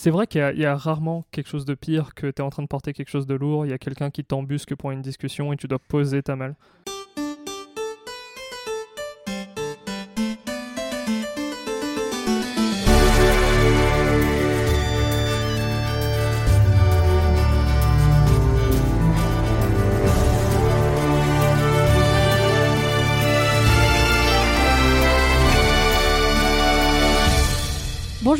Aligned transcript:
C'est 0.00 0.10
vrai 0.10 0.28
qu'il 0.28 0.40
y, 0.40 0.64
a 0.64 0.76
rarement 0.76 1.24
quelque 1.32 1.48
chose 1.48 1.64
de 1.64 1.74
pire 1.74 2.14
que 2.14 2.30
tu 2.30 2.40
en 2.40 2.50
train 2.50 2.62
de 2.62 2.68
porter 2.68 2.92
quelque 2.92 3.08
chose 3.08 3.26
de 3.26 3.34
lourd, 3.34 3.66
il 3.66 3.70
y 3.70 3.72
a 3.72 3.78
quelqu'un 3.78 4.10
qui 4.10 4.22
t'embusque 4.22 4.76
pour 4.76 4.92
une 4.92 5.02
discussion 5.02 5.52
et 5.52 5.56
tu 5.56 5.66
dois 5.66 5.80
poser 5.80 6.22
ta 6.22 6.36
malle. 6.36 6.54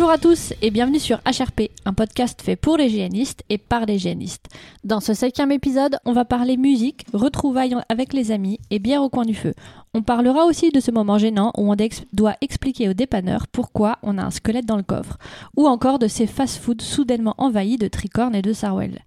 Bonjour 0.09 0.31
à 0.31 0.35
tous 0.35 0.55
et 0.63 0.71
bienvenue 0.71 0.99
sur 0.99 1.19
HRP, 1.19 1.69
un 1.85 1.93
podcast 1.93 2.41
fait 2.41 2.57
pour 2.57 2.79
les 2.79 2.87
hygiénistes 2.87 3.45
et 3.51 3.59
par 3.59 3.85
les 3.85 3.97
hygiénistes. 3.97 4.47
Dans 4.83 5.01
ce 5.01 5.13
cinquième 5.13 5.53
épisode, 5.53 5.99
on 6.07 6.13
va 6.13 6.25
parler 6.25 6.57
musique, 6.57 7.05
retrouvailles 7.13 7.77
avec 7.91 8.15
les 8.15 8.33
amis 8.33 8.59
et 8.71 8.79
bière 8.79 9.03
au 9.03 9.11
coin 9.11 9.27
du 9.27 9.35
feu. 9.35 9.53
On 9.93 10.01
parlera 10.01 10.47
aussi 10.47 10.71
de 10.71 10.81
ce 10.81 10.91
moment 10.91 11.19
gênant 11.19 11.53
où 11.59 11.71
on 11.71 11.77
doit 12.15 12.37
expliquer 12.41 12.89
au 12.89 12.95
dépanneur 12.95 13.49
pourquoi 13.49 13.99
on 14.03 14.17
a 14.17 14.23
un 14.23 14.31
squelette 14.31 14.65
dans 14.65 14.79
le 14.79 14.83
coffre, 14.83 15.19
ou 15.59 15.67
encore 15.67 15.99
de 15.99 16.09
ces 16.09 16.27
fast-foods 16.27 16.81
soudainement 16.81 17.35
envahis 17.37 17.77
de 17.77 17.89
tricornes 17.89 18.35
et 18.35 18.41
de 18.41 18.55
sarwell. 18.55 19.01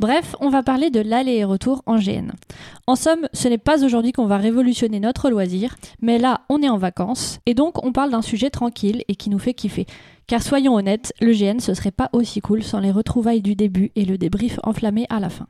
Bref, 0.00 0.34
on 0.40 0.48
va 0.48 0.62
parler 0.62 0.88
de 0.88 1.00
l'aller 1.00 1.32
et 1.32 1.44
retour 1.44 1.82
en 1.84 1.98
GN. 1.98 2.30
En 2.86 2.94
somme, 2.94 3.28
ce 3.34 3.48
n'est 3.48 3.58
pas 3.58 3.84
aujourd'hui 3.84 4.12
qu'on 4.12 4.26
va 4.26 4.38
révolutionner 4.38 5.00
notre 5.00 5.28
loisir, 5.28 5.76
mais 6.00 6.16
là, 6.16 6.40
on 6.48 6.62
est 6.62 6.70
en 6.70 6.78
vacances, 6.78 7.38
et 7.44 7.52
donc 7.52 7.84
on 7.84 7.92
parle 7.92 8.12
d'un 8.12 8.22
sujet 8.22 8.48
tranquille 8.48 9.04
et 9.08 9.14
qui 9.14 9.28
nous 9.28 9.38
fait 9.38 9.52
kiffer. 9.52 9.86
Car 10.28 10.42
soyons 10.42 10.74
honnêtes, 10.74 11.14
le 11.22 11.32
GN 11.32 11.58
ce 11.58 11.72
serait 11.72 11.90
pas 11.90 12.10
aussi 12.12 12.42
cool 12.42 12.62
sans 12.62 12.80
les 12.80 12.90
retrouvailles 12.90 13.40
du 13.40 13.54
début 13.54 13.92
et 13.96 14.04
le 14.04 14.18
débrief 14.18 14.60
enflammé 14.62 15.06
à 15.08 15.20
la 15.20 15.30
fin. 15.30 15.46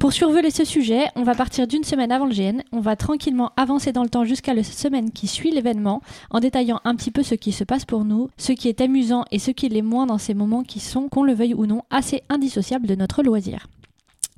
Pour 0.00 0.12
survoler 0.12 0.50
ce 0.50 0.64
sujet, 0.64 1.04
on 1.14 1.22
va 1.22 1.36
partir 1.36 1.68
d'une 1.68 1.84
semaine 1.84 2.10
avant 2.10 2.26
le 2.26 2.34
GN, 2.34 2.62
on 2.72 2.80
va 2.80 2.96
tranquillement 2.96 3.52
avancer 3.56 3.92
dans 3.92 4.02
le 4.02 4.08
temps 4.08 4.24
jusqu'à 4.24 4.52
la 4.52 4.64
semaine 4.64 5.12
qui 5.12 5.28
suit 5.28 5.52
l'événement, 5.52 6.02
en 6.30 6.40
détaillant 6.40 6.80
un 6.84 6.96
petit 6.96 7.12
peu 7.12 7.22
ce 7.22 7.36
qui 7.36 7.52
se 7.52 7.62
passe 7.62 7.84
pour 7.84 8.04
nous, 8.04 8.28
ce 8.36 8.50
qui 8.50 8.68
est 8.68 8.80
amusant 8.80 9.24
et 9.30 9.38
ce 9.38 9.52
qui 9.52 9.68
l'est 9.68 9.80
moins 9.80 10.06
dans 10.06 10.18
ces 10.18 10.34
moments 10.34 10.64
qui 10.64 10.80
sont, 10.80 11.08
qu'on 11.08 11.22
le 11.22 11.32
veuille 11.32 11.54
ou 11.54 11.66
non, 11.66 11.82
assez 11.90 12.24
indissociables 12.28 12.88
de 12.88 12.96
notre 12.96 13.22
loisir. 13.22 13.68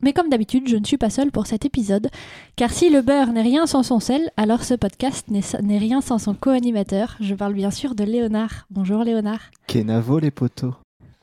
Mais 0.03 0.13
comme 0.13 0.29
d'habitude, 0.29 0.69
je 0.69 0.77
ne 0.77 0.85
suis 0.85 0.97
pas 0.97 1.11
seule 1.11 1.33
pour 1.33 1.47
cet 1.47 1.65
épisode, 1.65 2.09
car 2.55 2.71
si 2.71 2.89
le 2.89 3.03
beurre 3.03 3.33
n'est 3.33 3.43
rien 3.43 3.67
sans 3.67 3.83
son 3.83 3.99
sel, 3.99 4.31
alors 4.37 4.63
ce 4.63 4.75
podcast 4.75 5.27
n'est 5.29 5.79
rien 5.79 6.01
sans 6.01 6.19
son 6.19 6.35
co-animateur. 6.35 7.17
Je 7.21 7.35
parle 7.35 7.55
bien 7.55 7.73
sûr 7.73 7.95
de 7.95 8.05
Léonard. 8.05 8.67
Bonjour 8.71 9.03
Léonard. 9.03 9.51
Kenavo 9.67 10.21
les 10.21 10.31
poteaux. 10.31 10.75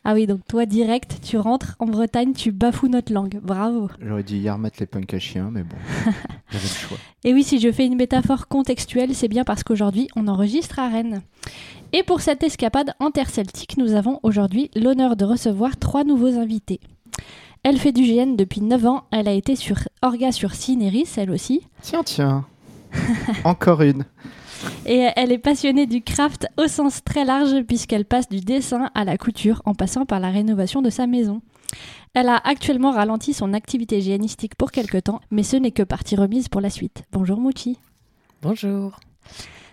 Ah 0.08 0.14
oui, 0.14 0.28
donc 0.28 0.42
toi 0.48 0.68
direct, 0.68 1.20
tu 1.24 1.38
rentres 1.38 1.76
en 1.80 1.88
Bretagne, 1.88 2.34
tu 2.34 2.52
bafoues 2.52 2.90
notre 2.90 3.12
langue. 3.12 3.40
Bravo. 3.42 3.90
J'aurais 4.00 4.22
dit 4.22 4.38
hier 4.38 4.56
mettre 4.60 4.78
les 4.80 4.86
punks 4.86 5.12
à 5.12 5.20
chiens, 5.20 5.50
mais 5.52 5.64
bon, 5.64 5.78
j'avais 6.52 6.64
le 6.64 6.70
choix. 6.70 6.98
Et 7.24 7.34
oui, 7.34 7.44
si 7.44 7.60
je 7.60 7.72
fais 7.72 7.88
une 7.88 7.96
métaphore 7.96 8.48
contextuelle, 8.48 9.16
c'est 9.16 9.28
bien 9.28 9.44
parce 9.44 9.64
qu'aujourd'hui, 9.64 10.08
on 10.16 10.28
enregistre 10.28 10.78
à 10.78 10.90
Rennes. 10.90 11.22
Et 11.92 12.04
pour 12.04 12.22
cette 12.22 12.44
escapade 12.44 12.92
interceltique, 13.00 13.78
nous 13.78 13.94
avons 13.94 14.20
aujourd'hui 14.22 14.70
l'honneur 14.76 15.16
de 15.16 15.26
recevoir 15.26 15.78
trois 15.78 16.04
nouveaux 16.04 16.38
invités. 16.38 16.82
Elle 17.68 17.80
fait 17.80 17.92
du 17.92 18.04
GN 18.04 18.36
depuis 18.36 18.62
9 18.62 18.86
ans. 18.86 19.06
Elle 19.10 19.28
a 19.28 19.32
été 19.32 19.56
sur 19.56 19.78
Orga 20.04 20.32
sur 20.32 20.54
Cinéris, 20.54 21.10
elle 21.18 21.32
aussi. 21.32 21.64
Tiens, 21.82 22.04
tiens. 22.04 22.46
Encore 23.44 23.82
une. 23.82 24.06
Et 24.86 25.08
elle 25.16 25.32
est 25.32 25.40
passionnée 25.40 25.88
du 25.88 26.04
craft 26.04 26.46
au 26.58 26.68
sens 26.68 27.04
très 27.04 27.26
large 27.26 27.64
puisqu'elle 27.64 28.06
passe 28.06 28.30
du 28.30 28.40
dessin 28.40 28.92
à 28.94 29.04
la 29.04 29.18
couture 29.18 29.64
en 29.66 29.74
passant 29.74 30.06
par 30.06 30.20
la 30.20 30.30
rénovation 30.30 30.84
de 30.84 30.92
sa 30.92 31.08
maison. 31.08 31.42
Elle 32.14 32.30
a 32.30 32.38
actuellement 32.38 32.92
ralenti 32.92 33.34
son 33.34 33.52
activité 33.52 33.98
hygiénistique 33.98 34.54
pour 34.54 34.70
quelque 34.70 35.00
temps, 35.00 35.20
mais 35.32 35.42
ce 35.42 35.56
n'est 35.56 35.72
que 35.72 35.82
partie 35.82 36.16
remise 36.16 36.50
pour 36.50 36.62
la 36.62 36.70
suite. 36.70 37.02
Bonjour 37.12 37.40
Mouchi. 37.40 37.80
Bonjour. 38.44 39.00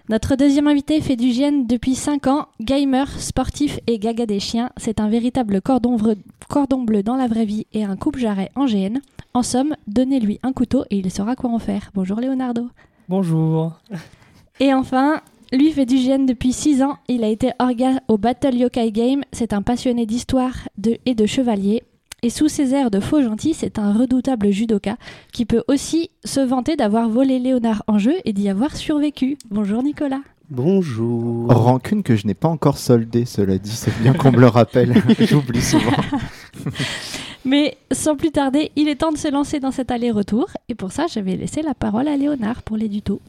Notre 0.08 0.34
deuxième 0.34 0.66
invité 0.66 1.00
fait 1.00 1.14
du 1.14 1.30
GN 1.30 1.64
depuis 1.64 1.94
5 1.94 2.26
ans, 2.26 2.48
gamer, 2.60 3.08
sportif 3.20 3.78
et 3.86 4.00
gaga 4.00 4.26
des 4.26 4.40
chiens. 4.40 4.70
C'est 4.76 4.98
un 4.98 5.08
véritable 5.08 5.60
cordon, 5.62 5.96
bleu 6.82 7.02
dans 7.04 7.14
la 7.14 7.28
vraie 7.28 7.44
vie 7.44 7.66
et 7.72 7.84
un 7.84 7.96
coupe-jarret 7.96 8.50
en 8.56 8.66
GN. 8.66 8.98
En 9.32 9.44
somme, 9.44 9.76
donnez-lui 9.86 10.40
un 10.42 10.52
couteau 10.52 10.84
et 10.90 10.96
il 10.96 11.10
saura 11.10 11.36
quoi 11.36 11.50
en 11.50 11.60
faire. 11.60 11.90
Bonjour 11.94 12.20
Leonardo. 12.20 12.66
Bonjour. 13.08 13.78
Et 14.58 14.74
enfin, 14.74 15.20
lui 15.52 15.70
fait 15.70 15.86
du 15.86 15.96
GN 15.96 16.26
depuis 16.26 16.52
6 16.52 16.82
ans. 16.82 16.96
Il 17.06 17.22
a 17.22 17.28
été 17.28 17.52
orga 17.60 18.00
au 18.08 18.19
Battle 18.19 18.56
Yokai 18.56 18.90
Game. 18.90 19.22
C'est 19.30 19.52
un 19.52 19.62
passionné 19.62 20.04
d'histoire 20.04 20.69
et 21.06 21.14
de 21.14 21.26
chevalier. 21.26 21.84
Et 22.25 22.31
sous 22.31 22.47
ses 22.47 22.72
airs 22.72 22.93
de 22.93 23.00
faux 23.00 23.21
gentil, 23.21 23.53
c'est 23.53 23.81
un 23.81 23.93
redoutable 23.93 24.53
judoka 24.53 24.97
qui 25.33 25.44
peut 25.44 25.65
aussi 25.66 26.12
se 26.25 26.38
vanter 26.38 26.77
d'avoir 26.77 27.09
volé 27.09 27.41
Léonard 27.41 27.83
en 27.88 27.99
jeu 27.99 28.15
et 28.25 28.33
d'y 28.33 28.49
avoir 28.49 28.77
survécu. 28.77 29.37
Bonjour 29.50 29.83
Nicolas. 29.83 30.21
Bonjour. 30.49 31.53
Rancune 31.53 32.05
que 32.05 32.15
je 32.15 32.28
n'ai 32.28 32.34
pas 32.34 32.47
encore 32.47 32.78
soldée, 32.78 33.25
cela 33.25 33.59
dit, 33.59 33.72
c'est 33.72 33.93
bien 34.00 34.12
qu'on 34.12 34.31
me 34.31 34.38
le 34.38 34.47
rappelle. 34.47 35.03
J'oublie 35.19 35.61
souvent. 35.61 35.91
Mais 37.44 37.77
sans 37.91 38.15
plus 38.15 38.31
tarder, 38.31 38.71
il 38.77 38.88
est 38.88 39.00
temps 39.00 39.11
de 39.11 39.19
se 39.19 39.28
lancer 39.28 39.59
dans 39.59 39.72
cet 39.72 39.91
aller-retour. 39.91 40.47
Et 40.69 40.77
pour 40.77 40.93
ça, 40.93 41.06
je 41.12 41.19
vais 41.19 41.34
laisser 41.34 41.62
la 41.62 41.75
parole 41.75 42.06
à 42.06 42.16
Léonard 42.16 42.62
pour 42.62 42.77
l'édito. 42.77 43.21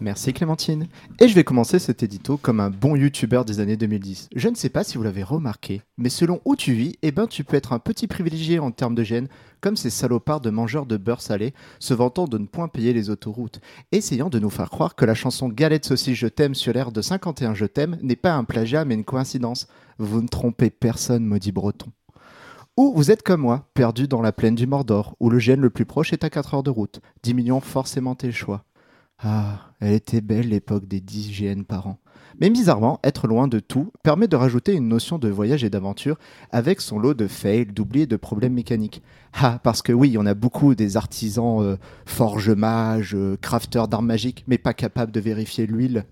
Merci 0.00 0.32
Clémentine. 0.32 0.86
Et 1.18 1.26
je 1.26 1.34
vais 1.34 1.42
commencer 1.42 1.80
cet 1.80 2.04
édito 2.04 2.36
comme 2.36 2.60
un 2.60 2.70
bon 2.70 2.94
youtubeur 2.94 3.44
des 3.44 3.58
années 3.58 3.76
2010. 3.76 4.28
Je 4.34 4.48
ne 4.48 4.54
sais 4.54 4.68
pas 4.68 4.84
si 4.84 4.96
vous 4.96 5.02
l'avez 5.02 5.24
remarqué, 5.24 5.82
mais 5.96 6.08
selon 6.08 6.40
où 6.44 6.54
tu 6.54 6.72
vis, 6.72 6.96
eh 7.02 7.10
ben 7.10 7.26
tu 7.26 7.42
peux 7.42 7.56
être 7.56 7.72
un 7.72 7.80
petit 7.80 8.06
privilégié 8.06 8.60
en 8.60 8.70
termes 8.70 8.94
de 8.94 9.02
gêne, 9.02 9.26
comme 9.60 9.76
ces 9.76 9.90
salopards 9.90 10.40
de 10.40 10.50
mangeurs 10.50 10.86
de 10.86 10.96
beurre 10.96 11.20
salé, 11.20 11.52
se 11.80 11.94
vantant 11.94 12.28
de 12.28 12.38
ne 12.38 12.46
point 12.46 12.68
payer 12.68 12.92
les 12.92 13.10
autoroutes, 13.10 13.60
essayant 13.90 14.30
de 14.30 14.38
nous 14.38 14.50
faire 14.50 14.70
croire 14.70 14.94
que 14.94 15.04
la 15.04 15.14
chanson 15.14 15.48
Galette 15.48 15.86
saucisse 15.86 16.16
je 16.16 16.28
t'aime 16.28 16.54
sur 16.54 16.72
l'air 16.72 16.92
de 16.92 17.02
51 17.02 17.54
je 17.54 17.66
t'aime 17.66 17.98
n'est 18.00 18.14
pas 18.14 18.34
un 18.34 18.44
plagiat 18.44 18.84
mais 18.84 18.94
une 18.94 19.04
coïncidence. 19.04 19.66
Vous 19.98 20.22
ne 20.22 20.28
trompez 20.28 20.70
personne, 20.70 21.24
maudit 21.24 21.50
breton. 21.50 21.90
Ou 22.76 22.92
vous 22.94 23.10
êtes 23.10 23.24
comme 23.24 23.40
moi, 23.40 23.68
perdu 23.74 24.06
dans 24.06 24.22
la 24.22 24.30
plaine 24.30 24.54
du 24.54 24.68
Mordor, 24.68 25.16
où 25.18 25.30
le 25.30 25.40
gène 25.40 25.60
le 25.60 25.70
plus 25.70 25.84
proche 25.84 26.12
est 26.12 26.22
à 26.22 26.30
4 26.30 26.54
heures 26.54 26.62
de 26.62 26.70
route, 26.70 27.00
diminuant 27.24 27.58
forcément 27.58 28.14
tes 28.14 28.30
choix. 28.30 28.64
Ah, 29.20 29.72
elle 29.80 29.94
était 29.94 30.20
belle 30.20 30.50
l'époque 30.50 30.86
des 30.86 31.00
10 31.00 31.32
GN 31.32 31.62
par 31.64 31.88
an. 31.88 31.98
Mais 32.40 32.50
bizarrement, 32.50 33.00
être 33.02 33.26
loin 33.26 33.48
de 33.48 33.58
tout 33.58 33.90
permet 34.04 34.28
de 34.28 34.36
rajouter 34.36 34.74
une 34.74 34.86
notion 34.86 35.18
de 35.18 35.28
voyage 35.28 35.64
et 35.64 35.70
d'aventure 35.70 36.18
avec 36.52 36.80
son 36.80 37.00
lot 37.00 37.14
de 37.14 37.26
fails, 37.26 37.66
d'oublis 37.66 38.02
et 38.02 38.06
de 38.06 38.16
problèmes 38.16 38.54
mécaniques. 38.54 39.02
Ah, 39.32 39.58
parce 39.64 39.82
que 39.82 39.92
oui, 39.92 40.16
on 40.18 40.26
a 40.26 40.34
beaucoup 40.34 40.76
des 40.76 40.96
artisans 40.96 41.60
euh, 41.60 41.76
forge 42.06 42.50
mages, 42.50 43.16
euh, 43.16 43.36
crafteurs 43.40 43.88
d'armes 43.88 44.06
magiques, 44.06 44.44
mais 44.46 44.56
pas 44.58 44.72
capables 44.72 45.10
de 45.10 45.18
vérifier 45.18 45.66
l'huile. 45.66 46.04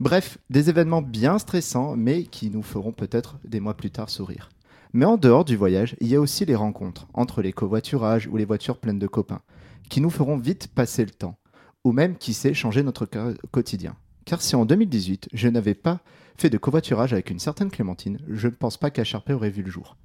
Bref, 0.00 0.38
des 0.50 0.70
événements 0.70 1.02
bien 1.02 1.38
stressants, 1.38 1.94
mais 1.94 2.24
qui 2.24 2.50
nous 2.50 2.62
feront 2.62 2.92
peut-être 2.92 3.38
des 3.44 3.60
mois 3.60 3.76
plus 3.76 3.92
tard 3.92 4.10
sourire. 4.10 4.48
Mais 4.92 5.04
en 5.04 5.18
dehors 5.18 5.44
du 5.44 5.56
voyage, 5.56 5.94
il 6.00 6.08
y 6.08 6.16
a 6.16 6.20
aussi 6.20 6.44
les 6.44 6.56
rencontres, 6.56 7.06
entre 7.14 7.42
les 7.42 7.52
covoiturages 7.52 8.26
ou 8.26 8.36
les 8.36 8.44
voitures 8.44 8.78
pleines 8.78 8.98
de 8.98 9.06
copains, 9.06 9.42
qui 9.88 10.00
nous 10.00 10.10
feront 10.10 10.36
vite 10.36 10.66
passer 10.74 11.04
le 11.04 11.12
temps 11.12 11.36
ou 11.84 11.92
même, 11.92 12.16
qui 12.16 12.34
sait, 12.34 12.54
changer 12.54 12.82
notre 12.82 13.06
quotidien. 13.50 13.96
Car 14.24 14.40
si 14.40 14.54
en 14.54 14.64
2018, 14.64 15.28
je 15.32 15.48
n'avais 15.48 15.74
pas 15.74 16.00
fait 16.36 16.50
de 16.50 16.58
covoiturage 16.58 17.12
avec 17.12 17.30
une 17.30 17.38
certaine 17.38 17.70
Clémentine, 17.70 18.18
je 18.28 18.48
ne 18.48 18.54
pense 18.54 18.76
pas 18.76 18.90
qu'HRP 18.90 19.30
aurait 19.30 19.50
vu 19.50 19.62
le 19.62 19.70
jour. 19.70 19.96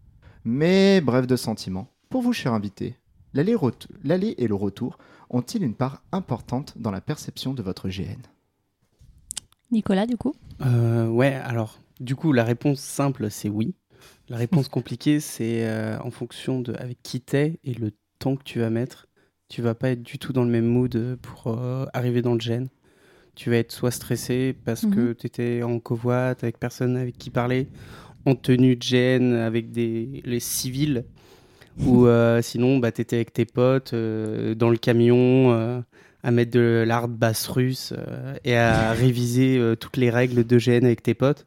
Mais 0.44 1.02
bref 1.02 1.28
de 1.28 1.36
sentiments, 1.36 1.90
pour 2.10 2.22
vous, 2.22 2.34
cher 2.34 2.54
invité, 2.54 2.96
l'aller 3.34 4.36
et 4.38 4.48
le 4.48 4.56
retour 4.56 4.98
ont-ils 5.30 5.64
une 5.64 5.76
part 5.76 6.04
importante 6.12 6.74
dans 6.78 6.92
la 6.92 7.02
perception 7.02 7.54
de 7.54 7.62
votre 7.62 7.90
GN 7.90 8.22
Nicolas, 9.72 10.06
du 10.06 10.18
coup? 10.18 10.34
Euh, 10.62 11.08
Ouais, 11.08 11.34
alors, 11.34 11.80
du 12.00 12.16
coup, 12.16 12.32
la 12.32 12.44
réponse 12.44 12.80
simple, 12.80 13.30
c'est 13.30 13.50
oui. 13.50 13.76
La 14.30 14.38
réponse 14.38 14.68
compliquée, 14.70 15.20
c'est 15.20 15.68
euh, 15.68 16.00
en 16.00 16.12
fonction 16.12 16.62
de 16.62 16.74
avec 16.76 17.02
qui 17.04 17.22
t'es 17.22 17.60
et 17.64 17.74
le 17.74 17.92
temps 18.20 18.36
que 18.36 18.44
tu 18.44 18.60
vas 18.60 18.70
mettre 18.70 19.07
tu 19.50 19.62
vas 19.62 19.76
pas 19.76 19.92
être 19.92 20.04
du 20.04 20.20
tout 20.20 20.34
dans 20.34 20.44
le 20.44 20.50
même 20.50 20.66
mood 20.66 21.18
pour 21.22 21.54
euh, 21.58 21.86
arriver 21.94 22.22
dans 22.22 22.34
le 22.34 22.40
gène. 22.40 22.68
Tu 23.36 23.50
vas 23.50 23.58
être 23.58 23.72
soit 23.72 23.92
stressé 23.92 24.56
parce 24.66 24.82
que 24.82 25.10
mhm. 25.10 25.16
tu 25.16 25.28
étais 25.28 25.64
en 25.64 25.80
covoite 25.80 26.44
avec 26.44 26.60
personne 26.60 26.98
avec 26.98 27.18
qui 27.18 27.30
parler, 27.30 27.68
en 28.26 28.36
tenue 28.36 28.76
de 28.76 28.82
gène 28.82 29.34
avec 29.34 29.72
des, 29.72 30.22
les 30.26 30.40
civils, 30.40 31.06
ou 31.80 32.08
euh, 32.08 32.42
sinon 32.42 32.80
bah, 32.80 32.92
tu 32.92 33.02
étais 33.02 33.18
avec 33.18 33.32
tes 33.32 33.46
potes 33.46 33.94
euh, 33.94 34.56
dans 34.56 34.72
le 34.72 34.78
camion 34.78 35.84
à 36.24 36.32
mettre 36.32 36.52
de 36.52 36.84
l'art 36.86 37.08
basse 37.08 37.48
russe 37.48 37.94
et 38.44 38.56
à 38.56 38.92
réviser 38.94 39.76
toutes 39.80 39.98
les 39.98 40.10
règles 40.10 40.44
de 40.44 40.58
gène 40.58 40.86
avec 40.86 41.04
tes 41.04 41.14
potes. 41.14 41.46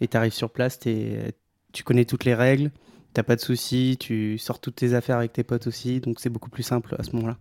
Et 0.00 0.08
tu 0.08 0.16
arrives 0.16 0.32
sur 0.32 0.50
place, 0.50 0.78
tu 0.80 1.84
connais 1.84 2.04
toutes 2.04 2.24
les 2.24 2.34
règles 2.34 2.70
t'as 3.18 3.24
pas 3.24 3.34
de 3.34 3.40
soucis, 3.40 3.96
tu 3.98 4.38
sors 4.38 4.60
toutes 4.60 4.76
tes 4.76 4.94
affaires 4.94 5.16
avec 5.16 5.32
tes 5.32 5.42
potes 5.42 5.66
aussi, 5.66 5.98
donc 5.98 6.20
c'est 6.20 6.28
beaucoup 6.30 6.50
plus 6.50 6.62
simple 6.62 6.94
à 7.00 7.02
ce 7.02 7.16
moment-là. 7.16 7.36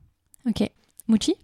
Ok. 0.48 0.68
Mouchi 1.08 1.36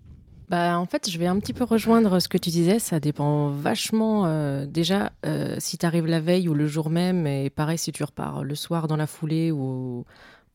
Bah, 0.50 0.80
en 0.80 0.88
fait, 0.88 1.08
je 1.08 1.20
vais 1.20 1.28
un 1.28 1.38
petit 1.40 1.54
peu 1.54 1.64
rejoindre 1.64 2.20
ce 2.20 2.28
que 2.28 2.40
tu 2.40 2.50
disais. 2.50 2.80
Ça 2.80 3.00
dépend 3.00 3.50
vachement. 3.50 4.26
euh, 4.26 4.66
déjà, 4.66 5.12
euh, 5.24 5.56
si 5.60 5.78
tu 5.78 5.86
arrives 5.86 6.08
la 6.08 6.20
veille 6.20 6.50
ou 6.50 6.56
le 6.56 6.66
jour 6.66 6.90
même, 6.90 7.28
et 7.28 7.52
pareil 7.52 7.78
si 7.78 7.92
tu 7.92 8.04
repars 8.04 8.44
le 8.44 8.56
soir 8.56 8.88
dans 8.88 8.96
la 8.98 9.06
foulée 9.06 9.52
ou, 9.52 10.04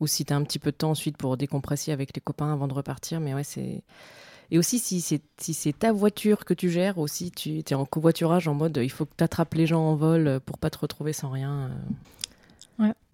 ou 0.01 0.07
si 0.07 0.25
tu 0.25 0.33
as 0.33 0.35
un 0.35 0.43
petit 0.43 0.59
peu 0.59 0.71
de 0.71 0.75
temps 0.75 0.91
ensuite 0.91 1.15
pour 1.15 1.37
décompresser 1.37 1.93
avec 1.93 2.13
les 2.13 2.19
copains 2.21 2.51
avant 2.51 2.67
de 2.67 2.73
repartir. 2.73 3.21
Mais 3.21 3.33
ouais, 3.33 3.45
c'est. 3.45 3.83
Et 4.51 4.57
aussi, 4.57 4.79
si 4.79 4.99
c'est 4.99 5.21
si 5.39 5.53
c'est 5.53 5.71
ta 5.71 5.93
voiture 5.93 6.43
que 6.43 6.53
tu 6.53 6.69
gères, 6.69 6.97
aussi, 6.97 7.31
tu 7.31 7.59
es 7.59 7.73
en 7.75 7.85
covoiturage 7.85 8.49
en 8.49 8.55
mode 8.55 8.77
il 8.83 8.89
faut 8.91 9.05
que 9.05 9.15
tu 9.17 9.23
attrapes 9.23 9.53
les 9.53 9.67
gens 9.67 9.83
en 9.83 9.95
vol 9.95 10.41
pour 10.45 10.57
pas 10.57 10.69
te 10.69 10.79
retrouver 10.79 11.13
sans 11.13 11.29
rien. 11.29 11.69
euh. 11.69 11.93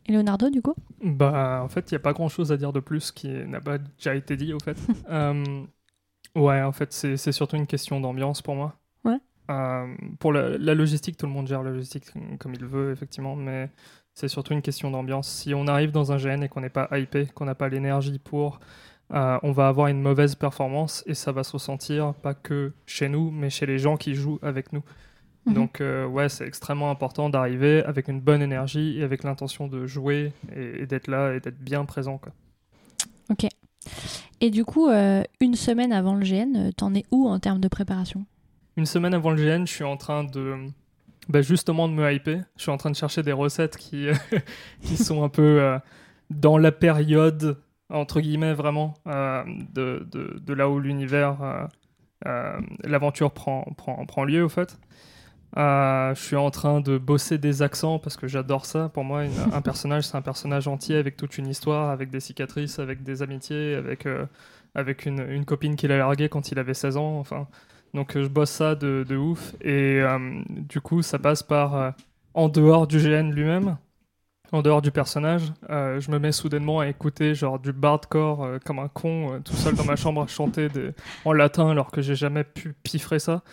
Et 0.08 0.12
Leonardo, 0.12 0.50
du 0.50 0.62
coup? 0.62 0.76
Bah, 1.04 1.62
en 1.64 1.68
fait, 1.68 1.92
il 1.92 1.94
n'y 1.94 1.98
a 1.98 2.00
pas 2.00 2.14
grand 2.14 2.30
chose 2.30 2.52
à 2.52 2.58
dire 2.58 2.74
de 2.74 2.80
plus 2.80 3.12
qui 3.12 3.28
n'a 3.28 3.62
pas 3.62 3.78
déjà 3.78 4.16
été 4.16 4.38
dit, 4.38 4.54
au 4.54 4.60
fait. 4.60 4.78
Euh, 5.10 5.64
ouais, 6.36 6.62
en 6.62 6.72
fait, 6.72 6.92
c'est 6.94 7.18
c'est 7.18 7.32
surtout 7.32 7.56
une 7.56 7.68
question 7.68 8.00
d'ambiance 8.00 8.42
pour 8.42 8.56
moi. 8.56 8.76
Ouais. 9.04 9.20
Euh, 9.52 9.96
pour 10.20 10.34
la, 10.34 10.58
la 10.58 10.74
logistique, 10.74 11.18
tout 11.18 11.26
le 11.26 11.32
monde 11.32 11.48
gère 11.48 11.64
la 11.64 11.72
logistique 11.72 12.06
comme 12.40 12.54
il 12.54 12.66
veut, 12.66 12.92
effectivement, 12.92 13.36
mais 13.36 13.70
c'est 14.14 14.28
surtout 14.28 14.54
une 14.54 14.62
question 14.62 14.92
d'ambiance. 14.92 15.28
Si 15.30 15.54
on 15.54 15.68
arrive 15.68 15.92
dans 15.92 16.12
un 16.12 16.18
GN 16.18 16.42
et 16.44 16.50
qu'on 16.50 16.62
n'est 16.62 16.70
pas 16.70 16.88
hypé, 16.98 17.28
qu'on 17.28 17.46
n'a 17.46 17.56
pas 17.56 17.70
l'énergie 17.70 18.18
pour, 18.18 18.60
euh, 19.14 19.38
on 19.44 19.52
va 19.52 19.68
avoir 19.68 19.88
une 19.88 20.02
mauvaise 20.02 20.36
performance 20.36 21.04
et 21.06 21.14
ça 21.14 21.32
va 21.32 21.44
se 21.44 21.52
ressentir 21.52 22.14
pas 22.16 22.34
que 22.34 22.74
chez 22.86 23.10
nous, 23.10 23.30
mais 23.30 23.50
chez 23.50 23.66
les 23.66 23.78
gens 23.78 23.98
qui 23.98 24.16
jouent 24.16 24.40
avec 24.42 24.74
nous. 24.74 24.84
Mhm. 25.46 25.54
Donc 25.54 25.82
euh, 25.82 26.06
ouais, 26.06 26.30
c'est 26.30 26.48
extrêmement 26.48 26.90
important 26.90 27.30
d'arriver 27.30 27.84
avec 27.84 28.08
une 28.08 28.20
bonne 28.20 28.42
énergie 28.42 29.00
et 29.00 29.04
avec 29.04 29.24
l'intention 29.24 29.68
de 29.68 29.86
jouer 29.86 30.34
et, 30.56 30.82
et 30.82 30.86
d'être 30.86 31.08
là 31.08 31.34
et 31.34 31.40
d'être 31.40 31.60
bien 31.60 31.86
présent. 31.86 32.18
Quoi. 32.18 32.34
Et 34.42 34.50
du 34.50 34.66
coup, 34.66 34.90
euh, 34.90 35.24
une 35.40 35.56
semaine 35.56 35.94
avant 35.94 36.16
le 36.16 36.26
GN, 36.26 36.56
euh, 36.56 36.72
t'en 36.72 36.94
es 36.94 37.06
où 37.12 37.28
en 37.28 37.40
termes 37.40 37.60
de 37.60 37.68
préparation? 37.68 38.26
Une 38.78 38.86
semaine 38.86 39.14
avant 39.14 39.32
le 39.32 39.38
GN, 39.38 39.66
je 39.66 39.72
suis 39.72 39.84
en 39.84 39.98
train 39.98 40.24
de 40.24 40.56
bah, 41.30 41.42
justement 41.42 41.88
de 41.88 41.94
me 41.94 42.12
hyper. 42.12 42.44
Je 42.58 42.64
suis 42.64 42.72
en 42.72 42.78
train 42.78 42.92
de 42.92 42.96
chercher 42.96 43.24
des 43.24 43.32
recettes 43.32 43.78
qui, 43.78 44.08
qui 44.82 44.98
sont 44.98 45.24
un 45.24 45.30
peu 45.30 45.62
euh, 45.62 45.80
dans 46.30 46.58
la 46.58 46.72
période, 46.72 47.58
entre 47.90 48.20
guillemets 48.20 48.54
vraiment, 48.54 48.96
de, 49.06 50.06
de, 50.12 50.40
de 50.40 50.54
là 50.54 50.70
où 50.70 50.80
l'univers, 50.80 51.68
euh, 52.26 52.60
l'aventure 52.84 53.32
prend, 53.32 53.64
prend, 53.78 54.06
prend 54.06 54.24
lieu 54.24 54.44
au 54.44 54.50
fait. 54.50 54.78
Euh, 55.58 56.14
je 56.16 56.22
suis 56.22 56.36
en 56.36 56.52
train 56.52 56.82
de 56.82 56.98
bosser 56.98 57.38
des 57.38 57.62
accents 57.62 57.98
parce 58.00 58.18
que 58.18 58.28
j'adore 58.28 58.66
ça. 58.66 58.90
Pour 58.90 59.04
moi, 59.06 59.24
une- 59.26 59.32
un 59.54 59.62
personnage, 59.62 60.04
c'est 60.04 60.18
un 60.18 60.22
personnage 60.22 60.68
entier 60.68 60.98
avec 60.98 61.16
toute 61.16 61.38
une 61.38 61.48
histoire, 61.48 61.90
avec 61.92 62.10
des 62.10 62.20
cicatrices, 62.20 62.78
avec 62.80 63.04
des 63.04 63.22
amitiés, 63.22 63.76
avec, 63.76 64.06
euh, 64.06 64.26
avec 64.76 65.06
une, 65.06 65.22
une 65.30 65.46
copine 65.46 65.76
qu'il 65.78 65.92
a 65.94 65.98
larguée 65.98 66.28
quand 66.30 66.52
il 66.52 66.60
avait 66.60 66.74
16 66.74 66.98
ans. 66.98 67.20
Enfin, 67.20 67.48
donc 67.94 68.18
euh, 68.18 68.24
je 68.24 68.28
bosse 68.28 68.50
ça 68.52 68.76
de, 68.76 69.06
de 69.08 69.16
ouf. 69.16 69.56
Et 69.62 70.02
euh, 70.02 70.20
du 70.50 70.82
coup, 70.82 71.02
ça 71.02 71.20
passe 71.20 71.42
par, 71.44 71.94
en 72.34 72.50
dehors 72.50 72.86
du 72.88 73.00
GN 73.00 73.32
lui-même, 73.32 73.78
en 74.52 74.62
dehors 74.62 74.82
du 74.82 74.92
personnage, 74.92 75.44
je 75.70 76.12
me 76.12 76.20
mets 76.20 76.32
soudainement 76.32 76.80
à 76.82 76.88
écouter 76.88 77.36
genre 77.36 77.60
du 77.60 77.74
bardcore 77.74 78.60
comme 78.66 78.80
un 78.80 78.88
con, 78.90 79.42
tout 79.46 79.56
seul 79.56 79.76
dans 79.76 79.86
ma 79.86 79.96
chambre 79.96 80.22
à 80.24 80.28
chanter 80.28 80.70
des- 80.70 80.92
en 81.26 81.34
latin 81.34 81.70
alors 81.72 81.92
que 81.92 82.02
j'ai 82.02 82.16
jamais 82.16 82.44
pu 82.46 82.74
piffrer 82.84 83.20
ça. 83.20 83.44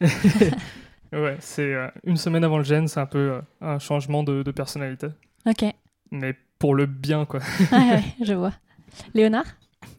ouais, 1.12 1.36
c'est 1.40 1.74
euh, 1.74 1.88
une 2.04 2.16
semaine 2.16 2.44
avant 2.44 2.58
le 2.58 2.64
GN, 2.64 2.86
c'est 2.86 3.00
un 3.00 3.06
peu 3.06 3.18
euh, 3.18 3.40
un 3.60 3.78
changement 3.78 4.22
de, 4.22 4.42
de 4.42 4.50
personnalité. 4.50 5.08
Ok. 5.46 5.64
Mais 6.10 6.34
pour 6.58 6.74
le 6.74 6.86
bien, 6.86 7.24
quoi. 7.24 7.40
Ah 7.72 7.96
ouais, 7.96 8.24
je 8.24 8.34
vois. 8.34 8.52
Léonard? 9.14 9.46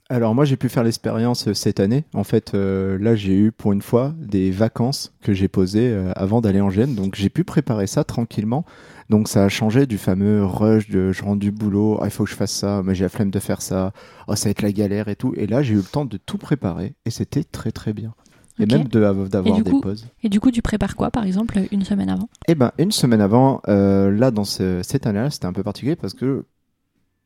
Alors 0.10 0.36
moi 0.36 0.46
j'ai 0.46 0.58
pu 0.58 0.70
faire 0.70 0.84
l'expérience 0.84 1.48
euh, 1.48 1.54
cette 1.54 1.80
année. 1.80 2.04
En 2.14 2.24
fait 2.24 2.54
euh, 2.54 2.98
là 3.00 3.16
j'ai 3.16 3.36
eu 3.36 3.52
pour 3.52 3.74
une 3.74 3.82
fois 3.82 4.14
des 4.18 4.52
vacances 4.52 5.14
que 5.24 5.34
j'ai 5.34 5.48
posées 5.48 5.90
euh, 5.90 6.12
avant 6.16 6.42
d'aller 6.42 6.62
en 6.62 6.70
Gênes. 6.70 6.94
Donc 6.94 7.16
j'ai 7.16 7.30
pu 7.30 7.44
préparer 7.44 7.88
ça 7.88 8.04
tranquillement. 8.04 8.66
Donc 9.10 9.28
ça 9.28 9.46
a 9.46 9.50
changé 9.50 9.86
du 9.86 9.98
fameux 9.98 10.46
rush 10.46 10.90
de 10.90 11.12
je 11.12 11.24
rentre 11.24 11.40
du 11.40 11.52
boulot, 11.52 11.98
Ah, 12.02 12.06
il 12.06 12.12
faut 12.12 12.26
que 12.26 12.30
je 12.30 12.36
fasse 12.36 12.52
ça, 12.52 12.82
mais 12.84 12.96
j'ai 12.96 13.06
la 13.06 13.10
flemme 13.10 13.32
de 13.32 13.40
faire 13.40 13.62
ça, 13.62 13.92
oh, 14.28 14.36
ça 14.36 14.46
va 14.46 14.52
être 14.52 14.62
la 14.62 14.72
galère 14.72 15.08
et 15.08 15.16
tout. 15.16 15.34
Et 15.36 15.48
là 15.48 15.64
j'ai 15.64 15.74
eu 15.74 15.78
le 15.78 15.84
temps 15.84 16.06
de 16.06 16.18
tout 16.18 16.38
préparer 16.38 16.94
et 17.06 17.10
c'était 17.10 17.44
très 17.44 17.72
très 17.72 17.94
bien. 17.94 18.14
Et 18.60 18.64
Ok. 18.64 18.72
même 18.72 18.88
d'avoir 18.88 19.62
des 19.62 19.72
coup- 19.72 19.82
pauses. 19.82 20.08
Et 20.22 20.30
du 20.30 20.40
coup, 20.40 20.52
tu 20.52 20.62
prépares 20.62 20.96
quoi, 20.96 21.10
par 21.10 21.26
exemple, 21.26 21.60
une 21.72 21.84
semaine 21.84 22.10
avant? 22.10 22.30
Eh 22.48 22.56
ben, 22.56 22.72
une 22.78 22.92
semaine 22.92 23.22
avant, 23.22 23.62
euh, 23.68 24.12
là, 24.12 24.30
dans 24.32 24.44
ce- 24.44 24.82
cette 24.84 25.08
année-là, 25.08 25.30
c'était 25.32 25.48
un 25.48 25.54
peu 25.54 25.64
particulier 25.64 25.96
parce 25.96 26.14
que, 26.14 26.46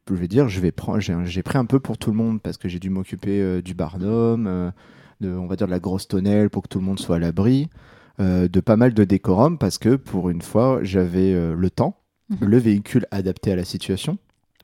je 0.10 0.16
vais 0.16 0.30
dire, 0.30 0.48
je 0.48 0.62
vais 0.62 0.72
prendre, 0.72 1.00
j'ai, 1.02 1.44
pris 1.44 1.58
un 1.58 1.66
peu 1.66 1.80
pour 1.82 1.98
tout 1.98 2.12
le 2.12 2.18
monde 2.18 2.42
parce 2.42 2.58
que 2.58 2.70
j'ai 2.70 2.80
dû 2.80 2.90
m'occuper 2.90 3.42
euh, 3.42 3.62
du 3.62 3.74
barnum, 3.74 4.48
euh, 4.48 4.72
de, 5.20 5.30
on 5.32 5.48
va 5.48 5.58
dire, 5.58 5.68
de 5.68 5.72
la 5.72 5.80
grosse 5.80 6.08
tonnelle 6.08 6.50
pour 6.50 6.64
que 6.64 6.70
tout 6.70 6.80
le 6.80 6.86
monde 6.86 7.00
soit 7.00 7.18
à 7.18 7.20
l'abri, 7.20 7.70
de 8.20 8.60
pas 8.62 8.78
mal 8.78 8.94
de 8.96 9.04
décorum 9.04 9.58
parce 9.60 9.78
que, 9.78 9.96
pour 9.96 10.30
une 10.30 10.42
fois, 10.42 10.80
j'avais 10.82 11.34
le 11.54 11.70
temps, 11.70 11.98
Mhm. 12.30 12.48
le 12.48 12.58
véhicule 12.58 13.06
adapté 13.12 13.52
à 13.52 13.56
la 13.56 13.64
situation. 13.66 14.18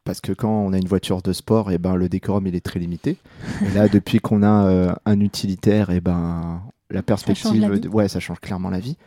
Parce 0.06 0.20
que 0.20 0.34
quand 0.34 0.50
on 0.52 0.74
a 0.74 0.78
une 0.78 0.88
voiture 0.88 1.22
de 1.22 1.32
sport, 1.32 1.72
eh 1.72 1.78
ben, 1.78 1.96
le 1.96 2.10
décorum 2.10 2.46
il 2.48 2.56
est 2.56 2.66
très 2.66 2.80
limité. 2.80 3.18
Et 3.62 3.74
là, 3.74 3.88
depuis 3.88 4.20
qu'on 4.20 4.44
a 4.44 4.66
euh, 4.68 4.94
un 5.06 5.20
utilitaire, 5.22 5.92
et 5.92 6.02
ben, 6.02 6.62
la 6.90 7.02
perspective, 7.04 7.62
la 7.62 7.70
de- 7.80 7.88
ouais, 7.88 8.08
ça 8.10 8.20
change 8.20 8.40
clairement 8.40 8.70
la 8.70 8.80
vie. 8.80 8.98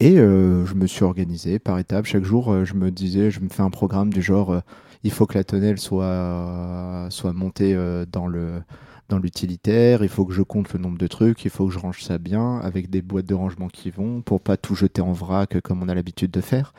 Et 0.00 0.18
euh, 0.18 0.64
je 0.64 0.74
me 0.74 0.86
suis 0.86 1.02
organisé 1.02 1.58
par 1.58 1.78
étapes. 1.80 2.06
Chaque 2.06 2.22
jour, 2.22 2.52
euh, 2.52 2.64
je 2.64 2.74
me 2.74 2.92
disais, 2.92 3.32
je 3.32 3.40
me 3.40 3.48
fais 3.48 3.62
un 3.62 3.70
programme 3.70 4.12
du 4.12 4.22
genre, 4.22 4.62
il 5.02 5.10
faut 5.10 5.26
que 5.26 5.36
la 5.36 5.42
tonnelle 5.42 5.78
soit, 5.78 7.08
soit 7.10 7.32
montée 7.32 7.76
dans 8.10 8.26
le 8.28 8.62
dans 9.08 9.18
l'utilitaire, 9.18 10.02
il 10.02 10.10
faut 10.10 10.26
que 10.26 10.34
je 10.34 10.42
compte 10.42 10.70
le 10.74 10.78
nombre 10.78 10.98
de 10.98 11.06
trucs, 11.06 11.42
il 11.46 11.50
faut 11.50 11.66
que 11.66 11.72
je 11.72 11.78
range 11.78 12.02
ça 12.02 12.18
bien 12.18 12.58
avec 12.58 12.90
des 12.90 13.00
boîtes 13.00 13.24
de 13.24 13.32
rangement 13.34 13.68
qui 13.68 13.90
vont 13.90 14.20
pour 14.20 14.40
pas 14.40 14.58
tout 14.58 14.74
jeter 14.74 15.00
en 15.00 15.12
vrac 15.12 15.60
comme 15.62 15.82
on 15.82 15.88
a 15.88 15.94
l'habitude 15.94 16.30
de 16.30 16.42
faire. 16.42 16.74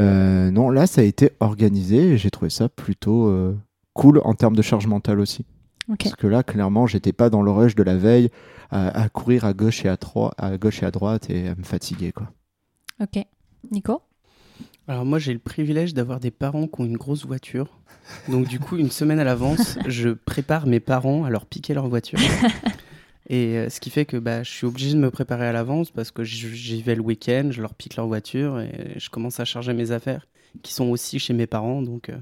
Euh, 0.00 0.50
non, 0.50 0.70
là 0.70 0.86
ça 0.86 1.00
a 1.00 1.04
été 1.04 1.32
organisé 1.40 2.12
et 2.12 2.18
j'ai 2.18 2.30
trouvé 2.30 2.50
ça 2.50 2.68
plutôt 2.68 3.28
euh, 3.28 3.56
cool 3.94 4.20
en 4.24 4.34
termes 4.34 4.56
de 4.56 4.62
charge 4.62 4.86
mentale 4.86 5.20
aussi. 5.20 5.44
Parce 5.98 6.16
que 6.16 6.26
là, 6.26 6.42
clairement, 6.42 6.86
j'étais 6.86 7.14
pas 7.14 7.30
dans 7.30 7.40
le 7.40 7.50
rush 7.50 7.74
de 7.74 7.82
la 7.82 7.96
veille 7.96 8.28
à, 8.70 8.88
à 9.04 9.08
courir 9.08 9.46
à 9.46 9.54
gauche 9.54 9.86
et 9.86 9.88
à, 9.88 9.96
à 10.36 10.58
gauche 10.58 10.82
et 10.82 10.86
à 10.86 10.90
droite 10.90 11.30
et 11.30 11.48
à 11.48 11.54
me 11.54 11.64
fatiguer 11.64 12.12
quoi. 12.12 12.30
Ok. 13.00 13.24
Nico? 13.70 14.02
Alors 14.86 15.04
moi 15.04 15.18
j'ai 15.18 15.32
le 15.32 15.38
privilège 15.38 15.94
d'avoir 15.94 16.20
des 16.20 16.30
parents 16.30 16.66
qui 16.66 16.80
ont 16.80 16.84
une 16.84 16.96
grosse 16.96 17.26
voiture. 17.26 17.78
Donc 18.28 18.46
du 18.48 18.58
coup 18.58 18.76
une 18.76 18.90
semaine 18.90 19.18
à 19.18 19.24
l'avance, 19.24 19.78
je 19.86 20.10
prépare 20.10 20.66
mes 20.66 20.80
parents 20.80 21.24
à 21.24 21.30
leur 21.30 21.46
piquer 21.46 21.74
leur 21.74 21.88
voiture. 21.88 22.18
Et 23.28 23.58
euh, 23.58 23.68
ce 23.68 23.80
qui 23.80 23.90
fait 23.90 24.06
que 24.06 24.16
bah, 24.16 24.42
je 24.42 24.50
suis 24.50 24.66
obligé 24.66 24.94
de 24.94 24.98
me 24.98 25.10
préparer 25.10 25.46
à 25.46 25.52
l'avance 25.52 25.90
parce 25.90 26.10
que 26.10 26.24
j'y 26.24 26.82
vais 26.82 26.94
le 26.94 27.02
week-end, 27.02 27.48
je 27.50 27.60
leur 27.60 27.74
pique 27.74 27.96
leur 27.96 28.06
voiture 28.06 28.58
et 28.60 28.94
je 28.96 29.10
commence 29.10 29.38
à 29.40 29.44
charger 29.44 29.74
mes 29.74 29.90
affaires 29.90 30.26
qui 30.62 30.72
sont 30.72 30.86
aussi 30.88 31.18
chez 31.18 31.34
mes 31.34 31.46
parents. 31.46 31.82
Donc 31.82 32.08
euh, 32.08 32.16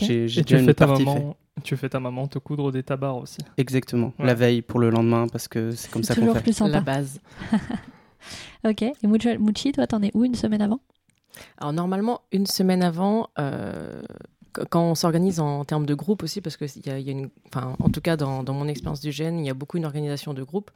j'ai 0.00 0.28
j'ai 0.28 0.40
Et 0.40 0.44
tu 0.44 0.54
déjà 0.54 0.58
fais, 0.58 0.70
une 0.70 0.74
ta 0.74 0.86
partie 0.86 1.04
maman, 1.04 1.36
tu 1.62 1.76
fais 1.76 1.88
ta 1.90 2.00
maman 2.00 2.28
te 2.28 2.38
coudre 2.38 2.72
des 2.72 2.82
tabards 2.82 3.18
aussi. 3.18 3.38
Exactement, 3.58 4.14
Ouais. 4.18 4.26
la 4.26 4.34
veille 4.34 4.62
pour 4.62 4.80
le 4.80 4.88
lendemain 4.88 5.26
parce 5.30 5.48
que 5.48 5.72
c'est 5.72 5.90
comme 5.90 6.02
ça 6.02 6.14
qu'on 6.14 6.20
toujours 6.22 6.36
fait. 6.36 6.42
plus 6.44 6.56
sympa. 6.56 6.70
La 6.72 6.80
base. 6.80 7.20
Ok. 8.64 8.82
Et 8.82 8.94
Muchi, 9.06 9.72
toi, 9.72 9.86
t'en 9.88 10.00
es 10.02 10.10
où 10.14 10.24
une 10.24 10.36
semaine 10.36 10.62
avant? 10.62 10.80
Alors 11.58 11.72
normalement, 11.72 12.20
une 12.30 12.46
semaine 12.46 12.82
avant, 12.82 13.28
euh, 13.38 14.02
quand 14.70 14.82
on 14.82 14.94
s'organise 14.94 15.40
en 15.40 15.64
termes 15.64 15.86
de 15.86 15.94
groupe 15.94 16.22
aussi, 16.22 16.40
parce 16.40 16.56
que 16.56 16.64
y 16.64 16.90
a, 16.90 16.98
y 16.98 17.08
a 17.08 17.12
une, 17.12 17.30
enfin, 17.48 17.76
en 17.78 17.88
tout 17.88 18.00
cas 18.00 18.16
dans, 18.16 18.42
dans 18.42 18.54
mon 18.54 18.68
expérience 18.68 19.00
du 19.00 19.12
GEN, 19.12 19.38
il 19.38 19.46
y 19.46 19.50
a 19.50 19.54
beaucoup 19.54 19.76
une 19.76 19.84
organisation 19.84 20.34
de 20.34 20.42
groupe. 20.42 20.70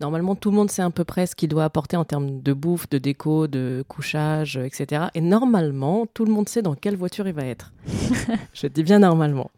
Normalement, 0.00 0.34
tout 0.34 0.50
le 0.50 0.56
monde 0.56 0.70
sait 0.70 0.82
à 0.82 0.90
peu 0.90 1.04
près 1.04 1.26
ce 1.26 1.34
qu'il 1.34 1.48
doit 1.48 1.64
apporter 1.64 1.96
en 1.96 2.04
termes 2.04 2.42
de 2.42 2.52
bouffe, 2.52 2.88
de 2.90 2.98
déco, 2.98 3.46
de 3.46 3.82
couchage, 3.88 4.58
euh, 4.58 4.64
etc. 4.64 5.06
Et 5.14 5.22
normalement, 5.22 6.06
tout 6.06 6.26
le 6.26 6.32
monde 6.32 6.48
sait 6.48 6.60
dans 6.60 6.74
quelle 6.74 6.96
voiture 6.96 7.26
il 7.26 7.32
va 7.32 7.46
être. 7.46 7.72
je 8.52 8.66
dis 8.66 8.82
bien 8.82 8.98
normalement. 8.98 9.50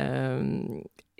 Euh, 0.00 0.62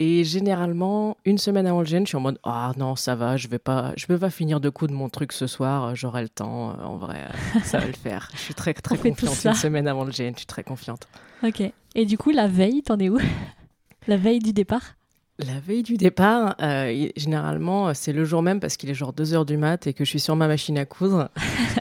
et 0.00 0.24
généralement, 0.24 1.16
une 1.24 1.38
semaine 1.38 1.66
avant 1.66 1.80
le 1.80 1.86
GN, 1.86 2.00
je 2.00 2.06
suis 2.06 2.16
en 2.16 2.20
mode 2.20 2.38
ah 2.42 2.72
non 2.76 2.96
ça 2.96 3.14
va, 3.14 3.36
je 3.36 3.46
vais 3.46 3.58
pas, 3.60 3.92
je 3.96 4.06
vais 4.08 4.18
pas 4.18 4.30
finir 4.30 4.58
de 4.60 4.68
coudre 4.70 4.94
mon 4.94 5.08
truc 5.08 5.32
ce 5.32 5.46
soir, 5.46 5.94
j'aurai 5.94 6.22
le 6.22 6.28
temps. 6.28 6.70
euh, 6.70 6.82
En 6.84 6.96
vrai, 6.96 7.18
euh, 7.28 7.60
ça 7.62 7.78
va 7.78 7.86
le 7.86 7.92
faire. 7.92 8.28
Je 8.34 8.38
suis 8.40 8.54
très 8.54 8.72
très 8.74 8.96
On 8.98 9.10
confiante. 9.10 9.44
Une 9.44 9.54
semaine 9.54 9.86
avant 9.86 10.04
le 10.04 10.10
GN, 10.10 10.32
je 10.32 10.38
suis 10.38 10.46
très 10.46 10.64
confiante. 10.64 11.06
Ok. 11.44 11.62
Et 11.94 12.04
du 12.06 12.18
coup, 12.18 12.30
la 12.30 12.48
veille, 12.48 12.82
t'en 12.82 12.98
es 12.98 13.08
où? 13.08 13.18
La 14.08 14.16
veille 14.16 14.38
du 14.40 14.52
départ? 14.52 14.94
La 15.38 15.58
veille 15.58 15.82
du 15.82 15.96
départ, 15.96 16.54
euh, 16.60 17.08
généralement, 17.16 17.94
c'est 17.94 18.12
le 18.12 18.24
jour 18.24 18.42
même 18.42 18.60
parce 18.60 18.76
qu'il 18.76 18.90
est 18.90 18.94
genre 18.94 19.12
2 19.14 19.32
heures 19.34 19.46
du 19.46 19.56
mat 19.56 19.86
et 19.86 19.94
que 19.94 20.04
je 20.04 20.10
suis 20.10 20.20
sur 20.20 20.36
ma 20.36 20.46
machine 20.48 20.76
à 20.78 20.84
coudre. 20.84 21.30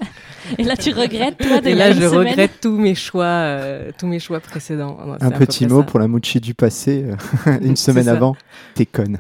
Et 0.58 0.64
là, 0.64 0.76
tu 0.76 0.92
regrettes, 0.92 1.38
toi, 1.38 1.62
de 1.62 1.68
Et 1.68 1.76
là, 1.76 1.92
je 1.92 2.00
semaine 2.00 2.28
regrette 2.30 2.60
tous 2.62 2.78
mes 2.78 2.96
choix, 2.96 3.26
euh, 3.26 3.92
tous 3.98 4.08
mes 4.08 4.20
choix 4.20 4.40
précédents. 4.40 4.98
Non, 5.06 5.18
Un 5.20 5.32
petit 5.32 5.68
mot 5.68 5.82
ça. 5.82 5.86
pour 5.86 6.00
la 6.00 6.08
Mouchi 6.08 6.40
du 6.40 6.54
passé, 6.54 7.06
euh, 7.48 7.60
une 7.62 7.76
semaine 7.76 8.06
ça. 8.06 8.12
avant, 8.12 8.36
t'es 8.76 8.86
conne. 8.86 9.18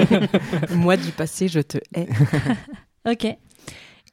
Moi 0.70 0.96
du 0.96 1.10
passé, 1.10 1.48
je 1.48 1.60
te 1.60 1.78
hais. 1.94 2.08
Ok. 3.06 3.26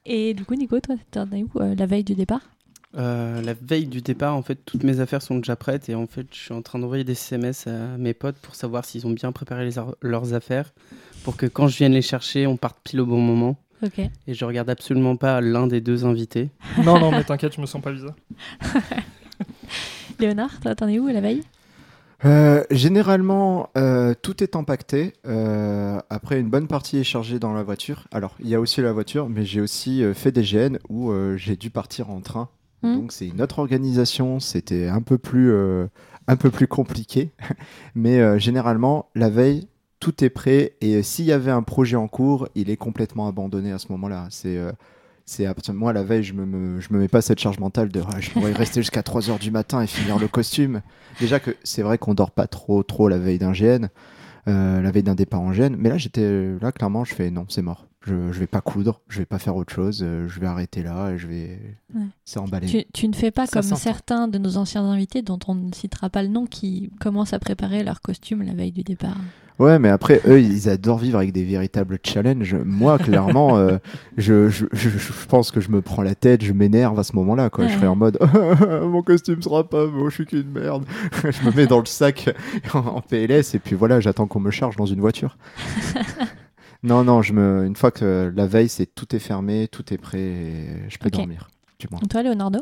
Et 0.06 0.34
du 0.34 0.44
coup, 0.44 0.56
Nico, 0.56 0.78
toi, 0.82 0.96
t'en 1.12 1.32
es 1.32 1.44
où 1.44 1.50
euh, 1.62 1.76
la 1.76 1.86
veille 1.86 2.04
du 2.04 2.14
départ? 2.14 2.42
Euh, 2.98 3.42
la 3.42 3.54
veille 3.54 3.86
du 3.86 4.02
départ, 4.02 4.36
en 4.36 4.42
fait, 4.42 4.56
toutes 4.66 4.84
mes 4.84 5.00
affaires 5.00 5.22
sont 5.22 5.38
déjà 5.38 5.56
prêtes 5.56 5.88
et 5.88 5.96
en 5.96 6.08
fait, 6.08 6.28
je 6.34 6.38
suis 6.40 6.54
en 6.54 6.62
train 6.62 6.78
d'envoyer 6.78 7.06
des 7.06 7.14
SMS 7.14 7.68
à 7.68 7.98
mes 7.98 8.14
potes 8.14 8.36
pour 8.36 8.56
savoir 8.56 8.84
s'ils 8.84 9.08
ont 9.08 9.12
bien 9.12 9.32
préparé 9.32 9.64
les 9.64 9.76
leurs 10.02 10.34
affaires 10.34 10.74
pour 11.24 11.38
que 11.38 11.46
quand 11.46 11.70
je 11.70 11.78
vienne 11.78 11.94
les 11.94 12.02
chercher, 12.02 12.48
on 12.48 12.58
parte 12.58 12.80
pile 12.84 13.00
au 13.00 13.06
bon 13.06 13.22
moment. 13.22 13.56
Ok. 13.84 14.00
Et 14.28 14.34
je 14.34 14.46
regarde 14.46 14.70
absolument 14.70 15.16
pas 15.16 15.42
l'un 15.42 15.68
des 15.68 15.82
deux 15.82 16.06
invités. 16.06 16.50
Non, 16.84 17.00
non, 17.00 17.12
mais 17.12 17.24
t'inquiète, 17.24 17.56
je 17.56 17.62
me 17.62 17.66
sens 17.66 17.82
pas 17.82 17.92
visé. 17.92 18.08
Léonard, 20.20 20.60
t'en 20.78 20.88
es 20.88 21.00
où 21.00 21.08
à 21.08 21.14
la 21.14 21.22
veille? 21.22 21.44
Euh, 22.24 22.64
généralement, 22.70 23.70
euh, 23.78 24.14
tout 24.22 24.44
est 24.44 24.56
empaqueté. 24.56 25.14
Euh, 25.26 26.00
après, 26.10 26.40
une 26.40 26.50
bonne 26.50 26.68
partie 26.68 26.98
est 26.98 27.04
chargée 27.04 27.40
dans 27.40 27.54
la 27.54 27.64
voiture. 27.64 28.08
Alors, 28.12 28.36
il 28.40 28.48
y 28.48 28.56
a 28.56 28.60
aussi 28.60 28.82
la 28.82 28.94
voiture, 28.94 29.30
mais 29.30 29.46
j'ai 29.46 29.62
aussi 29.62 30.04
euh, 30.04 30.14
fait 30.14 30.32
des 30.32 30.44
GN 30.44 30.78
où 30.90 31.12
euh, 31.12 31.36
j'ai 31.38 31.56
dû 31.56 31.70
partir 31.72 32.10
en 32.12 32.22
train. 32.22 32.50
Hmm. 32.84 32.96
Donc, 32.96 33.12
c'est 33.12 33.28
une 33.28 33.42
autre 33.42 33.60
organisation. 33.60 34.40
C'était 34.40 34.88
un 34.88 35.02
peu 35.02 35.18
plus, 35.18 35.52
euh, 35.52 35.88
un 36.28 36.36
peu 36.36 36.52
plus 36.52 36.68
compliqué. 36.68 37.32
mais 37.96 38.20
euh, 38.20 38.38
généralement, 38.38 39.10
la 39.16 39.30
veille, 39.30 39.68
tout 40.02 40.22
est 40.26 40.30
prêt. 40.30 40.74
Et 40.82 40.96
euh, 40.96 41.02
s'il 41.04 41.24
y 41.26 41.32
avait 41.32 41.52
un 41.52 41.64
projet 41.64 41.96
en 41.96 42.10
cours, 42.10 42.50
il 42.56 42.70
est 42.70 42.76
complètement 42.78 43.28
abandonné 43.30 43.72
à 43.72 43.78
ce 43.78 43.88
moment-là. 43.94 44.28
C'est 44.30 44.58
euh, 44.58 44.74
c'est 45.26 45.48
moi 45.72 45.94
la 45.94 46.04
veille, 46.04 46.24
je 46.24 46.34
me, 46.34 46.46
me- 46.46 46.82
je 46.82 46.92
me 46.92 47.00
mets 47.00 47.08
pas 47.08 47.22
cette 47.22 47.40
charge 47.40 47.60
mentale 47.60 47.88
de 47.90 48.02
Ah, 48.12 48.20
je 48.20 48.32
pourrais 48.32 48.52
rester 48.52 48.82
jusqu'à 48.82 49.04
3 49.04 49.30
heures 49.30 49.40
du 49.40 49.52
matin 49.52 49.82
et 49.82 49.88
finir 49.88 50.20
le 50.20 50.28
costume. 50.28 50.82
Déjà 51.22 51.40
que 51.40 51.56
c'est 51.64 51.84
vrai 51.84 51.98
qu'on 51.98 52.14
dort 52.14 52.32
pas 52.32 52.48
trop 52.48 52.84
trop 52.84 53.08
la 53.08 53.18
veille 53.18 53.38
d'un 53.40 53.54
GN, 53.54 53.88
euh, 54.48 54.82
la 54.82 54.92
veille 54.92 55.04
d'un 55.04 55.16
départ 55.16 55.40
en 55.40 55.52
GN, 55.52 55.76
mais 55.78 55.90
là 55.90 55.98
j'étais 55.98 56.58
là 56.60 56.72
clairement 56.74 57.06
je 57.06 57.14
fais 57.14 57.30
non 57.32 57.46
c'est 57.48 57.62
mort. 57.62 57.86
Je, 58.04 58.32
je 58.32 58.40
vais 58.40 58.48
pas 58.48 58.62
coudre, 58.62 59.00
je 59.10 59.20
vais 59.20 59.26
pas 59.28 59.38
faire 59.38 59.56
autre 59.56 59.72
chose, 59.72 60.00
je 60.00 60.40
vais 60.40 60.48
arrêter 60.48 60.82
là 60.82 61.12
et 61.12 61.20
je 61.20 61.28
vais 61.28 61.60
Ouais. 61.94 62.02
c'est 62.26 62.40
emballé. 62.40 62.66
tu, 62.68 62.84
tu 62.92 63.08
ne 63.08 63.14
fais 63.14 63.30
pas 63.30 63.46
Ça 63.46 63.62
comme 63.62 63.78
certains 63.78 64.28
de 64.28 64.40
nos 64.40 64.58
anciens 64.58 64.84
invités 64.84 65.22
dont 65.22 65.38
on 65.48 65.54
ne 65.54 65.72
citera 65.72 66.10
pas 66.10 66.24
le 66.24 66.30
nom 66.30 66.48
qui 66.48 66.90
commencent 67.00 67.34
à 67.34 67.40
préparer 67.40 67.84
leur 67.84 68.02
costume 68.02 68.42
la 68.42 68.54
veille 68.56 68.72
du 68.72 68.82
départ. 68.82 69.18
Ouais, 69.62 69.78
mais 69.80 69.90
après 69.90 70.22
eux 70.28 70.40
ils 70.42 70.70
adorent 70.70 70.98
vivre 70.98 71.18
avec 71.20 71.32
des 71.34 71.44
véritables 71.44 72.00
challenges. 72.04 72.56
Moi 72.66 72.98
clairement 72.98 73.58
euh, 73.58 73.78
je, 74.18 74.50
je, 74.50 74.66
je, 74.72 74.90
je 74.90 75.12
pense 75.30 75.52
que 75.52 75.60
je 75.62 75.70
me 75.70 75.82
prends 75.82 76.02
la 76.02 76.16
tête, 76.16 76.44
je 76.44 76.54
m'énerve 76.54 76.98
à 77.00 77.04
ce 77.04 77.16
moment-là 77.18 77.50
quoi. 77.50 77.66
Je 77.68 77.72
Ouais. 77.72 77.76
serai 77.78 77.88
en 77.88 77.96
mode 77.96 78.18
mon 78.84 79.04
costume 79.04 79.42
sera 79.42 79.68
pas 79.70 79.86
beau, 79.86 80.10
je 80.10 80.16
suis 80.16 80.26
qu'une 80.26 80.50
merde. 80.52 80.86
je 81.24 81.46
me 81.50 81.56
mets 81.56 81.68
dans 81.68 81.80
le 81.80 81.86
sac 81.86 82.30
en, 82.74 82.80
en 82.80 83.02
PLS 83.02 83.54
et 83.56 83.60
puis 83.60 83.76
voilà, 83.76 84.00
j'attends 84.00 84.26
qu'on 84.28 84.40
me 84.40 84.52
charge 84.52 84.76
dans 84.78 84.86
une 84.88 85.00
voiture. 85.02 85.38
non 86.84 87.04
non, 87.04 87.22
je 87.22 87.34
me 87.34 87.66
une 87.66 87.76
fois 87.76 87.92
que 87.92 88.32
la 88.36 88.48
veille 88.48 88.70
c'est 88.70 88.88
tout 88.88 89.16
est 89.16 89.20
fermé, 89.20 89.68
tout 89.68 89.94
est 89.94 89.98
prêt, 89.98 90.20
et 90.20 90.66
je 90.90 90.98
peux 90.98 91.10
dormir. 91.10 91.50
Du 91.80 91.88
moins. 91.92 92.00
Et 92.04 92.08
toi, 92.08 92.24
Leonardo? 92.24 92.60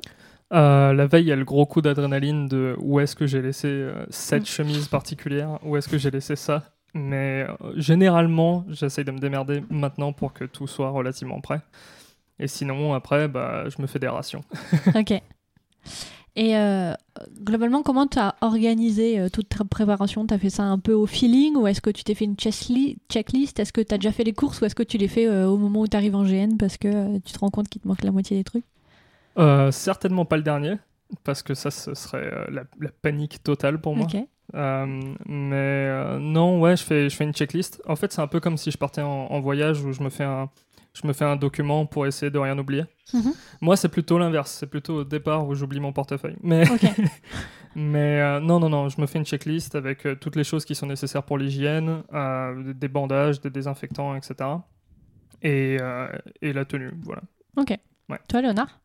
Euh, 0.51 0.93
la 0.93 1.05
veille, 1.07 1.25
il 1.25 1.27
y 1.27 1.31
a 1.31 1.35
le 1.35 1.45
gros 1.45 1.65
coup 1.65 1.81
d'adrénaline 1.81 2.47
de 2.47 2.75
où 2.79 2.99
est-ce 2.99 3.15
que 3.15 3.27
j'ai 3.27 3.41
laissé 3.41 3.67
euh, 3.67 4.05
cette 4.09 4.43
Mm. 4.43 4.45
chemise 4.45 4.87
particulière, 4.87 5.59
où 5.63 5.77
est-ce 5.77 5.87
que 5.87 5.97
j'ai 5.97 6.09
laissé 6.09 6.35
ça? 6.35 6.63
Mais 6.93 7.45
euh, 7.47 7.73
généralement, 7.75 8.65
j'essaye 8.69 9.05
de 9.05 9.11
me 9.11 9.19
démerder 9.19 9.63
maintenant 9.69 10.13
pour 10.13 10.33
que 10.33 10.45
tout 10.45 10.67
soit 10.67 10.89
relativement 10.89 11.41
prêt. 11.41 11.61
Et 12.39 12.47
sinon, 12.47 12.93
après, 12.93 13.27
bah, 13.27 13.65
je 13.69 13.81
me 13.81 13.87
fais 13.87 13.99
des 13.99 14.07
rations. 14.07 14.43
Ok. 14.95 15.21
Et 16.35 16.55
euh, 16.55 16.93
globalement, 17.41 17.83
comment 17.83 18.07
tu 18.07 18.17
as 18.17 18.35
organisé 18.41 19.19
euh, 19.19 19.29
toute 19.29 19.49
ta 19.49 19.65
préparation? 19.65 20.25
Tu 20.25 20.33
as 20.33 20.37
fait 20.37 20.49
ça 20.49 20.63
un 20.63 20.79
peu 20.79 20.93
au 20.93 21.05
feeling 21.05 21.55
ou 21.55 21.67
est-ce 21.67 21.81
que 21.81 21.89
tu 21.89 22.03
t'es 22.03 22.13
fait 22.13 22.25
une 22.25 22.35
checklist 22.37 23.59
Est-ce 23.59 23.73
que 23.73 23.81
tu 23.81 23.93
as 23.93 23.97
déjà 23.97 24.11
fait 24.11 24.23
les 24.23 24.31
courses 24.31 24.61
ou 24.61 24.65
est-ce 24.65 24.75
que 24.75 24.83
tu 24.83 24.97
les 24.97 25.07
fais 25.07 25.27
euh, 25.27 25.47
au 25.47 25.57
moment 25.57 25.81
où 25.81 25.87
tu 25.87 25.97
arrives 25.97 26.15
en 26.15 26.23
GN 26.23 26.55
parce 26.57 26.77
que 26.77 27.17
tu 27.19 27.33
te 27.33 27.39
rends 27.39 27.49
compte 27.49 27.67
qu'il 27.67 27.81
te 27.81 27.87
manque 27.87 28.03
la 28.03 28.11
moitié 28.11 28.37
des 28.37 28.43
trucs? 28.43 28.63
Certainement 29.71 30.25
pas 30.25 30.37
le 30.37 30.43
dernier, 30.43 30.75
parce 31.23 31.43
que 31.43 31.53
ça, 31.53 31.71
ce 31.71 31.93
serait 31.93 32.29
la, 32.51 32.63
la 32.79 32.89
panique 33.01 33.41
totale 33.41 33.79
pour 33.79 33.95
moi. 33.95 34.05
Ok. 34.05 34.21
Euh, 34.55 34.85
mais 35.25 35.55
euh, 35.55 36.19
non, 36.19 36.59
ouais, 36.59 36.75
je 36.75 36.83
fais, 36.83 37.09
je 37.09 37.15
fais 37.15 37.23
une 37.23 37.33
checklist. 37.33 37.81
En 37.87 37.95
fait, 37.95 38.11
c'est 38.11 38.21
un 38.21 38.27
peu 38.27 38.39
comme 38.39 38.57
si 38.57 38.71
je 38.71 38.77
partais 38.77 39.01
en, 39.01 39.07
en 39.07 39.39
voyage 39.39 39.81
où 39.83 39.91
je 39.93 40.01
me 40.01 40.09
fais 40.09 40.23
un, 40.23 40.49
je 40.93 41.05
me 41.07 41.13
fais 41.13 41.25
un 41.25 41.35
document 41.35 41.85
pour 41.85 42.07
essayer 42.07 42.31
de 42.31 42.39
rien 42.39 42.57
oublier. 42.57 42.85
Mhm. 43.13 43.33
Moi, 43.61 43.77
c'est 43.77 43.89
plutôt 43.89 44.17
l'inverse. 44.17 44.51
C'est 44.51 44.67
plutôt 44.67 44.99
au 44.99 45.03
départ 45.03 45.47
où 45.47 45.55
j'oublie 45.55 45.79
mon 45.79 45.93
portefeuille. 45.93 46.37
Mais, 46.41 46.63
mais 47.75 48.21
euh, 48.21 48.39
non, 48.39 48.59
non, 48.59 48.69
non, 48.69 48.89
je 48.89 48.99
me 48.99 49.05
fais 49.07 49.19
une 49.19 49.25
checklist 49.25 49.75
avec 49.75 50.07
toutes 50.19 50.35
les 50.35 50.43
choses 50.43 50.65
qui 50.65 50.75
sont 50.75 50.87
nécessaires 50.87 51.23
pour 51.23 51.37
l'hygiène, 51.37 52.03
des 52.75 52.87
bandages, 52.87 53.41
des 53.41 53.49
désinfectants, 53.49 54.15
etc. 54.15 54.49
Et, 55.41 55.77
et 56.41 56.53
la 56.53 56.65
tenue, 56.65 56.91
voilà. 57.03 57.21
Ok. 57.55 57.77
Ouais. 58.09 58.19
Toi, 58.27 58.41
Léonard? 58.41 58.79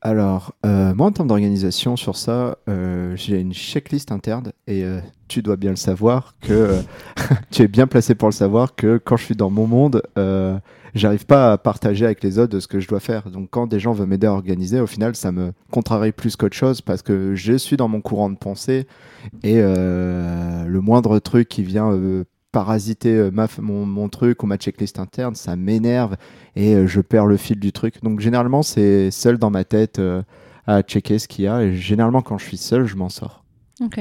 Alors, 0.00 0.54
euh, 0.64 0.94
moi, 0.94 1.08
en 1.08 1.12
termes 1.12 1.28
d'organisation 1.28 1.96
sur 1.96 2.16
ça, 2.16 2.58
euh, 2.68 3.16
j'ai 3.16 3.40
une 3.40 3.52
checklist 3.52 4.12
interne 4.12 4.52
et 4.68 4.84
euh, 4.84 5.00
tu 5.26 5.42
dois 5.42 5.56
bien 5.56 5.70
le 5.70 5.76
savoir 5.76 6.36
que 6.40 6.52
euh, 6.52 6.80
tu 7.50 7.62
es 7.62 7.68
bien 7.68 7.88
placé 7.88 8.14
pour 8.14 8.28
le 8.28 8.32
savoir 8.32 8.76
que 8.76 8.98
quand 8.98 9.16
je 9.16 9.24
suis 9.24 9.34
dans 9.34 9.50
mon 9.50 9.66
monde, 9.66 10.02
euh, 10.16 10.56
j'arrive 10.94 11.26
pas 11.26 11.52
à 11.52 11.58
partager 11.58 12.04
avec 12.04 12.22
les 12.22 12.38
autres 12.38 12.60
ce 12.60 12.68
que 12.68 12.78
je 12.78 12.86
dois 12.86 13.00
faire. 13.00 13.28
Donc, 13.28 13.48
quand 13.50 13.66
des 13.66 13.80
gens 13.80 13.92
veulent 13.92 14.06
m'aider 14.06 14.28
à 14.28 14.32
organiser, 14.32 14.78
au 14.78 14.86
final, 14.86 15.16
ça 15.16 15.32
me 15.32 15.52
contrarie 15.72 16.12
plus 16.12 16.36
qu'autre 16.36 16.56
chose 16.56 16.80
parce 16.80 17.02
que 17.02 17.34
je 17.34 17.54
suis 17.54 17.76
dans 17.76 17.88
mon 17.88 18.00
courant 18.00 18.30
de 18.30 18.36
pensée 18.36 18.86
et 19.42 19.56
euh, 19.56 20.64
le 20.64 20.80
moindre 20.80 21.18
truc 21.18 21.48
qui 21.48 21.64
vient 21.64 21.90
parasiter 22.58 23.14
euh, 23.14 23.30
ma, 23.30 23.46
mon, 23.60 23.86
mon 23.86 24.08
truc 24.08 24.42
ou 24.42 24.46
ma 24.46 24.56
checklist 24.56 24.98
interne, 24.98 25.36
ça 25.36 25.54
m'énerve 25.54 26.16
et 26.56 26.74
euh, 26.74 26.86
je 26.88 27.00
perds 27.00 27.26
le 27.26 27.36
fil 27.36 27.60
du 27.60 27.70
truc. 27.70 28.02
Donc 28.02 28.18
généralement, 28.18 28.64
c'est 28.64 29.12
seul 29.12 29.38
dans 29.38 29.50
ma 29.50 29.62
tête 29.62 30.00
euh, 30.00 30.22
à 30.66 30.82
checker 30.82 31.20
ce 31.20 31.28
qu'il 31.28 31.44
y 31.44 31.48
a. 31.48 31.62
Et 31.62 31.76
généralement, 31.76 32.20
quand 32.20 32.36
je 32.36 32.44
suis 32.44 32.56
seul, 32.56 32.84
je 32.86 32.96
m'en 32.96 33.08
sors. 33.08 33.44
Ok. 33.80 33.98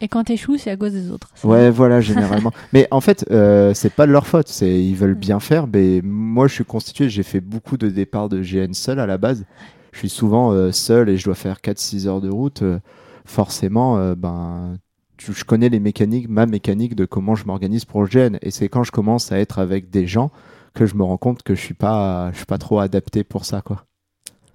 Et 0.00 0.08
quand, 0.08 0.24
t'échoues, 0.24 0.56
c'est 0.56 0.70
à 0.70 0.76
cause 0.78 0.92
des 0.92 1.10
autres. 1.10 1.28
Ouais, 1.44 1.70
voilà, 1.70 2.00
généralement. 2.00 2.50
mais 2.72 2.88
en 2.90 3.02
fait, 3.02 3.26
euh, 3.30 3.74
c'est 3.74 3.92
pas 3.92 4.06
de 4.06 4.12
leur 4.12 4.26
faute. 4.26 4.48
C'est 4.48 4.82
ils 4.82 4.96
veulent 4.96 5.14
bien 5.14 5.38
faire. 5.38 5.66
Mais 5.66 6.00
moi, 6.02 6.48
je 6.48 6.54
suis 6.54 6.64
constitué. 6.64 7.10
J'ai 7.10 7.22
fait 7.22 7.42
beaucoup 7.42 7.76
de 7.76 7.90
départs 7.90 8.30
de 8.30 8.40
GN 8.40 8.72
seul 8.72 8.98
à 8.98 9.06
la 9.06 9.18
base. 9.18 9.44
Je 9.92 9.98
suis 9.98 10.08
souvent 10.08 10.52
euh, 10.52 10.72
seul 10.72 11.10
et 11.10 11.18
je 11.18 11.24
dois 11.24 11.34
faire 11.34 11.58
4-6 11.58 12.06
heures 12.06 12.20
de 12.22 12.30
route. 12.30 12.62
Euh, 12.62 12.78
forcément, 13.26 14.14
ben, 14.14 14.78
tu- 15.16 15.32
je 15.32 15.44
connais 15.44 15.68
les 15.68 15.80
mécaniques, 15.80 16.28
ma 16.28 16.46
mécanique 16.46 16.94
de 16.94 17.04
comment 17.04 17.34
je 17.34 17.44
m'organise 17.46 17.84
pour 17.84 18.02
le 18.02 18.08
GN. 18.08 18.38
Et 18.42 18.50
c'est 18.50 18.68
quand 18.68 18.82
je 18.84 18.92
commence 18.92 19.32
à 19.32 19.38
être 19.38 19.58
avec 19.58 19.90
des 19.90 20.06
gens 20.06 20.30
que 20.74 20.86
je 20.86 20.94
me 20.94 21.02
rends 21.02 21.16
compte 21.16 21.42
que 21.42 21.54
je 21.54 21.60
suis 21.60 21.74
pas, 21.74 22.30
je 22.32 22.36
suis 22.38 22.46
pas 22.46 22.58
trop 22.58 22.78
adapté 22.80 23.24
pour 23.24 23.44
ça, 23.44 23.62
quoi. 23.62 23.84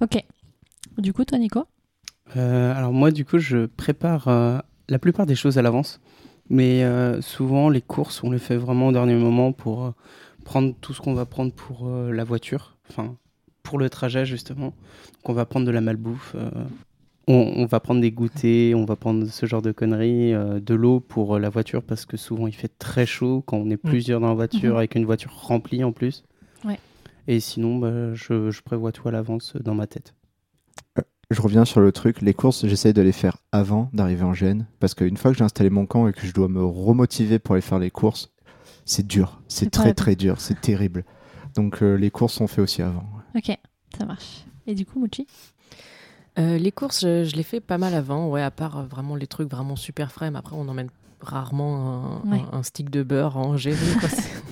Ok. 0.01 0.23
Du 0.97 1.13
coup, 1.13 1.25
toi, 1.25 1.37
Nico? 1.37 1.63
Euh, 2.37 2.73
alors 2.75 2.93
moi, 2.93 3.11
du 3.11 3.25
coup, 3.25 3.39
je 3.39 3.65
prépare 3.65 4.27
euh, 4.27 4.59
la 4.89 4.99
plupart 4.99 5.25
des 5.25 5.35
choses 5.35 5.57
à 5.57 5.61
l'avance. 5.61 5.99
Mais 6.49 6.83
euh, 6.83 7.21
souvent, 7.21 7.69
les 7.69 7.81
courses, 7.81 8.23
on 8.23 8.31
les 8.31 8.39
fait 8.39 8.57
vraiment 8.57 8.89
au 8.89 8.91
dernier 8.91 9.15
moment 9.15 9.51
pour 9.53 9.85
euh, 9.85 9.91
prendre 10.43 10.73
tout 10.81 10.93
ce 10.93 11.01
qu'on 11.01 11.13
va 11.13 11.25
prendre 11.25 11.51
pour 11.53 11.87
euh, 11.87 12.11
la 12.11 12.23
voiture. 12.23 12.77
Enfin, 12.89 13.15
pour 13.63 13.77
le 13.79 13.89
trajet, 13.89 14.25
justement. 14.25 14.65
Donc, 14.67 15.29
on 15.29 15.33
va 15.33 15.45
prendre 15.45 15.65
de 15.65 15.71
la 15.71 15.81
malbouffe. 15.81 16.35
On, 17.27 17.33
on 17.57 17.65
va 17.65 17.79
prendre 17.79 18.01
des 18.01 18.11
goûters, 18.11 18.73
on 18.75 18.85
va 18.85 18.95
prendre 18.95 19.25
ce 19.27 19.45
genre 19.45 19.61
de 19.61 19.71
conneries, 19.71 20.33
euh, 20.33 20.59
de 20.59 20.73
l'eau 20.73 20.99
pour 20.99 21.35
euh, 21.35 21.39
la 21.39 21.49
voiture 21.49 21.83
parce 21.83 22.05
que 22.05 22.17
souvent 22.17 22.47
il 22.47 22.53
fait 22.53 22.71
très 22.79 23.05
chaud 23.05 23.43
quand 23.45 23.57
on 23.57 23.69
est 23.69 23.77
plusieurs 23.77 24.19
dans 24.19 24.27
la 24.29 24.33
voiture 24.33 24.71
Mhm. 24.71 24.77
avec 24.77 24.95
une 24.95 25.05
voiture 25.05 25.31
remplie 25.33 25.83
en 25.83 25.91
plus. 25.91 26.23
Ouais. 26.65 26.79
Et 27.27 27.39
sinon, 27.39 27.77
bah, 27.77 28.13
je, 28.15 28.49
je 28.51 28.61
prévois 28.61 28.91
tout 28.91 29.07
à 29.07 29.11
l'avance 29.11 29.55
euh, 29.55 29.59
dans 29.59 29.75
ma 29.75 29.87
tête. 29.87 30.13
Je 31.29 31.41
reviens 31.41 31.63
sur 31.63 31.79
le 31.79 31.93
truc, 31.93 32.21
les 32.21 32.33
courses, 32.33 32.65
j'essaye 32.67 32.91
de 32.93 33.01
les 33.01 33.13
faire 33.13 33.37
avant 33.53 33.89
d'arriver 33.93 34.23
en 34.23 34.33
gêne, 34.33 34.67
parce 34.81 34.93
qu'une 34.93 35.15
fois 35.15 35.31
que 35.31 35.37
j'ai 35.37 35.45
installé 35.45 35.69
mon 35.69 35.85
camp 35.85 36.07
et 36.09 36.11
que 36.13 36.27
je 36.27 36.33
dois 36.33 36.49
me 36.49 36.61
remotiver 36.61 37.39
pour 37.39 37.53
aller 37.53 37.61
faire 37.61 37.79
les 37.79 37.89
courses, 37.91 38.33
c'est 38.83 39.07
dur, 39.07 39.41
C'est 39.47 39.69
très 39.69 39.93
très 39.93 40.17
dur, 40.17 40.41
c'est 40.41 40.59
terrible. 40.59 41.05
Donc 41.55 41.81
euh, 41.83 41.95
les 41.95 42.11
courses 42.11 42.33
sont 42.33 42.47
faites 42.47 42.59
aussi 42.59 42.81
avant. 42.81 43.05
Ok, 43.33 43.57
ça 43.97 44.05
marche. 44.05 44.43
Et 44.67 44.75
du 44.75 44.85
coup, 44.85 44.99
Mouchi 44.99 45.25
Euh, 46.39 46.57
les 46.57 46.71
courses, 46.71 47.01
je, 47.01 47.23
je 47.25 47.35
les 47.35 47.43
fais 47.43 47.59
pas 47.59 47.77
mal 47.77 47.93
avant, 47.93 48.29
ouais, 48.29 48.41
à 48.41 48.51
part 48.51 48.77
euh, 48.79 48.83
vraiment 48.83 49.15
les 49.15 49.27
trucs 49.27 49.49
vraiment 49.49 49.75
super 49.75 50.11
frais. 50.11 50.31
Mais 50.31 50.39
après, 50.39 50.55
on 50.55 50.67
emmène 50.69 50.89
rarement 51.19 52.21
un, 52.25 52.31
Ouais. 52.31 52.41
un- 52.51 52.57
un 52.59 52.63
stick 52.63 52.89
de 52.89 53.03
beurre 53.03 53.35
quoi, 53.99 54.09
c'est- 54.09 54.43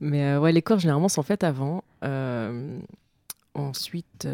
mais 0.00 0.22
euh, 0.24 0.40
ouais, 0.40 0.52
les 0.52 0.62
courses, 0.62 0.80
généralement, 0.82 1.08
sont 1.08 1.22
faites 1.22 1.44
avant. 1.44 1.82
Euh, 2.04 2.78
ensuite, 3.54 4.26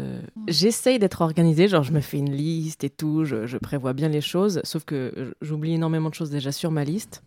j'essaye 0.47 0.99
d'être 0.99 1.21
organisée. 1.21 1.67
Genre, 1.67 1.83
je 1.83 1.91
me 1.91 1.99
fais 2.01 2.17
une 2.17 2.31
liste 2.31 2.83
et 2.83 2.89
tout. 2.89 3.23
Je, 3.25 3.45
je 3.47 3.57
prévois 3.57 3.93
bien 3.93 4.09
les 4.09 4.21
choses. 4.21 4.61
Sauf 4.63 4.83
que 4.85 5.33
j'oublie 5.41 5.73
énormément 5.73 6.09
de 6.09 6.13
choses 6.15 6.29
déjà 6.31 6.51
sur 6.51 6.71
ma 6.71 6.83
liste. 6.83 7.23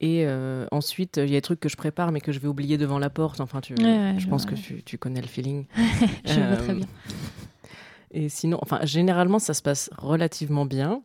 Et 0.00 0.24
euh, 0.26 0.66
ensuite, 0.70 1.16
il 1.16 1.28
y 1.28 1.32
a 1.34 1.38
des 1.38 1.42
trucs 1.42 1.58
que 1.60 1.68
je 1.68 1.76
prépare, 1.76 2.12
mais 2.12 2.20
que 2.20 2.30
je 2.32 2.38
vais 2.38 2.46
oublier 2.48 2.78
devant 2.78 2.98
la 3.00 3.10
porte. 3.10 3.40
Enfin, 3.40 3.60
tu, 3.60 3.74
Ouais, 3.74 3.82
ouais, 3.84 4.14
je 4.16 4.20
je 4.24 4.28
pense 4.28 4.44
vois. 4.46 4.52
que 4.54 4.60
tu, 4.60 4.82
tu 4.84 4.96
connais 4.98 5.20
le 5.20 5.26
feeling. 5.26 5.64
Je 6.24 6.34
vois 6.34 6.42
Euh, 6.42 6.56
très 6.64 6.74
bien. 6.74 6.86
Et 8.12 8.28
sinon, 8.28 8.58
enfin, 8.62 8.80
généralement, 8.84 9.38
ça 9.38 9.54
se 9.54 9.62
passe 9.62 9.90
relativement 9.98 10.64
bien. 10.66 11.02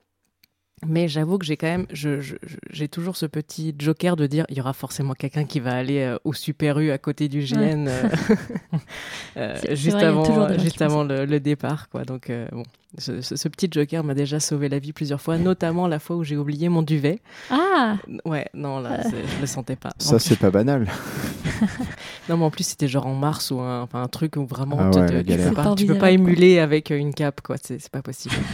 Mais 0.86 1.08
j'avoue 1.08 1.38
que 1.38 1.46
j'ai 1.46 1.56
quand 1.56 1.68
même, 1.68 1.86
j'ai 1.94 2.88
toujours 2.90 3.16
ce 3.16 3.26
petit 3.26 3.74
joker 3.80 4.18
de 4.18 4.28
dire 4.28 4.46
il 4.50 4.58
y 4.58 4.60
aura 4.60 4.74
forcément 4.74 5.14
quelqu'un 5.14 5.46
qui 5.46 5.62
va 5.62 5.72
aller 5.76 6.00
euh, 6.02 6.18
au 6.26 6.34
Super 6.34 6.78
U 6.80 6.92
à 6.92 6.98
côté 6.98 7.30
du 7.30 7.40
GN 7.40 7.88
euh, 7.88 8.10
euh, 9.38 9.58
c'est 9.62 9.78
juste 9.78 9.96
vrai, 9.96 10.06
avant, 10.08 10.24
juste 10.60 10.82
le, 10.82 11.24
le 11.26 11.40
départ. 11.40 11.88
Quoi. 11.88 12.04
Donc, 12.04 12.30
euh, 12.30 12.48
bon, 12.52 12.64
ce, 12.98 13.22
ce- 13.22 13.38
ce 13.38 13.48
petit 13.48 13.70
joker 13.72 14.04
m'a 14.04 14.14
déjà 14.14 14.42
sauvé 14.42 14.68
la 14.68 14.80
vie 14.80 14.92
plusieurs 14.92 15.22
fois, 15.22 15.38
notamment 15.38 15.88
la 15.88 16.00
fois 16.00 16.18
où 16.18 16.24
j'ai 16.26 16.36
oublié 16.36 16.68
mon 16.68 16.82
duvet. 16.82 17.22
Ah 17.50 17.96
Ouais, 18.26 18.48
non, 18.54 18.82
là, 18.82 19.04
je 19.10 19.40
le 19.40 19.48
sentais 19.48 19.78
pas. 19.78 19.92
Ça, 20.00 20.20
c'est 20.20 20.38
pas 20.38 20.52
banal. 20.52 20.90
non, 22.30 22.38
mais 22.38 22.46
en 22.46 22.52
plus, 22.52 22.64
c'était 22.66 22.88
genre 22.88 23.06
en 23.08 23.16
mars 23.16 23.52
ou 23.52 23.60
un, 23.60 23.82
enfin, 23.82 24.02
un 24.02 24.08
truc 24.08 24.36
où 24.38 24.46
vraiment 24.46 24.78
Ah 24.80 24.90
ouais, 24.90 25.06
te- 25.08 25.22
tu, 25.22 25.38
peux 25.50 25.54
pas, 25.54 25.76
tu 25.76 25.86
peux 25.86 25.98
pas 25.98 26.12
émuler 26.12 26.60
avec 26.60 26.92
euh, 26.92 26.98
une 26.98 27.14
cape, 27.14 27.42
quoi. 27.42 27.58
C'est 27.62 27.80
c'est 27.80 27.92
pas 27.92 28.02
possible. 28.02 28.36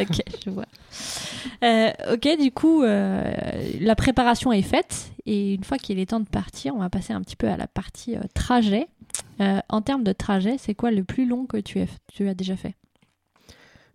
Ok, 0.00 0.22
je 0.42 0.48
vois. 0.48 0.64
Euh, 1.62 1.90
ok, 2.14 2.40
du 2.40 2.50
coup, 2.50 2.82
euh, 2.82 3.30
la 3.80 3.94
préparation 3.94 4.50
est 4.50 4.62
faite 4.62 5.12
et 5.26 5.52
une 5.52 5.64
fois 5.64 5.76
qu'il 5.76 5.98
est 5.98 6.06
temps 6.06 6.20
de 6.20 6.28
partir, 6.28 6.74
on 6.74 6.78
va 6.78 6.88
passer 6.88 7.12
un 7.12 7.20
petit 7.20 7.36
peu 7.36 7.46
à 7.46 7.58
la 7.58 7.66
partie 7.66 8.16
euh, 8.16 8.20
trajet. 8.32 8.88
Euh, 9.42 9.60
en 9.68 9.82
termes 9.82 10.02
de 10.02 10.12
trajet, 10.12 10.56
c'est 10.58 10.74
quoi 10.74 10.90
le 10.90 11.04
plus 11.04 11.26
long 11.26 11.44
que 11.44 11.58
tu 11.58 11.78
as, 11.80 11.86
tu 12.10 12.26
as 12.26 12.32
déjà 12.32 12.56
fait? 12.56 12.74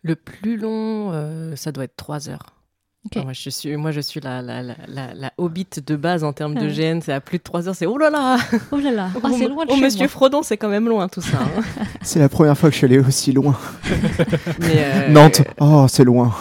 Le 0.04 0.16
plus 0.16 0.56
long, 0.58 1.12
euh, 1.14 1.56
ça 1.56 1.72
doit 1.72 1.86
être 1.86 1.98
3 1.98 2.30
heures. 2.30 2.57
Ok. 3.08 3.14
Ah, 3.18 3.24
moi, 3.24 3.34
je 3.34 3.50
suis, 3.50 3.76
moi, 3.78 3.92
je 3.92 4.00
suis 4.02 4.20
la, 4.20 4.42
la, 4.42 4.62
la, 4.62 4.76
la, 4.88 5.14
la 5.16 5.34
hobbit 5.38 5.68
de 5.86 5.96
base 5.96 6.24
en 6.24 6.34
termes 6.34 6.56
de 6.56 6.68
Ouais. 6.68 6.94
GN. 6.94 7.00
C'est 7.02 7.14
à 7.14 7.22
plus 7.22 7.38
de 7.40 7.44
3 7.44 7.68
heures. 7.68 7.76
C'est 7.76 7.86
oh 7.86 7.98
là 7.98 8.10
là 8.10 8.38
Oh 8.72 8.78
là 8.78 8.92
là, 8.92 9.10
ah, 9.24 9.30
c'est 9.38 9.48
loin 9.48 9.66
de 9.66 9.72
Oh, 9.72 9.76
chez 9.76 9.82
monsieur 9.82 10.00
moi. 10.00 10.08
Frodon, 10.10 10.44
c'est 10.44 10.58
quand 10.58 10.70
même 10.70 10.88
loin 10.88 11.08
tout 11.08 11.22
ça. 11.22 11.38
hein. 11.42 11.62
C'est 12.02 12.20
la 12.20 12.30
première 12.30 12.58
fois 12.58 12.70
que 12.70 12.74
je 12.74 12.78
suis 12.78 12.86
allé 12.86 13.00
aussi 13.00 13.32
loin. 13.32 13.58
mais, 14.60 14.76
euh, 14.78 15.10
Nantes, 15.10 15.42
oh, 15.60 15.86
c'est 15.90 16.04
loin. 16.04 16.34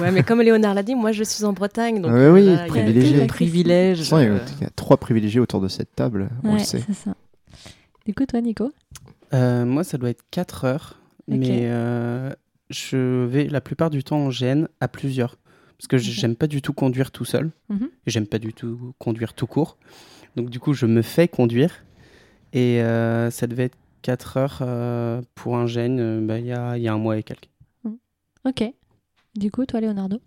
Ouais, 0.00 0.10
mais 0.10 0.22
comme 0.22 0.40
Léonard 0.42 0.74
l'a 0.74 0.82
dit, 0.82 0.94
moi, 0.94 1.12
je 1.12 1.22
suis 1.24 1.44
en 1.44 1.52
Bretagne. 1.52 2.00
Donc, 2.02 2.12
Ouais, 2.12 2.18
euh, 2.18 2.32
oui, 2.32 2.42
voilà, 2.44 2.66
privilégié. 2.66 3.20
des 3.20 3.26
privilèges. 3.26 3.98
De 3.98 4.02
toute 4.04 4.10
façon, 4.10 4.22
il 4.22 4.26
y 4.26 4.28
a- 4.28 4.32
euh, 4.34 4.38
il 4.60 4.64
y 4.64 4.66
a 4.66 4.70
trois 4.74 4.96
privilégiés 4.96 5.40
autour 5.40 5.60
de 5.60 5.68
cette 5.68 5.94
table, 5.94 6.28
on 6.42 6.52
Ouais, 6.52 6.58
le 6.58 6.64
sait. 6.64 6.82
c'est 6.86 6.94
ça. 6.94 7.14
Du 8.06 8.14
coup, 8.14 8.26
toi, 8.26 8.40
Nico? 8.40 8.70
Euh, 9.32 9.64
moi, 9.64 9.84
ça 9.84 9.98
doit 9.98 10.10
être 10.10 10.22
4 10.30 10.64
heures. 10.64 10.96
Mais 11.26 11.60
euh, 11.62 12.30
je 12.68 13.24
vais 13.24 13.44
la 13.44 13.62
plupart 13.62 13.88
du 13.88 14.04
temps 14.04 14.18
en 14.18 14.28
GN 14.28 14.66
à 14.80 14.88
plusieurs. 14.88 15.36
Parce 15.78 15.88
que 15.88 15.96
Ok. 15.96 16.02
j'aime 16.02 16.36
pas 16.36 16.46
du 16.46 16.62
tout 16.62 16.72
conduire 16.72 17.10
tout 17.10 17.24
seul. 17.24 17.50
Mhm. 17.68 17.88
J'aime 18.06 18.26
pas 18.26 18.38
du 18.38 18.52
tout 18.52 18.94
conduire 18.98 19.34
tout 19.34 19.46
court. 19.46 19.76
Donc, 20.36 20.50
du 20.50 20.60
coup, 20.60 20.72
je 20.74 20.86
me 20.86 21.02
fais 21.02 21.28
conduire. 21.28 21.84
Et 22.52 22.82
euh, 22.82 23.30
ça 23.30 23.46
devait 23.46 23.64
être 23.64 23.78
4 24.02 24.36
heures 24.36 24.58
euh, 24.62 25.22
pour 25.34 25.56
un 25.56 25.66
GN 25.66 25.98
euh, 25.98 26.20
bah, 26.26 26.38
il 26.38 26.46
y, 26.46 26.52
a, 26.52 26.76
il 26.76 26.82
y 26.82 26.88
a 26.88 26.92
un 26.94 26.98
mois 26.98 27.16
et 27.18 27.22
quelques. 27.22 27.48
Ok. 28.46 28.62
Du 29.34 29.50
coup, 29.50 29.64
toi, 29.66 29.80
Leonardo? 29.80 30.20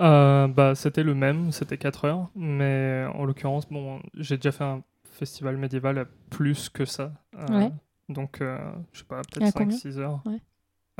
Euh, 0.00 0.46
bah, 0.46 0.74
c'était 0.76 1.02
le 1.02 1.14
même, 1.14 1.50
c'était 1.50 1.76
4 1.76 2.04
heures, 2.04 2.30
mais 2.36 3.04
en 3.14 3.24
l'occurrence, 3.24 3.68
bon, 3.68 4.00
j'ai 4.14 4.36
déjà 4.36 4.52
fait 4.52 4.64
un 4.64 4.82
festival 5.10 5.56
médiéval 5.56 5.98
à 5.98 6.04
plus 6.30 6.68
que 6.68 6.84
ça. 6.84 7.12
Euh, 7.36 7.58
Ouais. 7.58 7.72
Donc, 8.08 8.40
euh, 8.40 8.58
je 8.92 9.00
sais 9.00 9.04
pas, 9.04 9.20
peut-être 9.22 9.52
combien? 9.54 9.76
5-6 9.76 9.98
heures. 9.98 10.22
Ouais. 10.24 10.40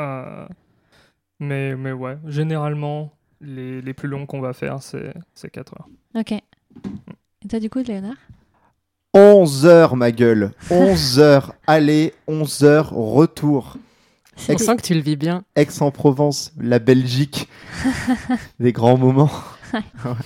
Euh, 0.01 0.47
mais, 1.41 1.77
mais 1.77 1.93
ouais, 1.93 2.19
généralement, 2.27 3.13
les, 3.41 3.81
les 3.81 3.95
plus 3.95 4.09
longs 4.09 4.27
qu'on 4.27 4.41
va 4.41 4.53
faire, 4.53 4.83
c'est 4.83 5.15
c'est 5.35 5.51
4 5.51 5.75
heures. 5.75 5.89
Ok. 6.15 6.33
Et 6.33 7.49
toi, 7.49 7.61
du 7.61 7.71
coup, 7.71 7.81
Léonard? 7.81 8.17
11 9.15 9.67
heures, 9.67 9.97
ma 9.97 10.13
gueule. 10.13 10.53
11 10.71 11.19
heures 11.21 11.55
aller, 11.67 12.15
11 12.27 12.65
heures 12.65 12.91
retour. 12.91 13.77
On 14.49 14.57
sent 14.59 14.77
que 14.77 14.83
tu 14.83 14.95
le 14.95 15.01
vis 15.01 15.17
bien. 15.17 15.45
Aix-en-Provence, 15.57 16.53
la 16.61 16.79
Belgique. 16.79 17.49
Des 18.61 18.73
grands 18.73 18.97
moments. 18.97 19.31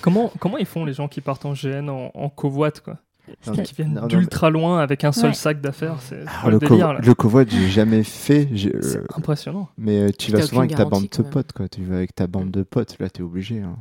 Comment, 0.01 0.31
comment 0.39 0.57
ils 0.57 0.65
font 0.65 0.85
les 0.85 0.93
gens 0.93 1.07
qui 1.07 1.19
partent 1.19 1.45
en 1.45 1.53
GN 1.53 1.89
en, 1.89 2.11
en 2.13 2.29
covoite, 2.29 2.81
quoi? 2.81 2.99
Qui 3.41 3.73
viennent 3.75 4.01
d'ultra 4.07 4.49
loin 4.49 4.79
avec 4.79 5.03
un 5.03 5.11
seul 5.13 5.29
Ouais. 5.29 5.33
sac 5.33 5.61
d'affaires 5.61 5.97
C'est 6.01 6.23
Ah, 6.27 6.47
le, 6.47 6.51
le 6.53 6.59
délire, 6.59 6.95
co- 6.99 7.05
le 7.07 7.13
covoit, 7.13 7.45
j'ai 7.47 7.69
jamais 7.69 8.03
fait. 8.03 8.49
C'est 8.55 8.97
euh, 8.97 9.05
impressionnant. 9.15 9.69
mais 9.77 9.97
euh, 9.99 10.09
tu 10.17 10.31
vas 10.31 10.41
souvent 10.41 10.61
avec 10.61 10.75
ta 10.75 10.85
bande 10.85 11.07
de 11.09 11.23
potes, 11.23 11.53
quoi. 11.53 11.69
Tu 11.69 11.83
vas 11.83 11.95
avec 11.95 12.13
ta 12.15 12.27
bande 12.27 12.51
de 12.51 12.63
potes, 12.63 12.97
là, 12.99 13.09
t'es 13.09 13.21
obligé. 13.23 13.61
hein. 13.61 13.77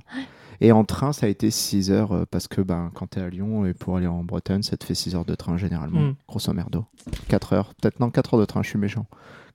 Et 0.61 0.71
en 0.71 0.85
train, 0.85 1.13
ça 1.13 1.27
a 1.27 1.29
été 1.29 1.51
6 1.51 1.91
heures 1.91 2.13
euh, 2.13 2.25
parce 2.31 2.47
que 2.47 2.61
ben, 2.61 2.93
quand 2.95 3.09
t'es 3.09 3.21
à 3.21 3.29
Lyon 3.29 3.67
et 3.67 3.75
pour 3.75 3.97
aller 3.97 4.07
en 4.07 4.23
Bretagne, 4.23 4.63
ça 4.63 4.77
te 4.77 4.85
fait 4.85 4.95
6 4.95 5.17
heures 5.17 5.25
de 5.25 5.35
train 5.35 5.57
généralement. 5.57 6.01
Mm. 6.01 6.15
Grosso 6.29 6.53
merdo. 6.53 6.85
4 7.29 7.53
heures. 7.55 7.75
Peut-être 7.75 7.99
non, 7.99 8.11
4 8.11 8.35
heures 8.35 8.41
de 8.41 8.45
train, 8.45 8.63
je 8.63 8.69
suis 8.69 8.79
méchant. 8.79 9.07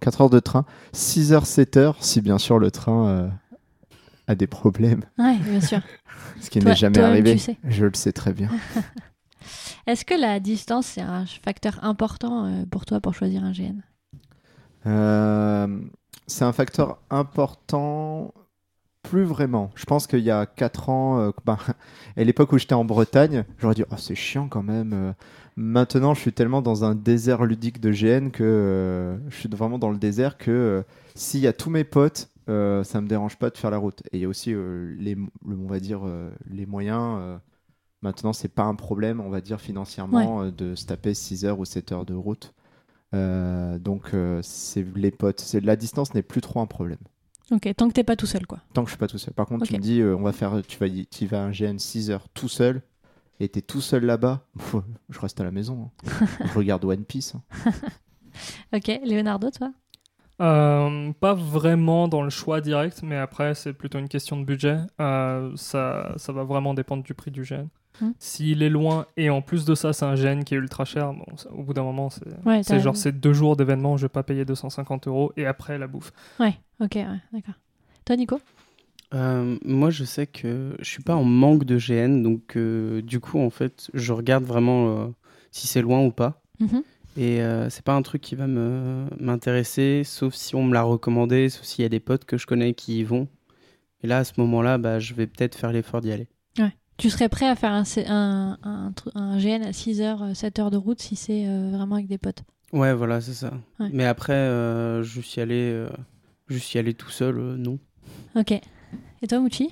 4 0.02 0.20
heures 0.22 0.30
de 0.30 0.40
train, 0.40 0.66
6 0.92 1.32
heures, 1.32 1.46
7 1.46 1.78
heures, 1.78 1.96
si 2.02 2.20
bien 2.20 2.38
sûr 2.38 2.60
le 2.60 2.72
train 2.72 3.08
euh, 3.08 3.28
a 4.28 4.36
des 4.36 4.48
problèmes. 4.48 5.04
Ouais, 5.18 5.38
bien 5.38 5.62
sûr. 5.62 5.80
Ce 6.42 6.50
qui 6.50 6.60
Toi- 6.60 6.72
n'est 6.72 6.76
jamais 6.76 6.94
toi-même, 6.96 7.12
arrivé. 7.14 7.34
tu 7.34 7.40
sais. 7.40 7.58
Je 7.64 7.86
le 7.86 7.94
sais 7.94 8.12
très 8.12 8.34
bien. 8.34 8.50
Est-ce 9.88 10.06
que 10.06 10.14
la 10.14 10.40
distance, 10.40 10.86
c'est 10.86 11.02
un 11.02 11.26
facteur 11.26 11.84
important 11.84 12.46
euh, 12.46 12.66
pour 12.70 12.86
toi 12.86 13.00
pour 13.02 13.16
choisir 13.16 13.44
un 13.44 13.54
GN 13.54 13.82
Euh, 14.86 15.80
c'est 16.28 16.46
un 16.46 16.54
facteur 16.54 17.00
important. 17.10 18.34
Plus 19.04 19.24
vraiment. 19.24 19.72
Je 19.76 19.86
pense 19.86 20.08
qu'il 20.08 20.20
y 20.20 20.32
a 20.32 20.46
4 20.46 20.90
ans, 20.90 21.20
euh, 21.20 21.32
ben, 21.46 21.58
à 22.18 22.24
l'époque 22.24 22.52
où 22.54 22.58
j'étais 22.58 22.74
en 22.76 22.86
Bretagne, 22.86 23.46
j'aurais 23.60 23.76
dit 23.76 23.84
oh, 23.92 23.96
c'est 23.98 24.16
chiant 24.16 24.48
quand 24.50 24.64
même. 24.64 25.14
Maintenant, 25.56 26.14
je 26.14 26.22
suis 26.22 26.34
tellement 26.34 26.62
dans 26.62 26.86
un 26.86 26.96
désert 26.96 27.46
ludique 27.46 27.80
de 27.82 27.92
GN 27.92 28.30
que 28.32 29.18
je 29.30 29.36
suis 29.38 29.50
vraiment 29.50 29.80
dans 29.80 29.92
le 29.92 29.98
désert 29.98 30.38
que 30.38 30.84
s'il 31.16 31.40
y 31.42 31.48
a 31.48 31.54
tous 31.54 31.70
mes 31.72 31.84
potes, 31.86 32.30
ça 32.48 33.02
me 33.02 33.08
dérange 33.08 33.38
pas 33.38 33.50
de 33.50 33.58
faire 33.58 33.72
la 33.72 33.78
route. 33.78 34.02
Et 34.12 34.18
il 34.18 34.22
y 34.22 34.26
a 34.26 34.30
aussi 34.30 34.52
les, 34.52 35.16
le- 35.16 35.28
on 35.46 35.68
va 35.68 35.80
dire, 35.80 36.02
les 36.50 36.66
moyens. 36.66 37.40
Maintenant, 38.02 38.34
c'est 38.34 38.48
pas 38.48 38.64
un 38.64 38.76
problème, 38.76 39.20
on 39.22 39.30
va 39.30 39.42
dire 39.42 39.60
financièrement, 39.62 40.44
euh, 40.44 40.52
de 40.52 40.76
se 40.76 40.86
taper 40.86 41.14
6 41.14 41.46
heures 41.46 41.60
ou 41.60 41.66
7 41.66 41.92
heures 41.92 42.06
de 42.06 42.14
route. 42.14 42.54
Euh, 43.14 43.80
donc, 43.80 44.14
euh, 44.14 44.40
c'est 44.44 44.86
les 44.96 45.12
potes. 45.12 45.40
C'est 45.40 45.62
la 45.62 45.76
distance 45.76 46.14
n'est 46.14 46.22
plus 46.24 46.42
trop 46.42 46.60
un 46.60 46.66
problème. 46.68 47.00
Ok, 47.52 47.74
tant 47.78 47.88
que 47.88 47.94
t'es 47.94 48.04
pas 48.04 48.18
tout 48.18 48.26
seul, 48.26 48.46
quoi. 48.46 48.60
Tant 48.74 48.84
que 48.84 48.88
je 48.90 48.92
suis 48.96 49.00
pas 49.00 49.08
tout 49.08 49.18
seul. 49.18 49.34
Par 49.34 49.46
contre, 49.46 49.66
tu 49.66 49.74
me 49.74 49.80
dis, 49.80 50.02
euh, 50.02 50.16
on 50.18 50.22
va 50.24 50.34
faire, 50.34 50.62
tu 50.68 50.78
vas, 50.78 50.88
tu 51.10 51.26
vas 51.28 51.42
à 51.44 51.46
un 51.46 51.52
GN 51.52 51.78
6 51.80 52.12
heures 52.12 52.28
tout 52.34 52.50
seul, 52.50 52.82
et 53.40 53.48
t'es 53.48 53.62
tout 53.62 53.80
seul 53.80 54.04
là-bas. 54.06 54.42
pff, 54.58 54.76
Je 55.10 55.20
reste 55.20 55.40
à 55.40 55.46
la 55.46 55.52
maison. 55.52 55.90
hein. 56.10 56.26
je 56.46 56.58
regarde 56.58 56.84
One 56.84 57.06
Piece. 57.06 57.36
hein. 57.36 57.72
Ok, 58.76 58.92
Leonardo, 59.06 59.50
toi? 59.50 59.72
Euh, 60.42 61.12
pas 61.20 61.34
vraiment 61.34 62.08
dans 62.08 62.22
le 62.22 62.30
choix 62.30 62.62
direct, 62.62 63.02
mais 63.02 63.18
après, 63.18 63.56
c'est 63.56 63.74
plutôt 63.74 63.98
une 63.98 64.10
question 64.10 64.38
de 64.38 64.44
budget. 64.46 64.78
Euh, 65.02 65.52
ça, 65.56 66.14
ça 66.18 66.32
va 66.34 66.44
vraiment 66.44 66.74
dépendre 66.76 67.02
du 67.04 67.14
prix 67.16 67.32
du 67.32 67.44
gène. 67.44 67.70
Hmm. 68.00 68.12
S'il 68.20 68.62
est 68.64 68.70
loin 68.70 69.06
et 69.18 69.30
en 69.30 69.42
plus 69.42 69.66
de 69.66 69.74
ça, 69.76 69.92
c'est 69.94 70.06
un 70.06 70.16
gène 70.16 70.44
qui 70.44 70.54
est 70.54 70.58
ultra 70.58 70.86
cher, 70.86 71.14
bon, 71.14 71.26
ça- 71.36 71.52
au 71.52 71.64
bout 71.64 71.74
d'un 71.74 71.84
moment, 71.84 72.10
c'est 72.10 72.26
Ouais, 72.46 72.62
genre 72.80 72.96
c'est 72.96 73.12
deux 73.12 73.34
jours 73.34 73.56
d'événement, 73.56 73.98
je 73.98 74.04
vais 74.06 74.10
pas 74.10 74.24
payer 74.24 74.46
250 74.46 75.08
euros 75.08 75.32
et 75.38 75.46
après 75.46 75.78
la 75.78 75.88
bouffe. 75.88 76.12
Ouais, 76.40 76.54
ok, 76.80 76.96
ouais, 76.96 77.08
d'accord. 77.34 77.56
Toi, 78.06 78.16
Nico? 78.16 78.40
Euh, 79.14 79.58
moi, 79.64 79.90
je 79.90 80.04
sais 80.04 80.28
que 80.28 80.76
je 80.80 80.90
suis 80.90 81.02
pas 81.04 81.16
en 81.16 81.24
manque 81.24 81.64
de 81.64 81.78
GN, 81.78 82.22
donc 82.22 82.58
euh, 82.58 83.02
du 83.02 83.20
coup, 83.20 83.40
en 83.40 83.50
fait, 83.50 83.90
je 83.94 84.12
regarde 84.14 84.44
vraiment 84.44 84.90
euh, 84.90 85.08
si 85.52 85.66
c'est 85.68 85.82
loin 85.82 86.04
ou 86.04 86.12
pas. 86.12 86.42
Mhm. 86.60 86.84
Et 87.16 87.42
euh, 87.42 87.70
c'est 87.70 87.84
pas 87.84 87.96
un 87.96 88.02
truc 88.04 88.22
qui 88.22 88.36
va 88.36 88.46
me 88.48 89.06
m'intéresser, 89.20 90.04
sauf 90.04 90.36
si 90.36 90.56
on 90.56 90.64
me 90.64 90.74
l'a 90.74 90.84
recommandé, 90.84 91.50
sauf 91.50 91.64
s'il 91.64 91.82
y 91.84 91.86
a 91.86 91.90
des 91.90 92.00
potes 92.00 92.26
que 92.26 92.38
je 92.38 92.46
connais 92.46 92.74
qui 92.74 93.00
y 93.00 93.04
vont. 93.04 93.28
Et 94.04 94.08
là, 94.08 94.20
à 94.20 94.24
ce 94.24 94.34
moment-là, 94.38 94.78
bah, 94.78 95.00
je 95.00 95.14
vais 95.16 95.26
peut-être 95.26 95.56
faire 95.56 95.72
l'effort 95.72 96.02
d'y 96.02 96.12
aller. 96.12 96.28
Tu 96.98 97.10
serais 97.12 97.30
prêt 97.30 97.48
à 97.48 97.56
faire 97.56 97.72
un, 97.74 97.84
C- 97.84 98.06
un, 98.08 98.58
un, 98.64 98.92
tru- 98.92 99.12
un 99.16 99.38
GN 99.38 99.64
à 99.64 99.74
6 99.74 100.02
heures, 100.02 100.36
7 100.36 100.58
heures 100.60 100.72
de 100.72 100.78
route 100.78 101.00
si 101.00 101.16
c'est 101.16 101.46
euh, 101.48 101.70
vraiment 101.72 101.96
avec 101.96 102.08
des 102.08 102.18
potes? 102.18 102.44
Ouais, 102.74 102.94
voilà, 102.94 103.22
c'est 103.22 103.34
ça. 103.34 103.54
Ouais. 103.80 103.90
Mais 103.94 104.06
après, 104.06 104.34
euh, 104.34 105.04
juste 105.04 105.36
y 105.36 105.40
aller, 105.42 105.72
euh, 105.72 105.90
juste 106.48 106.74
y 106.74 106.80
aller 106.80 106.94
tout 106.96 107.10
seul, 107.10 107.38
euh, 107.38 107.56
non. 107.56 107.78
Ok. 108.36 108.52
Et 108.52 109.28
toi, 109.28 109.40
Mouchi? 109.40 109.70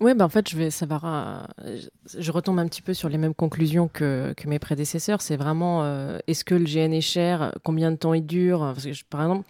Ouais, 0.00 0.14
bah 0.14 0.24
en 0.24 0.28
fait, 0.30 0.48
je 0.48 0.56
vais, 0.56 0.70
ça 0.70 0.86
va, 0.86 0.98
ra- 0.98 1.48
je, 1.64 2.20
je 2.20 2.30
retombe 2.32 2.58
un 2.58 2.66
petit 2.66 2.80
peu 2.82 2.94
sur 2.94 3.08
les 3.10 3.18
mêmes 3.18 3.34
conclusions 3.34 3.88
que, 3.88 4.32
que 4.36 4.48
mes 4.48 4.58
prédécesseurs. 4.58 5.20
C'est 5.22 5.36
vraiment, 5.36 5.82
euh, 5.84 6.18
est-ce 6.26 6.44
que 6.44 6.54
le 6.54 6.64
GN 6.64 6.92
est 6.92 7.00
cher? 7.02 7.52
Combien 7.64 7.90
de 7.90 7.96
temps 7.96 8.14
il 8.14 8.24
dure? 8.24 8.60
Parce 8.60 8.84
que, 8.84 8.92
je- 8.92 9.04
par 9.04 9.22
exemple, 9.22 9.46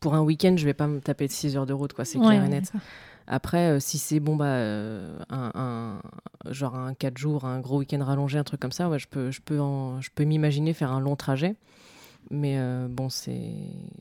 pour 0.00 0.14
un 0.14 0.22
week-end, 0.22 0.54
je 0.56 0.64
vais 0.64 0.74
pas 0.74 0.86
me 0.88 1.00
taper 1.00 1.26
de 1.28 1.32
6 1.32 1.56
heures 1.56 1.66
de 1.66 1.72
route, 1.72 1.92
quoi. 1.92 2.04
C'est 2.04 2.18
clair 2.18 2.40
Ouais, 2.40 2.46
et 2.46 2.48
net. 2.50 2.72
Après, 3.26 3.70
euh, 3.72 3.80
si 3.80 3.98
c'est 3.98 4.20
bon, 4.20 4.36
bah, 4.36 4.44
euh, 4.46 5.18
un, 5.30 5.50
un- 5.54 6.52
genre 6.52 6.76
un 6.76 6.94
4 6.94 7.18
jours, 7.18 7.44
un 7.44 7.60
gros 7.60 7.78
week-end 7.78 8.02
rallongé, 8.04 8.38
un 8.38 8.44
truc 8.44 8.60
comme 8.60 8.72
ça, 8.72 8.88
ouais, 8.88 8.98
je 8.98 9.08
peux, 9.08 9.30
je 9.30 9.40
peux, 9.40 9.60
en- 9.60 10.00
je 10.00 10.10
peux 10.14 10.24
m'imaginer 10.24 10.72
faire 10.74 10.92
un 10.92 11.00
long 11.00 11.16
trajet. 11.16 11.56
Mais 12.30 12.58
euh, 12.58 12.88
bon, 12.90 13.08
c'est. 13.08 13.52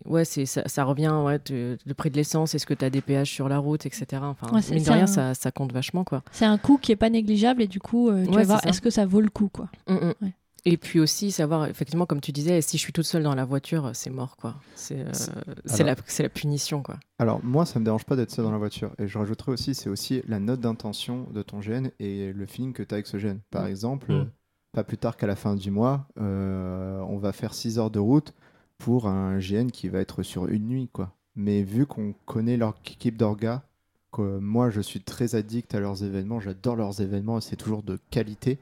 Ouais, 0.05 0.25
c'est, 0.25 0.47
ça, 0.47 0.63
ça 0.67 0.83
revient, 0.83 1.13
ouais, 1.23 1.39
le 1.51 1.93
prix 1.93 2.09
de 2.09 2.15
l'essence, 2.15 2.55
est-ce 2.55 2.65
que 2.65 2.73
tu 2.73 2.83
as 2.83 2.89
des 2.89 3.01
péages 3.01 3.29
sur 3.31 3.47
la 3.49 3.59
route, 3.59 3.85
etc. 3.85 4.05
Enfin, 4.23 4.47
Ouais, 4.55 4.61
mine 4.71 4.83
de 4.83 4.89
rien, 4.91 5.03
un- 5.03 5.07
ça, 5.07 5.33
ça 5.35 5.51
compte 5.51 5.71
vachement, 5.71 6.03
quoi. 6.03 6.23
C'est 6.31 6.45
un 6.45 6.57
coût 6.57 6.77
qui 6.79 6.91
est 6.91 6.95
pas 6.95 7.11
négligeable 7.11 7.61
et 7.61 7.67
du 7.67 7.79
coup, 7.79 8.09
euh, 8.09 8.23
tu 8.25 8.31
Ouais, 8.31 8.38
vas 8.38 8.43
voir 8.43 8.65
est-ce 8.65 8.81
que 8.81 8.89
ça 8.89 9.05
vaut 9.05 9.21
le 9.21 9.29
coup, 9.29 9.49
quoi. 9.49 9.69
Mm, 9.88 9.93
mm. 9.93 10.13
Ouais. 10.21 10.33
Et 10.67 10.78
puis 10.78 10.99
aussi 10.99 11.32
savoir, 11.32 11.67
effectivement, 11.67 12.08
comme 12.08 12.21
tu 12.21 12.32
disais, 12.32 12.60
si 12.62 12.78
je 12.78 12.82
suis 12.82 12.91
toute 12.91 13.06
seule 13.06 13.21
dans 13.21 13.36
la 13.36 13.45
voiture, 13.45 13.91
c'est 13.93 14.10
mort, 14.10 14.36
quoi. 14.36 14.56
C'est 14.73 14.99
euh, 14.99 15.84
la, 16.19 16.30
punition, 16.30 16.82
quoi. 16.82 16.97
Alors 17.19 17.39
moi, 17.43 17.65
ça 17.67 17.80
me 17.80 17.86
dérange 17.86 18.04
pas 18.06 18.15
d'être 18.15 18.32
seul 18.32 18.45
dans 18.45 18.51
la 18.51 18.58
voiture. 18.58 18.91
Et 18.97 19.08
je 19.08 19.17
rajouterais 19.17 19.51
aussi, 19.51 19.75
c'est 19.75 19.89
aussi 19.89 20.23
la 20.28 20.39
note 20.39 20.62
d'intention 20.62 21.28
de 21.32 21.43
ton 21.43 21.62
gène 21.62 21.91
et 21.99 22.34
le 22.34 22.45
feeling 22.47 22.73
que 22.73 22.82
tu 22.82 22.93
as 22.93 22.95
avec 22.95 23.06
ce 23.08 23.17
gène. 23.19 23.41
Par 23.51 23.65
Mm. 23.65 23.67
exemple, 23.67 24.12
Mm. 24.12 24.30
pas 24.71 24.84
plus 24.84 24.97
tard 24.97 25.17
qu'à 25.17 25.28
la 25.28 25.36
fin 25.36 25.56
du 25.56 25.69
mois, 25.69 26.08
euh, 26.19 26.99
on 27.01 27.17
va 27.17 27.32
faire 27.32 27.54
6 27.54 27.78
heures 27.78 27.91
de 27.91 27.99
route 27.99 28.34
pour 28.80 29.08
un 29.08 29.38
GN 29.38 29.67
qui 29.69 29.88
va 29.88 29.99
être 29.99 30.23
sur 30.23 30.47
une 30.47 30.67
nuit, 30.67 30.89
quoi. 30.91 31.13
Mais 31.36 31.62
vu 31.62 31.86
qu'on 31.86 32.13
connaît 32.25 32.58
leur 32.58 32.73
équipe 32.86 33.17
d'orga, 33.17 33.63
que 34.12 34.39
moi 34.39 34.69
je 34.71 34.82
suis 34.82 35.01
très 35.01 35.36
addict 35.36 35.75
à 35.75 35.80
leurs 35.80 36.04
événements, 36.04 36.39
j'adore 36.39 36.75
leurs 36.75 37.01
événements 37.01 37.38
et 37.38 37.41
c'est 37.41 37.56
toujours 37.58 37.84
de 37.84 37.99
qualité, 38.10 38.58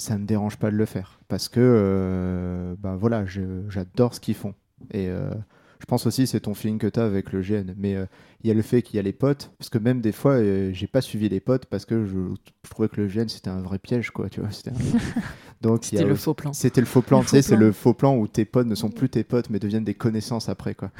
ça 0.00 0.18
me 0.18 0.24
dérange 0.26 0.56
pas 0.56 0.70
de 0.70 0.76
le 0.76 0.86
faire. 0.86 1.20
Parce 1.28 1.48
que, 1.48 1.60
euh, 1.62 2.74
bah 2.78 2.96
voilà, 2.98 3.24
j'adore 3.68 4.14
ce 4.14 4.20
qu'ils 4.20 4.34
font. 4.34 4.54
Et 4.92 5.08
euh, 5.08 5.30
je 5.78 5.86
pense 5.86 6.06
aussi 6.06 6.26
c'est 6.26 6.40
ton 6.40 6.54
feeling 6.54 6.78
que 6.78 6.86
tu 6.86 6.98
as 6.98 7.04
avec 7.04 7.32
le 7.32 7.40
GN. 7.42 7.74
Mais 7.76 7.94
euh, 7.96 8.06
il 8.42 8.48
y 8.48 8.50
a 8.50 8.54
le 8.54 8.62
fait 8.62 8.82
qu'il 8.82 8.96
y 8.96 8.98
a 8.98 9.02
les 9.02 9.12
potes, 9.12 9.52
parce 9.58 9.68
que 9.68 9.78
même 9.78 10.00
des 10.00 10.12
fois, 10.12 10.32
euh, 10.32 10.70
j'ai 10.72 10.86
pas 10.86 11.00
suivi 11.02 11.28
les 11.28 11.40
potes 11.40 11.66
parce 11.66 11.84
que 11.84 12.04
je, 12.06 12.16
je 12.64 12.70
trouvais 12.70 12.88
que 12.88 13.00
le 13.00 13.06
GN 13.06 13.28
c'était 13.28 13.50
un 13.50 13.60
vrai 13.60 13.78
piège, 13.78 14.10
quoi, 14.10 14.28
tu 14.30 14.40
vois. 14.40 14.50
c'était 14.50 14.70
un- 14.70 14.74
Donc, 15.60 15.84
C'était 15.84 16.04
le 16.04 16.12
aussi- 16.12 16.22
faux 16.22 16.32
plan. 16.32 16.52
C'était 16.54 16.80
le 16.80 16.86
faux 16.86 17.02
plan, 17.02 17.20
tu 17.22 17.28
sais, 17.28 17.42
c'est 17.42 17.56
le 17.56 17.70
faux 17.72 17.92
plan 17.92 18.16
où 18.16 18.26
tes 18.26 18.46
potes 18.46 18.66
ne 18.66 18.74
sont 18.74 18.88
plus 18.88 19.10
tes 19.10 19.24
potes 19.24 19.50
mais 19.50 19.58
deviennent 19.58 19.84
des 19.84 19.92
connaissances 19.94 20.48
après, 20.48 20.74
quoi. 20.74 20.90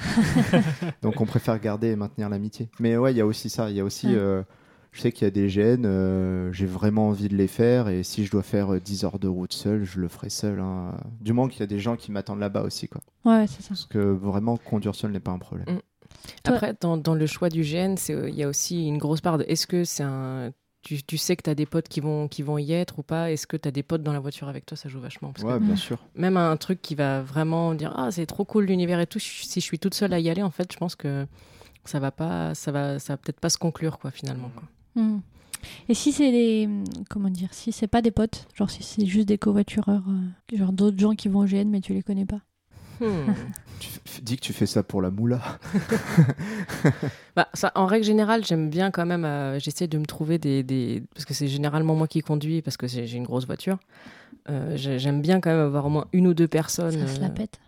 Donc 1.03 1.21
on 1.21 1.25
préfère 1.27 1.59
garder 1.59 1.89
et 1.89 1.97
maintenir 1.97 2.29
l'amitié. 2.29 2.69
Mais 2.79 2.97
ouais, 2.99 3.13
il 3.13 3.17
y 3.17 3.21
a 3.23 3.27
aussi 3.27 3.49
ça, 3.49 3.71
il 3.71 3.77
y 3.77 3.81
a 3.81 3.85
aussi, 3.85 4.09
Ouais. 4.09 4.43
Euh, 4.93 4.97
je 4.97 5.01
sais 5.01 5.13
qu'il 5.13 5.25
y 5.25 5.29
a 5.29 5.31
des 5.31 5.49
gènes, 5.49 5.87
euh, 5.87 6.53
j'ai 6.53 6.67
vraiment 6.67 7.09
envie 7.09 7.29
de 7.29 7.37
les 7.37 7.47
faire 7.47 7.89
et 7.89 8.03
si 8.03 8.25
je 8.25 8.31
dois 8.31 8.43
faire 8.43 8.75
euh, 8.75 8.81
10 8.81 9.05
heures 9.05 9.19
de 9.19 9.29
route 9.29 9.53
seul, 9.53 9.85
je 9.85 10.01
le 10.01 10.09
ferai 10.09 10.31
seul. 10.31 10.61
hein. 10.61 10.93
Du 11.21 11.33
moins 11.33 11.49
qu'il 11.49 11.61
y 11.61 11.63
a 11.63 11.67
des 11.67 11.79
gens 11.81 11.97
qui 11.97 12.11
m'attendent 12.13 12.41
là-bas 12.41 12.63
aussi, 12.63 12.89
quoi. 12.89 13.01
Ouais, 13.25 13.47
c'est 13.47 13.63
ça. 13.63 13.69
Parce 13.71 13.87
que 13.87 13.99
vraiment, 13.99 14.57
conduire 14.57 14.95
seul 14.95 15.13
n'est 15.13 15.21
pas 15.21 15.31
un 15.33 15.39
problème. 15.39 15.67
Mm. 15.69 15.81
Après, 16.45 16.75
dans, 16.81 16.97
dans 16.97 17.15
le 17.15 17.27
choix 17.27 17.49
du 17.51 17.63
gène, 17.63 17.97
euh, 18.11 18.29
il 18.29 18.35
y 18.35 18.43
a 18.43 18.49
aussi 18.49 18.87
une 18.87 18.99
grosse 18.99 19.21
part 19.21 19.39
de 19.39 19.45
est-ce 19.49 19.67
que 19.67 19.85
c'est 19.85 20.03
un. 20.03 20.53
Tu, 20.83 21.03
tu 21.03 21.19
sais 21.19 21.37
que 21.37 21.43
tu 21.43 21.51
as 21.51 21.55
des 21.55 21.67
potes 21.67 21.89
qui 21.89 22.01
vont, 22.01 22.27
qui 22.27 22.43
vont 22.43 22.57
y 22.57 22.73
être 22.73 22.99
ou 22.99 23.03
pas? 23.03 23.31
Est-ce 23.31 23.47
que 23.47 23.57
tu 23.59 23.69
as 23.69 23.71
des 23.71 23.83
potes 23.83 24.03
dans 24.03 24.15
la 24.15 24.19
voiture 24.19 24.49
avec 24.49 24.65
toi? 24.65 24.79
Ça 24.79 24.89
joue 24.89 24.99
vachement. 24.99 25.31
Parce 25.33 25.45
que 25.45 25.49
Ouais, 25.51 25.61
bien 25.61 25.77
sûr. 25.77 25.99
même 26.15 26.39
un 26.39 26.57
truc 26.57 26.81
qui 26.81 26.95
va 26.95 27.21
vraiment 27.21 27.75
dire 27.75 27.93
Ah, 27.97 28.11
c'est 28.11 28.25
trop 28.25 28.47
cool 28.47 28.65
l'univers 28.65 28.99
et 28.99 29.07
tout, 29.07 29.19
si 29.19 29.61
je 29.61 29.65
suis 29.65 29.79
toute 29.79 29.93
seule 29.95 30.13
à 30.15 30.19
y 30.19 30.31
aller, 30.31 30.43
en 30.43 30.51
fait, 30.51 30.73
je 30.73 30.79
pense 30.79 30.97
que 30.97 31.27
ça 31.85 32.01
va 32.01 32.11
pas, 32.11 32.55
ça 32.55 32.73
va, 32.73 32.99
ça 32.99 33.13
va 33.13 33.17
peut-être 33.19 33.41
pas 33.41 33.51
se 33.51 33.59
conclure, 33.59 33.99
quoi, 33.99 34.11
finalement. 34.11 34.51
quoi. 34.55 34.65
Et 35.89 35.95
si 35.95 36.13
c'est 36.13 36.31
des. 36.33 36.69
Comment 37.11 37.29
dire 37.31 37.49
Si 37.53 37.71
c'est 37.73 37.87
pas 37.87 38.01
des 38.03 38.11
potes, 38.11 38.47
genre 38.55 38.71
si 38.71 38.83
c'est 38.83 39.05
juste 39.07 39.29
des 39.29 39.37
covoitureurs, 39.39 40.05
euh, 40.09 40.57
genre 40.57 40.73
d'autres 40.73 40.99
gens 40.99 41.15
qui 41.15 41.29
vont 41.29 41.41
au 41.41 41.47
GN 41.47 41.69
mais 41.69 41.81
tu 41.81 41.93
les 41.93 42.03
connais 42.03 42.27
pas. 42.27 42.41
Hmm. 43.01 43.33
Tu 44.05 44.21
dis 44.21 44.37
que 44.37 44.43
tu 44.43 44.53
fais 44.53 44.67
ça 44.67 44.83
pour 44.83 45.01
la 45.01 45.11
moula. 45.11 45.41
Bah, 47.37 47.49
ça, 47.55 47.73
en 47.75 47.87
règle 47.87 48.05
générale, 48.05 48.45
j'aime 48.45 48.69
bien 48.69 48.91
quand 48.91 49.07
même. 49.07 49.25
euh, 49.25 49.59
J'essaie 49.59 49.87
de 49.87 49.97
me 49.99 50.05
trouver 50.05 50.39
des, 50.39 50.63
des- 50.63 51.03
Parce 51.15 51.25
que 51.25 51.33
c'est 51.33 51.49
généralement 51.49 51.95
moi 51.95 52.09
qui 52.09 52.21
conduis, 52.21 52.61
parce 52.61 52.77
que 52.77 52.87
j'ai 52.87 53.11
une 53.17 53.25
grosse 53.25 53.47
voiture. 53.47 53.79
Euh, 54.51 54.77
j'ai- 54.77 54.99
J'aime 54.99 55.23
bien 55.23 55.41
quand 55.41 55.51
même 55.51 55.61
avoir 55.65 55.87
au 55.87 55.89
moins 55.91 56.07
une 56.13 56.27
ou 56.27 56.35
deux 56.35 56.49
personnes. 56.49 56.91
Ça 57.07 57.07
se 57.07 57.21
la 57.21 57.29
euh, 57.29 57.31
pète. 57.31 57.59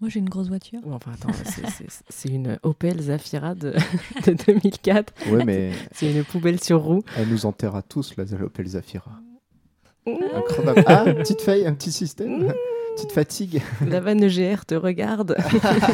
Moi 0.00 0.08
j'ai 0.10 0.20
une 0.20 0.28
grosse 0.28 0.48
voiture. 0.48 0.80
Enfin, 0.90 1.10
attends, 1.12 1.32
c'est- 1.32 1.66
c'est- 1.70 2.02
c'est 2.08 2.28
une 2.28 2.58
Opel 2.62 3.00
Zafira 3.02 3.54
de, 3.56 3.72
de 4.26 4.32
2004. 4.46 5.12
Ouais, 5.30 5.44
mais 5.44 5.72
C'est 5.92 6.12
une 6.12 6.22
poubelle 6.24 6.62
sur 6.62 6.80
roue. 6.82 7.02
elle 7.16 7.28
nous 7.28 7.46
enterra 7.46 7.82
tous, 7.82 8.14
la 8.16 8.24
Opel 8.44 8.66
Zafira. 8.68 9.10
Mmh. 10.06 10.10
Incroyable. 10.36 10.84
Ah, 10.86 11.04
une 11.06 11.16
petite 11.16 11.42
faille, 11.42 11.66
un 11.66 11.74
petit 11.74 11.90
système, 11.92 12.52
petite 12.96 13.12
fatigue. 13.12 13.60
La 13.86 14.00
vanne 14.00 14.22
EGR 14.22 14.64
te 14.66 14.74
regarde. 14.74 15.36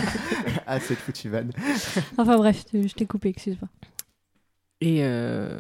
ah, 0.67 0.79
cette 0.81 0.99
foutue 0.99 1.31
vanne. 1.31 1.51
Enfin 2.19 2.37
bref, 2.37 2.64
je 2.73 2.93
t'ai 2.95 3.07
coupé, 3.07 3.31
excuse-moi. 3.31 3.69
Et 4.81 4.99
euh, 5.03 5.59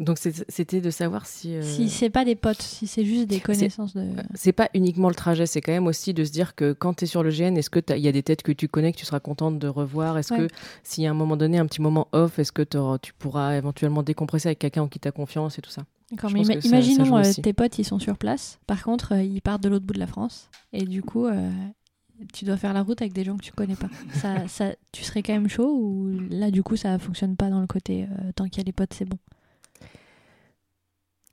donc, 0.00 0.18
c'était 0.18 0.80
de 0.80 0.90
savoir 0.90 1.24
si. 1.26 1.54
euh, 1.54 1.62
Si 1.62 1.88
c'est 1.88 2.10
pas 2.10 2.24
des 2.24 2.34
potes, 2.34 2.60
si 2.62 2.86
c'est 2.86 3.04
juste 3.04 3.26
des 3.28 3.38
connaissances 3.40 3.94
de. 3.94 4.08
C'est 4.34 4.52
pas 4.52 4.68
uniquement 4.74 5.08
le 5.08 5.14
trajet, 5.14 5.46
c'est 5.46 5.60
quand 5.60 5.72
même 5.72 5.86
aussi 5.86 6.12
de 6.14 6.24
se 6.24 6.32
dire 6.32 6.54
que 6.56 6.72
quand 6.72 6.94
tu 6.94 7.04
es 7.04 7.06
sur 7.06 7.22
le 7.22 7.30
GN, 7.30 7.56
est-ce 7.56 7.70
qu'il 7.70 7.98
y 7.98 8.08
a 8.08 8.12
des 8.12 8.22
têtes 8.24 8.42
que 8.42 8.50
tu 8.52 8.66
connais 8.68 8.92
que 8.92 8.98
tu 8.98 9.04
seras 9.04 9.20
contente 9.20 9.58
de 9.58 9.68
revoir? 9.68 10.18
Est-ce 10.18 10.32
Ouais. 10.34 10.48
que 10.48 10.54
s'il 10.82 11.04
y 11.04 11.06
a 11.06 11.10
un 11.10 11.14
moment 11.14 11.36
donné, 11.36 11.58
un 11.58 11.66
petit 11.66 11.80
moment 11.82 12.08
off, 12.12 12.38
est-ce 12.40 12.50
que 12.52 12.62
tu 12.96 13.12
pourras 13.14 13.56
éventuellement 13.56 14.02
décompresser 14.02 14.48
avec 14.48 14.58
quelqu'un 14.58 14.82
en 14.82 14.88
qui 14.88 14.98
tu 14.98 15.06
as 15.06 15.12
confiance 15.12 15.58
et 15.58 15.62
tout 15.62 15.70
ça? 15.70 15.84
D'accord, 16.10 16.30
mais 16.32 16.42
ima- 16.42 16.54
que 16.56 16.60
ça- 16.60 16.68
ça 16.70 16.76
imaginons 16.76 17.04
joue 17.04 17.16
euh, 17.16 17.32
tes 17.42 17.52
potes 17.52 17.78
ils 17.78 17.84
sont 17.84 17.98
sur 17.98 18.18
place. 18.18 18.58
Par 18.66 18.82
contre, 18.82 19.12
euh, 19.14 19.22
ils 19.22 19.40
partent 19.40 19.62
de 19.62 19.68
l'autre 19.68 19.86
bout 19.86 19.94
de 19.94 20.00
la 20.00 20.06
France 20.08 20.48
et 20.72 20.84
du 20.84 21.02
coup, 21.02 21.26
euh, 21.26 21.50
tu 22.32 22.44
dois 22.44 22.56
faire 22.56 22.72
la 22.74 22.82
route 22.82 23.00
avec 23.00 23.12
des 23.12 23.24
gens 23.24 23.36
que 23.36 23.42
tu 23.44 23.52
connais 23.52 23.76
pas. 23.76 23.88
ça, 24.14 24.46
ça, 24.48 24.74
tu 24.92 25.02
serais 25.04 25.22
quand 25.22 25.32
même 25.32 25.48
chaud 25.48 25.72
ou 25.72 26.10
là 26.30 26.50
du 26.50 26.62
coup 26.62 26.76
ça 26.76 26.98
fonctionne 26.98 27.36
pas 27.36 27.48
dans 27.50 27.60
le 27.60 27.66
côté 27.66 28.04
euh, 28.04 28.32
tant 28.34 28.44
qu'il 28.48 28.58
y 28.58 28.60
a 28.60 28.64
les 28.64 28.72
potes 28.72 28.92
c'est 28.94 29.04
bon? 29.04 29.18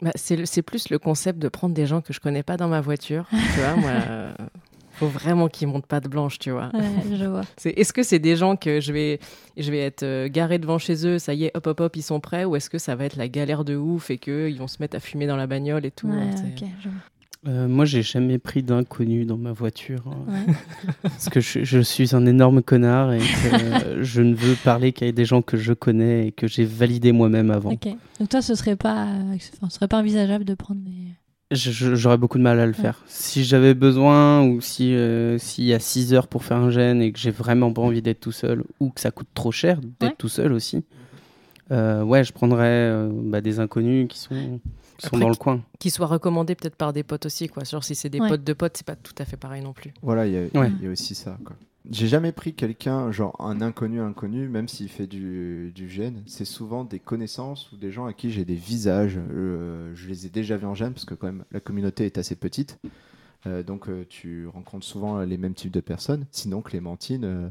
Bah, 0.02 0.12
C'est 0.16 0.62
plus 0.62 0.90
le 0.90 1.00
concept 1.00 1.40
de 1.40 1.48
prendre 1.48 1.74
des 1.74 1.86
gens 1.86 2.02
que 2.02 2.14
je 2.14 2.20
connais 2.20 2.44
pas 2.44 2.58
dans 2.58 2.68
ma 2.68 2.82
voiture. 2.82 3.26
tu 3.30 3.60
vois, 3.60 3.76
moi. 3.76 3.92
euh, 4.10 4.34
Faut 4.94 5.08
vraiment 5.08 5.48
qu'ils 5.48 5.68
montent 5.68 5.86
pas 5.88 6.00
de 6.00 6.08
blanche, 6.08 6.40
tu 6.40 6.52
vois. 6.52 6.70
Ouais, 6.74 7.16
je 7.18 7.26
vois. 7.26 7.42
Est-ce 7.66 7.94
que 7.94 8.04
c'est 8.04 8.20
des 8.20 8.36
gens 8.36 8.56
que 8.56 8.80
je 8.80 8.92
vais, 8.92 9.20
je 9.58 9.72
vais 9.72 9.80
être 9.80 10.04
euh, 10.04 10.28
garé 10.30 10.60
devant 10.60 10.78
chez 10.78 11.08
eux, 11.08 11.18
ça 11.20 11.34
y 11.34 11.46
est, 11.46 11.52
hop, 11.56 11.68
hop, 11.68 11.80
hop, 11.80 11.96
ils 11.96 12.04
sont 12.04 12.20
prêts, 12.20 12.46
ou 12.46 12.56
est-ce 12.56 12.70
que 12.70 12.78
ça 12.78 12.96
va 12.96 13.06
être 13.06 13.16
la 13.16 13.28
galère 13.28 13.64
de 13.64 13.76
ouf 13.76 14.10
et 14.10 14.18
qu'ils 14.18 14.58
vont 14.58 14.68
se 14.68 14.78
mettre 14.80 14.98
à 14.98 15.00
fumer 15.00 15.28
dans 15.28 15.38
la 15.38 15.48
bagnole 15.48 15.86
et 15.86 15.92
tout 15.92 16.08
Ouais, 16.08 16.18
hein, 16.18 16.46
je 16.82 16.90
vois. 16.90 16.98
Euh, 17.48 17.68
moi, 17.68 17.86
j'ai 17.86 18.04
jamais 18.04 18.38
pris 18.38 18.62
d'inconnu 18.62 19.26
dans 19.26 19.38
ma 19.38 19.52
voiture. 19.52 20.04
Ouais. 20.28 20.54
parce 21.02 21.30
que 21.30 21.40
je, 21.40 21.64
je 21.64 21.80
suis 21.80 22.16
un 22.16 22.26
énorme 22.28 22.62
connard 22.62 23.14
et 23.14 23.20
que 23.20 23.56
euh, 23.96 24.04
je 24.04 24.22
ne 24.22 24.36
veux 24.36 24.56
parler 24.64 24.92
qu'avec 24.92 25.16
des 25.16 25.26
gens 25.26 25.42
que 25.42 25.58
je 25.58 25.74
connais 25.74 26.28
et 26.28 26.32
que 26.32 26.48
j'ai 26.48 26.66
validé 26.66 27.12
moi-même 27.12 27.50
avant. 27.50 27.72
Ok. 27.72 27.88
Donc 28.20 28.30
toi, 28.30 28.42
ce 28.44 28.54
serait 28.54 28.76
pas, 28.76 29.08
euh, 29.08 29.36
enfin, 29.36 29.70
ce 29.70 29.76
serait 29.76 29.88
pas 29.88 29.98
envisageable 30.00 30.46
de 30.46 30.54
prendre 30.54 30.82
des. 30.82 30.92
J'aurais 31.54 32.18
beaucoup 32.18 32.38
de 32.38 32.44
mal 32.44 32.60
à 32.62 32.66
le 32.66 32.72
faire. 32.74 33.04
Si 33.08 33.44
j'avais 33.44 33.74
besoin 33.74 34.42
ou 34.46 34.62
si 34.62 34.94
euh, 34.96 35.38
s'il 35.38 35.66
y 35.66 35.74
a 35.74 35.80
6 35.80 36.14
heures 36.14 36.28
pour 36.30 36.46
faire 36.46 36.56
un 36.58 36.70
gène 36.70 37.02
et 37.02 37.12
que 37.12 37.20
j'ai 37.20 37.32
vraiment 37.32 37.74
pas 37.74 37.82
envie 37.82 38.02
d'être 38.02 38.22
tout 38.22 38.32
seul 38.32 38.64
ou 38.80 38.90
que 38.90 39.02
ça 39.02 39.12
coûte 39.12 39.28
trop 39.34 39.52
cher 39.52 39.82
d'être 39.82 40.12
Ouais. 40.12 40.16
tout 40.18 40.30
seul 40.30 40.54
aussi, 40.54 40.86
euh, 41.72 42.04
ouais, 42.04 42.24
je 42.24 42.32
prendrais 42.32 42.68
euh, 42.70 43.10
bah, 43.12 43.42
des 43.42 43.60
inconnus 43.60 44.08
qui 44.08 44.18
sont, 44.20 44.62
qui 45.02 45.08
sont 45.10 45.16
Après, 45.16 45.20
dans 45.22 45.28
le 45.30 45.34
qui- 45.34 45.40
coin. 45.40 45.62
Qu'ils 45.80 45.92
soient 45.92 46.08
recommandés 46.08 46.56
peut-être 46.56 46.76
par 46.76 46.94
des 46.94 47.04
potes 47.04 47.26
aussi, 47.26 47.48
quoi. 47.48 47.64
Genre 47.64 47.84
si 47.84 47.96
c'est 47.96 48.10
des 48.10 48.20
Ouais. 48.20 48.30
potes 48.30 48.44
de 48.44 48.54
potes, 48.54 48.78
c'est 48.78 48.86
pas 48.86 48.96
tout 48.96 49.16
à 49.18 49.26
fait 49.26 49.38
pareil 49.38 49.62
non 49.64 49.74
plus. 49.74 49.94
Voilà, 50.02 50.28
il 50.28 50.34
y, 50.34 50.38
a- 50.38 50.60
Ouais. 50.60 50.72
il 50.80 50.84
y 50.86 50.88
a 50.88 50.92
aussi 50.92 51.16
ça. 51.16 51.38
quoi. 51.44 51.56
J'ai 51.90 52.08
jamais 52.08 52.32
pris 52.32 52.54
quelqu'un, 52.54 53.12
genre 53.12 53.36
un 53.40 53.60
inconnu 53.60 54.00
inconnu, 54.02 54.48
même 54.48 54.68
s'il 54.68 54.88
fait 54.88 55.08
du, 55.08 55.72
du 55.74 55.90
gène. 55.90 56.22
C'est 56.28 56.46
souvent 56.46 56.84
des 56.84 57.00
connaissances 57.00 57.72
ou 57.72 57.78
des 57.78 57.92
gens 57.92 58.06
à 58.06 58.14
qui 58.14 58.30
j'ai 58.30 58.46
des 58.46 58.54
visages. 58.56 59.18
Euh, 59.18 59.92
je 59.96 60.08
les 60.08 60.28
ai 60.28 60.30
déjà 60.30 60.58
vus 60.58 60.68
en 60.68 60.76
gène 60.76 60.94
parce 60.94 61.06
que 61.06 61.16
quand 61.16 61.26
même 61.26 61.44
la 61.52 61.60
communauté 61.60 62.06
est 62.06 62.20
assez 62.20 62.36
petite. 62.36 62.78
Euh, 63.48 63.64
donc 63.64 63.90
euh, 63.90 64.06
tu 64.08 64.46
rencontres 64.48 64.86
souvent 64.86 65.20
les 65.22 65.38
mêmes 65.40 65.56
types 65.56 65.72
de 65.72 65.80
personnes. 65.82 66.28
Sinon, 66.30 66.62
Clémentine, 66.62 67.24
euh, 67.26 67.50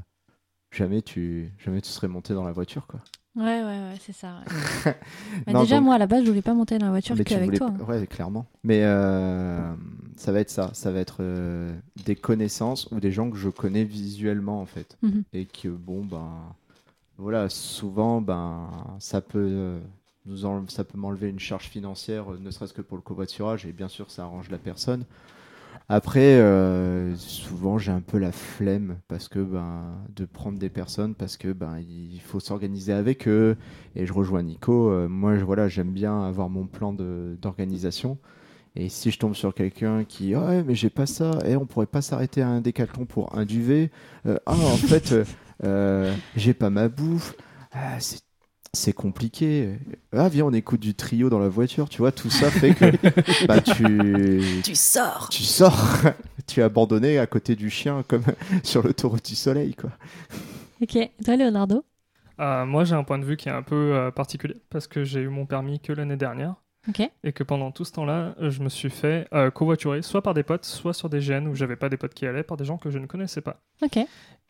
jamais 0.71 1.03
tu 1.03 1.51
jamais 1.59 1.81
tu 1.81 1.89
serais 1.91 2.07
monté 2.07 2.33
dans 2.33 2.45
la 2.45 2.53
voiture. 2.53 2.87
Quoi. 2.87 3.01
Ouais, 3.37 3.45
ouais, 3.45 3.63
ouais, 3.65 3.95
c'est 4.01 4.13
ça. 4.13 4.41
ouais. 4.85 4.95
Bah, 5.47 5.53
Non, 5.53 5.63
déjà, 5.63 5.77
donc- 5.77 5.85
moi 5.85 5.95
à 5.95 5.99
la 5.99 6.07
base, 6.07 6.25
je 6.25 6.29
voulais 6.29 6.43
pas 6.43 6.55
monter 6.55 6.79
dans 6.79 6.87
la 6.87 6.91
voiture 6.93 7.15
qu'avec 7.25 7.45
voulais 7.47 7.59
toi. 7.59 7.69
hein. 7.69 7.85
Ouais, 7.89 8.07
clairement. 8.07 8.47
Mais 8.65 8.81
euh, 8.83 9.73
ça 10.17 10.33
va 10.33 10.41
être 10.41 10.51
ça. 10.51 10.71
Ça 10.75 10.91
va 10.91 10.99
être 10.99 11.19
euh, 11.21 11.73
des 12.05 12.17
connaissances 12.17 12.89
ou 12.91 12.99
des 13.01 13.13
gens 13.13 13.31
que 13.31 13.37
je 13.37 13.49
connais 13.49 13.85
visuellement, 13.85 14.61
en 14.61 14.67
fait. 14.67 14.97
Mhm. 15.03 15.23
Et 15.33 15.47
que, 15.47 15.69
bon, 15.69 16.05
ben. 16.05 16.29
Voilà, 17.19 17.49
souvent, 17.49 18.21
ben. 18.21 18.69
Ça 18.99 19.21
peut. 19.21 19.39
euh, 19.51 19.79
nous 20.27 20.45
en- 20.45 20.67
ça 20.69 20.85
peut 20.85 20.99
m'enlever 20.99 21.29
une 21.29 21.39
charge 21.41 21.69
financière, 21.69 22.27
ne 22.39 22.51
serait-ce 22.51 22.73
que 22.75 22.83
pour 22.83 22.97
le 22.97 23.03
covoiturage, 23.03 23.65
et 23.65 23.73
bien 23.73 23.89
sûr, 23.89 24.11
ça 24.11 24.25
arrange 24.25 24.51
la 24.51 24.59
personne. 24.59 25.05
Après, 25.93 26.39
euh, 26.41 27.17
souvent, 27.17 27.77
j'ai 27.77 27.91
un 27.91 28.01
peu 28.01 28.19
la 28.19 28.31
flemme 28.31 28.99
parce 29.09 29.27
que 29.29 29.41
ben, 29.41 29.97
de 30.15 30.25
prendre 30.25 30.57
des 30.57 30.69
personnes 30.69 31.17
parce 31.17 31.37
que 31.37 31.53
ben, 31.53 31.81
il 31.81 32.21
faut 32.21 32.39
s'organiser 32.39 32.93
avec 32.93 33.27
eux. 33.27 33.57
Et 33.97 34.07
je 34.07 34.13
rejoins 34.13 34.43
Nico. 34.45 34.91
euh, 34.93 35.09
moi, 35.09 35.37
je- 35.37 35.45
voilà, 35.45 35.67
j'aime 35.69 35.91
bien 35.91 36.23
avoir 36.23 36.49
mon 36.49 36.67
plan 36.67 36.93
d'organisation. 36.93 38.19
Et 38.77 38.89
si 38.91 39.11
je 39.13 39.19
tombe 39.19 39.35
sur 39.35 39.55
quelqu'un 39.55 40.05
qui, 40.05 40.35
Ah 40.35 40.47
ouais, 40.47 40.65
mais 40.65 40.75
j'ai 40.77 40.91
pas 40.91 41.07
ça, 41.07 41.41
et 41.47 41.57
on 41.57 41.67
pourrait 41.67 41.87
pas 41.87 42.03
s'arrêter 42.03 42.43
à 42.43 42.49
un 42.49 42.61
décathlon 42.63 43.07
pour 43.07 43.37
un 43.39 43.47
duvet. 43.47 43.91
Euh, 44.27 44.39
ah, 44.47 44.57
en 44.57 44.79
fait, 44.79 45.15
j'ai 46.37 46.55
pas 46.55 46.71
ma 46.71 46.89
bouffe. 46.89 47.35
Ah, 47.73 47.99
c'est 48.01 48.21
c'est 48.73 48.93
compliqué. 48.93 49.79
Ah, 50.13 50.29
viens, 50.29 50.47
on 50.47 50.53
écoute 50.53 50.81
du 50.81 50.95
trio 50.95 51.29
dans 51.29 51.39
la 51.39 51.49
voiture. 51.49 51.89
Tu 51.89 51.99
vois, 51.99 52.13
tout 52.13 52.31
ça 52.31 52.51
fait 52.51 52.75
que 52.75 53.47
bah, 53.47 53.61
tu, 53.61 54.63
Tu 54.63 54.75
sors 54.75 55.29
tu 55.29 55.43
sors, 55.43 55.99
tu 56.47 56.61
es 56.61 56.63
abandonné 56.63 57.19
à 57.19 57.27
côté 57.27 57.57
du 57.57 57.71
chien 57.71 58.05
comme 58.07 58.25
sur 58.63 58.83
l'autoroute 58.83 59.25
du 59.27 59.35
soleil, 59.35 59.75
quoi. 59.75 59.91
Ok. 60.83 60.97
Toi, 61.25 61.37
Leonardo? 61.37 61.85
Euh, 62.41 62.65
moi, 62.65 62.85
j'ai 62.85 62.95
un 62.95 63.05
point 63.05 63.19
de 63.19 63.25
vue 63.25 63.37
qui 63.37 63.49
est 63.49 63.53
un 63.53 63.63
peu 63.63 63.95
euh, 63.95 64.11
particulier 64.11 64.63
parce 64.71 64.87
que 64.87 65.05
j'ai 65.05 65.21
eu 65.21 65.29
mon 65.29 65.47
permis 65.47 65.81
que 65.81 65.93
l'année 65.93 66.17
dernière. 66.17 66.55
Et 67.25 67.33
que 67.33 67.43
pendant 67.45 67.71
tout 67.71 67.85
ce 67.85 67.93
temps-là, 67.93 68.35
je 68.41 68.63
me 68.63 68.69
suis 68.69 68.91
fait 68.91 69.29
euh, 69.33 69.51
covoiturer, 69.51 70.03
soit 70.03 70.23
par 70.23 70.35
des 70.35 70.43
potes, 70.43 70.65
soit 70.65 70.95
sur 70.95 71.09
des 71.09 71.21
GN 71.21 71.47
où 71.47 71.55
j'avais 71.55 71.77
pas 71.77 71.89
des 71.89 71.97
potes 71.97 72.15
qui 72.15 72.27
allaient, 72.27 72.43
par 72.43 72.57
des 72.57 72.65
gens 72.65 72.79
que 72.79 72.91
je 72.91 72.99
ne 72.99 73.07
connaissais 73.07 73.43
pas. 73.43 73.61
Ok. 73.83 73.99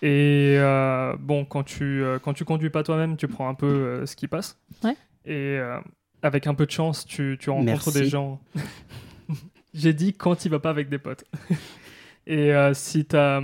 Et 0.02 0.56
euh, 0.58 1.14
bon, 1.18 1.44
quand 1.44 1.62
tu, 1.64 2.02
euh, 2.02 2.18
quand 2.18 2.32
tu 2.32 2.44
conduis 2.44 2.70
pas 2.70 2.82
toi-même, 2.82 3.16
tu 3.16 3.28
prends 3.28 3.48
un 3.48 3.54
peu 3.54 3.66
euh, 3.66 4.06
ce 4.06 4.16
qui 4.16 4.28
passe. 4.28 4.58
Ouais. 4.82 4.96
Et 5.26 5.58
euh, 5.58 5.78
avec 6.22 6.46
un 6.46 6.54
peu 6.54 6.66
de 6.66 6.70
chance, 6.70 7.04
tu, 7.04 7.36
tu 7.38 7.50
rencontres 7.50 7.66
Merci. 7.66 7.92
des 7.92 8.06
gens. 8.08 8.40
J'ai 9.74 9.92
dit 9.92 10.14
quand 10.14 10.36
tu 10.36 10.48
vas 10.48 10.58
pas 10.58 10.70
avec 10.70 10.88
des 10.88 10.98
potes. 10.98 11.24
Et 12.26 12.54
euh, 12.54 12.74
si 12.74 13.04
tu 13.06 13.16
as, 13.16 13.42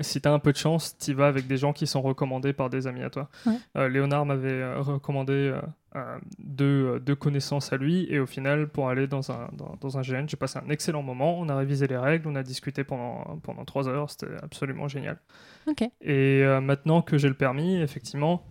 si 0.00 0.20
t'as 0.20 0.32
un 0.32 0.38
peu 0.38 0.52
de 0.52 0.56
chance, 0.56 0.96
tu 0.98 1.14
vas 1.14 1.28
avec 1.28 1.46
des 1.46 1.56
gens 1.56 1.72
qui 1.72 1.86
sont 1.86 2.02
recommandés 2.02 2.52
par 2.52 2.68
des 2.70 2.86
amis 2.86 3.02
à 3.02 3.10
toi. 3.10 3.28
Ouais. 3.46 3.54
Euh, 3.76 3.88
Léonard 3.88 4.26
m'avait 4.26 4.50
euh, 4.50 4.80
recommandé 4.80 5.32
euh, 5.32 5.60
euh, 5.94 6.18
deux, 6.38 6.64
euh, 6.96 6.98
deux 6.98 7.14
connaissances 7.14 7.72
à 7.72 7.76
lui. 7.76 8.06
Et 8.10 8.18
au 8.18 8.26
final, 8.26 8.68
pour 8.68 8.90
aller 8.90 9.06
dans 9.06 9.30
un, 9.32 9.48
dans, 9.52 9.76
dans 9.80 9.98
un 9.98 10.02
GN, 10.02 10.26
j'ai 10.28 10.36
passé 10.36 10.58
un 10.58 10.68
excellent 10.70 11.02
moment. 11.02 11.38
On 11.38 11.48
a 11.48 11.56
révisé 11.56 11.86
les 11.86 11.96
règles, 11.96 12.28
on 12.28 12.34
a 12.34 12.42
discuté 12.42 12.84
pendant, 12.84 13.38
pendant 13.42 13.64
trois 13.64 13.88
heures. 13.88 14.10
C'était 14.10 14.26
absolument 14.42 14.88
génial. 14.88 15.18
Ok. 15.66 15.82
Et 16.00 16.42
euh, 16.42 16.60
maintenant 16.60 17.02
que 17.02 17.16
j'ai 17.16 17.28
le 17.28 17.34
permis, 17.34 17.80
effectivement, 17.80 18.44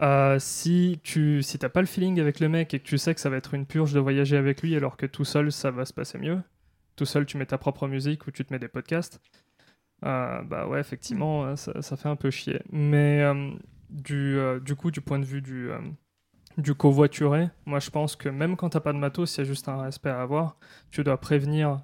euh, 0.00 0.38
si 0.40 0.98
tu 1.04 1.42
si 1.42 1.58
t'as 1.58 1.68
pas 1.68 1.80
le 1.80 1.86
feeling 1.86 2.18
avec 2.18 2.40
le 2.40 2.48
mec 2.48 2.74
et 2.74 2.80
que 2.80 2.84
tu 2.84 2.98
sais 2.98 3.14
que 3.14 3.20
ça 3.20 3.28
va 3.30 3.36
être 3.36 3.54
une 3.54 3.66
purge 3.66 3.92
de 3.92 4.00
voyager 4.00 4.36
avec 4.36 4.62
lui 4.62 4.74
alors 4.74 4.96
que 4.96 5.06
tout 5.06 5.24
seul 5.24 5.52
ça 5.52 5.70
va 5.70 5.84
se 5.84 5.92
passer 5.92 6.18
mieux, 6.18 6.40
tout 6.96 7.06
seul 7.06 7.26
tu 7.26 7.36
mets 7.36 7.46
ta 7.46 7.58
propre 7.58 7.88
musique 7.88 8.26
ou 8.26 8.30
tu 8.30 8.44
te 8.44 8.52
mets 8.52 8.58
des 8.58 8.68
podcasts, 8.68 9.20
euh, 10.04 10.42
bah 10.42 10.66
ouais, 10.66 10.80
effectivement, 10.80 11.44
euh, 11.44 11.56
ça, 11.56 11.80
ça 11.82 11.96
fait 11.96 12.08
un 12.08 12.16
peu 12.16 12.30
chier. 12.30 12.60
Mais 12.70 13.22
euh, 13.22 13.50
du, 13.90 14.36
euh, 14.38 14.58
du 14.60 14.74
coup, 14.74 14.90
du 14.90 15.00
point 15.00 15.18
de 15.18 15.24
vue 15.24 15.42
du, 15.42 15.70
du 16.58 16.74
covoituré, 16.74 17.50
moi 17.66 17.78
je 17.78 17.90
pense 17.90 18.16
que 18.16 18.28
même 18.28 18.56
quand 18.56 18.70
t'as 18.70 18.80
pas 18.80 18.92
de 18.92 18.98
matos, 18.98 19.36
il 19.36 19.38
y 19.38 19.42
a 19.42 19.44
juste 19.44 19.68
un 19.68 19.80
respect 19.82 20.10
à 20.10 20.20
avoir. 20.20 20.56
Tu 20.90 21.04
dois 21.04 21.18
prévenir 21.18 21.82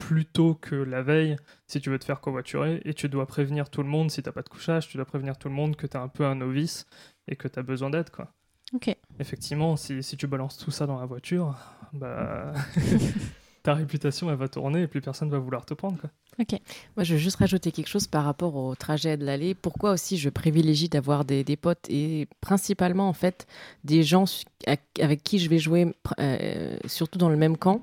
plus 0.00 0.24
tôt 0.24 0.56
que 0.56 0.74
la 0.74 1.00
veille 1.00 1.36
si 1.68 1.80
tu 1.80 1.90
veux 1.90 1.98
te 2.00 2.04
faire 2.04 2.20
covoiturer 2.20 2.82
et 2.84 2.92
tu 2.92 3.08
dois 3.08 3.24
prévenir 3.26 3.70
tout 3.70 3.84
le 3.84 3.88
monde 3.88 4.10
si 4.10 4.20
t'as 4.20 4.32
pas 4.32 4.42
de 4.42 4.48
couchage, 4.48 4.88
tu 4.88 4.96
dois 4.96 5.06
prévenir 5.06 5.38
tout 5.38 5.48
le 5.48 5.54
monde 5.54 5.76
que 5.76 5.86
t'es 5.86 5.96
un 5.96 6.08
peu 6.08 6.24
un 6.24 6.34
novice 6.34 6.88
et 7.28 7.36
que 7.36 7.46
t'as 7.46 7.62
besoin 7.62 7.88
d'aide 7.88 8.10
quoi. 8.10 8.32
Ok. 8.72 8.92
Effectivement, 9.20 9.76
si, 9.76 10.02
si 10.02 10.16
tu 10.16 10.26
balances 10.26 10.56
tout 10.56 10.72
ça 10.72 10.86
dans 10.86 10.98
la 10.98 11.06
voiture, 11.06 11.56
bah 11.92 12.52
ta 13.62 13.74
réputation 13.74 14.30
elle 14.30 14.36
va 14.36 14.48
tourner 14.48 14.82
et 14.82 14.86
plus 14.86 15.00
personne 15.00 15.30
va 15.30 15.38
vouloir 15.38 15.64
te 15.66 15.74
prendre 15.74 15.98
quoi. 15.98 16.10
Moi, 16.96 17.04
je 17.04 17.14
veux 17.14 17.18
juste 17.18 17.36
rajouter 17.36 17.72
quelque 17.72 17.88
chose 17.88 18.06
par 18.06 18.24
rapport 18.24 18.56
au 18.56 18.74
trajet 18.74 19.16
de 19.16 19.24
l'aller. 19.24 19.54
Pourquoi 19.54 19.92
aussi 19.92 20.16
je 20.16 20.28
privilégie 20.30 20.88
d'avoir 20.88 21.24
des, 21.24 21.44
potes 21.56 21.86
et 21.88 22.28
principalement, 22.40 23.08
en 23.08 23.12
fait, 23.12 23.46
des 23.84 24.02
gens 24.02 24.24
avec 24.66 25.22
qui 25.22 25.38
je 25.38 25.48
vais 25.50 25.58
jouer, 25.58 25.94
euh, 26.18 26.76
surtout 26.86 27.18
dans 27.18 27.28
le 27.28 27.36
même 27.36 27.56
camp? 27.56 27.82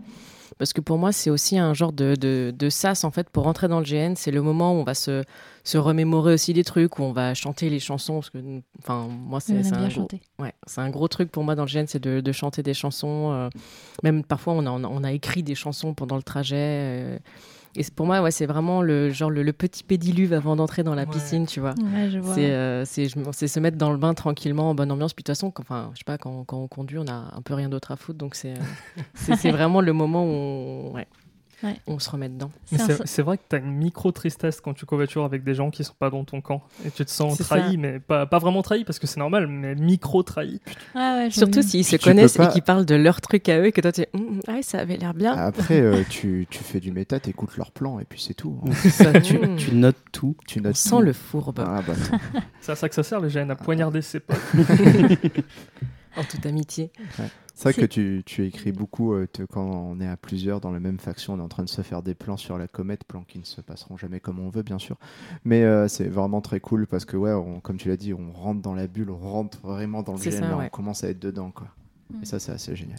Parce 0.57 0.73
que 0.73 0.81
pour 0.81 0.97
moi, 0.97 1.12
c'est 1.12 1.29
aussi 1.29 1.57
un 1.57 1.73
genre 1.73 1.91
de, 1.93 2.15
de, 2.15 2.53
de 2.57 2.69
sas, 2.69 3.03
en 3.03 3.12
fait, 3.12 3.29
pour 3.29 3.43
rentrer 3.43 3.67
dans 3.67 3.79
le 3.79 3.86
GN. 3.86 4.15
C'est 4.15 4.31
le 4.31 4.41
moment 4.41 4.73
où 4.73 4.77
on 4.77 4.83
va 4.83 4.93
se, 4.93 5.23
se 5.63 5.77
remémorer 5.77 6.33
aussi 6.33 6.53
des 6.53 6.63
trucs, 6.63 6.99
où 6.99 7.03
on 7.03 7.12
va 7.12 7.33
chanter 7.33 7.69
les 7.69 7.79
chansons. 7.79 8.15
Parce 8.15 8.29
que, 8.29 8.38
enfin, 8.79 9.07
moi, 9.07 9.39
c'est 9.39 9.53
un 9.75 9.81
gros. 9.99 10.07
Ouais, 10.39 10.53
c'est 10.65 10.81
un 10.81 10.89
gros 10.89 11.07
truc 11.07 11.31
pour 11.31 11.43
moi 11.43 11.55
dans 11.55 11.63
le 11.65 11.69
GN, 11.69 11.86
c'est 11.88 11.99
de, 12.01 12.21
de 12.21 12.31
chanter 12.31 12.63
des 12.63 12.73
chansons. 12.73 13.31
euh, 13.33 13.49
même 14.03 14.23
parfois, 14.23 14.53
on 14.53 14.65
a, 14.65 14.69
on 14.71 14.83
a- 14.83 14.88
on 14.88 15.03
a 15.03 15.12
écrit 15.12 15.43
des 15.43 15.55
chansons 15.55 15.93
pendant 15.93 16.15
le 16.15 16.23
trajet. 16.23 16.55
euh, 16.57 17.19
et 17.79 17.83
pour 17.95 18.05
moi, 18.05 18.21
ouais, 18.21 18.31
c'est 18.31 18.45
vraiment 18.45 18.81
le 18.81 19.09
genre 19.11 19.29
le, 19.29 19.43
le 19.43 19.53
petit 19.53 19.83
pédiluve 19.83 20.33
avant 20.33 20.55
d'entrer 20.55 20.83
dans 20.83 20.95
la 20.95 21.03
Ouais. 21.03 21.09
piscine, 21.09 21.45
tu 21.45 21.59
vois. 21.59 21.73
Ouais, 21.93 22.09
je 22.09 22.19
vois. 22.19 22.33
C'est 22.33 22.51
euh, 22.51 22.83
c'est 22.85 23.07
se 23.47 23.59
mettre 23.59 23.77
dans 23.77 23.91
le 23.91 23.97
bain 23.97 24.13
tranquillement, 24.13 24.69
en 24.69 24.75
bonne 24.75 24.91
ambiance. 24.91 25.13
Puis 25.13 25.23
de 25.23 25.27
toute 25.27 25.35
façon, 25.35 25.51
quand, 25.51 25.61
enfin, 25.63 25.89
je 25.93 25.99
sais 25.99 26.03
pas, 26.05 26.17
quand, 26.17 26.43
quand 26.45 26.57
on 26.57 26.67
conduit, 26.67 26.97
on 26.97 27.07
a 27.07 27.33
un 27.35 27.41
peu 27.43 27.53
rien 27.53 27.69
d'autre 27.69 27.91
à 27.91 27.95
foutre. 27.95 28.17
Donc 28.17 28.35
c'est 28.35 28.53
euh, 28.53 28.61
c'est 29.37 29.51
vraiment 29.51 29.81
le 29.81 29.93
moment 29.93 30.23
où 30.25 30.27
on, 30.27 30.91
ouais, 30.95 31.07
Ouais. 31.63 31.76
on 31.88 31.98
se 31.98 32.10
remet 32.10 32.30
dedans. 32.30 32.52
Mais 32.72 32.78
C'est 33.06 33.22
vrai 33.24 33.38
que 33.38 33.43
tu 33.50 33.56
as 33.56 33.60
une 33.60 33.72
micro 33.74 34.12
tristesse 34.12 34.62
quand 34.62 34.74
tu 34.76 34.86
covoitures 34.86 35.24
avec 35.24 35.43
des 35.43 35.56
gens 35.56 35.72
qui 35.72 35.84
sont 35.84 35.96
pas 35.98 36.10
dans 36.12 36.24
ton 36.24 36.39
camp 36.39 36.62
et 36.86 36.91
tu 36.91 37.04
te 37.04 37.10
sens 37.10 37.36
C'est 37.36 37.43
trahi, 37.43 37.72
ça. 37.74 37.78
mais 37.80 38.00
pas, 38.00 38.26
pas 38.28 38.38
vraiment 38.38 38.62
trahi 38.62 38.84
parce 38.84 39.00
que 39.00 39.08
c'est 39.08 39.20
normal, 39.20 39.48
mais 39.48 39.74
micro 39.74 40.22
trahi. 40.22 40.62
Ah 40.93 41.15
ouais, 41.17 41.32
Surtout 41.32 41.63
s'ils 41.63 41.84
se 41.84 41.96
tu 41.96 42.04
connaissent 42.04 42.38
pas- 42.38 42.46
et 42.46 42.50
qu'ils 42.50 42.62
parlent 42.62 42.86
de 42.86 42.93
leur 42.96 43.22
truc 43.22 43.50
à 43.50 43.60
eux 43.60 43.65
et 43.65 43.72
que 43.72 43.82
toi 43.82 43.91
tu 43.91 44.02
es, 44.02 44.10
Hum, 44.13 44.39
ah, 44.48 44.60
ça 44.62 44.80
avait 44.80 44.98
l'air 44.98 45.13
bien. 45.15 45.34
Après, 45.34 45.82
euh, 45.82 46.04
tu, 46.10 46.46
tu 46.50 46.60
fais 46.63 46.80
du 46.80 46.91
méta, 46.91 47.20
t'écoutes 47.20 47.58
leur 47.58 47.72
plan 47.72 48.00
et 48.00 48.06
puis 48.06 48.22
c'est 48.22 48.36
tout. 48.36 48.60
hein. 48.67 48.72
Ça, 48.74 49.20
tu, 49.20 49.39
tu 49.58 49.74
notes 49.74 49.98
tout. 50.12 50.36
Tu 50.48 50.62
notes 50.62 50.76
tout. 50.88 51.02
le 51.02 51.13
fourbe 51.13 51.60
Ah, 51.65 51.82
bah, 51.88 51.93
C'est 52.62 52.74
à 52.74 52.76
ça 52.76 52.88
que 52.88 52.93
ça 52.93 53.02
sert 53.02 53.20
le 53.20 53.30
GN, 53.30 53.50
à 53.50 53.56
poignarder 53.56 54.02
ses 54.04 54.20
potes. 54.20 54.38
en 56.17 56.24
toute 56.24 56.46
amitié. 56.46 56.91
C'est 57.60 57.72
vrai 57.72 57.82
que 57.82 57.86
tu, 57.91 58.22
tu 58.24 58.46
écris 58.46 58.72
beaucoup 58.72 59.15
euh, 59.15 59.26
te- 59.26 59.41
quand 59.41 59.65
on 59.65 60.00
est 60.00 60.08
à 60.08 60.15
plusieurs 60.15 60.62
dans 60.62 60.70
la 60.70 60.80
même 60.80 61.00
faction, 61.00 61.34
on 61.34 61.39
est 61.39 61.41
en 61.41 61.48
train 61.48 61.63
de 61.63 61.70
se 61.70 61.82
faire 61.82 62.04
des 62.04 62.13
plans 62.13 62.38
sur 62.38 62.60
la 62.60 62.67
comète, 62.67 63.04
plans 63.04 63.24
qui 63.28 63.39
ne 63.39 63.43
se 63.46 63.62
passeront 63.62 63.98
jamais 63.98 64.20
comme 64.20 64.38
on 64.38 64.50
veut, 64.50 64.62
bien 64.62 64.78
sûr. 64.78 64.96
Mais 65.43 65.63
euh, 65.63 65.88
c'est 65.88 66.08
vraiment 66.08 66.39
très 66.39 66.60
cool 66.60 66.86
parce 66.86 67.04
que, 67.04 67.17
ouais, 67.17 67.34
on- 67.34 67.60
comme 67.60 67.78
tu 67.78 67.89
l'as 67.89 67.98
dit, 67.98 68.13
on 68.13 68.32
rentre 68.32 68.62
dans 68.62 68.76
la 68.76 68.86
bulle, 68.86 69.10
on 69.10 69.17
rentre 69.17 69.58
vraiment 69.63 70.04
dans 70.04 70.13
le 70.13 70.20
GN, 70.20 70.32
ça, 70.32 70.39
là, 70.41 70.58
ouais. 70.58 70.65
on 70.67 70.70
commence 70.70 71.04
à 71.04 71.10
être 71.10 71.20
dedans, 71.20 71.50
quoi. 71.50 71.70
Mm. 72.13 72.22
Et 72.22 72.26
ça, 72.28 72.38
c'est 72.38 72.52
assez 72.52 72.76
génial. 72.76 72.98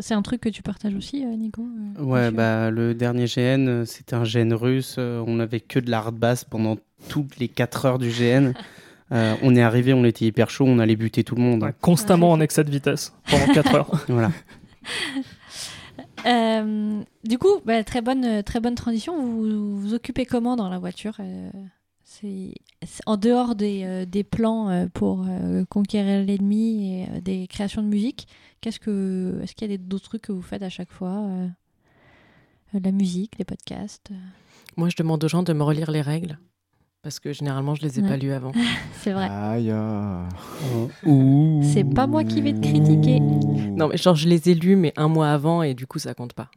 C'est 0.00 0.14
un 0.14 0.22
truc 0.22 0.40
que 0.40 0.48
tu 0.48 0.62
partages 0.62 0.94
aussi, 0.94 1.24
euh, 1.26 1.36
Nico 1.36 1.66
Ouais, 1.98 2.30
bah 2.30 2.70
le 2.70 2.94
dernier 2.94 3.26
GN, 3.26 3.84
c'était 3.84 4.14
un 4.14 4.22
GN 4.22 4.54
russe. 4.54 4.96
On 4.96 5.38
avait 5.38 5.60
que 5.60 5.80
de 5.80 5.90
la 5.90 5.98
hard 5.98 6.14
bass 6.16 6.44
pendant 6.44 6.78
toutes 7.08 7.36
les 7.38 7.48
4 7.48 7.84
heures 7.84 7.98
du 7.98 8.08
GN. 8.08 8.52
Euh, 9.12 9.34
on 9.42 9.54
est 9.54 9.62
arrivé, 9.62 9.92
on 9.92 10.04
était 10.04 10.24
hyper 10.24 10.48
chaud, 10.50 10.64
on 10.66 10.78
allait 10.78 10.96
buter 10.96 11.22
tout 11.22 11.34
le 11.34 11.42
monde. 11.42 11.62
Ouais, 11.62 11.74
constamment 11.80 12.30
en 12.32 12.40
excès 12.40 12.64
de 12.64 12.70
vitesse 12.70 13.12
pendant 13.30 13.46
4 13.52 13.74
heures. 13.74 13.90
Voilà. 14.08 14.30
Euh, 16.24 17.02
du 17.24 17.36
coup, 17.36 17.60
bah, 17.64 17.82
très, 17.82 18.00
bonne, 18.00 18.44
très 18.44 18.60
bonne 18.60 18.76
transition. 18.76 19.20
Vous 19.20 19.42
vous, 19.42 19.80
vous 19.80 19.94
occupez 19.94 20.24
comment 20.24 20.54
dans 20.54 20.68
la 20.68 20.78
voiture 20.78 21.16
euh, 21.18 21.50
c'est 22.04 22.54
en 23.06 23.16
dehors 23.16 23.56
des, 23.56 23.82
euh, 23.84 24.04
des 24.06 24.22
plans 24.22 24.68
euh, 24.70 24.86
pour 24.92 25.26
euh, 25.28 25.64
conquérir 25.68 26.24
l'ennemi 26.24 27.00
et 27.00 27.04
euh, 27.08 27.20
des 27.20 27.46
créations 27.48 27.82
de 27.82 27.88
musique. 27.88 28.28
Qu'est-ce 28.60 28.78
que 28.78 29.40
est-ce 29.42 29.54
qu'il 29.56 29.70
y 29.70 29.74
a 29.74 29.78
d'autres 29.78 30.04
trucs 30.04 30.22
que 30.22 30.32
vous 30.32 30.42
faites 30.42 30.62
à 30.62 30.68
chaque 30.68 30.92
fois 30.92 31.26
La 32.72 32.92
musique, 32.92 33.32
les 33.38 33.44
podcasts. 33.44 34.10
euh, 34.12 34.16
Moi, 34.76 34.88
je 34.90 34.96
demande 34.96 35.24
aux 35.24 35.28
gens 35.28 35.42
de 35.42 35.52
me 35.52 35.64
relire 35.64 35.90
les 35.90 36.02
règles 36.02 36.38
parce 37.02 37.18
que 37.20 37.32
généralement, 37.32 37.74
je 37.74 37.82
les 37.82 37.98
ai 37.98 38.02
Ouais. 38.02 38.08
pas 38.08 38.16
lues 38.16 38.32
avant. 38.32 38.52
C'est 39.00 39.12
vrai. 39.12 39.28
Aïe, 39.30 39.70
ah. 39.70 40.28
Ouh. 41.04 41.60
C'est 41.62 41.84
pas 41.84 42.06
moi 42.06 42.24
qui 42.24 42.40
vais 42.40 42.52
te 42.52 42.60
critiquer. 42.60 43.20
Non, 43.20 43.88
mais 43.88 43.96
genre, 43.96 44.14
je 44.14 44.28
les 44.28 44.48
ai 44.50 44.54
lus, 44.54 44.76
mais 44.76 44.92
un 44.96 45.08
mois 45.08 45.28
avant, 45.30 45.62
et 45.62 45.74
du 45.74 45.86
coup, 45.86 45.98
ça 45.98 46.14
compte 46.14 46.32
pas. 46.32 46.48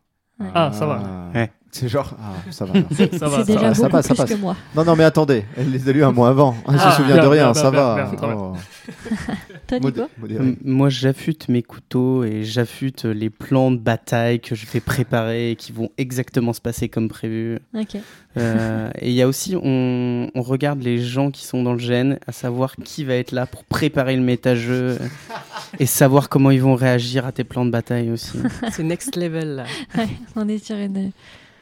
Ah, 0.54 0.72
ça 0.74 0.86
va. 0.86 1.02
Ouais. 1.34 1.52
C'est 1.78 1.90
genre, 1.90 2.16
ah, 2.22 2.32
ça 2.52 2.64
va. 2.64 2.74
ça 3.18 3.28
va, 3.28 3.38
ça 3.40 3.44
déjà 3.44 3.60
va. 3.60 3.74
ça 3.74 3.82
beaucoup 3.82 3.92
passe, 3.92 4.06
ça 4.08 4.14
plus 4.14 4.18
passe. 4.24 4.30
que 4.32 4.36
moi. 4.38 4.56
Non, 4.76 4.86
non, 4.86 4.96
mais 4.96 5.04
attendez, 5.04 5.44
elle 5.58 5.72
les 5.72 5.90
a 5.90 5.92
lus 5.92 6.06
un 6.06 6.14
mois 6.14 6.30
avant. 6.30 6.56
Elle 6.70 6.76
Ah, 6.80 6.92
se 6.92 6.98
souvient 7.02 7.16
bien, 7.16 7.24
de 7.24 7.28
rien, 7.28 7.44
bien, 7.52 7.54
ça 7.54 7.70
bien, 7.72 7.80
va. 7.82 7.96
bien, 7.96 8.16
très 8.16 8.28
bien. 8.28 8.36
Oh. 8.38 8.54
Toi, 9.68 9.80
Modé- 9.80 10.02
Nico 10.02 10.10
modéré. 10.20 10.44
M- 10.44 10.56
Moi, 10.64 10.90
j'affûte 10.90 11.50
mes 11.50 11.64
couteaux 11.64 12.24
et 12.24 12.44
j'affûte 12.44 13.04
les 13.04 13.30
plans 13.32 13.72
de 13.72 13.78
bataille 13.78 14.40
que 14.40 14.54
je 14.56 14.66
vais 14.68 14.80
préparer 14.80 15.52
et 15.52 15.56
qui 15.56 15.72
vont 15.72 15.90
exactement 15.98 16.54
se 16.54 16.62
passer 16.62 16.88
comme 16.88 17.10
prévu. 17.10 17.60
Ok. 17.74 17.98
Euh, 18.38 18.90
et 19.02 19.10
il 19.10 19.16
y 19.16 19.22
a 19.22 19.28
aussi, 19.28 19.56
on, 19.62 20.30
on 20.36 20.42
regarde 20.44 20.82
les 20.84 21.00
gens 21.00 21.32
qui 21.32 21.46
sont 21.46 21.64
dans 21.64 21.74
le 21.74 21.80
gène, 21.80 22.20
à 22.28 22.32
savoir 22.32 22.76
qui 22.76 23.04
va 23.04 23.16
être 23.16 23.32
là 23.32 23.48
pour 23.48 23.64
préparer 23.66 24.16
le 24.16 24.22
méta-jeu 24.22 25.00
et 25.80 25.86
savoir 25.88 26.30
comment 26.30 26.52
ils 26.52 26.62
vont 26.62 26.76
réagir 26.76 27.26
à 27.26 27.32
tes 27.32 27.44
plans 27.44 27.66
de 27.66 27.72
bataille 27.72 28.12
aussi. 28.12 28.38
C'est 28.72 28.84
next 28.84 29.16
level, 29.18 29.56
là. 29.56 29.64
Ouais, 29.98 30.08
on 30.36 30.48
est 30.48 30.64
sur 30.64 30.76
une, 30.76 31.12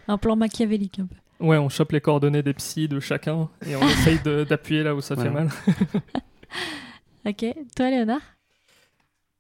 un 0.08 0.18
plan 0.18 0.36
machiavélique 0.36 1.00
un 1.00 1.06
peu. 1.06 1.46
Ouais, 1.46 1.58
on 1.58 1.68
chope 1.70 1.92
les 1.92 2.02
coordonnées 2.02 2.44
des 2.44 2.54
psys 2.54 2.88
de 2.88 3.00
chacun 3.00 3.50
et 3.68 3.76
on 3.76 3.82
essaye 3.88 4.20
d'appuyer 4.48 4.84
là 4.84 4.96
où 4.96 5.02
ça 5.02 5.16
fait 5.16 5.30
mal. 5.30 5.50
Ok. 7.26 7.46
Toi, 7.76 7.90
Léonard? 7.90 8.22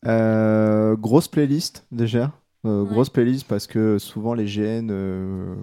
Euh, 0.05 0.95
grosse 0.95 1.27
playlist 1.27 1.85
déjà. 1.91 2.31
Euh, 2.65 2.83
Ouais. 2.83 2.89
Grosse 2.89 3.09
playlist 3.09 3.45
parce 3.47 3.67
que 3.67 3.97
souvent 3.99 4.33
les 4.33 4.45
GN 4.45 4.87
euh, 4.89 5.55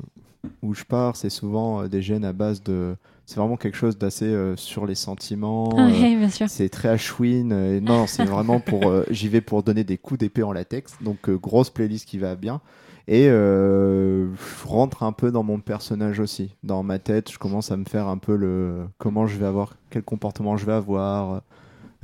où 0.63 0.75
je 0.75 0.85
pars, 0.85 1.17
c'est 1.17 1.31
souvent 1.31 1.83
euh, 1.83 1.89
des 1.89 2.01
GN 2.01 2.25
à 2.25 2.33
base 2.35 2.63
de. 2.63 2.95
C'est 3.25 3.37
vraiment 3.37 3.57
quelque 3.57 3.77
chose 3.77 3.97
d'assez 3.97 4.27
euh, 4.27 4.55
sur 4.57 4.85
les 4.87 4.95
sentiments. 4.95 5.71
euh, 5.79 5.87
Oui, 5.87 6.17
bien 6.17 6.29
sûr. 6.29 6.49
c'est 6.51 6.69
très 6.69 6.89
Ashwin. 6.91 7.53
euh, 7.53 7.79
et 7.79 7.81
non, 7.81 8.07
c'est 8.07 8.25
vraiment 8.25 8.61
pour. 8.61 8.87
euh, 8.89 9.05
J'y 9.11 9.29
vais 9.29 9.41
pour 9.41 9.63
donner 9.63 9.83
des 9.85 9.97
coups 9.97 10.21
d'épée 10.21 10.43
en 10.43 10.53
latex. 10.53 10.93
Donc, 11.01 11.29
euh, 11.31 11.39
grosse 11.39 11.71
playlist 11.71 12.07
qui 12.07 12.19
va 12.19 12.35
bien. 12.37 12.61
Et 13.09 13.29
euh, 13.29 14.35
je 14.37 14.69
rentre 14.69 15.03
un 15.03 15.13
peu 15.13 15.31
dans 15.33 15.43
mon 15.43 15.61
personnage 15.61 16.21
aussi. 16.21 16.57
Dans 16.63 16.83
ma 16.83 16.99
tête, 16.99 17.31
je 17.33 17.39
commence 17.39 17.71
à 17.73 17.77
me 17.77 17.85
faire 17.85 18.07
un 18.09 18.19
peu 18.19 18.37
le. 18.37 18.89
Comment 18.99 19.27
je 19.27 19.39
vais 19.39 19.47
avoir. 19.47 19.77
Quel 19.91 20.03
comportement 20.03 20.57
je 20.57 20.67
vais 20.67 20.73
avoir. 20.73 21.43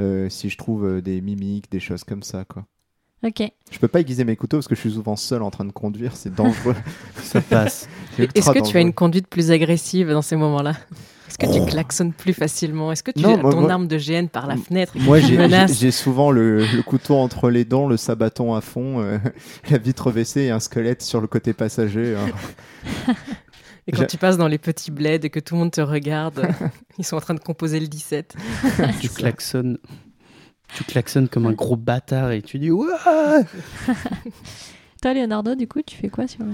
euh, 0.01 0.29
si 0.31 0.51
je 0.51 0.59
trouve 0.59 0.87
euh, 0.87 1.03
des 1.03 1.21
mimiques, 1.23 1.71
des 1.73 1.81
choses 1.81 2.05
comme 2.05 2.23
ça, 2.25 2.45
quoi. 2.45 2.67
Ok. 3.25 3.43
Je 3.71 3.79
peux 3.79 3.89
pas 3.89 4.01
aiguiser 4.01 4.25
mes 4.25 4.37
couteaux 4.37 4.59
parce 4.59 4.69
que 4.69 4.75
je 4.75 4.81
suis 4.81 4.93
souvent 4.93 5.17
seul 5.17 5.43
en 5.43 5.51
train 5.51 5.65
de 5.65 5.73
conduire, 5.73 6.15
c'est 6.17 6.35
dangereux. 6.35 6.75
Ça 7.23 7.41
passe. 7.41 7.89
Est-ce 8.19 8.51
que 8.51 8.61
tu 8.69 8.77
as 8.77 8.81
une 8.81 8.93
conduite 8.93 9.27
plus 9.27 9.51
agressive 9.51 10.11
dans 10.11 10.23
ces 10.23 10.37
moments-là? 10.37 10.75
Est-ce 11.29 11.39
que 11.39 11.53
tu 11.53 11.65
klaxonnes 11.69 12.13
plus 12.13 12.33
facilement? 12.35 12.93
Est-ce 12.93 13.03
que 13.03 13.11
tu 13.11 13.21
Non, 13.21 13.35
as 13.35 13.43
moi- 13.43 13.51
ton 13.51 13.63
moi- 13.63 13.73
arme 13.73 13.89
de 13.89 13.99
GN 13.99 14.29
par 14.29 14.47
la 14.47 14.57
fenêtre 14.57 14.93
Moi, 14.97 15.19
j'ai 15.21 15.91
souvent 15.91 16.31
le, 16.31 16.59
le 16.65 16.83
couteau 16.83 17.17
entre 17.17 17.51
les 17.51 17.65
dents, 17.65 17.89
le 17.89 17.97
sabaton 17.97 18.55
à 18.55 18.61
fond, 18.61 19.01
euh, 19.01 19.19
la 19.71 19.79
vitre 19.79 20.13
baissée 20.13 20.43
et 20.43 20.51
un 20.51 20.61
squelette 20.61 21.03
sur 21.03 21.21
le 21.21 21.27
côté 21.27 21.53
passager. 21.53 22.15
hein. 22.17 23.15
Et 23.89 23.93
quand 23.93 24.07
tu 24.07 24.19
passes 24.19 24.37
dans 24.37 24.49
les 24.49 24.59
petits 24.59 24.91
bleds 24.91 25.25
et 25.27 25.31
que 25.31 25.41
tout 25.41 25.55
le 25.55 25.61
monde 25.61 25.71
te 25.73 25.81
regarde, 25.81 26.47
ils 26.99 27.05
sont 27.05 27.17
en 27.17 27.21
train 27.21 27.35
de 27.35 27.41
composer 27.41 27.81
le 27.81 27.87
17. 27.89 28.35
tu 29.01 29.09
klaxonnes. 29.09 29.79
Tu 30.75 30.85
klaxonnes 30.85 31.29
comme 31.29 31.47
un 31.47 31.53
gros 31.53 31.77
bâtard 31.77 32.33
et 32.33 32.43
tu 32.43 32.59
dis 32.59 32.71
Ouah 32.71 32.99
Toi, 35.03 35.15
Leonardo, 35.15 35.55
du 35.55 35.69
coup, 35.69 35.81
tu 35.83 35.97
fais 35.97 36.09
quoi 36.09 36.27
sur 36.27 36.45
le... 36.45 36.53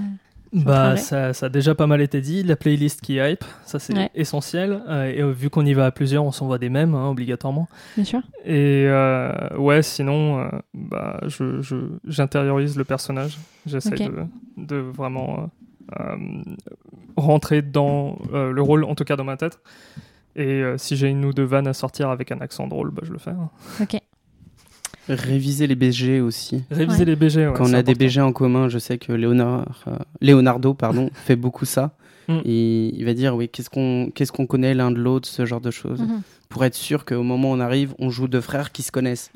Bah, 0.53 0.61
travail. 0.73 0.97
ça, 0.99 1.33
ça 1.33 1.47
a 1.47 1.49
déjà 1.49 1.73
pas 1.73 1.87
mal 1.87 1.99
été 1.99 2.21
dit. 2.21 2.43
La 2.43 2.55
playlist 2.55 3.01
qui 3.01 3.15
hype, 3.15 3.43
ça 3.65 3.79
c'est 3.79 3.95
Ouais. 3.97 4.11
essentiel. 4.13 4.83
Euh, 4.87 5.05
et 5.11 5.19
euh, 5.21 5.31
vu 5.31 5.49
qu'on 5.49 5.65
y 5.65 5.73
va 5.73 5.87
à 5.87 5.91
plusieurs, 5.91 6.23
on 6.23 6.31
s'envoie 6.31 6.59
des 6.59 6.69
mèmes, 6.69 6.93
hein, 6.93 7.07
obligatoirement. 7.09 7.67
Bien 7.95 8.05
sûr. 8.05 8.19
Et 8.45 8.85
euh, 8.87 9.31
ouais, 9.57 9.81
sinon, 9.81 10.41
euh, 10.41 10.49
bah, 10.75 11.19
je, 11.25 11.59
je- 11.63 11.97
j'intériorise 12.05 12.77
le 12.77 12.83
personnage. 12.83 13.39
J'essaie 13.65 13.95
de, 13.95 14.13
de 14.57 14.75
vraiment 14.75 15.49
euh, 15.97 16.01
euh, 16.03 16.15
rentrer 17.17 17.63
dans 17.63 18.19
euh, 18.33 18.51
le 18.51 18.61
rôle, 18.61 18.83
en 18.83 18.93
tout 18.93 19.05
cas 19.05 19.15
dans 19.15 19.23
ma 19.23 19.37
tête. 19.37 19.57
Et 20.35 20.45
euh, 20.63 20.77
si 20.77 20.95
j'ai 20.95 21.09
une 21.09 21.23
ou 21.25 21.33
deux 21.33 21.43
vannes 21.43 21.67
à 21.67 21.73
sortir 21.73 22.09
avec 22.09 22.31
un 22.31 22.39
accent 22.41 22.67
drôle, 22.67 22.91
bah, 22.91 23.03
je 23.05 23.11
le 23.11 23.19
fais. 23.19 23.31
hein. 23.31 23.49
Ok. 23.81 23.97
Réviser 25.09 25.67
les 25.67 25.75
BG 25.75 26.21
aussi. 26.21 26.63
Réviser 26.71 26.99
Ouais. 26.99 27.05
les 27.05 27.15
BG. 27.17 27.47
ouais, 27.47 27.53
Quand 27.53 27.63
on 27.65 27.67
c'est 27.67 27.75
a 27.75 27.83
des 27.83 27.91
important. 27.91 28.05
BG 28.05 28.21
en 28.21 28.31
commun, 28.31 28.69
je 28.69 28.79
sais 28.79 28.97
que 28.97 29.11
Léonard, 29.11 29.83
euh, 29.87 29.97
Leonardo 30.21 30.73
pardon, 30.73 31.09
fait 31.13 31.35
beaucoup 31.35 31.65
ça. 31.65 31.91
Mm. 32.29 32.37
Et 32.45 32.95
il 32.95 33.03
va 33.03 33.13
dire 33.13 33.35
oui, 33.35 33.49
qu'est-ce 33.49 33.69
qu'on 33.69 34.11
qu'est-ce 34.15 34.31
qu'on 34.31 34.45
connaît 34.47 34.73
l'un 34.73 34.91
de 34.91 34.97
l'autre, 34.99 35.27
ce 35.27 35.45
genre 35.45 35.59
de 35.59 35.71
choses. 35.71 35.99
Mhm. 36.01 36.21
Pour 36.47 36.63
être 36.63 36.75
sûr 36.75 37.03
qu'au 37.03 37.21
moment 37.23 37.51
où 37.51 37.53
on 37.55 37.59
arrive, 37.59 37.93
on 37.99 38.09
joue 38.09 38.29
deux 38.29 38.39
frères 38.39 38.71
qui 38.71 38.81
se 38.81 38.91
connaissent. 38.93 39.29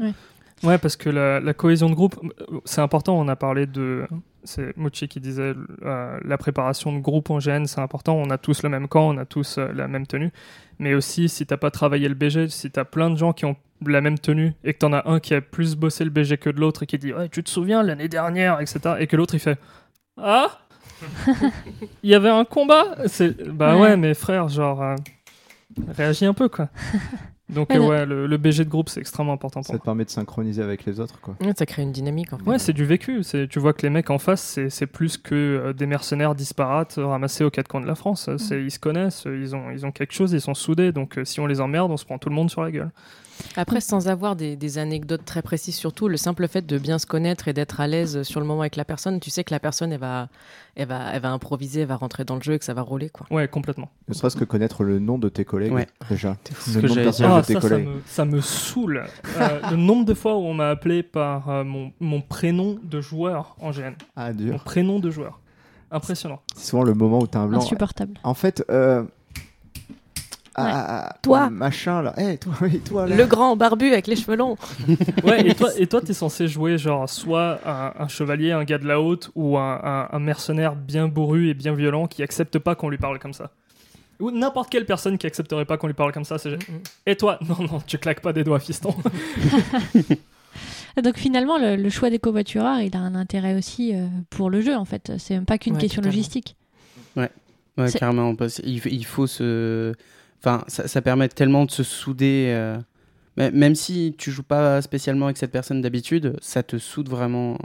Ouais, 0.63 0.77
parce 0.77 0.95
que 0.95 1.09
la, 1.09 1.39
la 1.41 1.53
cohésion 1.53 1.89
de 1.89 1.95
groupe, 1.95 2.15
euh, 2.23 2.59
c'est 2.63 2.79
important. 2.81 3.19
On 3.19 3.27
a 3.27 3.35
parlé 3.35 3.65
de. 3.65 4.07
C'est 4.47 4.75
Mochi 4.77 5.07
qui 5.07 5.19
disait 5.19 5.53
euh, 5.83 6.19
la 6.23 6.37
préparation 6.37 6.93
de 6.93 6.99
groupe 6.99 7.29
en 7.29 7.39
GN, 7.39 7.65
c'est 7.65 7.81
important. 7.81 8.15
On 8.15 8.29
a 8.29 8.37
tous 8.37 8.63
le 8.63 8.69
même 8.69 8.87
camp, 8.87 9.09
on 9.09 9.17
a 9.17 9.25
tous 9.25 9.57
euh, 9.57 9.71
la 9.73 9.87
même 9.87 10.07
tenue. 10.07 10.31
Mais 10.79 10.93
aussi, 10.93 11.27
si 11.29 11.45
t'as 11.45 11.57
pas 11.57 11.69
travaillé 11.69 12.07
le 12.07 12.15
BG, 12.15 12.47
si 12.49 12.71
t'as 12.71 12.85
plein 12.85 13.09
de 13.09 13.15
gens 13.17 13.33
qui 13.33 13.45
ont 13.45 13.55
la 13.85 14.01
même 14.01 14.17
tenue 14.17 14.53
et 14.63 14.73
que 14.73 14.79
t'en 14.79 14.93
as 14.93 15.07
un 15.09 15.19
qui 15.19 15.33
a 15.35 15.41
plus 15.41 15.75
bossé 15.75 16.03
le 16.03 16.09
BG 16.09 16.37
que 16.37 16.49
de 16.49 16.59
l'autre 16.59 16.83
et 16.83 16.85
qui 16.87 16.97
dit 16.97 17.13
Ouais, 17.13 17.29
tu 17.29 17.43
te 17.43 17.49
souviens 17.49 17.83
l'année 17.83 18.07
dernière, 18.07 18.59
etc. 18.61 18.95
Et 18.99 19.07
que 19.07 19.15
l'autre 19.15 19.35
il 19.35 19.39
fait 19.39 19.59
Ah? 20.21 20.47
Il 22.03 22.09
y 22.09 22.15
avait 22.15 22.29
un 22.29 22.45
combat? 22.45 22.95
C'est 23.07 23.37
Bah 23.51 23.75
Ouais. 23.75 23.81
ouais, 23.81 23.97
mais 23.97 24.13
frère, 24.13 24.47
genre. 24.47 24.81
euh, 24.81 24.95
réagis 25.95 26.25
un 26.25 26.33
peu 26.33 26.47
quoi. 26.49 26.69
Donc, 27.49 27.69
Ouais, 27.69 27.77
euh, 27.77 27.87
ouais, 27.87 28.05
le, 28.05 28.27
le 28.27 28.37
BG 28.37 28.65
de 28.65 28.69
groupe, 28.69 28.89
c'est 28.89 28.99
extrêmement 28.99 29.31
important 29.33 29.61
pour 29.61 29.67
Ça 29.67 29.73
moi. 29.73 29.79
te 29.79 29.85
permet 29.85 30.03
de 30.03 30.09
synchroniser 30.09 30.61
avec 30.61 30.85
les 30.85 30.99
autres. 30.99 31.19
Quoi. 31.21 31.35
Ouais, 31.41 31.53
Ça 31.57 31.65
crée 31.65 31.81
une 31.81 31.93
dynamique 31.93 32.33
en 32.33 32.37
fait. 32.39 32.43
Ouais, 32.49 32.59
c'est 32.59 32.73
du 32.73 32.83
vécu. 32.85 33.23
C'est, 33.23 33.47
tu 33.47 33.59
vois 33.59 33.71
que 33.73 33.83
les 33.83 33.89
mecs 33.89 34.09
en 34.09 34.17
face, 34.19 34.41
c'est, 34.41 34.69
c'est 34.69 34.87
plus 34.87 35.17
que 35.17 35.33
euh, 35.35 35.73
des 35.73 35.85
mercenaires 35.85 36.35
disparates 36.35 36.97
euh, 36.97 37.05
ramassés 37.05 37.43
aux 37.45 37.49
quatre 37.49 37.69
coins 37.69 37.79
de 37.81 37.87
la 37.87 37.95
France. 37.95 38.29
C'est, 38.37 38.61
ils 38.61 38.71
se 38.71 38.79
connaissent, 38.79 39.23
ils 39.25 39.55
ont, 39.55 39.71
ils 39.71 39.85
ont 39.85 39.91
quelque 39.91 40.13
chose, 40.13 40.33
ils 40.33 40.41
sont 40.41 40.53
soudés. 40.55 40.91
Donc 40.91 41.19
si 41.23 41.39
on 41.39 41.47
les 41.47 41.61
emmerde, 41.61 41.89
on 41.91 41.97
se 41.97 42.03
prend 42.05 42.17
tout 42.17 42.27
le 42.29 42.35
monde 42.35 42.49
sur 42.49 42.61
la 42.61 42.71
gueule. 42.71 42.91
Après, 43.55 43.81
sans 43.81 44.07
avoir 44.07 44.35
des, 44.35 44.55
des 44.55 44.77
anecdotes 44.77 45.25
très 45.25 45.41
précises, 45.41 45.75
surtout 45.75 46.07
le 46.07 46.17
simple 46.17 46.47
fait 46.47 46.65
de 46.65 46.77
bien 46.77 46.99
se 46.99 47.05
connaître 47.05 47.47
et 47.47 47.53
d'être 47.53 47.79
à 47.81 47.87
l'aise 47.87 48.23
sur 48.23 48.39
le 48.39 48.45
moment 48.45 48.61
avec 48.61 48.75
la 48.75 48.85
personne, 48.85 49.19
tu 49.19 49.29
sais 49.29 49.43
que 49.43 49.53
la 49.53 49.59
personne, 49.59 49.91
elle 49.91 49.99
va, 49.99 50.29
elle 50.75 50.87
va, 50.87 51.11
elle 51.13 51.21
va 51.21 51.31
improviser, 51.31 51.81
elle 51.81 51.87
va 51.87 51.95
rentrer 51.95 52.23
dans 52.23 52.35
le 52.35 52.41
jeu 52.41 52.53
et 52.53 52.59
que 52.59 52.65
ça 52.65 52.73
va 52.73 52.81
rouler. 52.81 53.09
Quoi. 53.09 53.27
Ouais, 53.31 53.47
complètement. 53.47 53.89
Ne 54.07 54.13
serait-ce 54.13 54.35
que 54.37 54.43
connaître 54.45 54.83
le 54.83 54.99
nom 54.99 55.17
de 55.17 55.29
tes 55.29 55.45
collègues, 55.45 55.73
Ouais. 55.73 55.87
déjà. 56.09 56.37
Le 56.73 56.81
que 56.81 56.87
nom 56.87 56.95
de 56.95 57.01
personnage 57.03 57.31
Ah, 57.35 57.41
de 57.41 57.45
tes 57.45 57.53
ça, 57.53 57.61
ça 57.61 57.69
collègues. 57.69 57.87
me, 57.87 58.01
ça 58.05 58.25
me 58.25 58.41
saoule. 58.41 59.03
Euh, 59.37 59.59
le 59.71 59.77
nombre 59.77 60.05
de 60.05 60.13
fois 60.13 60.35
où 60.35 60.41
on 60.41 60.53
m'a 60.53 60.69
appelé 60.69 61.03
par 61.03 61.49
euh, 61.49 61.63
mon, 61.63 61.91
mon 61.99 62.21
prénom 62.21 62.77
de 62.83 63.01
joueur 63.01 63.55
en 63.59 63.71
GN. 63.71 63.93
Ah, 64.15 64.31
Mon 64.31 64.35
dur. 64.37 64.63
prénom 64.63 64.99
de 64.99 65.09
joueur. 65.11 65.39
Impressionnant. 65.89 66.41
C'est 66.55 66.65
souvent 66.71 66.83
le 66.83 66.93
moment 66.93 67.19
où 67.19 67.27
t'as 67.27 67.39
un 67.39 67.47
blanc. 67.47 67.59
Insupportable. 67.59 68.19
En 68.23 68.33
fait, 68.33 68.63
euh... 68.69 69.03
ah, 70.57 71.15
Toi. 71.21 71.49
Machin 71.49 72.01
là. 72.01 72.13
Eh, 72.17 72.37
toi, 72.37 72.53
toi 72.85 73.07
là. 73.07 73.15
Le 73.15 73.25
grand 73.25 73.55
barbu 73.55 73.87
avec 73.91 74.07
les 74.07 74.15
cheveux 74.15 74.35
longs. 74.35 74.57
Ouais, 75.23 75.47
et 75.47 75.53
toi, 75.55 75.69
et 75.77 75.87
toi, 75.87 76.01
t'es 76.01 76.13
censé 76.13 76.47
jouer 76.47 76.77
genre 76.77 77.09
soit 77.09 77.59
un, 77.65 77.93
un 77.99 78.07
chevalier, 78.07 78.51
un 78.51 78.63
gars 78.63 78.77
de 78.79 78.87
la 78.87 78.99
haute, 79.01 79.29
ou 79.35 79.57
un, 79.57 79.79
un- 79.83 80.07
un 80.11 80.19
mercenaire 80.19 80.75
bien 80.75 81.07
bourru 81.07 81.49
et 81.49 81.53
bien 81.53 81.73
violent 81.73 82.07
qui 82.07 82.23
accepte 82.23 82.57
pas 82.59 82.75
qu'on 82.75 82.89
lui 82.89 82.97
parle 82.97 83.19
comme 83.19 83.33
ça. 83.33 83.51
Ou 84.19 84.31
n'importe 84.31 84.71
quelle 84.71 84.85
personne 84.85 85.17
qui 85.19 85.27
accepterait 85.27 85.65
pas 85.65 85.77
qu'on 85.77 85.85
lui 85.87 85.93
parle 85.93 86.11
comme 86.11 86.23
ça, 86.25 86.39
c'est 86.39 86.57
Et 87.05 87.15
toi 87.15 87.37
Non, 87.47 87.57
non, 87.71 87.79
tu 87.85 87.97
claques 87.99 88.21
pas 88.21 88.33
des 88.33 88.43
doigts, 88.43 88.59
fiston. 88.59 88.95
Donc 91.03 91.17
finalement, 91.17 91.59
le, 91.59 91.75
le 91.75 91.89
choix 91.91 92.09
des 92.09 92.17
covoitureurs, 92.17 92.79
il 92.79 92.95
a 92.95 92.99
un 92.99 93.13
intérêt 93.13 93.53
aussi 93.55 93.93
euh, 93.93 94.07
pour 94.31 94.49
le 94.49 94.61
jeu, 94.61 94.75
en 94.75 94.85
fait. 94.85 95.11
C'est 95.19 95.35
même 95.35 95.45
pas 95.45 95.59
qu'une 95.59 95.73
Ouais, 95.75 95.79
question 95.81 96.01
totalement. 96.01 96.15
logistique. 96.17 96.55
Ouais, 97.15 97.29
carrément. 97.93 98.33
parce- 98.33 98.59
Il, 98.63 98.79
f- 98.79 98.89
il 98.91 99.05
faut 99.05 99.27
se. 99.27 99.93
Enfin, 100.39 100.63
ça, 100.67 100.87
ça 100.87 101.01
permet 101.01 101.29
tellement 101.29 101.65
de 101.65 101.71
se 101.71 101.83
souder. 101.83 102.51
euh, 102.55 102.77
Même 103.37 103.75
si 103.75 104.15
tu 104.17 104.31
joues 104.31 104.43
pas 104.43 104.81
spécialement 104.81 105.25
avec 105.25 105.37
cette 105.37 105.51
personne 105.51 105.81
d'habitude, 105.81 106.35
ça 106.41 106.63
te 106.63 106.77
soude 106.77 107.09
vraiment. 107.09 107.57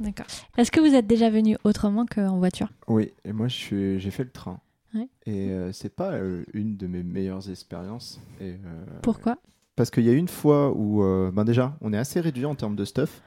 D'accord. 0.00 0.26
Est-ce 0.56 0.70
que 0.70 0.80
vous 0.80 0.94
êtes 0.94 1.06
déjà 1.06 1.28
venu 1.28 1.56
autrement 1.64 2.06
qu'en 2.06 2.38
voiture? 2.38 2.68
Oui, 2.88 3.12
et 3.26 3.32
moi 3.32 3.48
j'ai 3.48 3.98
fait 4.10 4.24
le 4.24 4.30
train. 4.30 4.58
Ouais. 4.94 5.06
Et 5.26 5.50
euh, 5.50 5.70
c'est 5.72 5.94
pas 5.94 6.12
euh, 6.12 6.44
une 6.54 6.76
de 6.78 6.86
mes 6.86 7.02
meilleures 7.02 7.50
expériences. 7.50 8.20
Et, 8.40 8.52
euh, 8.52 8.84
Pourquoi? 9.02 9.36
Parce 9.76 9.90
qu'il 9.90 10.04
y 10.04 10.10
a 10.10 10.12
une 10.14 10.28
fois 10.28 10.72
où, 10.74 11.02
euh, 11.02 11.30
ben 11.30 11.44
déjà, 11.44 11.76
on 11.82 11.92
est 11.92 11.98
assez 11.98 12.20
réduit 12.20 12.44
en 12.46 12.54
termes 12.54 12.76
de 12.76 12.84
stuff. 12.86 13.22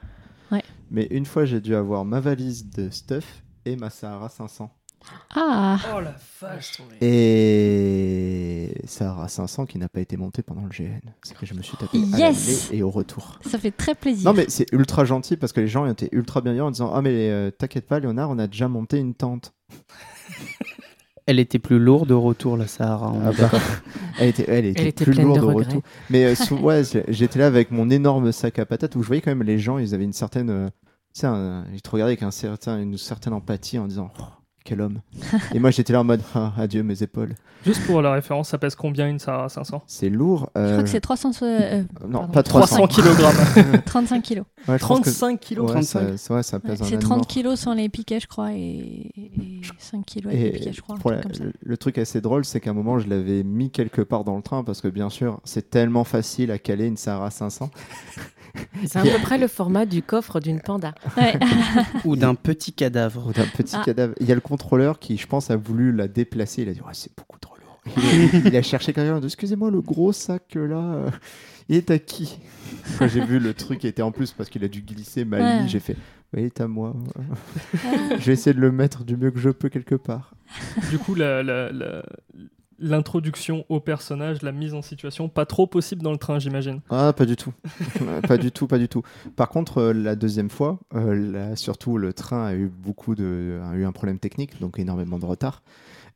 Ouais. 0.51 0.63
Mais 0.91 1.07
une 1.11 1.25
fois, 1.25 1.45
j'ai 1.45 1.61
dû 1.61 1.75
avoir 1.75 2.03
ma 2.05 2.19
valise 2.19 2.69
de 2.69 2.89
stuff 2.91 3.43
et 3.65 3.75
ma 3.75 3.89
Sahara 3.89 4.29
500. 4.29 4.71
Ah 5.35 5.77
Oh 5.95 5.99
la 6.01 6.15
vache 6.41 6.71
Et 7.01 8.73
Sahara 8.85 9.27
500 9.27 9.65
qui 9.65 9.77
n'a 9.77 9.89
pas 9.89 9.99
été 9.99 10.17
montée 10.17 10.41
pendant 10.43 10.61
le 10.63 10.69
GN. 10.69 10.99
C'est 11.23 11.37
que 11.37 11.45
je 11.45 11.53
me 11.53 11.61
suis 11.61 11.77
tapé 11.77 11.97
à 12.13 12.17
Yes 12.17 12.69
et 12.71 12.83
au 12.83 12.89
retour. 12.89 13.39
Ça 13.45 13.57
fait 13.57 13.71
très 13.71 13.95
plaisir. 13.95 14.29
Non 14.31 14.35
mais 14.37 14.45
c'est 14.47 14.71
ultra 14.71 15.05
gentil 15.05 15.37
parce 15.37 15.51
que 15.53 15.61
les 15.61 15.67
gens 15.67 15.85
étaient 15.85 16.09
ultra 16.11 16.41
bienveillants 16.41 16.67
en 16.67 16.71
disant 16.71 16.91
ah 16.93 17.01
mais 17.01 17.29
euh, 17.29 17.51
t'inquiète 17.51 17.87
pas 17.87 17.99
Léonard 17.99 18.29
on 18.29 18.39
a 18.39 18.47
déjà 18.47 18.67
monté 18.67 18.97
une 18.97 19.13
tente. 19.13 19.53
Elle 21.27 21.39
était 21.39 21.57
plus 21.57 21.79
lourde 21.79 22.11
au 22.11 22.21
retour, 22.21 22.55
la 22.55 22.67
Sahara. 22.67 23.11
Ah 23.25 23.31
bah, 23.35 23.49
elle 24.19 24.29
était, 24.29 24.45
elle 24.47 24.65
était, 24.65 24.81
Elle 24.81 24.87
était 24.89 25.05
plus 25.05 25.13
lourde 25.23 25.39
de 25.39 25.43
au 25.45 25.53
retour. 25.53 25.81
Mais 26.11 26.23
euh, 26.23 26.35
sou- 26.35 26.57
ouais, 26.57 26.83
j'étais 27.07 27.39
là 27.39 27.47
avec 27.47 27.71
mon 27.71 27.89
énorme 27.89 28.31
sac 28.31 28.59
à 28.59 28.65
patates 28.67 28.95
où 28.95 29.01
je 29.01 29.07
voyais 29.07 29.23
quand 29.23 29.31
même 29.31 29.41
les 29.41 29.57
gens, 29.57 29.79
ils 29.79 29.95
avaient 29.95 30.03
une 30.03 30.13
certaine, 30.13 30.51
euh, 30.51 30.67
tu 31.15 31.21
sais, 31.21 31.25
un- 31.25 31.65
ils 31.73 31.81
te 31.81 31.89
regardaient 31.89 32.11
avec 32.11 32.21
un 32.21 32.29
certain, 32.29 32.79
une 32.79 32.95
certaine 32.99 33.33
empathie 33.33 33.79
en 33.79 33.87
disant 33.87 34.11
oh, 34.19 34.23
quel 34.65 34.81
homme. 34.81 34.99
Et 35.53 35.59
moi 35.59 35.71
j'étais 35.71 35.93
là 35.93 36.01
en 36.01 36.03
mode 36.03 36.21
ah, 36.35 36.51
adieu 36.57 36.83
mes 36.83 37.01
épaules. 37.01 37.35
Juste 37.65 37.85
pour 37.87 38.01
la 38.01 38.11
référence, 38.11 38.49
ça 38.49 38.57
pèse 38.57 38.75
combien 38.75 39.07
une 39.07 39.17
Sahara 39.17 39.47
500 39.49 39.83
C'est 39.87 40.09
lourd. 40.09 40.49
Je 40.55 40.61
euh, 40.61 40.71
crois 40.73 40.83
que 40.83 40.89
c'est 40.89 40.99
300, 40.99 41.31
euh, 41.43 41.83
non 42.07 42.19
pardon. 42.19 42.27
pas 42.33 42.43
300. 42.43 42.87
300 42.87 43.01
kg. 43.01 43.83
35 43.85 44.21
kilos. 44.21 44.45
Ouais, 44.67 44.77
je 44.77 44.85
pense 44.85 44.99
que- 44.99 45.03
35 45.09 45.39
kg. 45.39 45.59
ouais, 45.61 45.67
35. 45.67 46.17
ça, 46.17 46.33
ouais, 46.35 46.43
ça 46.43 46.59
pèse 46.59 46.81
un 46.81 46.85
c'est 46.85 46.93
âne 46.95 46.99
30 46.99 47.17
mort. 47.19 47.27
kilos 47.27 47.59
sans 47.59 47.73
les 47.73 47.89
piquets, 47.89 48.19
je 48.19 48.27
crois, 48.27 48.51
et, 48.53 49.09
et 49.17 49.31
5 49.79 50.05
kilos 50.05 50.31
avec 50.33 50.41
Et 50.45 50.51
les 50.51 50.59
piquets, 50.59 50.73
je 50.73 50.81
crois. 50.81 50.95
la- 51.15 51.21
comme 51.23 51.33
ça. 51.33 51.43
le, 51.43 51.53
le 51.59 51.77
truc 51.77 51.97
assez 51.97 52.21
drôle, 52.21 52.45
c'est 52.45 52.59
qu'à 52.59 52.69
un 52.71 52.73
moment, 52.73 52.99
je 52.99 53.07
l'avais 53.07 53.43
mis 53.43 53.71
quelque 53.71 54.01
part 54.01 54.23
dans 54.23 54.35
le 54.35 54.43
train 54.43 54.63
parce 54.63 54.81
que 54.81 54.87
bien 54.87 55.09
sûr, 55.09 55.39
c'est 55.43 55.69
tellement 55.71 56.03
facile 56.03 56.51
à 56.51 56.59
caler 56.59 56.85
une 56.87 56.97
Sahara 56.97 57.31
500. 57.31 57.69
C'est 58.85 58.99
à 58.99 59.03
peu 59.03 59.21
près 59.21 59.37
le 59.37 59.47
format 59.47 59.85
du 59.85 60.01
coffre 60.01 60.39
d'une 60.39 60.61
panda. 60.61 60.93
Ouais. 61.17 61.37
Ou 62.05 62.15
d'un 62.15 62.35
petit 62.35 62.73
cadavre. 62.73 63.27
Ou 63.27 63.33
d'un 63.33 63.45
petit 63.45 63.75
Ah. 63.77 63.83
cadavre. 63.85 64.13
Il 64.19 64.27
y 64.27 64.31
a 64.31 64.35
le 64.35 64.41
contrôleur 64.41 64.99
qui, 64.99 65.17
je 65.17 65.27
pense, 65.27 65.51
a 65.51 65.55
voulu 65.55 65.91
la 65.91 66.07
déplacer. 66.07 66.61
Il 66.63 66.69
a 66.69 66.73
dit 66.73 66.81
Ouais, 66.81 66.93
c'est 66.93 67.11
beaucoup 67.17 67.39
trop 67.39 67.55
lourd. 67.55 67.79
Il 67.97 68.03
a, 68.03 68.39
il 68.49 68.55
a 68.55 68.61
cherché 68.61 68.93
quelqu'un. 68.93 69.13
il 69.13 69.17
a 69.17 69.19
dit, 69.19 69.25
Excusez-moi, 69.27 69.71
le 69.71 69.81
gros 69.81 70.11
sac 70.13 70.55
là, 70.55 70.77
euh, 70.77 71.09
il 71.69 71.77
est 71.77 71.91
à 71.91 71.99
qui? 71.99 72.37
Quand 72.99 73.07
j'ai 73.07 73.23
vu 73.25 73.39
le 73.39 73.53
truc 73.53 73.79
qui 73.79 73.87
était 73.87 74.01
en 74.01 74.11
plus 74.11 74.31
parce 74.31 74.49
qu'il 74.49 74.63
a 74.63 74.67
dû 74.67 74.81
glisser 74.81 75.25
mal 75.25 75.41
Ouais. 75.41 75.67
j'ai 75.67 75.79
fait 75.79 75.95
il 76.37 76.43
est 76.43 76.59
à 76.59 76.67
moi. 76.67 76.93
je 78.19 78.25
vais 78.25 78.33
essayer 78.33 78.53
de 78.53 78.59
le 78.59 78.69
mettre 78.71 79.05
du 79.05 79.15
mieux 79.15 79.31
que 79.31 79.39
je 79.39 79.49
peux 79.51 79.69
quelque 79.69 79.95
part. 79.95 80.33
Du 80.89 80.97
coup, 80.97 81.15
la- 81.15 81.41
la- 81.43 81.71
la- 81.71 82.03
l'introduction 82.79 83.65
au 83.69 83.79
personnage, 83.79 84.41
la 84.41 84.51
mise 84.51 84.73
en 84.73 84.81
situation, 84.81 85.29
pas 85.29 85.45
trop 85.45 85.67
possible 85.67 86.01
dans 86.01 86.11
le 86.11 86.17
train, 86.17 86.39
j'imagine. 86.39 86.81
Ah, 86.89 87.13
pas 87.13 87.25
du 87.25 87.35
tout. 87.35 87.53
Pas 88.27 88.37
du 88.37 88.51
tout, 88.51 88.67
pas 88.67 88.77
du 88.77 88.87
tout. 88.87 89.03
Par 89.35 89.49
contre, 89.49 89.79
euh, 89.79 89.93
la 89.93 90.15
deuxième 90.15 90.49
fois, 90.49 90.79
euh, 90.93 91.13
là, 91.31 91.55
surtout 91.55 91.97
le 91.97 92.13
train 92.13 92.45
a 92.45 92.55
eu 92.55 92.67
beaucoup 92.67 93.15
de, 93.15 93.59
a 93.63 93.75
eu 93.75 93.85
un 93.85 93.91
problème 93.91 94.19
technique, 94.19 94.59
donc 94.59 94.79
énormément 94.79 95.19
de 95.19 95.25
retard. 95.25 95.63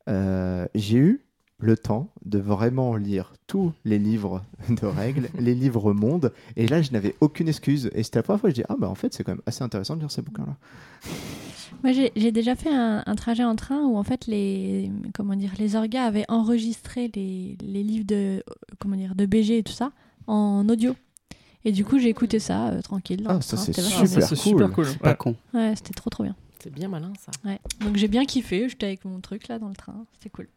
Euh, 0.07 0.65
j'ai 0.75 0.97
eu 0.97 1.25
le 1.59 1.77
temps 1.77 2.09
de 2.25 2.39
vraiment 2.39 2.95
lire 2.95 3.33
tous 3.47 3.73
les 3.85 3.99
livres 3.99 4.43
de 4.69 4.85
règles, 4.85 5.29
les 5.39 5.53
livres 5.53 5.93
monde. 5.93 6.31
Et 6.55 6.67
là, 6.67 6.81
je 6.81 6.91
n'avais 6.91 7.15
aucune 7.21 7.47
excuse. 7.47 7.89
Et 7.93 8.03
c'était 8.03 8.19
la 8.19 8.23
première 8.23 8.39
fois 8.39 8.49
que 8.49 8.55
je 8.55 8.61
dis 8.61 8.67
Ah, 8.69 8.75
bah 8.79 8.89
en 8.89 8.95
fait, 8.95 9.13
c'est 9.13 9.23
quand 9.23 9.33
même 9.33 9.41
assez 9.45 9.63
intéressant 9.63 9.95
de 9.95 10.01
lire 10.01 10.11
ces 10.11 10.21
bouquins-là. 10.21 10.55
Moi, 11.83 11.93
j'ai 11.93 12.31
déjà 12.31 12.55
fait 12.55 12.73
un, 12.73 13.03
un 13.05 13.15
trajet 13.15 13.43
en 13.43 13.55
train 13.55 13.81
où 13.83 13.97
en 13.97 14.03
fait 14.03 14.27
les 14.27 14.91
comment 15.13 15.35
dire 15.35 15.51
les 15.57 15.75
orgas 15.75 16.03
avaient 16.03 16.25
enregistré 16.27 17.09
les, 17.15 17.58
les 17.62 17.83
livres 17.83 18.06
de 18.06 18.43
comment 18.79 18.95
dire 18.97 19.15
de 19.15 19.25
BG 19.25 19.60
et 19.60 19.63
tout 19.63 19.71
ça 19.73 19.91
en 20.27 20.67
audio. 20.69 20.95
Et 21.65 21.71
du 21.71 21.83
coup, 21.85 21.99
j'ai 21.99 22.10
écouté 22.10 22.39
ça 22.39 22.69
euh, 22.69 22.81
tranquille. 22.81 23.25
Ah, 23.27 23.35
le 23.35 23.41
ça, 23.41 23.58
c'est 23.58 23.77
Ah, 23.77 23.81
super 23.81 24.23
c'est 24.23 24.35
cool. 24.35 24.37
super 24.37 24.71
cool. 24.71 24.85
C'est 24.85 24.99
pas 24.99 25.10
Ouais. 25.12 25.15
con. 25.17 25.35
Ouais, 25.54 25.73
c'était 25.75 25.93
trop 25.93 26.10
trop 26.10 26.23
bien. 26.23 26.35
C'est 26.62 26.73
bien 26.73 26.87
malin 26.89 27.13
ça. 27.19 27.31
Ouais. 27.49 27.60
Donc 27.81 27.95
j'ai 27.95 28.08
bien 28.10 28.25
kiffé. 28.25 28.67
J'étais 28.69 28.85
avec 28.87 29.06
mon 29.06 29.19
truc 29.21 29.47
là 29.47 29.60
dans 29.60 29.69
le 29.69 29.75
train. 29.75 30.06
C'était 30.13 30.29
cool. 30.29 30.47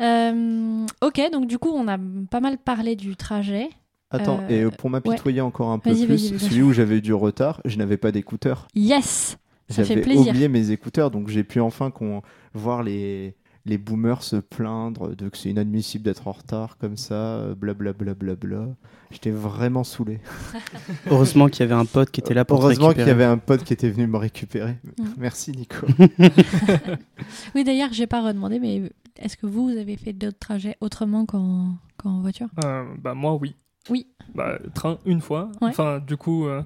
Euh, 0.00 0.86
ok, 1.02 1.20
donc 1.32 1.46
du 1.46 1.58
coup, 1.58 1.70
on 1.70 1.86
a 1.88 1.98
pas 2.30 2.40
mal 2.40 2.58
parlé 2.58 2.96
du 2.96 3.14
trajet. 3.16 3.68
Attends, 4.10 4.40
Euh, 4.50 4.68
et 4.68 4.70
pour 4.76 4.90
m'apitoyer 4.90 5.40
encore 5.40 5.70
un 5.70 5.78
peu 5.78 5.94
plus, 5.94 6.38
celui 6.38 6.62
où 6.62 6.72
j'avais 6.72 6.98
eu 6.98 7.00
du 7.02 7.14
retard, 7.14 7.60
je 7.64 7.76
n'avais 7.78 7.96
pas 7.96 8.12
d'écouteurs. 8.12 8.66
Yes, 8.74 9.38
J'avais 9.72 10.16
oublié 10.16 10.48
mes 10.48 10.70
écouteurs, 10.70 11.10
donc 11.10 11.28
j'ai 11.28 11.44
pu 11.44 11.60
enfin 11.60 11.90
qu'on 11.90 12.22
voir 12.54 12.82
les, 12.82 13.34
les 13.64 13.78
boomers 13.78 14.22
se 14.22 14.36
plaindre 14.36 15.14
de 15.14 15.28
que 15.28 15.38
c'est 15.38 15.50
inadmissible 15.50 16.04
d'être 16.04 16.28
en 16.28 16.32
retard 16.32 16.76
comme 16.78 16.96
ça, 16.96 17.54
blablabla. 17.56 18.14
Bla, 18.14 18.34
bla, 18.34 18.34
bla. 18.34 18.68
J'étais 19.12 19.30
vraiment 19.30 19.84
saoulé. 19.84 20.20
Heureusement 21.10 21.48
qu'il 21.48 21.60
y 21.60 21.62
avait 21.64 21.78
un 21.78 21.84
pote 21.84 22.10
qui 22.10 22.20
était 22.20 22.34
là 22.34 22.44
pour 22.44 22.62
Heureusement 22.62 22.92
qu'il 22.92 23.06
y 23.06 23.10
avait 23.10 23.24
un 23.24 23.36
pote 23.36 23.62
qui 23.62 23.72
était 23.72 23.90
venu 23.90 24.06
me 24.06 24.16
récupérer. 24.16 24.78
Mm. 24.98 25.04
Merci 25.18 25.52
Nico. 25.52 25.86
Oui, 27.54 27.64
d'ailleurs, 27.64 27.92
j'ai 27.92 28.06
pas 28.06 28.22
redemandé, 28.22 28.58
mais 28.58 28.82
est-ce 29.18 29.36
que 29.36 29.46
vous, 29.46 29.68
vous 29.70 29.76
avez 29.76 29.96
fait 29.96 30.12
d'autres 30.12 30.38
trajets 30.38 30.76
autrement 30.80 31.26
qu'en 31.26 31.76
qu'en 31.96 32.20
voiture? 32.20 32.48
Euh, 32.64 32.84
bah 32.98 33.14
moi 33.14 33.34
oui. 33.34 33.54
Oui. 33.90 34.06
Bah, 34.34 34.58
train 34.74 34.98
une 35.04 35.20
fois. 35.20 35.50
Ouais. 35.60 35.68
Enfin 35.70 35.98
du 35.98 36.16
coup, 36.16 36.46
euh, 36.46 36.62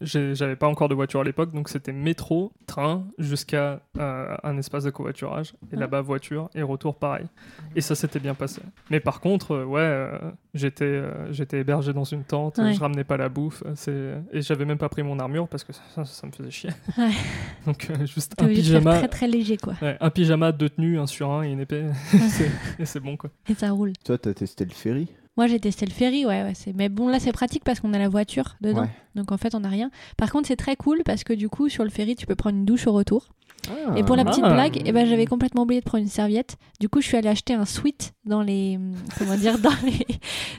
j'avais 0.00 0.54
pas 0.56 0.68
encore 0.68 0.88
de 0.88 0.94
voiture 0.94 1.20
à 1.20 1.24
l'époque, 1.24 1.52
donc 1.52 1.68
c'était 1.68 1.92
métro, 1.92 2.52
train 2.66 3.04
jusqu'à 3.18 3.80
euh, 3.98 4.36
un 4.44 4.56
espace 4.56 4.84
de 4.84 4.90
covoiturage 4.90 5.54
et 5.70 5.74
Ouais. 5.74 5.80
là-bas 5.80 6.00
voiture 6.02 6.48
et 6.54 6.62
retour 6.62 6.94
pareil. 6.96 7.26
Et 7.74 7.80
ça 7.80 7.94
s'était 7.96 8.20
bien 8.20 8.34
passé. 8.34 8.62
Mais 8.90 9.00
par 9.00 9.20
contre, 9.20 9.50
euh, 9.52 9.64
ouais, 9.64 9.80
euh, 9.80 10.16
j'étais 10.54 10.84
euh, 10.84 11.32
j'étais 11.32 11.58
hébergé 11.58 11.92
dans 11.92 12.04
une 12.04 12.22
tente, 12.22 12.58
Ouais. 12.58 12.72
je 12.72 12.80
ramenais 12.80 13.04
pas 13.04 13.16
la 13.16 13.28
bouffe, 13.28 13.64
c'est 13.74 14.14
et 14.32 14.40
j'avais 14.40 14.64
même 14.64 14.78
pas 14.78 14.88
pris 14.88 15.02
mon 15.02 15.18
armure 15.18 15.48
parce 15.48 15.64
que 15.64 15.72
ça, 15.72 16.04
ça 16.04 16.26
me 16.26 16.32
faisait 16.32 16.50
chier. 16.52 16.70
Ouais. 16.96 17.10
donc 17.66 17.88
euh, 17.90 18.06
juste 18.06 18.40
un 18.40 18.46
pyjama. 18.46 18.98
très 18.98 19.08
très 19.08 19.26
léger, 19.26 19.56
quoi. 19.56 19.74
Ouais, 19.82 19.96
un 20.00 20.10
pyjama, 20.10 20.52
deux 20.52 20.70
tenues, 20.70 20.98
un 21.00 21.06
sur 21.08 21.32
un 21.32 21.42
et 21.42 21.50
une 21.50 21.60
épée, 21.60 21.84
et 22.78 22.84
c'est 22.86 23.00
bon 23.00 23.16
quoi. 23.16 23.30
Et 23.48 23.54
ça 23.54 23.72
roule. 23.72 23.92
Toi, 24.04 24.16
t'as 24.16 24.32
testé 24.32 24.64
le 24.64 24.70
ferry? 24.70 25.08
Moi, 25.36 25.46
j'ai 25.48 25.58
testé 25.58 25.84
le 25.84 25.90
ferry, 25.92 26.24
ouais, 26.24 26.42
ouais. 26.44 26.52
c'est- 26.54 26.72
Mais 26.74 26.88
bon, 26.88 27.08
là, 27.08 27.18
c'est 27.18 27.32
pratique 27.32 27.64
parce 27.64 27.80
qu'on 27.80 27.92
a 27.92 27.98
la 27.98 28.08
voiture 28.08 28.56
dedans. 28.60 28.82
Ouais. 28.82 28.88
Donc, 29.16 29.32
en 29.32 29.36
fait, 29.36 29.54
on 29.54 29.60
n'a 29.60 29.68
rien. 29.68 29.90
Par 30.16 30.30
contre, 30.30 30.46
c'est 30.46 30.56
très 30.56 30.76
cool 30.76 31.02
parce 31.04 31.24
que 31.24 31.32
du 31.32 31.48
coup, 31.48 31.68
sur 31.68 31.82
le 31.84 31.90
ferry, 31.90 32.14
tu 32.14 32.24
peux 32.26 32.36
prendre 32.36 32.56
une 32.56 32.64
douche 32.64 32.86
au 32.86 32.92
retour. 32.92 33.28
Ah. 33.68 33.96
Et 33.96 34.04
pour 34.04 34.14
la 34.14 34.24
petite 34.24 34.44
Ah. 34.46 34.52
blague, 34.52 34.80
eh 34.84 34.92
ben, 34.92 35.06
j'avais 35.06 35.26
complètement 35.26 35.62
oublié 35.62 35.80
de 35.80 35.84
prendre 35.86 36.02
une 36.04 36.10
serviette. 36.10 36.56
Du 36.80 36.88
coup, 36.88 37.00
je 37.00 37.06
suis 37.08 37.16
allée 37.16 37.28
acheter 37.30 37.54
un 37.54 37.64
sweat 37.64 38.12
dans 38.24 38.42
les, 38.42 38.78
comment 39.18 39.36
dire, 39.36 39.58
dans 39.58 39.72
les, 39.84 40.06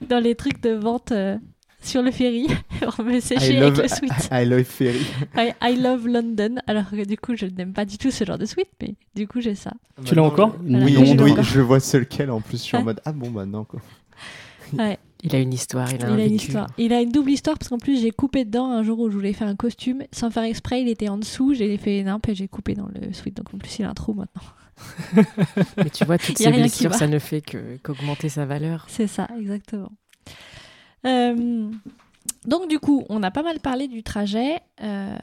dans 0.09 0.19
les 0.19 0.35
trucs 0.35 0.59
de 0.61 0.71
vente 0.71 1.11
euh, 1.13 1.37
sur 1.81 2.01
le 2.01 2.09
ferry 2.11 2.47
pour 2.81 3.05
me 3.05 3.19
sécher 3.21 3.53
I 3.53 3.57
avec 3.57 3.69
love, 3.77 3.81
le 3.83 3.87
sweat. 3.87 4.29
I 4.31 4.43
love 4.45 4.63
ferry. 4.63 5.05
I, 5.37 5.53
I 5.61 5.75
love 5.79 6.07
London. 6.07 6.55
Alors 6.67 6.89
que 6.89 7.05
du 7.05 7.15
coup, 7.15 7.35
je 7.37 7.45
n'aime 7.45 7.73
pas 7.73 7.85
du 7.85 7.97
tout 7.99 8.09
ce 8.11 8.25
genre 8.25 8.39
de 8.39 8.45
sweat, 8.45 8.67
mais 8.81 8.95
du 9.15 9.25
coup, 9.27 9.39
j'ai 9.39 9.55
ça. 9.55 9.71
Tu 10.03 10.15
l'as 10.15 10.23
encore 10.23 10.55
Voilà, 10.67 10.83
Oui, 10.85 10.93
je 10.93 10.99
l'ai 11.13 11.21
oui, 11.23 11.31
encore. 11.31 11.43
je 11.45 11.61
vois 11.61 11.79
ce 11.79 11.97
lequel 11.97 12.29
en 12.31 12.41
plus. 12.41 12.57
Je 12.57 12.63
suis 12.63 12.75
en 12.75 12.79
Ouais. 12.79 12.85
mode 12.85 13.01
Ah 13.05 13.11
bon, 13.13 13.29
maintenant 13.29 13.63
quoi. 13.63 13.79
Il 15.23 15.35
a 15.35 15.39
une 15.39 15.53
histoire, 15.53 15.91
il 15.91 16.05
a 16.05 16.09
Il 16.09 16.13
un 16.13 16.19
a 16.19 16.25
une 16.25 16.35
histoire. 16.35 16.67
Il 16.77 16.93
a 16.93 17.01
une 17.01 17.11
double 17.11 17.31
histoire 17.31 17.57
parce 17.57 17.69
qu'en 17.69 17.79
plus, 17.79 17.99
j'ai 17.99 18.11
coupé 18.11 18.45
dedans 18.45 18.69
un 18.69 18.83
jour 18.83 18.99
où 18.99 19.09
je 19.09 19.15
voulais 19.15 19.33
faire 19.33 19.47
un 19.47 19.55
costume. 19.55 20.03
Sans 20.11 20.29
faire 20.29 20.43
exprès, 20.43 20.83
il 20.83 20.87
était 20.87 21.09
en 21.09 21.17
dessous. 21.17 21.55
J'ai 21.55 21.77
fait 21.77 22.03
nimp 22.03 22.29
et 22.29 22.35
j'ai 22.35 22.47
coupé 22.47 22.75
dans 22.75 22.87
le 22.93 23.11
sweat. 23.11 23.35
Donc 23.35 23.51
en 23.51 23.57
plus, 23.57 23.79
il 23.79 23.85
a 23.85 23.89
un 23.89 23.95
trou 23.95 24.13
maintenant. 24.13 24.43
Mais 25.77 25.89
tu 25.89 26.05
vois, 26.05 26.19
toutes 26.19 26.37
ces 26.37 26.51
blessures, 26.51 26.93
ça 26.93 27.07
ne 27.07 27.17
fait 27.17 27.41
qu'augmenter 27.41 28.29
sa 28.29 28.45
valeur. 28.45 28.85
C'est 28.87 29.07
ça, 29.07 29.27
exactement. 29.39 29.91
Euh, 31.07 31.71
donc 32.47 32.69
du 32.69 32.79
coup, 32.79 33.05
on 33.09 33.23
a 33.23 33.31
pas 33.31 33.43
mal 33.43 33.59
parlé 33.59 33.87
du 33.87 34.03
trajet. 34.03 34.59
Euh, 34.81 35.15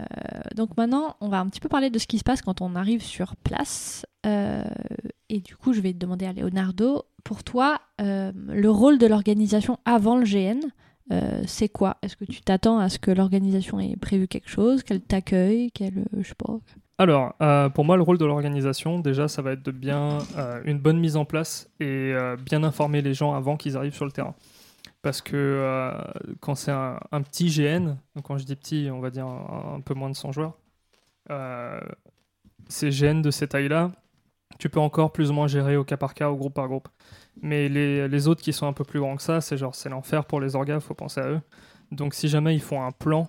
donc 0.56 0.76
maintenant, 0.76 1.16
on 1.20 1.28
va 1.28 1.40
un 1.40 1.46
petit 1.48 1.60
peu 1.60 1.68
parler 1.68 1.90
de 1.90 1.98
ce 1.98 2.06
qui 2.06 2.18
se 2.18 2.24
passe 2.24 2.42
quand 2.42 2.60
on 2.60 2.74
arrive 2.74 3.02
sur 3.02 3.36
place. 3.36 4.06
Euh, 4.26 4.64
et 5.28 5.40
du 5.40 5.56
coup, 5.56 5.72
je 5.72 5.80
vais 5.80 5.92
demander 5.92 6.26
à 6.26 6.32
Leonardo, 6.32 7.04
pour 7.24 7.44
toi, 7.44 7.80
euh, 8.00 8.32
le 8.48 8.70
rôle 8.70 8.98
de 8.98 9.06
l'organisation 9.06 9.78
avant 9.84 10.16
le 10.16 10.24
GN, 10.24 10.60
c'est 11.46 11.68
quoi? 11.68 11.98
Est-ce 12.00 12.16
que 12.16 12.24
tu 12.24 12.40
t'attends 12.40 12.78
à 12.78 12.88
ce 12.88 12.98
que 12.98 13.10
l'organisation 13.10 13.78
ait 13.78 13.96
prévu 13.96 14.28
quelque 14.28 14.48
chose, 14.48 14.82
qu'elle 14.82 15.02
t'accueille, 15.02 15.70
qu'elle, 15.70 16.06
je 16.16 16.26
sais 16.26 16.34
pas. 16.34 16.58
Alors, 16.96 17.34
pour 17.74 17.84
moi, 17.84 17.98
le 17.98 18.02
rôle 18.02 18.16
de 18.16 18.24
l'organisation, 18.24 18.98
déjà, 18.98 19.28
ça 19.28 19.42
va 19.42 19.52
être 19.52 19.62
de 19.62 19.72
bien 19.72 20.20
une 20.64 20.78
bonne 20.78 20.98
mise 20.98 21.18
en 21.18 21.26
place 21.26 21.68
et 21.80 22.14
bien 22.46 22.64
informer 22.64 23.02
les 23.02 23.12
gens 23.12 23.34
avant 23.34 23.58
qu'ils 23.58 23.76
arrivent 23.76 23.94
sur 23.94 24.06
le 24.06 24.12
terrain. 24.12 24.34
Parce 25.02 25.20
que 25.20 25.36
euh, 25.36 25.92
quand 26.40 26.54
c'est 26.54 26.70
un, 26.70 27.00
un 27.10 27.22
petit 27.22 27.48
GN, 27.48 27.96
donc 28.14 28.24
quand 28.24 28.38
je 28.38 28.44
dis 28.44 28.54
petit, 28.56 28.88
on 28.92 29.00
va 29.00 29.10
dire 29.10 29.26
un, 29.26 29.74
un 29.76 29.80
peu 29.80 29.94
moins 29.94 30.10
de 30.10 30.14
100 30.16 30.32
joueurs, 30.32 30.56
euh, 31.30 31.80
ces 32.68 32.90
GN 32.90 33.22
de 33.22 33.30
cette 33.30 33.50
taille-là, 33.50 33.92
tu 34.58 34.68
peux 34.70 34.80
encore 34.80 35.12
plus 35.12 35.30
ou 35.30 35.34
moins 35.34 35.48
gérer 35.48 35.76
au 35.76 35.84
cas 35.84 35.96
par 35.96 36.14
cas, 36.14 36.30
au 36.30 36.36
groupe 36.36 36.54
par 36.54 36.68
groupe. 36.68 36.88
Mais 37.42 37.68
les, 37.68 38.08
les 38.08 38.28
autres 38.28 38.42
qui 38.42 38.52
sont 38.52 38.66
un 38.66 38.72
peu 38.72 38.84
plus 38.84 39.00
grands 39.00 39.16
que 39.16 39.22
ça, 39.22 39.40
c'est 39.40 39.56
genre 39.56 39.74
c'est 39.74 39.88
l'enfer 39.88 40.24
pour 40.26 40.40
les 40.40 40.56
orgas, 40.56 40.80
faut 40.80 40.94
penser 40.94 41.20
à 41.20 41.28
eux. 41.30 41.40
Donc 41.92 42.14
si 42.14 42.28
jamais 42.28 42.54
ils 42.54 42.62
font 42.62 42.82
un 42.84 42.92
plan 42.92 43.28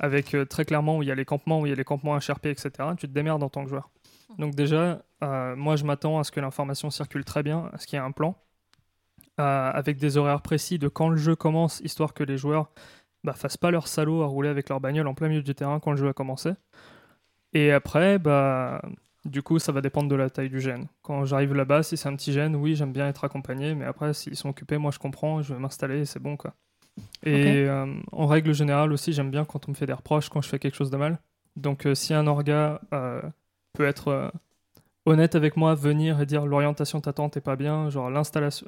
avec 0.00 0.34
euh, 0.34 0.44
très 0.46 0.64
clairement 0.64 0.98
où 0.98 1.02
il 1.02 1.08
y 1.08 1.12
a 1.12 1.14
les 1.14 1.24
campements, 1.24 1.60
où 1.60 1.66
il 1.66 1.70
y 1.70 1.72
a 1.72 1.76
les 1.76 1.84
campements 1.84 2.16
HRP, 2.18 2.46
etc., 2.46 2.70
tu 2.98 3.08
te 3.08 3.12
démerdes 3.12 3.42
en 3.42 3.48
tant 3.48 3.64
que 3.64 3.70
joueur. 3.70 3.90
Donc 4.38 4.54
déjà, 4.54 5.02
moi 5.20 5.76
je 5.76 5.84
m'attends 5.84 6.18
à 6.18 6.24
ce 6.24 6.32
que 6.32 6.40
l'information 6.40 6.90
circule 6.90 7.24
très 7.24 7.42
bien, 7.42 7.70
à 7.72 7.78
ce 7.78 7.86
qu'il 7.86 7.98
y 7.98 8.02
ait 8.02 8.04
un 8.04 8.12
plan, 8.12 8.36
euh, 9.40 9.70
avec 9.72 9.98
des 9.98 10.16
horaires 10.16 10.42
précis 10.42 10.78
de 10.78 10.88
quand 10.88 11.08
le 11.08 11.16
jeu 11.16 11.36
commence, 11.36 11.80
histoire 11.80 12.14
que 12.14 12.24
les 12.24 12.36
joueurs 12.36 12.70
bah, 13.24 13.32
fassent 13.32 13.56
pas 13.56 13.70
leur 13.70 13.88
salaud 13.88 14.22
à 14.22 14.26
rouler 14.26 14.48
avec 14.48 14.68
leur 14.68 14.80
bagnole 14.80 15.06
en 15.06 15.14
plein 15.14 15.28
milieu 15.28 15.42
du 15.42 15.54
terrain 15.54 15.80
quand 15.80 15.92
le 15.92 15.96
jeu 15.96 16.08
a 16.08 16.12
commencé. 16.12 16.52
Et 17.52 17.72
après, 17.72 18.18
bah, 18.18 18.82
du 19.24 19.42
coup, 19.42 19.58
ça 19.58 19.72
va 19.72 19.80
dépendre 19.80 20.08
de 20.08 20.16
la 20.16 20.30
taille 20.30 20.50
du 20.50 20.60
gène. 20.60 20.86
Quand 21.02 21.24
j'arrive 21.24 21.54
là-bas, 21.54 21.82
si 21.82 21.96
c'est 21.96 22.08
un 22.08 22.16
petit 22.16 22.32
gène, 22.32 22.56
oui, 22.56 22.74
j'aime 22.74 22.92
bien 22.92 23.08
être 23.08 23.24
accompagné, 23.24 23.74
mais 23.74 23.84
après, 23.84 24.14
s'ils 24.14 24.36
sont 24.36 24.48
occupés, 24.48 24.78
moi 24.78 24.90
je 24.90 24.98
comprends, 24.98 25.42
je 25.42 25.54
vais 25.54 25.60
m'installer 25.60 26.00
et 26.00 26.04
c'est 26.04 26.20
bon, 26.20 26.36
quoi. 26.36 26.54
Et 27.24 27.64
euh, 27.66 27.86
en 28.10 28.26
règle 28.26 28.52
générale 28.52 28.92
aussi, 28.92 29.12
j'aime 29.12 29.30
bien 29.30 29.44
quand 29.44 29.68
on 29.68 29.70
me 29.70 29.76
fait 29.76 29.86
des 29.86 29.92
reproches 29.92 30.28
quand 30.28 30.42
je 30.42 30.48
fais 30.48 30.58
quelque 30.58 30.74
chose 30.74 30.90
de 30.90 30.96
mal. 30.96 31.18
Donc, 31.56 31.86
euh, 31.86 31.94
si 31.94 32.14
un 32.14 32.26
orga 32.26 32.80
euh, 32.92 33.22
peut 33.72 33.86
être 33.86 34.32
honnête 35.06 35.34
avec 35.34 35.56
moi, 35.56 35.74
venir 35.74 36.20
et 36.20 36.26
dire 36.26 36.44
l'orientation 36.44 36.98
de 36.98 37.04
ta 37.04 37.12
tente 37.12 37.36
est 37.36 37.42
pas 37.42 37.56
bien, 37.56 37.90
genre 37.90 38.10
l'installation, 38.10 38.66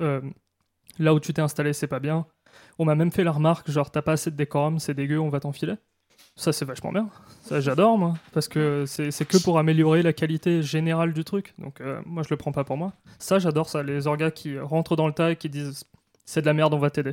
là 0.99 1.15
où 1.15 1.21
tu 1.21 1.33
t'es 1.33 1.43
installé, 1.43 1.73
c'est 1.73 1.87
pas 1.87 2.01
bien. 2.01 2.27
On 2.79 2.85
m'a 2.85 2.95
même 2.95 3.13
fait 3.13 3.25
la 3.25 3.33
remarque, 3.33 3.71
genre 3.71 3.91
t'as 3.91 4.03
pas 4.03 4.13
assez 4.13 4.31
de 4.31 4.37
décorum, 4.37 4.79
c'est 4.79 4.95
dégueu, 4.95 5.19
on 5.19 5.29
va 5.29 5.41
t'enfiler. 5.41 5.75
Ça, 6.37 6.53
c'est 6.53 6.65
vachement 6.65 6.91
bien. 6.91 7.09
Ça, 7.43 7.61
j'adore, 7.61 7.97
moi. 7.97 8.15
Parce 8.33 8.49
que 8.49 8.85
c'est 8.87 9.13
c'est 9.13 9.25
que 9.25 9.37
pour 9.37 9.59
améliorer 9.59 10.03
la 10.03 10.13
qualité 10.13 10.63
générale 10.63 11.13
du 11.13 11.23
truc. 11.23 11.55
Donc, 11.59 11.81
euh, 11.81 12.01
moi, 12.07 12.25
je 12.25 12.31
le 12.31 12.37
prends 12.37 12.51
pas 12.51 12.65
pour 12.65 12.77
moi. 12.77 12.93
Ça, 13.21 13.39
j'adore 13.39 13.69
ça. 13.69 13.85
Les 13.85 14.09
orgas 14.09 14.33
qui 14.33 14.59
rentrent 14.59 14.97
dans 14.97 15.07
le 15.07 15.13
tas 15.13 15.31
et 15.31 15.37
qui 15.37 15.49
disent 15.49 15.85
c'est 16.25 16.41
de 16.41 16.47
la 16.47 16.53
merde, 16.53 16.75
on 16.75 16.79
va 16.79 16.91
t'aider. 16.91 17.13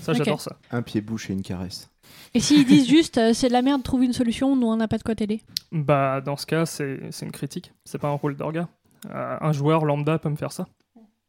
Ça, 0.00 0.14
j'adore 0.14 0.40
ça. 0.40 0.56
Un 0.70 0.82
pied 0.82 1.02
bouche 1.02 1.28
et 1.28 1.34
une 1.34 1.42
caresse. 1.42 1.90
Et 2.32 2.40
s'ils 2.40 2.66
disent 2.66 2.88
juste 2.88 3.18
euh, 3.18 3.32
c'est 3.32 3.48
de 3.48 3.52
la 3.52 3.62
merde, 3.62 3.82
trouve 3.82 4.02
une 4.02 4.12
solution, 4.12 4.56
nous 4.56 4.66
on 4.66 4.76
n'a 4.76 4.88
pas 4.88 4.98
de 4.98 5.02
quoi 5.02 5.14
t'aider. 5.14 5.42
Bah, 5.70 6.20
dans 6.20 6.36
ce 6.36 6.46
cas, 6.46 6.66
c'est 6.66 7.00
c'est 7.10 7.26
une 7.26 7.32
critique. 7.32 7.72
C'est 7.84 7.98
pas 7.98 8.08
un 8.08 8.14
rôle 8.14 8.36
d'orga. 8.36 8.68
Euh, 9.10 9.36
un 9.40 9.52
joueur 9.52 9.84
lambda 9.84 10.18
peut 10.18 10.30
me 10.30 10.36
faire 10.36 10.52
ça. 10.52 10.66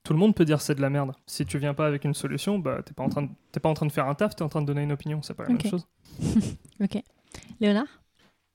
Tout 0.06 0.14
le 0.14 0.20
monde 0.20 0.36
peut 0.36 0.46
dire 0.46 0.62
c'est 0.62 0.76
de 0.76 0.82
la 0.82 0.90
merde. 0.90 1.14
Si 1.26 1.46
tu 1.46 1.58
viens 1.58 1.74
pas 1.74 1.88
avec 1.88 2.06
une 2.06 2.14
solution, 2.14 2.60
bah, 2.60 2.82
t'es 2.86 2.94
pas, 2.94 3.04
en 3.04 3.10
train 3.10 3.24
de- 3.24 3.30
t'es 3.52 3.60
pas 3.60 3.70
en 3.70 3.74
train 3.74 3.88
de 3.88 3.92
faire 3.92 4.08
un 4.08 4.14
taf, 4.16 4.36
t'es 4.36 4.44
en 4.44 4.50
train 4.50 4.62
de 4.62 4.68
donner 4.68 4.84
une 4.84 4.92
opinion. 4.94 5.22
C'est 5.24 5.34
pas 5.34 5.44
la 5.44 5.50
même 5.50 5.62
chose. 5.62 5.86
Ok. 6.82 7.02
Léonard? 7.60 7.88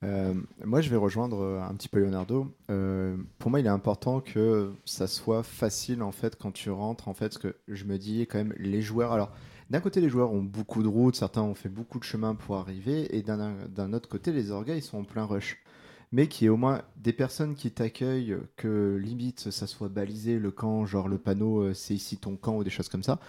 Euh, 0.03 0.33
moi, 0.63 0.81
je 0.81 0.89
vais 0.89 0.95
rejoindre 0.95 1.41
euh, 1.41 1.61
un 1.61 1.75
petit 1.75 1.89
peu 1.89 1.99
Leonardo. 1.99 2.55
Euh, 2.71 3.17
pour 3.37 3.51
moi, 3.51 3.59
il 3.59 3.65
est 3.67 3.69
important 3.69 4.19
que 4.19 4.73
ça 4.85 5.05
soit 5.07 5.43
facile 5.43 6.01
en 6.01 6.11
fait 6.11 6.35
quand 6.37 6.51
tu 6.51 6.71
rentres. 6.71 7.07
En 7.07 7.13
fait, 7.13 7.29
parce 7.29 7.37
que 7.37 7.55
je 7.67 7.83
me 7.85 7.97
dis 7.97 8.21
quand 8.21 8.37
même 8.39 8.53
les 8.57 8.81
joueurs. 8.81 9.11
Alors, 9.11 9.31
d'un 9.69 9.79
côté, 9.79 10.01
les 10.01 10.09
joueurs 10.09 10.31
ont 10.31 10.41
beaucoup 10.41 10.81
de 10.83 10.87
routes, 10.87 11.15
certains 11.15 11.41
ont 11.43 11.53
fait 11.53 11.69
beaucoup 11.69 11.99
de 11.99 12.03
chemin 12.03 12.33
pour 12.35 12.57
arriver, 12.57 13.15
et 13.15 13.21
d'un 13.21 13.53
d'un 13.69 13.93
autre 13.93 14.09
côté, 14.09 14.31
les 14.31 14.51
orgas 14.51 14.75
ils 14.75 14.81
sont 14.81 14.99
en 14.99 15.03
plein 15.03 15.25
rush. 15.25 15.57
Mais 16.11 16.27
qu'il 16.27 16.45
y 16.45 16.47
ait 16.47 16.49
au 16.49 16.57
moins 16.57 16.81
des 16.97 17.13
personnes 17.13 17.55
qui 17.55 17.71
t'accueillent, 17.71 18.37
que 18.57 18.97
limite 19.01 19.49
ça 19.51 19.65
soit 19.67 19.89
balisé 19.89 20.39
le 20.39 20.51
camp, 20.51 20.85
genre 20.85 21.07
le 21.07 21.17
panneau 21.17 21.61
euh, 21.61 21.73
c'est 21.73 21.93
ici 21.93 22.17
ton 22.17 22.35
camp 22.35 22.57
ou 22.57 22.63
des 22.63 22.69
choses 22.69 22.89
comme 22.89 23.03
ça. 23.03 23.19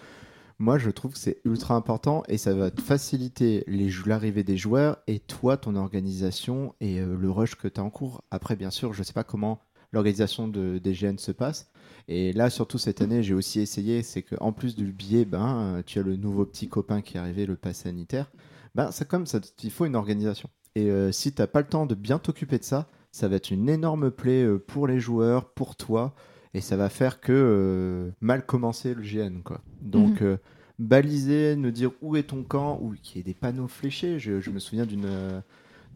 Moi, 0.59 0.79
je 0.79 0.91
trouve 0.91 1.13
que 1.13 1.19
c'est 1.19 1.41
ultra 1.45 1.75
important 1.75 2.23
et 2.29 2.39
ça 2.39 2.55
va 2.55 2.71
te 2.71 2.81
faciliter 2.81 3.65
l'arrivée 4.07 4.45
des 4.45 4.57
joueurs 4.57 4.99
et 5.09 5.19
toi, 5.19 5.57
ton 5.57 5.75
organisation 5.75 6.75
et 6.81 7.01
euh, 7.01 7.17
le 7.17 7.31
rush 7.31 7.57
que 7.57 7.69
tu 7.69 7.81
as 7.81 7.85
en 7.85 7.91
cours. 7.91 8.23
Après, 8.31 8.55
bien 8.55 8.71
sûr, 8.71 8.93
je 8.93 9.03
sais 9.03 9.13
pas 9.13 9.25
comment 9.25 9.61
l'organisation 9.93 10.49
de, 10.49 10.79
des 10.79 10.93
GN 10.93 11.19
se 11.19 11.33
passe. 11.33 11.71
Et 12.09 12.33
là, 12.33 12.51
surtout 12.51 12.79
cette 12.79 13.01
année, 13.01 13.23
j'ai 13.23 13.35
aussi 13.35 13.61
essayé, 13.61 14.03
c'est 14.03 14.23
qu'en 14.23 14.53
plus 14.53 14.77
du 14.77 14.93
billet, 14.93 15.25
ben, 15.25 15.83
tu 15.87 15.99
as 15.99 16.03
le 16.03 16.17
nouveau 16.17 16.45
petit 16.47 16.69
copain 16.69 17.01
qui 17.03 17.17
est 17.17 17.21
arrivé, 17.21 17.47
le 17.47 17.57
pass 17.57 17.79
sanitaire. 17.79 18.31
Ben, 18.75 18.91
ça, 18.91 19.05
comme 19.05 19.27
ça, 19.27 19.41
il 19.63 19.71
faut 19.71 19.85
une 19.85 19.97
organisation. 19.97 20.49
Et 20.75 20.91
euh, 20.91 21.13
si 21.13 21.33
t'as 21.33 21.47
pas 21.47 21.61
le 21.61 21.67
temps 21.67 21.87
de 21.87 21.95
bien 21.95 22.19
t'occuper 22.19 22.59
de 22.59 22.65
ça, 22.65 22.89
ça 23.13 23.29
va 23.29 23.37
être 23.37 23.51
une 23.51 23.69
énorme 23.69 24.11
plaie 24.11 24.45
euh, 24.45 24.59
pour 24.59 24.87
les 24.87 25.01
joueurs, 25.01 25.51
pour 25.51 25.77
toi, 25.77 26.15
et 26.55 26.61
ça 26.61 26.77
va 26.77 26.89
faire 26.89 27.21
que 27.21 27.33
euh, 27.33 28.11
mal 28.21 28.47
commencer 28.47 28.95
le 28.95 29.03
GN, 29.03 29.43
quoi. 29.43 29.61
Donc, 29.83 30.21
Mhm. 30.21 30.27
euh, 30.29 30.37
baliser, 30.79 31.57
nous 31.57 31.71
dire 31.71 31.93
où 32.01 32.17
est 32.17 32.25
ton 32.25 32.43
camp, 32.43 32.79
ou 32.83 32.95
qu'il 33.03 33.19
y 33.19 33.21
ait 33.21 33.23
des 33.25 33.35
panneaux 33.35 33.69
fléchés. 33.69 34.19
Je, 34.19 34.41
je 34.41 34.51
me 34.51 34.59
souviens 34.59 34.87
d'une 34.87 35.43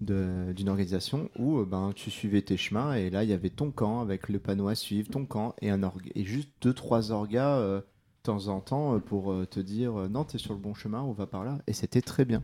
d'une 0.00 0.68
organisation 0.68 1.30
où 1.38 1.64
ben, 1.64 1.92
tu 1.94 2.10
suivais 2.10 2.42
tes 2.42 2.58
chemins 2.58 2.94
et 2.94 3.08
là 3.08 3.24
il 3.24 3.30
y 3.30 3.32
avait 3.32 3.48
ton 3.48 3.70
camp 3.70 4.00
avec 4.02 4.28
le 4.28 4.38
panneau 4.38 4.68
à 4.68 4.74
suivre, 4.74 5.08
ton 5.08 5.24
camp 5.24 5.54
et, 5.62 5.70
un 5.70 5.82
org- 5.82 6.12
et 6.14 6.24
juste 6.24 6.50
deux 6.60 6.74
trois 6.74 7.12
orgas 7.12 7.56
euh, 7.60 7.80
de 7.80 7.84
temps 8.22 8.48
en 8.48 8.60
temps 8.60 9.00
pour 9.00 9.34
te 9.48 9.58
dire 9.60 9.92
non 10.10 10.24
t'es 10.24 10.36
sur 10.38 10.52
le 10.52 10.60
bon 10.60 10.74
chemin, 10.74 11.00
on 11.02 11.12
va 11.12 11.26
par 11.26 11.44
là 11.44 11.58
et 11.66 11.72
c'était 11.72 12.02
très 12.02 12.26
bien. 12.26 12.42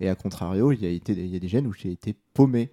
Et 0.00 0.08
à 0.08 0.14
contrario 0.14 0.72
il 0.72 0.82
y 0.82 0.86
a, 0.86 0.90
été, 0.90 1.12
il 1.12 1.26
y 1.26 1.36
a 1.36 1.38
des 1.38 1.48
gènes 1.48 1.66
où 1.66 1.72
j'ai 1.72 1.90
été 1.90 2.14
paumé, 2.34 2.70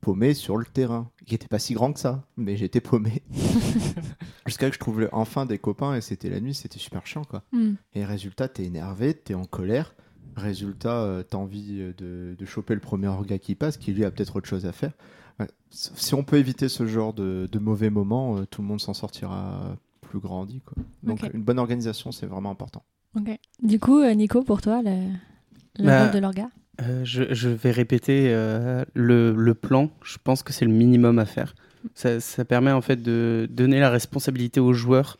paumé 0.00 0.34
sur 0.34 0.56
le 0.56 0.64
terrain, 0.64 1.10
qui 1.26 1.34
était 1.34 1.48
pas 1.48 1.58
si 1.58 1.74
grand 1.74 1.92
que 1.92 2.00
ça, 2.00 2.26
mais 2.36 2.56
j'étais 2.56 2.80
paumé. 2.80 3.22
Jusqu'à 4.46 4.68
que 4.68 4.74
je 4.74 4.78
trouve 4.78 5.08
enfin 5.12 5.46
des 5.46 5.58
copains 5.58 5.94
et 5.94 6.00
c'était 6.00 6.28
la 6.28 6.40
nuit, 6.40 6.54
c'était 6.54 6.78
super 6.78 7.06
chiant 7.06 7.24
quoi. 7.24 7.42
Hmm. 7.52 7.74
Et 7.94 8.04
résultat, 8.04 8.48
t'es 8.48 8.64
énervé, 8.64 9.14
t'es 9.14 9.34
en 9.34 9.44
colère. 9.44 9.94
Résultat, 10.36 11.02
euh, 11.02 11.22
t'as 11.22 11.38
envie 11.38 11.80
euh, 11.80 11.92
de, 11.96 12.34
de 12.36 12.44
choper 12.44 12.74
le 12.74 12.80
premier 12.80 13.06
orga 13.06 13.38
qui 13.38 13.54
passe, 13.54 13.76
qui 13.76 13.92
lui 13.92 14.04
a 14.04 14.10
peut-être 14.10 14.36
autre 14.36 14.48
chose 14.48 14.66
à 14.66 14.72
faire. 14.72 14.92
Ouais. 15.38 15.46
Si 15.70 16.14
on 16.14 16.24
peut 16.24 16.38
éviter 16.38 16.68
ce 16.68 16.86
genre 16.86 17.14
de, 17.14 17.48
de 17.50 17.58
mauvais 17.58 17.90
moments, 17.90 18.38
euh, 18.38 18.44
tout 18.44 18.60
le 18.60 18.68
monde 18.68 18.80
s'en 18.80 18.94
sortira 18.94 19.76
plus 20.00 20.18
grandi. 20.18 20.60
Quoi. 20.60 20.82
Donc 21.02 21.22
une 21.32 21.42
bonne 21.42 21.58
organisation, 21.58 22.12
c'est 22.12 22.26
vraiment 22.26 22.50
important. 22.50 22.82
Ok. 23.16 23.30
Du 23.62 23.78
coup, 23.78 24.04
Nico, 24.04 24.42
pour 24.42 24.60
toi, 24.60 24.82
le, 24.82 25.08
le 25.78 25.84
Bah, 25.86 26.04
rôle 26.04 26.14
de 26.14 26.18
l'orga 26.18 26.48
Euh, 26.82 27.04
je, 27.04 27.32
je 27.34 27.48
vais 27.48 27.70
répéter 27.70 28.28
euh, 28.32 28.84
le, 28.94 29.32
le 29.32 29.54
plan. 29.54 29.90
Je 30.02 30.18
pense 30.22 30.42
que 30.42 30.52
c'est 30.52 30.64
le 30.64 30.72
minimum 30.72 31.18
à 31.18 31.24
faire. 31.26 31.54
Ça, 31.94 32.18
ça 32.20 32.44
permet 32.44 32.72
en 32.72 32.80
fait 32.80 33.02
de 33.02 33.46
donner 33.50 33.78
la 33.80 33.90
responsabilité 33.90 34.58
au 34.60 34.72
joueur. 34.72 35.18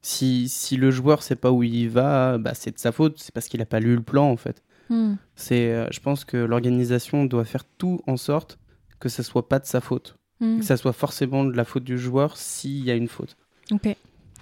Si, 0.00 0.48
si 0.48 0.76
le 0.76 0.90
joueur 0.90 1.22
sait 1.22 1.36
pas 1.36 1.52
où 1.52 1.62
il 1.62 1.88
va, 1.88 2.38
bah, 2.38 2.54
c'est 2.54 2.72
de 2.72 2.78
sa 2.78 2.90
faute. 2.92 3.18
C'est 3.20 3.32
parce 3.32 3.48
qu'il 3.48 3.60
a 3.62 3.66
pas 3.66 3.80
lu 3.80 3.94
le 3.94 4.02
plan 4.02 4.28
en 4.30 4.36
fait. 4.36 4.62
Hmm. 4.88 5.14
C'est, 5.36 5.72
euh, 5.72 5.86
je 5.90 6.00
pense 6.00 6.24
que 6.24 6.36
l'organisation 6.36 7.24
doit 7.24 7.44
faire 7.44 7.64
tout 7.78 8.00
en 8.06 8.16
sorte 8.16 8.58
que 8.98 9.08
ça 9.08 9.22
soit 9.22 9.48
pas 9.48 9.58
de 9.58 9.66
sa 9.66 9.80
faute, 9.80 10.16
Hmm. 10.40 10.58
que 10.58 10.64
ça 10.64 10.76
soit 10.76 10.92
forcément 10.92 11.44
de 11.44 11.52
la 11.52 11.64
faute 11.64 11.84
du 11.84 11.96
joueur 11.98 12.36
s'il 12.36 12.84
y 12.84 12.90
a 12.90 12.94
une 12.94 13.06
faute. 13.06 13.36
Ok, 13.70 13.96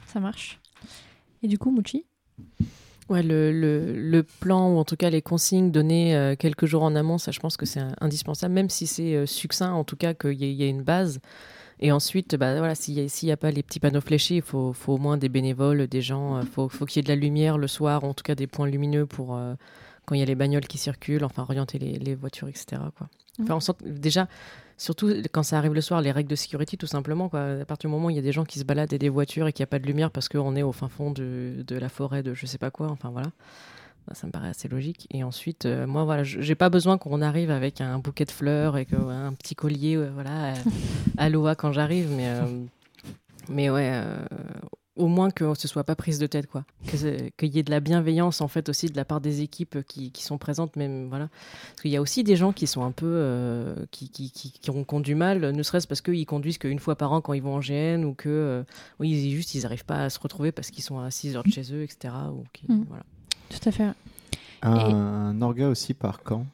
ça 0.07 0.18
marche. 0.18 0.59
Et 1.43 1.49
du 1.49 1.59
coup, 1.59 1.70
Mouchi 1.70 2.07
Ouais, 3.11 3.22
le, 3.24 3.50
le, 3.52 3.92
le 3.92 4.22
plan 4.22 4.70
ou 4.72 4.78
en 4.78 4.84
tout 4.84 4.94
cas 4.96 5.11
les 5.11 5.20
consignes 5.20 5.70
données 5.72 6.14
euh, 6.16 6.36
quelques 6.36 6.66
jours 6.66 6.84
en 6.84 6.94
amont, 6.94 7.18
ça 7.18 7.32
je 7.32 7.40
pense 7.40 7.56
que 7.56 7.66
c'est 7.66 7.82
indispensable, 8.00 8.54
même 8.54 8.70
si 8.70 8.86
c'est 8.86 9.14
euh, 9.16 9.26
succinct, 9.26 9.72
en 9.72 9.82
tout 9.84 9.96
cas 9.96 10.14
qu'il 10.14 10.34
y, 10.40 10.44
ait- 10.44 10.52
il 10.52 10.56
y 10.56 10.62
ait 10.62 10.68
une 10.70 10.82
base. 10.82 11.18
Et 11.80 11.90
ensuite, 11.92 12.36
bah, 12.36 12.56
voilà, 12.58 12.74
s'il 12.76 12.94
n'y 12.94 13.30
a, 13.30 13.34
a 13.34 13.36
pas 13.36 13.50
les 13.50 13.62
petits 13.64 13.80
panneaux 13.80 14.00
fléchés, 14.02 14.36
il 14.36 14.42
faut, 14.42 14.72
faut 14.72 14.92
au 14.92 14.98
moins 14.98 15.16
des 15.16 15.28
bénévoles, 15.28 15.86
des 15.88 16.02
gens, 16.02 16.40
il 16.40 16.46
faut, 16.46 16.68
faut 16.68 16.84
qu'il 16.86 16.98
y 16.98 17.00
ait 17.00 17.02
de 17.02 17.08
la 17.08 17.16
lumière 17.16 17.58
le 17.58 17.66
soir, 17.66 18.04
en 18.04 18.14
tout 18.14 18.22
cas 18.22 18.34
des 18.36 18.46
points 18.46 18.68
lumineux 18.68 19.06
pour 19.06 19.34
euh, 19.34 19.54
quand 20.06 20.14
il 20.14 20.18
y 20.20 20.22
a 20.22 20.26
les 20.26 20.34
bagnoles 20.36 20.66
qui 20.66 20.78
circulent, 20.78 21.24
enfin 21.24 21.42
orienter 21.42 21.78
les, 21.80 21.98
les 21.98 22.14
voitures, 22.14 22.48
etc. 22.48 22.80
Quoi. 22.96 23.08
Enfin, 23.42 23.54
on 23.56 23.61
sent 23.61 23.72
déjà, 23.86 24.28
surtout 24.81 25.12
quand 25.31 25.43
ça 25.43 25.59
arrive 25.59 25.74
le 25.74 25.83
soir, 25.83 26.01
les 26.01 26.11
règles 26.11 26.31
de 26.31 26.35
sécurité, 26.37 26.76
tout 26.76 26.87
simplement. 26.87 27.28
Quoi. 27.28 27.61
À 27.61 27.64
partir 27.66 27.89
du 27.89 27.95
moment 27.95 28.07
où 28.07 28.11
il 28.11 28.16
y 28.16 28.18
a 28.18 28.22
des 28.22 28.33
gens 28.33 28.45
qui 28.45 28.59
se 28.59 28.64
baladent 28.64 28.93
et 28.93 28.99
des 28.99 29.11
voitures 29.11 29.47
et 29.47 29.53
qu'il 29.53 29.62
n'y 29.62 29.68
a 29.68 29.68
pas 29.68 29.78
de 29.78 29.87
lumière 29.87 30.11
parce 30.11 30.28
qu'on 30.28 30.57
est 30.57 30.62
au 30.62 30.72
fin 30.72 30.89
fond 30.89 31.11
de, 31.11 31.64
la 31.68 31.89
forêt, 31.89 32.22
de 32.22 32.33
je 32.35 32.47
sais 32.47 32.59
pas 32.59 32.70
quoi, 32.70 32.89
enfin 32.89 33.11
voilà. 33.11 33.28
Bah, 34.09 34.14
Ça 34.14 34.26
me 34.26 34.33
paraît 34.33 34.49
assez 34.49 34.68
logique. 34.68 35.07
Et 35.11 35.22
ensuite, 35.22 35.66
euh, 35.66 35.87
moi, 35.87 36.05
voilà, 36.05 36.24
j'ai 36.24 36.55
pas 36.55 36.70
besoin 36.70 36.97
qu'on 36.97 37.20
arrive 37.20 37.51
avec 37.51 37.83
un 37.83 37.99
bouquet 37.99 38.24
de 38.24 38.31
fleurs 38.31 38.78
et 38.78 38.87
que, 38.87 38.97
un 38.97 39.35
petit 39.35 39.55
collier, 39.55 39.99
ouais, 39.99 40.09
voilà, 40.09 40.55
euh, 40.55 40.57
aloha 41.18 41.55
quand 41.55 41.72
j'arrive, 41.72 42.11
mais, 42.11 42.28
euh, 42.28 42.47
mais 43.51 43.68
ouais, 43.68 43.91
euh, 43.93 44.16
au 45.01 45.07
moins 45.09 45.30
que 45.30 45.55
ce 45.55 45.66
soit 45.68 45.84
pas 45.84 45.94
prise 45.96 46.18
de 46.18 46.26
tête, 46.26 46.46
quoi. 46.46 46.64
Qu'il 46.86 47.48
y 47.55 47.59
ait 47.59 47.62
de 47.62 47.70
la 47.70 47.80
bienveillance, 47.80 48.40
en 48.40 48.48
fait, 48.48 48.68
aussi 48.68 48.86
de 48.88 48.96
la 48.96 49.05
part 49.05 49.20
des 49.20 49.40
équipes 49.40 49.78
qui, 49.86 50.11
qui 50.12 50.22
sont 50.22 50.38
présentes, 50.38 50.76
même, 50.76 51.09
voilà. 51.09 51.28
Parce 51.70 51.82
qu'il 51.82 51.90
y 51.90 51.96
a 51.96 52.01
aussi 52.03 52.22
des 52.24 52.36
gens 52.36 52.53
qui 52.53 52.66
sont 52.66 52.82
un 52.84 52.92
peu, 52.92 53.07
euh, 53.07 53.74
qui, 53.90 54.09
qui, 54.11 54.30
qui, 54.30 54.53
qui 54.53 54.70
ont, 54.70 54.84
qui 54.84 54.94
ont 54.94 55.01
du 55.01 55.14
mal, 55.14 55.40
ne 55.53 55.62
serait-ce 55.62 55.86
parce 55.88 56.01
qu'ils 56.03 56.26
conduisent 56.26 56.59
qu'une 56.59 56.78
fois 56.78 56.96
par 56.96 57.12
an 57.12 57.20
quand 57.20 57.32
ils 57.32 57.42
vont 57.42 57.55
en 57.57 57.61
GN 57.61 58.05
ou 58.05 58.14
que, 58.14 58.28
euh, 58.28 58.62
oui, 58.98 59.11
ils, 59.11 59.34
juste, 59.34 59.55
ils 59.55 59.66
arrivent 59.66 59.84
pas 59.84 60.05
à 60.05 60.11
se 60.11 60.18
retrouver 60.20 60.53
parce 60.53 60.70
qu'ils 60.70 60.84
sont 60.84 60.98
à 60.98 61.11
6 61.11 61.36
heures 61.36 61.44
de 61.44 61.51
chez 61.51 61.72
eux, 61.74 61.82
etc. 61.82 62.14
Ou 62.32 62.44
qui- 62.53 62.70
Mm. 62.70 62.84
voilà. 62.88 63.05
Tout 63.48 63.68
à 63.68 63.72
fait. 63.72 63.88
Un 64.62 65.40
orga 65.42 65.68
aussi 65.68 65.94
par 65.94 66.22
camp, 66.22 66.46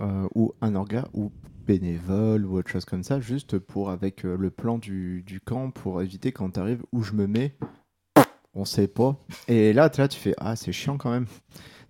euh, 0.00 0.26
ou 0.34 0.52
un 0.60 0.74
orga 0.74 1.06
ou 1.14 1.30
bénévole 1.66 2.44
ou 2.46 2.56
autre 2.58 2.68
chose 2.70 2.84
comme 2.84 3.02
ça, 3.02 3.20
juste 3.20 3.58
pour 3.58 3.90
avec 3.90 4.24
euh, 4.24 4.36
le 4.36 4.50
plan 4.50 4.78
du, 4.78 5.22
du 5.26 5.40
camp 5.40 5.70
pour 5.70 6.00
éviter 6.02 6.32
quand 6.32 6.50
t'arrives 6.50 6.82
où 6.92 7.02
je 7.02 7.12
me 7.12 7.26
mets, 7.26 7.54
on 8.56 8.64
sait 8.64 8.88
pas. 8.88 9.16
Et 9.48 9.72
là, 9.72 9.90
là, 9.96 10.08
tu 10.08 10.18
fais 10.18 10.34
ah 10.38 10.56
c'est 10.56 10.72
chiant 10.72 10.96
quand 10.98 11.10
même 11.10 11.26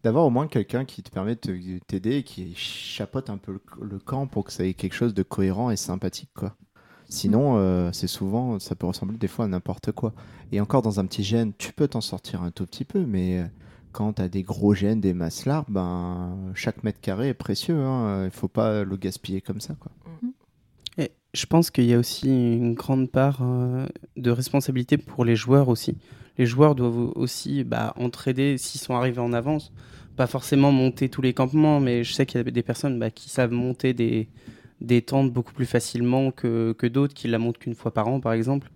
d'avoir 0.05 0.25
au 0.27 0.31
moins 0.31 0.47
quelqu'un 0.47 0.85
qui 0.85 1.03
te 1.03 1.11
permet 1.11 1.35
de 1.37 1.79
t'aider 1.87 2.17
et 2.19 2.23
qui 2.23 2.55
chapote 2.55 3.31
un 3.31 3.39
peu 3.39 3.53
le, 3.53 3.61
le 3.83 3.99
camp 3.99 4.27
pour 4.27 4.45
que 4.45 4.53
ça 4.53 4.65
ait 4.65 4.75
quelque 4.75 4.95
chose 4.95 5.15
de 5.15 5.23
cohérent 5.23 5.71
et 5.71 5.77
sympathique 5.77 6.31
quoi. 6.35 6.55
Sinon, 7.09 7.57
euh, 7.57 7.91
c'est 7.93 8.09
souvent, 8.09 8.59
ça 8.59 8.75
peut 8.75 8.87
ressembler 8.87 9.17
des 9.17 9.29
fois 9.29 9.45
à 9.45 9.49
n'importe 9.49 9.93
quoi. 9.93 10.13
Et 10.51 10.61
encore 10.61 10.83
dans 10.83 10.99
un 10.99 11.07
petit 11.07 11.23
gène, 11.23 11.53
tu 11.57 11.73
peux 11.73 11.87
t'en 11.87 12.01
sortir 12.01 12.43
un 12.43 12.51
tout 12.51 12.67
petit 12.67 12.85
peu, 12.85 13.05
mais 13.07 13.39
euh, 13.39 13.45
quand 13.93 14.15
tu 14.15 14.23
as 14.23 14.29
des 14.29 14.43
gros 14.43 14.75
gènes, 14.75 15.01
des 15.01 15.15
masses 15.15 15.47
larges, 15.47 15.67
ben, 15.69 16.37
chaque 16.55 16.83
mètre 16.83 17.01
carré 17.01 17.29
est 17.29 17.35
précieux. 17.35 17.77
hein. 17.77 18.25
Il 18.25 18.33
faut 18.33 18.49
pas 18.49 18.83
le 18.83 18.97
gaspiller 18.97 19.41
comme 19.41 19.61
ça. 19.61 19.75
Quoi. 19.79 19.93
Et 20.99 21.13
je 21.33 21.47
pense 21.47 21.71
qu'il 21.71 21.85
y 21.85 21.95
a 21.95 21.99
aussi 21.99 22.29
une 22.29 22.75
grande 22.75 23.11
part 23.11 23.39
euh, 23.43 23.87
de 24.17 24.31
responsabilité 24.31 24.99
pour 24.99 25.25
les 25.25 25.37
joueurs 25.37 25.69
aussi. 25.69 25.97
Les 26.39 26.47
joueurs 26.47 26.75
doivent 26.75 27.13
aussi 27.15 27.65
bah, 27.65 27.95
entraider 27.97 28.59
s'ils 28.59 28.81
sont 28.81 28.95
arrivés 28.95 29.21
en 29.21 29.33
avance. 29.33 29.73
Pas 30.17 30.27
forcément 30.27 30.73
monter 30.73 31.09
tous 31.09 31.23
les 31.23 31.35
campements, 31.35 31.81
mais 31.81 32.05
je 32.05 32.13
sais 32.13 32.27
qu'il 32.27 32.39
y 32.39 32.47
a 32.47 32.51
des 32.51 32.63
personnes 32.63 32.99
bah, 32.99 33.11
qui 33.11 33.29
savent 33.29 33.53
monter 33.53 33.93
des, 33.95 34.29
des 34.81 35.03
tentes 35.03 35.33
beaucoup 35.33 35.53
plus 35.53 35.67
facilement 35.67 36.31
que, 36.31 36.75
que 36.79 36.87
d'autres 36.87 37.15
qui 37.15 37.29
la 37.29 37.39
montent 37.39 37.59
qu'une 37.59 37.75
fois 37.75 37.93
par 37.93 38.09
an, 38.09 38.21
par 38.21 38.33
exemple. 38.33 38.71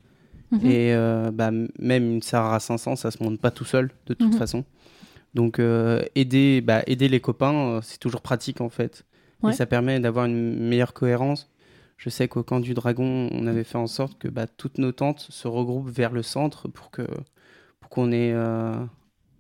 Mhm. 0.51 0.61
Et 0.67 0.95
euh, 0.95 1.31
bah, 1.33 1.51
même 1.79 2.11
une 2.13 2.23
Sahara 2.23 2.61
500, 2.61 2.97
ça 2.97 3.11
se 3.11 3.23
monte 3.23 3.41
pas 3.41 3.51
tout 3.51 3.65
seul, 3.65 3.91
de 4.07 4.15
toute 4.15 4.33
Mhm. 4.33 4.39
façon. 4.39 4.65
Donc 5.35 5.59
euh, 5.61 6.03
aider, 6.17 6.61
bah, 6.61 6.83
aider 6.87 7.09
les 7.09 7.21
copains, 7.21 7.55
euh, 7.55 7.81
c'est 7.83 7.99
toujours 8.01 8.21
pratique 8.21 8.61
en 8.61 8.69
fait. 8.69 9.05
Ouais. 9.43 9.53
Et 9.53 9.55
ça 9.55 9.65
permet 9.65 10.01
d'avoir 10.01 10.25
une 10.27 10.59
meilleure 10.69 10.93
cohérence. 10.93 11.49
Je 11.97 12.11
sais 12.11 12.29
qu'au 12.29 12.43
camp 12.43 12.61
du 12.61 12.75
dragon, 12.75 13.29
on 13.31 13.47
avait 13.47 13.65
fait 13.65 13.79
en 13.79 13.87
sorte 13.87 14.19
que 14.19 14.27
bah, 14.29 14.47
toutes 14.47 14.79
nos 14.79 14.91
tentes 14.93 15.27
se 15.31 15.47
regroupent 15.47 15.89
vers 15.91 16.13
le 16.13 16.23
centre 16.23 16.67
pour 16.69 16.91
que 16.91 17.03
qu'on 17.91 18.11
ait 18.13 18.33
euh, 18.33 18.73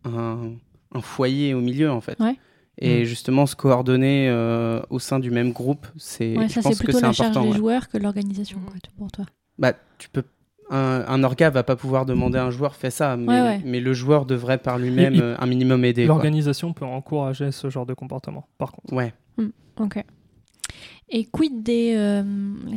un, 0.05 0.51
un 0.95 1.01
foyer 1.01 1.55
au 1.55 1.61
milieu 1.61 1.91
en 1.91 2.01
fait. 2.03 2.21
Ouais. 2.21 2.37
Et 2.83 3.03
Mm. 3.03 3.05
justement, 3.05 3.47
se 3.47 3.57
coordonner 3.57 4.29
euh, 4.31 4.81
au 4.91 4.99
sein 4.99 5.19
du 5.19 5.31
même 5.31 5.53
groupe, 5.53 5.87
c'est 5.97 6.37
Ouais, 6.37 6.49
je 6.49 6.55
ça, 6.55 6.63
c'est 6.63 6.69
pense 6.71 6.79
que 6.79 6.85
plutôt 6.85 7.01
la 7.01 7.13
charge 7.13 7.39
des 7.41 7.49
ouais. 7.49 7.57
joueurs 7.57 7.89
que 7.89 7.99
l'organisation, 7.99 8.59
pour 8.97 9.11
toi. 9.13 9.25
Bah, 9.59 9.73
tu 9.99 10.09
peux. 10.09 10.25
Un, 10.73 11.05
un 11.09 11.25
orga 11.25 11.51
va 11.51 11.63
pas 11.65 11.75
pouvoir 11.75 12.07
demander 12.07 12.39
à 12.39 12.45
un 12.45 12.51
joueur 12.53 12.77
fais 12.77 12.91
ça, 12.91 13.17
mais, 13.17 13.27
Ouais, 13.29 13.41
ouais. 13.43 13.61
mais 13.65 13.81
le 13.81 13.93
joueur 13.93 14.25
devrait 14.25 14.57
par 14.59 14.79
lui-même 14.79 15.21
euh, 15.21 15.35
un 15.39 15.47
minimum 15.47 15.85
aider. 15.85 16.07
L'organisation 16.07 16.73
peut 16.73 16.85
encourager 16.85 17.51
ce 17.51 17.69
genre 17.71 17.87
de 17.87 17.93
comportement, 17.95 18.47
par 18.57 18.71
contre. 18.73 18.93
Ouais. 18.95 19.13
Ok. 19.81 20.03
Et 21.13 21.25
quid 21.25 21.63
des 21.65 21.95
euh, 21.97 22.23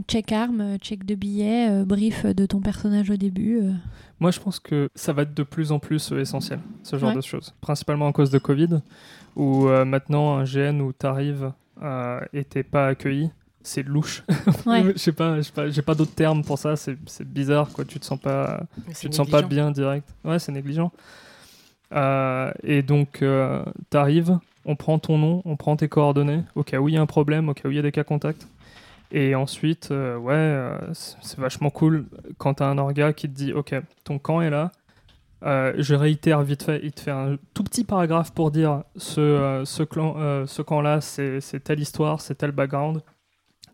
check 0.08 0.32
armes, 0.32 0.78
check 0.80 1.06
de 1.06 1.14
billets, 1.14 1.70
euh, 1.70 1.86
brief 1.86 2.26
de 2.26 2.46
ton 2.48 2.62
personnage 2.62 3.12
au 3.12 3.16
début 3.16 3.60
euh, 3.62 3.72
Moi, 4.20 4.32
je 4.32 4.40
pense 4.40 4.60
que 4.60 4.90
ça 4.96 5.14
va 5.14 5.22
être 5.22 5.36
de 5.36 5.44
plus 5.44 5.72
en 5.72 5.78
plus 5.80 6.12
essentiel, 6.14 6.60
ce 6.82 6.98
genre 6.98 7.10
Ouais. 7.12 7.16
de 7.16 7.22
choses. 7.22 7.54
Principalement 7.62 8.08
à 8.08 8.12
cause 8.12 8.32
de 8.32 8.40
Covid, 8.40 8.82
où 9.36 9.68
euh, 9.68 9.86
maintenant, 9.86 10.36
un 10.38 10.46
GN 10.46 10.82
où 10.82 10.92
tu 11.00 11.06
arrives 11.06 11.52
euh, 11.84 12.20
et 12.34 12.44
t'es 12.44 12.64
pas 12.64 12.88
accueilli, 12.88 13.30
c'est 13.62 13.84
louche. 13.84 14.24
Ouais. 14.66 14.94
Je 14.94 14.98
sais 14.98 15.12
pas, 15.12 15.38
j'ai 15.70 15.82
pas 15.84 15.94
d'autres 15.94 16.16
termes 16.16 16.44
pour 16.44 16.58
ça, 16.58 16.76
c'est 16.76 16.98
c'est 17.06 17.28
bizarre, 17.28 17.70
quoi. 17.72 17.86
Tu 17.86 18.00
te 18.00 18.06
sens 18.06 18.20
pas, 18.20 18.64
tu 19.00 19.10
te 19.10 19.16
sens 19.16 19.30
pas 19.30 19.42
bien 19.44 19.70
direct. 19.72 20.10
Ouais, 20.26 20.40
c'est 20.40 20.52
négligent. 20.52 20.92
Euh, 21.94 22.52
et 22.64 22.82
donc, 22.82 23.22
euh, 23.22 23.64
t'arrives, 23.90 24.40
on 24.66 24.76
prend 24.76 25.00
ton 25.00 25.18
nom, 25.18 25.42
on 25.46 25.56
prend 25.56 25.76
tes 25.76 25.88
coordonnées, 25.88 26.44
au 26.56 26.64
cas 26.64 26.80
où 26.80 26.90
il 26.90 26.96
y 26.96 26.98
a 26.98 27.02
un 27.02 27.06
problème, 27.06 27.50
au 27.50 27.54
cas 27.54 27.68
où 27.68 27.72
il 27.72 27.76
y 27.76 27.80
a 27.80 27.84
des 27.84 27.92
cas 27.92 28.04
contacts. 28.04 28.48
Et 29.12 29.36
ensuite, 29.36 29.90
euh, 29.92 30.18
ouais, 30.18 30.34
euh, 30.34 30.78
c'est 30.94 31.38
vachement 31.38 31.70
cool 31.70 32.06
quand 32.38 32.56
t'as 32.56 32.68
un 32.68 32.78
orga 32.78 33.14
qui 33.14 33.30
te 33.30 33.36
dit, 33.36 33.54
ok, 33.54 33.76
ton 34.04 34.18
camp 34.18 34.42
est 34.42 34.50
là. 34.50 34.72
Euh, 35.44 35.74
je 35.78 35.94
réitère 35.94 36.42
vite 36.42 36.64
fait, 36.64 36.80
il 36.84 36.94
te 36.94 37.02
fait 37.02 37.12
un 37.12 37.38
tout 37.54 37.64
petit 37.64 37.84
paragraphe 37.84 38.32
pour 38.32 38.50
dire 38.50 38.84
ce, 38.96 39.62
ce, 39.66 39.84
clan, 39.84 40.46
ce 40.48 40.62
camp-là, 40.62 41.02
c'est 41.02 41.42
c'est 41.42 41.60
telle 41.60 41.82
histoire, 41.82 42.22
c'est 42.22 42.36
tel 42.36 42.52
background. 42.52 43.02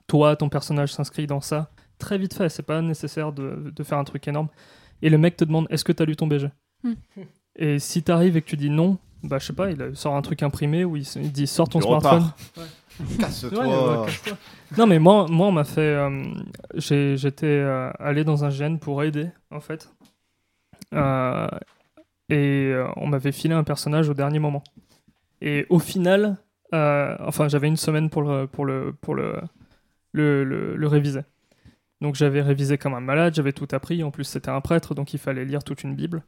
Toi, 0.08 0.36
ton 0.36 0.50
personnage 0.50 0.92
s'inscrit 0.92 1.28
dans 1.28 1.42
ça. 1.42 1.70
très 2.00 2.18
vite 2.18 2.34
fait. 2.34 2.50
C'est 2.50 2.64
pas 2.64 2.82
nécessaire 2.82 3.32
de, 3.32 3.72
de 3.74 3.84
faire 3.84 4.00
un 4.00 4.04
truc 4.04 4.28
énorme. 4.28 4.48
Et 5.04 5.10
le 5.10 5.18
mec 5.20 5.38
te 5.38 5.46
demande 5.46 5.68
est-ce 5.70 5.86
que 5.86 5.92
tu 5.92 6.02
as 6.02 6.06
lu 6.06 6.16
ton 6.16 6.28
BG 6.28 6.50
Hmm. 6.84 6.94
Et 7.56 7.80
si 7.80 8.04
t'arrives 8.04 8.38
et 8.38 8.42
que 8.42 8.48
tu 8.48 8.58
dis 8.58 8.70
non, 8.70 8.98
bah 9.24 9.38
je 9.40 9.46
sais 9.48 9.54
pas, 9.54 9.70
il 9.72 9.96
sort 9.96 10.16
un 10.16 10.22
truc 10.22 10.44
imprimé 10.44 10.86
où 10.86 10.96
il, 10.96 11.04
dit 11.32 11.48
sors 11.48 11.68
ton 11.70 11.80
smartphone. 12.00 12.32
Casse-toi. 13.20 13.50
Ouais, 13.66 13.98
ouais, 14.00 14.06
casse-toi. 14.06 14.38
non 14.78 14.88
mais 14.88 15.00
moi, 15.00 15.26
moi 15.30 15.48
on 15.48 15.52
m'a 15.52 15.64
fait, 15.64 15.82
euh, 15.82 16.24
j'ai- 16.76 17.16
j'étais 17.18 17.46
euh, 17.48 17.90
allé 18.00 18.24
dans 18.24 18.44
un 18.46 18.50
GN 18.50 18.78
pour 18.78 19.04
aider 19.04 19.30
en 19.52 19.60
fait, 19.62 19.90
Euh, 20.94 21.48
et 22.30 22.72
euh, 22.74 22.88
on 22.96 23.08
m'avait 23.08 23.32
filé 23.32 23.54
un 23.54 23.64
personnage 23.64 24.10
au 24.10 24.14
dernier 24.14 24.40
moment. 24.40 24.64
Et 25.42 25.66
au 25.70 25.80
final, 25.80 26.38
euh, 26.74 27.16
enfin 27.22 27.48
j'avais 27.48 27.68
une 27.68 27.78
semaine 27.78 28.10
pour 28.10 28.22
le 28.24 28.48
pour 28.48 28.66
le 28.66 28.94
pour 29.02 29.16
le 29.16 29.36
le, 30.12 30.44
le- 30.44 30.76
le 30.76 30.88
réviser. 30.88 31.22
Donc 32.02 32.16
j'avais 32.16 32.42
révisé 32.42 32.78
comme 32.78 32.94
un 32.94 33.00
malade, 33.02 33.34
j'avais 33.36 33.54
tout 33.54 33.68
appris. 33.72 34.04
En 34.04 34.12
plus 34.12 34.24
c'était 34.26 34.50
un 34.50 34.62
prêtre, 34.62 34.96
donc 34.96 35.14
il 35.14 35.20
fallait 35.20 35.46
lire 35.46 35.64
toute 35.64 35.84
une 35.84 35.96
bible. 35.96 36.24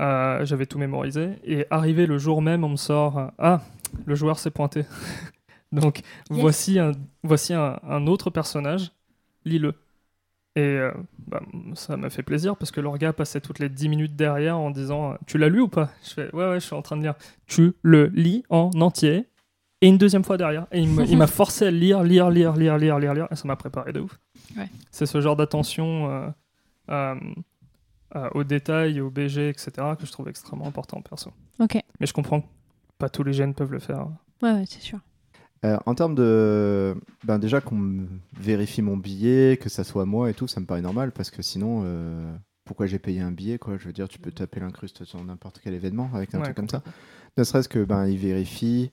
Euh, 0.00 0.44
j'avais 0.44 0.66
tout 0.66 0.78
mémorisé. 0.78 1.30
Et 1.44 1.66
arrivé 1.70 2.06
le 2.06 2.18
jour 2.18 2.42
même, 2.42 2.64
on 2.64 2.68
me 2.70 2.76
sort 2.76 3.18
euh, 3.18 3.26
ah 3.38 3.60
le 4.04 4.14
joueur 4.14 4.38
s'est 4.38 4.50
pointé. 4.50 4.84
donc 5.72 5.98
Yes. 6.30 6.40
voici 6.40 6.78
un 6.78 6.92
voici 7.22 7.54
un, 7.54 7.78
un 7.88 8.06
autre 8.06 8.30
personnage, 8.30 8.92
lis-le. 9.44 9.74
Et 10.54 10.60
euh, 10.62 10.90
bah, 11.26 11.40
ça 11.74 11.96
m'a 11.98 12.08
fait 12.10 12.22
plaisir 12.22 12.56
parce 12.56 12.70
que 12.70 12.80
l'orga 12.80 13.12
passait 13.12 13.40
toutes 13.42 13.58
les 13.58 13.68
10 13.68 13.88
minutes 13.90 14.16
derrière 14.16 14.58
en 14.58 14.70
disant 14.70 15.16
Tu 15.26 15.36
l'as 15.38 15.48
lu 15.50 15.60
ou 15.60 15.68
pas? 15.68 15.90
Je 16.02 16.10
fais 16.14 16.34
Ouais, 16.34 16.48
ouais, 16.48 16.60
je 16.60 16.64
suis 16.66 16.74
en 16.74 16.82
train 16.82 16.96
de 16.96 17.02
lire. 17.02 17.14
Tu 17.46 17.72
le 17.82 18.06
lis 18.14 18.42
en 18.48 18.70
entier 18.80 19.26
et 19.82 19.88
une 19.88 19.98
deuxième 19.98 20.24
fois 20.24 20.38
derrière. 20.38 20.66
Et 20.72 20.80
il 20.80 21.16
m'a 21.18 21.26
forcé 21.26 21.66
à 21.66 21.70
lire, 21.70 22.02
lire, 22.02 22.30
lire, 22.30 22.54
lire, 22.56 22.78
lire, 22.78 22.98
lire, 22.98 23.12
lire. 23.14 23.28
Et 23.30 23.36
ça 23.36 23.46
m'a 23.46 23.56
préparé 23.56 23.92
de 23.92 24.00
ouf. 24.00 24.18
Ouais. 24.56 24.68
C'est 24.90 25.04
ce 25.06 25.20
genre 25.20 25.36
d'attention 25.36 26.10
euh, 26.10 26.28
euh, 26.90 27.14
euh, 28.16 28.28
aux 28.34 28.44
détails, 28.44 29.00
aux 29.00 29.10
BG, 29.10 29.48
etc. 29.48 29.70
que 29.98 30.06
je 30.06 30.12
trouve 30.12 30.28
extrêmement 30.28 30.66
important 30.66 31.00
perso. 31.00 31.30
Ok. 31.60 31.74
Mais 32.00 32.06
je 32.06 32.12
comprends 32.12 32.40
que 32.40 32.46
pas 32.98 33.08
tous 33.08 33.22
les 33.22 33.32
gènes 33.32 33.54
peuvent 33.54 33.72
le 33.72 33.78
faire. 33.78 34.08
Ouais, 34.42 34.52
ouais, 34.52 34.64
c'est 34.66 34.82
sûr. 34.82 34.98
Euh, 35.64 35.78
en 35.86 35.94
termes 35.94 36.14
de. 36.14 36.94
Ben 37.24 37.38
déjà 37.38 37.60
qu'on 37.60 37.76
me 37.76 38.06
vérifie 38.38 38.82
mon 38.82 38.96
billet, 38.96 39.56
que 39.56 39.68
ça 39.68 39.84
soit 39.84 40.04
moi 40.04 40.30
et 40.30 40.34
tout, 40.34 40.46
ça 40.48 40.60
me 40.60 40.66
paraît 40.66 40.82
normal 40.82 41.12
parce 41.12 41.30
que 41.30 41.40
sinon, 41.42 41.82
euh, 41.84 42.36
pourquoi 42.64 42.86
j'ai 42.86 42.98
payé 42.98 43.20
un 43.20 43.32
billet 43.32 43.58
quoi? 43.58 43.78
Je 43.78 43.86
veux 43.86 43.92
dire, 43.92 44.08
tu 44.08 44.18
peux 44.18 44.32
taper 44.32 44.60
l'incruste 44.60 45.04
sur 45.04 45.22
n'importe 45.24 45.60
quel 45.62 45.72
événement 45.74 46.10
avec 46.12 46.34
un 46.34 46.38
Ouais, 46.38 46.44
truc 46.44 46.56
comme 46.56 46.68
ça. 46.68 46.82
Ne 47.38 47.44
serait-ce 47.44 47.68
que 47.68 47.82
ben 47.84 48.06
ils 48.06 48.18
vérifient 48.18 48.90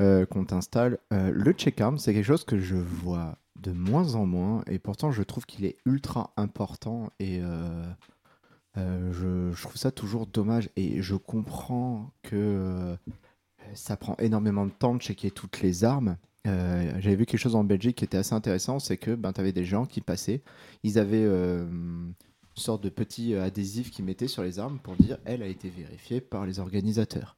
euh, 0.00 0.24
qu'on 0.26 0.44
t'installe. 0.44 0.98
Euh, 1.12 1.30
le 1.32 1.52
check-arm, 1.52 1.98
c'est 1.98 2.14
quelque 2.14 2.24
chose 2.24 2.44
que 2.44 2.58
je 2.58 2.76
vois 2.76 3.36
de 3.60 3.72
moins 3.72 4.14
en 4.14 4.26
moins 4.26 4.62
et 4.66 4.78
pourtant 4.78 5.12
je 5.12 5.22
trouve 5.22 5.44
qu'il 5.46 5.64
est 5.64 5.76
ultra 5.86 6.32
important 6.36 7.10
et 7.20 7.40
euh, 8.78 9.52
je, 9.54 9.62
trouve 9.62 9.76
ça 9.76 9.90
toujours 9.90 10.26
dommage 10.26 10.68
et 10.76 11.00
je 11.00 11.14
comprends 11.14 12.10
que 12.22 12.36
euh, 12.36 12.96
ça 13.74 13.96
prend 13.96 14.16
énormément 14.18 14.66
de 14.66 14.70
temps 14.70 14.94
de 14.94 15.00
checker 15.00 15.30
toutes 15.30 15.60
les 15.60 15.84
armes. 15.84 16.16
Euh, 16.46 16.92
J'avais 17.00 17.16
vu 17.16 17.26
quelque 17.26 17.40
chose 17.40 17.56
en 17.56 17.64
Belgique 17.64 17.96
qui 17.96 18.04
était 18.04 18.18
assez 18.18 18.34
intéressant, 18.34 18.78
c'est 18.78 18.98
que 18.98 19.14
ben, 19.14 19.32
tu 19.32 19.40
avais 19.40 19.52
des 19.52 19.64
gens 19.64 19.86
qui 19.86 20.00
passaient, 20.00 20.42
ils 20.82 20.98
avaient 20.98 21.24
une 21.24 22.14
sorte 22.54 22.82
de 22.82 22.90
petit 22.90 23.34
adhésif 23.34 23.90
qu'ils 23.90 24.04
mettaient 24.04 24.28
sur 24.28 24.42
les 24.42 24.58
armes 24.58 24.78
pour 24.78 24.94
dire 24.96 25.18
elle 25.24 25.42
a 25.42 25.46
été 25.46 25.68
vérifiée 25.68 26.20
par 26.20 26.46
les 26.46 26.60
organisateurs. 26.60 27.36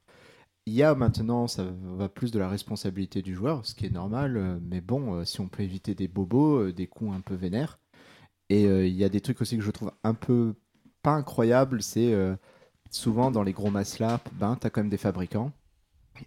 Il 0.65 0.73
y 0.73 0.83
a 0.83 0.93
maintenant, 0.93 1.47
ça 1.47 1.65
va 1.95 2.09
plus 2.09 2.31
de 2.31 2.37
la 2.37 2.47
responsabilité 2.47 3.23
du 3.23 3.33
joueur, 3.33 3.65
ce 3.65 3.73
qui 3.73 3.87
est 3.87 3.91
normal, 3.91 4.59
mais 4.61 4.81
bon, 4.81 5.25
si 5.25 5.41
on 5.41 5.47
peut 5.47 5.63
éviter 5.63 5.95
des 5.95 6.07
bobos, 6.07 6.71
des 6.71 6.85
coups 6.85 7.15
un 7.15 7.21
peu 7.21 7.33
vénères. 7.33 7.79
Et 8.49 8.65
il 8.65 8.93
y 8.93 9.03
a 9.03 9.09
des 9.09 9.21
trucs 9.21 9.41
aussi 9.41 9.57
que 9.57 9.63
je 9.63 9.71
trouve 9.71 9.91
un 10.03 10.13
peu 10.13 10.53
pas 11.01 11.11
incroyables, 11.11 11.81
c'est 11.81 12.13
euh, 12.13 12.35
souvent 12.91 13.31
dans 13.31 13.43
les 13.43 13.53
gros 13.53 13.71
maslap, 13.71 14.29
ben, 14.33 14.57
tu 14.59 14.67
as 14.67 14.69
quand 14.69 14.81
même 14.81 14.89
des 14.89 14.97
fabricants. 14.97 15.51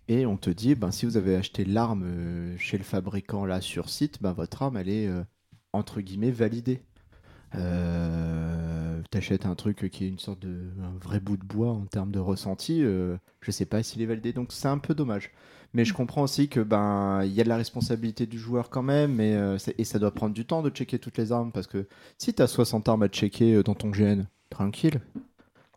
Et 0.08 0.26
on 0.26 0.36
te 0.36 0.50
dit, 0.50 0.74
ben, 0.74 0.90
si 0.90 1.06
vous 1.06 1.16
avez 1.16 1.36
acheté 1.36 1.64
l'arme 1.64 2.04
euh, 2.04 2.56
chez 2.58 2.78
le 2.78 2.84
fabricant 2.84 3.44
là 3.44 3.60
sur 3.60 3.90
site, 3.90 4.22
ben, 4.22 4.32
votre 4.32 4.62
arme 4.62 4.76
elle 4.76 4.88
est 4.88 5.06
euh, 5.06 5.22
entre 5.72 6.00
guillemets 6.00 6.30
validée. 6.30 6.80
Euh, 7.54 9.02
T'achètes 9.10 9.44
un 9.44 9.54
truc 9.54 9.90
qui 9.90 10.04
est 10.04 10.08
une 10.08 10.18
sorte 10.18 10.38
de 10.40 10.70
vrai 11.00 11.20
bout 11.20 11.36
de 11.36 11.44
bois 11.44 11.70
en 11.70 11.84
termes 11.84 12.10
de 12.12 12.18
ressenti, 12.18 12.82
euh, 12.82 13.16
je 13.42 13.50
sais 13.50 13.66
pas 13.66 13.82
s'il 13.82 14.00
est 14.00 14.06
validé, 14.06 14.32
donc 14.32 14.52
c'est 14.52 14.68
un 14.68 14.78
peu 14.78 14.94
dommage. 14.94 15.32
Mais 15.74 15.84
je 15.84 15.92
comprends 15.92 16.22
aussi 16.22 16.48
que 16.48 16.60
ben 16.60 17.22
il 17.24 17.32
y 17.32 17.40
a 17.40 17.44
de 17.44 17.48
la 17.48 17.56
responsabilité 17.56 18.26
du 18.26 18.38
joueur 18.38 18.70
quand 18.70 18.82
même, 18.82 19.20
et 19.20 19.84
ça 19.84 19.98
doit 19.98 20.12
prendre 20.12 20.34
du 20.34 20.46
temps 20.46 20.62
de 20.62 20.70
checker 20.70 20.98
toutes 20.98 21.18
les 21.18 21.32
armes 21.32 21.52
parce 21.52 21.66
que 21.66 21.86
si 22.16 22.32
t'as 22.32 22.46
60 22.46 22.88
armes 22.88 23.02
à 23.02 23.08
checker 23.08 23.62
dans 23.62 23.74
ton 23.74 23.90
GN, 23.90 24.24
tranquille, 24.52 25.00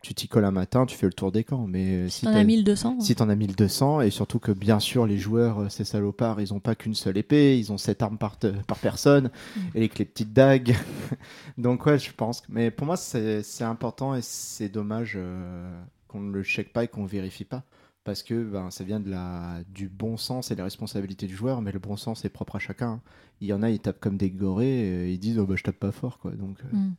tu 0.01 0.13
t'y 0.13 0.27
colles 0.27 0.45
un 0.45 0.51
matin, 0.51 0.85
tu 0.85 0.95
fais 0.95 1.07
le 1.07 1.13
tour 1.13 1.31
des 1.31 1.43
camps. 1.43 1.65
Mais 1.67 2.05
euh, 2.05 2.09
si 2.09 2.25
T'en 2.25 2.33
as 2.35 2.43
1200. 2.43 2.99
si 3.01 3.15
t'en 3.15 3.27
as 3.29 3.35
1200, 3.35 4.01
et 4.01 4.11
surtout 4.11 4.37
que 4.39 4.51
bien 4.51 4.79
sûr, 4.79 5.07
les 5.07 5.17
joueurs, 5.17 5.61
euh, 5.63 5.69
ces 5.69 5.83
salopards, 5.83 6.39
ils 6.41 6.53
ont 6.53 6.59
pas 6.59 6.75
qu'une 6.75 6.93
seule 6.93 7.17
épée, 7.17 7.57
ils 7.57 7.71
ont 7.71 7.77
7 7.79 8.03
armes 8.03 8.17
par, 8.19 8.37
te- 8.37 8.47
par 8.67 8.77
personne, 8.77 9.31
Mm. 9.55 9.59
et 9.75 9.79
les 9.79 9.89
petites 9.89 10.33
dagues. 10.33 10.75
Donc, 11.57 11.85
ouais, 11.87 11.97
je 11.97 12.11
pense. 12.13 12.43
Mais 12.49 12.69
pour 12.71 12.85
moi, 12.85 12.97
c'est 12.97 13.41
important 13.63 14.13
et 14.15 14.21
c'est 14.21 14.69
dommage 14.69 15.13
euh, 15.15 15.81
qu'on 16.07 16.19
ne 16.21 16.31
le 16.31 16.43
check 16.43 16.71
pas 16.71 16.83
et 16.83 16.87
qu'on 16.87 17.03
ne 17.03 17.07
vérifie 17.07 17.45
pas. 17.45 17.63
Parce 18.03 18.21
que 18.21 18.43
ben, 18.43 18.69
ça 18.69 18.83
vient 18.83 18.99
de 18.99 19.09
la, 19.09 19.61
du 19.73 19.89
bon 19.89 20.15
sens 20.17 20.51
et 20.51 20.55
la 20.55 20.63
responsabilité 20.65 21.25
du 21.25 21.35
joueur, 21.35 21.63
mais 21.63 21.71
le 21.71 21.79
bon 21.79 21.97
sens 21.97 22.23
est 22.23 22.29
propre 22.29 22.57
à 22.57 22.59
chacun. 22.59 22.87
hein. 22.89 23.01
Il 23.41 23.47
y 23.47 23.53
en 23.53 23.63
a, 23.63 23.71
ils 23.71 23.79
tapent 23.79 23.99
comme 23.99 24.15
des 24.17 24.29
gorées, 24.29 25.07
et 25.07 25.11
ils 25.11 25.17
disent 25.17 25.39
oh, 25.39 25.47
bah, 25.47 25.55
je 25.57 25.63
tape 25.63 25.77
pas 25.79 25.91
fort. 25.91 26.19
Quoi. 26.19 26.29
Donc, 26.31 26.57
euh, 26.61 26.77
Hmm. 26.77 26.91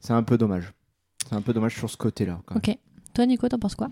c'est 0.00 0.12
un 0.12 0.22
peu 0.22 0.36
dommage. 0.36 0.74
C'est 1.28 1.34
un 1.34 1.42
peu 1.42 1.52
dommage 1.52 1.76
sur 1.76 1.88
ce 1.90 1.96
côté-là. 1.96 2.40
quand 2.46 2.54
même. 2.54 2.62
Ok. 2.76 2.78
Toi, 3.14 3.26
Nico, 3.26 3.48
t'en 3.48 3.58
penses 3.58 3.74
quoi? 3.74 3.90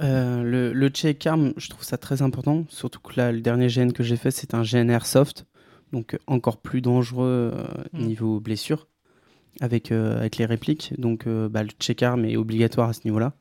Euh, 0.00 0.42
le, 0.42 0.72
le 0.72 0.88
check 0.90 1.26
arm, 1.26 1.52
je 1.56 1.68
trouve 1.70 1.82
ça 1.84 1.98
très 1.98 2.22
important. 2.22 2.64
Surtout 2.68 3.00
que 3.00 3.14
là, 3.16 3.32
le 3.32 3.40
dernier 3.40 3.66
GN 3.68 3.90
que 3.92 4.02
j'ai 4.02 4.16
fait, 4.16 4.30
c'est 4.30 4.54
un 4.54 4.62
GN 4.62 4.88
Airsoft. 4.90 5.46
Donc 5.92 6.14
euh, 6.14 6.18
encore 6.26 6.58
plus 6.58 6.80
dangereux 6.80 7.52
euh, 7.54 7.64
Mm. 7.94 8.04
niveau 8.04 8.40
blessure 8.40 8.86
avec, 9.60 9.90
euh, 9.90 10.18
avec 10.18 10.36
les 10.36 10.44
répliques. 10.44 10.92
Donc 10.98 11.26
euh, 11.26 11.48
bah, 11.48 11.62
le 11.62 11.70
check 11.80 12.02
arm 12.02 12.24
est 12.24 12.36
obligatoire 12.36 12.90
à 12.90 12.92
ce 12.92 13.00
niveau-là. 13.06 13.32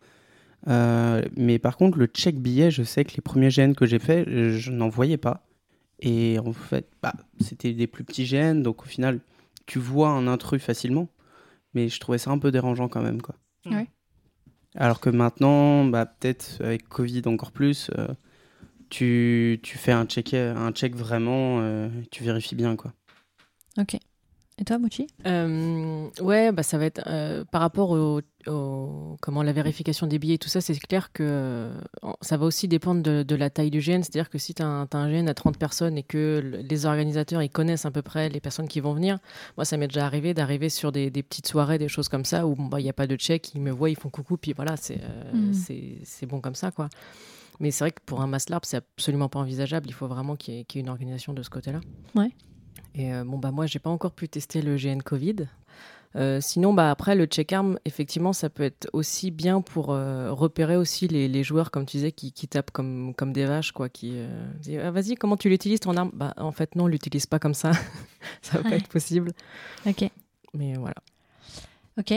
Euh, 0.67 1.21
mais 1.35 1.59
par 1.59 1.77
contre, 1.77 1.97
le 1.97 2.07
check 2.07 2.39
billet, 2.39 2.71
je 2.71 2.83
sais 2.83 3.05
que 3.05 3.13
les 3.15 3.21
premiers 3.21 3.49
GN 3.49 3.73
que 3.73 3.85
j'ai 3.85 3.99
fait, 3.99 4.25
je, 4.27 4.49
je 4.49 4.71
n'en 4.71 4.89
voyais 4.89 5.17
pas. 5.17 5.45
Et 5.99 6.39
en 6.39 6.53
fait, 6.53 6.87
bah, 7.03 7.13
c'était 7.39 7.73
des 7.73 7.87
plus 7.87 8.03
petits 8.03 8.25
GN. 8.25 8.61
Donc 8.63 8.83
au 8.83 8.85
final, 8.87 9.19
tu 9.65 9.77
vois 9.79 10.09
un 10.09 10.27
intrus 10.27 10.61
facilement. 10.63 11.07
Mais 11.77 11.89
je 11.89 11.99
trouvais 11.99 12.17
ça 12.17 12.31
un 12.31 12.39
peu 12.39 12.51
dérangeant 12.51 12.87
quand 12.87 13.03
même. 13.03 13.21
Quoi. 13.21 13.35
Ouais. 13.67 13.87
Alors 14.73 14.99
que 14.99 15.11
maintenant, 15.11 15.85
bah, 15.85 16.07
peut-être 16.07 16.59
avec 16.59 16.89
Covid 16.89 17.21
encore 17.27 17.51
plus, 17.51 17.91
euh, 17.99 18.07
tu, 18.89 19.59
tu 19.61 19.77
fais 19.77 19.91
un 19.91 20.05
check, 20.05 20.33
un 20.33 20.71
check 20.71 20.95
vraiment, 20.95 21.59
euh, 21.61 21.87
tu 22.09 22.23
vérifies 22.23 22.55
bien. 22.55 22.75
quoi. 22.75 22.93
Ok. 23.77 23.95
Et 24.59 24.63
toi, 24.63 24.79
Mouchi 24.79 25.05
Euh, 25.27 26.07
ouais, 26.19 26.51
bah 26.51 26.63
ça 26.63 26.79
va 26.79 26.85
être 26.85 27.01
euh, 27.05 27.45
par 27.45 27.61
rapport 27.61 27.91
au, 27.91 28.21
au- 28.47 29.15
comment 29.21 29.43
la 29.43 29.53
vérification 29.53 30.07
des 30.07 30.17
billets 30.17 30.33
et 30.35 30.37
tout 30.39 30.49
ça, 30.49 30.61
c'est 30.61 30.73
clair 30.79 31.11
que 31.11 31.21
euh, 31.23 31.79
ça 32.21 32.37
va 32.37 32.45
aussi 32.47 32.67
dépendre 32.67 33.03
de, 33.03 33.21
de 33.21 33.35
la 33.35 33.51
taille 33.51 33.69
du 33.69 33.79
GN. 33.81 34.01
C'est-à-dire 34.01 34.31
que 34.31 34.39
si 34.39 34.55
tu 34.55 34.63
as, 34.63 34.65
un 34.65 34.85
GN 35.11 35.27
à 35.29 35.35
30 35.35 35.59
personnes 35.59 35.95
et 35.95 36.01
que 36.01 36.41
le- 36.43 36.57
les 36.61 36.85
organisateurs 36.87 37.43
ils 37.43 37.51
connaissent 37.51 37.85
à 37.85 37.91
peu 37.91 38.01
près 38.01 38.29
les 38.29 38.39
personnes 38.39 38.67
qui 38.67 38.79
vont 38.79 38.93
venir, 38.93 39.19
moi 39.57 39.65
ça 39.65 39.77
m'est 39.77 39.87
déjà 39.87 40.05
arrivé 40.07 40.33
d'arriver 40.33 40.69
sur 40.69 40.91
des, 40.91 41.11
des 41.11 41.21
petites 41.21 41.47
soirées, 41.47 41.77
des 41.77 41.87
choses 41.87 42.09
comme 42.09 42.25
ça 42.25 42.47
où 42.47 42.55
il 42.57 42.69
bah, 42.69 42.81
n'y 42.81 42.89
a 42.89 42.93
pas 42.93 43.05
de 43.05 43.15
check, 43.15 43.53
ils 43.53 43.61
me 43.61 43.69
voient, 43.71 43.91
ils 43.91 43.95
font 43.97 44.09
coucou, 44.09 44.37
puis 44.37 44.53
voilà, 44.53 44.75
c'est 44.75 44.99
c'est 46.03 46.25
bon 46.25 46.41
comme 46.41 46.55
ça 46.55 46.71
quoi. 46.71 46.89
Mais 47.59 47.69
c'est 47.69 47.83
vrai 47.83 47.91
que 47.91 48.01
pour 48.05 48.21
un 48.21 48.27
mass 48.27 48.49
LARP, 48.49 48.65
c'est 48.65 48.77
absolument 48.77 49.29
pas 49.29 49.39
envisageable. 49.39 49.87
Il 49.89 49.93
faut 49.93 50.07
vraiment 50.07 50.35
qu'il 50.35 50.53
y, 50.53 50.57
y 50.57 50.59
ait 50.61 50.79
une 50.79 50.89
organisation 50.89 51.33
de 51.33 51.41
ce 51.43 51.49
côté-là. 51.49 51.79
Ouais. 52.15 52.29
Et 52.97 53.13
euh, 53.13 53.23
bon, 53.23 53.37
bah, 53.37 53.51
moi, 53.51 53.65
j'ai 53.67 53.79
pas 53.79 53.89
encore 53.91 54.11
pu 54.11 54.27
tester 54.27 54.61
le 54.61 54.75
GN 54.75 55.01
Covid. 55.01 55.47
Euh, 56.15 56.39
sinon, 56.41 56.73
bah, 56.73 56.89
après, 56.89 57.15
le 57.15 57.25
check 57.25 57.53
arm, 57.53 57.77
effectivement, 57.85 58.33
ça 58.33 58.49
peut 58.49 58.63
être 58.63 58.89
aussi 58.93 59.29
bien 59.29 59.61
pour 59.61 59.91
euh, 59.91 60.31
repérer 60.33 60.75
aussi 60.75 61.07
les, 61.07 61.27
les 61.27 61.43
joueurs, 61.43 61.69
comme 61.69 61.85
tu 61.85 61.97
disais, 61.97 62.11
qui, 62.11 62.31
qui 62.31 62.47
tapent 62.47 62.71
comme, 62.71 63.13
comme 63.13 63.33
des 63.33 63.45
vaches, 63.45 63.71
quoi. 63.71 63.87
Qui 63.87 64.13
euh, 64.15 64.27
disent, 64.59 64.79
Ah, 64.83 64.89
vas-y, 64.89 65.13
comment 65.15 65.37
tu 65.37 65.47
l'utilises 65.47 65.79
ton 65.79 65.95
arme? 65.95 66.09
Bah, 66.13 66.33
en 66.37 66.51
fait, 66.51 66.75
non, 66.75 66.85
on 66.85 66.87
l'utilise 66.87 67.27
pas 67.27 67.37
comme 67.39 67.53
ça. 67.53 67.71
ça 68.41 68.57
va 68.57 68.63
pas 68.63 68.69
Ouais. 68.71 68.77
être 68.77 68.87
possible. 68.89 69.31
Ok. 69.85 70.09
Mais 70.55 70.73
voilà. 70.75 70.95
Ok. 71.99 72.13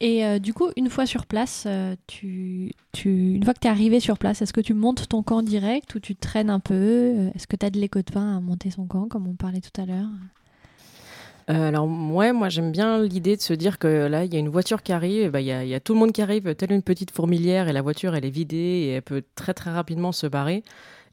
Et 0.00 0.26
euh, 0.26 0.38
du 0.38 0.52
coup, 0.52 0.68
une 0.76 0.90
fois 0.90 1.06
sur 1.06 1.24
place, 1.24 1.64
euh, 1.66 1.96
tu, 2.06 2.70
tu, 2.92 3.32
une 3.32 3.44
fois 3.44 3.54
que 3.54 3.60
tu 3.60 3.66
es 3.66 3.70
arrivé 3.70 3.98
sur 3.98 4.18
place, 4.18 4.42
est-ce 4.42 4.52
que 4.52 4.60
tu 4.60 4.74
montes 4.74 5.08
ton 5.08 5.22
camp 5.22 5.42
direct 5.42 5.94
ou 5.94 6.00
tu 6.00 6.14
traînes 6.14 6.50
un 6.50 6.60
peu 6.60 6.74
Euh, 6.74 7.30
Est-ce 7.34 7.46
que 7.46 7.56
tu 7.56 7.64
as 7.64 7.70
de 7.70 7.78
l'écho 7.80 8.00
de 8.00 8.12
pain 8.12 8.36
à 8.36 8.40
monter 8.40 8.70
son 8.70 8.86
camp, 8.86 9.08
comme 9.08 9.26
on 9.26 9.34
parlait 9.34 9.60
tout 9.62 9.80
à 9.80 9.86
l'heure? 9.86 10.08
Alors, 11.48 11.86
ouais, 11.86 12.32
moi, 12.32 12.48
j'aime 12.48 12.72
bien 12.72 13.00
l'idée 13.02 13.36
de 13.36 13.40
se 13.40 13.52
dire 13.54 13.78
que 13.78 13.86
là, 13.86 14.24
il 14.24 14.34
y 14.34 14.36
a 14.36 14.40
une 14.40 14.48
voiture 14.48 14.82
qui 14.82 14.92
arrive, 14.92 15.30
bah, 15.30 15.40
il 15.40 15.46
y, 15.46 15.52
a, 15.52 15.62
il 15.62 15.68
y 15.70 15.74
a 15.74 15.80
tout 15.80 15.94
le 15.94 16.00
monde 16.00 16.10
qui 16.10 16.20
arrive, 16.20 16.56
telle 16.56 16.72
une 16.72 16.82
petite 16.82 17.12
fourmilière, 17.12 17.68
et 17.68 17.72
la 17.72 17.82
voiture, 17.82 18.16
elle 18.16 18.24
est 18.24 18.30
vidée, 18.30 18.56
et 18.56 18.88
elle 18.94 19.02
peut 19.02 19.22
très, 19.36 19.54
très 19.54 19.70
rapidement 19.70 20.10
se 20.10 20.26
barrer. 20.26 20.64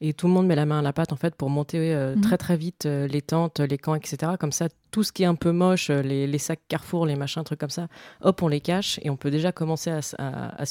Et 0.01 0.13
tout 0.13 0.27
le 0.27 0.33
monde 0.33 0.47
met 0.47 0.55
la 0.55 0.65
main 0.65 0.79
à 0.79 0.81
la 0.81 0.93
pâte 0.93 1.11
en 1.13 1.15
fait 1.15 1.35
pour 1.35 1.49
monter 1.49 1.93
euh, 1.93 2.15
Mhm. 2.15 2.21
très 2.21 2.37
très 2.37 2.57
vite 2.57 2.85
euh, 2.85 3.07
les 3.07 3.21
tentes, 3.21 3.59
les 3.59 3.77
camps, 3.77 3.95
etc. 3.95 4.33
Comme 4.39 4.51
ça, 4.51 4.67
tout 4.91 5.03
ce 5.03 5.11
qui 5.11 5.23
est 5.23 5.27
un 5.27 5.35
peu 5.35 5.51
moche, 5.51 5.89
euh, 5.89 6.01
les, 6.01 6.27
les 6.27 6.37
sacs 6.37 6.61
Carrefour, 6.67 7.05
les 7.05 7.15
machins, 7.15 7.43
trucs 7.43 7.59
comme 7.59 7.69
ça, 7.69 7.87
hop, 8.21 8.41
on 8.41 8.47
les 8.47 8.61
cache 8.61 8.99
et 9.03 9.09
on 9.09 9.15
peut 9.17 9.31
déjà 9.31 9.51
commencer 9.51 9.89
à, 9.91 9.99
à- 10.17 10.63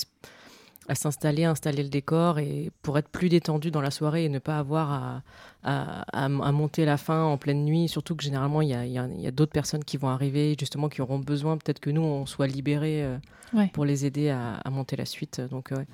à 0.88 0.94
s'installer, 0.94 1.44
installer 1.44 1.82
le 1.82 1.88
décor 1.88 2.38
et 2.38 2.70
pour 2.82 2.98
être 2.98 3.08
plus 3.08 3.28
détendu 3.28 3.70
dans 3.70 3.80
la 3.80 3.90
soirée 3.90 4.24
et 4.24 4.28
ne 4.28 4.38
pas 4.40 4.58
avoir 4.58 4.90
à, 4.92 5.22
à, 5.62 6.02
à- 6.12 6.24
à 6.24 6.52
monter 6.52 6.84
la 6.84 6.96
fin 6.96 7.22
en 7.22 7.38
pleine 7.38 7.64
nuit. 7.64 7.88
Surtout 7.88 8.16
que 8.16 8.24
généralement, 8.24 8.62
il 8.62 8.68
y 8.70 8.74
a, 8.74 8.84
y 8.86 8.98
a- 8.98 9.06
il 9.08 9.20
y 9.20 9.26
a 9.26 9.30
d'autres 9.30 9.52
personnes 9.52 9.84
qui 9.84 9.96
vont 9.96 10.08
arriver, 10.08 10.56
justement, 10.58 10.88
qui 10.88 11.00
auront 11.00 11.18
besoin 11.18 11.56
peut-être 11.56 11.78
que 11.80 11.90
nous, 11.90 12.02
on 12.02 12.26
soit 12.26 12.46
libérés 12.46 13.04
euh, 13.04 13.16
Ouais. 13.54 13.68
pour 13.74 13.84
les 13.84 14.06
aider 14.06 14.30
à, 14.30 14.62
monter 14.70 14.96
la 14.96 15.04
suite. 15.04 15.40
Donc, 15.50 15.72
ouais. 15.72 15.84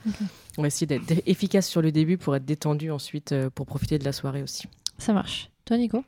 On 0.58 0.62
va 0.62 0.68
essayer 0.68 0.86
d'être 0.86 1.22
efficace 1.26 1.66
sur 1.68 1.82
le 1.82 1.90
début 1.90 2.16
pour 2.16 2.36
être 2.36 2.44
détendu 2.44 2.90
ensuite 2.92 3.32
euh, 3.32 3.50
pour 3.50 3.66
profiter 3.66 3.98
de 3.98 4.04
la 4.04 4.12
soirée 4.12 4.44
aussi. 4.44 4.68
Ça 4.96 5.12
marche. 5.12 5.50
Toi, 5.64 5.76
Nico? 5.76 6.04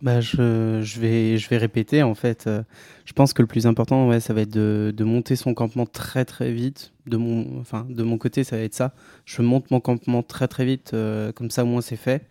Bah, 0.00 0.20
je, 0.20 0.80
je, 0.82 1.00
vais, 1.00 1.38
je 1.38 1.48
vais 1.48 1.56
répéter 1.56 2.02
en 2.04 2.14
fait. 2.14 2.46
euh, 2.46 2.62
je 3.04 3.12
pense 3.12 3.32
que 3.32 3.42
le 3.42 3.48
plus 3.48 3.66
important, 3.66 4.08
ouais, 4.08 4.20
ça 4.20 4.32
va 4.32 4.42
être 4.42 4.50
de, 4.50 4.94
monter 5.04 5.34
son 5.34 5.54
campement 5.54 5.86
très 5.86 6.24
très 6.24 6.52
vite. 6.52 6.92
De 7.06 7.16
mon, 7.16 7.60
enfin, 7.60 7.86
de 7.88 8.02
mon 8.04 8.18
côté, 8.18 8.44
ça 8.44 8.56
va 8.56 8.62
être 8.62 8.74
ça. 8.74 8.94
Je 9.24 9.42
monte 9.42 9.70
mon 9.70 9.80
campement 9.80 10.22
très 10.22 10.46
très 10.48 10.64
vite, 10.64 10.92
euh, 10.94 11.32
comme 11.32 11.50
ça 11.50 11.64
au 11.64 11.66
moins 11.66 11.80
c'est 11.80 11.96
fait. 11.96 12.28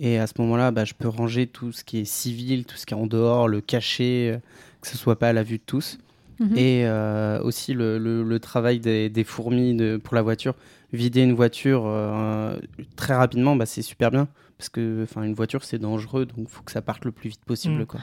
Et 0.00 0.18
à 0.18 0.26
ce 0.26 0.34
moment-là, 0.38 0.70
bah, 0.72 0.84
je 0.84 0.94
peux 0.94 1.08
ranger 1.08 1.46
tout 1.46 1.72
ce 1.72 1.82
qui 1.84 1.98
est 2.00 2.04
civil, 2.04 2.66
tout 2.66 2.76
ce 2.76 2.84
qui 2.86 2.92
est 2.94 2.96
en 2.96 3.06
dehors, 3.06 3.48
le 3.48 3.60
cacher, 3.62 4.32
euh, 4.34 4.38
que 4.82 4.88
ce 4.88 4.98
soit 4.98 5.18
pas 5.18 5.30
à 5.30 5.32
la 5.32 5.42
vue 5.42 5.58
de 5.58 5.62
tous. 5.64 5.98
Mhm. 6.38 6.56
Et 6.56 6.86
euh, 6.86 7.40
aussi 7.42 7.72
le, 7.72 7.98
le- 7.98 8.22
le 8.22 8.40
travail 8.40 8.78
des, 8.80 9.08
des 9.08 9.24
fourmis 9.24 9.74
de- 9.74 9.96
pour 9.96 10.14
la 10.14 10.22
voiture. 10.22 10.54
Vider 10.92 11.22
une 11.22 11.34
voiture 11.34 11.84
euh, 11.86 12.58
très 12.96 13.14
rapidement, 13.14 13.56
bah, 13.56 13.66
c'est 13.66 13.82
super 13.82 14.10
bien. 14.10 14.28
Parce 14.58 14.68
que 14.68 15.02
enfin, 15.02 15.22
une 15.22 15.34
voiture, 15.34 15.64
c'est 15.64 15.78
dangereux, 15.78 16.26
donc 16.26 16.38
il 16.40 16.48
faut 16.48 16.62
que 16.62 16.72
ça 16.72 16.82
parte 16.82 17.04
le 17.04 17.12
plus 17.12 17.30
vite 17.30 17.44
possible. 17.44 17.82
Mm. 17.82 17.86
Quoi. 17.86 18.00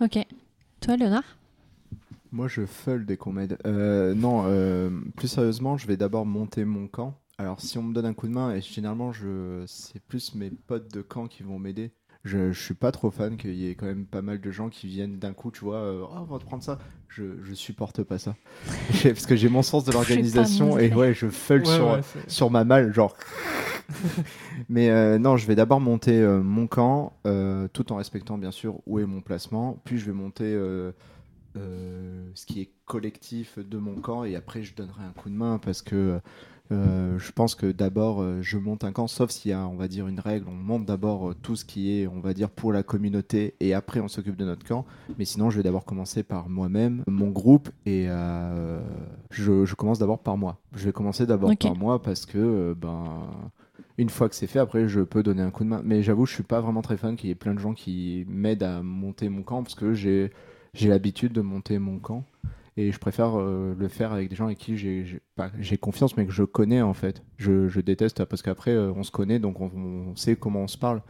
Ok. 0.00 0.18
Toi, 0.80 0.96
Léonard? 0.96 1.24
Moi, 2.32 2.46
je 2.48 2.64
full 2.64 3.04
dès 3.06 3.16
qu'on 3.16 3.32
m'aide. 3.32 3.58
Euh, 3.66 4.14
non, 4.14 4.44
euh, 4.46 4.90
plus 5.16 5.28
sérieusement, 5.28 5.76
je 5.76 5.86
vais 5.86 5.96
d'abord 5.96 6.24
monter 6.26 6.64
mon 6.64 6.86
camp. 6.86 7.18
Alors, 7.38 7.60
si 7.60 7.76
on 7.78 7.82
me 7.82 7.92
donne 7.94 8.06
un 8.06 8.14
coup 8.14 8.28
de 8.28 8.32
main, 8.32 8.54
et 8.54 8.60
généralement, 8.60 9.12
je... 9.12 9.64
c'est 9.66 10.00
plus 10.02 10.34
mes 10.34 10.50
potes 10.50 10.92
de 10.94 11.02
camp 11.02 11.26
qui 11.26 11.42
vont 11.42 11.58
m'aider. 11.58 11.90
Je, 12.22 12.52
je 12.52 12.60
suis 12.60 12.74
pas 12.74 12.92
trop 12.92 13.10
fan 13.10 13.36
qu'il 13.38 13.54
y 13.54 13.70
ait 13.70 13.74
quand 13.74 13.86
même 13.86 14.04
pas 14.04 14.20
mal 14.20 14.40
de 14.40 14.50
gens 14.50 14.68
qui 14.68 14.86
viennent 14.86 15.18
d'un 15.18 15.32
coup, 15.32 15.50
tu 15.50 15.64
vois, 15.64 15.78
euh, 15.78 16.02
oh, 16.04 16.16
on 16.20 16.24
va 16.24 16.38
te 16.38 16.44
prendre 16.44 16.62
ça. 16.62 16.78
Je, 17.08 17.24
je 17.42 17.54
supporte 17.54 18.02
pas 18.02 18.18
ça. 18.18 18.36
Parce 19.02 19.24
que 19.26 19.36
j'ai 19.36 19.48
mon 19.48 19.62
sens 19.62 19.84
de 19.84 19.92
l'organisation 19.92 20.78
et 20.78 20.92
ouais, 20.92 21.14
je 21.14 21.28
full 21.28 21.60
Ouais, 21.60 21.64
sur, 21.64 21.86
ouais, 21.92 22.00
sur 22.26 22.50
ma 22.50 22.64
malle, 22.64 22.92
genre. 22.92 23.16
Mais 24.68 24.90
euh, 24.90 25.18
non, 25.18 25.36
je 25.36 25.46
vais 25.46 25.54
d'abord 25.54 25.80
monter 25.80 26.20
euh, 26.20 26.42
mon 26.42 26.66
camp, 26.66 27.14
euh, 27.26 27.68
tout 27.72 27.92
en 27.92 27.96
respectant 27.96 28.38
bien 28.38 28.50
sûr 28.50 28.80
où 28.86 28.98
est 28.98 29.06
mon 29.06 29.20
placement. 29.22 29.80
Puis 29.84 29.98
je 29.98 30.06
vais 30.06 30.12
monter 30.12 30.44
euh, 30.44 30.92
euh, 31.56 32.30
ce 32.34 32.46
qui 32.46 32.60
est 32.60 32.70
collectif 32.84 33.58
de 33.58 33.78
mon 33.78 33.96
camp 33.96 34.24
et 34.24 34.36
après 34.36 34.62
je 34.62 34.74
donnerai 34.74 35.02
un 35.02 35.12
coup 35.12 35.30
de 35.30 35.34
main 35.34 35.58
parce 35.58 35.82
que 35.82 36.20
euh, 36.72 37.18
je 37.18 37.32
pense 37.32 37.54
que 37.54 37.72
d'abord 37.72 38.22
euh, 38.22 38.42
je 38.42 38.56
monte 38.56 38.84
un 38.84 38.92
camp, 38.92 39.08
sauf 39.08 39.30
s'il 39.30 39.50
y 39.50 39.54
a, 39.54 39.66
on 39.66 39.76
va 39.76 39.88
dire, 39.88 40.06
une 40.06 40.20
règle. 40.20 40.46
On 40.48 40.54
monte 40.54 40.86
d'abord 40.86 41.30
euh, 41.30 41.34
tout 41.34 41.56
ce 41.56 41.64
qui 41.64 41.92
est, 41.92 42.06
on 42.06 42.20
va 42.20 42.32
dire, 42.32 42.48
pour 42.48 42.72
la 42.72 42.82
communauté 42.82 43.54
et 43.60 43.74
après 43.74 44.00
on 44.00 44.08
s'occupe 44.08 44.36
de 44.36 44.44
notre 44.44 44.64
camp. 44.64 44.86
Mais 45.18 45.24
sinon, 45.24 45.50
je 45.50 45.56
vais 45.56 45.62
d'abord 45.62 45.84
commencer 45.84 46.22
par 46.22 46.48
moi-même, 46.48 47.02
mon 47.08 47.30
groupe 47.30 47.70
et 47.86 48.06
je, 49.30 49.64
je 49.64 49.74
commence 49.74 49.98
d'abord 49.98 50.20
par 50.20 50.36
moi. 50.36 50.58
Je 50.74 50.84
vais 50.84 50.92
commencer 50.92 51.26
d'abord 51.26 51.56
par 51.56 51.76
moi 51.76 52.00
parce 52.00 52.26
que, 52.26 52.74
ben, 52.80 53.26
une 53.98 54.08
fois 54.08 54.28
que 54.28 54.34
c'est 54.34 54.46
fait, 54.46 54.58
après 54.58 54.88
je 54.88 55.00
peux 55.00 55.22
donner 55.22 55.42
un 55.42 55.50
coup 55.50 55.64
de 55.64 55.68
main. 55.68 55.82
Mais 55.84 56.02
j'avoue, 56.02 56.26
je 56.26 56.34
suis 56.34 56.42
pas 56.42 56.60
vraiment 56.60 56.82
très 56.82 56.96
fan 56.96 57.16
qu'il 57.16 57.28
y 57.28 57.32
ait 57.32 57.36
plein 57.36 57.54
de 57.54 57.58
gens 57.58 57.74
qui 57.74 58.24
m'aident 58.28 58.62
à 58.62 58.82
monter 58.82 59.28
mon 59.28 59.42
camp 59.42 59.62
parce 59.62 59.74
que 59.74 59.92
j'ai 59.92 60.30
l'habitude 60.80 61.32
de 61.32 61.40
monter 61.40 61.78
mon 61.78 61.98
camp 61.98 62.24
et 62.80 62.92
je 62.92 62.98
préfère 62.98 63.38
euh, 63.38 63.74
le 63.78 63.88
faire 63.88 64.12
avec 64.12 64.28
des 64.28 64.36
gens 64.36 64.46
avec 64.46 64.58
qui 64.58 64.76
j'ai 64.76 65.20
j'ai 65.58 65.78
confiance 65.78 66.16
mais 66.16 66.26
que 66.26 66.32
je 66.32 66.44
connais 66.44 66.82
en 66.82 66.94
fait. 66.94 67.22
Je, 67.38 67.68
je 67.68 67.80
déteste 67.80 68.24
parce 68.24 68.42
qu'après 68.42 68.70
euh, 68.72 68.92
on 68.94 69.02
se 69.02 69.10
connaît 69.10 69.38
donc 69.38 69.60
on, 69.60 69.70
on 69.74 70.16
sait 70.16 70.36
comment 70.36 70.60
on 70.60 70.68
se 70.68 70.78
parle. 70.78 71.02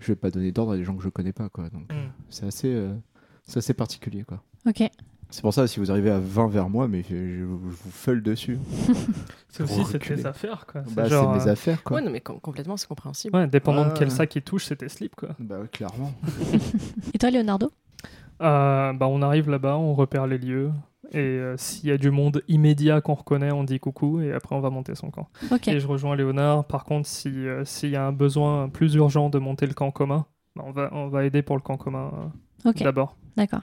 Je 0.00 0.08
vais 0.12 0.16
pas 0.16 0.30
donner 0.30 0.52
d'ordre 0.52 0.72
à 0.72 0.76
des 0.76 0.84
gens 0.84 0.94
que 0.96 1.02
je 1.02 1.08
connais 1.08 1.32
pas 1.32 1.48
quoi. 1.48 1.68
Donc 1.70 1.92
Mm. 1.92 2.10
c'est 2.30 2.46
assez 2.46 2.72
euh, 2.74 2.94
c'est 3.46 3.58
assez 3.58 3.74
particulier 3.74 4.24
quoi. 4.24 4.42
Ok. 4.66 4.82
C'est 5.30 5.42
pour 5.42 5.52
ça 5.52 5.66
si 5.66 5.78
vous 5.78 5.90
arrivez 5.90 6.10
à 6.10 6.18
20 6.18 6.48
vers 6.48 6.70
moi 6.70 6.88
mais 6.88 7.02
je, 7.02 7.14
je 7.40 7.44
vous 7.44 7.70
feule 7.90 8.22
dessus. 8.22 8.58
C'est 9.50 9.62
aussi 9.62 9.84
c'est 9.84 9.98
tes 9.98 10.24
affaires 10.26 10.66
quoi. 10.66 10.82
C'est 10.86 10.94
Bah, 10.94 11.04
c'est 11.04 11.10
genre, 11.10 11.34
mes 11.34 11.46
euh, 11.48 11.52
affaires 11.52 11.82
quoi. 11.82 11.96
Ouais, 11.98 12.02
non, 12.02 12.10
mais 12.10 12.20
com- 12.20 12.38
complètement, 12.40 12.76
c'est 12.76 12.86
compréhensible. 12.86 13.34
ouais, 13.36 13.46
dépendant 13.48 13.86
de 13.88 13.92
quel 13.92 14.10
sac 14.10 14.34
il 14.36 14.42
touche, 14.42 14.64
c'est 14.66 14.76
tes 14.76 14.88
slips 14.88 15.14
quoi. 15.16 15.30
Bah 15.38 15.58
ouais, 15.60 15.68
clairement. 15.68 16.12
Et 17.12 17.18
toi, 17.18 17.30
Leonardo? 17.30 17.70
Euh, 18.40 18.92
bah, 18.92 19.06
on 19.08 19.20
arrive 19.22 19.50
là-bas, 19.50 19.76
on 19.78 19.94
repère 19.94 20.26
les 20.26 20.38
lieux. 20.38 20.70
Et 21.12 21.18
euh, 21.18 21.56
s'il 21.56 21.88
y 21.88 21.92
a 21.92 21.96
du 21.96 22.10
monde 22.10 22.42
immédiat 22.48 23.00
qu'on 23.00 23.14
reconnaît, 23.14 23.50
on 23.50 23.64
dit 23.64 23.80
coucou 23.80 24.20
et 24.20 24.32
après 24.32 24.54
on 24.54 24.60
va 24.60 24.68
monter 24.68 24.94
son 24.94 25.10
camp. 25.10 25.28
Et 25.66 25.80
je 25.80 25.86
rejoins 25.86 26.16
Léonard. 26.16 26.66
Par 26.66 26.84
contre, 26.84 27.08
si, 27.08 27.28
euh, 27.28 27.64
s'il 27.64 27.90
y 27.90 27.96
a 27.96 28.06
un 28.06 28.12
besoin 28.12 28.68
plus 28.68 28.94
urgent 28.94 29.30
de 29.30 29.38
monter 29.38 29.66
le 29.66 29.72
camp 29.74 29.90
commun, 29.90 30.26
bah, 30.54 30.64
on, 30.66 30.72
va, 30.72 30.90
on 30.92 31.08
va 31.08 31.24
aider 31.24 31.42
pour 31.42 31.56
le 31.56 31.62
camp 31.62 31.78
commun 31.78 32.30
euh, 32.66 32.72
d'abord. 32.84 33.16
D'accord. 33.36 33.62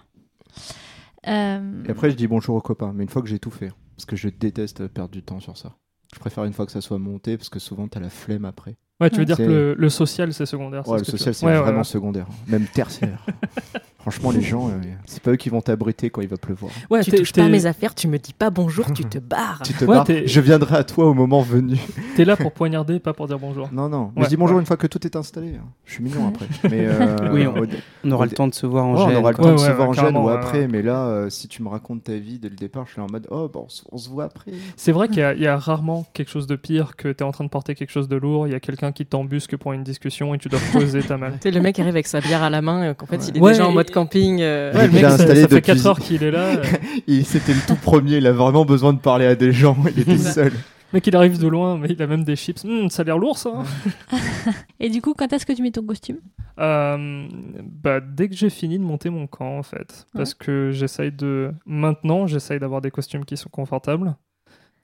Euh, 1.28 1.84
Et 1.86 1.92
après 1.92 2.12
je 2.12 2.16
dis 2.16 2.28
bonjour 2.28 2.56
aux 2.56 2.62
copains 2.62 2.94
mais 2.94 3.04
une 3.04 3.10
fois 3.10 3.22
que 3.22 3.28
j'ai 3.28 3.40
tout 3.40 3.50
fait 3.52 3.72
parce 3.96 4.06
que 4.06 4.16
je 4.16 4.30
déteste 4.30 4.88
perdre 4.88 5.12
du 5.12 5.24
temps 5.24 5.40
sur 5.40 5.58
ça. 5.58 5.76
Je 6.14 6.20
préfère 6.20 6.46
une 6.46 6.54
fois 6.54 6.66
que 6.66 6.72
ça 6.72 6.82
soit 6.82 7.00
monté 7.00 7.38
parce 7.38 7.50
que 7.50 7.60
souvent 7.60 7.88
t'as 7.88 8.00
la 8.00 8.10
flemme 8.10 8.46
après. 8.46 8.78
Ouais, 9.02 9.10
tu 9.10 9.18
veux 9.18 9.26
dire 9.26 9.36
que 9.36 9.42
le, 9.44 9.74
le 9.78 9.90
social 9.90 10.32
c'est 10.34 10.46
secondaire 10.46 10.88
Ouais, 10.88 11.00
ce 11.00 11.12
le 11.12 11.18
social, 11.18 11.34
c'est 11.34 11.46
Ouais, 11.46 11.58
vraiment 11.58 11.80
ouais. 11.80 11.84
secondaire, 11.84 12.28
même 12.48 12.66
tertiaire. 12.66 13.26
Franchement, 14.00 14.30
les 14.30 14.42
gens, 14.42 14.68
euh, 14.68 14.74
c'est 15.06 15.20
pas 15.24 15.32
eux 15.32 15.36
qui 15.36 15.50
vont 15.50 15.62
t'abriter 15.62 16.12
quand 16.12 16.22
il 16.22 16.28
va 16.28 16.38
pleuvoir. 16.38 16.72
Ouais, 16.92 17.02
tu 17.02 17.10
touches 17.10 17.34
pas 17.34 17.50
mes 17.50 17.66
affaires, 17.66 17.96
tu 17.96 18.08
me 18.08 18.20
dis 18.20 18.34
pas 18.34 18.52
bonjour, 18.52 18.94
tu 18.94 19.04
te 19.04 19.18
barres. 19.18 19.64
Tu 19.66 19.74
te 19.74 19.84
Ouais, 19.84 19.96
barres, 19.96 20.06
je 20.28 20.40
viendrai 20.42 20.76
à 20.78 20.84
toi 20.84 21.06
au 21.08 21.16
moment 21.16 21.42
venu. 21.42 21.76
T'es 22.16 22.24
là 22.24 22.38
pour 22.38 22.52
poignarder, 22.52 23.00
pas 23.00 23.14
pour 23.14 23.26
dire 23.28 23.40
bonjour. 23.40 23.68
Non, 23.74 23.90
non, 23.90 24.12
Ouais, 24.16 24.26
je 24.26 24.30
dis 24.30 24.38
bonjour 24.38 24.58
ouais. 24.58 24.62
une 24.62 24.68
fois 24.68 24.78
que 24.78 24.86
tout 24.86 25.04
est 25.08 25.16
installé. 25.16 25.56
Je 25.86 25.94
suis 25.94 26.04
mignon 26.04 26.28
après. 26.28 26.46
Mais 26.70 26.86
euh, 26.86 27.18
Oui, 27.34 27.48
on- 27.48 27.58
au- 27.60 27.66
On 28.04 28.12
aura 28.12 28.26
Au 28.26 28.30
le 28.30 28.32
temps 28.36 28.48
de 28.48 28.54
se 28.54 28.68
voir 28.68 28.86
en 28.86 28.94
Ouais, 28.96 29.02
on 29.02 29.08
gêne, 29.10 29.18
aura 29.18 29.32
le 29.32 29.38
temps 29.38 29.44
Ouais, 29.46 29.52
de 29.54 29.58
se 29.58 29.66
ouais, 29.66 29.74
voir 29.74 29.90
en 29.90 29.94
carrément, 29.94 30.24
ou 30.26 30.30
après, 30.30 30.60
ouais. 30.60 30.68
mais 30.68 30.84
là, 30.84 31.08
euh, 31.08 31.30
si 31.32 31.48
tu 31.48 31.64
me 31.64 31.70
racontes 31.70 32.04
ta 32.04 32.14
vie 32.16 32.38
dès 32.38 32.50
le 32.50 32.56
départ, 32.56 32.86
je 32.86 32.92
suis 32.92 33.00
là 33.02 33.08
en 33.08 33.12
mode 33.12 33.26
oh, 33.32 33.50
bon, 33.52 33.66
on, 33.92 33.98
se- 33.98 34.08
voit 34.10 34.26
après. 34.26 34.52
C'est 34.78 34.92
vrai 34.92 35.08
qu'il 35.08 35.18
y, 35.18 35.24
a- 35.24 35.34
il 35.34 35.42
y 35.42 35.48
a 35.48 35.58
rarement 35.58 36.06
quelque 36.14 36.30
chose 36.30 36.46
de 36.46 36.56
pire 36.56 36.96
que 36.96 37.08
t'es 37.12 37.24
en 37.24 37.32
train 37.32 37.44
de 37.44 37.50
porter 37.50 37.74
quelque 37.74 37.90
chose 37.92 38.08
de 38.08 38.16
lourd, 38.18 38.48
il 38.48 38.52
y 38.52 38.56
a 38.56 38.60
quelqu'un 38.60 38.85
qui 38.92 39.06
t'embusque 39.06 39.56
pour 39.58 39.74
une 39.74 39.84
discussion 39.84 40.34
et 40.34 40.38
tu 40.38 40.50
dois 40.50 40.60
poser 40.72 41.02
ta 41.02 41.18
main. 41.18 41.32
Tu 41.34 41.38
sais, 41.44 41.52
le 41.52 41.62
mec 41.62 41.78
arrive 41.80 41.94
avec 41.96 42.08
sa 42.08 42.20
bière 42.22 42.44
à 42.44 42.50
la 42.50 42.62
main, 42.62 42.84
euh, 42.90 42.94
qu'en 42.94 43.06
fait, 43.06 43.28
il 43.30 43.38
est 43.38 43.40
Ouais, 43.40 43.52
déjà 43.52 43.68
en 43.68 43.72
mode 43.72 43.92
camping. 43.92 44.42
euh, 44.42 44.74
Ouais, 44.74 44.88
le 44.88 44.92
il 44.92 44.96
mec, 44.96 45.04
a 45.04 45.10
ça, 45.10 45.16
installé 45.24 45.42
ça 45.42 45.48
fait 45.48 45.56
depuis- 45.56 45.74
4 45.74 45.86
heures 45.88 46.00
qu'il 46.00 46.24
est 46.24 46.32
là. 46.32 46.40
euh, 46.58 46.64
Il- 47.08 47.26
C'était 47.26 47.54
le 47.54 47.60
tout 47.68 47.76
premier, 47.76 48.18
il 48.18 48.28
a 48.28 48.32
vraiment 48.32 48.66
besoin 48.66 48.94
de 48.94 49.00
parler 49.00 49.26
à 49.26 49.36
des 49.36 49.52
gens, 49.52 49.78
il 49.96 50.02
était 50.02 50.18
seul. 50.18 50.52
Le 50.94 50.98
mec, 50.98 51.08
il 51.08 51.16
arrive 51.16 51.40
de 51.40 51.48
loin, 51.48 51.78
mais 51.78 51.90
il 51.90 52.02
a 52.02 52.08
même 52.08 52.24
des 52.24 52.36
chips. 52.36 52.64
Hum, 52.64 52.90
ça 52.90 53.02
a 53.02 53.06
l'air 53.06 53.18
lourd, 53.18 53.38
ça. 53.38 53.50
hein. 53.54 53.64
Et 54.80 54.90
du 54.90 55.02
coup, 55.02 55.14
quand 55.18 55.32
est-ce 55.34 55.46
que 55.46 55.52
tu 55.54 55.62
mets 55.62 55.72
ton 55.72 55.84
costume? 55.84 56.18
Euh, 56.60 57.28
bah, 57.64 58.00
dès 58.00 58.30
que 58.30 58.36
j'ai 58.36 58.50
fini 58.50 58.78
de 58.80 58.84
monter 58.84 59.10
mon 59.10 59.28
camp, 59.28 59.58
en 59.58 59.64
fait. 59.64 60.06
Parce 60.14 60.34
que 60.34 60.72
j'essaye 60.72 61.12
de. 61.12 61.52
Maintenant, 61.66 62.28
j'essaye 62.28 62.60
d'avoir 62.60 62.82
des 62.82 62.92
costumes 62.92 63.26
qui 63.26 63.36
sont 63.36 63.50
confortables. 63.50 64.16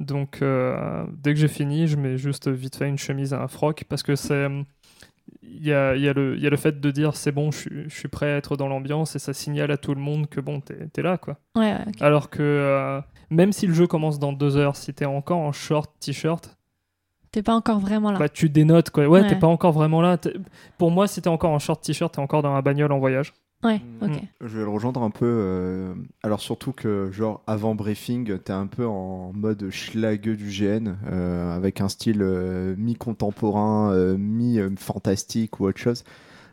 Donc, 0.02 0.40
euh, 0.42 1.06
dès 1.14 1.34
que 1.34 1.40
j'ai 1.40 1.48
fini, 1.48 1.88
je 1.88 1.96
mets 1.98 2.18
juste 2.18 2.48
vite 2.50 2.76
fait 2.76 2.88
une 2.90 2.98
chemise 2.98 3.34
et 3.34 3.36
un 3.36 3.48
froc. 3.48 3.84
Parce 3.88 4.04
que 4.04 4.16
c'est. 4.16 4.48
Il 5.44 5.66
y 5.66 5.72
a, 5.74 5.96
il 5.96 6.02
y, 6.02 6.10
a 6.10 6.14
y 6.14 6.48
a 6.48 6.50
le 6.50 6.58
fait 6.58 6.80
de 6.82 6.92
dire 6.92 7.16
c'est 7.16 7.32
bon, 7.32 7.52
je 7.52 7.58
suis, 7.58 7.84
je 7.88 7.96
suis 7.96 8.08
prêt 8.08 8.32
à 8.34 8.38
être 8.38 8.58
dans 8.58 8.68
l'ambiance 8.68 9.16
et 9.16 9.20
ça 9.20 9.34
signale 9.34 9.70
à 9.72 9.78
tout 9.78 9.94
le 9.94 10.02
monde 10.02 10.28
que 10.28 10.42
bon, 10.42 10.60
t'es 10.62 10.76
es 10.98 11.02
là, 11.02 11.18
quoi. 11.18 11.38
Ouais. 11.56 11.76
Alors 12.00 12.30
que 12.30 12.42
euh, 12.42 13.00
même 13.30 13.52
si 13.54 13.68
le 13.68 13.74
jeu 13.74 13.86
commence 13.88 14.18
dans 14.20 14.34
deux 14.34 14.58
heures, 14.58 14.76
si 14.76 14.94
t'es 14.94 15.06
encore 15.06 15.38
en 15.40 15.52
short, 15.52 15.92
t-shirt, 16.00 16.58
T'es 17.32 17.44
pas 17.44 17.54
encore 17.54 17.80
vraiment 17.80 18.12
là. 18.12 18.20
bah 18.20 18.28
tu 18.28 18.50
dénotes 18.50 18.90
quoi. 18.90 19.08
Ouais, 19.08 19.22
Ouais. 19.22 19.28
t'es 19.28 19.38
pas 19.40 19.48
encore 19.48 19.72
vraiment 19.72 20.02
là. 20.02 20.18
Pour 20.78 20.92
moi, 20.92 21.08
si 21.08 21.22
t'es 21.22 21.30
encore 21.30 21.52
en 21.52 21.60
short, 21.60 21.82
t-shirt, 21.82 22.14
t'es 22.14 22.20
encore 22.20 22.42
dans 22.42 22.54
la 22.54 22.62
bagnole 22.62 22.92
en 22.92 23.00
voyage. 23.00 23.32
Ouais, 23.64 23.80
Mm. 24.02 24.06
ok. 24.06 24.22
Je 24.42 24.58
vais 24.58 24.64
le 24.64 24.70
rejoindre 24.70 25.04
un 25.04 25.12
peu. 25.12 25.26
euh, 25.28 25.94
Alors 26.24 26.42
surtout 26.42 26.72
que 26.72 27.10
genre 27.12 27.44
avant 27.46 27.76
briefing, 27.76 28.40
t'es 28.40 28.54
un 28.54 28.66
peu 28.68 28.86
en 28.88 29.32
mode 29.34 29.70
schlagueux 29.70 30.36
du 30.36 30.50
GN, 30.50 30.96
euh, 31.12 31.56
avec 31.56 31.80
un 31.80 31.88
style 31.90 32.22
euh, 32.22 32.76
mi-contemporain, 32.78 33.92
euh, 33.94 34.18
mi-fantastique 34.18 35.60
ou 35.60 35.66
autre 35.66 35.78
chose. 35.80 36.04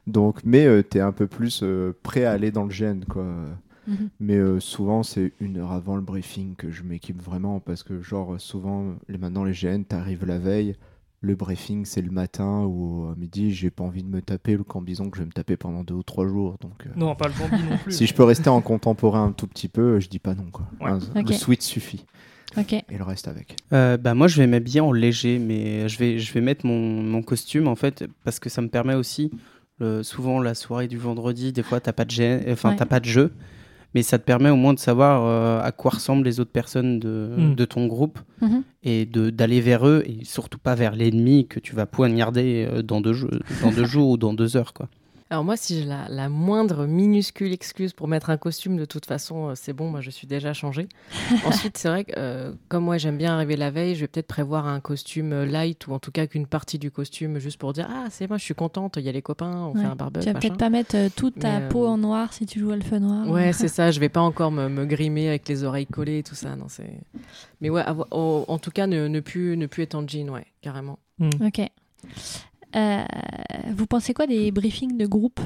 Donc, 0.06 0.38
mais 0.44 0.66
euh, 0.66 0.82
t'es 0.82 1.00
un 1.00 1.12
peu 1.12 1.26
plus 1.26 1.60
euh, 1.62 1.94
prêt 2.02 2.24
à 2.24 2.32
aller 2.32 2.50
dans 2.50 2.64
le 2.64 2.70
GN 2.70 3.04
quoi. 3.08 3.24
Mhm. 3.86 4.10
Mais 4.20 4.36
euh, 4.36 4.60
souvent 4.60 5.02
c'est 5.02 5.32
une 5.40 5.56
heure 5.58 5.72
avant 5.72 5.96
le 5.96 6.02
briefing 6.02 6.56
que 6.56 6.70
je 6.70 6.82
m'équipe 6.82 7.22
vraiment 7.22 7.58
parce 7.60 7.82
que 7.82 8.02
genre 8.02 8.38
souvent 8.38 8.84
les 9.08 9.16
maintenant 9.18 9.44
les 9.44 9.52
GN 9.54 9.82
t'arrives 9.84 10.26
la 10.26 10.38
veille. 10.38 10.76
Le 11.20 11.34
briefing, 11.34 11.84
c'est 11.84 12.00
le 12.00 12.10
matin 12.12 12.62
ou 12.64 13.08
à 13.10 13.16
midi. 13.16 13.52
J'ai 13.52 13.70
pas 13.70 13.82
envie 13.82 14.04
de 14.04 14.08
me 14.08 14.22
taper 14.22 14.56
le 14.56 14.62
cambison 14.62 15.10
que 15.10 15.16
je 15.16 15.22
vais 15.22 15.26
me 15.26 15.32
taper 15.32 15.56
pendant 15.56 15.82
deux 15.82 15.94
ou 15.94 16.02
trois 16.04 16.28
jours. 16.28 16.56
Donc, 16.60 16.86
euh, 16.86 16.90
Non, 16.94 17.16
pas 17.16 17.26
le 17.26 17.34
Bambi 17.34 17.62
non 17.68 17.76
plus. 17.78 17.90
si 17.92 18.06
je 18.06 18.14
peux 18.14 18.22
rester 18.22 18.48
en 18.48 18.60
contemporain 18.60 19.24
un 19.24 19.32
tout 19.32 19.48
petit 19.48 19.68
peu, 19.68 19.98
je 19.98 20.08
dis 20.08 20.20
pas 20.20 20.34
non 20.34 20.46
quoi. 20.52 20.66
Ouais. 20.80 20.92
Le 21.22 21.32
switch 21.32 21.62
suffit. 21.62 22.04
Et 22.56 22.96
le 22.96 23.04
reste 23.04 23.28
avec. 23.28 23.56
Euh, 23.72 23.96
bah 23.98 24.14
moi 24.14 24.26
je 24.26 24.38
vais 24.40 24.46
m'habiller 24.46 24.80
en 24.80 24.90
léger, 24.90 25.38
mais 25.38 25.88
je 25.88 25.98
vais, 25.98 26.18
je 26.18 26.32
vais 26.32 26.40
mettre 26.40 26.64
mon, 26.66 27.02
mon 27.02 27.22
costume 27.22 27.68
en 27.68 27.74
fait 27.76 28.04
parce 28.24 28.38
que 28.40 28.48
ça 28.48 28.62
me 28.62 28.68
permet 28.68 28.94
aussi, 28.94 29.30
euh, 29.82 30.02
souvent 30.02 30.40
la 30.40 30.54
soirée 30.54 30.88
du 30.88 30.96
vendredi, 30.98 31.52
des 31.52 31.62
fois 31.62 31.78
t'as 31.80 31.92
pas 31.92 32.04
de 32.04 32.10
gê- 32.10 32.50
enfin 32.50 32.70
Ouais. 32.70 32.76
t'as 32.76 32.86
pas 32.86 33.00
de 33.00 33.04
jeu, 33.04 33.32
mais 33.98 34.02
ça 34.04 34.16
te 34.16 34.24
permet 34.24 34.48
au 34.48 34.54
moins 34.54 34.74
de 34.74 34.78
savoir 34.78 35.24
euh, 35.24 35.60
à 35.60 35.72
quoi 35.72 35.90
ressemblent 35.90 36.24
les 36.24 36.38
autres 36.38 36.52
personnes 36.52 37.00
de, 37.00 37.30
Mm. 37.36 37.54
de 37.56 37.64
ton 37.64 37.86
groupe 37.88 38.20
Mhm. 38.40 38.62
et 38.84 39.06
de 39.06 39.30
d'aller 39.30 39.60
vers 39.60 39.88
eux 39.88 40.04
et 40.06 40.24
surtout 40.24 40.58
pas 40.58 40.76
vers 40.76 40.94
l'ennemi 40.94 41.48
que 41.48 41.58
tu 41.58 41.74
vas 41.74 41.84
poignarder 41.86 42.68
euh, 42.72 42.82
dans 42.82 43.00
deux, 43.00 43.12
jeux, 43.12 43.30
dans 43.62 43.72
deux 43.72 43.84
jours 43.94 44.10
ou 44.10 44.16
dans 44.16 44.34
deux 44.34 44.56
heures 44.56 44.72
quoi. 44.72 44.88
Alors 45.30 45.44
moi, 45.44 45.58
si 45.58 45.74
j'ai 45.78 45.84
la, 45.84 46.06
la 46.08 46.30
moindre 46.30 46.86
minuscule 46.86 47.52
excuse 47.52 47.92
pour 47.92 48.08
mettre 48.08 48.30
un 48.30 48.38
costume, 48.38 48.78
de 48.78 48.86
toute 48.86 49.04
façon, 49.04 49.48
euh, 49.48 49.52
c'est 49.54 49.74
bon, 49.74 49.90
moi 49.90 50.00
je 50.00 50.08
suis 50.08 50.26
déjà 50.26 50.54
changée. 50.54 50.88
Ensuite, 51.44 51.76
c'est 51.76 51.88
vrai 51.88 52.04
que 52.04 52.12
euh, 52.16 52.52
comme 52.68 52.84
moi 52.84 52.96
j'aime 52.96 53.18
bien 53.18 53.34
arriver 53.34 53.56
la 53.56 53.70
veille, 53.70 53.94
je 53.94 54.00
vais 54.00 54.08
peut-être 54.08 54.26
prévoir 54.26 54.66
un 54.66 54.80
costume 54.80 55.34
euh, 55.34 55.44
light 55.44 55.86
ou 55.86 55.92
en 55.92 55.98
tout 55.98 56.10
cas 56.12 56.26
qu'une 56.26 56.46
partie 56.46 56.78
du 56.78 56.90
costume 56.90 57.38
juste 57.40 57.58
pour 57.58 57.74
dire 57.74 57.86
ah 57.90 58.06
c'est 58.10 58.26
moi, 58.26 58.38
je 58.38 58.44
suis 58.44 58.54
contente, 58.54 58.96
il 58.96 59.02
y 59.02 59.08
a 59.10 59.12
les 59.12 59.20
copains, 59.20 59.54
on 59.54 59.74
Ouais. 59.74 59.82
fait 59.82 59.86
un 59.86 59.96
barbecue. 59.96 60.24
Tu 60.26 60.32
vas 60.32 60.40
peut-être 60.40 60.56
pas 60.56 60.70
mettre 60.70 60.96
euh, 60.96 61.08
toute 61.14 61.38
ta 61.40 61.58
Mais, 61.58 61.64
euh, 61.66 61.68
peau 61.68 61.86
en 61.86 61.98
noir 61.98 62.32
si 62.32 62.46
tu 62.46 62.58
joues 62.60 62.70
à 62.70 62.76
le 62.76 62.82
feu 62.82 62.98
noir. 62.98 63.28
Ouais, 63.28 63.52
c'est 63.52 63.68
ça. 63.68 63.90
Je 63.90 64.00
vais 64.00 64.08
pas 64.08 64.22
encore 64.22 64.50
me, 64.50 64.68
me 64.70 64.86
grimer 64.86 65.28
avec 65.28 65.46
les 65.46 65.62
oreilles 65.62 65.86
collées 65.86 66.20
et 66.20 66.22
tout 66.22 66.34
ça. 66.36 66.56
Non, 66.56 66.66
c'est. 66.68 67.00
Mais 67.60 67.68
ouais, 67.68 67.82
avoir- 67.82 68.08
en 68.10 68.58
tout 68.58 68.70
cas, 68.70 68.86
ne, 68.86 69.08
ne 69.08 69.20
plus 69.20 69.58
ne 69.58 69.66
plus 69.66 69.82
être 69.82 69.94
en 69.94 70.08
jean, 70.08 70.30
ouais, 70.30 70.46
carrément. 70.62 70.98
Hmm. 71.18 71.28
Ok. 71.44 71.60
Euh, 72.76 73.04
vous 73.72 73.86
pensez 73.86 74.14
quoi 74.14 74.26
des 74.26 74.50
briefings 74.50 74.96
de 74.96 75.06
groupe 75.06 75.40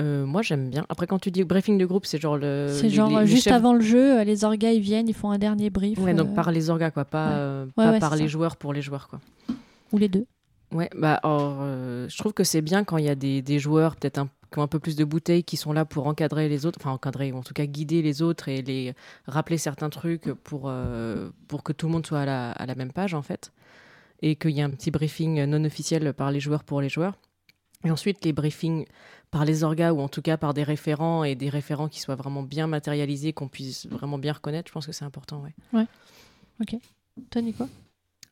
Euh, 0.00 0.24
moi, 0.24 0.40
j'aime 0.42 0.70
bien. 0.70 0.86
Après, 0.88 1.06
quand 1.06 1.18
tu 1.18 1.30
dis 1.30 1.44
briefing 1.44 1.76
de 1.76 1.84
groupe, 1.84 2.06
c'est 2.06 2.18
genre 2.20 2.38
le. 2.38 2.68
C'est 2.70 2.88
genre 2.88 3.10
les- 3.10 3.20
les 3.20 3.26
juste 3.26 3.44
chefs- 3.44 3.52
avant 3.52 3.74
le 3.74 3.82
jeu, 3.82 4.20
euh, 4.20 4.24
les 4.24 4.42
orgas 4.44 4.70
ils 4.72 4.80
viennent, 4.80 5.06
ils 5.08 5.14
font 5.14 5.30
un 5.30 5.38
dernier 5.38 5.68
brief. 5.68 5.98
Ouais, 5.98 6.14
donc 6.14 6.34
par 6.34 6.50
les 6.50 6.70
orgas, 6.70 6.90
quoi, 6.90 7.04
pas, 7.04 7.28
ouais. 7.28 7.62
Ouais, 7.64 7.68
pas 7.76 7.90
ouais, 7.92 7.98
par 8.00 8.16
les 8.16 8.22
ça. 8.22 8.28
joueurs 8.28 8.56
pour 8.56 8.72
les 8.72 8.80
joueurs, 8.80 9.08
quoi. 9.08 9.20
Ou 9.92 9.98
les 9.98 10.08
deux. 10.08 10.24
Ouais, 10.72 10.88
bah, 10.96 11.20
or, 11.24 11.58
je 12.08 12.16
trouve 12.16 12.32
que 12.32 12.44
c'est 12.44 12.62
bien 12.62 12.82
quand 12.84 12.96
il 12.96 13.04
y 13.04 13.10
a 13.10 13.14
des, 13.14 13.42
des 13.42 13.58
joueurs, 13.58 13.94
peut-être 13.96 14.16
un, 14.16 14.30
qui 14.50 14.58
ont 14.58 14.62
un 14.62 14.66
peu 14.66 14.78
plus 14.78 14.96
de 14.96 15.04
bouteilles, 15.04 15.44
qui 15.44 15.58
sont 15.58 15.74
là 15.74 15.84
pour 15.84 16.06
encadrer 16.06 16.48
les 16.48 16.64
autres, 16.64 16.78
enfin 16.80 16.92
encadrer, 16.92 17.30
ou 17.30 17.36
en 17.36 17.42
tout 17.42 17.52
cas 17.52 17.66
guider 17.66 18.00
les 18.00 18.22
autres 18.22 18.48
et 18.48 18.62
les 18.62 18.94
rappeler 19.26 19.58
certains 19.58 19.90
trucs 19.90 20.32
pour, 20.32 20.62
euh, 20.66 21.28
pour 21.48 21.62
que 21.62 21.74
tout 21.74 21.84
le 21.86 21.92
monde 21.92 22.06
soit 22.06 22.20
à 22.20 22.24
la, 22.24 22.52
à 22.52 22.64
la 22.64 22.74
même 22.74 22.90
page, 22.92 23.12
en 23.12 23.20
fait. 23.20 23.52
Et 24.22 24.36
qu'il 24.36 24.52
y 24.52 24.60
ait 24.60 24.62
un 24.62 24.70
petit 24.70 24.90
briefing 24.90 25.44
non 25.44 25.64
officiel 25.64 26.12
par 26.14 26.30
les 26.30 26.40
joueurs 26.40 26.64
pour 26.64 26.80
les 26.80 26.88
joueurs. 26.88 27.18
Et 27.84 27.90
ensuite, 27.90 28.24
les 28.24 28.32
briefings 28.32 28.86
par 29.32 29.44
les 29.44 29.64
orgas, 29.64 29.92
ou 29.92 30.00
en 30.00 30.08
tout 30.08 30.22
cas 30.22 30.36
par 30.36 30.54
des 30.54 30.62
référents, 30.62 31.24
et 31.24 31.34
des 31.34 31.48
référents 31.48 31.88
qui 31.88 32.00
soient 32.00 32.14
vraiment 32.14 32.42
bien 32.42 32.66
matérialisés, 32.68 33.32
qu'on 33.32 33.48
puisse 33.48 33.86
vraiment 33.86 34.18
bien 34.18 34.32
reconnaître, 34.32 34.68
je 34.68 34.72
pense 34.72 34.86
que 34.86 34.92
c'est 34.92 35.04
important, 35.04 35.42
ouais. 35.42 35.86
Toi, 37.30 37.42
Nico? 37.42 37.68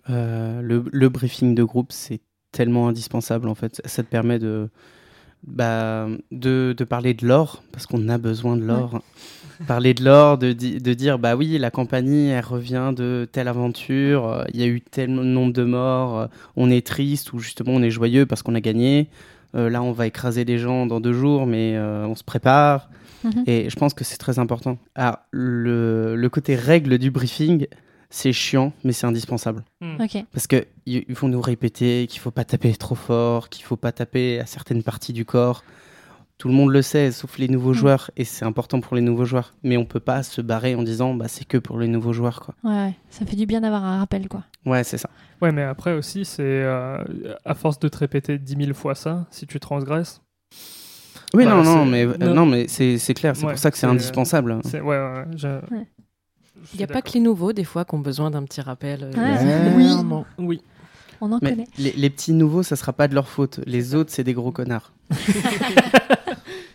Euh, 0.08 0.60
le, 0.62 0.84
le 0.92 1.08
briefing 1.08 1.54
de 1.54 1.64
groupe, 1.64 1.90
c'est 1.90 2.20
tellement 2.52 2.88
indispensable 2.88 3.48
en 3.48 3.54
fait. 3.54 3.82
Ça 3.84 4.02
te 4.02 4.08
permet 4.08 4.38
de, 4.38 4.70
bah, 5.42 6.06
de, 6.30 6.74
de 6.76 6.84
parler 6.84 7.14
de 7.14 7.26
l'or, 7.26 7.62
parce 7.72 7.86
qu'on 7.86 8.08
a 8.08 8.18
besoin 8.18 8.56
de 8.56 8.62
l'or. 8.64 9.02
Parler 9.66 9.94
de 9.94 10.04
l'or, 10.04 10.38
de, 10.38 10.52
di- 10.52 10.78
de 10.80 10.94
dire 10.94 11.18
bah 11.18 11.36
oui, 11.36 11.58
la 11.58 11.70
compagnie, 11.70 12.28
elle 12.28 12.44
revient 12.44 12.92
de 12.96 13.28
telle 13.30 13.48
aventure, 13.48 14.26
euh, 14.26 14.44
il 14.54 14.60
y 14.60 14.62
a 14.62 14.66
eu 14.66 14.80
tel 14.80 15.10
nombre 15.12 15.52
de 15.52 15.64
morts, 15.64 16.18
euh, 16.18 16.26
on 16.56 16.70
est 16.70 16.86
triste 16.86 17.32
ou 17.32 17.38
justement 17.38 17.72
on 17.72 17.82
est 17.82 17.90
joyeux 17.90 18.26
parce 18.26 18.42
qu'on 18.42 18.54
a 18.54 18.60
gagné. 18.60 19.08
Euh, 19.56 19.68
là, 19.68 19.82
on 19.82 19.92
va 19.92 20.06
écraser 20.06 20.44
des 20.44 20.58
gens 20.58 20.86
dans 20.86 21.00
deux 21.00 21.12
jours, 21.12 21.46
mais 21.46 21.74
euh, 21.76 22.06
on 22.06 22.14
se 22.14 22.22
prépare. 22.24 22.88
Mhm. 23.24 23.44
Et 23.46 23.68
je 23.68 23.76
pense 23.76 23.94
que 23.94 24.04
c'est 24.04 24.16
très 24.16 24.38
important. 24.38 24.78
Alors, 24.94 25.18
le, 25.32 26.14
le 26.16 26.28
côté 26.28 26.54
règle 26.54 26.98
du 26.98 27.10
briefing, 27.10 27.66
c'est 28.10 28.32
chiant, 28.32 28.72
mais 28.84 28.92
c'est 28.92 29.06
indispensable. 29.06 29.62
Hmm. 29.80 29.96
Parce 30.32 30.46
que 30.46 30.64
ils 30.86 31.04
vont 31.10 31.28
nous 31.28 31.40
répéter 31.40 32.06
qu'il 32.08 32.20
faut 32.20 32.30
pas 32.32 32.44
taper 32.44 32.72
trop 32.74 32.94
fort, 32.96 33.48
qu'il 33.48 33.64
faut 33.64 33.76
pas 33.76 33.92
taper 33.92 34.40
à 34.40 34.46
certaines 34.46 34.82
parties 34.82 35.12
du 35.12 35.24
corps. 35.24 35.62
Tout 36.40 36.48
le 36.48 36.54
monde 36.54 36.70
le 36.70 36.80
sait, 36.80 37.12
sauf 37.12 37.36
les 37.36 37.48
nouveaux 37.48 37.72
Mm. 37.72 37.74
joueurs, 37.74 38.10
et 38.16 38.24
c'est 38.24 38.46
important 38.46 38.80
pour 38.80 38.96
les 38.96 39.02
nouveaux 39.02 39.26
joueurs. 39.26 39.52
Mais 39.62 39.76
on 39.76 39.84
peut 39.84 40.00
pas 40.00 40.22
se 40.22 40.40
barrer 40.40 40.74
en 40.74 40.82
disant 40.82 41.12
bah 41.14 41.28
c'est 41.28 41.44
que 41.46 41.58
pour 41.58 41.78
les 41.78 41.86
nouveaux 41.86 42.14
joueurs 42.14 42.40
quoi. 42.40 42.54
Ouais, 42.64 42.70
ouais. 42.86 42.94
Ça 43.10 43.26
fait 43.26 43.36
du 43.36 43.44
bien 43.44 43.60
d'avoir 43.60 43.84
un 43.84 43.98
rappel, 43.98 44.26
quoi. 44.26 44.44
Ouais, 44.64 44.82
c'est 44.82 44.96
ça. 44.96 45.10
Ouais, 45.42 45.52
mais 45.52 45.62
après 45.62 45.92
aussi, 45.92 46.24
c'est 46.24 46.40
euh, 46.42 46.96
à 47.44 47.54
force 47.54 47.78
de 47.78 47.88
te 47.88 47.98
répéter 47.98 48.38
10 48.38 48.56
000 48.56 48.72
fois 48.74 48.94
ça, 48.94 49.26
si 49.30 49.46
tu 49.46 49.60
transgresses, 49.60 50.22
Oui, 51.34 51.44
Bah, 51.44 51.50
non, 51.54 51.62
non, 51.62 51.84
mais 51.86 52.06
euh, 52.06 52.16
non. 52.18 52.34
non, 52.34 52.46
mais 52.46 52.66
c'est 52.68 52.98
c'est 52.98 53.14
clair. 53.14 53.36
C'est 53.36 53.44
Ouais, 53.44 53.52
pour 53.52 53.58
ça 53.60 53.70
que 53.70 53.76
c'est 53.78 53.86
indispensable. 53.86 54.58
c'est. 54.64 54.80
Ouais, 54.80 54.96
ouais, 54.98 55.12
ouais, 55.12 55.24
je- 55.36 55.46
Ouais. 55.46 55.86
je 56.64 56.70
Il 56.74 56.78
n'y 56.78 56.84
a 56.84 56.86
pas 56.88 57.02
que 57.02 57.12
les 57.12 57.20
nouveaux, 57.20 57.52
des 57.52 57.64
fois, 57.64 57.84
qui 57.84 57.94
ont 57.94 58.00
besoin 58.00 58.30
d'un 58.30 58.42
petit 58.44 58.60
rappel. 58.62 59.04
euh, 59.04 59.12
Ouais. 59.12 59.74
Oui. 59.76 60.24
Oui. 60.38 60.60
On 61.20 61.32
en 61.32 61.38
Mais 61.42 61.50
connaît. 61.50 61.66
les, 61.78 61.92
les 61.92 62.10
petits 62.10 62.32
nouveaux, 62.32 62.62
ça 62.62 62.76
sera 62.76 62.92
pas 62.92 63.08
de 63.08 63.14
leur 63.14 63.28
faute. 63.28 63.60
Les 63.66 63.94
autres, 63.94 64.10
c'est 64.12 64.24
des 64.24 64.34
gros 64.34 64.52
connards. 64.52 64.92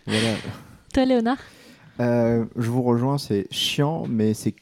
Voilà. 0.06 0.34
Toi, 0.94 1.04
Léonard 1.04 1.38
Euh, 2.00 2.44
je 2.56 2.70
vous 2.70 2.82
rejoins, 2.82 3.18
c'est 3.18 3.46
chiant, 3.50 4.04
mais 4.08 4.34
c'est 4.34 4.54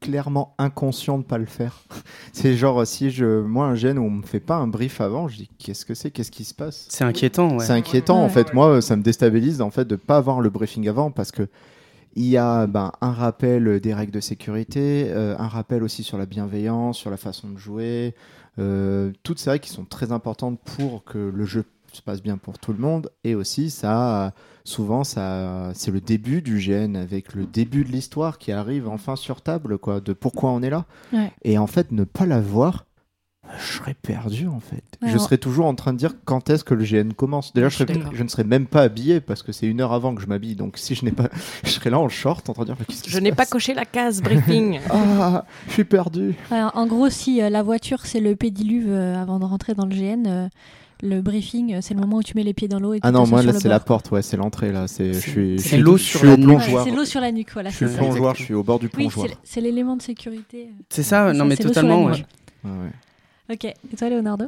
clairement 0.00 0.54
inconscient 0.58 1.18
de 1.18 1.22
pas 1.24 1.38
le 1.38 1.46
faire. 1.46 1.82
c'est 2.32 2.56
genre 2.56 2.86
si 2.86 3.10
je, 3.10 3.40
moi 3.42 3.66
un 3.66 3.74
gène 3.74 3.98
où 3.98 4.04
on 4.04 4.10
me 4.10 4.22
fait 4.22 4.40
pas 4.40 4.56
un 4.56 4.66
brief 4.66 5.00
avant, 5.00 5.28
je 5.28 5.36
dis 5.36 5.50
qu'est-ce 5.58 5.84
que 5.84 5.94
c'est, 5.94 6.10
qu'est-ce 6.10 6.30
qui 6.30 6.44
se 6.44 6.54
passe? 6.54 6.86
C'est 6.88 7.04
inquiétant, 7.04 7.56
ouais. 7.56 7.64
C'est 7.64 7.72
inquiétant 7.72 8.18
en 8.20 8.24
Ouais. 8.24 8.28
fait. 8.30 8.54
Moi, 8.54 8.80
ça 8.82 8.96
me 8.96 9.02
déstabilise 9.02 9.60
en 9.60 9.70
fait 9.70 9.86
de 9.86 9.96
pas 9.96 10.16
avoir 10.16 10.40
le 10.40 10.50
briefing 10.50 10.88
avant 10.88 11.10
parce 11.10 11.30
que 11.30 11.48
il 12.16 12.24
y 12.26 12.36
a 12.36 12.66
ben, 12.66 12.90
un 13.00 13.12
rappel 13.12 13.80
des 13.80 13.94
règles 13.94 14.12
de 14.12 14.20
sécurité, 14.20 15.06
euh, 15.10 15.36
un 15.38 15.46
rappel 15.46 15.82
aussi 15.84 16.02
sur 16.02 16.16
la 16.18 16.26
bienveillance, 16.26 16.96
sur 16.96 17.10
la 17.10 17.16
façon 17.16 17.48
de 17.50 17.58
jouer, 17.58 18.14
euh, 18.14 18.20
toutes 19.22 19.38
ces 19.38 19.50
règles 19.50 19.64
qui 19.64 19.70
sont 19.70 19.84
très 19.84 20.12
importantes 20.12 20.58
pour 20.76 21.04
que 21.04 21.18
le 21.18 21.44
jeu 21.44 21.64
se 21.92 22.02
passe 22.02 22.22
bien 22.22 22.36
pour 22.36 22.58
tout 22.58 22.72
le 22.72 22.78
monde 22.78 23.10
et 23.24 23.34
aussi 23.34 23.70
ça 23.70 24.32
souvent 24.64 25.04
ça 25.04 25.70
c'est 25.74 25.90
le 25.90 26.02
début 26.02 26.42
du 26.42 26.58
GN 26.58 26.96
avec 26.96 27.34
le 27.34 27.46
début 27.46 27.82
de 27.82 27.88
l'histoire 27.88 28.36
qui 28.36 28.52
arrive 28.52 28.88
enfin 28.88 29.16
sur 29.16 29.40
table 29.40 29.78
quoi 29.78 30.00
de 30.00 30.12
pourquoi 30.12 30.50
on 30.50 30.60
est 30.62 30.68
là 30.70 30.84
Ouais. 31.14 31.32
et 31.42 31.56
en 31.56 31.66
fait 31.66 31.90
ne 31.90 32.04
pas 32.04 32.26
l'avoir 32.26 32.84
je 33.58 33.72
serais 33.78 33.94
perdu 33.94 34.46
en 34.48 34.60
fait. 34.60 34.82
Ouais, 35.02 35.10
je 35.10 35.18
serais 35.18 35.38
toujours 35.38 35.66
en 35.66 35.74
train 35.74 35.92
de 35.92 35.98
dire 35.98 36.14
quand 36.24 36.50
est-ce 36.50 36.64
que 36.64 36.74
le 36.74 36.84
GN 36.84 37.12
commence. 37.12 37.52
Déjà, 37.54 37.68
je, 37.68 37.70
je 37.70 37.76
suis 37.76 37.84
serais- 37.86 37.98
d'accord. 37.98 38.12
je 38.14 38.22
ne 38.22 38.28
serais 38.28 38.44
même 38.44 38.66
pas 38.66 38.82
habillé 38.82 39.20
parce 39.20 39.42
que 39.42 39.52
c'est 39.52 39.66
une 39.66 39.80
heure 39.80 39.92
avant 39.92 40.14
que 40.14 40.20
je 40.20 40.26
m'habille. 40.26 40.54
Donc 40.56 40.76
si 40.78 40.94
je 40.94 41.04
n'ai 41.04 41.12
pas, 41.12 41.28
je 41.64 41.70
serais 41.70 41.90
là 41.90 41.98
en 41.98 42.08
short 42.08 42.48
en 42.48 42.52
train 42.54 42.64
de 42.64 42.72
dire 42.74 42.76
Je 43.06 43.18
n'ai 43.18 43.32
pas 43.32 43.46
coché 43.46 43.74
la 43.74 43.84
case 43.84 44.20
briefing. 44.22 44.80
Ah, 44.90 45.44
je 45.68 45.72
suis 45.72 45.84
perdu. 45.84 46.34
En 46.50 46.86
gros, 46.86 47.08
si 47.10 47.42
euh, 47.42 47.50
la 47.50 47.62
voiture 47.62 48.06
c'est 48.06 48.20
le 48.20 48.36
pédiluve 48.36 48.88
euh, 48.90 49.20
avant 49.20 49.38
de 49.38 49.44
rentrer 49.44 49.74
dans 49.74 49.86
le 49.86 49.94
GN, 49.94 50.26
euh, 50.26 50.48
le 51.02 51.20
briefing 51.20 51.74
euh, 51.74 51.78
c'est 51.80 51.94
le 51.94 52.00
moment 52.00 52.16
où 52.18 52.22
tu 52.22 52.36
mets 52.36 52.42
les 52.42 52.54
pieds 52.54 52.66
dans 52.68 52.80
l'eau 52.80 52.94
et 52.94 52.96
tu 53.00 53.06
Ah 53.06 53.12
non, 53.12 53.26
moi 53.26 53.42
là 53.42 53.52
c'est 53.52 53.68
la 53.68 53.78
porte, 53.80 54.10
ouais, 54.10 54.22
c'est 54.22 54.36
l'entrée 54.36 54.72
là. 54.72 54.86
C'est, 54.88 55.12
l'eau 55.78 55.96
sur 55.98 56.24
la 56.24 56.34
au 56.34 56.36
nuque. 56.36 56.60
C'est 56.84 56.90
l'eau 56.90 57.04
sur 57.04 57.20
la 57.20 57.30
nuque, 57.32 57.50
voilà. 57.52 57.70
je 57.70 57.76
suis 57.76 57.86
c'est 57.86 57.92
le 57.92 57.96
ça. 57.98 58.04
plongeoir, 58.04 58.34
je 58.34 58.42
suis 58.44 58.54
au 58.54 58.62
bord 58.64 58.78
du 58.78 58.88
plongeoir. 58.88 59.26
c'est- 59.28 59.36
c'est 59.44 59.60
l'élément 59.60 59.96
de 59.96 60.02
sécurité. 60.02 60.70
C'est 60.88 61.02
ça, 61.02 61.32
non 61.32 61.44
mais 61.44 61.56
totalement. 61.56 62.10
Ok. 63.50 63.64
Et 63.64 63.96
toi, 63.96 64.10
Leonardo? 64.10 64.46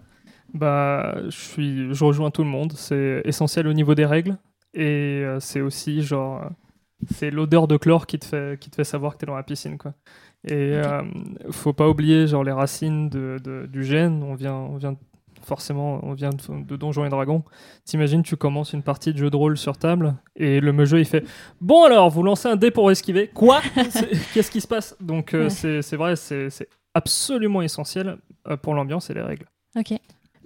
Bah, 0.52 1.14
je 1.26 1.30
suis, 1.30 1.94
je 1.94 2.04
rejoins 2.04 2.30
tout 2.30 2.42
le 2.42 2.48
monde. 2.50 2.72
C'est 2.74 3.22
essentiel 3.24 3.66
au 3.66 3.72
niveau 3.72 3.94
des 3.94 4.04
règles 4.06 4.36
et 4.74 5.22
euh, 5.24 5.40
c'est 5.40 5.60
aussi 5.60 6.02
genre, 6.02 6.42
euh, 6.42 6.48
c'est 7.14 7.30
l'odeur 7.30 7.68
de 7.68 7.76
chlore 7.76 8.06
qui 8.06 8.18
te 8.18 8.24
fait, 8.24 8.58
qui 8.60 8.68
te 8.70 8.76
fait 8.76 8.84
savoir 8.84 9.14
que 9.14 9.18
t'es 9.18 9.26
dans 9.26 9.36
la 9.36 9.42
piscine, 9.42 9.78
quoi. 9.78 9.94
Et 10.46 10.72
euh, 10.74 11.02
faut 11.50 11.72
pas 11.72 11.88
oublier 11.88 12.26
genre 12.26 12.42
les 12.44 12.52
racines 12.52 13.08
de, 13.10 13.36
de- 13.44 13.66
du 13.66 13.84
gène. 13.84 14.22
On 14.22 14.34
vient, 14.34 14.54
on 14.54 14.76
vient 14.76 14.96
forcément, 15.42 16.00
on 16.02 16.12
vient 16.14 16.30
de, 16.30 16.64
de 16.64 16.76
Donjons 16.76 17.04
et 17.04 17.08
Dragons. 17.10 17.42
T'imagines, 17.84 18.22
tu 18.22 18.36
commences 18.36 18.72
une 18.72 18.82
partie 18.82 19.12
de 19.12 19.18
jeu 19.18 19.30
de 19.30 19.36
rôle 19.36 19.56
sur 19.58 19.76
table 19.76 20.14
et 20.36 20.60
le 20.60 20.84
jeu 20.84 20.98
il 20.98 21.04
fait 21.06 21.24
bon 21.60 21.84
alors 21.84 22.10
vous 22.10 22.22
lancez 22.22 22.48
un 22.48 22.56
dé 22.56 22.70
pour 22.70 22.90
esquiver. 22.90 23.28
Quoi? 23.28 23.60
Qu'est-ce 24.34 24.50
qui 24.50 24.60
se 24.60 24.68
passe? 24.68 24.96
Donc 25.00 25.32
euh, 25.34 25.44
Ouais. 25.48 25.80
c'est 25.82 25.96
vrai, 25.96 26.16
c'est 26.16 26.48
absolument 26.94 27.62
essentiel 27.62 28.18
euh, 28.48 28.56
pour 28.56 28.74
l'ambiance 28.74 29.10
et 29.10 29.14
les 29.14 29.22
règles. 29.22 29.46
Ok. 29.76 29.92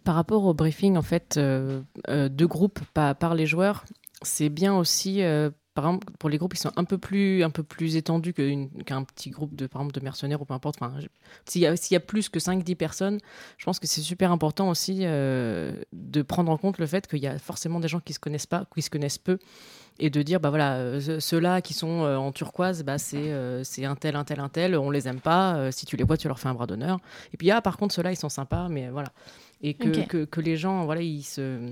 Par 0.05 0.15
rapport 0.17 0.45
au 0.45 0.53
briefing, 0.55 0.97
en 0.97 1.03
fait, 1.03 1.37
euh, 1.39 1.81
euh, 2.09 2.29
de 2.29 2.45
groupe 2.47 2.81
par, 2.93 3.17
par 3.17 3.35
les 3.35 3.47
joueurs, 3.47 3.85
c'est 4.23 4.51
bien 4.51 4.77
aussi, 4.77 5.23
euh, 5.23 5.51
par 5.75 5.87
exemple, 5.87 6.13
pour 6.19 6.29
les 6.29 6.37
groupes 6.37 6.53
qui 6.55 6.61
sont 6.61 6.73
un 6.77 6.85
peu 6.85 6.99
plus, 6.99 7.43
un 7.43 7.49
peu 7.51 7.63
plus 7.63 7.97
étendus 7.97 8.35
qu'une- 8.35 8.71
qu'un 8.85 9.03
petit 9.05 9.31
groupe 9.31 9.57
de, 9.57 9.67
par 9.67 9.81
exemple, 9.81 9.99
de 9.99 10.05
mercenaires 10.05 10.43
ou 10.43 10.45
peu 10.45 10.53
importe. 10.55 10.77
Enfin, 10.81 10.95
S'il 11.47 11.63
y, 11.63 11.67
a- 11.67 11.75
s'il 11.77 11.95
y 11.95 11.97
a 11.97 12.01
plus 12.01 12.29
que 12.29 12.39
5-10 12.39 12.75
personnes, 12.77 13.19
je 13.57 13.65
pense 13.65 13.81
que 13.81 13.87
c'est 13.87 14.03
super 14.03 14.31
important 14.31 14.69
aussi 14.69 15.01
euh, 15.03 15.73
de 15.95 16.21
prendre 16.23 16.53
en 16.53 16.59
compte 16.59 16.79
le 16.79 16.87
fait 16.87 17.07
qu'il 17.07 17.21
y 17.21 17.27
a 17.27 17.39
forcément 17.39 17.81
des 17.81 17.89
gens 17.89 18.01
qui 18.01 18.13
se 18.13 18.21
connaissent 18.21 18.47
pas, 18.47 18.67
qui 18.75 18.83
se 18.83 18.91
connaissent 18.91 19.19
peu. 19.19 19.39
Et 20.01 20.11
de 20.11 20.23
dire, 20.23 20.41
bah 20.41 20.51
voilà, 20.51 20.75
euh, 20.75 21.01
ce- 21.01 21.21
ceux-là 21.21 21.61
qui 21.61 21.73
sont 21.73 22.03
euh, 22.05 22.17
en 22.17 22.33
turquoise, 22.33 22.83
bah 22.83 22.99
c'est 22.99 23.17
euh, 23.33 23.63
c'est 23.63 23.85
un 23.85 23.95
tel, 23.95 24.17
un 24.17 24.25
tel, 24.25 24.41
un 24.41 24.49
tel, 24.49 24.77
on 24.77 24.91
les 24.91 25.07
aime 25.07 25.21
pas. 25.21 25.71
si 25.71 25.87
tu 25.87 25.97
les 25.97 26.03
vois, 26.05 26.17
tu 26.17 26.27
leur 26.29 26.39
fais 26.41 26.49
un 26.49 26.55
bras 26.55 26.67
d'honneur. 26.67 26.99
Et 27.33 27.37
puis, 27.37 27.51
ah, 27.51 27.61
par 27.63 27.77
contre, 27.77 27.95
ceux-là, 27.95 28.11
ils 28.13 28.17
sont 28.17 28.29
sympas, 28.29 28.69
mais 28.69 28.89
voilà. 28.89 29.09
Et 29.63 29.75
que, 29.75 29.89
que, 30.07 30.25
que 30.25 30.41
les 30.41 30.57
gens, 30.57 30.85
voilà, 30.85 31.01
ils 31.03 31.23
se 31.23 31.71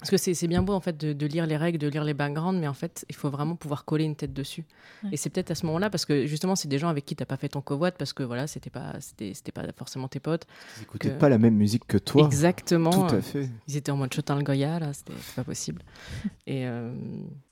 Parce 0.00 0.10
que 0.10 0.16
c'est 0.16 0.48
bien 0.48 0.62
beau 0.62 0.72
en 0.72 0.80
fait 0.80 0.96
de, 0.96 1.12
de 1.12 1.26
lire 1.26 1.46
les 1.46 1.56
règles, 1.56 1.78
de 1.78 1.86
lire 1.88 2.04
les 2.04 2.14
backgrounds, 2.14 2.58
mais 2.60 2.66
en 2.68 2.74
fait 2.74 3.04
il 3.08 3.14
faut 3.14 3.30
vraiment 3.30 3.54
pouvoir 3.54 3.84
coller 3.84 4.04
une 4.04 4.16
tête 4.16 4.32
dessus. 4.32 4.64
Ouais. 5.04 5.10
Et 5.12 5.16
c'est 5.16 5.30
peut-être 5.30 5.50
à 5.50 5.54
ce 5.54 5.66
moment-là 5.66 5.90
parce 5.90 6.06
que 6.06 6.26
justement 6.26 6.56
c'est 6.56 6.68
des 6.68 6.78
gens 6.78 6.88
avec 6.88 7.04
qui 7.04 7.14
t'as 7.14 7.26
pas 7.26 7.36
fait 7.36 7.48
ton 7.50 7.60
covoit 7.60 7.90
parce 7.92 8.12
que 8.12 8.22
voilà 8.22 8.46
c'était 8.46 8.70
pas 8.70 8.94
c'était 9.00 9.34
c'était 9.34 9.52
pas 9.52 9.62
forcément 9.76 10.08
tes 10.08 10.18
potes. 10.20 10.46
Ils 10.78 10.82
écoutaient 10.84 11.10
que- 11.10 11.14
pas 11.18 11.28
la 11.28 11.38
même 11.38 11.54
musique 11.54 11.86
que 11.86 11.98
toi. 11.98 12.24
Exactement. 12.24 12.90
Tout 13.08 13.14
à 13.14 13.20
fait. 13.20 13.48
Ils 13.68 13.76
étaient 13.76 13.92
en 13.92 13.96
mode 13.96 14.12
Chotin 14.14 14.36
le 14.36 14.42
Goya, 14.42 14.78
là, 14.78 14.92
c'était 14.92 15.12
pas 15.36 15.44
possible. 15.44 15.82
Et, 16.46 16.66
euh, 16.66 16.92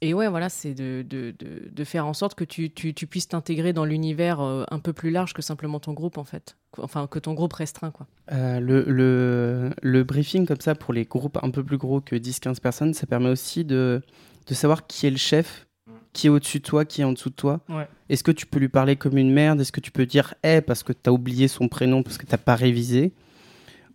et 0.01 0.13
ouais, 0.15 0.27
voilà, 0.29 0.49
c'est 0.49 0.75
de, 0.75 1.05
de, 1.09 1.33
de, 1.39 1.69
de 1.71 1.85
faire 1.85 2.05
en 2.07 2.15
sorte 2.15 2.35
que 2.35 2.43
tu, 2.43 2.73
tu, 2.73 2.95
tu 2.95 3.07
puisses 3.07 3.29
t'intégrer 3.29 3.73
dans 3.73 3.85
l'univers 3.85 4.41
euh, 4.41 4.65
un 4.73 4.81
peu 4.81 4.93
plus 4.93 5.11
large 5.11 5.35
que 5.35 5.43
simplement 5.43 5.79
ton 5.79 5.93
groupe, 5.93 6.19
en 6.19 6.25
fait. 6.25 6.57
Enfin, 6.79 7.07
que 7.07 7.21
ton 7.21 7.35
groupe 7.35 7.53
restreint, 7.53 7.93
quoi. 7.93 8.07
Euh, 8.33 8.59
le, 8.59 8.83
le, 8.89 9.71
le 9.83 10.03
briefing 10.05 10.47
comme 10.47 10.61
ça 10.61 10.75
pour 10.75 10.93
les 10.93 11.05
groupes 11.05 11.39
un 11.43 11.51
peu 11.51 11.63
plus 11.63 11.79
gros 11.79 12.01
que 12.01 12.17
10-15 12.39 12.61
personnes, 12.61 12.95
ça 12.95 13.07
permet 13.07 13.29
aussi 13.29 13.65
de, 13.65 14.03
de 14.47 14.55
savoir 14.55 14.87
qui 14.87 15.07
est 15.07 15.11
le 15.11 15.17
chef, 15.17 15.67
qui 16.13 16.27
est 16.27 16.31
au-dessus 16.31 16.59
de 16.59 16.65
toi, 16.65 16.85
qui 16.85 17.01
est 17.01 17.05
en 17.05 17.13
dessous 17.13 17.31
de 17.31 17.35
toi. 17.35 17.61
Ouais. 17.69 17.87
Est-ce 18.09 18.25
que 18.25 18.33
tu 18.33 18.47
peux 18.47 18.59
lui 18.59 18.69
parler 18.69 18.97
comme 18.97 19.17
une 19.17 19.33
merde? 19.33 19.61
Est-ce 19.61 19.73
que 19.73 19.81
tu 19.81 19.91
peux 19.91 20.07
dire 20.07 20.35
Eh 20.43 20.61
parce 20.61 20.83
que 20.83 20.93
tu 20.93 21.09
as 21.09 21.13
oublié 21.13 21.49
son 21.49 21.69
prénom 21.69 22.03
parce 22.03 22.19
que 22.19 22.27
t'as 22.27 22.39
pas 22.39 22.57
révisé? 22.57 23.13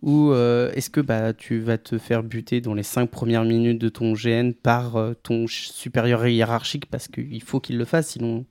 Ou 0.02 0.32
euh, 0.32 0.70
est-ce 0.74 0.90
que 0.90 1.00
bah, 1.00 1.32
tu 1.32 1.60
vas 1.60 1.78
te 1.78 1.96
faire 1.96 2.22
buter 2.22 2.60
dans 2.60 2.74
les 2.74 2.82
5 2.82 3.08
premières 3.08 3.44
minutes 3.44 3.80
de 3.80 3.88
ton 3.88 4.12
GN 4.12 4.52
par 4.52 4.96
euh, 4.96 5.14
ton 5.22 5.46
supérieur 5.46 6.26
hiérarchique 6.26 6.86
parce 6.86 7.08
qu'il 7.08 7.42
faut 7.42 7.58
qu'il 7.58 7.78
le 7.78 7.86
fasse, 7.86 8.08
sinon, 8.08 8.44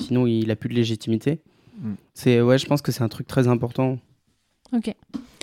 sinon 0.00 0.26
il 0.26 0.50
a 0.50 0.56
plus 0.56 0.68
de 0.68 0.74
légitimité? 0.74 1.40
Mm. 1.80 1.94
c'est 2.14 2.40
ouais, 2.40 2.58
je 2.58 2.66
pense 2.66 2.80
que 2.80 2.92
c'est 2.92 3.02
un 3.02 3.08
truc 3.08 3.26
très 3.26 3.48
important. 3.48 3.98
Ok. 4.72 4.94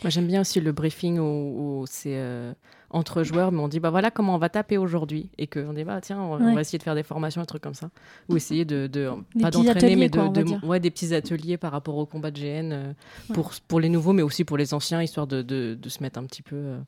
Moi, 0.04 0.10
j'aime 0.10 0.28
bien 0.28 0.42
aussi 0.42 0.60
le 0.60 0.72
briefing 0.72 1.20
où, 1.20 1.82
où 1.82 1.86
c'est 1.88 2.16
euh, 2.16 2.54
entre 2.90 3.24
joueurs, 3.24 3.52
mais 3.52 3.60
on 3.62 3.68
dit, 3.68 3.80
bah 3.80 3.92
voilà 3.92 4.10
comment 4.10 4.34
on 4.36 4.40
va 4.40 4.50
taper 4.50 4.78
aujourd'hui. 4.78 5.30
Et 5.38 5.46
qu'on 5.48 5.74
dit, 5.74 5.84
bah 5.84 6.02
tiens, 6.02 6.20
on, 6.20 6.38
va 6.54 6.60
essayer 6.62 6.80
de 6.80 6.84
faire 6.84 6.96
des 6.96 7.04
formations, 7.04 7.40
un 7.42 7.46
truc 7.46 7.62
comme 7.62 7.76
ça. 7.76 7.90
Ou 8.28 8.36
essayer 8.36 8.66
de. 8.66 8.88
de 8.88 9.12
Des 9.36 9.44
pas 9.44 9.52
d'entraîner, 9.52 9.96
mais 9.96 10.10
quoi, 10.10 10.28
de. 10.30 10.42
dire. 10.42 10.64
ouais, 10.64 10.80
des 10.80 10.90
petits 10.90 11.14
ateliers 11.14 11.58
par 11.58 11.72
rapport 11.72 11.98
au 11.98 12.06
combat 12.06 12.32
de 12.32 12.40
GN 12.40 12.72
euh, 12.72 12.94
Ouais. 13.30 13.36
pour, 13.36 13.52
pour 13.68 13.80
les 13.80 13.90
nouveaux, 13.90 14.14
mais 14.14 14.24
aussi 14.24 14.44
pour 14.44 14.58
les 14.58 14.74
anciens, 14.74 15.02
histoire 15.02 15.28
de, 15.28 15.42
de, 15.44 15.78
de 15.80 15.90
se 15.90 16.02
mettre 16.02 16.20
un 16.20 16.26
petit 16.26 16.42
peu 16.42 16.56
euh, 16.56 16.80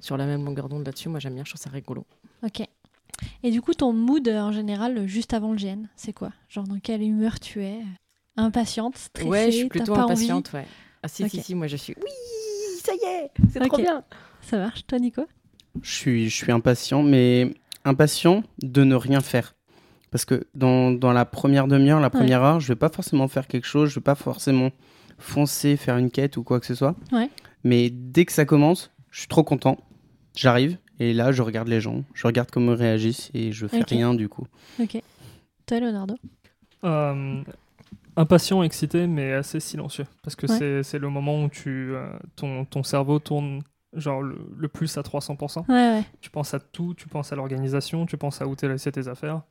sur 0.00 0.16
la 0.16 0.26
même 0.26 0.44
longueur 0.44 0.68
d'onde 0.68 0.86
là-dessus. 0.86 1.08
Moi, 1.08 1.18
j'aime 1.18 1.34
bien, 1.34 1.44
je 1.44 1.50
trouve 1.50 1.60
ça 1.60 1.70
rigolo. 1.70 2.06
Ok. 2.44 2.66
Et 3.42 3.50
du 3.50 3.60
coup, 3.60 3.74
ton 3.74 3.92
mood 3.92 4.26
euh, 4.28 4.40
en 4.40 4.52
général, 4.52 5.06
juste 5.06 5.34
avant 5.34 5.50
le 5.52 5.58
GN, 5.58 5.86
c'est 5.96 6.12
quoi? 6.12 6.32
Genre 6.48 6.64
dans 6.66 6.78
quelle 6.78 7.02
humeur 7.02 7.38
tu 7.40 7.62
es? 7.64 7.80
Impatiente, 8.36 8.96
stressée 8.96 9.28
ouais, 9.28 9.50
je 9.50 9.56
suis 9.58 9.68
plutôt 9.68 9.92
envie? 9.92 10.02
impatiente, 10.04 10.52
ouais. 10.54 10.66
Ah 11.02 11.08
si, 11.08 11.28
si, 11.28 11.42
si, 11.42 11.54
moi 11.54 11.66
je 11.66 11.76
suis. 11.76 11.94
Oui, 12.02 12.10
ça 12.80 12.92
y 12.94 13.04
est, 13.04 13.30
c'est 13.52 13.60
trop 13.60 13.76
bien. 13.76 14.04
Ça 14.40 14.58
marche, 14.58 14.86
toi 14.86 14.98
Nico? 14.98 15.26
Je 15.80 15.92
suis, 15.92 16.28
je 16.28 16.36
suis 16.36 16.52
impatient, 16.52 17.02
mais 17.02 17.54
impatient 17.84 18.42
de 18.62 18.84
ne 18.84 18.94
rien 18.94 19.20
faire. 19.20 19.54
Parce 20.10 20.24
que 20.26 20.46
dans, 20.54 20.90
dans 20.90 21.12
la 21.12 21.24
première 21.24 21.66
demi-heure, 21.66 21.98
la 21.98 22.10
première 22.10 22.42
heure, 22.42 22.60
je 22.60 22.68
vais 22.68 22.76
pas 22.76 22.90
forcément 22.90 23.28
faire 23.28 23.46
quelque 23.46 23.66
chose, 23.66 23.88
je 23.88 23.94
vais 23.94 24.02
pas 24.04 24.14
forcément 24.14 24.70
foncer, 25.18 25.76
faire 25.76 25.96
une 25.96 26.10
quête 26.10 26.36
ou 26.36 26.42
quoi 26.42 26.60
que 26.60 26.66
ce 26.66 26.74
soit. 26.74 26.94
Ouais. 27.12 27.30
Mais 27.64 27.88
dès 27.90 28.26
que 28.26 28.32
ça 28.32 28.44
commence, 28.44 28.90
je 29.10 29.20
suis 29.20 29.28
trop 29.28 29.42
content. 29.42 29.78
J'arrive 30.36 30.76
et 30.98 31.14
là, 31.14 31.32
je 31.32 31.42
regarde 31.42 31.68
les 31.68 31.80
gens, 31.80 32.04
je 32.12 32.26
regarde 32.26 32.50
comment 32.50 32.72
ils 32.72 32.78
réagissent 32.78 33.30
et 33.32 33.52
je 33.52 33.66
fais 33.66 33.82
rien 33.82 34.14
du 34.14 34.28
coup. 34.28 34.46
Ok. 34.80 35.00
Toi 35.66 35.80
Leonardo? 35.80 36.16
Euh, 36.84 37.42
impatient, 38.16 38.62
excité, 38.62 39.06
mais 39.06 39.32
assez 39.32 39.60
silencieux. 39.60 40.06
Parce 40.22 40.36
que 40.36 40.46
Ouais. 40.46 40.82
c'est- 40.82 40.98
le 40.98 41.08
moment 41.08 41.44
où 41.44 41.48
tu, 41.48 41.94
euh, 41.94 42.06
ton, 42.36 42.64
ton 42.64 42.82
cerveau 42.82 43.18
tourne 43.18 43.62
genre 43.94 44.22
le, 44.22 44.38
le 44.56 44.68
plus 44.68 44.96
à 44.98 45.02
300%. 45.02 45.64
Ouais, 45.68 45.74
ouais. 45.74 46.04
Tu 46.20 46.30
penses 46.30 46.54
à 46.54 46.60
tout, 46.60 46.94
tu 46.94 47.08
penses 47.08 47.32
à 47.32 47.36
l'organisation, 47.36 48.06
tu 48.06 48.16
penses 48.16 48.40
à 48.40 48.46
où 48.46 48.54
t'es 48.56 48.68
laissé 48.68 48.90
tes 48.92 49.06
affaires, 49.08 49.42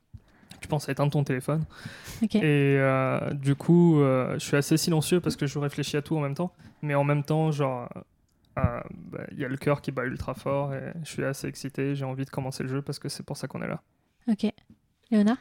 tu 0.62 0.68
penses 0.68 0.89
à 0.89 0.91
éteindre 0.91 1.12
ton 1.12 1.24
téléphone. 1.24 1.64
Et 2.22 2.39
euh, 2.43 3.34
du 3.34 3.55
coup, 3.55 3.99
euh, 4.01 4.34
je 4.36 4.39
suis 4.45 4.57
assez 4.57 4.78
silencieux 4.78 5.20
parce 5.20 5.36
que 5.36 5.45
je 5.47 5.59
réfléchis 5.59 5.97
à 5.97 6.01
tout 6.01 6.16
en 6.18 6.22
même 6.22 6.34
temps. 6.36 6.53
Mais 6.82 6.95
en 6.95 7.03
même 7.03 7.24
temps, 7.24 7.51
genre, 7.51 7.88
bah, 8.55 8.84
il 9.32 9.39
y 9.39 9.45
a 9.45 9.47
le 9.47 9.57
cœur 9.57 9.82
qui 9.82 9.91
bat 9.91 10.05
ultra 10.05 10.34
fort 10.34 10.74
et 10.74 10.91
je 11.03 11.09
suis 11.09 11.24
assez 11.24 11.47
excité. 11.47 11.95
J'ai 11.95 12.05
envie 12.05 12.26
de 12.26 12.30
commencer 12.32 12.64
le 12.64 12.70
jeu 12.70 12.82
parce 12.82 12.97
que 12.99 13.09
c'est 13.09 13.24
pour 13.24 13.38
ça 13.38 13.47
qu'on 13.47 13.62
est 13.62 13.68
là. 13.68 13.82
Ok. 14.28 14.45
Léonard? 15.12 15.38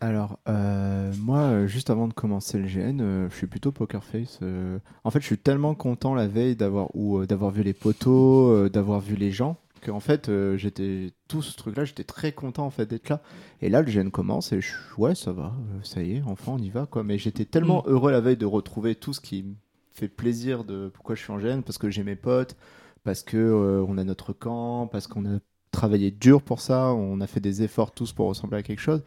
Alors, 0.00 0.38
euh, 0.48 1.12
moi, 1.18 1.38
euh, 1.40 1.66
juste 1.66 1.90
avant 1.90 2.08
de 2.08 2.12
commencer 2.12 2.58
le 2.58 2.66
GN, 2.66 3.00
euh, 3.00 3.28
je 3.30 3.34
suis 3.36 3.46
plutôt 3.46 3.72
poker 3.72 4.04
face. 4.04 4.38
euh. 4.42 4.78
En 5.04 5.10
fait, 5.10 5.20
je 5.20 5.26
suis 5.26 5.38
tellement 5.38 5.74
content 5.74 6.14
la 6.14 6.28
veille 6.28 6.54
d'avoir 6.56 6.94
ou 6.94 7.26
d'avoir 7.26 7.50
vu 7.50 7.62
les 7.62 7.72
poteaux, 7.72 8.68
d'avoir 8.68 9.00
vu 9.00 9.16
les 9.16 9.32
gens, 9.32 9.56
que 9.80 9.90
en 9.90 10.00
fait, 10.00 10.30
j'étais 10.56 11.12
tout 11.28 11.42
ce 11.42 11.56
truc-là, 11.56 11.84
j'étais 11.84 12.04
très 12.04 12.32
content 12.32 12.66
en 12.66 12.70
fait 12.70 12.86
d'être 12.86 13.08
là. 13.08 13.20
Et 13.60 13.68
là, 13.68 13.82
le 13.82 13.90
GN 13.90 14.10
commence 14.10 14.52
et 14.52 14.60
je 14.60 14.68
suis 14.68 14.76
ouais, 14.98 15.14
ça 15.14 15.32
va, 15.32 15.52
ça 15.82 16.02
y 16.02 16.16
est, 16.16 16.22
enfin, 16.26 16.52
on 16.52 16.58
y 16.58 16.70
va 16.70 16.86
quoi. 16.86 17.02
Mais 17.02 17.18
j'étais 17.18 17.44
tellement 17.44 17.82
heureux 17.86 18.12
la 18.12 18.20
veille 18.20 18.36
de 18.36 18.46
retrouver 18.46 18.94
tout 18.94 19.12
ce 19.12 19.20
qui 19.20 19.42
me 19.42 19.54
fait 19.92 20.08
plaisir 20.08 20.64
de 20.64 20.90
pourquoi 20.94 21.14
je 21.16 21.22
suis 21.22 21.32
en 21.32 21.38
GN, 21.38 21.62
parce 21.62 21.78
que 21.78 21.90
j'ai 21.90 22.04
mes 22.04 22.16
potes, 22.16 22.56
parce 23.04 23.22
que 23.22 23.84
on 23.88 23.98
a 23.98 24.04
notre 24.04 24.32
camp, 24.32 24.86
parce 24.86 25.06
qu'on 25.08 25.26
a 25.26 25.38
travaillé 25.70 26.10
dur 26.10 26.42
pour 26.42 26.60
ça, 26.60 26.92
on 26.92 27.20
a 27.20 27.26
fait 27.26 27.40
des 27.40 27.62
efforts 27.62 27.92
tous 27.92 28.12
pour 28.12 28.28
ressembler 28.28 28.58
à 28.58 28.62
quelque 28.62 28.80
chose 28.80 29.02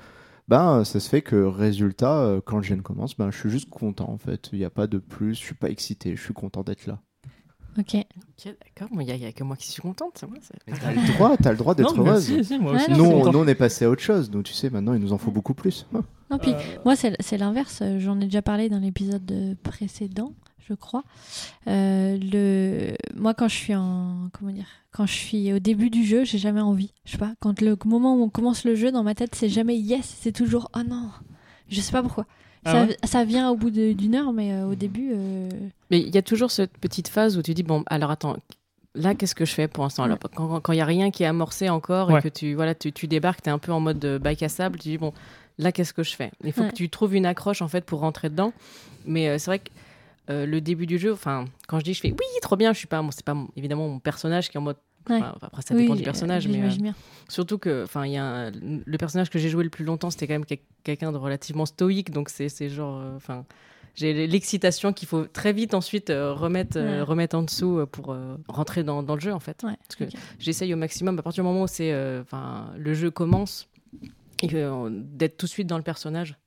ben 0.52 0.84
ça 0.84 1.00
se 1.00 1.10
fait 1.10 1.22
que 1.24 1.36
résultat 1.44 2.20
euh, 2.20 2.42
quand 2.44 2.58
le 2.58 2.64
GN 2.64 2.82
commence 2.82 3.16
ben 3.18 3.32
je 3.32 3.38
suis 3.40 3.50
juste 3.50 3.70
content 3.70 4.10
en 4.10 4.18
fait 4.18 4.50
il 4.54 4.60
n'y 4.60 4.66
a 4.66 4.70
pas 4.70 4.86
de 4.86 4.98
plus 5.00 5.34
je 5.34 5.40
suis 5.40 5.56
pas 5.56 5.70
excité 5.70 6.16
je 6.16 6.22
suis 6.22 6.34
content 6.34 6.62
d'être 6.62 6.86
là 6.86 7.00
Ok. 7.80 7.96
Ok, 7.96 8.54
d'accord. 8.66 8.90
Il 8.92 9.06
n'y 9.06 9.12
a, 9.12 9.16
y 9.16 9.26
a 9.26 9.32
que 9.32 9.46
moi 9.46 9.56
qui 9.56 9.70
suis 9.70 9.82
contente, 9.82 10.16
c'est 10.16 10.26
vrai. 10.26 10.40
t'as 10.68 10.92
le 10.92 11.14
droit 11.14 11.38
t'as 11.38 11.52
le 11.52 11.58
droit 11.58 11.74
d'être 11.74 11.96
Non, 11.96 12.06
heureuse 12.06 12.26
si, 12.26 12.44
si, 12.44 12.60
moi 12.60 12.74
Ouais, 12.74 12.82
aussi, 12.82 12.92
non, 12.92 13.32
nous, 13.32 13.40
on- 13.40 13.48
est 13.48 13.56
passé 13.56 13.86
à 13.86 13.90
autre 13.90 14.02
chose 14.02 14.30
nous 14.30 14.44
tu 14.44 14.52
sais 14.52 14.70
maintenant 14.70 14.94
il 14.94 15.00
nous 15.00 15.14
en 15.14 15.18
faut 15.18 15.32
beaucoup 15.32 15.54
plus 15.54 15.88
Non, 16.30 16.38
puis 16.38 16.52
Euh, 16.52 16.58
moi, 16.84 16.98
c'est 16.98 17.16
c'est 17.22 17.38
l'inverse. 17.38 17.82
J'en 18.00 18.20
ai 18.20 18.26
déjà 18.26 18.42
parlé 18.42 18.68
dans 18.68 18.80
l'épisode 18.80 19.56
précédent, 19.64 20.34
je 20.68 20.74
crois. 20.74 21.04
Euh, 21.68 22.18
le... 22.22 22.94
Moi, 23.16 23.34
quand 23.34 23.48
je 23.48 23.56
suis 23.56 23.76
en. 23.76 24.30
Comment 24.34 24.52
dire 24.52 24.68
Quand 24.92 25.06
je 25.06 25.14
suis 25.14 25.54
au 25.54 25.60
début 25.60 25.90
du 25.90 26.04
jeu, 26.06 26.24
j'ai 26.24 26.38
jamais 26.38 26.62
envie. 26.62 26.92
Je 27.06 27.12
sais 27.14 27.18
pas. 27.18 27.34
Quand 27.40 27.62
le 27.62 27.78
moment 27.86 28.16
où 28.16 28.24
on 28.24 28.30
commence 28.30 28.64
le 28.64 28.76
jeu, 28.76 28.92
dans 28.92 29.04
ma 29.04 29.16
tête, 29.16 29.36
c'est 29.36 29.50
jamais 29.50 29.76
yes. 29.78 30.18
C'est 30.20 30.32
toujours 30.32 30.70
oh 30.76 30.82
non. 30.88 31.10
Je 31.70 31.80
sais 31.82 31.92
pas 31.92 32.02
pourquoi. 32.04 32.26
Ah 32.66 32.72
ça, 32.74 32.84
ouais? 32.86 32.98
ça 33.04 33.24
vient 33.26 33.50
au 33.50 33.56
bout 33.56 33.72
d'une 33.72 34.14
heure, 34.16 34.34
mais 34.34 34.54
euh, 34.54 34.68
au 34.68 34.76
début. 34.76 35.12
euh, 35.16 35.50
Mais 35.90 36.00
il 36.00 36.14
y 36.14 36.18
a 36.18 36.22
toujours 36.22 36.52
cette 36.52 36.78
petite 36.78 37.08
phase 37.08 37.38
où 37.38 37.42
tu 37.42 37.54
dis 37.56 37.64
bon, 37.64 37.84
alors 37.88 38.12
attends, 38.12 38.38
là 38.94 39.16
qu'est-ce 39.16 39.34
que 39.34 39.46
je 39.46 39.54
fais 39.54 39.68
pour 39.68 39.84
l'instant? 39.84 40.04
Alors, 40.04 40.20
Quand 40.36 40.72
il 40.72 40.76
n'y 40.76 40.82
a 40.82 40.86
rien 40.86 41.10
qui 41.10 41.24
est 41.24 41.28
amorcé 41.28 41.70
encore 41.70 42.10
Ouais. 42.10 42.20
et 42.20 42.22
que 42.22 42.28
tu 42.30 42.54
voilà, 42.54 42.76
tu, 42.76 42.92
tu 42.92 43.08
débarques, 43.08 43.42
tu 43.42 43.50
es 43.50 43.52
un 43.52 43.58
peu 43.58 43.72
en 43.72 43.80
mode 43.80 44.20
bac 44.22 44.44
à 44.44 44.50
sable, 44.50 44.78
tu 44.78 44.90
dis 44.90 44.98
bon, 45.00 45.12
là 45.58 45.72
qu'est-ce 45.72 45.94
que 45.94 46.04
je 46.04 46.14
fais? 46.16 46.30
Il 46.44 46.52
faut 46.54 46.62
Ouais. 46.62 46.70
que 46.70 46.76
tu 46.76 46.88
trouves 46.90 47.16
une 47.16 47.26
accroche 47.26 47.64
en 47.64 47.68
fait 47.68 47.84
pour 47.84 48.02
rentrer 48.02 48.30
dedans. 48.30 48.54
Mais 49.08 49.28
euh, 49.30 49.38
c'est 49.40 49.46
vrai 49.50 49.58
que 49.60 49.70
euh, 50.30 50.46
le 50.46 50.62
début 50.62 50.86
du 50.86 50.98
jeu, 50.98 51.12
enfin, 51.14 51.46
quand 51.68 51.80
je 51.80 51.84
dis 51.84 51.94
je 51.94 52.02
fais 52.02 52.12
oui, 52.12 52.26
trop 52.42 52.56
bien, 52.56 52.74
je 52.74 52.78
suis 52.78 52.88
pas, 52.88 53.02
bon, 53.02 53.10
c'est 53.12 53.26
pas 53.26 53.36
évidemment 53.56 53.88
mon 53.88 54.00
personnage 54.00 54.50
qui 54.50 54.58
est 54.58 54.60
en 54.60 54.64
mode. 54.64 54.78
Ouais. 55.10 55.18
enfin, 55.18 55.34
après, 55.42 55.64
ça 55.64 55.74
dépend 55.74 55.94
oui, 55.94 55.98
du 55.98 56.04
personnage, 56.04 56.46
euh, 56.46 56.50
mais 56.52 56.90
euh. 56.90 56.92
Surtout 57.28 57.58
que, 57.58 57.84
enfin, 57.84 58.06
il 58.06 58.12
y 58.14 58.18
a 58.18 58.24
un- 58.24 58.52
le 58.52 58.98
personnage 59.00 59.32
que 59.32 59.40
j'ai 59.40 59.50
joué 59.50 59.64
le 59.64 59.72
plus 59.72 59.84
longtemps, 59.84 60.12
c'était 60.12 60.28
quand 60.28 60.36
même 60.36 60.46
quel- 60.46 60.60
quelqu'un 60.84 61.12
de 61.12 61.18
relativement 61.18 61.66
stoïque, 61.66 62.12
donc 62.12 62.30
c'est 62.30 62.70
genre, 62.70 63.02
enfin, 63.16 63.46
j'ai 63.96 64.28
l'excitation 64.28 64.94
qu'il 64.94 65.08
faut 65.08 65.26
très 65.26 65.54
vite 65.54 65.74
ensuite 65.74 66.12
euh, 66.12 66.34
remettre, 66.34 66.78
euh, 66.78 67.04
remettre 67.04 67.36
en 67.36 67.42
dessous 67.42 67.80
euh, 67.80 67.86
pour 67.88 68.16
rentrer 68.48 68.84
dans, 68.84 69.02
dans 69.02 69.16
le 69.16 69.22
jeu 69.22 69.34
en 69.34 69.40
fait. 69.40 69.64
Ouais, 69.64 69.76
Parce 69.88 69.96
que 69.96 70.04
j'essaye 70.38 70.72
au 70.74 70.78
maximum 70.78 71.18
à 71.18 71.24
partir 71.24 71.44
du 71.44 71.48
moment 71.50 71.64
où 71.64 71.68
c'est, 71.68 71.92
le 71.92 72.94
jeu 72.94 73.10
commence, 73.10 73.68
d'être 74.44 75.38
tout 75.38 75.46
de 75.46 75.52
suite 75.52 75.68
dans 75.68 75.78
le 75.78 75.84
personnage. 75.84 76.38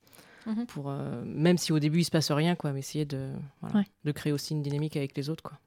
Mhm. 0.45 0.65
Pour, 0.67 0.89
euh, 0.89 1.23
même 1.25 1.57
si 1.57 1.71
au 1.71 1.79
début 1.79 1.99
il 1.99 2.03
se 2.05 2.11
passe 2.11 2.31
rien, 2.31 2.55
quoi, 2.55 2.71
mais 2.71 2.79
essayer 2.79 3.05
de, 3.05 3.31
voilà, 3.61 3.79
Ouais. 3.79 3.85
de 4.03 4.11
créer 4.11 4.31
aussi 4.33 4.53
une 4.53 4.61
dynamique 4.61 4.95
avec 4.97 5.15
les 5.17 5.29
autres, 5.29 5.43
quoi. 5.43 5.57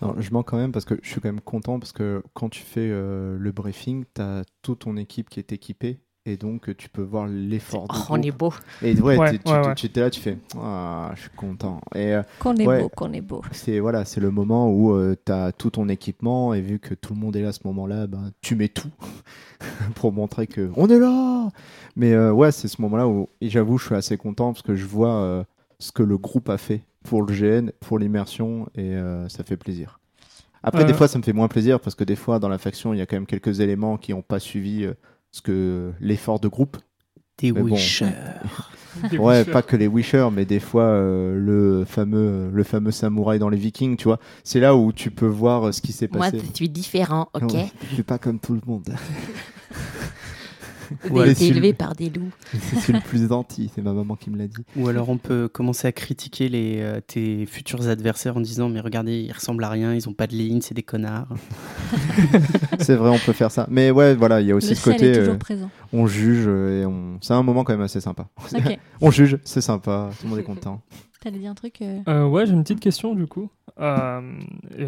Non, 0.00 0.14
je 0.20 0.30
mens 0.32 0.44
quand 0.44 0.56
même 0.56 0.70
parce 0.70 0.84
que 0.84 0.94
je 1.02 1.08
suis 1.08 1.20
quand 1.20 1.28
même 1.28 1.40
content 1.40 1.80
parce 1.80 1.90
que 1.92 2.22
quand 2.32 2.48
tu 2.48 2.62
fais 2.62 2.88
euh, 2.88 3.36
le 3.36 3.50
briefing 3.50 4.04
t'as 4.14 4.44
toute 4.62 4.80
ton 4.80 4.96
équipe 4.96 5.28
qui 5.28 5.40
est 5.40 5.50
équipée 5.50 5.98
et 6.28 6.36
donc 6.36 6.68
euh, 6.68 6.74
tu 6.76 6.88
peux 6.88 7.02
voir 7.02 7.26
l'effort 7.26 7.86
Oh, 7.90 8.04
on 8.10 8.22
est 8.22 8.30
beau. 8.30 8.52
et 8.82 8.94
ouais, 9.00 9.16
tu, 9.16 9.50
ouais, 9.50 9.74
tu- 9.74 9.86
étais 9.86 10.00
là 10.00 10.10
tu 10.10 10.20
fais 10.20 10.36
ah 10.60 11.10
je 11.16 11.22
suis 11.22 11.30
content 11.30 11.80
et 11.94 12.14
euh, 12.14 12.22
Qu'on 12.38 12.54
est 12.56 12.66
ouais. 12.66 12.82
beau, 12.82 12.88
qu'on 12.90 13.12
est 13.12 13.20
beau. 13.20 13.42
c'est 13.52 13.78
voilà, 13.80 14.04
c'est 14.04 14.20
le 14.20 14.30
moment 14.30 14.70
où 14.70 14.94
tu 15.26 15.32
as 15.32 15.52
tout 15.52 15.70
ton 15.70 15.88
équipement 15.88 16.54
et 16.54 16.60
vu 16.60 16.78
que 16.78 16.94
tout 16.94 17.14
le 17.14 17.20
monde 17.20 17.34
est 17.36 17.42
là 17.42 17.48
à 17.48 17.52
ce 17.52 17.60
moment-là, 17.64 18.06
ben, 18.06 18.30
tu 18.42 18.54
mets 18.56 18.68
tout 18.68 18.90
pour 19.94 20.12
montrer 20.12 20.46
que 20.46 20.70
on 20.76 20.88
est 20.88 20.98
là. 20.98 21.48
Mais 21.96 22.12
euh, 22.12 22.32
ouais, 22.32 22.52
c'est 22.52 22.68
ce 22.68 22.80
moment-là 22.82 23.08
où 23.08 23.28
et 23.40 23.48
j'avoue, 23.50 23.78
je 23.78 23.86
suis 23.86 23.94
assez 23.94 24.16
content 24.16 24.52
parce 24.52 24.62
que 24.62 24.74
je 24.76 24.86
vois 24.86 25.14
euh, 25.22 25.44
ce 25.78 25.92
que 25.92 26.02
le 26.02 26.18
groupe 26.18 26.48
a 26.48 26.58
fait 26.58 26.82
pour 27.04 27.22
le 27.22 27.32
GN, 27.34 27.70
pour 27.80 27.98
l'immersion 27.98 28.68
et 28.74 28.94
euh, 28.94 29.28
ça 29.28 29.44
fait 29.44 29.56
plaisir. 29.56 29.98
Après, 30.62 30.82
Euh. 30.82 30.86
des 30.86 30.92
fois, 30.94 31.06
ça 31.08 31.18
me 31.18 31.22
fait 31.22 31.32
moins 31.32 31.48
plaisir 31.48 31.78
parce 31.80 31.94
que 31.94 32.02
des 32.04 32.16
fois, 32.16 32.38
dans 32.40 32.48
la 32.48 32.58
faction, 32.58 32.92
il 32.92 32.98
y 32.98 33.00
a 33.00 33.06
quand 33.06 33.16
même 33.16 33.26
quelques 33.26 33.60
éléments 33.60 33.96
qui 33.96 34.12
n'ont 34.12 34.22
pas 34.22 34.40
suivi 34.40 34.86
euh, 35.28 35.32
ce 35.32 35.42
que 35.42 35.92
l'effort 36.00 36.40
de 36.40 36.48
groupe. 36.48 36.76
Des 37.38 37.52
bon. 37.52 37.62
wishers. 37.62 38.06
Ouais, 39.18 39.44
pas 39.44 39.62
que 39.62 39.76
les 39.76 39.86
wishers, 39.86 40.28
mais 40.32 40.44
des 40.44 40.58
fois 40.58 40.82
euh, 40.82 41.36
le 41.36 41.84
fameux 41.84 42.50
le 42.52 42.62
fameux 42.64 42.90
samouraï 42.90 43.38
dans 43.38 43.48
les 43.48 43.56
Vikings, 43.56 43.96
tu 43.96 44.04
vois. 44.04 44.18
C'est 44.42 44.60
là 44.60 44.74
où 44.74 44.92
tu 44.92 45.10
peux 45.10 45.26
voir 45.26 45.68
euh, 45.68 45.72
ce 45.72 45.80
qui 45.80 45.92
s'est 45.92 46.08
Moi, 46.12 46.30
passé. 46.30 46.42
je 46.44 46.54
suis 46.56 46.68
différent, 46.68 47.28
ok 47.34 47.52
Ouais, 47.52 47.70
je 47.90 47.94
suis 47.94 48.02
pas 48.02 48.18
comme 48.18 48.40
tout 48.40 48.54
le 48.54 48.60
monde. 48.66 48.88
Ouais, 51.10 51.30
été 51.30 51.34
c'est 51.40 51.46
élevé 51.48 51.68
le- 51.68 51.74
par 51.74 51.94
des 51.94 52.10
loups. 52.10 52.30
Suis 52.80 52.92
le 52.92 53.00
plus 53.00 53.28
gentil, 53.28 53.70
c'est 53.74 53.82
ma 53.82 53.92
maman 53.92 54.16
qui 54.16 54.30
me 54.30 54.38
l'a 54.38 54.46
dit. 54.46 54.64
Ou 54.76 54.88
alors 54.88 55.08
on 55.08 55.18
peut 55.18 55.48
commencer 55.48 55.86
à 55.88 55.92
critiquer 55.92 56.48
les, 56.48 56.78
euh, 56.80 57.00
tes 57.06 57.46
futurs 57.46 57.88
adversaires 57.88 58.36
en 58.36 58.40
disant 58.40 58.68
mais 58.68 58.80
regardez 58.80 59.20
ils 59.20 59.32
ressemblent 59.32 59.64
à 59.64 59.68
rien, 59.70 59.94
ils 59.94 60.08
ont 60.08 60.12
pas 60.14 60.26
de 60.26 60.34
ligne, 60.34 60.60
c'est 60.60 60.74
des 60.74 60.82
connards. 60.82 61.28
C'est 62.80 62.94
vrai, 62.96 63.10
on 63.10 63.18
peut 63.18 63.32
faire 63.32 63.50
ça. 63.50 63.66
Mais 63.70 63.90
ouais, 63.90 64.14
voilà, 64.14 64.40
il 64.40 64.46
y 64.46 64.52
a 64.52 64.54
aussi 64.54 64.70
le 64.70 64.74
ce 64.76 64.84
côté 64.84 65.10
est 65.10 65.18
toujours 65.18 65.34
euh, 65.34 65.38
présent. 65.38 65.70
on 65.92 66.06
juge 66.06 66.46
et 66.46 66.84
on 66.86 67.18
c'est 67.20 67.32
un 67.34 67.42
moment 67.42 67.64
quand 67.64 67.72
même 67.72 67.82
assez 67.82 68.00
sympa. 68.00 68.28
On 69.00 69.10
juge, 69.10 69.38
c'est 69.44 69.60
sympa, 69.60 70.10
tout 70.18 70.24
le 70.26 70.30
monde 70.30 70.38
est 70.40 70.42
content. 70.44 70.80
T'allais 71.20 71.38
dire 71.38 71.50
un 71.50 71.54
truc 71.54 71.82
euh, 71.82 71.98
Euh, 72.08 72.26
ouais, 72.28 72.46
j'ai 72.46 72.52
une 72.52 72.62
petite 72.62 72.80
question 72.80 73.14
du 73.14 73.26
coup. 73.26 73.50
Euh, 73.80 74.20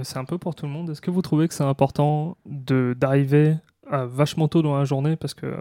c'est 0.02 0.16
un 0.18 0.24
peu 0.24 0.38
pour 0.38 0.54
tout 0.54 0.66
le 0.66 0.72
monde. 0.72 0.90
Est-ce 0.90 1.00
que 1.00 1.10
vous 1.10 1.22
trouvez 1.22 1.48
que 1.48 1.54
c'est 1.54 1.64
important 1.64 2.36
de 2.46 2.94
d'arriver 2.98 3.54
vachement 3.90 4.48
tôt 4.48 4.62
dans 4.62 4.76
la 4.76 4.84
journée 4.84 5.16
parce 5.16 5.34
que 5.34 5.46
euh, 5.46 5.58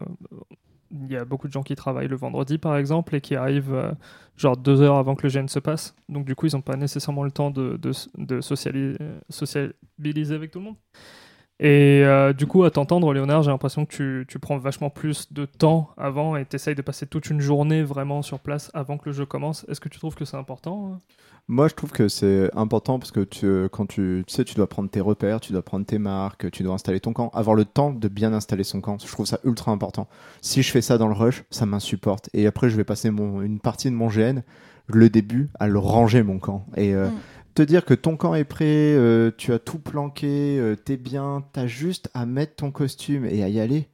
il 0.92 1.12
y 1.12 1.16
a 1.16 1.26
beaucoup 1.26 1.48
de 1.48 1.54
gens 1.54 1.62
qui 1.64 1.76
travaillent 1.76 2.08
le 2.08 2.16
vendredi 2.16 2.58
par 2.58 2.76
exemple 2.78 3.16
et 3.16 3.22
qui 3.22 3.36
arrivent 3.36 3.74
euh, 3.74 3.92
genre 4.38 4.58
deux 4.58 4.82
heures 4.82 4.98
avant 4.98 5.16
que 5.16 5.24
le 5.24 5.30
gène 5.30 5.48
se 5.48 5.60
passe. 5.60 5.96
Donc 6.10 6.26
du 6.26 6.36
coup, 6.36 6.48
ils 6.48 6.56
n'ont 6.56 6.62
pas 6.62 6.76
nécessairement 6.76 7.24
le 7.24 7.32
temps 7.32 7.52
de, 7.52 7.78
de, 7.78 7.92
de 8.18 8.42
sociali- 8.42 8.98
sociabiliser 9.30 10.36
avec 10.36 10.52
tout 10.52 10.60
le 10.60 10.66
monde. 10.66 10.76
Et 11.62 12.04
euh, 12.06 12.32
du 12.32 12.48
coup, 12.48 12.64
à 12.64 12.72
t'entendre, 12.72 13.14
Léonard, 13.14 13.44
j'ai 13.44 13.52
l'impression 13.52 13.86
que 13.86 13.94
tu, 13.94 14.26
tu 14.30 14.40
prends 14.40 14.58
vachement 14.58 14.90
plus 14.90 15.34
de 15.34 15.46
temps 15.46 15.90
avant 15.98 16.38
et 16.38 16.46
t'essayes 16.46 16.76
de 16.76 16.82
passer 16.82 17.06
toute 17.06 17.30
une 17.30 17.42
journée 17.42 17.84
vraiment 17.84 18.22
sur 18.22 18.40
place 18.40 18.72
avant 18.74 18.98
que 18.98 19.10
le 19.10 19.12
jeu 19.12 19.26
commence. 19.26 19.66
Est-ce 19.68 19.82
que 19.82 19.90
tu 19.90 20.00
trouves 20.00 20.16
que 20.16 20.24
c'est 20.24 20.38
important 20.38 20.94
hein? 20.94 21.02
Moi, 21.52 21.68
je 21.68 21.74
trouve 21.74 21.92
que 21.92 22.08
c'est 22.08 22.56
important 22.56 23.00
parce 23.00 23.12
que 23.12 23.22
tu, 23.22 23.68
quand 23.72 23.88
tu, 23.88 24.24
tu 24.28 24.34
sais, 24.36 24.44
tu 24.46 24.54
dois 24.54 24.70
prendre 24.70 24.88
tes 24.88 25.02
repères, 25.02 25.40
tu 25.40 25.52
dois 25.52 25.64
prendre 25.64 25.84
tes 25.84 25.98
marques, 25.98 26.52
tu 26.52 26.62
dois 26.62 26.76
installer 26.76 27.00
ton 27.00 27.12
camp, 27.12 27.32
avoir 27.34 27.56
le 27.56 27.66
temps 27.66 27.92
de 27.92 28.08
bien 28.08 28.34
installer 28.34 28.64
son 28.64 28.82
camp. 28.82 28.98
Je 29.04 29.12
trouve 29.12 29.26
ça 29.26 29.40
ultra 29.44 29.72
important. 29.72 30.08
Si 30.42 30.62
je 30.62 30.72
fais 30.72 30.82
ça 30.82 31.00
dans 31.00 31.08
le 31.08 31.16
rush, 31.16 31.44
ça 31.50 31.66
m'insupporte. 31.66 32.30
Et 32.36 32.46
après, 32.46 32.70
je 32.70 32.78
vais 32.78 32.84
passer 32.84 33.10
mon, 33.10 33.42
une 33.42 33.60
partie 33.60 33.90
de 33.90 33.96
mon 33.96 34.10
GN, 34.10 34.44
le 34.86 35.10
début, 35.10 35.50
à 35.60 35.68
le 35.68 35.80
ranger 35.80 36.22
mon 36.22 36.38
camp. 36.38 36.68
Et 36.78 36.94
euh, 36.94 37.08
Mm. 37.08 37.14
te 37.56 37.62
dire 37.64 37.84
que 37.84 37.96
ton 37.96 38.16
camp 38.16 38.36
est 38.36 38.44
prêt, 38.44 38.66
euh, 38.68 39.32
tu 39.36 39.52
as 39.52 39.58
tout 39.58 39.80
planqué, 39.80 40.60
euh, 40.60 40.76
t'es 40.76 40.98
bien, 40.98 41.44
t'as 41.52 41.66
juste 41.66 42.12
à 42.14 42.28
mettre 42.28 42.58
ton 42.58 42.70
costume 42.70 43.26
et 43.26 43.44
à 43.44 43.50
y 43.50 43.60
aller. 43.60 43.90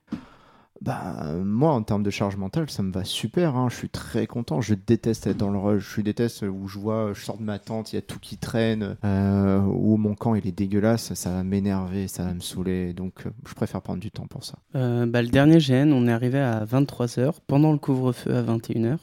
Bah, 0.82 1.24
moi, 1.44 1.72
en 1.72 1.82
termes 1.84 2.04
de 2.04 2.10
charge 2.10 2.36
mentale, 2.36 2.70
ça 2.70 2.84
me 2.84 2.92
va 2.92 3.04
super. 3.06 3.56
hein. 3.56 3.70
Je 3.70 3.76
suis 3.76 3.90
très 3.90 4.28
content. 4.28 4.60
Je 4.62 4.76
déteste 4.76 5.26
être 5.26 5.38
dans 5.38 5.50
le 5.50 5.58
rush. 5.58 5.96
Je 5.96 6.02
déteste 6.02 6.44
où 6.44 6.68
je 6.68 6.78
vois, 6.78 7.12
je 7.14 7.22
sors 7.24 7.38
de 7.38 7.44
ma 7.44 7.60
tente, 7.60 7.94
il 7.94 7.96
y 7.96 8.00
a 8.00 8.02
tout 8.02 8.20
qui 8.20 8.38
traîne, 8.38 8.98
euh, 9.06 9.62
où 9.62 9.96
mon 9.98 10.16
camp 10.16 10.36
il 10.36 10.46
est 10.46 10.52
dégueulasse. 10.52 11.14
Ça 11.14 11.32
va 11.32 11.44
m'énerver, 11.44 12.08
ça 12.10 12.24
va 12.26 12.34
me 12.34 12.42
saouler. 12.42 12.94
Donc, 12.94 13.14
euh, 13.26 13.30
je 13.48 13.54
préfère 13.54 13.82
prendre 13.82 14.00
du 14.02 14.12
temps 14.12 14.28
pour 14.28 14.44
ça. 14.44 14.56
Euh, 14.76 15.06
bah, 15.06 15.22
le 15.22 15.30
dernier 15.30 15.60
GN, 15.60 15.92
on 15.94 16.08
est 16.08 16.12
arrivé 16.12 16.40
à 16.40 16.66
23h, 16.66 17.36
pendant 17.48 17.72
le 17.72 17.78
couvre-feu 17.78 18.36
à 18.36 18.42
21h. 18.44 18.90
Donc 18.92 19.00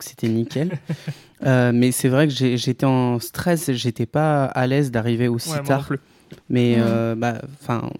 c'était 0.00 0.28
nickel. 0.28 0.70
Euh, 1.44 1.70
mais 1.74 1.92
c'est 1.92 2.08
vrai 2.08 2.26
que 2.28 2.32
j'étais 2.32 2.86
en 2.86 3.18
stress, 3.18 3.70
j'étais 3.72 4.06
pas 4.06 4.46
à 4.46 4.66
l'aise 4.66 4.90
d'arriver 4.90 5.28
aussi 5.28 5.50
Ouais, 5.52 5.62
tard. 5.62 5.92
Mais 6.48 6.76
Ouais. 6.76 6.80
euh, 6.80 7.14
bah, 7.14 7.42
enfin, 7.60 7.90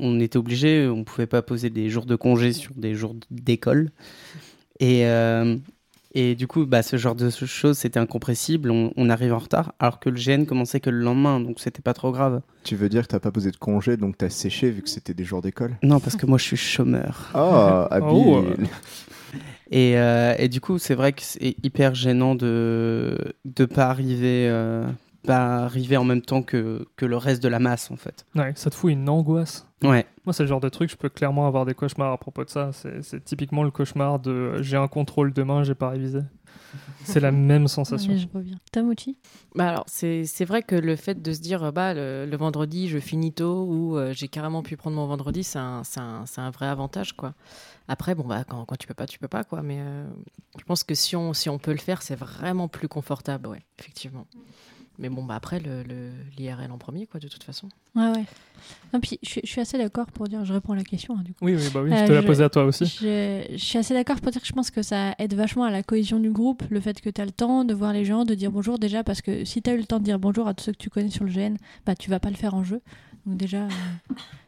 on 0.00 0.20
était 0.20 0.36
obligé, 0.36 0.86
on 0.88 1.04
pouvait 1.04 1.26
pas 1.26 1.42
poser 1.42 1.70
des 1.70 1.88
jours 1.90 2.06
de 2.06 2.16
congé 2.16 2.52
sur 2.52 2.72
des 2.74 2.94
jours 2.94 3.14
d'école. 3.30 3.90
Et, 4.80 5.06
euh, 5.06 5.56
et 6.14 6.34
du 6.34 6.46
coup, 6.46 6.64
bah, 6.66 6.82
ce 6.82 6.96
genre 6.96 7.14
de 7.14 7.28
choses, 7.30 7.78
c'était 7.78 7.98
incompressible. 7.98 8.70
On, 8.70 8.92
on 8.96 9.10
arrive 9.10 9.32
en 9.34 9.38
retard, 9.38 9.74
alors 9.78 10.00
que 10.00 10.08
le 10.08 10.16
GN 10.16 10.44
commençait 10.46 10.80
que 10.80 10.90
le 10.90 11.00
lendemain, 11.00 11.40
donc 11.40 11.60
c'était 11.60 11.82
pas 11.82 11.94
trop 11.94 12.10
grave. 12.12 12.40
Tu 12.64 12.74
veux 12.76 12.88
dire 12.88 13.02
que 13.02 13.08
t'as 13.08 13.20
pas 13.20 13.30
posé 13.30 13.50
de 13.50 13.56
congé, 13.56 13.96
donc 13.96 14.16
t'as 14.16 14.30
séché 14.30 14.70
vu 14.70 14.82
que 14.82 14.88
c'était 14.88 15.14
des 15.14 15.24
jours 15.24 15.42
d'école? 15.42 15.76
Non, 15.82 16.00
parce 16.00 16.16
que 16.16 16.26
moi, 16.26 16.38
je 16.38 16.44
suis 16.44 16.56
chômeur. 16.56 17.30
Oh, 17.34 17.86
habile. 17.90 18.66
Et, 19.70 19.98
euh, 19.98 20.34
et 20.38 20.48
du 20.48 20.60
coup, 20.60 20.78
c'est 20.78 20.94
vrai 20.94 21.12
que 21.12 21.22
c'est 21.22 21.56
hyper 21.62 21.94
gênant 21.94 22.34
de 22.34 23.18
de 23.44 23.64
pas 23.64 23.86
arriver, 23.86 24.48
euh, 24.48 24.86
pas 25.26 25.64
arriver 25.64 25.96
en 25.96 26.04
même 26.04 26.22
temps 26.22 26.42
que, 26.42 26.86
que 26.96 27.04
le 27.06 27.16
reste 27.16 27.42
de 27.42 27.48
la 27.48 27.58
masse, 27.58 27.90
en 27.90 27.96
fait. 27.96 28.24
Ouais, 28.34 28.52
ça 28.54 28.70
te 28.70 28.74
fout 28.74 28.92
une 28.92 29.08
angoisse. 29.08 29.66
Ouais. 29.82 30.06
Moi, 30.24 30.32
c'est 30.32 30.42
le 30.42 30.48
genre 30.48 30.60
de 30.60 30.68
truc, 30.68 30.90
je 30.90 30.96
peux 30.96 31.08
clairement 31.08 31.46
avoir 31.46 31.66
des 31.66 31.74
cauchemars 31.74 32.12
à 32.12 32.18
propos 32.18 32.44
de 32.44 32.50
ça. 32.50 32.70
C'est 32.72 33.24
typiquement 33.24 33.62
le 33.62 33.70
cauchemar 33.70 34.18
de 34.18 34.30
euh, 34.30 34.62
j'ai 34.62 34.76
un 34.76 34.88
contrôle 34.88 35.32
demain, 35.32 35.62
j'ai 35.64 35.74
pas 35.74 35.90
révisé. 35.90 36.20
C'est 37.04 37.20
la 37.20 37.30
même 37.32 37.68
sensation. 37.68 38.12
Ouais, 38.12 38.18
je 38.18 38.26
reviens. 38.32 38.56
Tamuchi 38.72 39.18
Bah 39.54 39.68
alors, 39.68 39.84
c'est 39.86 40.24
c'est 40.24 40.44
vrai 40.44 40.62
que 40.62 40.74
le 40.74 40.96
fait 40.96 41.20
de 41.22 41.32
se 41.32 41.40
dire, 41.40 41.62
euh, 41.62 41.70
bah, 41.70 41.94
le, 41.94 42.26
le 42.26 42.36
vendredi, 42.36 42.88
je 42.88 42.98
finis 42.98 43.32
tôt 43.32 43.64
ou 43.64 43.96
euh, 43.98 44.12
j'ai 44.14 44.28
carrément 44.28 44.62
pu 44.62 44.76
prendre 44.76 44.96
mon 44.96 45.06
vendredi, 45.06 45.44
c'est 45.44 45.58
un, 45.58 45.84
c'est 45.84 46.00
un, 46.00 46.24
c'est 46.26 46.40
un 46.40 46.50
vrai 46.50 46.66
avantage, 46.66 47.12
quoi. 47.12 47.34
Après, 47.88 48.14
bon, 48.14 48.24
bah, 48.24 48.44
quand, 48.48 48.64
quand 48.64 48.76
tu 48.76 48.86
peux 48.86 48.94
pas, 48.94 49.06
tu 49.06 49.18
peux 49.18 49.28
pas, 49.28 49.44
quoi. 49.44 49.62
Mais 49.62 49.78
euh, 49.80 50.06
je 50.58 50.64
pense 50.64 50.82
que 50.82 50.94
si 50.94 51.14
on, 51.14 51.34
si 51.34 51.48
on 51.48 51.58
peut 51.58 51.72
le 51.72 51.78
faire, 51.78 52.02
c'est 52.02 52.16
vraiment 52.16 52.66
plus 52.66 52.88
confortable, 52.88 53.46
ouais, 53.48 53.62
effectivement. 53.78 54.26
Mais 54.98 55.08
bon, 55.08 55.22
bah, 55.24 55.34
après, 55.34 55.60
le, 55.60 55.82
le- 55.82 56.10
l'IRL 56.38 56.70
en 56.72 56.78
premier, 56.78 57.06
quoi, 57.06 57.20
de 57.20 57.28
toute 57.28 57.42
façon. 57.44 57.68
Ouais, 57.94 58.08
ouais. 58.08 58.24
Non, 58.94 59.00
puis 59.00 59.18
je, 59.22 59.28
suis- 59.28 59.40
je 59.44 59.48
suis 59.50 59.60
assez 59.60 59.76
d'accord 59.76 60.06
pour 60.06 60.26
dire, 60.28 60.44
je 60.44 60.52
réponds 60.54 60.72
à 60.72 60.76
la 60.76 60.84
question 60.84 61.16
hein, 61.18 61.22
du 61.22 61.32
coup. 61.34 61.44
Oui, 61.44 61.54
oui, 61.54 61.68
bah 61.74 61.82
oui, 61.82 61.92
Euh, 61.92 61.96
je 61.96 62.06
te 62.06 62.12
l'ai 62.12 62.22
je- 62.22 62.26
posé 62.26 62.42
à 62.44 62.48
toi 62.48 62.64
aussi. 62.64 62.86
Je, 62.86 63.44
je 63.50 63.56
suis 63.56 63.78
assez 63.78 63.92
d'accord 63.94 64.20
pour 64.20 64.32
dire 64.32 64.40
que 64.40 64.46
je 64.46 64.52
pense 64.52 64.70
que 64.70 64.82
ça 64.82 65.14
aide 65.18 65.34
vachement 65.34 65.64
à 65.64 65.70
la 65.70 65.82
cohésion 65.82 66.18
du 66.18 66.30
groupe, 66.30 66.62
le 66.70 66.80
fait 66.80 67.00
que 67.00 67.10
tu 67.10 67.20
as 67.20 67.24
le 67.26 67.30
temps 67.32 67.64
de 67.64 67.74
voir 67.74 67.92
les 67.92 68.04
gens, 68.06 68.24
de 68.24 68.34
dire 68.34 68.50
bonjour 68.50 68.78
déjà, 68.78 69.04
parce 69.04 69.20
que 69.20 69.44
si 69.44 69.60
tu 69.60 69.68
as 69.70 69.74
eu 69.74 69.78
le 69.78 69.84
temps 69.84 69.98
de 69.98 70.04
dire 70.04 70.18
bonjour 70.18 70.48
à 70.48 70.54
tous 70.54 70.64
ceux 70.64 70.72
que 70.72 70.78
tu 70.78 70.88
connais 70.90 71.10
sur 71.10 71.24
le 71.24 71.30
GN, 71.30 71.56
bah 71.84 71.94
tu 71.94 72.08
vas 72.10 72.18
pas 72.20 72.30
le 72.30 72.36
faire 72.36 72.54
en 72.54 72.64
jeu. 72.64 72.80
Donc 73.26 73.36
déjà, 73.36 73.64
euh, 73.64 73.68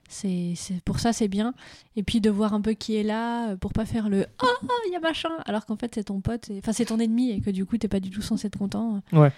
c'est 0.09 0.55
pour 0.85 0.99
ça 1.01 1.13
c'est 1.13 1.29
bien. 1.29 1.55
Et 1.97 2.03
puis 2.03 2.21
de 2.21 2.31
voir 2.31 2.55
un 2.55 2.61
peu 2.61 2.73
qui 2.73 2.97
est 2.97 3.03
là, 3.03 3.51
euh, 3.51 3.57
pour 3.57 3.73
pas 3.73 3.85
faire 3.85 4.09
le 4.09 4.27
«Oh, 4.43 4.47
il 4.87 4.93
y 4.93 4.97
a 4.97 5.01
machin!» 5.01 5.31
alors 5.47 5.67
qu'en 5.67 5.77
fait 5.77 5.95
c'est 5.95 6.05
ton 6.05 6.21
pote, 6.21 6.51
enfin 6.59 6.73
c'est 6.73 6.87
ton 6.87 6.99
ennemi, 6.99 7.31
et 7.33 7.41
que 7.41 7.51
du 7.51 7.67
coup 7.67 7.77
t'es 7.77 7.89
pas 7.89 8.01
du 8.01 8.11
tout 8.11 8.23
censé 8.23 8.47
être 8.47 8.59
content. 8.59 9.03
Ouais. 9.13 9.33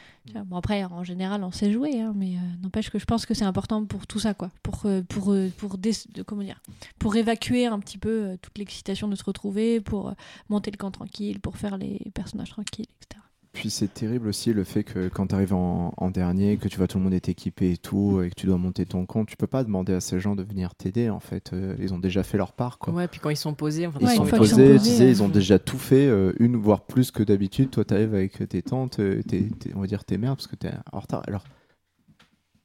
Bon 0.46 0.56
après, 0.56 0.84
en 0.84 1.02
général, 1.02 1.42
on 1.42 1.50
sait 1.50 1.72
jouer, 1.72 2.00
hein, 2.00 2.12
mais 2.14 2.36
euh, 2.36 2.40
n'empêche 2.62 2.90
que 2.90 2.98
je 2.98 3.04
pense 3.06 3.24
que 3.26 3.34
c'est 3.34 3.44
important 3.44 3.84
pour 3.84 4.06
tout 4.06 4.18
ça, 4.18 4.34
quoi. 4.34 4.50
Pour, 4.62 4.82
euh, 4.84 5.02
pour, 5.02 5.34
pour, 5.56 5.78
dé- 5.78 5.92
de- 6.14 6.22
comment 6.22 6.42
dire, 6.42 6.60
pour 6.98 7.16
évacuer 7.16 7.66
un 7.66 7.78
petit 7.80 7.98
peu 7.98 8.36
toute 8.42 8.56
l'excitation 8.58 9.08
de 9.08 9.16
se 9.16 9.24
retrouver, 9.24 9.80
pour 9.80 10.14
monter 10.50 10.70
le 10.70 10.76
camp 10.76 10.90
tranquille, 10.90 11.40
pour 11.40 11.56
faire 11.56 11.78
les 11.78 11.98
personnages 12.14 12.50
tranquilles, 12.50 12.86
etc. 13.00 13.20
Puis 13.52 13.68
c'est 13.68 13.92
terrible 13.92 14.28
aussi 14.28 14.52
le 14.52 14.62
fait 14.62 14.84
que 14.84 15.08
quand 15.08 15.26
tu 15.26 15.34
arrives 15.34 15.54
en, 15.54 15.92
en 15.96 16.10
dernier, 16.10 16.56
que 16.56 16.68
tu 16.68 16.76
vois 16.78 16.86
tout 16.86 16.98
le 16.98 17.04
monde 17.04 17.14
est 17.14 17.28
équipé 17.28 17.72
et 17.72 17.76
tout, 17.76 18.22
et 18.22 18.30
que 18.30 18.34
tu 18.36 18.46
dois 18.46 18.58
monter 18.58 18.86
ton 18.86 19.06
compte, 19.06 19.28
tu 19.28 19.36
peux 19.36 19.48
pas 19.48 19.64
demander 19.64 19.92
à 19.92 20.00
ces 20.00 20.20
gens 20.20 20.36
de 20.36 20.44
venir 20.44 20.74
t'aider 20.76 21.10
en 21.10 21.18
fait. 21.18 21.52
Euh, 21.52 21.74
ils 21.80 21.92
ont 21.92 21.98
déjà 21.98 22.22
fait 22.22 22.38
leur 22.38 22.52
part 22.52 22.78
quoi. 22.78 22.94
Ouais, 22.94 23.08
puis 23.08 23.18
quand 23.18 23.28
ils 23.28 23.36
sont 23.36 23.54
posés, 23.54 23.88
enfin, 23.88 23.98
Ils 24.00 24.06
Ouais, 24.06 24.14
sont 24.14 24.24
posés, 24.24 24.78
euh, 24.78 25.10
ils 25.10 25.22
ont 25.24 25.28
déjà 25.28 25.58
tout 25.58 25.78
fait, 25.78 26.06
euh, 26.06 26.32
une 26.38 26.56
voire 26.56 26.82
plus 26.86 27.10
que 27.10 27.24
d'habitude. 27.24 27.70
Toi, 27.70 27.84
tu 27.84 27.92
arrives 27.92 28.14
avec 28.14 28.48
tes 28.48 28.62
tantes, 28.62 28.96
tes- 28.96 29.22
tes- 29.50 29.74
on 29.74 29.80
va 29.80 29.88
dire 29.88 30.04
tes 30.04 30.16
mères, 30.16 30.36
parce 30.36 30.46
que 30.46 30.56
tu 30.56 30.68
es 30.68 30.72
en 30.92 31.00
retard. 31.00 31.22
Alors, 31.26 31.42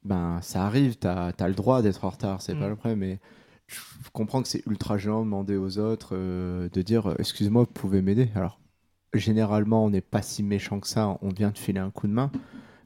ben, 0.04 0.38
ça 0.40 0.64
arrive, 0.64 0.96
tu 0.98 1.08
as, 1.08 1.32
le 1.48 1.54
droit 1.54 1.82
d'être 1.82 2.04
en 2.04 2.10
retard, 2.10 2.40
c'est 2.40 2.54
Mm. 2.54 2.60
pas 2.60 2.68
le 2.68 2.76
problème, 2.76 3.00
mais 3.00 3.18
je 3.66 3.80
comprends 4.12 4.40
que 4.40 4.46
c'est 4.48 4.64
ultra 4.66 4.98
gênant 4.98 5.20
de 5.20 5.24
demander 5.24 5.56
aux 5.56 5.78
autres 5.78 6.10
euh, 6.12 6.68
de 6.72 6.82
dire 6.82 7.12
excusez-moi, 7.18 7.62
vous 7.64 7.72
pouvez 7.72 8.02
m'aider. 8.02 8.30
Alors, 8.36 8.60
généralement, 9.16 9.84
on 9.84 9.90
n'est 9.90 10.00
pas 10.00 10.22
si 10.22 10.42
méchant 10.42 10.80
que 10.80 10.88
ça, 10.88 11.18
on 11.22 11.28
vient 11.30 11.50
te 11.50 11.58
filer 11.58 11.80
un 11.80 11.90
coup 11.90 12.06
de 12.06 12.12
main, 12.12 12.30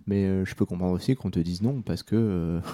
mais 0.07 0.25
euh, 0.27 0.45
je 0.45 0.55
peux 0.55 0.65
comprendre 0.65 0.93
aussi 0.93 1.15
qu'on 1.17 1.31
te 1.31 1.41
dise 1.41 1.63
non 1.63 1.83
parce 1.83 2.03
que. 2.03 2.17
euh, 2.17 2.61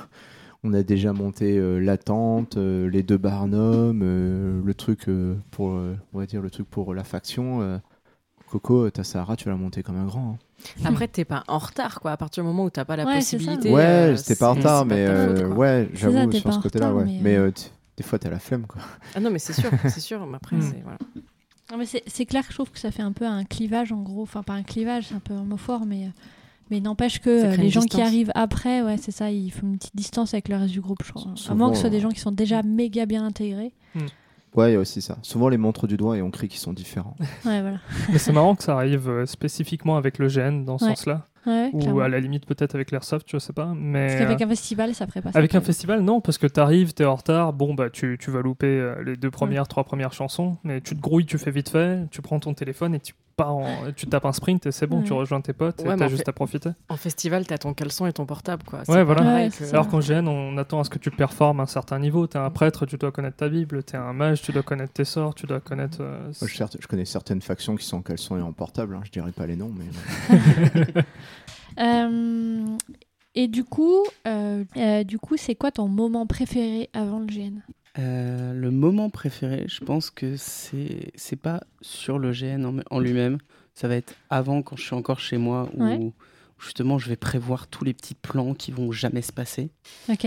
On 0.65 0.73
a 0.73 0.83
déjà 0.83 1.13
monté 1.13 1.59
euh, 1.59 1.79
la 1.79 1.97
tente, 1.97 2.57
euh, 2.57 2.89
les 2.91 3.05
deux 3.05 3.19
barnums, 3.19 4.01
euh, 4.03 4.61
le 4.65 4.75
truc 4.75 5.09
euh, 5.09 5.37
pour, 5.53 5.71
euh, 5.73 5.95
on 6.13 6.19
va 6.19 6.27
dire 6.27 6.43
le 6.43 6.51
truc 6.51 6.69
pour 6.69 6.93
la 6.93 7.05
faction. 7.05 7.61
euh. 7.61 7.79
Coco, 8.51 8.89
ta 8.91 9.05
Sahara, 9.05 9.37
tu 9.37 9.49
l'as 9.49 9.55
monté 9.55 9.83
comme 9.85 9.97
un 9.97 10.07
grand. 10.07 10.39
hein. 10.41 10.85
Après, 10.85 11.07
t'es 11.07 11.25
pas 11.25 11.45
en 11.47 11.59
retard, 11.59 12.01
quoi. 12.01 12.13
À 12.13 12.17
partir 12.17 12.43
du 12.43 12.49
moment 12.49 12.65
où 12.65 12.71
t'as 12.71 12.85
pas 12.85 12.97
la 12.97 13.05
Ouais, 13.05 13.17
possibilité. 13.17 13.71
Ouais, 13.71 13.83
euh, 13.85 14.17
c'était 14.17 14.35
pas 14.37 14.51
en 14.51 14.55
c'est- 14.55 14.61
retard, 14.61 14.87
mais 14.87 15.07
faute, 15.07 15.57
ouais, 15.57 15.89
ça, 15.93 15.99
j'avoue 15.99 16.31
t'es 16.31 16.41
sur 16.41 16.53
ce 16.53 16.59
côté-là, 16.59 16.93
ouais. 16.93 17.05
mais, 17.05 17.39
Mais 17.39 17.53
des 17.97 18.03
fois, 18.03 18.19
t'as 18.19 18.31
la 18.31 18.39
flemme, 18.41 18.67
quoi. 18.67 18.81
Ah 19.15 19.21
non, 19.21 19.31
mais 19.31 19.39
c'est 19.39 19.53
sûr, 19.53 19.71
c'est 19.89 20.01
sûr. 20.01 20.27
Mais 20.27 20.37
après, 20.37 20.57
Mm. 20.57 20.63
c'est 20.63 20.81
voilà. 20.83 20.99
Non, 21.71 21.79
mais 21.79 21.85
c'est 21.87 22.27
clair 22.27 22.43
que 22.45 22.51
je 22.53 22.57
trouve 22.57 22.71
que 22.71 22.79
ça 22.79 22.91
fait 22.91 23.03
un 23.03 23.13
peu 23.13 23.27
un 23.27 23.45
clivage 23.45 23.91
en 23.93 24.01
gros, 24.03 24.23
enfin 24.23 24.43
pas 24.43 24.53
un 24.53 24.63
clivage, 24.63 25.07
c'est 25.09 25.15
un 25.15 25.21
peu 25.21 25.35
un 25.35 25.43
mot 25.45 25.57
fort, 25.57 25.85
mais, 25.85 26.05
euh, 26.05 26.09
mais 26.71 26.81
n'empêche 26.81 27.21
que 27.21 27.29
euh, 27.29 27.57
les 27.57 27.71
gens 27.71 27.81
qui 27.83 28.01
arrivent 28.01 28.31
après, 28.37 28.83
ouais, 28.83 28.97
c'est 28.99 29.11
ça, 29.11 29.31
il 29.33 29.51
faut 29.51 29.67
une 29.67 29.77
petite 29.79 29.97
distance 29.97 30.33
avec 30.35 30.49
le 30.49 30.57
reste 30.57 30.73
du 30.73 30.81
groupe, 30.81 31.03
je 31.05 31.13
crois. 31.13 31.33
À 31.33 31.37
Souvent, 31.37 31.57
moins 31.57 31.71
que 31.71 31.75
ce 31.77 31.81
soit 31.83 31.91
des 31.91 32.01
gens 32.01 32.11
qui 32.11 32.21
sont 32.21 32.31
déjà 32.33 32.63
méga 32.63 33.05
bien 33.07 33.25
intégrés. 33.25 33.73
Ouais, 34.55 34.71
il 34.71 34.75
y 34.75 34.77
a 34.77 34.81
aussi 34.81 35.03
ça. 35.03 35.19
Souvent, 35.23 35.49
les 35.51 35.59
montres 35.59 35.87
du 35.87 35.97
doigt 35.99 36.17
et 36.17 36.23
on 36.23 36.31
crie 36.31 36.49
qu'ils 36.49 36.61
sont 36.61 36.73
différents. 36.73 37.15
Ouais, 37.45 37.61
voilà. 37.61 37.79
Mais 38.11 38.19
c'est 38.19 38.33
marrant 38.33 38.55
que 38.55 38.63
ça 38.63 38.75
arrive 38.75 39.09
euh, 39.09 39.27
spécifiquement 39.27 39.97
avec 39.99 40.19
le 40.19 40.29
GN 40.29 40.65
dans 40.65 40.79
ce 40.79 40.85
Ouais. 40.85 40.91
sens-là. 40.91 41.27
Ouais, 41.47 41.71
Ou 41.73 41.79
clairement. 41.79 42.01
à 42.01 42.09
la 42.09 42.19
limite 42.21 42.45
peut-être 42.47 42.75
avec 42.75 42.91
l'airsoft, 42.91 43.27
je 43.31 43.39
sais 43.39 43.53
pas. 43.53 43.73
Mais 43.77 44.09
Parce 44.09 44.19
qu'avec 44.21 44.41
euh, 44.41 44.45
un 44.45 44.49
festival, 44.49 44.95
ça 44.95 45.07
ferait 45.07 45.23
pas 45.23 45.33
ça. 45.33 45.39
avec 45.39 45.55
un 45.55 45.61
festival, 45.61 46.01
non, 46.03 46.21
parce 46.21 46.39
que 46.39 46.47
t'arrives, 46.47 46.93
t'es 46.93 47.05
en 47.05 47.15
retard, 47.15 47.53
bon 47.53 47.75
bah 47.75 47.89
tu, 47.91 48.19
tu 48.21 48.31
vas 48.31 48.41
louper 48.43 48.67
euh, 48.67 49.03
les 49.05 49.17
deux 49.17 49.31
premières, 49.31 49.69
trois 49.69 49.85
premières 49.85 50.13
chansons, 50.13 50.57
mais 50.65 50.81
tu 50.81 50.97
te 50.97 51.01
grouilles, 51.01 51.27
tu 51.27 51.39
fais 51.39 51.51
vite 51.53 51.69
fait, 51.69 52.09
tu 52.11 52.21
prends 52.23 52.41
ton 52.41 52.53
téléphone 52.55 52.95
et 52.95 53.01
tu 53.01 53.15
pars 53.37 53.55
en- 53.55 53.93
tu 53.95 54.07
tapes 54.07 54.25
un 54.25 54.33
sprint 54.33 54.67
et 54.67 54.73
c'est 54.73 54.87
bon, 54.87 55.03
tu 55.03 55.13
rejoins 55.13 55.41
tes 55.41 55.53
potes 55.53 55.83
Ouais, 55.83 55.95
et 55.95 55.97
t'as 55.97 56.09
juste 56.09 56.29
à 56.29 56.33
profiter. 56.33 56.71
En 56.89 56.97
festival, 56.97 57.47
t'as 57.47 57.59
ton 57.59 57.75
caleçon 57.75 58.07
et 58.07 58.13
ton 58.13 58.25
portable, 58.25 58.63
quoi. 58.65 58.81
Ouais, 58.89 59.05
voilà. 59.05 59.23
Ouais, 59.23 59.51
que-. 59.51 59.65
Alors 59.73 59.89
qu'en 59.89 60.01
GN, 60.01 60.27
on 60.27 60.57
attend 60.57 60.81
à 60.81 60.85
ce 60.85 60.91
que 60.91 60.99
tu 60.99 61.11
performes 61.11 61.61
à 61.61 61.65
un 61.65 61.67
certain 61.67 61.99
niveau. 61.99 62.27
T'es 62.27 62.39
un 62.39 62.51
prêtre, 62.51 62.87
tu 62.87 62.97
dois 62.97 63.13
connaître 63.13 63.37
ta 63.37 63.49
Bible. 63.49 63.83
T'es 63.83 63.97
un 63.99 64.13
mage, 64.15 64.41
tu 64.43 64.53
dois 64.53 64.63
connaître 64.63 64.95
tes 64.95 65.05
sorts, 65.05 65.35
tu 65.35 65.47
dois 65.47 65.61
connaître. 65.61 65.99
euh, 66.01 66.23
Moi, 66.41 66.49
je, 66.49 66.57
certes- 66.57 66.77
je 66.81 66.87
connais 66.87 67.05
certaines 67.05 67.43
factions 67.43 67.77
qui 67.77 67.85
sont 67.85 67.99
en 67.99 68.03
caleçon 68.03 68.39
et 68.39 68.43
en 68.43 68.53
portable, 68.53 68.95
hein, 68.97 69.03
je 69.05 69.11
dirais 69.11 69.33
pas 69.33 69.47
les 69.47 69.57
noms, 69.57 69.73
mais 69.77 69.85
Euh, 71.79 72.65
et 73.35 73.49
du 73.49 73.65
coup, 73.65 74.03
euh, 74.27 74.65
euh, 74.79 75.05
du 75.05 75.19
coup, 75.19 75.37
c'est 75.37 75.55
quoi 75.55 75.71
ton 75.71 75.89
moment 75.89 76.27
préféré 76.27 76.89
avant 76.95 77.19
le 77.19 77.27
GN 77.27 77.61
Euh, 77.99 78.53
le 78.53 78.71
moment 78.71 79.09
préféré, 79.11 79.65
je 79.69 79.83
pense 79.85 80.11
que 80.11 80.37
c'est 80.37 81.13
c'est 81.15 81.37
pas 81.37 81.63
sur 81.81 82.19
le 82.19 82.33
GN 82.33 82.65
en, 82.65 82.77
en 82.91 83.01
lui-même. 83.01 83.39
Ça 83.75 83.89
va 83.89 83.97
être 83.97 84.15
avant, 84.31 84.63
quand 84.63 84.77
je 84.77 84.83
suis 84.83 84.95
encore 84.95 85.21
chez 85.21 85.39
moi, 85.39 85.69
où 85.75 85.83
Ouais. 85.85 86.01
justement 86.59 86.99
je 86.99 87.09
vais 87.09 87.17
prévoir 87.17 87.67
tous 87.69 87.85
les 87.85 87.95
petits 87.95 88.15
plans 88.15 88.55
qui 88.55 88.71
vont 88.71 88.93
jamais 88.93 89.23
se 89.23 89.33
passer. 89.33 89.71
Ok. 90.11 90.27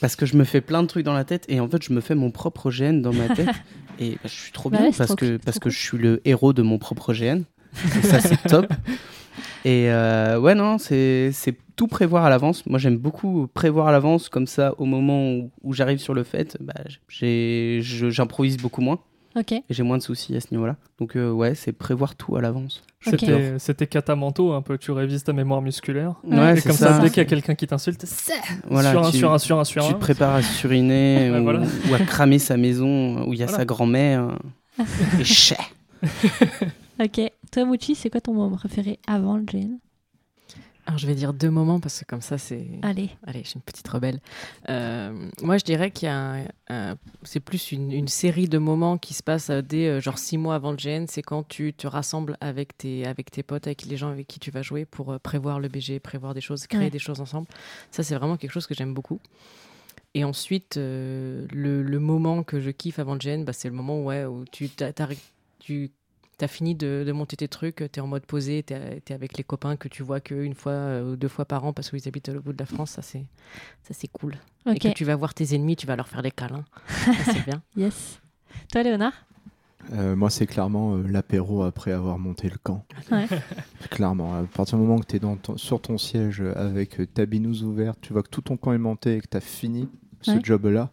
Parce 0.00 0.16
que 0.16 0.24
je 0.24 0.36
me 0.36 0.44
fais 0.44 0.60
plein 0.62 0.82
de 0.82 0.88
trucs 0.88 1.04
dans 1.04 1.12
la 1.12 1.24
tête 1.24 1.44
et 1.48 1.60
en 1.60 1.68
fait 1.68 1.82
je 1.82 1.92
me 1.92 2.00
fais 2.00 2.14
mon 2.14 2.30
propre 2.30 2.70
GN 2.70 3.00
dans 3.02 3.12
ma 3.12 3.28
tête 3.34 3.48
et 3.98 4.12
bah, 4.12 4.18
je 4.24 4.28
suis 4.28 4.52
trop 4.52 4.70
Bah 4.70 4.78
bien 4.78 4.86
ouais, 4.88 4.94
parce 4.96 5.08
trop 5.08 5.16
que 5.16 5.26
cool, 5.26 5.38
parce 5.40 5.58
que 5.58 5.68
je 5.68 5.78
suis 5.78 5.98
le 5.98 6.22
héros 6.24 6.52
de 6.54 6.62
mon 6.62 6.78
propre 6.78 7.12
GN. 7.12 7.42
Donc 7.94 8.04
ça 8.04 8.20
c'est 8.20 8.40
top. 8.48 8.66
Et 9.64 9.90
euh, 9.90 10.38
ouais 10.38 10.54
non 10.54 10.78
c'est 10.78 11.30
c'est 11.32 11.54
tout 11.76 11.86
prévoir 11.86 12.24
à 12.24 12.30
l'avance. 12.30 12.64
Moi 12.66 12.78
j'aime 12.78 12.96
beaucoup 12.98 13.46
prévoir 13.52 13.88
à 13.88 13.92
l'avance 13.92 14.28
comme 14.28 14.46
ça 14.46 14.74
au 14.78 14.84
moment 14.84 15.30
où, 15.32 15.50
où 15.62 15.72
j'arrive 15.72 15.98
sur 15.98 16.14
le 16.14 16.24
fait, 16.24 16.56
bah, 16.60 16.74
j'improvise 17.08 18.56
beaucoup 18.58 18.80
moins 18.82 18.98
Ok. 19.36 19.52
et 19.52 19.62
j'ai 19.70 19.82
moins 19.84 19.96
de 19.96 20.02
soucis 20.02 20.34
à 20.36 20.40
ce 20.40 20.48
niveau-là. 20.50 20.76
Donc 20.98 21.16
euh, 21.16 21.30
ouais 21.30 21.54
c'est 21.54 21.72
prévoir 21.72 22.16
tout 22.16 22.36
à 22.36 22.40
l'avance. 22.40 22.82
Ok. 23.06 23.24
C'était 23.58 23.86
catamanto 23.86 24.52
un 24.52 24.60
peu. 24.60 24.76
Tu 24.76 24.90
révises 24.90 25.24
ta 25.24 25.32
mémoire 25.32 25.62
musculaire. 25.62 26.16
Ouais, 26.24 26.52
et 26.52 26.56
c'est 26.56 26.68
comme 26.68 26.76
ça, 26.76 26.94
ça. 26.96 26.98
dès 26.98 27.08
qu'il 27.08 27.18
y 27.18 27.20
a 27.20 27.24
quelqu'un 27.24 27.54
qui 27.54 27.66
t'insulte, 27.66 28.04
c'est 28.04 28.34
Voilà, 28.68 28.90
sur 28.90 29.06
un, 29.06 29.10
tu- 29.10 29.16
sur 29.16 29.32
un, 29.32 29.38
sur 29.38 29.58
un, 29.58 29.64
sur 29.64 29.82
tu 29.84 29.90
un. 29.90 29.94
te 29.94 29.98
prépares 30.00 30.34
à 30.34 30.42
suriner 30.42 31.30
ou, 31.34 31.42
voilà. 31.42 31.60
ou 31.90 31.94
à 31.94 31.98
cramer 32.00 32.38
sa 32.38 32.58
maison 32.58 33.24
où 33.26 33.32
il 33.32 33.38
y 33.38 33.42
a 33.42 33.46
Voilà. 33.46 33.58
sa 33.60 33.64
grand-mère. 33.64 34.36
et 35.18 35.24
chais. 35.24 35.56
Ok. 37.00 37.20
Toi, 37.52 37.64
Mouchi, 37.64 37.94
c'est 37.94 38.10
quoi 38.10 38.20
ton 38.20 38.34
moment 38.34 38.56
préféré 38.56 38.98
avant 39.06 39.36
le 39.38 39.44
GN 39.44 39.78
Alors, 40.86 40.98
je 40.98 41.06
vais 41.06 41.14
dire 41.14 41.32
deux 41.32 41.48
moments 41.50 41.80
parce 41.80 42.00
que 42.00 42.04
comme 42.04 42.20
ça, 42.20 42.36
c'est. 42.36 42.68
Allez. 42.82 43.08
Allez, 43.26 43.42
je 43.42 43.48
suis 43.48 43.56
une 43.56 43.62
petite 43.62 43.88
rebelle. 43.88 44.20
Euh, 44.68 45.28
moi, 45.42 45.56
je 45.56 45.64
dirais 45.64 45.90
qu'il 45.90 46.06
y 46.06 46.10
a 46.10 46.18
un- 46.18 46.44
un- 46.68 46.96
c'est 47.22 47.40
plus 47.40 47.72
une, 47.72 47.90
une 47.92 48.08
série 48.08 48.48
de 48.48 48.58
moments 48.58 48.98
qui 48.98 49.14
se 49.14 49.22
passent 49.22 49.48
euh, 49.50 49.62
dès 49.62 49.86
euh, 49.88 50.00
genre 50.00 50.18
six 50.18 50.36
mois 50.36 50.54
avant 50.54 50.72
le 50.72 50.76
GN. 50.76 51.06
C'est 51.08 51.22
quand 51.22 51.42
tu 51.48 51.72
te 51.72 51.86
rassembles 51.86 52.36
avec 52.42 52.76
tes, 52.76 53.06
avec 53.06 53.30
tes 53.30 53.42
potes, 53.42 53.66
avec 53.66 53.84
les 53.86 53.96
gens 53.96 54.10
avec 54.10 54.26
qui 54.28 54.38
tu 54.38 54.50
vas 54.50 54.60
jouer 54.62 54.84
pour 54.84 55.12
euh, 55.12 55.18
prévoir 55.18 55.58
le 55.58 55.68
BG, 55.68 56.00
prévoir 56.00 56.34
des 56.34 56.42
choses, 56.42 56.66
créer 56.66 56.80
Ouais. 56.82 56.90
des 56.90 56.98
choses 56.98 57.20
ensemble. 57.22 57.46
Ça, 57.90 58.02
c'est 58.02 58.14
vraiment 58.14 58.36
quelque 58.36 58.52
chose 58.52 58.66
que 58.66 58.74
j'aime 58.74 58.92
beaucoup. 58.92 59.20
Et 60.12 60.24
ensuite, 60.24 60.74
le, 60.76 61.46
le 61.50 61.98
moment 61.98 62.42
que 62.42 62.60
je 62.60 62.70
kiffe 62.70 62.98
avant 62.98 63.14
le 63.14 63.20
GN, 63.20 63.44
bah, 63.44 63.52
c'est 63.52 63.68
le 63.68 63.74
moment 63.74 64.02
ouais, 64.02 64.24
où 64.26 64.44
tu 64.50 64.68
t'as- 64.68 64.92
tu 65.60 65.90
as 66.44 66.48
fini 66.48 66.74
de, 66.74 67.04
de 67.06 67.12
monter 67.12 67.36
tes 67.36 67.48
trucs, 67.48 67.76
tu 67.76 67.84
es 67.84 68.00
en 68.00 68.06
mode 68.06 68.26
posé, 68.26 68.62
tu 68.62 68.74
es, 68.74 69.12
avec 69.12 69.36
les 69.36 69.44
copains 69.44 69.76
que 69.76 69.88
tu 69.88 70.02
vois 70.02 70.20
qu'une 70.20 70.54
fois 70.54 70.72
euh, 70.72 71.12
ou 71.12 71.16
deux 71.16 71.28
fois 71.28 71.44
par 71.44 71.64
an 71.64 71.72
parce 71.72 71.90
qu'ils 71.90 72.06
habitent 72.08 72.28
au 72.30 72.40
bout 72.40 72.52
de 72.52 72.58
la 72.58 72.66
France. 72.66 72.90
Ça, 72.92 73.02
c'est, 73.02 73.24
ça, 73.82 73.94
c'est 73.94 74.08
cool. 74.08 74.34
Et 74.66 74.70
Ok. 74.72 74.78
que 74.78 74.88
tu 74.88 75.04
vas 75.04 75.16
voir 75.16 75.34
tes 75.34 75.54
ennemis, 75.54 75.76
tu 75.76 75.86
vas 75.86 75.96
leur 75.96 76.08
faire 76.08 76.22
des 76.22 76.30
câlins. 76.30 76.64
C'est 77.24 77.44
bien. 77.46 77.62
Yes. 77.76 78.20
Toi, 78.72 78.82
Léonard? 78.82 79.12
Euh, 79.92 80.14
moi, 80.14 80.28
c'est 80.28 80.46
clairement 80.46 80.96
euh, 80.96 81.02
l'apéro 81.08 81.62
après 81.62 81.90
avoir 81.92 82.18
monté 82.18 82.48
le 82.50 82.58
camp. 82.62 82.84
Ouais. 83.10 83.26
Clairement, 83.90 84.34
à 84.34 84.42
partir 84.42 84.76
du 84.78 84.84
moment 84.84 84.98
que 85.00 85.06
tu 85.06 85.16
es 85.16 85.20
sur 85.56 85.80
ton 85.80 85.96
siège 85.96 86.42
avec 86.54 87.12
ta 87.14 87.24
binouse 87.26 87.64
ouverte, 87.64 87.98
tu 88.02 88.12
vois 88.12 88.22
que 88.22 88.28
tout 88.28 88.42
ton 88.42 88.56
camp 88.56 88.72
est 88.72 88.78
monté 88.78 89.16
et 89.16 89.20
que 89.20 89.26
tu 89.28 89.36
as 89.36 89.40
fini 89.40 89.88
ce 90.20 90.32
Ouais. 90.32 90.40
job-là, 90.42 90.90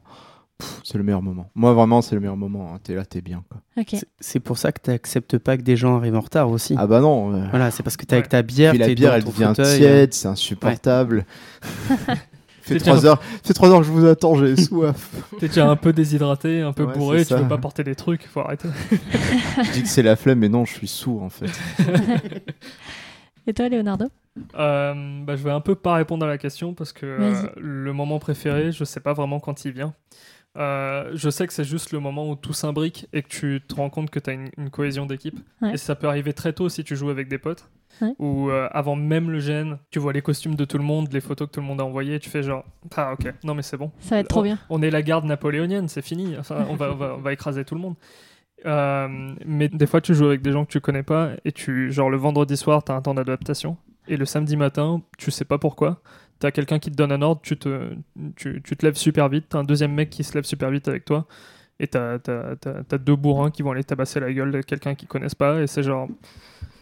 c'est 0.83 0.97
le 0.97 1.03
meilleur 1.03 1.21
moment. 1.21 1.49
Moi, 1.55 1.73
vraiment, 1.73 2.01
c'est 2.01 2.15
le 2.15 2.21
meilleur 2.21 2.37
moment. 2.37 2.73
hein. 2.73 2.79
T'es 2.83 2.95
là, 2.95 3.05
t'es 3.05 3.21
bien. 3.21 3.43
Quoi. 3.49 3.61
Ok. 3.77 3.95
C'est- 4.19 4.39
pour 4.39 4.57
ça 4.57 4.71
que 4.71 4.81
tu 4.81 4.89
n'acceptes 4.89 5.37
pas 5.37 5.57
que 5.57 5.61
des 5.61 5.75
gens 5.75 5.97
arrivent 5.97 6.15
en 6.15 6.21
retard 6.21 6.49
aussi. 6.49 6.75
Ah 6.77 6.87
bah 6.87 6.99
non. 6.99 7.33
euh, 7.35 7.45
Voilà, 7.49 7.69
c'est 7.71 7.83
parce 7.83 7.97
que 7.97 8.05
tu 8.05 8.09
es 8.09 8.13
Ouais. 8.13 8.19
avec 8.19 8.29
ta 8.29 8.41
bière, 8.41 8.71
puis 8.71 8.79
la 8.79 8.85
t'es 8.87 8.95
bière, 8.95 9.13
elle 9.13 9.23
devient 9.23 9.51
tiède, 9.55 10.13
c'est 10.13 10.27
insupportable. 10.27 11.25
fait 12.61 12.73
C'est 12.73 12.79
trois 12.79 12.95
déjà- 12.95 13.07
heures, 13.09 13.21
fait 13.43 13.53
trois 13.53 13.69
heures 13.69 13.79
que 13.79 13.85
je 13.85 13.91
vous 13.91 14.05
attends, 14.05 14.35
j'ai 14.35 14.55
soif. 14.61 15.23
T'es 15.39 15.47
déjà 15.47 15.69
un 15.69 15.75
peu 15.75 15.93
déshydraté, 15.93 16.61
un 16.61 16.73
peu 16.73 16.83
Ouais, 16.85 16.93
bourré, 16.93 17.25
tu 17.25 17.33
veux 17.33 17.39
ça. 17.41 17.45
pas 17.45 17.57
porter 17.57 17.83
des 17.83 17.95
trucs, 17.95 18.25
faut 18.27 18.39
arrêter. 18.41 18.67
je 19.63 19.71
dis 19.71 19.83
que 19.83 19.89
c'est 19.89 20.03
la 20.03 20.15
flemme, 20.15 20.39
mais 20.39 20.49
non, 20.49 20.65
je 20.65 20.73
suis 20.73 20.87
sourd 20.87 21.23
en 21.23 21.29
fait. 21.29 21.51
Et 23.45 23.53
toi, 23.53 23.69
Leonardo? 23.69 24.05
Euh, 24.57 25.23
bah, 25.23 25.35
je 25.35 25.43
vais 25.43 25.51
un 25.51 25.61
peu 25.61 25.75
pas 25.75 25.95
répondre 25.95 26.25
à 26.25 26.27
la 26.29 26.37
question 26.37 26.73
parce 26.73 26.91
que 26.93 27.05
euh, 27.05 27.33
le 27.57 27.91
moment 27.93 28.19
préféré, 28.19 28.71
je 28.71 28.83
sais 28.83 28.99
pas 28.99 29.13
vraiment 29.13 29.39
quand 29.39 29.65
il 29.65 29.71
vient. 29.71 29.93
Euh, 30.57 31.11
je 31.13 31.29
sais 31.29 31.45
que 31.45 31.53
c'est 31.53 31.63
juste 31.63 31.91
le 31.91 31.99
moment 31.99 32.29
où 32.29 32.35
tout 32.35 32.53
s'imbrique 32.53 33.07
et 33.13 33.21
que 33.21 33.27
tu 33.27 33.61
te 33.67 33.75
rends 33.75 33.89
compte 33.89 34.09
que 34.09 34.19
tu 34.19 34.29
as 34.29 34.33
une, 34.33 34.49
une 34.57 34.69
cohésion 34.69 35.05
d'équipe. 35.05 35.39
Ouais. 35.61 35.73
Et 35.73 35.77
ça 35.77 35.95
peut 35.95 36.07
arriver 36.07 36.33
très 36.33 36.53
tôt 36.53 36.67
si 36.69 36.83
tu 36.83 36.95
joues 36.95 37.09
avec 37.09 37.27
des 37.27 37.37
potes. 37.37 37.69
Ouais. 38.01 38.13
Ou 38.19 38.49
euh, 38.49 38.67
avant 38.71 38.95
même 38.95 39.31
le 39.31 39.39
gène, 39.39 39.77
tu 39.91 39.99
vois 39.99 40.13
les 40.13 40.21
costumes 40.21 40.55
de 40.55 40.65
tout 40.65 40.77
le 40.77 40.83
monde, 40.83 41.11
les 41.11 41.21
photos 41.21 41.47
que 41.47 41.53
tout 41.53 41.61
le 41.61 41.65
monde 41.65 41.81
a 41.81 41.85
envoyées, 41.85 42.15
et 42.15 42.19
tu 42.19 42.29
fais 42.29 42.43
genre 42.43 42.63
Ah 42.95 43.13
ok, 43.13 43.33
non 43.43 43.55
mais 43.55 43.61
c'est 43.61 43.77
bon. 43.77 43.91
Ça 43.99 44.15
va 44.15 44.21
être 44.21 44.27
trop 44.27 44.41
on, 44.41 44.43
bien. 44.43 44.59
On 44.69 44.81
est 44.81 44.91
la 44.91 45.01
garde 45.01 45.25
napoléonienne, 45.25 45.87
c'est 45.87 46.01
fini. 46.01 46.35
Enfin, 46.37 46.65
on, 46.69 46.75
va, 46.75 46.91
on, 46.91 46.95
va, 46.95 47.15
on 47.17 47.21
va 47.21 47.33
écraser 47.33 47.65
tout 47.65 47.75
le 47.75 47.81
monde. 47.81 47.95
Euh, 48.65 49.35
mais 49.45 49.67
des 49.67 49.85
fois, 49.85 50.01
tu 50.01 50.13
joues 50.13 50.25
avec 50.25 50.41
des 50.41 50.51
gens 50.51 50.65
que 50.65 50.71
tu 50.71 50.79
connais 50.79 51.03
pas 51.03 51.31
et 51.45 51.51
tu, 51.51 51.91
genre 51.91 52.09
le 52.09 52.17
vendredi 52.17 52.57
soir, 52.57 52.83
tu 52.83 52.91
as 52.91 52.95
un 52.95 53.01
temps 53.01 53.13
d'adaptation. 53.13 53.77
Et 54.07 54.17
le 54.17 54.25
samedi 54.25 54.55
matin, 54.55 55.01
tu 55.17 55.31
sais 55.31 55.45
pas 55.45 55.57
pourquoi, 55.57 56.01
tu 56.39 56.45
as 56.45 56.51
quelqu'un 56.51 56.79
qui 56.79 56.91
te 56.91 56.95
donne 56.95 57.11
un 57.11 57.21
ordre, 57.21 57.41
tu 57.41 57.57
te, 57.57 57.93
tu, 58.35 58.61
tu 58.63 58.75
te 58.75 58.85
lèves 58.85 58.95
super 58.95 59.29
vite, 59.29 59.47
tu 59.49 59.57
as 59.57 59.59
un 59.59 59.63
deuxième 59.63 59.93
mec 59.93 60.09
qui 60.09 60.23
se 60.23 60.33
lève 60.33 60.43
super 60.43 60.69
vite 60.69 60.87
avec 60.87 61.05
toi. 61.05 61.25
Et 61.79 61.87
tu 61.87 61.97
as, 61.97 62.97
deux 62.97 63.15
bourrins 63.15 63.51
qui 63.51 63.61
vont 63.61 63.71
aller 63.71 63.83
tabasser 63.83 64.19
la 64.19 64.33
gueule 64.33 64.51
de 64.51 64.61
quelqu'un 64.61 64.95
qu'ils 64.95 65.07
connaissent 65.07 65.35
pas. 65.35 65.61
Et 65.61 65.67
c'est 65.67 65.83
genre. 65.83 66.07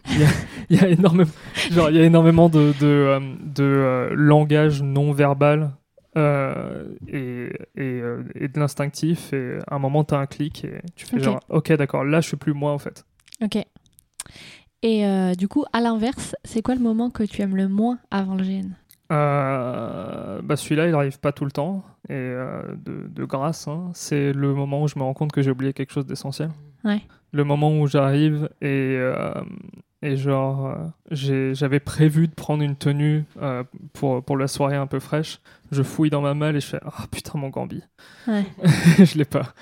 Il 0.07 0.19
y 0.19 0.23
a, 0.23 0.27
il 0.69 0.79
y 0.79 0.79
a 0.81 0.87
énormément, 0.87 1.31
genre, 1.71 1.89
il 1.89 1.95
y 1.95 1.99
a 1.99 2.03
énormément 2.03 2.47
de, 2.47 2.73
de, 2.79 2.85
euh, 2.85 3.19
de 3.41 3.63
euh, 3.63 4.09
langage 4.13 4.83
non 4.83 5.11
verbal 5.11 5.71
euh, 6.15 6.85
et, 7.07 7.49
et, 7.75 8.03
et 8.35 8.47
de 8.47 8.59
l'instinctif. 8.59 9.33
Et 9.33 9.57
à 9.67 9.73
un 9.73 9.79
moment, 9.79 10.03
tu 10.03 10.13
as 10.13 10.19
un 10.19 10.27
clic 10.27 10.63
et 10.63 10.81
tu 10.95 11.07
fais 11.07 11.19
genre, 11.19 11.39
ok, 11.49 11.73
d'accord, 11.73 12.05
là, 12.05 12.21
je 12.21 12.27
suis 12.27 12.37
plus 12.37 12.53
moi 12.53 12.71
en 12.71 12.77
fait. 12.77 13.03
Ok. 13.41 13.57
Et 14.83 15.35
du 15.35 15.47
coup, 15.47 15.65
à 15.73 15.81
l'inverse, 15.81 16.35
c'est 16.43 16.61
quoi 16.61 16.75
le 16.75 16.81
moment 16.81 17.09
que 17.09 17.23
tu 17.23 17.41
aimes 17.41 17.55
le 17.55 17.67
moins 17.67 17.97
avant 18.11 18.35
le 18.35 18.43
GN 18.43 18.75
Euh, 19.11 20.41
bah 20.41 20.55
celui-là, 20.55 20.87
il 20.87 20.95
arrive 20.95 21.19
pas 21.19 21.31
tout 21.31 21.45
le 21.45 21.51
temps 21.51 21.83
et 22.09 22.13
euh, 22.13 22.61
de, 22.83 23.07
de 23.07 23.23
grâce. 23.25 23.67
hein. 23.67 23.91
C'est 23.93 24.33
le 24.33 24.53
moment 24.53 24.83
où 24.83 24.87
je 24.87 24.97
me 24.97 25.03
rends 25.03 25.13
compte 25.13 25.31
que 25.31 25.41
j'ai 25.41 25.51
oublié 25.51 25.73
quelque 25.73 25.91
chose 25.93 26.05
d'essentiel. 26.05 26.49
Ouais. 26.83 27.01
Le 27.31 27.43
moment 27.43 27.77
où 27.77 27.87
j'arrive 27.87 28.49
et, 28.61 28.95
euh, 28.99 29.33
et 30.01 30.15
genre 30.17 30.75
j'avais 31.11 31.79
prévu 31.79 32.27
de 32.27 32.33
prendre 32.33 32.63
une 32.63 32.75
tenue 32.75 33.25
pour, 33.93 34.23
pour 34.23 34.37
la 34.37 34.47
soirée 34.47 34.75
un 34.77 34.87
peu 34.87 34.99
fraîche. 34.99 35.39
Je 35.71 35.83
fouille 35.83 36.09
dans 36.09 36.21
ma 36.21 36.33
malle 36.33 36.55
et 36.55 36.59
je 36.61 36.67
fais 36.67 36.79
ah 36.83 37.05
putain 37.11 37.37
mon 37.37 37.49
gambi. 37.49 37.83
Ouais. 38.27 38.45
je 38.99 39.17
l'ai 39.17 39.25
pas. 39.25 39.53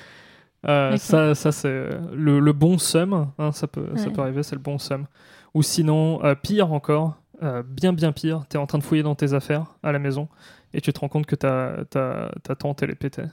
Ça, 0.98 1.36
ça 1.36 1.52
c'est 1.52 1.90
le, 2.14 2.40
le 2.40 2.54
bon 2.54 2.78
seum, 2.78 3.32
hein, 3.38 3.52
ça, 3.52 3.68
peut, 3.68 3.88
ça 3.96 4.10
peut 4.10 4.22
arriver, 4.22 4.44
c'est 4.44 4.56
le 4.56 4.62
bon 4.62 4.78
seum. 4.78 5.08
Ou 5.54 5.62
sinon, 5.64 6.22
pire 6.42 6.72
encore, 6.72 7.18
euh, 7.44 7.64
bien 7.64 7.94
bien 7.94 8.12
pire, 8.12 8.46
tu 8.50 8.58
es 8.58 8.60
en 8.60 8.66
train 8.66 8.78
de 8.80 8.84
fouiller 8.84 9.04
dans 9.04 9.16
tes 9.16 9.34
affaires 9.34 9.66
à 9.84 9.92
la 9.92 10.00
maison 10.00 10.28
et 10.74 10.82
tu 10.82 10.92
te 10.92 11.00
rends 11.00 11.10
compte 11.10 11.26
que 11.28 11.36
ta, 11.36 11.86
ta, 11.90 12.32
ta 12.42 12.56
tante 12.56 12.82
elle 12.82 12.90
est 12.92 12.96
pétée, 12.96 13.26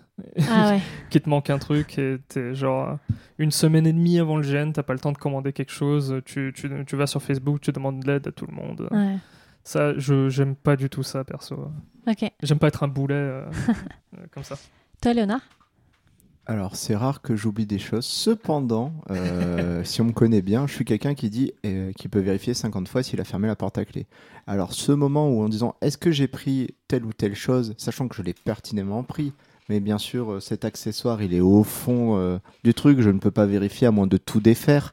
Ah 0.50 0.70
ouais. 0.72 0.80
qu'il 1.10 1.20
te 1.22 1.28
manque 1.28 1.48
un 1.50 1.58
truc 1.58 1.98
et 1.98 2.18
t'es 2.28 2.54
genre 2.54 2.88
euh, 2.88 3.14
une 3.38 3.50
semaine 3.50 3.86
et 3.86 3.92
demie 3.92 4.18
avant 4.18 4.36
le 4.36 4.42
gène, 4.42 4.72
t'as 4.72 4.82
pas 4.82 4.92
le 4.92 4.98
temps 4.98 5.12
de 5.12 5.18
commander 5.18 5.52
quelque 5.52 5.72
chose, 5.72 6.20
tu, 6.26 6.52
tu, 6.54 6.70
tu 6.86 6.96
vas 6.96 7.06
sur 7.06 7.22
Facebook, 7.22 7.60
tu 7.60 7.72
demandes 7.72 8.00
de 8.00 8.06
l'aide 8.12 8.26
à 8.28 8.32
tout 8.32 8.46
le 8.46 8.54
monde. 8.54 8.88
ouais. 8.90 9.16
Ça, 9.62 9.92
je 9.98 10.30
j'aime 10.30 10.56
pas 10.56 10.74
du 10.74 10.88
tout 10.88 11.02
ça 11.02 11.22
perso. 11.22 11.68
Ok. 12.08 12.24
J'aime 12.42 12.58
pas 12.58 12.68
être 12.68 12.82
un 12.82 12.88
boulet 12.88 13.14
euh, 13.14 13.44
comme 14.32 14.42
ça. 14.42 14.56
Toi, 15.02 15.12
Léonard? 15.12 15.42
Alors, 16.50 16.74
c'est 16.74 16.96
rare 16.96 17.22
que 17.22 17.36
j'oublie 17.36 17.64
des 17.64 17.78
choses. 17.78 18.04
Cependant, 18.04 18.92
euh, 19.12 19.84
si 19.84 20.00
on 20.00 20.06
me 20.06 20.10
connaît 20.10 20.42
bien, 20.42 20.66
je 20.66 20.74
suis 20.74 20.84
quelqu'un 20.84 21.14
qui 21.14 21.30
dit, 21.30 21.52
euh, 21.64 21.92
qui 21.92 22.08
peut 22.08 22.18
vérifier 22.18 22.54
50 22.54 22.88
fois 22.88 23.04
s'il 23.04 23.20
a 23.20 23.24
fermé 23.24 23.46
la 23.46 23.54
porte 23.54 23.78
à 23.78 23.84
clé. 23.84 24.08
Alors, 24.48 24.72
ce 24.72 24.90
moment 24.90 25.30
où 25.30 25.44
en 25.44 25.48
disant, 25.48 25.76
est-ce 25.80 25.96
que 25.96 26.10
j'ai 26.10 26.26
pris 26.26 26.74
telle 26.88 27.04
ou 27.04 27.12
telle 27.12 27.36
chose, 27.36 27.74
sachant 27.78 28.08
que 28.08 28.16
je 28.16 28.22
l'ai 28.22 28.34
pertinemment 28.34 29.04
pris, 29.04 29.32
mais 29.68 29.78
bien 29.78 29.96
sûr, 29.96 30.32
euh, 30.32 30.40
cet 30.40 30.64
accessoire, 30.64 31.22
il 31.22 31.34
est 31.34 31.40
au 31.40 31.62
fond 31.62 32.40
du 32.64 32.74
truc, 32.74 33.00
je 33.00 33.10
ne 33.10 33.20
peux 33.20 33.30
pas 33.30 33.46
vérifier 33.46 33.86
à 33.86 33.92
moins 33.92 34.08
de 34.08 34.16
tout 34.16 34.40
défaire. 34.40 34.92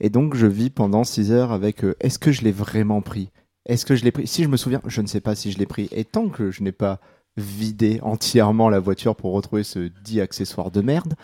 Et 0.00 0.10
donc, 0.10 0.34
je 0.34 0.46
vis 0.46 0.68
pendant 0.68 1.04
6 1.04 1.32
heures 1.32 1.52
avec, 1.52 1.86
est-ce 2.00 2.18
que 2.18 2.32
je 2.32 2.42
l'ai 2.42 2.52
vraiment 2.52 3.00
pris? 3.00 3.30
Est-ce 3.64 3.86
que 3.86 3.96
je 3.96 4.04
l'ai 4.04 4.12
pris? 4.12 4.26
Si 4.26 4.44
je 4.44 4.48
me 4.48 4.58
souviens, 4.58 4.82
je 4.84 5.00
ne 5.00 5.06
sais 5.06 5.20
pas 5.22 5.34
si 5.34 5.52
je 5.52 5.58
l'ai 5.58 5.64
pris. 5.64 5.88
Et 5.90 6.04
tant 6.04 6.28
que 6.28 6.50
je 6.50 6.62
n'ai 6.62 6.72
pas 6.72 7.00
vider 7.38 8.00
entièrement 8.02 8.68
la 8.68 8.80
voiture 8.80 9.14
pour 9.16 9.32
retrouver 9.32 9.62
ce 9.64 9.90
dit 10.04 10.20
accessoire 10.20 10.70
de 10.70 10.80
merde, 10.80 11.14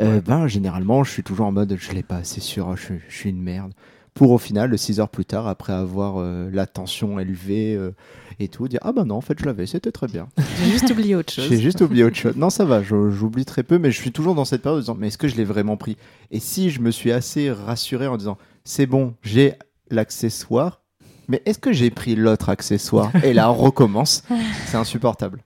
euh, 0.00 0.20
ben 0.20 0.46
généralement 0.46 1.02
je 1.02 1.10
suis 1.10 1.22
toujours 1.22 1.46
en 1.46 1.52
mode 1.52 1.76
je 1.78 1.92
l'ai 1.92 2.02
pas, 2.02 2.20
c'est 2.24 2.40
sûr, 2.40 2.76
je, 2.76 2.82
suis- 2.84 3.00
je 3.08 3.16
suis 3.16 3.30
une 3.30 3.42
merde. 3.42 3.72
pour 4.14 4.30
au 4.32 4.38
final, 4.38 4.76
6 4.78 5.00
heures 5.00 5.08
plus 5.08 5.24
tard, 5.24 5.46
après 5.48 5.72
avoir 5.72 6.16
euh, 6.18 6.50
la 6.52 6.66
tension 6.66 7.18
élevée 7.18 7.74
euh, 7.74 7.92
et 8.38 8.48
tout, 8.48 8.68
dire 8.68 8.80
Ah 8.82 8.92
bah 8.92 9.04
non, 9.04 9.14
en 9.16 9.20
fait, 9.22 9.38
je 9.40 9.46
l'avais, 9.46 9.64
c'était 9.66 9.90
très 9.92 10.06
bien. 10.08 10.28
J'ai 10.62 10.70
juste 10.70 10.90
oublié 10.90 11.14
autre 11.14 11.32
chose. 11.32 11.46
J'ai 11.48 11.58
juste 11.60 11.80
oublié 11.80 12.04
autre 12.04 12.16
chose. 12.24 12.36
Non, 12.36 12.50
ça 12.50 12.66
va, 12.66 12.82
j'oublie 12.82 13.46
très 13.46 13.62
peu, 13.62 13.78
mais 13.78 13.90
je 13.90 13.98
suis 13.98 14.12
toujours 14.12 14.34
dans 14.34 14.44
cette 14.44 14.60
période 14.62 14.78
en 14.78 14.82
disant 14.82 14.96
Mais 14.98 15.06
est-ce 15.08 15.16
que 15.18 15.28
je 15.28 15.36
l'ai 15.36 15.44
vraiment 15.44 15.78
pris? 15.78 15.96
Et 16.30 16.40
si 16.40 16.68
je 16.70 16.80
me 16.82 16.90
suis 16.90 17.10
assez 17.12 17.50
rassuré 17.50 18.06
en 18.06 18.18
disant 18.18 18.36
C'est 18.64 18.84
bon, 18.86 19.14
j'ai 19.22 19.54
l'accessoire, 19.90 20.80
mais 21.28 21.40
est-ce 21.46 21.58
que 21.58 21.72
j'ai 21.72 21.90
pris 21.90 22.14
l'autre 22.16 22.48
accessoire? 22.50 23.10
Et 23.24 23.32
là, 23.32 23.50
on 23.50 23.54
recommence. 23.54 24.24
C'est 24.66 24.76
insupportable. 24.76 25.42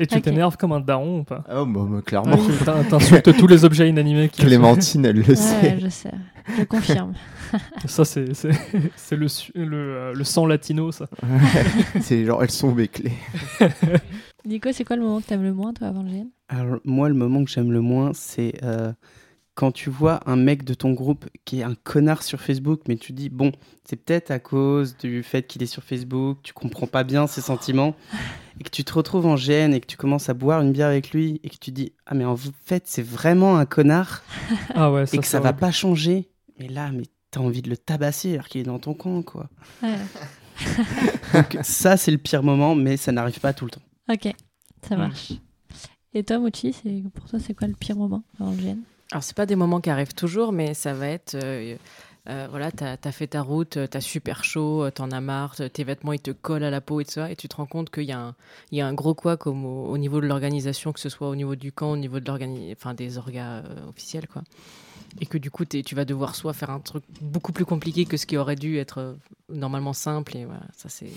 Et 0.00 0.06
tu 0.06 0.20
t'énerves 0.20 0.56
comme 0.56 0.72
un 0.72 0.80
daron 0.80 1.20
ou 1.20 1.24
pas? 1.24 1.44
Ah, 1.48 1.64
bah, 1.66 1.80
bah, 1.88 2.00
clairement. 2.04 2.36
Ouais, 2.36 2.64
t'in- 2.64 2.82
T'insultes 2.84 3.36
tous 3.36 3.46
les 3.46 3.64
objets 3.64 3.88
inanimés 3.88 4.28
qui 4.28 4.42
Clémentine, 4.42 5.04
elle 5.04 5.16
le 5.16 5.22
Ouais, 5.28 5.34
sait. 5.36 5.78
je 5.80 5.88
sais. 5.88 6.10
Je 6.58 6.64
confirme. 6.64 7.12
Ça, 7.86 8.04
c'est 8.04 8.24
le, 8.26 9.26
le, 9.54 9.76
euh, 9.76 10.12
le 10.14 10.24
sang 10.24 10.46
latino, 10.46 10.90
ça. 10.90 11.06
C'est 12.00 12.24
genre, 12.24 12.42
elles 12.42 12.50
sont 12.50 12.74
mes 12.74 12.88
clés. 12.88 13.12
Nico, 14.46 14.70
c'est 14.72 14.84
quoi 14.84 14.96
le 14.96 15.02
moment 15.02 15.20
que 15.20 15.26
t'aimes 15.26 15.42
le 15.42 15.52
moins, 15.52 15.72
toi, 15.72 15.88
avant 15.88 16.02
le 16.02 16.08
GN 16.10 16.26
Alors, 16.48 16.80
moi, 16.84 17.08
le 17.08 17.14
moment 17.14 17.44
que 17.44 17.50
j'aime 17.50 17.70
le 17.70 17.80
moins, 17.80 18.10
c'est 18.14 18.54
euh, 18.64 18.92
quand 19.54 19.70
tu 19.72 19.90
vois 19.90 20.20
un 20.24 20.36
mec 20.36 20.64
de 20.64 20.72
ton 20.74 20.92
groupe 20.92 21.26
qui 21.44 21.60
est 21.60 21.62
un 21.62 21.74
connard 21.74 22.22
sur 22.22 22.40
Facebook, 22.40 22.80
mais 22.88 22.96
tu 22.96 23.12
dis, 23.12 23.28
bon, 23.28 23.52
c'est 23.84 23.96
peut-être 23.96 24.30
à 24.30 24.38
cause 24.38 24.96
du 24.96 25.22
fait 25.22 25.46
qu'il 25.46 25.62
est 25.62 25.66
sur 25.66 25.82
Facebook, 25.82 26.38
tu 26.42 26.52
comprends 26.54 26.86
pas 26.86 27.04
bien 27.04 27.26
ses 27.26 27.42
sentiments, 27.42 27.94
et 28.60 28.64
que 28.64 28.70
tu 28.70 28.82
te 28.84 28.92
retrouves 28.94 29.26
en 29.26 29.34
GN 29.34 29.72
et 29.74 29.80
que 29.80 29.86
tu 29.86 29.96
commences 29.98 30.28
à 30.30 30.34
boire 30.34 30.62
une 30.62 30.72
bière 30.72 30.88
avec 30.88 31.10
lui, 31.12 31.38
et 31.44 31.50
que 31.50 31.56
tu 31.60 31.70
dis, 31.70 31.92
ah, 32.06 32.14
mais 32.14 32.24
en 32.24 32.36
fait, 32.36 32.84
c'est 32.86 33.02
vraiment 33.02 33.58
un 33.58 33.66
connard, 33.66 34.22
Ah 34.74 34.90
ouais, 34.90 35.04
et 35.12 35.18
que 35.18 35.26
ça 35.26 35.40
va 35.40 35.52
pas 35.52 35.70
changer. 35.70 36.28
Mais 36.58 36.68
là, 36.68 36.90
mais 36.90 37.04
t'as 37.30 37.40
envie 37.40 37.60
de 37.62 37.68
le 37.70 37.76
tabasser 37.76 38.32
alors 38.34 38.48
qu'il 38.48 38.60
est 38.62 38.64
dans 38.64 38.78
ton 38.78 38.94
camp, 38.94 39.22
quoi. 39.22 39.48
Ouais. 39.82 39.96
Donc, 41.34 41.58
ça, 41.62 41.96
c'est 41.96 42.10
le 42.10 42.18
pire 42.18 42.42
moment, 42.42 42.74
mais 42.74 42.96
ça 42.96 43.12
n'arrive 43.12 43.40
pas 43.40 43.52
tout 43.52 43.64
le 43.64 43.70
temps. 43.70 43.82
Ok, 44.10 44.32
ça 44.86 44.96
Mm. 44.96 44.98
marche. 44.98 45.32
Et 46.14 46.22
toi, 46.24 46.38
Mochi, 46.38 46.74
pour 47.14 47.24
toi, 47.26 47.38
c'est 47.38 47.54
quoi 47.54 47.66
le 47.68 47.74
pire 47.74 47.96
moment 47.96 48.22
le 48.38 48.46
GN 48.56 48.76
Alors, 49.10 49.22
c'est 49.22 49.36
pas 49.36 49.46
des 49.46 49.56
moments 49.56 49.80
qui 49.80 49.90
arrivent 49.90 50.14
toujours, 50.14 50.52
mais 50.52 50.74
ça 50.74 50.94
va 50.94 51.08
être. 51.08 51.34
euh, 51.34 51.76
euh, 52.28 52.46
voilà, 52.50 52.70
t'as 52.70 52.96
as 53.02 53.12
fait 53.12 53.26
ta 53.26 53.42
route, 53.42 53.76
t'as 53.90 54.00
super 54.00 54.44
chaud, 54.44 54.84
euh, 54.84 54.90
t'en 54.92 55.10
as 55.10 55.20
marre, 55.20 55.56
tes 55.56 55.82
vêtements 55.82 56.12
ils 56.12 56.20
te 56.20 56.30
collent 56.30 56.62
à 56.62 56.70
la 56.70 56.80
peau 56.80 57.00
et 57.00 57.04
tout 57.04 57.10
ça, 57.10 57.28
et 57.30 57.34
tu 57.34 57.48
te 57.48 57.56
rends 57.56 57.66
compte 57.66 57.90
qu'il 57.90 58.04
y, 58.04 58.12
a 58.12 58.20
un- 58.20 58.34
il 58.70 58.78
y 58.78 58.80
a 58.80 58.86
un 58.86 58.94
gros 58.94 59.12
quoi 59.14 59.36
comme 59.36 59.64
au, 59.64 59.86
au 59.86 59.98
niveau 59.98 60.20
de 60.20 60.26
l'organisation, 60.28 60.92
que 60.92 61.00
ce 61.00 61.08
soit 61.08 61.28
au 61.28 61.34
niveau 61.34 61.56
du 61.56 61.72
camp, 61.72 61.90
au 61.90 61.96
niveau 61.96 62.20
de 62.20 62.26
l'organi- 62.30 62.72
enfin, 62.72 62.94
des 62.94 63.18
orgas 63.18 63.64
euh, 63.64 63.88
officiels, 63.88 64.28
quoi. 64.28 64.42
Et 65.20 65.26
que 65.26 65.36
du 65.36 65.50
coup, 65.50 65.64
t'es- 65.64 65.82
tu 65.82 65.96
vas 65.96 66.04
devoir 66.04 66.36
soit 66.36 66.52
faire 66.52 66.70
un 66.70 66.78
truc 66.78 67.02
beaucoup 67.20 67.50
plus 67.52 67.64
compliqué 67.64 68.04
que 68.04 68.16
ce 68.16 68.24
qui 68.24 68.36
aurait 68.36 68.54
dû 68.56 68.78
être 68.78 68.98
euh, 68.98 69.14
normalement 69.48 69.92
simple, 69.92 70.36
et 70.36 70.44
voilà, 70.44 70.62
ça 70.76 70.88
c'est 70.88 71.10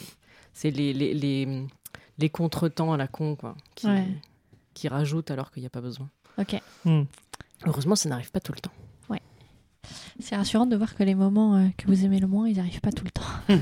c'est 0.53 0.71
les, 0.71 0.91
les, 0.91 1.13
les, 1.13 1.67
les 2.17 2.29
contretemps 2.29 2.93
à 2.93 2.97
la 2.97 3.07
con, 3.07 3.35
quoi, 3.35 3.55
qui, 3.75 3.85
Ouais. 3.85 4.07
qui 4.73 4.87
rajoutent 4.87 5.29
alors 5.29 5.51
qu'il 5.51 5.61
n'y 5.61 5.67
a 5.67 5.69
pas 5.69 5.81
besoin. 5.81 6.09
Ok. 6.39 6.59
Hmm. 6.83 7.03
Heureusement, 7.65 7.95
ça 7.95 8.09
n'arrive 8.09 8.31
pas 8.31 8.39
tout 8.39 8.51
le 8.53 8.59
temps. 8.59 8.71
C'est 10.19 10.35
rassurant 10.35 10.65
de 10.65 10.75
voir 10.75 10.95
que 10.95 11.03
les 11.03 11.13
moments 11.13 11.57
euh, 11.57 11.67
que 11.77 11.87
vous 11.87 12.05
aimez 12.05 12.19
le 12.19 12.25
moins, 12.27 12.47
ils 12.47 12.55
n'arrivent 12.57 12.81
pas 12.81 12.91
tout 12.91 13.03
le 13.05 13.11
temps. 13.11 13.21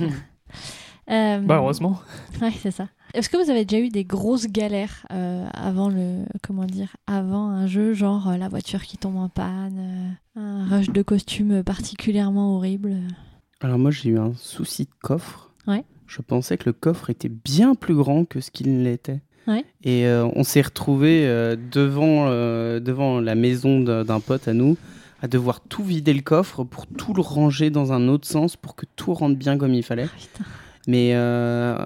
Euh, 1.10 1.40
Bah, 1.40 1.58
heureusement. 1.58 2.00
Ouais, 2.42 2.52
c'est 2.58 2.72
ça. 2.72 2.88
Est-ce 3.14 3.28
que 3.28 3.36
vous 3.36 3.50
avez 3.50 3.66
déjà 3.66 3.84
eu 3.84 3.90
des 3.90 4.06
grosses 4.06 4.48
galères 4.48 5.06
euh, 5.12 5.46
avant 5.54 5.90
le 5.90 6.24
comment 6.42 6.64
dire 6.64 6.96
avant 7.08 7.50
un 7.50 7.68
jeu 7.68 7.94
genre 7.94 8.30
euh, 8.30 8.38
la 8.38 8.48
voiture 8.48 8.84
qui 8.84 8.98
tombe 8.98 9.18
en 9.18 9.28
panne, 9.28 10.16
euh, 10.38 10.40
un 10.40 10.66
rush 10.70 10.92
de 10.92 11.02
costume 11.02 11.62
particulièrement 11.62 12.56
horrible? 12.56 12.96
Alors 13.60 13.80
moi 13.80 13.92
j'ai 13.92 14.12
eu 14.12 14.18
un 14.18 14.34
souci 14.36 14.86
de 14.86 14.92
coffre. 15.02 15.52
Ouais. 15.68 15.84
Je 16.08 16.22
pensais 16.22 16.58
que 16.58 16.70
le 16.70 16.74
coffre 16.74 17.10
était 17.10 17.28
bien 17.28 17.76
plus 17.76 17.96
grand 17.96 18.24
que 18.24 18.40
ce 18.40 18.50
qu'il 18.50 18.84
l'était. 18.84 19.22
Ouais. 19.48 19.66
Et 19.84 20.06
euh, 20.06 20.28
on 20.36 20.44
s'est 20.44 20.62
retrouvé 20.62 21.24
devant, 21.72 22.28
euh, 22.28 22.80
devant 22.80 23.20
la 23.20 23.36
maison 23.36 23.80
d'un 23.82 24.20
pote 24.20 24.48
à 24.48 24.54
nous 24.54 24.78
à 25.24 25.28
devoir 25.28 25.62
tout 25.62 25.84
vider 25.84 26.14
le 26.14 26.22
coffre 26.22 26.66
pour 26.66 26.86
tout 26.86 27.14
le 27.14 27.22
ranger 27.22 27.70
dans 27.70 27.94
un 27.94 28.10
autre 28.10 28.28
sens 28.28 28.58
pour 28.58 28.76
que 28.76 28.86
tout 28.98 29.14
rentre 29.14 29.38
bien 29.38 29.58
comme 29.58 29.74
il 29.74 29.82
fallait. 29.82 30.10
Ah. 30.38 30.44
Mais 30.86 31.12
euh, 31.14 31.86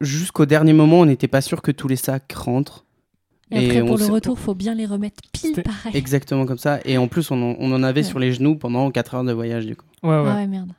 jusqu'au 0.00 0.46
dernier 0.46 0.72
moment, 0.72 1.00
on 1.00 1.06
n'était 1.06 1.26
pas 1.26 1.40
sûr 1.40 1.62
que 1.62 1.72
tous 1.72 1.88
les 1.88 1.96
sacs 1.96 2.32
rentrent. 2.32 2.84
Et, 3.50 3.66
après 3.70 3.80
pour 3.84 3.98
le 3.98 4.06
retour, 4.06 4.38
faut 4.38 4.54
bien 4.54 4.74
les 4.76 4.86
remettre 4.86 5.20
pile 5.32 5.62
pareil. 5.64 5.96
Exactement 5.96 6.46
comme 6.46 6.58
ça. 6.58 6.78
Et 6.84 6.96
en 6.96 7.08
plus, 7.08 7.32
on 7.32 7.42
en, 7.42 7.56
on 7.58 7.72
en 7.72 7.82
avait 7.82 8.02
Ouais. 8.02 8.06
sur 8.06 8.20
les 8.20 8.32
genoux 8.32 8.54
pendant 8.54 8.88
4 8.92 9.16
heures 9.16 9.24
de 9.24 9.32
voyage 9.32 9.66
du 9.66 9.74
coup. 9.74 9.86
Ouais, 10.04 10.10
ouais. 10.10 10.28
Ah 10.28 10.36
ouais 10.36 10.46
merde. 10.46 10.70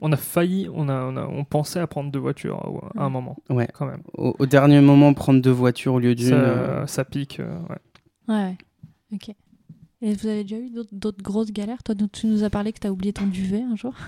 On 0.00 0.12
a 0.12 0.16
failli, 0.16 0.68
on, 0.72 0.88
a, 0.88 1.02
on, 1.04 1.16
a- 1.16 1.26
on 1.26 1.44
pensait 1.44 1.80
à 1.80 1.86
prendre 1.88 2.10
deux 2.12 2.20
voitures 2.20 2.62
euh, 2.94 3.00
à 3.00 3.04
un 3.04 3.08
moment, 3.10 3.36
Ouais. 3.50 3.68
quand 3.74 3.86
même. 3.86 4.02
Au, 4.16 4.34
au 4.38 4.46
dernier 4.46 4.80
moment, 4.80 5.12
prendre 5.14 5.40
deux 5.42 5.50
voitures 5.50 5.94
au 5.94 5.98
lieu 5.98 6.14
d'une. 6.14 6.28
Ça, 6.28 6.34
euh, 6.34 6.86
ça 6.86 7.04
pique. 7.04 7.40
euh, 7.40 7.58
ouais. 7.68 7.76
Ouais, 8.28 8.34
ouais. 8.44 8.56
Ok. 9.14 9.34
Et 10.00 10.12
vous 10.14 10.26
avez 10.28 10.44
déjà 10.44 10.58
eu 10.58 10.70
d'autres- 10.92 11.22
grosses 11.22 11.50
galères? 11.50 11.82
Toi, 11.82 11.96
tu 12.12 12.28
nous 12.28 12.44
as 12.44 12.50
parlé 12.50 12.72
que 12.72 12.78
tu 12.78 12.86
as 12.86 12.92
oublié 12.92 13.12
ton 13.12 13.26
duvet 13.26 13.62
un 13.62 13.74
jour? 13.76 13.94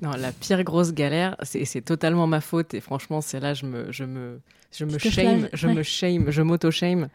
Non, 0.00 0.10
la 0.12 0.30
pire 0.30 0.62
grosse 0.62 0.92
galère, 0.94 1.36
c'est 1.42 1.64
c'est 1.64 1.80
totalement 1.82 2.28
ma 2.28 2.40
faute 2.40 2.74
et 2.74 2.80
franchement, 2.80 3.20
c'est 3.20 3.40
là 3.40 3.54
je 3.54 3.66
me 3.66 3.90
je 3.90 4.04
me 4.04 4.40
je 4.70 4.84
me 4.84 4.98
shame, 4.98 5.48
je 5.52 5.66
ouais. 5.66 5.74
me 5.74 5.82
shame, 5.82 6.30
je 6.30 6.42
m'auto 6.42 6.70
shame. 6.70 7.08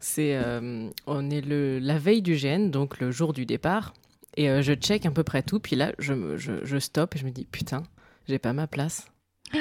C'est 0.00 0.34
euh, 0.34 0.88
on 1.06 1.30
est 1.30 1.40
le 1.40 1.78
la 1.78 1.98
veille 1.98 2.20
du 2.20 2.34
GN, 2.34 2.70
donc 2.70 2.98
le 2.98 3.12
jour 3.12 3.32
du 3.32 3.46
départ 3.46 3.94
et 4.36 4.48
euh, 4.50 4.62
je 4.62 4.72
check 4.74 5.04
à 5.06 5.10
peu 5.10 5.22
près 5.22 5.42
tout 5.42 5.60
puis 5.60 5.76
là 5.76 5.92
je 5.98 6.12
me 6.14 6.36
je, 6.36 6.64
je 6.64 6.78
stoppe 6.78 7.16
et 7.16 7.18
je 7.18 7.24
me 7.24 7.30
dis 7.30 7.46
putain, 7.50 7.82
j'ai 8.28 8.38
pas 8.38 8.52
ma 8.52 8.66
place. 8.66 9.06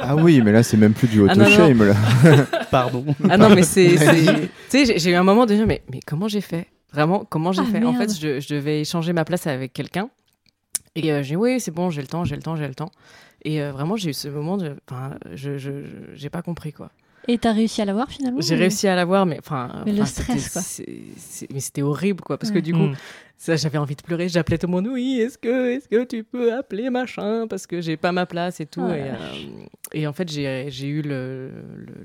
Ah 0.00 0.16
oui, 0.16 0.40
mais 0.42 0.52
là, 0.52 0.62
c'est 0.62 0.76
même 0.76 0.94
plus 0.94 1.08
du 1.08 1.20
Ah 1.20 1.24
auto-shame. 1.32 1.84
là. 1.84 1.94
Pardon. 2.70 3.04
Ah 3.28 3.36
non 3.36 3.50
mais 3.54 3.62
c'est 3.62 3.96
tu 4.70 4.84
sais 4.86 4.98
j'ai- 4.98 5.10
eu 5.10 5.14
un 5.14 5.22
moment 5.22 5.46
de 5.46 5.54
dire 5.54 5.66
mais 5.66 5.82
mais 5.92 6.00
comment 6.06 6.28
j'ai 6.28 6.40
fait? 6.40 6.66
Vraiment 6.92 7.24
comment 7.28 7.52
j'ai 7.52 7.62
Ah, 7.62 7.70
fait? 7.70 7.84
En 7.84 7.92
fait, 7.94 8.18
je, 8.18 8.40
je 8.40 8.54
devais 8.54 8.80
échanger 8.80 9.12
ma 9.12 9.24
place 9.24 9.46
avec 9.46 9.72
quelqu'un 9.72 10.08
et 10.94 11.12
euh, 11.12 11.22
j'ai 11.22 11.30
dit 11.30 11.36
oui, 11.36 11.60
c'est 11.60 11.70
bon, 11.70 11.90
j'ai 11.90 12.00
le 12.00 12.06
temps, 12.08 12.24
j'ai 12.24 12.36
le 12.36 12.42
temps, 12.42 12.56
j'ai 12.56 12.66
le 12.68 12.74
temps. 12.74 12.90
Et 13.44 13.62
euh, 13.62 13.70
vraiment, 13.72 13.96
j'ai 13.96 14.10
eu 14.10 14.14
ce 14.14 14.28
moment 14.28 14.56
de. 14.56 14.76
Enfin, 14.90 15.16
je 15.34 15.58
je- 15.58 15.82
je- 15.84 16.14
j'ai 16.14 16.30
pas 16.30 16.42
compris 16.42 16.72
quoi. 16.72 16.90
Et 17.30 17.36
t'as 17.38 17.52
réussi 17.52 17.82
à 17.82 17.84
l'avoir 17.84 18.08
finalement 18.10 18.40
J'ai 18.40 18.54
ou- 18.56 18.58
réussi 18.58 18.88
à 18.88 18.96
l'avoir, 18.96 19.26
mais 19.26 19.38
enfin. 19.38 19.82
Mais 19.84 19.92
le 19.92 20.04
stress, 20.06 20.50
c'était- 20.66 20.92
quoi. 20.92 21.48
Mais 21.54 21.60
c'était 21.60 21.82
horrible 21.82 22.22
quoi, 22.22 22.38
parce 22.38 22.50
que 22.50 22.58
du 22.58 22.72
coup, 22.72 22.88
ça, 23.36 23.54
j'avais 23.56 23.76
envie 23.78 23.94
de 23.96 24.02
pleurer. 24.02 24.28
J'appelais 24.28 24.56
tout 24.58 24.66
le 24.66 24.72
monde. 24.72 24.88
Oui, 24.90 25.20
est-ce 25.20 25.36
que, 25.38 25.72
est-ce 25.76 25.88
que 25.88 26.04
tu 26.04 26.24
peux 26.24 26.54
appeler 26.54 26.88
machin 26.90 27.46
parce 27.46 27.66
que 27.66 27.80
j'ai 27.82 27.96
pas 27.98 28.12
ma 28.12 28.24
place 28.26 28.60
et 28.60 28.66
tout. 28.66 28.80
Et, 28.88 29.02
euh, 29.02 29.14
et 29.92 30.06
en 30.06 30.12
fait, 30.14 30.28
j'ai 30.30 30.66
j'ai 30.70 30.88
eu 30.88 31.02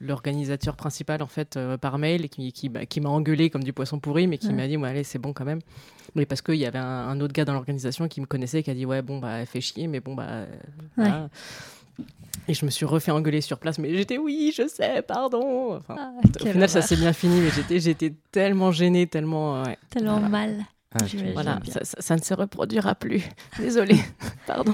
l'organisateur 0.02 0.76
principal 0.76 1.22
en 1.24 1.28
fait 1.28 1.56
euh, 1.58 1.78
par 1.78 1.98
mail 1.98 2.26
et 2.26 2.30
qui, 2.30 2.52
qui, 2.52 2.70
bah, 2.70 2.86
qui 2.86 3.00
m'a 3.02 3.10
engueulé 3.10 3.50
comme 3.50 3.64
du 3.64 3.74
poisson 3.74 4.00
pourri, 4.00 4.28
mais 4.28 4.38
qui 4.38 4.48
Ouais. 4.48 4.54
m'a 4.54 4.68
dit 4.68 4.78
ouais, 4.78 4.90
allez, 4.90 5.04
c'est 5.04 5.20
bon 5.20 5.34
quand 5.34 5.46
même. 5.46 5.60
Mais 6.16 6.26
parce 6.26 6.42
qu'il 6.42 6.56
y 6.56 6.66
avait 6.66 6.80
un, 6.80 6.84
un 6.84 7.20
autre 7.22 7.34
gars 7.34 7.46
dans 7.46 7.54
l'organisation 7.54 8.08
qui 8.08 8.22
me 8.22 8.26
connaissait 8.26 8.62
qui 8.62 8.70
a 8.70 8.74
dit 8.74 8.86
ouais, 8.86 9.02
bon 9.02 9.20
bah, 9.20 9.38
elle 9.40 9.48
fait 9.48 9.62
chier, 9.62 9.88
mais 9.88 10.00
bon 10.02 10.14
bah. 10.16 10.46
voilà. 10.98 11.30
Et 12.48 12.54
je 12.54 12.66
me 12.66 12.72
suis 12.72 12.86
refait 12.86 13.12
engueuler 13.12 13.42
sur 13.42 13.58
place, 13.58 13.80
mais 13.80 13.96
j'étais 13.96 14.18
oui, 14.18 14.54
je 14.56 14.68
sais, 14.68 15.02
pardon. 15.02 15.76
Enfin, 15.78 15.96
Ah, 15.98 16.12
au 16.42 16.46
final, 16.46 16.68
ça 16.70 16.82
s'est 16.82 16.98
bien 16.98 17.14
fini, 17.14 17.40
mais 17.40 17.50
j'étais, 17.52 17.80
j'étais 17.80 18.14
tellement 18.32 18.72
gênée, 18.72 19.08
tellement. 19.08 19.64
ouais. 19.64 19.78
Tellement 19.90 20.14
Voilà. 20.14 20.30
mal. 20.30 20.66
Ah, 20.94 21.06
J'imagine. 21.06 21.34
Voilà, 21.34 21.60
ça, 21.70 21.80
ça- 21.84 22.02
ça 22.02 22.16
ne 22.16 22.22
se 22.22 22.34
reproduira 22.34 22.96
plus. 22.96 23.24
Désolée, 23.60 23.98
pardon. 24.48 24.74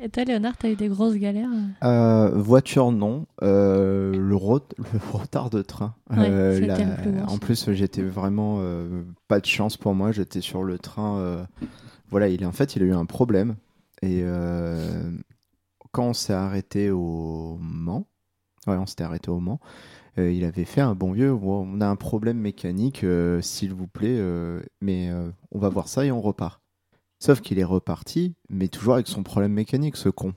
Et 0.00 0.08
toi, 0.10 0.22
Léonard, 0.24 0.56
t'as 0.56 0.68
eu 0.70 0.76
des 0.76 0.86
grosses 0.88 1.16
galères? 1.16 1.48
Euh, 1.82 2.30
voiture, 2.36 2.92
non. 2.92 3.26
Euh, 3.42 4.12
le, 4.16 4.36
retard 5.12 5.50
de 5.50 5.62
train. 5.62 5.94
Ouais, 6.10 6.28
Euh, 6.30 6.60
la- 6.60 6.76
plus 6.76 7.10
en 7.26 7.38
plus, 7.38 7.72
j'étais 7.72 8.02
vraiment 8.02 8.58
euh, 8.60 9.02
pas 9.26 9.40
de 9.40 9.46
chance 9.46 9.76
pour 9.76 9.94
moi. 9.94 10.12
J'étais 10.12 10.40
sur 10.40 10.62
le 10.62 10.78
train. 10.78 11.18
euh, 11.18 11.44
voilà, 12.10 12.28
il, 12.28 12.44
en 12.46 12.52
fait, 12.52 12.76
il 12.76 12.82
a 12.82 12.86
eu 12.86 12.92
un 12.94 13.06
problème. 13.06 13.56
Et 14.02 14.20
euh, 14.22 15.10
quand 15.92 16.08
on 16.08 16.14
s'est 16.14 16.32
arrêté 16.32 16.90
au 16.90 17.58
Mans, 17.60 18.06
on 18.66 18.84
arrêté 19.00 19.30
au 19.30 19.40
Mans, 19.40 19.60
euh, 20.18 20.32
il 20.32 20.44
avait 20.44 20.64
fait 20.64 20.80
un 20.80 20.94
bon 20.94 21.12
vieux. 21.12 21.32
On 21.32 21.80
a 21.80 21.86
un 21.86 21.96
problème 21.96 22.38
mécanique, 22.38 23.04
euh, 23.04 23.40
s'il 23.40 23.72
vous 23.72 23.86
plaît, 23.86 24.18
euh, 24.18 24.60
mais 24.80 25.10
on 25.50 25.58
va 25.58 25.68
voir 25.68 25.88
ça 25.88 26.04
et 26.04 26.10
on 26.10 26.20
repart. 26.20 26.60
Sauf 27.20 27.40
qu'il 27.40 27.58
est 27.58 27.64
reparti, 27.64 28.34
mais 28.48 28.68
toujours 28.68 28.94
avec 28.94 29.08
son 29.08 29.22
problème 29.22 29.52
mécanique, 29.52 29.96
ce 29.96 30.08
con. 30.08 30.34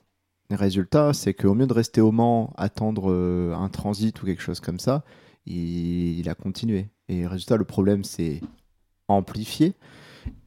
Le 0.50 0.56
résultat, 0.56 1.12
c'est 1.12 1.32
qu'au 1.32 1.54
mieux 1.54 1.66
de 1.66 1.72
rester 1.72 2.00
au 2.00 2.12
Mans, 2.12 2.52
attendre 2.56 3.12
un 3.54 3.68
transit 3.68 4.20
ou 4.22 4.26
quelque 4.26 4.42
chose 4.42 4.60
comme 4.60 4.80
ça, 4.80 5.04
il, 5.46 6.18
il 6.18 6.28
a 6.28 6.34
continué. 6.34 6.88
Et 7.08 7.26
résultat, 7.26 7.56
le 7.56 7.64
problème 7.64 8.04
s'est 8.04 8.40
amplifié. 9.08 9.74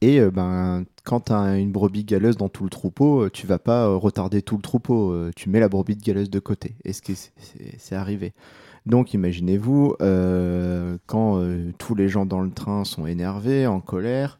Et 0.00 0.20
euh, 0.20 0.30
ben, 0.30 0.84
quand 1.04 1.20
tu 1.26 1.32
as 1.32 1.56
une 1.58 1.72
brebis 1.72 2.04
galeuse 2.04 2.36
dans 2.36 2.48
tout 2.48 2.64
le 2.64 2.70
troupeau, 2.70 3.24
euh, 3.24 3.30
tu 3.30 3.46
vas 3.46 3.58
pas 3.58 3.86
euh, 3.86 3.96
retarder 3.96 4.42
tout 4.42 4.56
le 4.56 4.62
troupeau. 4.62 5.14
tu 5.36 5.50
mets 5.50 5.60
la 5.60 5.68
brebis 5.68 5.96
galeuse 5.96 6.30
de 6.30 6.38
côté. 6.38 6.76
Et 6.84 6.92
ce 6.92 7.02
qui 7.02 7.12
est- 7.12 7.32
c'est 7.78 7.96
arrivé. 7.96 8.32
Donc 8.86 9.14
imaginez-vous, 9.14 9.96
quand 11.06 11.42
tous 11.78 11.94
les 11.94 12.08
gens 12.08 12.24
dans 12.26 12.40
le 12.40 12.50
train 12.50 12.84
sont 12.84 13.06
énervés, 13.06 13.66
en 13.66 13.80
colère, 13.80 14.38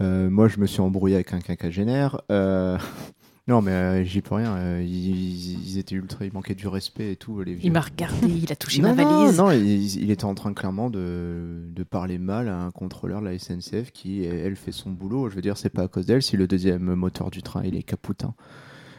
moi, 0.00 0.48
je 0.48 0.58
me 0.58 0.66
suis 0.66 0.80
embrouillé 0.80 1.14
avec 1.16 1.32
un 1.32 1.40
quinquagénaire. 1.40 2.20
Non, 3.48 3.62
mais 3.62 3.70
euh, 3.70 4.04
j'y 4.04 4.22
peux 4.22 4.34
rien. 4.34 4.56
euh, 4.56 4.82
ils, 4.84 5.68
ils 5.68 5.78
étaient 5.78 5.94
ultra. 5.94 6.24
Ils 6.24 6.32
manquaient 6.32 6.56
du 6.56 6.66
respect 6.66 7.12
et 7.12 7.16
tout. 7.16 7.40
Les 7.42 7.54
vieux. 7.54 7.66
Il 7.66 7.72
m'a 7.72 7.80
regardé, 7.80 8.26
il 8.26 8.50
a 8.50 8.56
touché 8.56 8.82
non, 8.82 8.92
ma 8.94 9.04
non, 9.04 9.20
valise. 9.20 9.38
Non, 9.38 9.50
il, 9.52 10.02
il 10.02 10.10
était 10.10 10.24
en 10.24 10.34
train 10.34 10.52
clairement 10.52 10.90
de, 10.90 11.60
de 11.68 11.82
parler 11.84 12.18
mal 12.18 12.48
à 12.48 12.58
un 12.58 12.70
contrôleur 12.72 13.20
de 13.20 13.26
la 13.26 13.38
SNCF 13.38 13.92
qui, 13.92 14.24
elle, 14.24 14.56
fait 14.56 14.72
son 14.72 14.90
boulot. 14.90 15.30
Je 15.30 15.36
veux 15.36 15.42
dire, 15.42 15.56
c'est 15.56 15.70
pas 15.70 15.82
à 15.82 15.88
cause 15.88 16.06
d'elle 16.06 16.22
si 16.22 16.36
le 16.36 16.48
deuxième 16.48 16.94
moteur 16.96 17.30
du 17.30 17.42
train 17.42 17.62
il 17.64 17.76
est 17.76 17.84
capoutin. 17.84 18.34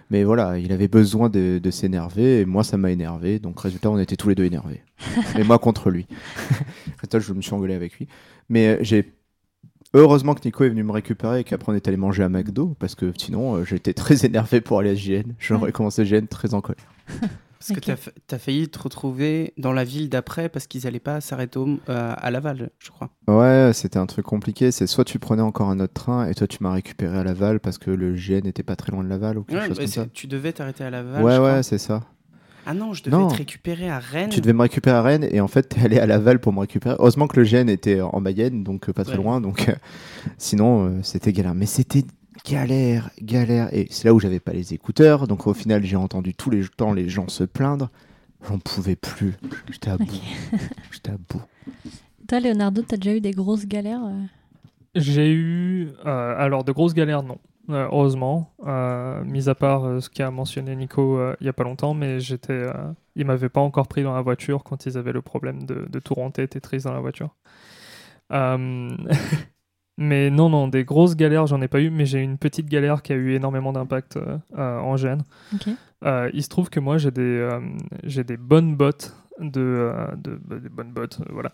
Mais 0.10 0.24
voilà, 0.24 0.58
il 0.58 0.72
avait 0.72 0.88
besoin 0.88 1.28
de, 1.28 1.60
de 1.62 1.72
s'énerver 1.72 2.40
et 2.40 2.46
moi 2.46 2.64
ça 2.64 2.78
m'a 2.78 2.92
énervé. 2.92 3.40
Donc 3.40 3.60
résultat, 3.60 3.90
on 3.92 4.00
était 4.00 4.16
tous 4.16 4.30
les 4.30 4.36
deux 4.36 4.46
énervés. 4.46 4.82
et 5.38 5.44
moi 5.44 5.60
contre 5.60 5.90
lui. 5.90 6.08
résultat, 7.02 7.20
je 7.20 7.34
me 7.34 7.42
suis 7.42 7.54
engueulé 7.54 7.74
avec 7.74 7.98
lui. 8.00 8.08
Mais 8.48 8.68
euh, 8.68 8.78
j'ai 8.80 9.12
heureusement 9.94 10.34
que 10.36 10.42
Nico 10.46 10.64
est 10.64 10.70
venu 10.70 10.84
me 10.84 10.92
récupérer 10.92 11.40
et 11.42 11.44
qu'après 11.44 11.72
on 11.72 11.76
est 11.76 11.88
allé 11.88 11.98
manger 11.98 12.24
à 12.24 12.30
McDo 12.30 12.76
parce 12.80 12.96
que 12.96 13.12
sinon 13.18 13.56
euh, 13.56 13.64
j'étais 13.66 13.94
très 13.94 14.26
énervé 14.26 14.62
pour 14.62 14.80
aller 14.80 14.92
à 14.92 14.96
JN. 14.96 15.34
J'aurais 15.40 15.66
Ouais. 15.66 15.72
commencé 15.72 16.06
JN 16.06 16.28
très 16.28 16.54
en 16.54 16.62
colère. 16.62 16.86
Parce 17.60 17.72
que 17.74 17.84
t'as 17.84 17.96
fa- 17.96 18.12
t'as 18.28 18.38
failli 18.38 18.70
te 18.70 18.78
retrouver 18.78 19.52
dans 19.58 19.74
la 19.74 19.84
ville 19.84 20.10
d'après 20.10 20.48
parce 20.48 20.68
qu'ils 20.68 20.86
allaient 20.86 21.00
pas 21.00 21.22
s'arrêter 21.22 21.60
euh, 21.90 22.14
à 22.16 22.30
Laval, 22.30 22.70
je 22.78 22.92
crois. 22.92 23.10
Ouais, 23.28 23.72
c'était 23.74 23.98
un 23.98 24.06
truc 24.06 24.28
compliqué. 24.28 24.70
C'est 24.70 24.86
soit 24.86 25.04
tu 25.04 25.18
prenais 25.18 25.42
encore 25.42 25.72
un 25.72 25.80
autre 25.80 25.94
train 25.94 26.28
et 26.30 26.36
toi 26.36 26.46
tu 26.46 26.60
m'as 26.62 26.72
récupéré 26.72 27.18
à 27.18 27.24
Laval 27.24 27.60
parce 27.60 27.80
que 27.80 27.90
le 27.90 28.14
GN 28.14 28.44
n'était 28.44 28.62
pas 28.62 28.76
très 28.76 28.92
loin 28.92 29.04
de 29.04 29.10
Laval 29.10 29.40
ou 29.40 29.44
quelque 29.44 29.58
Ouais, 29.60 29.68
chose 29.70 29.78
bah, 29.78 29.84
comme 29.86 29.92
ça. 29.92 30.06
tu 30.14 30.28
devais 30.28 30.54
t'arrêter 30.54 30.84
à 30.84 30.92
Laval. 30.92 31.24
Ouais, 31.24 31.36
je 31.36 31.42
ouais, 31.42 31.64
c'est 31.64 31.80
ça. 31.80 32.04
Ah 32.70 32.74
non, 32.74 32.92
je 32.94 33.02
devais 33.02 33.16
Non. 33.16 33.28
te 33.30 33.36
récupérer 33.36 33.90
à 33.90 33.98
Rennes. 34.00 34.30
Tu 34.30 34.42
devais 34.42 34.52
me 34.54 34.62
récupérer 34.62 34.98
à 34.98 35.02
Rennes 35.02 35.26
et 35.32 35.40
en 35.40 35.48
fait 35.48 35.64
t'es 35.70 35.82
allé 35.82 36.00
à 36.00 36.06
Laval 36.06 36.40
pour 36.40 36.52
me 36.52 36.60
récupérer. 36.60 36.96
Heureusement 37.00 37.28
que 37.28 37.40
le 37.40 37.46
GN 37.46 37.70
était 37.70 38.02
en 38.02 38.20
Mayenne, 38.20 38.64
donc 38.64 38.90
euh, 38.90 38.94
pas 38.94 39.04
très 39.06 39.16
Ouais. 39.18 39.24
loin. 39.24 39.40
Donc 39.42 39.70
euh, 39.70 39.74
sinon 40.38 40.86
euh, 40.86 41.00
c'était 41.02 41.32
galère. 41.32 41.56
Mais 41.56 41.66
c'était 41.66 42.04
galère, 42.46 43.10
galère. 43.22 43.74
Et 43.74 43.88
c'est 43.90 44.06
là 44.06 44.14
où 44.14 44.20
j'avais 44.20 44.40
pas 44.42 44.52
les 44.52 44.74
écouteurs. 44.74 45.28
Donc 45.28 45.48
au 45.48 45.54
final 45.54 45.84
j'ai 45.86 45.96
entendu 45.96 46.34
tous 46.34 46.50
les 46.50 46.64
temps 46.68 46.92
les 46.94 47.08
gens 47.08 47.30
se 47.30 47.46
plaindre. 47.46 47.90
J'en 48.48 48.60
pouvais 48.60 48.96
plus. 48.98 49.34
J'étais 49.72 49.90
à 49.90 49.98
bout. 49.98 50.06
J'étais 50.92 51.12
à 51.12 51.18
bout. 51.18 51.42
Toi, 52.28 52.40
Leonardo, 52.42 52.82
t'as 52.82 52.98
déjà 52.98 53.16
eu 53.16 53.22
des 53.22 53.32
grosses 53.32 53.66
galères 53.66 54.02
J'ai 54.96 55.32
eu. 55.32 55.88
euh, 56.06 56.36
alors, 56.38 56.64
de 56.64 56.72
grosses 56.72 56.94
galères, 56.94 57.24
non. 57.24 57.38
Euh, 57.70 57.88
heureusement. 57.92 58.54
Euh, 58.66 59.24
mis 59.26 59.50
à 59.50 59.56
part 59.56 59.84
euh, 59.86 60.00
ce 60.00 60.10
qu'a 60.10 60.32
mentionné 60.32 60.76
Nico 60.76 61.20
il 61.42 61.46
y 61.46 61.50
a 61.50 61.54
pas 61.54 61.64
longtemps, 61.64 61.94
mais 61.94 62.20
j'étais. 62.20 62.66
Ils 63.16 63.26
m'avaient 63.26 63.50
pas 63.50 63.62
encore 63.62 63.88
pris 63.88 64.04
dans 64.04 64.14
la 64.14 64.22
voiture 64.22 64.64
quand 64.64 64.86
ils 64.86 64.98
avaient 64.98 65.12
le 65.14 65.22
problème 65.22 65.64
de, 65.66 65.86
de 65.90 66.00
tout 66.00 66.14
renter 66.14 66.48
Tetris 66.48 66.82
dans 66.84 66.94
la 66.94 67.00
voiture. 67.00 67.36
Mais 70.00 70.30
non, 70.30 70.50
non, 70.50 70.68
des 70.68 70.84
grosses 70.84 71.16
galères, 71.16 71.48
j'en 71.48 71.60
ai 71.62 71.68
pas 71.68 71.82
eu, 71.82 71.90
mais 71.90 72.06
j'ai 72.06 72.20
eu 72.20 72.24
une 72.24 72.38
petite 72.38 72.68
galère 72.68 73.02
qui 73.02 73.14
a 73.14 73.16
eu 73.16 73.34
énormément 73.34 73.74
d'impact 73.74 74.20
en 74.56 74.96
gêne. 74.96 75.24
Il 76.06 76.44
se 76.44 76.50
trouve 76.50 76.70
que 76.70 76.80
moi 76.80 76.98
j'ai 77.00 77.10
des, 77.10 77.50
j'ai 78.04 78.24
des 78.24 78.38
bonnes 78.38 78.76
bottes 78.76 79.16
de, 79.40 79.92
de- 80.18 80.40
bah, 80.44 80.60
des 80.60 80.70
bonnes 80.70 80.92
bottes, 80.92 81.20
euh, 81.22 81.32
voilà, 81.32 81.52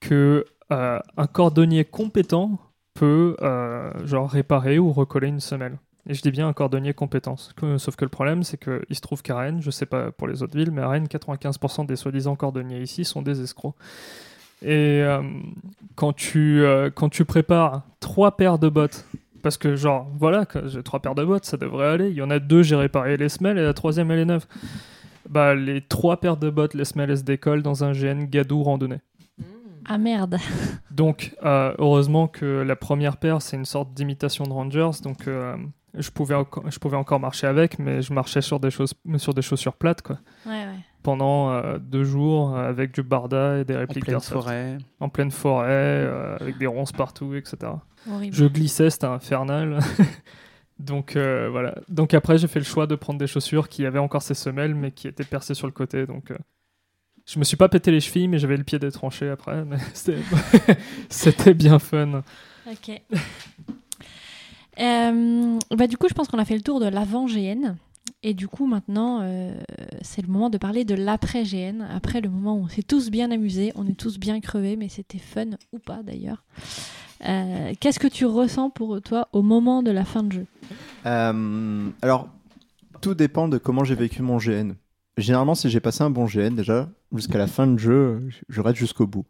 que 0.00 0.44
euh, 0.72 0.98
un 1.16 1.26
cordonnier 1.26 1.84
compétent 1.84 2.58
peut 2.94 3.36
euh, 3.42 3.92
genre 4.06 4.30
réparer 4.30 4.78
ou 4.78 4.92
recoller 4.92 5.28
une 5.28 5.40
semelle. 5.40 5.78
Et 6.08 6.14
je 6.14 6.22
dis 6.22 6.32
bien 6.32 6.48
un 6.48 6.52
cordonnier 6.52 6.94
compétent. 6.94 7.36
Sauf 7.36 7.96
que 7.96 8.04
le 8.04 8.08
problème, 8.08 8.42
c'est 8.42 8.56
qu'il 8.56 8.96
se 8.96 9.00
trouve 9.00 9.22
qu'à 9.22 9.36
Rennes, 9.36 9.62
je 9.62 9.70
sais 9.70 9.86
pas 9.86 10.10
pour 10.10 10.26
les 10.26 10.42
autres 10.42 10.56
villes, 10.56 10.72
mais 10.72 10.82
à 10.82 10.88
Rennes, 10.88 11.06
95% 11.06 11.86
des 11.86 11.94
soi-disant 11.94 12.34
cordonniers 12.34 12.80
ici 12.80 13.04
sont 13.04 13.22
des 13.22 13.40
escrocs. 13.40 13.76
Et 14.62 15.02
euh, 15.02 15.22
quand, 15.94 16.12
tu, 16.12 16.62
euh, 16.62 16.90
quand 16.92 17.08
tu 17.08 17.24
prépares 17.24 17.82
trois 18.00 18.36
paires 18.36 18.58
de 18.58 18.68
bottes, 18.68 19.06
parce 19.42 19.56
que 19.56 19.76
genre, 19.76 20.08
voilà, 20.18 20.44
j'ai 20.66 20.82
trois 20.82 21.00
paires 21.00 21.14
de 21.14 21.24
bottes, 21.24 21.44
ça 21.44 21.56
devrait 21.56 21.88
aller. 21.88 22.10
Il 22.10 22.16
y 22.16 22.22
en 22.22 22.30
a 22.30 22.40
deux, 22.40 22.62
j'ai 22.62 22.76
réparé 22.76 23.16
les 23.16 23.28
semelles, 23.28 23.58
et 23.58 23.62
la 23.62 23.74
troisième, 23.74 24.10
elle 24.10 24.20
est 24.20 24.24
neuve. 24.24 24.46
Bah, 25.28 25.54
les 25.54 25.80
trois 25.80 26.18
paires 26.18 26.36
de 26.36 26.50
bottes, 26.50 26.74
les 26.74 26.84
semelles, 26.84 27.10
elles 27.10 27.18
se 27.18 27.22
décollent 27.22 27.62
dans 27.62 27.84
un 27.84 27.92
GN 27.92 28.24
Gadou 28.24 28.62
randonnée. 28.62 29.00
Ah 29.86 29.98
merde. 29.98 30.38
Donc, 30.90 31.34
euh, 31.44 31.74
heureusement 31.78 32.28
que 32.28 32.62
la 32.62 32.76
première 32.76 33.16
paire, 33.16 33.42
c'est 33.42 33.56
une 33.56 33.64
sorte 33.64 33.94
d'imitation 33.94 34.44
de 34.44 34.52
Rangers, 34.52 34.90
donc 35.02 35.26
euh, 35.26 35.56
je, 35.94 36.10
pouvais 36.10 36.36
je 36.68 36.78
pouvais 36.78 36.96
encore 36.96 37.20
marcher 37.20 37.46
avec, 37.46 37.78
mais 37.78 38.02
je 38.02 38.12
marchais 38.12 38.42
sur 38.42 38.60
des, 38.60 38.70
choses, 38.70 38.94
sur 39.16 39.34
des 39.34 39.42
chaussures 39.42 39.74
plates, 39.74 40.02
quoi. 40.02 40.18
Ouais, 40.46 40.52
ouais. 40.52 40.78
Pendant 41.02 41.50
euh, 41.50 41.78
deux 41.78 42.04
jours, 42.04 42.54
euh, 42.54 42.68
avec 42.68 42.92
du 42.92 43.02
barda 43.02 43.58
et 43.58 43.64
des 43.64 43.74
en 43.74 43.80
répliques 43.80 44.04
pleine 44.04 44.14
d'airsoft. 44.16 44.42
forêt. 44.44 44.78
En 45.00 45.08
pleine 45.08 45.30
forêt, 45.30 45.66
euh, 45.68 46.36
avec 46.38 46.58
des 46.58 46.66
ronces 46.66 46.92
partout, 46.92 47.34
etc. 47.34 47.72
Horrible. 48.10 48.34
Je 48.34 48.44
glissais, 48.44 48.90
c'était 48.90 49.06
infernal. 49.06 49.78
donc 50.78 51.16
euh, 51.16 51.48
voilà. 51.50 51.74
Donc 51.88 52.14
après, 52.14 52.38
j'ai 52.38 52.48
fait 52.48 52.60
le 52.60 52.64
choix 52.64 52.86
de 52.86 52.94
prendre 52.94 53.18
des 53.18 53.26
chaussures 53.26 53.68
qui 53.68 53.84
avaient 53.84 53.98
encore 53.98 54.22
ces 54.22 54.34
semelles, 54.34 54.74
mais 54.74 54.92
qui 54.92 55.08
étaient 55.08 55.24
percées 55.24 55.54
sur 55.54 55.66
le 55.66 55.72
côté. 55.72 56.06
Donc 56.06 56.30
euh, 56.30 56.36
je 57.32 57.38
me 57.38 57.44
suis 57.44 57.56
pas 57.56 57.68
pété 57.68 57.90
les 57.90 58.00
chevilles, 58.00 58.28
mais 58.28 58.38
j'avais 58.38 58.58
le 58.58 58.64
pied 58.64 58.78
détranché 58.78 59.30
après. 59.30 59.64
Mais 59.64 59.78
c'était 61.08 61.54
bien 61.54 61.78
fun. 61.78 62.22
Ok. 62.70 63.00
Euh, 64.78 65.58
bah, 65.70 65.86
du 65.86 65.96
coup, 65.96 66.08
je 66.08 66.14
pense 66.14 66.28
qu'on 66.28 66.38
a 66.38 66.44
fait 66.44 66.56
le 66.56 66.62
tour 66.62 66.78
de 66.78 66.86
l'avant 66.86 67.26
GN. 67.26 67.74
Et 68.22 68.34
du 68.34 68.48
coup, 68.48 68.66
maintenant, 68.66 69.20
euh, 69.22 69.54
c'est 70.02 70.22
le 70.22 70.28
moment 70.28 70.50
de 70.50 70.58
parler 70.58 70.84
de 70.84 70.94
l'après 70.94 71.44
GN. 71.44 71.82
Après 71.94 72.20
le 72.20 72.28
moment 72.28 72.56
où 72.56 72.64
on 72.64 72.68
s'est 72.68 72.82
tous 72.82 73.10
bien 73.10 73.30
amusés, 73.30 73.72
on 73.76 73.86
est 73.86 73.98
tous 73.98 74.18
bien 74.18 74.40
crevés, 74.40 74.76
mais 74.76 74.88
c'était 74.88 75.18
fun 75.18 75.50
ou 75.72 75.78
pas 75.78 76.02
d'ailleurs. 76.02 76.44
Euh, 77.26 77.72
Qu'est-ce 77.80 77.98
que 77.98 78.08
tu 78.08 78.26
ressens 78.26 78.70
pour 78.70 79.00
toi 79.00 79.28
au 79.32 79.42
moment 79.42 79.82
de 79.82 79.90
la 79.90 80.04
fin 80.04 80.22
de 80.22 80.32
jeu? 80.32 80.46
Euh, 81.06 81.88
alors, 82.02 82.28
tout 83.00 83.14
dépend 83.14 83.48
de 83.48 83.56
comment 83.58 83.84
j'ai 83.84 83.94
vécu 83.94 84.22
mon 84.22 84.36
GN. 84.36 84.74
Généralement, 85.18 85.54
si 85.54 85.68
j'ai 85.68 85.80
passé 85.80 86.02
un 86.02 86.10
bon 86.10 86.26
GN, 86.26 86.54
déjà, 86.54 86.88
jusqu'à 87.14 87.38
la 87.38 87.46
fin 87.46 87.66
de 87.66 87.78
jeu, 87.78 88.22
je 88.48 88.60
reste 88.60 88.76
jusqu'au 88.78 89.06
bout. 89.06 89.26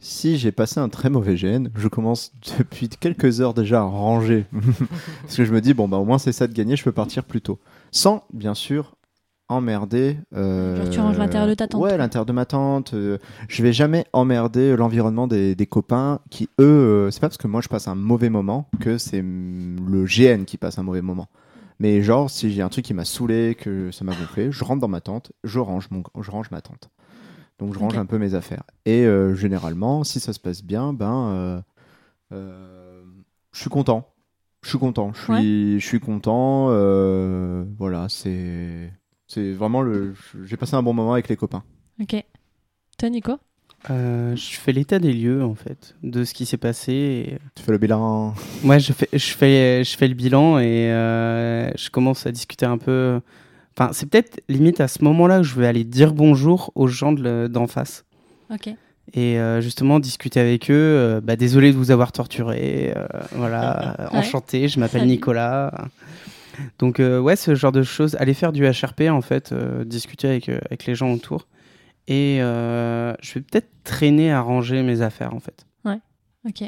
Si 0.00 0.38
j'ai 0.38 0.50
passé 0.52 0.80
un 0.80 0.88
très 0.88 1.08
mauvais 1.08 1.36
GN, 1.36 1.68
je 1.76 1.86
commence 1.88 2.32
depuis 2.58 2.88
quelques 2.88 3.40
heures 3.40 3.54
déjà 3.54 3.80
à 3.80 3.84
ranger. 3.84 4.46
Parce 5.22 5.36
que 5.36 5.44
je 5.44 5.52
me 5.52 5.60
dis, 5.60 5.72
bon, 5.72 5.88
bah 5.88 5.98
au 5.98 6.04
moins 6.04 6.18
c'est 6.18 6.32
ça 6.32 6.46
de 6.48 6.52
gagner, 6.52 6.74
je 6.76 6.82
peux 6.84 6.92
partir 6.92 7.22
plus 7.24 7.40
tôt. 7.40 7.60
Sans, 7.92 8.24
bien 8.32 8.54
sûr, 8.54 8.96
emmerder. 9.48 10.18
euh, 10.34 10.76
Genre, 10.76 10.90
tu 10.90 10.98
ranges 11.00 11.16
l'intérieur 11.16 11.48
de 11.48 11.54
ta 11.54 11.68
tente, 11.68 11.80
Ouais, 11.80 11.96
l'intérieur 11.96 12.26
de 12.26 12.32
ma 12.32 12.44
tente. 12.44 12.92
euh, 12.94 13.18
je 13.48 13.62
vais 13.62 13.72
jamais 13.72 14.04
emmerder 14.12 14.76
l'environnement 14.76 15.26
des, 15.28 15.54
des 15.54 15.66
copains 15.66 16.18
qui, 16.28 16.48
eux, 16.60 16.64
euh, 17.06 17.10
c'est 17.12 17.20
pas 17.20 17.28
parce 17.28 17.38
que 17.38 17.46
moi 17.46 17.60
je 17.62 17.68
passe 17.68 17.86
un 17.88 17.94
mauvais 17.94 18.30
moment 18.30 18.68
que 18.80 18.98
c'est 18.98 19.22
le 19.22 20.04
GN 20.06 20.44
qui 20.44 20.58
passe 20.58 20.78
un 20.78 20.82
mauvais 20.82 21.02
moment. 21.02 21.28
Mais 21.78 22.02
genre, 22.02 22.28
si 22.28 22.50
j'ai 22.50 22.62
un 22.62 22.68
truc 22.68 22.84
qui 22.84 22.94
m'a 22.94 23.04
saoulé, 23.04 23.54
que 23.54 23.90
ça 23.92 24.04
m'a 24.04 24.12
gonflé, 24.14 24.50
je 24.50 24.64
rentre 24.64 24.80
dans 24.80 24.88
ma 24.88 25.00
tente, 25.00 25.32
je 25.44 25.58
range, 25.60 25.88
mon, 25.90 26.02
je 26.20 26.30
range 26.30 26.50
ma 26.50 26.60
tente. 26.60 26.90
Donc 27.58 27.74
je 27.74 27.78
range 27.78 27.96
un 27.96 28.06
peu 28.06 28.18
mes 28.18 28.34
affaires. 28.34 28.62
Et 28.84 29.04
euh, 29.04 29.34
généralement, 29.34 30.04
si 30.04 30.20
ça 30.20 30.32
se 30.32 30.40
passe 30.40 30.62
bien, 30.62 30.92
ben, 30.92 31.28
euh, 31.28 31.60
euh, 32.32 33.04
je 33.52 33.60
suis 33.60 33.70
content. 33.70 34.12
Je 34.62 34.70
suis 34.70 34.78
content. 34.78 35.12
Je 35.12 35.22
suis, 35.22 35.80
je 35.80 35.86
suis 35.86 36.00
content. 36.00 36.66
voilà, 37.78 38.08
c'est, 38.08 38.92
c'est 39.26 39.52
vraiment 39.52 39.82
le. 39.82 40.14
J'ai 40.44 40.56
passé 40.56 40.74
un 40.74 40.82
bon 40.82 40.92
moment 40.92 41.12
avec 41.12 41.28
les 41.28 41.36
copains. 41.36 41.62
Ok. 42.00 42.16
Toi, 42.98 43.10
Nico? 43.10 43.38
Euh, 43.90 44.34
je 44.36 44.56
fais 44.58 44.72
l'état 44.72 44.98
des 44.98 45.12
lieux 45.12 45.42
en 45.44 45.54
fait 45.54 45.94
de 46.02 46.24
ce 46.24 46.34
qui 46.34 46.46
s'est 46.46 46.56
passé. 46.56 46.92
et- 46.92 47.38
Tu 47.54 47.62
fais 47.62 47.72
le 47.72 47.78
bilan. 47.78 48.34
Moi, 48.64 48.78
je 48.78 48.92
fais, 48.92 49.08
je 49.12 49.32
fais, 49.34 49.84
je 49.84 49.96
fais 49.96 50.08
le 50.08 50.14
bilan 50.14 50.58
et 50.58 50.90
euh, 50.92 51.70
je 51.76 51.88
commence 51.90 52.26
à 52.26 52.32
discuter 52.32 52.66
un 52.66 52.76
peu. 52.78 53.20
Enfin, 53.78 53.90
c'est 53.92 54.06
peut-être 54.10 54.42
limite 54.48 54.80
à 54.80 54.88
ce 54.88 55.04
moment-là 55.04 55.38
que 55.38 55.44
je 55.44 55.54
vais 55.54 55.66
aller 55.66 55.84
dire 55.84 56.12
bonjour 56.12 56.72
aux 56.74 56.88
gens 56.88 57.12
de 57.12 57.46
d'en 57.46 57.66
face. 57.68 58.04
Ok. 58.52 58.68
Et 59.14 59.38
euh, 59.38 59.60
justement, 59.62 60.00
discuter 60.00 60.40
avec 60.40 60.70
eux. 60.70 60.74
euh, 60.74 61.20
bah, 61.22 61.36
désolé 61.36 61.72
de 61.72 61.76
vous 61.78 61.90
avoir 61.92 62.12
torturé. 62.12 62.92
euh, 62.96 63.06
voilà, 63.32 63.96
Ouais. 64.12 64.18
enchanté, 64.18 64.68
je 64.68 64.80
m'appelle. 64.80 65.06
Nicolas. 65.06 65.72
Donc, 66.80 66.98
euh, 67.00 67.18
ouais, 67.20 67.36
ce 67.36 67.54
genre 67.54 67.72
de 67.72 67.82
choses. 67.84 68.16
Aller 68.16 68.34
faire 68.34 68.52
du 68.52 68.66
HRP, 68.66 69.02
en 69.08 69.22
fait, 69.22 69.52
euh, 69.52 69.84
discuter 69.84 70.28
avec, 70.28 70.48
euh, 70.48 70.58
avec 70.66 70.84
les 70.86 70.94
gens 70.96 71.10
autour. 71.12 71.46
Et 72.10 72.38
euh, 72.42 73.14
je 73.20 73.34
vais 73.34 73.40
peut-être 73.42 73.68
traîner 73.84 74.32
à 74.32 74.40
ranger 74.40 74.82
mes 74.82 75.02
affaires, 75.02 75.34
en 75.34 75.40
fait. 75.40 75.64
Ok. 76.46 76.62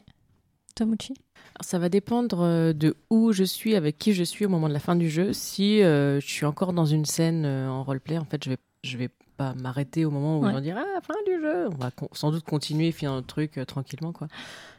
Toi, 0.74 0.86
Mouchi 0.86 1.14
Alors, 1.54 1.64
Ça 1.64 1.78
va 1.78 1.88
dépendre 1.88 2.40
euh, 2.42 2.72
de 2.72 2.96
où 3.08 3.32
je 3.32 3.44
suis, 3.44 3.76
avec 3.76 3.96
qui 3.98 4.12
je 4.12 4.24
suis 4.24 4.44
au 4.44 4.48
moment 4.48 4.68
de 4.68 4.74
la 4.74 4.80
fin 4.80 4.96
du 4.96 5.08
jeu. 5.08 5.32
Si 5.32 5.80
euh, 5.82 6.20
je 6.20 6.26
suis 6.26 6.44
encore 6.44 6.72
dans 6.72 6.84
une 6.84 7.04
scène 7.06 7.44
euh, 7.46 7.68
en 7.70 7.82
roleplay, 7.84 8.18
en 8.18 8.24
fait, 8.24 8.42
je 8.44 8.50
vais, 8.50 8.56
je 8.82 8.98
vais 8.98 9.08
pas 9.36 9.54
m'arrêter 9.54 10.04
au 10.04 10.10
moment 10.10 10.38
où 10.38 10.42
Ouais. 10.42 10.50
ils 10.50 10.54
vont 10.54 10.60
dire 10.60 10.76
ah 10.76 11.00
fin 11.02 11.14
du 11.24 11.40
jeu. 11.40 11.68
On 11.72 11.76
va 11.76 11.90
sans 12.12 12.30
doute 12.32 12.44
continuer, 12.44 12.90
finir 12.92 13.12
notre 13.12 13.28
truc 13.28 13.56
euh, 13.58 13.64
tranquillement 13.64 14.12
quoi. 14.12 14.26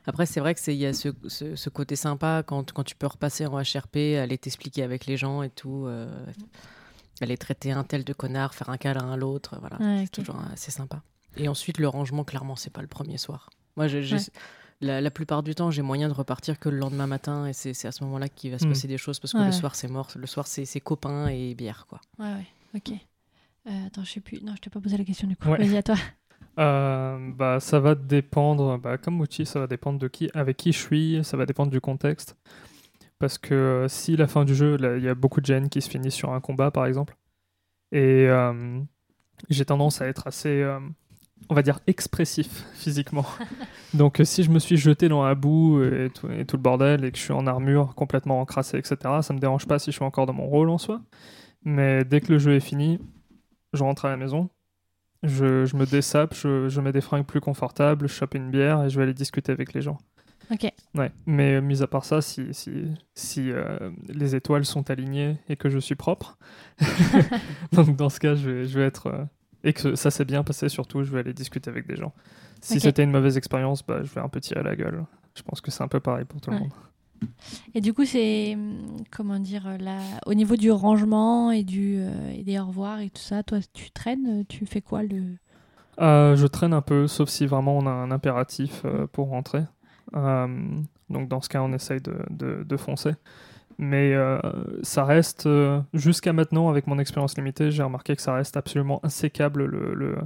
Après, 0.05 0.25
c'est 0.27 0.39
vrai 0.41 0.53
que 0.53 0.59
c'est 0.59 0.75
il 0.75 0.79
y 0.79 0.85
a 0.85 0.93
ce, 0.93 1.09
ce- 1.27 1.55
ce 1.55 1.69
côté 1.69 1.95
sympa 1.95 2.43
quand, 2.45 2.71
quand 2.73 2.83
tu 2.83 2.95
peux 2.95 3.07
repasser 3.07 3.47
en 3.47 3.57
HRP, 3.59 4.17
aller 4.21 4.37
t'expliquer 4.37 4.83
avec 4.83 5.05
les 5.07 5.17
gens 5.17 5.41
et 5.41 5.49
tout, 5.49 5.85
euh, 5.87 6.07
aller 7.23 7.37
traiter 7.37 7.71
un 7.71 7.83
tel 7.83 8.03
de 8.03 8.13
connard, 8.13 8.53
faire 8.53 8.69
un 8.69 8.77
câlin 8.77 9.11
à 9.11 9.17
l'autre, 9.17 9.57
voilà, 9.59 9.77
Ouais, 9.77 10.01
c'est 10.05 10.11
toujours 10.11 10.37
assez 10.53 10.71
sympa. 10.71 11.01
Et 11.37 11.47
ensuite, 11.47 11.77
le 11.77 11.87
rangement, 11.87 12.23
clairement, 12.23 12.55
c'est 12.55 12.69
pas 12.71 12.81
le 12.81 12.87
premier 12.87 13.17
soir. 13.17 13.49
Moi, 13.77 13.85
Ouais. 13.87 14.01
la, 14.81 14.99
la 14.99 15.11
plupart 15.11 15.43
du 15.43 15.55
temps, 15.55 15.71
j'ai 15.71 15.81
moyen 15.81 16.07
de 16.09 16.13
repartir 16.13 16.59
que 16.59 16.67
le 16.69 16.77
lendemain 16.77 17.07
matin, 17.07 17.45
et 17.45 17.53
c'est 17.53 17.85
à 17.85 17.91
ce 17.91 18.03
moment-là 18.03 18.27
qu'il 18.29 18.51
va 18.51 18.59
se 18.59 18.65
Mm. 18.65 18.69
passer 18.69 18.87
des 18.87 18.97
choses 18.97 19.19
parce 19.19 19.31
que 19.33 19.37
Ouais, 19.37 19.45
le 19.45 19.51
ouais. 19.51 19.55
soir 19.57 19.75
c'est 19.75 19.87
mort. 19.87 20.09
Le 20.15 20.27
soir 20.27 20.47
c'est 20.47 20.79
copains 20.81 21.27
et 21.27 21.53
bière 21.55 21.85
quoi. 21.87 22.01
Ouais, 22.19 22.33
ouais, 22.33 22.47
ok. 22.75 22.91
Euh, 23.67 23.85
attends, 23.87 24.03
je 24.03 24.11
sais 24.11 24.19
plus. 24.21 24.41
Non, 24.41 24.53
je 24.55 24.61
t'ai 24.61 24.69
pas 24.71 24.79
posé 24.81 24.97
la 24.97 25.03
question 25.05 25.27
du 25.27 25.35
coup. 25.37 25.47
Ouais. 25.49 25.57
Vas-y, 25.59 25.77
à 25.77 25.83
toi. 25.83 25.95
Euh, 26.59 27.31
bah, 27.33 27.61
ça 27.61 27.79
va 27.79 27.95
dépendre, 27.95 28.77
bah, 28.77 28.97
comme 28.97 29.15
Mouchi, 29.15 29.45
ça 29.45 29.59
va 29.61 29.67
dépendre 29.67 29.99
de 29.99 30.09
qui, 30.09 30.29
avec 30.33 30.57
qui 30.57 30.73
je 30.73 30.77
suis, 30.79 31.19
ça 31.23 31.37
va 31.37 31.45
dépendre 31.45 31.71
du 31.71 31.79
contexte. 31.79 32.35
Parce 33.21 33.37
que 33.37 33.53
euh, 33.53 33.87
si 33.87 34.17
la 34.17 34.25
fin 34.25 34.45
du 34.45 34.55
jeu, 34.55 34.77
il 34.97 35.03
y 35.03 35.07
a 35.07 35.13
beaucoup 35.13 35.41
de 35.41 35.45
gènes 35.45 35.69
qui 35.69 35.79
se 35.79 35.89
finissent 35.91 36.15
sur 36.15 36.33
un 36.33 36.41
combat, 36.41 36.71
par 36.71 36.87
exemple, 36.87 37.15
et 37.91 38.25
euh, 38.27 38.81
j'ai 39.47 39.63
tendance 39.63 40.01
à 40.01 40.07
être 40.07 40.25
assez, 40.25 40.63
euh, 40.63 40.79
on 41.47 41.53
va 41.53 41.61
dire, 41.61 41.81
expressif 41.85 42.65
physiquement. 42.73 43.25
Donc 43.93 44.19
si 44.23 44.41
je 44.41 44.49
me 44.49 44.57
suis 44.57 44.75
jeté 44.75 45.07
dans 45.07 45.23
la 45.23 45.35
boue 45.35 45.83
et 45.83 46.09
tout, 46.09 46.31
et 46.31 46.45
tout 46.45 46.57
le 46.57 46.63
bordel 46.63 47.05
et 47.05 47.11
que 47.11 47.17
je 47.19 47.21
suis 47.21 47.31
en 47.31 47.45
armure 47.45 47.93
complètement 47.93 48.41
encrassé, 48.41 48.79
etc., 48.79 48.97
ça 49.21 49.33
me 49.35 49.39
dérange 49.39 49.67
pas 49.67 49.77
si 49.77 49.91
je 49.91 49.97
suis 49.97 50.05
encore 50.05 50.25
dans 50.25 50.33
mon 50.33 50.47
rôle 50.47 50.71
en 50.71 50.79
soi. 50.79 50.99
Mais 51.63 52.03
dès 52.03 52.21
que 52.21 52.31
le 52.31 52.39
jeu 52.39 52.55
est 52.55 52.59
fini, 52.59 52.99
je 53.73 53.83
rentre 53.83 54.05
à 54.05 54.09
la 54.09 54.17
maison, 54.17 54.49
je, 55.21 55.65
je 55.65 55.75
me 55.75 55.85
dessape, 55.85 56.33
je, 56.33 56.69
je 56.69 56.81
mets 56.81 56.91
des 56.91 57.01
fringues 57.01 57.27
plus 57.27 57.39
confortables, 57.39 58.07
je 58.07 58.13
chope 58.15 58.33
une 58.33 58.49
bière 58.49 58.83
et 58.83 58.89
je 58.89 58.97
vais 58.97 59.03
aller 59.03 59.13
discuter 59.13 59.51
avec 59.51 59.73
les 59.73 59.83
gens. 59.83 59.99
Ok. 60.51 60.69
Ouais. 60.95 61.11
Mais 61.25 61.55
euh, 61.55 61.61
mis 61.61 61.81
à 61.81 61.87
part 61.87 62.03
ça, 62.05 62.21
si, 62.21 62.53
si, 62.53 62.71
si 63.15 63.51
euh, 63.51 63.91
les 64.09 64.35
étoiles 64.35 64.65
sont 64.65 64.89
alignées 64.91 65.37
et 65.47 65.55
que 65.55 65.69
je 65.69 65.79
suis 65.79 65.95
propre, 65.95 66.37
donc 67.71 67.95
dans 67.95 68.09
ce 68.09 68.19
cas, 68.19 68.35
je 68.35 68.49
vais, 68.49 68.65
je 68.65 68.79
vais 68.79 68.85
être. 68.85 69.07
euh, 69.07 69.23
et 69.63 69.73
que 69.73 69.95
ça 69.95 70.09
s'est 70.11 70.25
bien 70.25 70.43
passé, 70.43 70.69
surtout, 70.69 71.03
je 71.03 71.11
vais 71.11 71.19
aller 71.19 71.33
discuter 71.33 71.69
avec 71.69 71.85
des 71.87 71.95
gens. 71.95 72.13
Si 72.61 72.79
c'était 72.79 73.03
une 73.03 73.11
mauvaise 73.11 73.37
expérience, 73.37 73.85
bah, 73.85 74.03
je 74.03 74.11
vais 74.13 74.21
un 74.21 74.27
peu 74.29 74.39
tirer 74.41 74.63
la 74.63 74.75
gueule. 74.75 75.05
Je 75.35 75.43
pense 75.43 75.61
que 75.61 75.69
c'est 75.71 75.83
un 75.83 75.87
peu 75.87 75.99
pareil 75.99 76.25
pour 76.25 76.41
tout 76.41 76.49
le 76.51 76.57
monde. 76.57 76.71
Et 77.75 77.81
du 77.81 77.93
coup, 77.93 78.05
c'est 78.05 78.55
hum, 78.55 78.97
comment 79.11 79.39
dire 79.39 79.67
euh, 79.67 79.77
la... 79.77 79.99
au 80.25 80.33
niveau 80.33 80.55
du 80.55 80.71
rangement 80.71 81.51
et 81.51 81.63
du 81.63 81.97
euh, 81.99 82.31
et 82.31 82.43
des 82.43 82.59
au 82.59 82.65
revoir 82.65 82.99
et 83.01 83.09
tout 83.11 83.21
ça. 83.21 83.43
Toi, 83.43 83.59
tu 83.73 83.91
traînes, 83.91 84.45
tu 84.47 84.65
fais 84.65 84.81
quoi 84.81 85.03
le 85.03 85.37
Euh, 85.99 86.35
je 86.35 86.47
traîne 86.47 86.73
un 86.73 86.81
peu, 86.81 87.07
sauf 87.07 87.29
si 87.29 87.45
vraiment 87.45 87.77
on 87.77 87.85
a 87.85 87.91
un 87.91 88.11
impératif 88.11 88.81
euh, 88.85 89.07
pour 89.07 89.29
rentrer. 89.29 89.63
Euh, 90.15 90.47
donc 91.09 91.27
dans 91.29 91.41
ce 91.41 91.49
cas, 91.49 91.61
on 91.61 91.73
essaye 91.73 92.01
de, 92.01 92.15
de- 92.29 92.63
de 92.63 92.77
foncer. 92.77 93.11
Mais 93.77 94.13
euh, 94.13 94.39
ça 94.83 95.05
reste, 95.05 95.45
euh, 95.47 95.81
jusqu'à 95.93 96.33
maintenant, 96.33 96.69
avec 96.69 96.85
mon 96.87 96.99
expérience 96.99 97.35
limitée, 97.37 97.71
j'ai 97.71 97.81
remarqué 97.83 98.15
que 98.15 98.21
ça 98.21 98.33
reste 98.33 98.55
absolument 98.57 98.99
insécable 99.03 99.65
le, 99.65 99.93
le- 99.95 100.17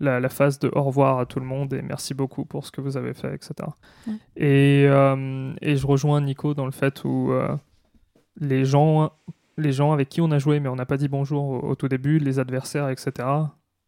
la, 0.00 0.18
la 0.20 0.28
phase 0.28 0.58
de 0.58 0.70
au 0.74 0.82
revoir 0.82 1.18
à 1.18 1.26
tout 1.26 1.40
le 1.40 1.46
monde 1.46 1.72
et 1.74 1.82
merci 1.82 2.14
beaucoup 2.14 2.44
pour 2.44 2.66
ce 2.66 2.72
que 2.72 2.80
vous 2.80 2.96
avez 2.96 3.14
fait, 3.14 3.34
etc. 3.34 3.52
Ouais. 4.06 4.14
Et, 4.36 4.86
euh, 4.88 5.52
et 5.60 5.76
je 5.76 5.86
rejoins 5.86 6.20
Nico 6.20 6.54
dans 6.54 6.64
le 6.66 6.70
fait 6.72 7.04
où 7.04 7.32
euh, 7.32 7.54
les 8.40 8.64
gens, 8.64 9.12
les 9.58 9.72
gens 9.72 9.92
avec 9.92 10.08
qui 10.08 10.20
on 10.20 10.30
a 10.30 10.38
joué, 10.38 10.58
mais 10.60 10.68
on 10.68 10.76
n'a 10.76 10.86
pas 10.86 10.96
dit 10.96 11.08
bonjour 11.08 11.44
au, 11.44 11.58
au 11.70 11.74
tout 11.74 11.88
début, 11.88 12.18
les 12.18 12.38
adversaires, 12.38 12.88
etc. 12.88 13.28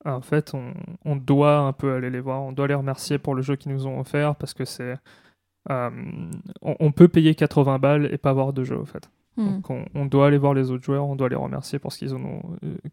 En 0.04 0.20
fait, 0.20 0.52
on, 0.54 0.74
on 1.04 1.16
doit 1.16 1.58
un 1.58 1.72
peu 1.72 1.94
aller 1.94 2.10
les 2.10 2.20
voir, 2.20 2.42
on 2.42 2.52
doit 2.52 2.66
les 2.66 2.74
remercier 2.74 3.18
pour 3.18 3.34
le 3.34 3.42
jeu 3.42 3.56
qu'ils 3.56 3.72
nous 3.72 3.86
ont 3.86 3.98
offert 4.00 4.36
parce 4.36 4.52
que 4.54 4.64
c'est. 4.64 4.96
Euh, 5.70 5.90
on, 6.62 6.76
on 6.80 6.92
peut 6.92 7.08
payer 7.08 7.34
80 7.34 7.78
balles 7.78 8.08
et 8.12 8.18
pas 8.18 8.30
avoir 8.30 8.52
de 8.52 8.64
jeu, 8.64 8.78
en 8.80 8.84
fait. 8.84 9.08
Hmm. 9.36 9.46
Donc 9.48 9.70
on, 9.70 9.84
on 9.94 10.04
doit 10.06 10.26
aller 10.26 10.36
voir 10.38 10.52
les 10.54 10.70
autres 10.70 10.84
joueurs, 10.84 11.06
on 11.06 11.16
doit 11.16 11.28
les 11.30 11.36
remercier 11.36 11.78
pour 11.78 11.92
ce 11.92 11.98
qu'ils 11.98 12.14
ont, 12.14 12.42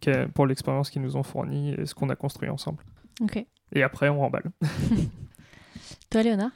euh, 0.08 0.28
pour 0.34 0.46
l'expérience 0.48 0.90
qu'ils 0.90 1.02
nous 1.02 1.18
ont 1.18 1.24
fournie 1.24 1.74
et 1.74 1.86
ce 1.86 1.94
qu'on 1.94 2.10
a 2.10 2.16
construit 2.16 2.50
ensemble. 2.50 2.84
Ok. 3.22 3.46
Et 3.74 3.84
après, 3.84 4.08
on 4.10 4.20
remballe. 4.20 4.50
Toi, 6.10 6.24
Léonard? 6.24 6.52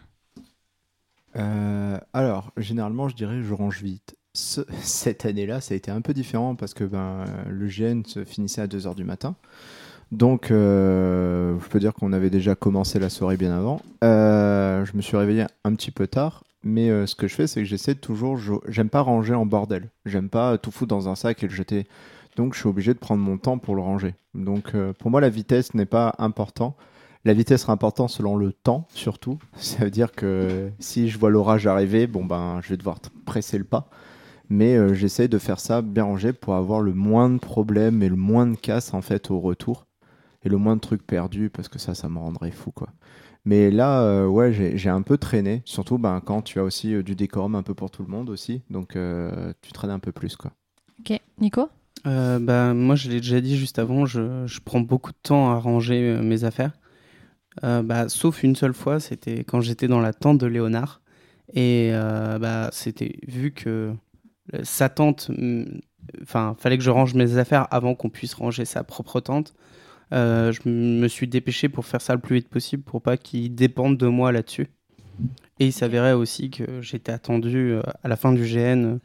Euh, 1.35 1.99
alors, 2.13 2.51
généralement, 2.57 3.07
je 3.09 3.15
dirais 3.15 3.41
je 3.41 3.53
range 3.53 3.81
vite. 3.81 4.15
Ce- 4.33 4.61
cette 4.81 5.25
année-là, 5.25 5.61
ça 5.61 5.73
a 5.73 5.77
été 5.77 5.91
un 5.91 6.01
peu 6.01 6.13
différent 6.13 6.55
parce 6.55 6.73
que 6.73 6.83
ben, 6.83 7.25
le 7.47 7.67
GN 7.67 8.03
se 8.05 8.23
finissait 8.23 8.61
à 8.61 8.67
2h 8.67 8.95
du 8.95 9.03
matin. 9.03 9.35
Donc, 10.13 10.51
euh, 10.51 11.57
je 11.59 11.67
peux 11.69 11.79
dire 11.79 11.91
qu'on 11.95 12.13
avait 12.13 12.29
déjà 12.29 12.53
commencé 12.53 12.99
la 12.99 13.09
soirée 13.09 13.35
bien 13.35 13.51
avant. 13.51 13.81
Euh, 14.03 14.85
je 14.85 14.95
me 14.95 15.01
suis 15.01 15.17
réveillé 15.17 15.45
un 15.63 15.73
petit 15.73 15.89
peu 15.89 16.05
tard, 16.05 16.43
mais 16.63 16.91
euh, 16.91 17.07
ce 17.07 17.15
que 17.15 17.27
je 17.27 17.33
fais, 17.33 17.47
c'est 17.47 17.61
que 17.61 17.65
j'essaie 17.65 17.95
toujours. 17.95 18.37
J'aime 18.67 18.89
pas 18.89 19.01
ranger 19.01 19.33
en 19.33 19.47
bordel. 19.47 19.89
J'aime 20.05 20.29
pas 20.29 20.59
tout 20.59 20.69
foutre 20.69 20.89
dans 20.89 21.09
un 21.09 21.15
sac 21.15 21.41
et 21.41 21.47
le 21.47 21.53
jeter. 21.53 21.87
Donc, 22.35 22.53
je 22.53 22.59
suis 22.59 22.69
obligé 22.69 22.93
de 22.93 22.99
prendre 22.99 23.23
mon 23.23 23.39
temps 23.39 23.57
pour 23.57 23.73
le 23.73 23.81
ranger. 23.81 24.13
Donc, 24.35 24.73
pour 24.99 25.09
moi, 25.09 25.19
la 25.19 25.29
vitesse 25.29 25.73
n'est 25.73 25.87
pas 25.87 26.13
important. 26.19 26.75
La 27.25 27.33
vitesse 27.33 27.61
sera 27.61 27.73
importante 27.73 28.11
selon 28.11 28.37
le 28.37 28.53
temps, 28.53 28.85
surtout. 28.93 29.39
Ça 29.55 29.83
veut 29.83 29.91
dire 29.91 30.11
que 30.11 30.69
si 30.77 31.09
je 31.09 31.17
vois 31.17 31.31
l'orage 31.31 31.65
arriver, 31.65 32.05
bon 32.05 32.23
ben, 32.23 32.59
je 32.61 32.69
vais 32.69 32.77
devoir 32.77 32.99
presser 33.25 33.57
le 33.57 33.63
pas. 33.63 33.89
Mais 34.49 34.93
j'essaie 34.93 35.27
de 35.27 35.39
faire 35.39 35.59
ça 35.59 35.81
bien 35.81 36.03
rangé 36.03 36.33
pour 36.33 36.53
avoir 36.53 36.81
le 36.81 36.93
moins 36.93 37.31
de 37.31 37.39
problèmes 37.39 38.03
et 38.03 38.09
le 38.09 38.15
moins 38.15 38.45
de 38.45 38.55
casse 38.55 38.93
en 38.93 39.01
fait 39.01 39.31
au 39.31 39.39
retour. 39.39 39.87
Et 40.45 40.49
le 40.49 40.57
moins 40.57 40.75
de 40.75 40.81
trucs 40.81 41.05
perdus, 41.05 41.49
parce 41.49 41.69
que 41.69 41.79
ça, 41.79 41.95
ça 41.95 42.09
me 42.09 42.19
rendrait 42.19 42.51
fou 42.51 42.71
quoi. 42.71 42.89
Mais 43.45 43.71
là, 43.71 44.01
euh, 44.03 44.25
ouais, 44.25 44.53
j'ai 44.53 44.89
un 44.89 45.01
peu 45.01 45.17
traîné. 45.17 45.61
Surtout 45.65 45.97
ben, 45.97 46.21
quand 46.21 46.41
tu 46.41 46.59
as 46.59 46.63
aussi 46.63 46.93
euh, 46.93 47.03
du 47.03 47.15
décorum 47.15 47.55
un 47.55 47.63
peu 47.63 47.73
pour 47.73 47.91
tout 47.91 48.03
le 48.03 48.09
monde 48.09 48.29
aussi. 48.29 48.61
Donc 48.69 48.95
euh, 48.95 49.53
tu 49.61 49.71
traînes 49.71 49.91
un 49.91 49.99
peu 49.99 50.11
plus 50.11 50.35
quoi. 50.35 50.51
Ok. 50.99 51.19
Nico? 51.39 51.69
Euh, 52.05 52.39
bah, 52.39 52.73
moi, 52.73 52.95
je 52.95 53.09
l'ai 53.09 53.17
déjà 53.17 53.41
dit 53.41 53.57
juste 53.57 53.79
avant, 53.79 54.05
je, 54.05 54.45
je 54.45 54.59
prends 54.59 54.81
beaucoup 54.81 55.11
de 55.11 55.17
temps 55.21 55.51
à 55.51 55.55
ranger 55.55 56.01
euh, 56.01 56.21
mes 56.21 56.43
affaires. 56.43 56.73
Euh, 57.63 57.83
bah, 57.83 58.09
sauf 58.09 58.43
une 58.43 58.55
seule 58.55 58.73
fois, 58.73 58.99
c'était 58.99 59.43
quand 59.43 59.61
j'étais 59.61 59.87
dans 59.87 59.99
la 59.99 60.13
tente 60.13 60.37
de 60.39 60.47
Léonard. 60.47 61.01
Et 61.53 61.91
euh, 61.93 62.39
bah, 62.39 62.69
c'était 62.71 63.19
vu 63.27 63.51
que 63.51 63.93
sa 64.63 64.89
tente, 64.89 65.29
hum, 65.29 65.65
enfin, 66.21 66.55
fallait 66.59 66.77
que 66.77 66.83
je 66.83 66.89
range 66.89 67.13
mes 67.13 67.37
affaires 67.37 67.67
avant 67.71 67.95
qu'on 67.95 68.09
puisse 68.09 68.33
ranger 68.33 68.65
sa 68.65 68.83
propre 68.83 69.19
tente. 69.19 69.53
Euh, 70.13 70.51
je 70.51 70.69
me 70.69 71.07
suis 71.07 71.27
dépêché 71.27 71.69
pour 71.69 71.85
faire 71.85 72.01
ça 72.01 72.13
le 72.13 72.19
plus 72.19 72.35
vite 72.35 72.49
possible 72.49 72.83
pour 72.83 73.01
pas 73.01 73.17
qu'il 73.17 73.53
dépende 73.55 73.97
de 73.97 74.07
moi 74.07 74.31
là-dessus. 74.31 74.67
Et 75.59 75.67
il 75.67 75.73
s'avérait 75.73 76.13
aussi 76.13 76.49
que 76.49 76.81
j'étais 76.81 77.11
attendu 77.11 77.71
euh, 77.71 77.81
à 78.03 78.07
la 78.07 78.15
fin 78.15 78.33
du 78.33 78.43
GN. 78.43 78.97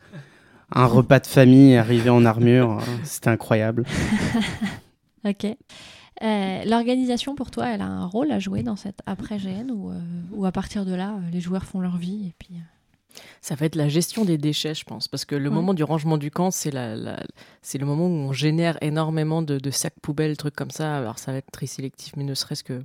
un 0.73 0.87
repas 0.87 1.21
de 1.21 1.27
famille 1.27 1.77
arrivé 1.77 2.11
en 2.11 2.25
armure, 2.25 2.81
c'était 3.05 3.31
incroyable. 3.31 3.85
Ok. 5.25 5.47
Euh, 6.23 6.65
L'organisation 6.65 7.35
pour 7.35 7.51
toi, 7.51 7.69
elle 7.69 7.81
a 7.81 7.87
un 7.87 8.07
rôle 8.07 8.31
à 8.31 8.39
jouer 8.39 8.63
dans 8.63 8.77
cette 8.77 9.01
après-GN 9.07 9.71
ou, 9.71 9.91
euh, 9.91 10.01
ou 10.33 10.47
à 10.47 10.53
partir 10.53 10.85
de 10.85 10.95
là, 10.95 11.17
les 11.33 11.41
joueurs 11.41 11.65
font 11.65 11.81
leur 11.81 11.97
vie 11.97 12.29
et 12.29 12.35
puis. 12.39 12.55
Ça 13.41 13.55
va 13.55 13.67
être 13.67 13.75
la 13.77 13.89
gestion 13.89 14.25
des 14.25 14.39
déchets, 14.39 14.75
je 14.75 14.85
pense, 14.85 15.09
parce 15.09 15.25
que 15.25 15.35
le 15.35 15.49
Ouais. 15.49 15.55
moment 15.55 15.75
du 15.75 15.83
rangement 15.83 16.19
du 16.19 16.31
camp, 16.31 16.51
c'est 16.51 16.71
la, 16.71 16.95
la- 16.97 17.25
c'est 17.63 17.79
le 17.79 17.87
moment 17.87 18.07
où 18.07 18.11
on 18.29 18.33
génère 18.33 18.79
énormément 18.83 19.43
de, 19.43 19.59
de 19.59 19.71
sacs 19.71 19.99
poubelles, 20.01 20.37
trucs 20.37 20.55
comme 20.55 20.71
ça. 20.71 20.97
Alors 20.99 21.19
ça 21.19 21.33
va 21.33 21.39
être 21.39 21.51
très 21.51 21.67
sélectif, 21.67 22.15
mais 22.17 22.25
ne 22.25 22.35
serait-ce 22.35 22.63
que 22.65 22.81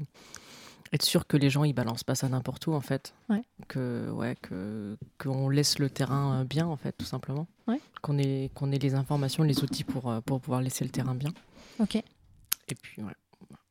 être 0.91 1.04
sûr 1.04 1.26
que 1.28 1.38
les 1.38 1.50
gens 1.50 1.64
ils 1.64 1.74
balancent 1.74 2.04
pas 2.04 2.14
ça 2.16 2.30
n'importe 2.30 2.68
où 2.68 2.74
en 2.74 2.82
fait. 2.82 3.14
Ouais. 3.30 3.41
Que 3.68 4.10
ouais 4.12 4.36
que 4.41 4.95
qu'on 5.18 5.50
laisse 5.50 5.80
le 5.80 5.90
terrain 5.90 6.41
euh, 6.41 6.44
bien 6.45 6.66
en 6.68 6.78
fait, 6.78 6.94
tout 6.94 7.06
simplement. 7.06 7.48
Ouais. 7.68 7.80
Qu'on 8.02 8.18
ait 8.18 8.50
qu'on 8.56 8.72
ait 8.72 8.80
les 8.80 8.94
informations, 8.95 9.44
les 9.44 9.62
outils 9.64 9.84
pour 9.84 10.10
euh, 10.10 10.22
pour 10.22 10.40
pouvoir 10.40 10.62
laisser 10.62 10.84
le 10.84 10.91
terrain 10.91 11.16
bien. 11.16 11.32
Ok. 11.80 11.95
Et 11.95 12.76
puis 12.82 13.02
ouais. 13.04 13.14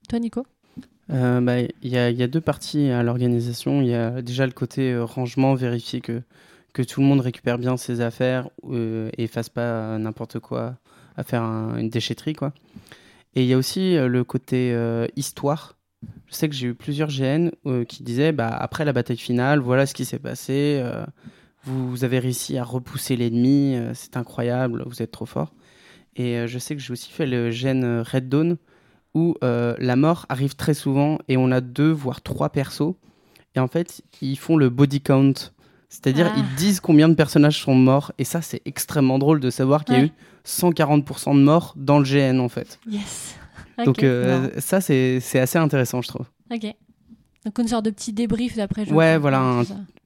Toi, 0.08 0.18
Nico? 0.18 0.44
Euh, 1.12 1.40
bah, 1.40 1.60
y, 1.82 1.96
a, 1.96 2.26
deux 2.26 2.40
parties 2.40 2.88
à 2.88 3.02
l'organisation. 3.02 3.82
Il 3.82 3.88
y 3.88 3.94
a 3.94 4.22
déjà 4.22 4.46
le 4.46 4.52
côté 4.52 4.92
euh, 4.92 5.04
rangement, 5.04 5.54
vérifier 5.54 6.00
que, 6.00 6.22
tout 6.88 7.00
le 7.00 7.06
monde 7.06 7.20
récupère 7.20 7.58
bien 7.58 7.76
ses 7.76 8.00
affaires 8.00 8.48
euh, 8.70 9.10
et 9.18 9.26
fasse 9.26 9.50
pas 9.50 9.60
euh, 9.60 9.98
n'importe 9.98 10.38
quoi 10.38 10.76
à 11.16 11.22
faire 11.22 11.42
un- 11.42 11.76
une 11.76 11.90
déchetterie. 11.90 12.32
Quoi. 12.32 12.54
Et 13.34 13.42
il 13.42 13.48
y 13.48 13.52
a 13.52 13.58
aussi 13.58 13.96
euh, 13.96 14.08
le 14.08 14.24
côté 14.24 14.74
histoire. 15.16 15.76
Je 16.26 16.34
sais 16.34 16.48
que 16.48 16.54
j'ai 16.54 16.68
eu 16.68 16.74
plusieurs 16.74 17.10
GN 17.10 17.50
qui 17.86 18.02
disaient 18.02 18.32
bah, 18.32 18.48
après 18.48 18.84
la 18.84 18.92
bataille 18.92 19.18
finale, 19.18 19.60
voilà 19.60 19.86
ce 19.86 19.94
qui 19.94 20.04
s'est 20.04 20.18
passé. 20.18 20.82
vous, 21.64 22.02
avez 22.02 22.18
réussi 22.18 22.58
à 22.58 22.64
repousser 22.64 23.14
l'ennemi, 23.14 23.78
c'est 23.94 24.16
incroyable, 24.16 24.82
vous 24.86 25.00
êtes 25.00 25.12
trop 25.12 25.26
fort. 25.26 25.54
Et 26.16 26.48
je 26.48 26.58
sais 26.58 26.74
que 26.74 26.82
j'ai 26.82 26.92
aussi 26.92 27.12
fait 27.12 27.26
le 27.26 27.50
GN 27.50 28.02
Red 28.02 28.28
Dawn 28.28 28.56
où 29.14 29.34
euh, 29.44 29.74
la 29.78 29.96
mort 29.96 30.26
arrive 30.28 30.54
très 30.56 30.74
souvent 30.74 31.18
et 31.28 31.36
on 31.36 31.50
a 31.50 31.60
deux 31.60 31.90
voire 31.90 32.22
trois 32.22 32.48
persos 32.50 32.94
et 33.54 33.60
en 33.60 33.68
fait 33.68 34.02
ils 34.20 34.38
font 34.38 34.56
le 34.56 34.70
body 34.70 35.00
count 35.00 35.34
c'est-à-dire 35.88 36.30
Ah. 36.34 36.38
ils 36.38 36.54
disent 36.56 36.80
combien 36.80 37.08
de 37.08 37.14
personnages 37.14 37.60
sont 37.62 37.74
morts 37.74 38.12
et 38.18 38.24
ça 38.24 38.40
c'est 38.40 38.62
extrêmement 38.64 39.18
drôle 39.18 39.40
de 39.40 39.50
savoir 39.50 39.84
qu'il 39.84 39.94
y 39.94 39.98
a 39.98 40.00
Ouais. 40.02 40.06
eu 40.06 40.10
140% 40.46 41.34
de 41.36 41.42
morts 41.42 41.74
dans 41.76 41.98
le 41.98 42.04
GN 42.04 42.40
en 42.40 42.48
fait 42.48 42.78
Yes. 42.88 43.36
donc 43.84 44.02
euh, 44.02 44.48
ça 44.58 44.80
c'est 44.80 45.20
c'est 45.20 45.38
assez 45.40 45.58
intéressant 45.58 46.00
je 46.02 46.08
trouve 46.08 46.26
Ok. 46.50 46.66
Donc 47.44 47.58
une 47.58 47.66
sorte 47.68 47.84
de 47.84 47.90
petit 47.90 48.12
débrief 48.12 48.54
d'après. 48.56 48.82
Ouais, 48.82 48.88
quoi. 49.14 49.18
voilà, 49.18 49.40
un 49.40 49.62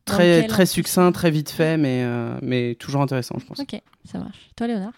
très 0.07 0.47
très 0.47 0.65
succinct 0.67 1.13
très 1.13 1.31
vite 1.31 1.51
fait 1.51 1.77
mais 1.77 2.03
euh, 2.05 2.37
mais 2.43 2.75
toujours 2.77 3.03
intéressant 3.03 3.37
je 3.39 3.45
pense 3.45 3.61
Ok, 3.61 3.81
ça 4.05 4.19
marche. 4.19 4.51
Toi, 4.57 4.67
Léonard? 4.69 4.93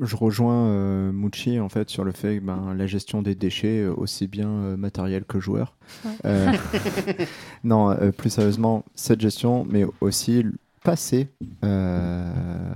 Je 0.00 0.16
rejoins 0.16 0.66
euh, 0.66 1.12
Mucci 1.12 1.60
en 1.60 1.68
fait 1.68 1.88
sur 1.88 2.02
le 2.04 2.12
fait 2.12 2.38
que 2.38 2.44
ben, 2.44 2.74
la 2.74 2.86
gestion 2.86 3.22
des 3.22 3.34
déchets, 3.34 3.82
euh, 3.82 3.94
aussi 3.96 4.26
bien 4.26 4.48
euh, 4.48 4.76
matériel 4.76 5.24
que 5.24 5.38
joueur. 5.40 5.76
Ouais. 6.04 6.10
Euh, 6.24 6.52
non, 7.64 7.90
euh, 7.90 8.10
plus 8.10 8.30
sérieusement, 8.30 8.84
cette 8.94 9.20
gestion, 9.20 9.64
mais 9.68 9.86
aussi 10.00 10.40
l- 10.40 10.52
passer, 10.82 11.28
euh, 11.64 12.72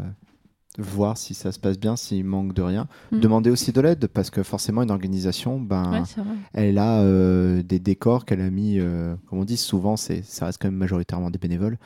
voir 0.78 1.19
si 1.19 1.35
ça 1.35 1.51
se 1.51 1.59
passe 1.59 1.78
bien, 1.78 1.97
s'il 1.97 2.24
manque 2.24 2.55
de 2.55 2.62
rien. 2.62 2.86
Mm. 3.11 3.20
Demander 3.20 3.51
aussi 3.51 3.73
de 3.73 3.81
l'aide 3.81 4.07
parce 4.07 4.31
que 4.31 4.43
forcément 4.45 4.82
une 4.82 4.90
organisation, 4.93 5.61
ben, 5.61 6.03
Ouais, 6.03 6.23
elle 6.53 6.78
a 6.78 7.03
des 7.62 7.78
décors 7.81 8.24
qu'elle 8.24 8.40
a 8.40 8.51
mis, 8.51 8.78
comme 9.28 9.40
on 9.40 9.45
dit 9.45 9.57
souvent, 9.57 9.97
c'est, 9.97 10.23
ça 10.24 10.47
reste 10.47 10.62
quand 10.62 10.69
même 10.69 10.77
majoritairement 10.78 11.31
des 11.31 11.39
bénévoles. 11.39 11.78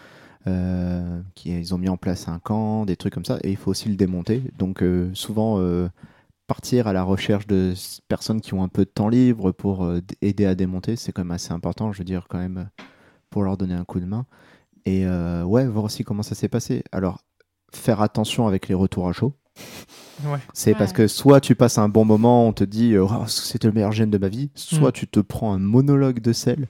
Euh, 0.47 1.20
qui 1.35 1.51
ils 1.56 1.74
ont 1.74 1.78
mis 1.78 1.89
en 1.89 1.97
place 1.97 2.28
un 2.28 2.39
camp, 2.39 2.85
des 2.85 2.97
trucs 2.97 3.12
comme 3.14 3.24
ça, 3.24 3.39
et 3.43 3.51
il 3.51 3.56
faut 3.56 3.70
aussi 3.70 3.89
le 3.89 3.97
démonter. 3.97 4.43
Donc 4.59 4.82
euh, 4.82 5.10
souvent 5.14 5.59
euh, 5.59 5.89
partir 6.47 6.86
à 6.86 6.93
la 6.93 7.02
recherche 7.02 7.47
de 7.47 7.74
personnes 8.09 8.40
qui 8.40 8.55
ont 8.55 8.62
un 8.62 8.69
peu 8.69 8.85
de 8.85 8.90
temps 8.90 9.09
libre 9.09 9.52
pour 9.52 9.85
euh, 9.85 10.01
aider 10.20 10.44
à 10.47 10.55
démonter, 10.55 10.97
c'est 10.97 11.12
quand 11.12 11.23
même 11.24 11.31
assez 11.31 11.52
important, 11.52 11.93
je 11.93 11.98
veux 11.98 12.05
dire 12.05 12.27
quand 12.28 12.39
même 12.39 12.69
pour 13.31 13.43
leur 13.43 13.56
donner 13.56 13.74
un 13.74 13.85
coup 13.85 14.01
de 14.01 14.05
main. 14.06 14.27
Et 14.85 15.06
euh, 15.06 15.44
ouais, 15.44 15.66
voir 15.66 15.85
aussi 15.85 16.02
comment 16.05 16.23
ça 16.24 16.35
s'est 16.35 16.48
passé. 16.48 16.82
Alors 16.93 17.23
faire 17.73 18.02
attention 18.02 18.47
avec 18.47 18.69
les 18.69 18.74
retours 18.74 19.09
à 19.09 19.12
chaud. 19.12 19.32
Ouais. 20.24 20.39
C'est 20.52 20.73
Ouais. 20.73 20.78
parce 20.78 20.93
que 20.93 21.06
soit 21.06 21.40
tu 21.40 21.55
passes 21.55 21.78
un 21.78 21.89
bon 21.89 22.05
moment, 22.05 22.47
on 22.48 22.52
te 22.52 22.64
dit 22.64 22.97
Oh, 22.98 23.09
c'était 23.28 23.69
le 23.69 23.74
meilleur 23.74 23.93
gène 23.93 24.10
de 24.10 24.19
ma 24.19 24.28
vie, 24.28 24.51
soit 24.55 24.89
Mm. 24.90 24.93
tu 24.93 25.06
te 25.06 25.20
prends 25.20 25.52
un 25.55 25.59
monologue 25.59 26.20
de 26.20 26.32
sel. 26.32 26.69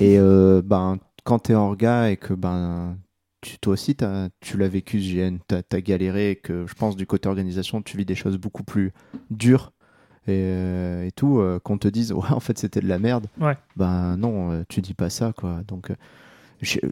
et 0.00 0.18
euh, 0.18 0.62
ben, 0.64 0.98
quand 1.24 1.38
t'es 1.40 1.54
orga 1.54 2.10
et 2.10 2.16
que 2.16 2.32
ben, 2.34 2.96
tu, 3.40 3.58
toi 3.58 3.72
aussi 3.74 3.94
t'as- 3.96 4.28
tu 4.40 4.56
l'as 4.56 4.68
vécu 4.68 5.00
ce 5.00 5.12
GN, 5.14 5.38
t'as 5.46 5.62
as 5.72 5.80
galéré 5.80 6.30
et 6.32 6.36
que 6.36 6.66
je 6.66 6.74
pense 6.74 6.96
du 6.96 7.06
côté 7.06 7.28
organisation, 7.28 7.82
tu 7.82 7.96
vis 7.96 8.04
des 8.04 8.14
choses 8.14 8.38
beaucoup 8.38 8.62
plus 8.64 8.92
dures 9.30 9.72
et, 10.26 10.32
euh, 10.32 11.04
et 11.06 11.12
tout, 11.12 11.38
euh, 11.40 11.58
qu'on 11.58 11.76
te 11.78 11.88
dise 11.88 12.12
Ouais, 12.12 12.30
en 12.30 12.40
fait 12.40 12.58
c'était 12.58 12.80
de 12.80 12.88
la 12.88 12.98
merde. 12.98 13.26
Ouais. 13.40 13.56
Ben 13.76 14.16
non, 14.16 14.52
euh, 14.52 14.62
tu 14.68 14.80
dis 14.80 14.94
pas 14.94 15.10
ça 15.10 15.32
quoi. 15.36 15.62
Donc. 15.66 15.90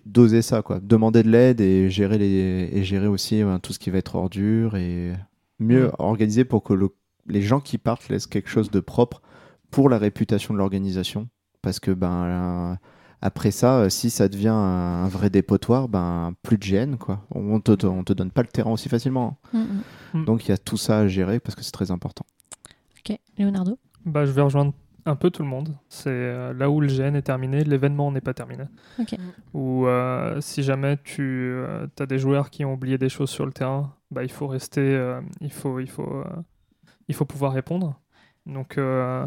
doser 0.04 0.42
ça 0.42 0.60
quoi 0.60 0.80
demander 0.80 1.22
de 1.22 1.30
l'aide 1.30 1.60
et 1.62 1.88
gérer 1.88 2.18
les 2.18 2.68
et 2.72 2.84
gérer 2.84 3.06
aussi 3.06 3.42
ben, 3.42 3.58
tout 3.58 3.72
ce 3.72 3.78
qui 3.78 3.88
va 3.88 3.98
être 3.98 4.16
ordure 4.16 4.76
et 4.76 5.12
mieux 5.58 5.90
organiser 5.98 6.44
pour 6.44 6.62
que 6.62 6.74
le- 6.74 6.90
les 7.26 7.40
gens 7.40 7.60
qui 7.60 7.78
partent 7.78 8.08
laissent 8.10 8.26
quelque 8.26 8.50
chose 8.50 8.70
de 8.70 8.80
propre 8.80 9.22
pour 9.70 9.88
la 9.88 9.96
réputation 9.96 10.52
de 10.52 10.58
l'organisation 10.58 11.28
parce 11.62 11.80
que 11.80 11.90
ben 11.92 12.78
après 13.22 13.50
ça 13.50 13.78
euh, 13.78 13.88
si 13.88 14.10
ça 14.10 14.28
devient 14.28 14.48
un, 14.48 15.08
vrai 15.08 15.30
dépotoir 15.30 15.88
ben 15.88 16.34
plus 16.42 16.58
de 16.58 16.62
gêne 16.62 16.98
quoi 16.98 17.24
on 17.30 17.60
te, 17.60 17.86
on 17.86 18.04
te 18.04 18.12
donne 18.12 18.30
pas 18.30 18.42
le 18.42 18.48
terrain 18.48 18.70
aussi 18.72 18.88
facilement 18.88 19.38
Mm, 19.52 19.58
mm. 19.58 19.82
Mm. 20.20 20.24
donc 20.24 20.46
il 20.46 20.50
y 20.50 20.52
a 20.52 20.58
tout 20.58 20.76
ça 20.76 20.98
à 20.98 21.06
gérer 21.06 21.40
parce 21.40 21.54
que 21.54 21.62
c'est 21.62 21.72
très 21.72 21.90
important 21.90 22.24
Ok, 22.98 23.18
Leonardo? 23.38 23.78
Bah, 24.04 24.24
je 24.26 24.30
vais 24.30 24.42
rejoindre 24.42 24.72
un 25.06 25.16
peu 25.16 25.30
tout 25.30 25.42
le 25.42 25.48
monde. 25.48 25.74
C'est 25.88 26.10
euh, 26.10 26.52
là 26.52 26.70
où 26.70 26.80
le 26.80 26.86
GN 26.86 27.16
est 27.16 27.22
terminé, 27.22 27.64
l'événement 27.64 28.12
n'est 28.12 28.20
pas 28.20 28.34
terminé. 28.34 28.64
Ou 29.54 29.86
euh, 29.86 30.40
si 30.40 30.62
jamais 30.62 30.96
tu 31.02 31.60
as 31.98 32.06
des 32.06 32.18
joueurs 32.18 32.50
qui 32.50 32.64
ont 32.64 32.74
oublié 32.74 32.98
des 32.98 33.08
choses 33.08 33.30
sur 33.30 33.44
le 33.44 33.52
terrain, 33.52 33.92
bah, 34.12 34.22
il 34.22 34.30
faut 34.30 34.46
rester, 34.46 34.80
euh, 34.80 35.20
il, 35.40 35.50
faut, 35.52 35.80
il, 35.80 35.90
faut, 35.90 36.02
euh, 36.14 36.24
il 37.08 37.14
faut 37.16 37.24
pouvoir 37.24 37.52
répondre. 37.52 37.98
Donc 38.46 38.78
euh, 38.78 39.26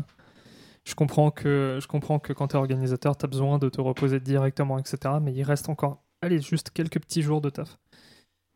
je, 0.85 0.95
comprends 0.95 1.31
que, 1.31 1.79
je 1.81 1.87
comprends 1.87 2.19
que 2.19 2.31
quand 2.33 2.47
tu 2.49 2.55
es 2.55 2.59
organisateur, 2.59 3.17
tu 3.17 3.25
as 3.25 3.27
besoin 3.27 3.57
de 3.59 3.67
te 3.69 3.81
reposer 3.81 4.19
directement, 4.19 4.77
etc. 4.79 5.15
Mais 5.21 5.33
il 5.33 5.43
reste 5.43 5.67
encore, 5.69 6.03
allez, 6.21 6.39
juste 6.41 6.69
quelques 6.71 6.99
petits 6.99 7.21
jours 7.21 7.41
de 7.41 7.49
taf. 7.49 7.77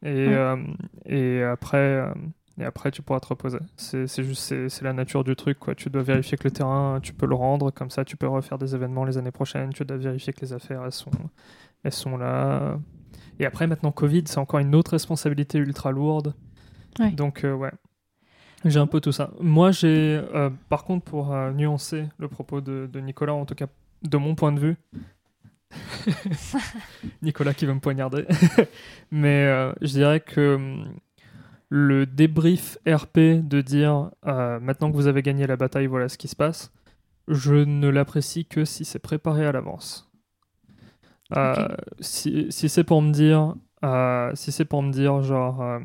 Et, 0.04 0.28
Ouais. 0.28 0.34
euh, 0.34 0.56
et 1.06 1.44
après, 1.44 1.78
euh, 1.78 2.14
et 2.60 2.64
après, 2.64 2.92
tu 2.92 3.02
pourras 3.02 3.20
te 3.20 3.28
reposer. 3.28 3.60
C'est 3.78 4.08
juste, 4.24 4.42
c'est 4.44 4.70
c'est 4.70 4.84
la 4.86 4.94
nature 4.94 5.24
du 5.24 5.36
truc. 5.36 5.60
Quoi. 5.60 5.76
Tu 5.76 5.90
dois 5.90 6.04
vérifier 6.04 6.38
que 6.38 6.44
le 6.46 6.52
terrain, 6.52 7.00
tu 7.02 7.14
peux 7.14 7.26
le 7.26 7.36
rendre. 7.36 7.72
Comme 7.72 7.90
ça, 7.90 8.06
tu 8.06 8.16
peux 8.18 8.28
refaire 8.28 8.58
des 8.58 8.76
événements 8.76 9.06
les 9.06 9.18
années 9.18 9.32
prochaines. 9.32 9.72
Tu 9.74 9.84
dois 9.86 9.98
vérifier 9.98 10.32
que 10.34 10.42
les 10.42 10.54
affaires, 10.54 10.84
elles 10.86 10.92
sont, 10.92 11.12
elles 11.84 11.94
sont 11.94 12.18
là. 12.18 12.78
Et 13.40 13.46
après, 13.46 13.66
maintenant, 13.68 13.92
Covid, 13.94 14.24
c'est 14.26 14.38
encore 14.40 14.60
une 14.60 14.76
autre 14.76 14.92
responsabilité 14.92 15.58
ultra 15.58 15.92
lourde. 15.92 16.34
Ouais. 17.00 17.12
Donc, 17.12 17.46
euh, 17.46 17.54
ouais. 17.54 17.72
J'ai 18.66 18.80
un 18.80 18.88
peu 18.88 19.00
tout 19.00 19.12
ça. 19.12 19.32
Moi, 19.40 19.72
j'ai, 19.72 20.22
euh, 20.34 20.50
par 20.68 20.84
contre, 20.84 21.06
pour 21.06 21.34
euh, 21.34 21.52
nuancer 21.52 22.06
le 22.18 22.28
propos 22.28 22.62
de, 22.62 22.90
de 22.92 23.00
Nicolas, 23.00 23.34
en 23.34 23.46
tout 23.46 23.56
cas 23.56 23.68
de 24.02 24.18
mon 24.18 24.36
point 24.36 24.52
de 24.52 24.60
vue, 24.60 24.76
Nicolas 27.22 27.54
qui 27.54 27.66
veut 27.66 27.74
me 27.74 27.80
poignarder, 27.80 28.26
mais 29.12 29.46
euh, 29.46 29.72
je 29.82 29.88
dirais 29.88 30.20
que 30.20 30.56
hum, 30.56 30.94
le 31.70 32.06
débrief 32.06 32.78
RP 32.88 33.18
de 33.44 33.62
dire 33.62 34.10
maintenant 34.26 34.90
que 34.90 34.96
vous 34.96 35.08
avez 35.08 35.22
gagné 35.22 35.46
la 35.46 35.56
bataille, 35.56 35.86
voilà 35.86 36.10
ce 36.10 36.18
qui 36.18 36.28
se 36.28 36.36
passe, 36.36 36.74
je 37.28 37.54
ne 37.54 37.88
l'apprécie 37.88 38.46
que 38.46 38.66
si 38.66 38.86
c'est 38.86 39.00
préparé 39.00 39.46
à 39.46 39.52
l'avance. 39.52 40.10
Si 42.00 42.48
si 42.50 42.70
c'est 42.70 42.84
pour 42.84 43.04
me 43.04 43.12
dire, 43.12 43.54
si 44.34 44.52
c'est 44.52 44.66
pour 44.66 44.82
me 44.82 44.92
dire 44.92 45.22
genre 45.22 45.80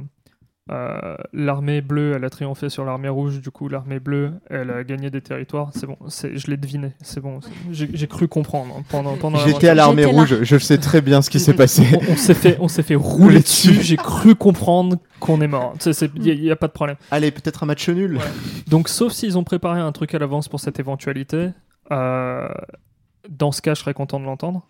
euh, 0.70 1.16
l'armée 1.34 1.82
bleue, 1.82 2.14
elle 2.16 2.24
a 2.24 2.30
triomphé 2.30 2.70
sur 2.70 2.86
l'armée 2.86 3.10
rouge, 3.10 3.40
du 3.42 3.50
coup 3.50 3.68
l'armée 3.68 4.00
bleue, 4.00 4.32
elle 4.48 4.70
a 4.70 4.82
gagné 4.82 5.10
des 5.10 5.20
territoires, 5.20 5.70
c'est 5.74 5.86
bon, 5.86 5.98
c'est- 6.08 6.38
je 6.38 6.46
l'ai 6.50 6.56
deviné, 6.56 6.92
c'est 7.02 7.20
bon, 7.20 7.40
j'ai 7.70 8.06
cru 8.06 8.28
comprendre 8.28 8.76
hein, 8.78 8.82
pendant, 8.88 9.14
pendant 9.16 9.38
j'étais 9.40 9.68
à 9.68 9.74
l'armée 9.74 10.06
rouge 10.06 10.42
je 10.42 10.56
sais 10.56 10.78
très 10.78 11.02
bien 11.02 11.20
ce 11.20 11.28
qui 11.28 11.38
s'est 11.38 11.52
passé. 11.52 11.82
On, 12.08 12.12
on 12.12 12.16
s'est 12.16 12.32
fait, 12.32 12.56
on 12.60 12.68
s'est 12.68 12.82
fait 12.82 12.94
rouler 12.94 13.40
dessus, 13.40 13.82
j'ai 13.82 13.96
cru 13.96 14.34
comprendre 14.34 14.96
qu'on 15.20 15.42
est 15.42 15.48
mort, 15.48 15.74
il 15.84 16.40
n'y 16.40 16.50
a, 16.50 16.56
pas 16.56 16.68
de 16.68 16.72
problème. 16.72 16.96
allez 17.10 17.30
peut-être 17.30 17.62
un 17.62 17.66
match 17.66 17.86
nul. 17.90 18.16
Ouais. 18.16 18.22
Donc 18.66 18.88
sauf 18.88 19.12
s'ils 19.12 19.36
ont 19.36 19.44
préparé 19.44 19.80
un 19.80 19.92
truc 19.92 20.14
à 20.14 20.18
l'avance 20.18 20.48
pour 20.48 20.60
cette 20.60 20.80
éventualité, 20.80 21.50
euh, 21.92 22.48
dans 23.28 23.52
ce 23.52 23.60
cas 23.60 23.74
je 23.74 23.80
serais 23.80 23.94
content 23.94 24.18
de 24.18 24.24
l'entendre. 24.24 24.64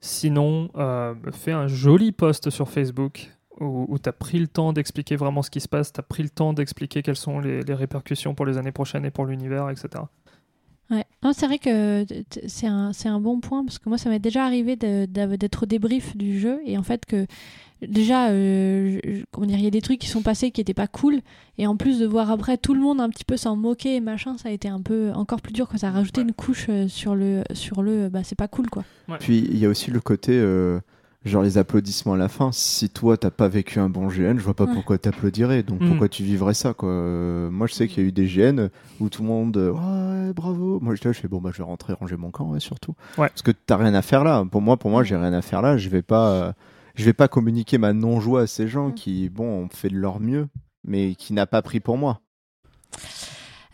Sinon, 0.00 0.70
euh, 0.76 1.14
fais 1.32 1.52
un 1.52 1.66
joli 1.66 2.12
post 2.12 2.50
sur 2.50 2.68
Facebook 2.68 3.30
où, 3.60 3.98
tu 4.02 4.08
as 4.08 4.12
pris 4.12 4.38
le 4.38 4.48
temps 4.48 4.72
d'expliquer 4.72 5.16
vraiment 5.16 5.42
ce 5.42 5.50
qui 5.50 5.60
se 5.60 5.68
passe, 5.68 5.92
tu 5.92 6.00
as 6.00 6.02
pris 6.02 6.22
le 6.22 6.28
temps 6.30 6.52
d'expliquer 6.52 7.02
quelles 7.02 7.16
sont 7.16 7.38
les, 7.40 7.62
les 7.62 7.74
répercussions 7.74 8.34
pour 8.34 8.46
les 8.46 8.58
années 8.58 8.72
prochaines 8.72 9.04
et 9.04 9.10
pour 9.10 9.26
l'univers, 9.26 9.70
etc. 9.70 9.88
Ouais. 10.90 11.04
Non, 11.22 11.32
c'est 11.32 11.46
vrai 11.46 11.58
que 11.58 12.04
c'est 12.46 12.66
un, 12.66 12.92
c'est 12.92 13.08
un 13.08 13.18
bon 13.20 13.40
point 13.40 13.64
parce 13.64 13.78
que 13.78 13.88
moi, 13.88 13.96
ça 13.96 14.10
m'est 14.10 14.18
déjà 14.18 14.44
arrivé 14.44 14.76
d'être 14.76 15.62
au 15.62 15.66
débrief 15.66 16.14
du 16.16 16.38
jeu 16.38 16.60
et 16.66 16.76
en 16.76 16.82
fait 16.82 17.06
que 17.06 17.26
déjà, 17.80 18.28
euh, 18.30 18.98
je- 19.02 19.10
je- 19.18 19.24
comment 19.30 19.46
dire, 19.46 19.56
il 19.58 19.64
y 19.64 19.66
a 19.66 19.70
des 19.70 19.80
trucs 19.80 19.98
qui 19.98 20.08
sont 20.08 20.20
passés 20.22 20.50
qui 20.50 20.60
étaient 20.60 20.74
pas 20.74 20.86
cool 20.86 21.20
et 21.56 21.66
en 21.66 21.76
plus 21.76 21.98
de 22.00 22.06
voir 22.06 22.30
après 22.30 22.58
tout 22.58 22.74
le 22.74 22.80
monde 22.80 23.00
un 23.00 23.08
petit 23.08 23.24
peu 23.24 23.36
s'en 23.38 23.56
moquer 23.56 23.96
et 23.96 24.00
machin, 24.00 24.36
ça 24.36 24.50
a 24.50 24.52
été 24.52 24.68
un 24.68 24.82
peu 24.82 25.10
encore 25.14 25.40
plus 25.40 25.52
dur 25.54 25.68
quand 25.68 25.78
ça 25.78 25.88
a 25.88 25.90
rajouté 25.90 26.20
Ouais. 26.20 26.26
une 26.26 26.34
couche 26.34 26.66
euh, 26.68 26.86
sur 26.88 27.14
le, 27.14 27.44
sur 27.54 27.82
le, 27.82 28.08
bah 28.10 28.20
c'est 28.24 28.36
pas 28.38 28.48
cool 28.48 28.68
quoi. 28.68 28.84
Puis 29.20 29.38
il 29.38 29.56
y 29.58 29.64
a 29.64 29.68
aussi 29.70 29.90
le 29.90 30.00
côté, 30.00 30.32
euh, 30.34 30.80
genre 31.24 31.42
les 31.42 31.56
applaudissements 31.58 32.12
à 32.14 32.16
la 32.16 32.28
fin. 32.28 32.50
Si 32.52 32.90
toi 32.90 33.16
t'as 33.16 33.30
pas 33.30 33.48
vécu 33.48 33.78
un 33.78 33.88
bon 33.88 34.08
GN, 34.08 34.36
je 34.38 34.42
vois 34.44 34.54
pas 34.54 34.64
Ouais. 34.64 34.72
pourquoi 34.74 34.98
t'applaudirais. 34.98 35.62
Donc 35.62 35.80
Mm. 35.80 35.88
pourquoi 35.88 36.08
tu 36.08 36.22
vivrais 36.22 36.54
ça 36.54 36.74
quoi? 36.74 36.88
Euh, 36.90 37.50
Moi 37.50 37.66
je 37.66 37.74
sais 37.74 37.88
qu'il 37.88 38.02
y 38.02 38.06
a 38.06 38.08
eu 38.08 38.12
des 38.12 38.26
GN 38.26 38.68
où 39.00 39.08
tout 39.08 39.22
le 39.22 39.28
monde, 39.28 39.56
euh, 39.56 39.70
ouais 39.72 40.32
bravo. 40.34 40.80
Moi 40.80 40.94
je, 40.94 41.00
je 41.02 41.12
fais 41.12 41.28
bon 41.28 41.40
bah 41.40 41.50
je 41.52 41.58
vais 41.58 41.64
rentrer 41.64 41.92
ranger 41.94 42.16
mon 42.16 42.30
camp 42.30 42.50
ouais, 42.50 42.60
surtout. 42.60 42.94
Ouais. 43.18 43.28
Parce 43.28 43.42
que 43.42 43.50
t'as 43.52 43.76
rien 43.76 43.94
à 43.94 44.02
faire 44.02 44.22
là. 44.24 44.44
Pour 44.50 44.60
moi, 44.62 44.76
pour 44.76 44.90
moi 44.90 45.02
j'ai 45.02 45.16
rien 45.16 45.32
à 45.32 45.42
faire 45.42 45.62
là. 45.62 45.76
Je 45.78 45.88
vais 45.88 46.02
pas, 46.02 46.30
euh, 46.30 46.52
je 46.94 47.04
vais 47.04 47.12
pas 47.14 47.28
communiquer 47.28 47.78
ma 47.78 47.92
non 47.92 48.20
joie 48.20 48.42
à 48.42 48.46
ces 48.46 48.68
gens 48.68 48.88
Mm. 48.90 48.94
qui 48.94 49.28
bon 49.30 49.64
ont 49.64 49.68
fait 49.70 49.88
de 49.88 49.96
leur 49.96 50.20
mieux, 50.20 50.48
mais 50.84 51.14
qui 51.14 51.32
n'a 51.32 51.46
pas 51.46 51.62
pris 51.62 51.80
pour 51.80 51.96
moi. 51.98 52.20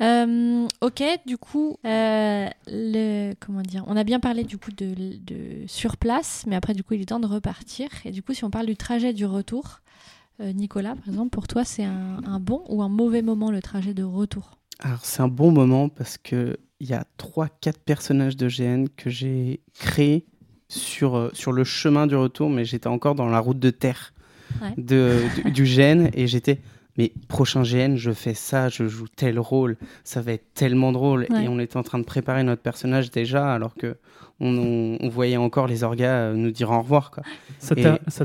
Euh, 0.00 0.66
ok, 0.80 1.02
du 1.26 1.36
coup, 1.36 1.76
euh, 1.84 2.48
le, 2.66 3.34
comment 3.38 3.60
dire, 3.62 3.84
on 3.86 3.96
a 3.96 4.04
bien 4.04 4.18
parlé 4.20 4.44
du 4.44 4.56
coup 4.56 4.70
de, 4.70 4.94
de 4.94 5.66
sur 5.66 5.96
place, 5.98 6.44
mais 6.46 6.56
après 6.56 6.72
du 6.72 6.82
coup 6.82 6.94
il 6.94 7.02
est 7.02 7.06
temps 7.06 7.20
de 7.20 7.26
repartir. 7.26 7.88
Et 8.04 8.10
du 8.10 8.22
coup, 8.22 8.32
si 8.32 8.44
on 8.44 8.50
parle 8.50 8.66
du 8.66 8.76
trajet 8.76 9.12
du 9.12 9.26
retour, 9.26 9.80
euh, 10.40 10.52
Nicolas, 10.52 10.94
par 10.94 11.06
exemple, 11.08 11.30
pour 11.30 11.46
toi, 11.48 11.64
c'est 11.64 11.84
un, 11.84 12.20
un 12.26 12.40
bon 12.40 12.62
ou 12.68 12.82
un 12.82 12.88
mauvais 12.88 13.20
moment 13.22 13.50
le 13.50 13.60
trajet 13.60 13.92
de 13.92 14.02
retour? 14.02 14.52
Alors, 14.78 15.00
c'est 15.04 15.20
un 15.20 15.28
bon 15.28 15.50
moment 15.52 15.90
parce 15.90 16.16
que 16.16 16.56
il 16.80 16.88
y 16.88 16.94
a 16.94 17.04
3-4 17.18 17.74
personnages 17.84 18.36
de 18.38 18.48
GN 18.48 18.86
que 18.96 19.10
j'ai 19.10 19.60
créés 19.78 20.24
sur, 20.68 21.30
sur 21.34 21.52
le 21.52 21.62
chemin 21.64 22.06
du 22.06 22.16
retour, 22.16 22.48
mais 22.48 22.64
j'étais 22.64 22.86
encore 22.86 23.14
dans 23.14 23.28
la 23.28 23.38
route 23.40 23.58
de 23.58 23.70
terre 23.70 24.14
Ouais. 24.62 24.74
de, 24.78 25.20
du, 25.44 25.50
du 25.52 25.64
GN 25.64 26.08
et 26.12 26.26
j'étais. 26.26 26.58
Mais 27.00 27.12
prochain 27.28 27.62
GN, 27.62 27.96
je 27.96 28.10
fais 28.12 28.34
ça, 28.34 28.68
je 28.68 28.86
joue 28.86 29.06
tel 29.16 29.38
rôle, 29.38 29.78
ça 30.04 30.20
va 30.20 30.32
être 30.32 30.52
tellement 30.52 30.92
drôle. 30.92 31.26
Ouais. 31.30 31.44
Et 31.44 31.48
on 31.48 31.58
était 31.58 31.78
en 31.78 31.82
train 31.82 31.98
de 31.98 32.04
préparer 32.04 32.42
notre 32.42 32.60
personnage 32.60 33.10
déjà, 33.10 33.54
alors 33.54 33.74
que 33.74 33.96
on, 34.38 34.54
on- 34.58 34.98
on 35.00 35.08
voyait 35.08 35.38
encore 35.38 35.66
les 35.66 35.82
orgas 35.82 36.12
euh, 36.30 36.34
nous 36.34 36.50
dire 36.50 36.70
au 36.70 36.78
revoir. 36.78 37.10
Quoi. 37.10 37.22
Ça 37.58 37.74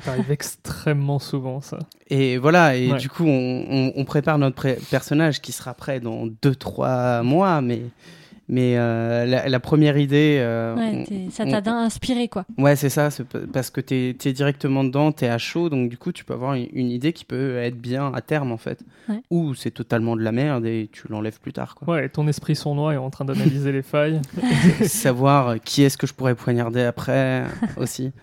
t'arrive 0.01 0.29
extrêmement 0.29 1.19
souvent, 1.19 1.61
ça. 1.61 1.79
Et 2.09 2.37
voilà, 2.37 2.75
et 2.75 2.91
Ouais. 2.91 2.97
du 2.97 3.07
coup, 3.07 3.23
on, 3.25 3.65
on- 3.69 3.93
on 3.95 4.03
prépare 4.03 4.37
notre 4.39 4.55
pré- 4.57 4.77
personnage 4.91 5.39
qui 5.41 5.53
sera 5.53 5.73
prêt 5.73 6.01
dans 6.01 6.25
2-3 6.27 7.21
mois, 7.23 7.61
mais, 7.61 7.81
Mais 8.47 8.77
euh, 8.77 9.25
la, 9.25 9.49
la 9.49 9.59
première 9.59 9.97
idée. 9.97 10.37
euh, 10.39 10.75
Ouais, 10.75 10.99
on- 11.01 11.03
t'es- 11.03 11.27
ça 11.31 11.45
on- 11.47 11.61
t'a 11.61 11.73
inspiré, 11.73 12.27
quoi. 12.27 12.45
Ouais, 12.59 12.75
c'est 12.75 12.89
ça, 12.89 13.09
parce 13.51 13.71
que 13.71 13.81
tu 13.81 14.15
es, 14.23 14.33
directement 14.33 14.83
dedans, 14.83 15.11
tu 15.11 15.25
es 15.25 15.29
à 15.29 15.39
chaud, 15.39 15.69
donc 15.69 15.89
du 15.89 15.97
coup, 15.97 16.11
tu 16.11 16.23
peux 16.25 16.33
avoir 16.35 16.53
une, 16.53 16.67
une 16.73 16.91
idée 16.91 17.11
qui 17.11 17.25
peut 17.25 17.57
être 17.57 17.77
bien 17.81 18.11
à 18.13 18.21
terme, 18.21 18.51
en 18.51 18.57
fait. 18.57 18.83
Ouais. 19.09 19.21
Ou 19.31 19.55
c'est 19.55 19.71
totalement 19.71 20.15
de 20.15 20.21
la 20.21 20.31
merde 20.31 20.65
et 20.67 20.89
tu 20.91 21.07
l'enlèves 21.09 21.39
plus 21.39 21.53
tard. 21.53 21.73
Quoi. 21.73 21.91
Ouais, 21.95 22.05
et 22.05 22.09
ton 22.09 22.27
esprit 22.27 22.55
sournois 22.55 22.93
est 22.93 22.97
en 22.97 23.09
train 23.09 23.25
d'analyser 23.25 23.71
les 23.71 23.81
failles. 23.81 24.21
Savoir 24.85 25.47
euh, 25.47 25.57
qui 25.57 25.81
est-ce 25.81 25.97
que 25.97 26.05
je 26.05 26.13
pourrais 26.13 26.35
poignarder 26.35 26.81
après 26.81 27.45
aussi. 27.77 28.11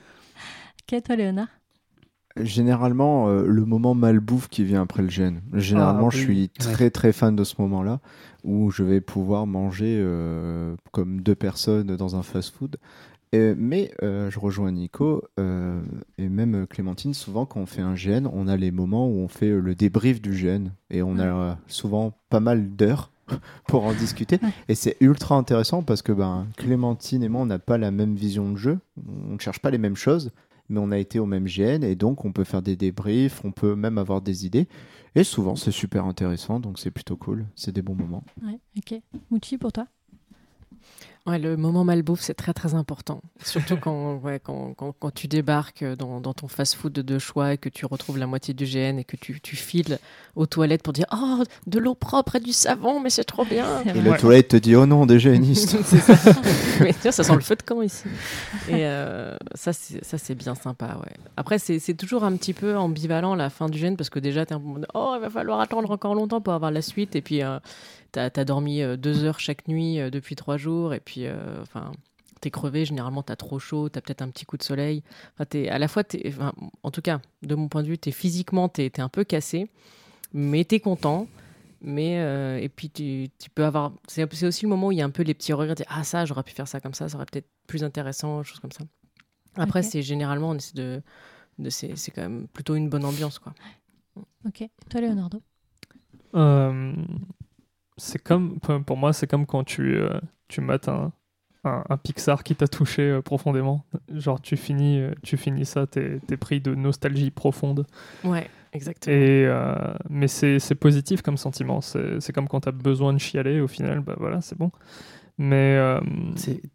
Ok, 0.92 1.02
toi, 1.04 1.16
Léonard 1.16 1.46
Généralement, 2.40 3.28
euh, 3.28 3.44
le 3.46 3.64
moment 3.66 3.94
malbouffe 3.94 4.48
qui 4.48 4.64
vient 4.64 4.82
après 4.82 5.02
le 5.02 5.10
gène. 5.10 5.42
Généralement, 5.52 6.08
Ah, 6.10 6.14
je 6.16 6.18
suis 6.18 6.48
très 6.48 6.88
très 6.90 7.12
fan 7.12 7.36
de 7.36 7.44
ce 7.44 7.54
moment-là 7.58 8.00
où 8.44 8.70
je 8.70 8.82
vais 8.82 9.00
pouvoir 9.00 9.46
manger 9.46 9.98
euh, 9.98 10.74
comme 10.90 11.20
deux 11.20 11.34
personnes 11.34 11.96
dans 11.96 12.16
un 12.16 12.22
fast-food. 12.22 12.76
Mais 13.34 13.92
euh, 14.02 14.30
je 14.30 14.38
rejoins 14.38 14.72
Nico 14.72 15.24
euh, 15.40 15.80
et 16.18 16.28
même 16.28 16.66
Clémentine. 16.66 17.14
Souvent, 17.14 17.46
quand 17.46 17.60
on 17.60 17.66
fait 17.66 17.80
un 17.80 17.94
gène, 17.94 18.28
on 18.30 18.46
a 18.46 18.58
les 18.58 18.70
moments 18.70 19.08
où 19.08 19.20
on 19.20 19.28
fait 19.28 19.48
le 19.48 19.74
débrief 19.74 20.20
du 20.20 20.36
gène 20.36 20.72
et 20.90 21.02
on 21.02 21.18
a 21.18 21.56
souvent 21.66 22.12
pas 22.28 22.40
mal 22.40 22.76
d'heures 22.76 23.10
pour 23.68 23.84
en 23.84 23.94
discuter. 23.94 24.38
Et 24.68 24.74
c'est 24.74 24.98
ultra 25.00 25.36
intéressant 25.36 25.82
parce 25.82 26.02
que 26.02 26.12
ben, 26.12 26.46
Clémentine 26.58 27.22
et 27.22 27.30
moi, 27.30 27.40
on 27.40 27.46
n'a 27.46 27.58
pas 27.58 27.78
la 27.78 27.90
même 27.90 28.16
vision 28.16 28.52
de 28.52 28.56
jeu. 28.58 28.78
On 29.28 29.34
ne 29.34 29.38
cherche 29.38 29.60
pas 29.60 29.70
les 29.70 29.78
mêmes 29.78 29.96
choses 29.96 30.30
mais 30.68 30.80
on 30.80 30.90
a 30.90 30.98
été 30.98 31.18
au 31.18 31.26
même 31.26 31.46
GN 31.46 31.82
et 31.82 31.94
donc 31.94 32.24
on 32.24 32.32
peut 32.32 32.44
faire 32.44 32.62
des 32.62 32.76
débriefs, 32.76 33.44
on 33.44 33.52
peut 33.52 33.74
même 33.74 33.98
avoir 33.98 34.22
des 34.22 34.46
idées. 34.46 34.66
Et 35.14 35.24
souvent 35.24 35.56
c'est 35.56 35.72
super 35.72 36.06
intéressant, 36.06 36.60
donc 36.60 36.78
c'est 36.78 36.90
plutôt 36.90 37.16
cool, 37.16 37.46
c'est 37.54 37.72
des 37.72 37.82
bons 37.82 37.94
moments. 37.94 38.24
Ouais, 38.42 38.58
ok. 38.78 39.00
Mouchi, 39.30 39.58
pour 39.58 39.72
toi? 39.72 39.86
Ouais, 41.24 41.38
le 41.38 41.56
moment 41.56 41.84
malbouffe, 41.84 42.20
c'est 42.20 42.34
très 42.34 42.52
très 42.52 42.74
important. 42.74 43.20
Surtout 43.44 43.76
quand, 43.76 44.14
ouais, 44.24 44.40
quand, 44.42 44.74
quand, 44.74 44.92
quand 44.98 45.14
tu 45.14 45.28
débarques 45.28 45.84
dans, 45.84 46.20
dans 46.20 46.34
ton 46.34 46.48
fast-food 46.48 46.92
de 46.92 47.18
choix 47.20 47.52
et 47.52 47.58
que 47.58 47.68
tu 47.68 47.86
retrouves 47.86 48.18
la 48.18 48.26
moitié 48.26 48.54
du 48.54 48.64
GN 48.64 48.98
et 48.98 49.04
que 49.04 49.16
tu, 49.16 49.40
tu 49.40 49.54
files 49.54 49.98
aux 50.34 50.46
toilettes 50.46 50.82
pour 50.82 50.92
dire 50.92 51.06
Oh, 51.12 51.44
de 51.68 51.78
l'eau 51.78 51.94
propre 51.94 52.36
et 52.36 52.40
du 52.40 52.52
savon, 52.52 52.98
mais 52.98 53.10
c'est 53.10 53.22
trop 53.22 53.44
bien 53.44 53.82
Et 53.82 53.92
vrai. 53.92 54.10
le 54.10 54.16
toilette 54.16 54.48
te 54.48 54.56
dit 54.56 54.74
oh 54.74 54.84
non, 54.84 55.06
des 55.06 55.20
ça. 55.54 55.78
Mais 56.80 56.92
tiens, 57.00 57.12
ça 57.12 57.22
sent 57.22 57.34
le 57.34 57.40
feu 57.40 57.54
de 57.54 57.62
camp 57.62 57.82
ici. 57.82 58.04
Et 58.68 58.84
euh, 58.86 59.36
ça, 59.54 59.72
c'est 59.72 60.04
ça, 60.04 60.18
c'est 60.18 60.34
bien 60.34 60.56
sympa. 60.56 60.98
Ouais. 61.00 61.12
Après, 61.36 61.60
c'est 61.60 61.78
c'est 61.78 61.94
toujours 61.94 62.24
un 62.24 62.36
petit 62.36 62.52
peu 62.52 62.76
ambivalent 62.76 63.36
la 63.36 63.50
fin 63.50 63.68
du 63.68 63.78
gène 63.78 63.96
parce 63.96 64.10
que 64.10 64.18
déjà, 64.18 64.44
tu 64.44 64.52
es 64.52 64.56
un 64.56 64.60
peu 64.60 64.66
en 64.66 64.70
mode, 64.72 64.86
oh, 64.94 65.12
il 65.16 65.20
va 65.20 65.30
falloir 65.30 65.60
attendre 65.60 65.90
encore 65.92 66.16
longtemps 66.16 66.40
pour 66.40 66.52
avoir 66.52 66.72
la 66.72 66.82
suite. 66.82 67.14
Et 67.14 67.22
puis, 67.22 67.42
euh, 67.42 67.58
tu 68.12 68.18
as, 68.18 68.44
dormi 68.44 68.82
euh, 68.82 68.96
deux 68.96 69.24
heures 69.24 69.40
chaque 69.40 69.68
nuit 69.68 70.00
euh, 70.00 70.10
depuis 70.10 70.36
trois 70.36 70.56
jours. 70.56 70.94
Et 70.94 71.00
puis, 71.00 71.26
euh, 71.26 71.60
enfin. 71.62 71.92
T'es 72.40 72.50
crevé, 72.50 72.84
généralement 72.84 73.22
t'as 73.22 73.36
trop 73.36 73.60
chaud, 73.60 73.88
t'as 73.88 74.00
peut-être 74.00 74.20
un 74.20 74.28
petit 74.28 74.44
coup 74.46 74.56
de 74.56 74.64
soleil. 74.64 75.04
Enfin, 75.34 75.44
t'es- 75.44 75.68
à 75.68 75.78
la 75.78 75.86
fois, 75.86 76.02
t'es- 76.02 76.24
enfin, 76.26 76.52
en 76.82 76.90
tout 76.90 77.00
cas, 77.00 77.20
de 77.42 77.54
mon 77.54 77.68
point 77.68 77.84
de 77.84 77.86
vue, 77.86 77.96
es 78.04 78.10
physiquement 78.10 78.68
t'es 78.68 78.86
es 78.86 79.00
un 79.00 79.08
peu 79.08 79.22
cassé, 79.22 79.68
mais 80.32 80.64
t'es 80.64 80.80
content. 80.80 81.28
Mais 81.82 82.18
euh, 82.18 82.58
et 82.60 82.68
puis 82.68 82.90
tu, 82.90 83.28
tu 83.38 83.48
peux 83.48 83.64
avoir. 83.64 83.92
C'est 84.08 84.24
aussi 84.44 84.64
le 84.64 84.68
moment 84.70 84.88
où 84.88 84.92
il 84.92 84.98
y 84.98 85.02
a 85.02 85.04
un 85.04 85.10
peu 85.10 85.22
les 85.22 85.34
petits 85.34 85.52
regrets. 85.52 85.76
de 85.76 85.84
dire, 85.84 85.86
Ah, 85.88 86.02
ça, 86.02 86.24
j'aurais 86.24 86.42
pu 86.42 86.52
faire 86.52 86.66
ça 86.66 86.80
comme 86.80 86.94
ça, 86.94 87.08
ça 87.08 87.14
aurait 87.16 87.26
peut-être 87.26 87.46
plus 87.68 87.84
intéressant, 87.84 88.42
choses 88.42 88.58
comme 88.58 88.72
ça. 88.72 88.82
Après, 89.54 89.84
c'est 89.84 90.02
généralement, 90.02 90.50
on 90.50 90.54
essaie 90.56 90.74
de. 90.74 91.00
de 91.60 91.70
c'est 91.70 91.94
c'est 91.94 92.10
quand 92.10 92.22
même 92.22 92.48
plutôt 92.48 92.74
une 92.74 92.88
bonne 92.88 93.04
ambiance, 93.04 93.38
quoi. 93.38 93.54
Ok. 94.46 94.64
Toi, 94.90 95.00
Leonardo? 95.00 95.40
Euh, 96.34 96.92
c'est 97.96 98.22
comme, 98.22 98.58
pour 98.60 98.96
moi, 98.96 99.12
c'est 99.12 99.26
comme 99.26 99.46
quand 99.46 99.64
tu, 99.64 99.96
euh, 99.96 100.18
tu 100.48 100.60
mates 100.60 100.88
un, 100.88 101.12
un, 101.64 101.84
un 101.88 101.96
Pixar 101.96 102.42
qui 102.42 102.54
t'a 102.56 102.66
touché 102.68 103.02
euh, 103.02 103.22
profondément. 103.22 103.84
Genre, 104.12 104.40
tu 104.40 104.56
finis, 104.56 105.00
euh, 105.00 105.12
tu 105.22 105.36
finis 105.36 105.64
ça, 105.64 105.86
t'es 105.86 106.18
es 106.30 106.36
pris 106.36 106.60
de 106.60 106.74
nostalgie 106.74 107.30
profonde. 107.30 107.86
Ouais, 108.24 108.48
exactement. 108.72 109.14
Et, 109.14 109.44
euh, 109.46 109.74
mais 110.10 110.28
c'est 110.28 110.58
c'est 110.58 110.74
positif 110.74 111.22
comme 111.22 111.36
sentiment. 111.36 111.80
C'est 111.80 112.20
c'est 112.20 112.32
comme 112.32 112.48
quand 112.48 112.60
t'as 112.60 112.72
besoin 112.72 113.12
de 113.12 113.18
chialer, 113.18 113.60
au 113.60 113.68
final, 113.68 114.00
bah 114.00 114.16
voilà, 114.18 114.40
c'est 114.40 114.58
bon. 114.58 114.70
Mais 115.38 115.76
euh, 115.78 116.00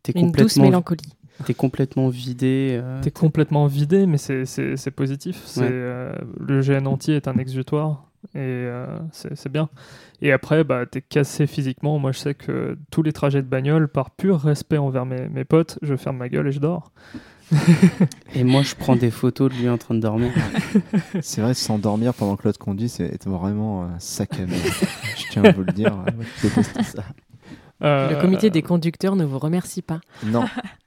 T'es 0.04 0.12
Une 0.16 0.32
douce 0.32 0.56
complètement, 0.56 0.64
mélancolie. 0.66 1.14
t'es 1.46 1.54
complètement 1.54 2.10
vidé. 2.10 2.80
euh, 2.82 3.02
t'es 3.02 3.12
complètement 3.12 3.68
vidé, 3.68 4.06
mais 4.08 4.18
c'est- 4.18 4.92
positif. 4.96 5.42
C'est, 5.46 5.62
Ouais. 5.62 5.68
euh, 5.72 6.14
le 6.40 6.62
GN 6.62 6.88
entier 6.88 7.16
est 7.16 7.28
un 7.28 7.38
exutoire. 7.38 8.07
Et 8.34 8.40
euh, 8.40 9.00
c'est 9.12 9.36
c'est 9.36 9.52
bien. 9.52 9.70
Et 10.22 10.32
après, 10.32 10.64
bah, 10.64 10.86
t'es 10.86 11.02
cassé 11.02 11.48
physiquement. 11.48 12.00
Moi, 12.00 12.12
je 12.12 12.20
sais 12.20 12.34
que 12.34 12.78
tous 12.92 13.04
les 13.04 13.14
trajets 13.14 13.42
de 13.42 13.48
bagnole, 13.48 13.88
par 13.88 14.12
pur 14.12 14.40
respect 14.40 14.78
envers 14.78 15.06
mes, 15.06 15.30
mes 15.30 15.46
potes, 15.46 15.80
je 15.82 15.96
ferme 15.96 16.18
ma 16.18 16.30
gueule 16.30 16.48
et 16.48 16.52
je 16.52 16.60
dors. 16.60 16.92
Et 18.36 18.44
moi, 18.44 18.62
je 18.62 18.76
prends 18.76 18.96
des 18.96 19.12
photos 19.12 19.52
de 19.52 19.58
lui 19.58 19.70
en 19.70 19.78
train 19.78 19.96
de 19.96 20.02
dormir. 20.02 20.32
c'est 21.22 21.42
vrai, 21.42 21.54
s'endormir 21.54 22.14
pendant 22.14 22.36
que 22.36 22.44
l'autre 22.46 22.60
conduit, 22.60 22.90
c'est 22.90 23.24
vraiment 23.26 23.84
un 23.84 24.00
sac 24.00 24.34
à 24.34 24.46
merde. 24.46 24.62
je 25.16 25.24
tiens 25.32 25.44
à 25.44 25.52
vous 25.52 25.64
le 25.64 25.72
dire, 25.72 25.96
je 26.44 26.48
ça. 26.84 27.04
Euh, 27.84 28.10
Le 28.10 28.20
comité 28.20 28.50
des 28.50 28.62
conducteurs 28.62 29.16
ne 29.16 29.24
vous 29.24 29.40
remercie 29.40 29.82
pas. 29.82 30.02
Non, 30.26 30.46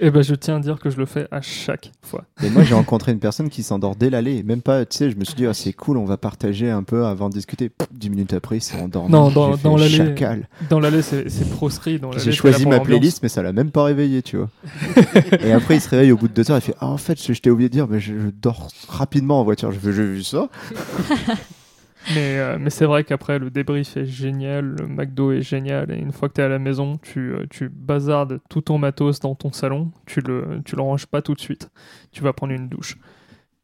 Et 0.00 0.10
ben, 0.10 0.22
je 0.22 0.34
tiens 0.34 0.56
à 0.56 0.60
dire 0.60 0.78
que 0.80 0.90
je 0.90 0.96
le 0.96 1.06
fais 1.06 1.26
à 1.30 1.40
chaque 1.40 1.92
fois. 2.02 2.24
et 2.42 2.50
moi 2.50 2.62
j'ai 2.64 2.74
rencontré 2.74 3.12
une 3.12 3.20
personne 3.20 3.48
qui 3.48 3.62
s'endort 3.62 3.94
dès 3.96 4.10
l'aller, 4.10 4.42
même 4.42 4.60
pas, 4.60 4.84
tu 4.84 4.96
sais, 4.98 5.10
je 5.10 5.16
me 5.16 5.24
suis 5.24 5.34
dit, 5.34 5.46
Ah, 5.46 5.54
c'est 5.54 5.72
cool, 5.72 5.96
on 5.98 6.04
va 6.04 6.16
partager 6.16 6.70
un 6.70 6.82
peu 6.82 7.06
avant 7.06 7.28
de 7.28 7.34
discuter. 7.34 7.70
Dix 7.92 8.10
minutes 8.10 8.32
après, 8.34 8.56
il 8.56 8.60
s'est 8.60 8.76
endormi. 8.80 9.10
Non, 9.12 9.30
dans- 9.30 9.56
dans 9.56 9.76
l'allée- 9.76 9.96
chacal. 9.96 10.48
Dans 10.68 10.80
l'allée, 10.80 11.02
c'est 11.02 11.28
c'est 11.30 11.48
proscrit. 11.50 12.00
J'ai 12.16 12.32
choisi 12.32 12.66
ma 12.66 12.80
playlist, 12.80 13.22
mais 13.22 13.28
ça 13.28 13.42
l'a 13.42 13.52
même 13.52 13.70
pas 13.70 13.84
réveillé, 13.84 14.22
tu 14.22 14.36
vois. 14.36 14.48
et 15.40 15.52
après, 15.52 15.76
il 15.76 15.80
se 15.80 15.88
réveille 15.88 16.12
au 16.12 16.16
bout 16.16 16.28
de 16.28 16.32
deux 16.34 16.50
heures, 16.50 16.58
il 16.58 16.62
fait 16.62 16.74
Ah, 16.80 16.88
en 16.88 16.96
fait, 16.96 17.22
je, 17.24 17.32
je 17.32 17.40
t'ai 17.40 17.50
oublié 17.50 17.68
de 17.68 17.74
dire, 17.74 17.86
mais 17.88 18.00
je, 18.00 18.12
je 18.14 18.28
dors 18.42 18.68
rapidement 18.88 19.40
en 19.40 19.44
voiture. 19.44 19.70
Je 19.72 19.78
J'ai 19.92 20.02
vu 20.04 20.22
ça. 20.24 20.48
Mais, 22.12 22.38
euh, 22.38 22.58
mais 22.60 22.70
c'est 22.70 22.84
vrai 22.84 23.04
qu'après, 23.04 23.38
le 23.38 23.50
débrief 23.50 23.96
est 23.96 24.04
génial, 24.04 24.76
le 24.78 24.86
McDo 24.86 25.32
est 25.32 25.40
génial, 25.42 25.90
et 25.90 25.96
une 25.96 26.12
fois 26.12 26.28
que 26.28 26.34
tu 26.34 26.40
es 26.40 26.44
à 26.44 26.48
la 26.48 26.58
maison, 26.58 26.98
tu, 26.98 27.32
euh, 27.32 27.46
tu 27.48 27.68
bazardes 27.70 28.40
tout 28.50 28.60
ton 28.60 28.76
matos 28.78 29.20
dans 29.20 29.34
ton 29.34 29.52
salon, 29.52 29.90
tu 30.06 30.20
le, 30.20 30.60
tu 30.64 30.76
le 30.76 30.82
ranges 30.82 31.06
pas 31.06 31.22
tout 31.22 31.34
de 31.34 31.40
suite, 31.40 31.70
tu 32.12 32.22
vas 32.22 32.32
prendre 32.32 32.52
une 32.52 32.68
douche. 32.68 32.96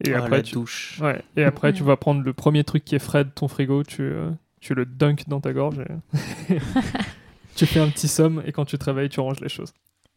Et 0.03 0.13
Oh, 0.13 0.17
après, 0.17 0.37
la 0.37 0.41
tu, 0.43 0.53
douche. 0.55 0.99
ouais, 1.01 1.21
et 1.37 1.43
après 1.43 1.73
tu 1.73 1.83
vas 1.83 1.95
prendre 1.97 2.23
le 2.23 2.33
premier 2.33 2.63
truc 2.63 2.83
qui 2.83 2.95
est 2.95 2.99
frais 2.99 3.23
de 3.23 3.29
ton 3.29 3.47
frigo, 3.47 3.83
tu, 3.83 4.01
euh, 4.01 4.31
tu 4.59 4.73
le 4.73 4.85
dunk 4.85 5.25
dans 5.27 5.39
ta 5.41 5.53
gorge, 5.53 5.79
et 5.79 6.57
tu 7.55 7.65
fais 7.67 7.79
un 7.79 7.89
petit 7.89 8.07
somme, 8.07 8.41
et 8.45 8.51
quand 8.51 8.65
tu 8.65 8.77
te 8.79 8.85
réveilles, 8.85 9.09
tu 9.09 9.19
ranges 9.19 9.41
les 9.41 9.49
choses. 9.49 9.73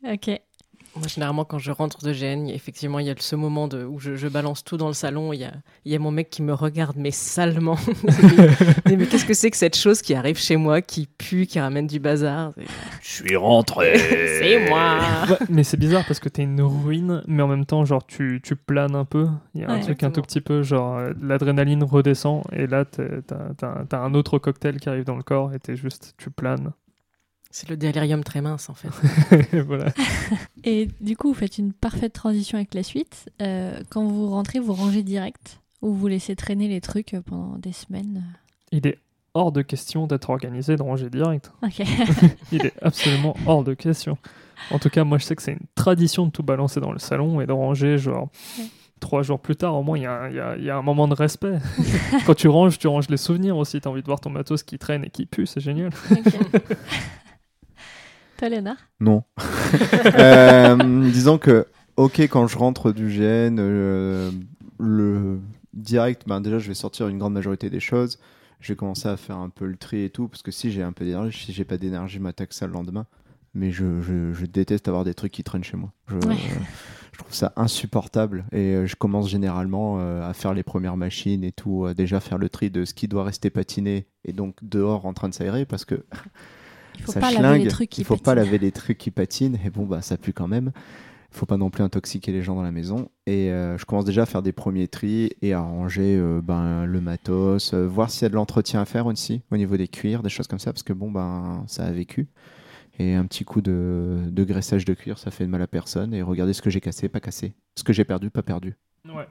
Ok. 0.06 0.30
Moi, 0.96 1.08
généralement, 1.08 1.44
quand 1.44 1.58
je 1.58 1.72
rentre 1.72 1.98
de 2.04 2.12
GN, 2.12 2.48
effectivement, 2.48 3.00
il 3.00 3.06
y 3.06 3.10
a 3.10 3.14
ce 3.18 3.34
moment 3.34 3.66
de, 3.66 3.84
où 3.84 3.98
je, 3.98 4.14
je 4.14 4.28
balance 4.28 4.62
tout 4.62 4.76
dans 4.76 4.86
le 4.86 4.92
salon. 4.94 5.32
Il 5.32 5.40
y 5.40 5.44
a, 5.44 5.52
il 5.84 5.90
y 5.90 5.96
a 5.96 5.98
mon 5.98 6.12
mec 6.12 6.30
qui 6.30 6.40
me 6.40 6.52
regarde, 6.52 6.96
mais 6.96 7.10
salement. 7.10 7.76
mais 8.86 8.96
mais 8.96 9.06
qu'est-ce 9.06 9.24
que 9.24 9.34
c'est 9.34 9.50
que 9.50 9.56
cette 9.56 9.76
chose 9.76 10.02
qui 10.02 10.14
arrive 10.14 10.38
chez 10.38 10.56
moi, 10.56 10.82
qui 10.82 11.06
pue, 11.08 11.46
qui 11.46 11.58
ramène 11.58 11.88
du 11.88 11.98
bazar? 11.98 12.52
Je 13.02 13.08
suis 13.10 13.34
rentré. 13.36 13.98
C'est 14.38 14.68
moi 14.68 14.98
Ouais, 15.28 15.36
mais 15.48 15.64
c'est 15.64 15.76
bizarre 15.76 16.04
parce 16.06 16.20
que 16.20 16.28
t'es 16.28 16.42
une 16.44 16.60
ruine, 16.62 17.22
mais 17.26 17.42
en 17.42 17.48
même 17.48 17.64
temps, 17.66 17.84
genre, 17.84 18.06
tu, 18.06 18.40
tu 18.44 18.54
planes 18.54 18.94
un 18.94 19.04
peu. 19.04 19.26
Il 19.54 19.62
y 19.62 19.64
a 19.64 19.70
un 19.70 19.74
Ouais. 19.74 19.80
truc 19.80 20.02
un 20.04 20.10
tout 20.12 20.22
petit 20.22 20.40
peu, 20.40 20.62
genre, 20.62 20.96
euh, 20.98 21.12
l'adrénaline 21.20 21.82
redescend, 21.82 22.42
et 22.52 22.66
là, 22.68 22.84
t'as 22.84 23.98
un 23.98 24.14
autre 24.14 24.38
cocktail 24.38 24.78
qui 24.78 24.88
arrive 24.88 25.04
dans 25.04 25.16
le 25.16 25.22
corps, 25.24 25.52
et 25.54 25.58
t'es 25.58 25.74
juste, 25.76 26.14
tu 26.18 26.30
planes. 26.30 26.70
C'est 27.56 27.68
le 27.68 27.76
délirium 27.76 28.24
très 28.24 28.40
mince, 28.40 28.68
en 28.68 28.74
fait. 28.74 28.88
Et 29.56 29.60
voilà. 29.60 29.92
Et 30.64 30.88
du 31.00 31.16
coup, 31.16 31.28
vous 31.28 31.34
faites 31.34 31.56
une 31.58 31.72
parfaite 31.72 32.12
transition 32.12 32.58
avec 32.58 32.74
la 32.74 32.82
suite. 32.82 33.30
Euh, 33.40 33.78
quand 33.90 34.04
vous 34.04 34.28
rentrez, 34.28 34.58
vous 34.58 34.72
rangez 34.72 35.04
direct 35.04 35.60
ou 35.80 35.92
vous 35.94 36.08
laissez 36.08 36.34
traîner 36.34 36.66
les 36.66 36.80
trucs 36.80 37.14
pendant 37.26 37.56
des 37.58 37.70
semaines? 37.70 38.24
Il 38.72 38.84
est 38.88 38.98
hors 39.34 39.52
de 39.52 39.62
question 39.62 40.08
d'être 40.08 40.30
organisé 40.30 40.74
de 40.74 40.82
ranger 40.82 41.08
direct. 41.10 41.52
Ok. 41.62 41.80
Il 42.50 42.66
est 42.66 42.72
absolument 42.82 43.36
hors 43.46 43.62
de 43.62 43.74
question. 43.74 44.18
En 44.72 44.80
tout 44.80 44.90
cas, 44.90 45.04
moi, 45.04 45.18
je 45.18 45.24
sais 45.24 45.36
que 45.36 45.42
c'est 45.42 45.52
une 45.52 45.66
tradition 45.76 46.26
de 46.26 46.32
tout 46.32 46.42
balancer 46.42 46.80
dans 46.80 46.90
le 46.90 46.98
salon 46.98 47.40
et 47.40 47.46
de 47.46 47.52
ranger, 47.52 47.98
genre. 47.98 48.30
Ouais. 48.58 48.64
Trois 48.98 49.22
jours 49.22 49.38
plus 49.38 49.54
tard, 49.54 49.76
au 49.76 49.84
moins, 49.84 49.96
il 49.98 50.02
y, 50.02 50.06
a 50.06 50.22
un- 50.22 50.28
il 50.28 50.34
y 50.36 50.40
a- 50.40 50.56
il 50.56 50.64
y 50.64 50.70
a 50.70 50.76
un 50.76 50.82
moment 50.82 51.06
de 51.06 51.14
respect. 51.14 51.58
Quand 52.26 52.34
tu 52.34 52.48
ranges, 52.48 52.78
tu 52.78 52.88
ranges 52.88 53.08
les 53.10 53.16
souvenirs 53.16 53.56
aussi. 53.56 53.80
T'as 53.80 53.90
envie 53.90 54.00
de 54.02 54.06
voir 54.06 54.18
ton 54.20 54.30
matos 54.30 54.64
qui 54.64 54.76
traîne 54.78 55.04
et 55.04 55.10
qui 55.10 55.26
pue, 55.26 55.46
c'est 55.46 55.60
génial. 55.60 55.90
Ok. 56.10 56.34
Toi, 58.44 58.50
Léonard 58.50 58.76
Non. 59.00 59.22
Euh, 60.18 61.10
disons 61.10 61.38
que, 61.38 61.66
ok, 61.96 62.20
quand 62.20 62.46
je 62.46 62.56
rentre 62.58 62.92
du 62.92 63.08
GN, 63.08 63.56
euh, 63.58 64.30
le 64.78 65.40
direct, 65.72 66.22
ben 66.28 66.40
déjà, 66.40 66.58
je 66.58 66.68
vais 66.68 66.74
sortir 66.74 67.08
une 67.08 67.18
grande 67.18 67.32
majorité 67.32 67.70
des 67.70 67.80
choses. 67.80 68.18
Je 68.60 68.72
vais 68.72 68.76
commencer 68.76 69.08
à 69.08 69.16
faire 69.16 69.38
un 69.38 69.48
peu 69.48 69.64
le 69.66 69.76
tri 69.76 70.04
et 70.04 70.10
tout, 70.10 70.28
parce 70.28 70.42
que 70.42 70.50
si 70.52 70.70
j'ai 70.70 70.82
un 70.82 70.92
peu 70.92 71.04
d'énergie, 71.06 71.46
si 71.46 71.52
j'ai 71.52 71.64
pas 71.64 71.76
d'énergie, 71.78 72.16
je 72.16 72.20
m'attaque 72.20 72.52
ça 72.52 72.66
le 72.66 72.72
lendemain. 72.74 73.06
Mais 73.54 73.70
je, 73.72 74.00
je- 74.02 74.32
je 74.32 74.46
déteste 74.46 74.86
avoir 74.88 75.04
des 75.04 75.14
trucs 75.14 75.32
qui 75.32 75.42
traînent 75.42 75.64
chez 75.64 75.76
moi. 75.76 75.92
Je, 76.08 76.14
Ouais. 76.28 76.36
je 77.12 77.18
trouve 77.18 77.32
ça 77.34 77.52
insupportable. 77.56 78.44
Et 78.52 78.74
euh, 78.74 78.86
je 78.86 78.94
commence 78.94 79.28
généralement 79.30 79.96
euh, 80.00 80.28
à 80.28 80.34
faire 80.34 80.54
les 80.54 80.62
premières 80.62 80.96
machines 80.96 81.42
et 81.42 81.52
tout, 81.52 81.86
à 81.86 81.94
déjà 81.94 82.20
faire 82.20 82.38
le 82.38 82.48
tri 82.48 82.70
de 82.70 82.84
ce 82.84 82.94
qui 82.94 83.08
doit 83.08 83.24
rester 83.24 83.50
patiné 83.50 84.06
et 84.24 84.32
donc 84.32 84.56
dehors 84.62 85.06
en 85.06 85.14
train 85.14 85.28
de 85.30 85.34
s'aérer, 85.34 85.64
parce 85.64 85.84
que 85.84 86.04
Il 86.96 87.02
faut 87.02 87.12
ça 87.12 87.20
pas 87.20 87.30
laver 87.30 87.58
les 87.58 87.68
trucs 87.68 87.90
qui 87.90 88.00
Il 88.00 88.04
faut 88.04 88.16
pas 88.16 88.34
laver 88.34 88.58
les 88.58 88.72
trucs 88.72 88.98
qui 88.98 89.10
patinent. 89.10 89.58
Et 89.64 89.70
bon, 89.70 89.84
bah, 89.84 90.02
ça 90.02 90.16
pue 90.16 90.32
quand 90.32 90.48
même. 90.48 90.72
Il 91.32 91.38
faut 91.38 91.46
pas 91.46 91.56
non 91.56 91.68
plus 91.68 91.82
intoxiquer 91.82 92.30
les 92.30 92.42
gens 92.42 92.54
dans 92.54 92.62
la 92.62 92.70
maison. 92.70 93.08
Et 93.26 93.50
euh, 93.50 93.76
je 93.76 93.84
commence 93.84 94.04
déjà 94.04 94.22
à 94.22 94.26
faire 94.26 94.42
des 94.42 94.52
premiers 94.52 94.86
tris 94.86 95.30
et 95.42 95.52
à 95.52 95.60
ranger 95.60 96.16
euh, 96.16 96.40
ben, 96.40 96.84
le 96.84 97.00
matos, 97.00 97.74
euh, 97.74 97.88
voir 97.88 98.08
s'il 98.08 98.22
y 98.22 98.26
a 98.26 98.28
de 98.28 98.34
l'entretien 98.34 98.80
à 98.80 98.84
faire 98.84 99.06
aussi 99.06 99.42
au 99.50 99.56
niveau 99.56 99.76
des 99.76 99.88
cuirs, 99.88 100.22
des 100.22 100.28
choses 100.28 100.46
comme 100.46 100.60
ça, 100.60 100.72
parce 100.72 100.84
que 100.84 100.92
bon, 100.92 101.10
ben, 101.10 101.64
ça 101.66 101.84
a 101.84 101.90
vécu. 101.90 102.28
Et 103.00 103.14
un 103.14 103.26
petit 103.26 103.44
coup 103.44 103.60
de, 103.60 104.20
de 104.30 104.44
graissage 104.44 104.84
de 104.84 104.94
cuir, 104.94 105.18
ça 105.18 105.32
fait 105.32 105.44
de 105.44 105.50
mal 105.50 105.60
à 105.60 105.66
personne. 105.66 106.14
Et 106.14 106.22
regardez 106.22 106.52
ce 106.52 106.62
que 106.62 106.70
j'ai 106.70 106.80
cassé, 106.80 107.08
pas 107.08 107.18
cassé. 107.18 107.54
Ce 107.76 107.82
que 107.82 107.92
j'ai 107.92 108.04
perdu, 108.04 108.30
pas 108.30 108.44
perdu. 108.44 108.76
Ouais. 109.04 109.26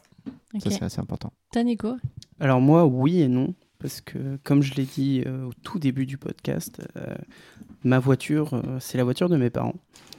Ok. 0.53 0.61
Ça, 0.61 0.69
c'est 0.69 0.83
assez 0.83 0.99
important. 0.99 1.31
Toi, 1.53 1.63
Nico? 1.63 1.95
Alors 2.41 2.59
moi, 2.59 2.85
oui 2.85 3.21
et 3.21 3.29
non, 3.29 3.53
parce 3.83 3.99
que 3.99 4.39
comme 4.45 4.63
je 4.63 4.75
l'ai 4.75 4.85
dit 4.85 5.23
euh, 5.27 5.43
au 5.43 5.51
tout 5.61 5.77
début 5.77 6.05
du 6.05 6.17
podcast, 6.17 6.81
euh, 6.95 7.13
ma 7.83 7.99
voiture, 7.99 8.53
euh, 8.53 8.77
c'est 8.79 8.97
la 8.97 9.03
voiture 9.03 9.27
de 9.27 9.35
mes 9.35 9.49
parents. 9.49 9.75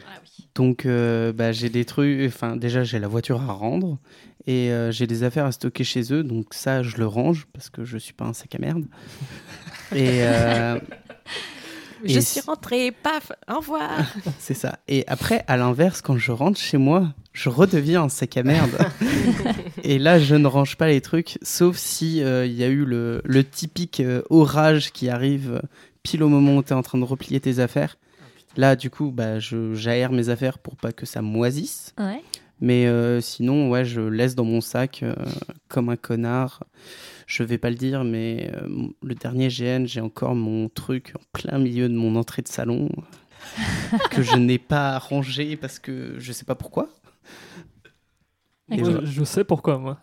Ah 0.06 0.20
oui. 0.22 0.46
Donc 0.54 0.86
bah, 0.86 1.50
j'ai 1.52 1.70
des 1.70 1.86
trucs, 1.86 2.28
enfin 2.28 2.56
déjà 2.56 2.84
j'ai 2.84 2.98
la 2.98 3.08
voiture 3.08 3.40
à 3.40 3.52
rendre 3.52 3.98
et 4.46 4.70
j'ai 4.90 5.06
des 5.06 5.22
affaires 5.22 5.46
à 5.46 5.52
stocker 5.52 5.82
chez 5.82 6.12
eux, 6.12 6.22
donc 6.22 6.52
ça 6.52 6.82
je 6.82 6.98
le 6.98 7.06
range 7.06 7.46
parce 7.54 7.70
que 7.70 7.84
je 7.84 7.96
suis 7.96 8.12
pas 8.12 8.26
un 8.26 8.34
sac 8.34 8.54
à 8.54 8.58
merde. 8.58 8.84
et 9.94 10.20
Je 12.04 12.18
Et 12.18 12.20
suis 12.20 12.40
rentrée, 12.42 12.92
paf, 12.92 13.32
au 13.50 13.56
revoir. 13.56 13.90
c'est 14.38 14.54
ça. 14.54 14.78
Et 14.88 15.04
après, 15.06 15.42
à 15.48 15.56
l'inverse, 15.56 16.02
quand 16.02 16.18
je 16.18 16.32
rentre 16.32 16.60
chez 16.60 16.76
moi, 16.76 17.14
je 17.34 17.48
redeviens 17.48 18.04
un 18.04 18.08
sac 18.08 18.36
à 18.36 18.44
merde. 18.44 18.78
et 19.82 19.98
là, 19.98 20.18
je 20.18 20.36
ne 20.36 20.46
range 20.46 20.76
pas 20.76 20.86
les 20.86 21.00
trucs, 21.00 21.36
sauf 21.42 21.76
si 21.76 22.22
euh, 22.22 22.46
il 22.46 22.54
y 22.54 22.62
a 22.62 22.68
eu 22.68 22.84
le, 22.84 23.20
le 23.24 23.44
typique 23.44 24.00
euh, 24.00 24.22
orage 24.30 24.92
qui 24.92 25.10
arrive 25.10 25.54
euh, 25.54 25.60
pile 26.04 26.22
au 26.22 26.28
moment 26.28 26.56
où 26.56 26.62
tu 26.62 26.70
es 26.70 26.74
en 26.74 26.82
train 26.82 26.96
de 26.96 27.04
replier 27.04 27.40
tes 27.40 27.58
affaires. 27.58 27.98
Là, 28.56 28.76
du 28.76 28.88
coup, 28.88 29.10
bah, 29.10 29.40
je 29.40 29.74
j'aère 29.74 30.12
mes 30.12 30.28
affaires 30.28 30.58
pour 30.58 30.76
pas 30.76 30.92
que 30.92 31.06
ça 31.06 31.22
moisisse. 31.22 31.92
Ouais. 31.98 32.22
Mais 32.60 32.86
euh, 32.86 33.20
sinon, 33.20 33.68
ouais, 33.68 33.84
je 33.84 34.00
laisse 34.00 34.36
dans 34.36 34.44
mon 34.44 34.60
sac 34.60 35.04
comme 35.66 35.88
un 35.88 35.96
connard. 35.96 36.62
Je 37.26 37.42
vais 37.42 37.58
pas 37.58 37.70
le 37.70 37.76
dire, 37.76 38.04
mais 38.04 38.52
le 39.02 39.14
dernier 39.16 39.48
GN, 39.48 39.86
j'ai 39.86 40.00
encore 40.00 40.36
mon 40.36 40.68
truc 40.68 41.14
en 41.18 41.22
plein 41.32 41.58
milieu 41.58 41.88
de 41.88 41.94
mon 41.94 42.14
entrée 42.14 42.42
de 42.42 42.48
salon 42.48 42.90
que 44.10 44.22
je 44.22 44.36
n'ai 44.36 44.58
pas 44.58 44.98
rangé 44.98 45.56
parce 45.56 45.80
que 45.80 46.14
je 46.18 46.32
sais 46.32 46.44
pas 46.44 46.54
pourquoi. 46.54 46.90
Moi, 48.68 48.78
voilà. 48.82 49.00
je, 49.04 49.06
je 49.06 49.24
sais 49.24 49.44
pourquoi, 49.44 49.78
moi. 49.78 49.98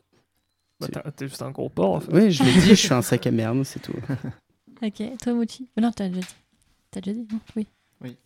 Bah, 0.80 0.88
T'es 1.16 1.28
juste 1.28 1.42
un 1.42 1.52
gros 1.52 1.70
porc, 1.70 1.92
en 1.96 2.00
fait. 2.00 2.12
Oui, 2.14 2.32
je 2.32 2.44
l'ai 2.44 2.52
dit, 2.54 2.60
je 2.70 2.74
suis 2.76 2.94
un 2.94 3.02
sac 3.02 3.26
à 3.28 3.32
merde, 3.32 3.64
c'est 3.64 3.80
tout. 3.82 3.94
Ok. 4.84 5.04
Toi, 5.22 5.34
Mouti 5.34 5.70
Non, 5.80 5.92
t'as 5.92 6.08
déjà 6.10 6.22
dit. 6.22 6.36
T'as 6.90 7.02
déjà 7.02 7.14
dit 7.20 7.28
Non, 7.32 7.40
oui. 7.56 7.68
Oui. 8.04 8.18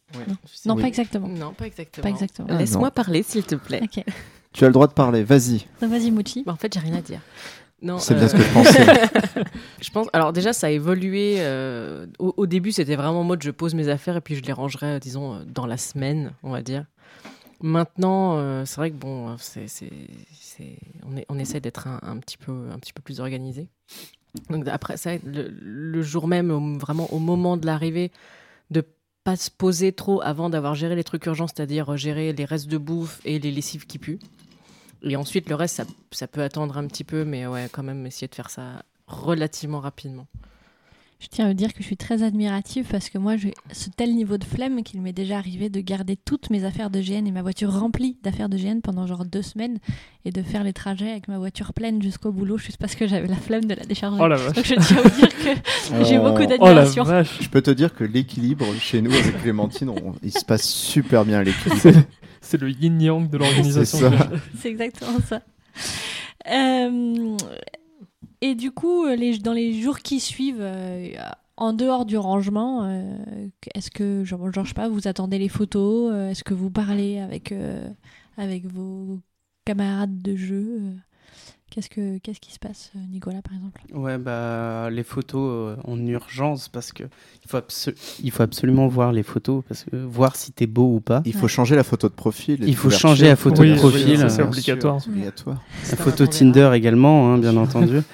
Non, 0.66 0.76
Oui. 0.76 0.82
pas 0.84 0.88
exactement. 0.88 1.28
Non, 1.28 1.52
pas 1.53 1.68
exactement. 1.68 2.03
Pas 2.03 2.10
exactement. 2.10 2.48
Ah, 2.49 2.57
Laisse-moi 2.57 2.91
parler, 2.91 3.24
s'il 3.24 3.44
te 3.44 3.56
plaît. 3.56 3.82
Ok. 3.84 4.02
Tu 4.53 4.64
as 4.64 4.68
le 4.68 4.74
droit 4.74 4.88
de 4.88 4.94
parler, 4.94 5.26
vas-y. 5.26 5.66
Vas-y, 5.82 6.12
Mouti. 6.12 6.44
Bah, 6.45 6.53
en 6.53 6.56
fait, 6.56 6.74
j'ai 6.74 6.80
rien 6.80 6.94
à 6.95 7.02
dire. 7.02 7.20
Non, 7.82 7.98
C'est 7.99 8.14
euh, 8.14 8.20
bien 8.20 8.28
ce 8.30 8.36
que 8.38 8.41
je 8.41 8.53
pensais. 8.53 9.44
Je 9.82 9.90
pense. 9.90 10.07
Alors 10.14 10.32
déjà, 10.32 10.53
ça 10.53 10.68
a 10.68 10.70
évolué. 10.70 11.36
euh, 11.40 12.07
au, 12.20 12.34
au 12.38 12.45
début, 12.48 12.72
c'était 12.72 12.95
vraiment 12.95 13.20
en 13.20 13.24
mode 13.26 13.44
je 13.44 13.52
pose 13.52 13.74
mes 13.76 13.90
affaires 13.90 14.16
et 14.16 14.22
puis 14.22 14.36
je 14.36 14.41
les 14.44 14.53
rangerai, 14.53 14.86
euh, 14.95 14.99
disons, 14.99 15.41
dans 15.45 15.66
la 15.66 15.76
semaine, 15.76 16.32
on 16.41 16.52
va 16.52 16.62
dire. 16.62 16.86
Maintenant, 17.61 18.38
euh, 18.38 18.65
c'est 18.65 18.77
vrai 18.77 18.91
que 18.91 18.95
bon, 18.95 19.30
euh, 19.30 19.65
on, 21.30 21.40
essaie 21.40 21.60
d'être 21.60 21.88
un, 21.88 22.18
petit 22.18 22.38
peu, 22.38 22.69
plus 23.03 23.19
organisé. 23.19 23.68
Donc 24.49 24.68
après 24.68 24.95
le, 25.26 26.02
jour 26.02 26.27
même, 26.27 26.77
vraiment 26.77 27.11
au 27.14 27.19
moment 27.19 27.57
de 27.57 27.65
l'arrivée, 27.65 28.11
de 28.72 28.84
pas 29.23 29.36
se 29.36 29.49
poser 29.49 29.94
trop 29.94 30.22
avant 30.22 30.49
d'avoir 30.49 30.76
géré 30.76 30.95
les 30.95 31.03
trucs 31.03 31.26
urgents, 31.26 31.48
c'est-à-dire 31.48 31.94
euh, 31.94 31.98
gérer 31.98 32.34
les 32.34 32.45
restes 32.45 32.68
de 32.68 32.77
bouffe 32.77 33.22
et 33.26 33.40
les 33.40 33.52
lessives 33.52 33.88
qui 33.88 33.98
puent. 33.98 34.19
Et 35.02 35.15
ensuite, 35.15 35.49
le 35.49 35.56
reste, 35.56 35.76
ça, 35.76 35.86
ça 36.11 36.27
peut 36.27 36.41
attendre 36.41 36.77
un 36.77 36.88
petit 36.88 37.03
peu, 37.03 37.26
mais 37.26 37.48
ouais, 37.48 37.68
quand 37.72 37.84
même 37.84 38.06
essayer 38.06 38.27
de 38.27 38.36
faire 38.36 38.49
ça 38.49 38.84
relativement 39.07 39.80
rapidement. 39.80 40.27
Je 41.26 41.30
tiens 41.31 41.47
à 41.49 41.53
dire 41.56 41.73
que 41.73 41.80
je 41.80 41.85
suis 41.85 41.97
très 41.97 42.22
admirative 42.22 42.85
parce 42.91 43.10
que 43.10 43.18
moi, 43.18 43.35
j'ai 43.35 43.56
ce 43.72 43.89
tel 43.89 44.14
niveau 44.14 44.38
de 44.38 44.43
flemme 44.43 44.84
qu'il 44.84 45.02
m'est 45.02 45.11
déjà 45.11 45.39
arrivé 45.39 45.69
de 45.69 45.80
garder 45.81 46.18
toutes 46.18 46.52
mes 46.52 46.65
affaires 46.65 46.91
de 46.91 47.02
GN 47.02 47.26
et 47.26 47.31
ma 47.31 47.41
voiture 47.41 47.72
remplie 47.73 48.15
d'affaires 48.22 48.47
de 48.47 48.57
GN 48.57 48.80
pendant 48.81 49.07
genre 49.07 49.26
deux 49.26 49.41
semaines 49.41 49.80
et 50.23 50.30
de 50.31 50.43
faire 50.43 50.64
les 50.64 50.72
trajets 50.72 51.10
avec 51.10 51.27
ma 51.27 51.39
voiture 51.39 51.73
pleine 51.73 51.99
jusqu'au 51.99 52.31
boulot 52.31 52.60
juste 52.60 52.77
parce 52.77 52.93
que 52.93 53.07
j'avais 53.07 53.27
la 53.27 53.38
flemme 53.38 53.65
de 53.65 53.73
la 53.73 53.85
décharger. 53.85 54.22
Oh 54.22 54.27
la 54.27 54.35
vache. 54.35 54.53
Donc 54.53 54.65
je 54.65 54.76
tiens 54.76 54.97
à 54.97 55.02
vous 55.02 55.19
dire 55.19 55.30
que 55.30 56.06
j'ai 56.06 56.19
Oh. 56.19 56.22
beaucoup 56.30 56.38
Oh 56.38 56.41
la 56.41 56.45
d'admiration. 56.57 57.03
vache. 57.03 57.38
Je 57.41 57.49
peux 57.49 57.64
te 57.64 57.72
dire 57.72 57.95
que 57.95 58.03
l'équilibre 58.03 58.65
chez 58.80 59.02
nous 59.02 59.11
avec 59.11 59.41
Clémentine, 59.41 59.89
on- 59.89 60.14
il 60.22 60.31
se 60.31 60.45
passe 60.45 60.64
super 60.69 61.26
bien 61.26 61.41
l'équilibre. 61.41 62.03
C'est 62.39 62.61
le 62.61 62.69
yin-yang 62.69 63.27
de 63.31 63.38
l'organisation. 63.39 64.11
C'est 64.11 64.18
ça. 64.18 64.30
C'est 64.61 64.69
exactement 64.69 65.18
ça. 65.27 65.41
Euh, 66.52 67.35
et 68.49 68.55
du 68.55 68.72
coup, 68.72 69.05
les, 69.07 69.38
dans 69.38 69.53
les 69.53 69.81
jours 69.81 69.99
qui 69.99 70.19
suivent, 70.19 70.57
euh, 70.61 71.09
en 71.57 71.73
dehors 71.73 72.05
du 72.05 72.17
rangement, 72.17 72.84
euh, 72.84 73.47
est-ce 73.73 73.89
que, 73.91 74.23
genre, 74.23 74.51
genre, 74.51 74.65
je 74.65 74.69
sais 74.69 74.73
pas, 74.76 74.89
vous 74.89 75.07
attendez 75.07 75.38
les 75.38 75.49
photos 75.49 76.11
euh, 76.13 76.30
Est-ce 76.30 76.43
que 76.43 76.53
vous 76.53 76.69
parlez 76.69 77.19
avec, 77.19 77.51
euh, 77.51 77.88
avec 78.38 78.65
vos 78.65 79.19
camarades 79.65 80.22
de 80.22 80.35
jeu 80.35 80.80
euh, 80.81 80.91
Qu'est-ce, 81.72 81.89
que, 81.89 82.19
qu'est-ce 82.19 82.39
qui 82.39 82.53
se 82.53 82.59
passe, 82.59 82.91
euh, 82.95 82.99
Nicolas, 83.11 83.41
par 83.41 83.53
exemple? 83.55 83.81
Ouais, 83.93 84.17
bah 84.17 84.89
les 84.91 85.03
photos 85.03 85.49
euh, 85.51 85.76
en 85.84 85.97
urgence 86.05 86.69
parce 86.69 86.93
que 86.93 87.03
il 87.43 87.49
faut, 87.49 87.57
abso- 87.57 88.19
il 88.23 88.31
faut 88.31 88.43
absolument 88.43 88.88
voir 88.88 89.11
les 89.11 89.23
photos 89.23 89.63
parce 89.67 89.84
que 89.84 89.95
voir 89.97 90.35
si 90.38 90.51
t'es 90.53 90.67
beau 90.67 90.95
ou 90.95 90.99
pas. 91.01 91.22
Il 91.26 91.34
faut 91.34 91.43
Ouais. 91.43 91.49
changer 91.49 91.76
la 91.76 91.84
photo 91.84 92.07
de 92.07 92.13
profil. 92.13 92.59
Il 92.65 92.76
faut 92.77 92.89
changer 92.91 93.27
la 93.27 93.35
photo 93.35 93.63
de 93.65 93.76
profil, 93.76 94.17
c'est 94.30 94.41
obligatoire. 94.43 95.05
obligatoire. 95.07 95.63
La 95.89 95.97
photo 95.97 96.27
Tinder 96.27 96.72
également, 96.76 97.34
hein, 97.34 97.38
bien 97.39 97.57
entendu. 97.57 97.99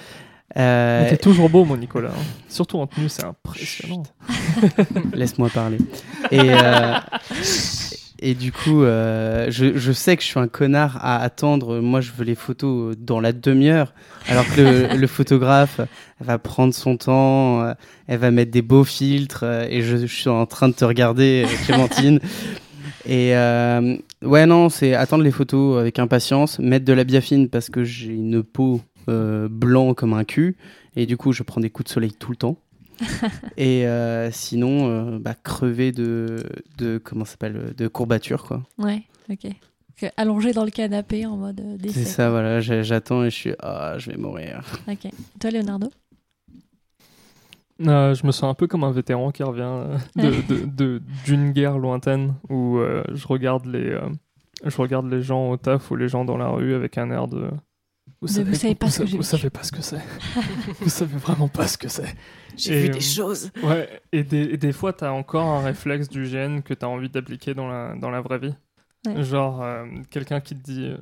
Euh, 0.58 1.10
T'es 1.10 1.18
toujours 1.18 1.50
beau, 1.50 1.64
mon 1.66 1.78
Nicolas. 1.78 2.10
hein. 2.10 2.24
Surtout 2.50 2.78
en 2.80 2.88
tenue, 2.88 3.10
c'est 3.10 3.24
impressionnant. 3.26 4.04
Laisse-moi 5.14 5.50
parler. 5.50 5.78
Et, 6.32 6.40
euh, 6.52 6.96
et 8.20 8.34
du 8.36 8.52
coup, 8.52 8.84
euh, 8.84 9.48
je, 9.50 9.78
je 9.78 9.92
sais 9.92 10.16
que 10.18 10.22
je 10.24 10.28
suis 10.28 10.40
un 10.40 10.48
connard 10.48 10.98
à 11.02 11.18
attendre. 11.22 11.80
Moi, 11.80 12.02
je 12.02 12.12
veux 12.16 12.26
les 12.26 12.36
photos 12.36 12.96
dans 12.98 13.20
la 13.20 13.32
demi-heure. 13.34 13.94
Alors 14.28 14.46
que 14.56 14.62
le, 14.62 14.96
le 14.98 15.08
photographe 15.08 15.80
va 16.20 16.38
prendre 16.38 16.74
son 16.74 16.98
temps, 16.98 17.74
elle 18.08 18.20
va 18.20 18.30
mettre 18.32 18.52
des 18.52 18.62
beaux 18.62 18.84
filtres. 18.84 19.44
et 19.46 19.82
je, 19.82 19.98
je 19.98 20.06
suis 20.06 20.30
en 20.30 20.46
train 20.46 20.68
de 20.68 20.74
te 20.74 20.86
regarder, 20.86 21.46
Clémentine. 21.66 22.20
Et 23.08 23.36
euh, 23.36 23.98
ouais, 24.22 24.46
non, 24.46 24.70
c'est 24.70 24.94
attendre 24.94 25.24
les 25.24 25.32
photos 25.32 25.80
avec 25.80 25.98
impatience, 25.98 26.60
mettre 26.60 26.86
de 26.86 26.94
la 26.94 27.04
biafine 27.04 27.50
parce 27.50 27.72
que 27.72 27.84
j'ai 27.84 28.12
une 28.14 28.44
peau 28.44 28.80
euh, 29.10 29.48
blanc 29.50 29.94
comme 29.94 30.14
un 30.14 30.24
cul. 30.24 30.58
Et 30.96 31.06
du 31.06 31.18
coup, 31.18 31.32
je 31.34 31.44
prends 31.44 31.62
des 31.62 31.70
coups 31.70 31.88
de 31.90 31.94
soleil 31.94 32.12
tout 32.14 32.32
le 32.32 32.38
temps. 32.38 32.58
et 33.58 33.88
euh, 33.88 34.30
sinon, 34.32 34.88
euh, 34.90 35.20
bah, 35.20 35.34
crever 35.34 35.92
de, 35.92 36.38
de 36.78 37.00
comment 37.04 37.26
ça 37.26 37.32
s'appelle 37.32 37.74
de 37.76 37.88
courbatures 37.88 38.44
quoi. 38.44 38.62
Ouais, 38.78 39.04
ok. 39.30 39.48
Allongé 40.18 40.52
dans 40.52 40.66
le 40.66 40.72
canapé 40.72 41.26
en 41.28 41.38
mode 41.38 41.60
euh, 41.60 41.76
C'est 41.80 41.88
décès. 41.88 42.06
ça, 42.06 42.30
voilà. 42.32 42.60
J'attends 42.60 43.24
et 43.24 43.30
je 43.30 43.36
suis 43.36 43.54
ah, 43.60 43.96
je 44.00 44.10
vais 44.12 44.18
mourir. 44.18 44.62
Ok. 44.88 45.10
Toi, 45.40 45.52
Leonardo? 45.52 45.90
Euh, 47.82 48.14
je 48.14 48.26
me 48.28 48.32
sens 48.32 48.44
un 48.44 48.54
peu 48.54 48.68
comme 48.68 48.84
un 48.84 48.92
vétéran 48.92 49.32
qui 49.32 49.42
revient 49.44 49.62
euh, 49.64 49.98
de- 50.16 50.42
de- 50.56 50.66
de- 50.66 51.02
d'une 51.26 51.52
guerre 51.52 51.80
lointaine 51.80 52.36
où 52.50 52.78
euh, 52.78 53.04
je 53.14 53.28
regarde 53.28 53.66
les 53.66 53.90
euh, 53.90 54.02
je 54.64 54.78
regarde 54.78 55.10
les 55.10 55.22
gens 55.24 55.50
au 55.50 55.58
taf 55.58 55.90
ou 55.90 55.96
les 55.96 56.08
gens 56.08 56.24
dans 56.24 56.38
la 56.38 56.50
rue 56.50 56.76
avec 56.76 56.98
un 57.00 57.10
air 57.10 57.28
de 57.28 57.50
vous 58.22 58.28
savez 58.28 58.76
pas 58.76 58.86
vous 58.86 58.92
ce 58.92 59.04
que 59.04 59.18
vous 59.18 59.24
savez 59.24 59.50
pas 59.50 59.64
ce 59.64 59.72
que 59.72 59.82
c'est. 59.82 60.02
Vous 60.82 60.90
savez 60.90 61.18
vraiment 61.18 61.48
pas 61.48 61.68
ce 61.68 61.78
que 61.78 61.88
c'est. 61.88 62.16
J'ai 62.56 62.74
Et, 62.78 62.82
vu 62.84 62.90
euh, 62.90 62.94
des 62.94 63.02
choses. 63.02 63.50
ouais 63.64 63.90
et 64.12 64.24
des, 64.24 64.42
et 64.44 64.58
des 64.58 64.72
fois 64.72 64.94
t'as 64.94 65.12
encore 65.12 65.48
un 65.48 65.62
réflexe 65.64 66.08
du 66.10 66.26
gène 66.26 66.62
que 66.62 66.74
t'as 66.74 66.88
envie 66.88 67.10
d'appliquer 67.10 67.54
dans 67.54 67.68
la 67.68 67.96
dans 67.96 68.10
la 68.12 68.22
vraie 68.22 68.40
vie. 68.40 68.54
Ouais. 69.08 69.24
genre 69.24 69.64
euh, 69.64 69.86
quelqu'un 70.12 70.40
qui 70.42 70.56
te 70.56 70.62
dit 70.64 70.86
euh, 70.86 70.98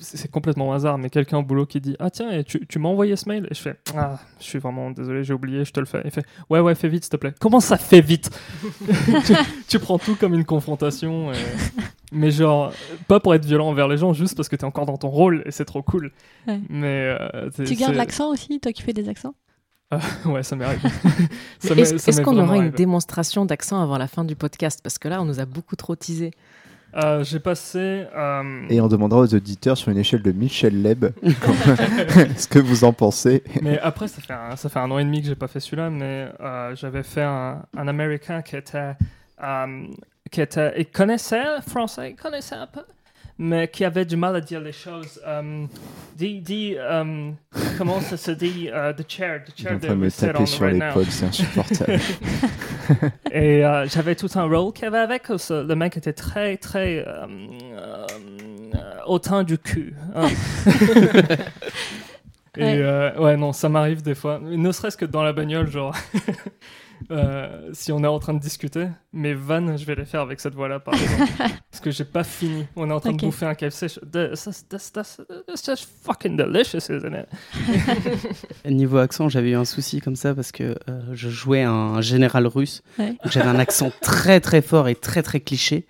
c'est 0.00 0.28
complètement 0.28 0.70
au 0.70 0.72
hasard 0.72 0.98
mais 0.98 1.08
quelqu'un 1.08 1.38
au 1.38 1.44
boulot 1.44 1.64
qui 1.64 1.80
dit 1.80 1.94
ah 2.00 2.10
tiens 2.10 2.32
et 2.32 2.42
tu, 2.42 2.66
tu 2.66 2.80
m'as 2.80 2.88
envoyé 2.88 3.14
ce 3.14 3.28
mail? 3.28 3.46
Et 3.50 3.54
je 3.54 3.60
fais 3.60 3.76
ah 3.96 4.18
je 4.40 4.44
suis 4.44 4.58
vraiment 4.58 4.90
désolé 4.90 5.22
j'ai 5.22 5.32
oublié 5.34 5.64
je 5.64 5.70
te 5.72 5.78
le 5.78 5.86
fais. 5.86 6.02
Il 6.04 6.10
fait 6.10 6.26
ouais 6.50 6.58
ouais 6.58 6.74
fais 6.74 6.88
vite 6.88 7.04
s'il 7.04 7.12
te 7.12 7.16
plaît. 7.16 7.32
Comment 7.38 7.60
ça 7.60 7.76
fait 7.78 8.00
vite? 8.00 8.30
Tu, 9.26 9.34
tu 9.68 9.78
prends 9.78 9.98
tout 10.00 10.16
comme 10.16 10.34
une 10.34 10.44
confrontation 10.44 11.32
et- 11.32 11.36
mais 12.14 12.30
genre 12.30 12.72
pas 13.08 13.20
pour 13.20 13.34
être 13.34 13.44
violent 13.44 13.68
envers 13.68 13.88
les 13.88 13.96
gens 13.98 14.12
juste 14.12 14.36
parce 14.36 14.48
que 14.48 14.56
t'es 14.56 14.64
encore 14.64 14.86
dans 14.86 14.96
ton 14.96 15.08
rôle 15.08 15.42
et 15.46 15.50
c'est 15.50 15.64
trop 15.64 15.82
cool 15.82 16.10
Ouais. 16.46 16.60
mais 16.70 17.16
euh, 17.34 17.50
Tu 17.64 17.74
gardes 17.74 17.94
l'accent 17.94 18.30
aussi, 18.30 18.60
toi 18.60 18.72
qui 18.72 18.82
fais 18.82 18.92
des 18.92 19.08
accents? 19.08 19.34
Ouais 20.24 20.42
ça 20.42 20.56
m'est 20.56 20.64
arrivé 20.64 20.88
Ça 21.60 21.74
m'est- 21.74 21.82
Est-ce 22.08 22.20
qu'on 22.22 22.38
aura 22.38 22.56
une 22.56 22.70
démonstration 22.70 23.44
d'accent 23.44 23.80
avant 23.82 23.98
la 23.98 24.08
fin 24.08 24.24
du 24.24 24.34
podcast? 24.34 24.80
Parce 24.82 24.98
que 24.98 25.06
là, 25.08 25.20
on 25.22 25.24
nous 25.24 25.38
a 25.40 25.44
beaucoup 25.44 25.76
trop 25.76 25.94
teasé. 25.94 26.32
Euh, 26.96 27.22
J'ai 27.24 27.38
passé. 27.40 28.04
euh, 28.14 28.66
Et 28.70 28.80
on 28.80 28.88
demandera 28.88 29.20
aux 29.20 29.34
auditeurs 29.34 29.76
sur 29.76 29.90
une 29.90 29.98
échelle 29.98 30.22
de 30.22 30.32
Michel 30.32 30.80
Leb 30.82 31.06
ce 32.36 32.46
que 32.48 32.58
vous 32.58 32.84
en 32.84 32.92
pensez. 32.92 33.42
Mais 33.62 33.78
après, 33.80 34.08
ça 34.08 34.20
fait 34.22 34.32
un, 34.32 34.56
ça 34.56 34.68
fait 34.68 34.78
un 34.80 34.90
an 34.90 34.98
et 34.98 35.04
demi 35.04 35.20
que 35.20 35.26
j'ai 35.28 35.34
pas 35.34 35.48
fait 35.48 35.60
celui-là, 35.60 35.90
mais 35.90 36.28
euh, 36.40 36.74
j'avais 36.76 37.02
fait 37.02 37.22
un, 37.22 37.62
un 37.76 37.88
Américain 37.88 38.42
qui 38.42 38.56
était, 38.56 38.94
euh, 39.42 39.86
qui 40.30 40.40
était, 40.40 40.72
il 40.78 40.86
connaissait 40.86 41.60
français, 41.68 42.10
il 42.10 42.16
connaissait 42.16 42.54
un 42.54 42.66
peu, 42.66 42.82
mais 43.38 43.68
qui 43.68 43.84
avait 43.84 44.04
du 44.04 44.16
mal 44.16 44.34
à 44.36 44.40
dire 44.40 44.60
les 44.60 44.72
choses. 44.72 45.20
Euh, 45.26 45.66
dis, 46.16 46.40
dis, 46.40 46.74
euh, 46.78 47.30
comment 47.78 48.00
ça 48.00 48.16
se 48.16 48.30
dit, 48.30 48.70
euh, 48.72 48.92
the 48.92 49.04
chair, 49.10 49.42
the 49.44 49.58
chair 49.60 49.78
de 49.78 49.88
me 49.94 50.10
taper 50.10 50.46
sur 50.46 50.64
right 50.64 50.74
l'épaule, 50.80 51.06
c'est 51.06 51.26
insupportable. 51.26 51.98
Et 53.32 53.64
euh, 53.64 53.86
j'avais 53.86 54.14
tout 54.14 54.28
un 54.34 54.44
rôle 54.44 54.72
qu'il 54.72 54.84
y 54.84 54.86
avait 54.88 54.98
avec. 54.98 55.28
Le 55.28 55.74
mec 55.74 55.96
était 55.96 56.12
très, 56.12 56.56
très 56.56 56.98
euh, 57.06 57.26
euh, 57.26 58.06
euh, 58.74 58.78
hautain 59.06 59.42
du 59.42 59.58
cul. 59.58 59.94
hein. 60.14 60.28
Et 62.56 62.62
Ouais. 62.62 62.78
euh, 62.78 63.18
ouais, 63.18 63.36
non, 63.36 63.52
ça 63.52 63.68
m'arrive 63.68 64.00
des 64.02 64.14
fois. 64.14 64.38
Ne 64.40 64.70
serait-ce 64.70 64.96
que 64.96 65.04
dans 65.04 65.24
la 65.24 65.32
bagnole, 65.32 65.68
genre. 65.70 65.92
euh, 67.10 67.70
si 67.72 67.92
on 67.92 68.02
est 68.02 68.06
en 68.06 68.18
train 68.18 68.34
de 68.34 68.38
discuter, 68.40 68.86
mes 69.12 69.34
vannes, 69.34 69.76
je 69.78 69.84
vais 69.84 69.94
les 69.94 70.04
faire 70.04 70.20
avec 70.20 70.40
cette 70.40 70.54
voix-là, 70.54 70.80
par 70.80 70.94
exemple. 70.94 71.32
Parce 71.70 71.80
que 71.82 71.90
j'ai 71.90 72.04
pas 72.04 72.24
fini. 72.24 72.64
On 72.76 72.88
est 72.88 72.92
en 72.92 73.00
train 73.00 73.10
Ok. 73.10 73.20
de 73.20 73.26
bouffer 73.26 73.46
un 73.46 73.54
KFC. 73.54 73.86
this, 74.12 74.48
it's 75.48 75.64
just 75.66 75.88
fucking 76.02 76.36
delicious, 76.36 76.88
isn't 76.88 77.14
it? 77.14 77.26
Niveau 78.64 78.98
accent, 78.98 79.28
j'avais 79.28 79.50
eu 79.50 79.56
un 79.56 79.64
souci 79.64 80.00
comme 80.00 80.16
ça 80.16 80.34
parce 80.34 80.52
que 80.52 80.62
euh, 80.88 81.00
je 81.12 81.28
jouais 81.28 81.62
un 81.62 82.00
général 82.00 82.46
russe. 82.46 82.82
Ouais. 82.98 83.14
J'avais 83.26 83.48
un 83.48 83.58
accent 83.58 83.90
très 84.00 84.40
très 84.40 84.62
fort 84.62 84.88
et 84.88 84.94
très 84.94 85.22
très 85.22 85.40
cliché. 85.40 85.86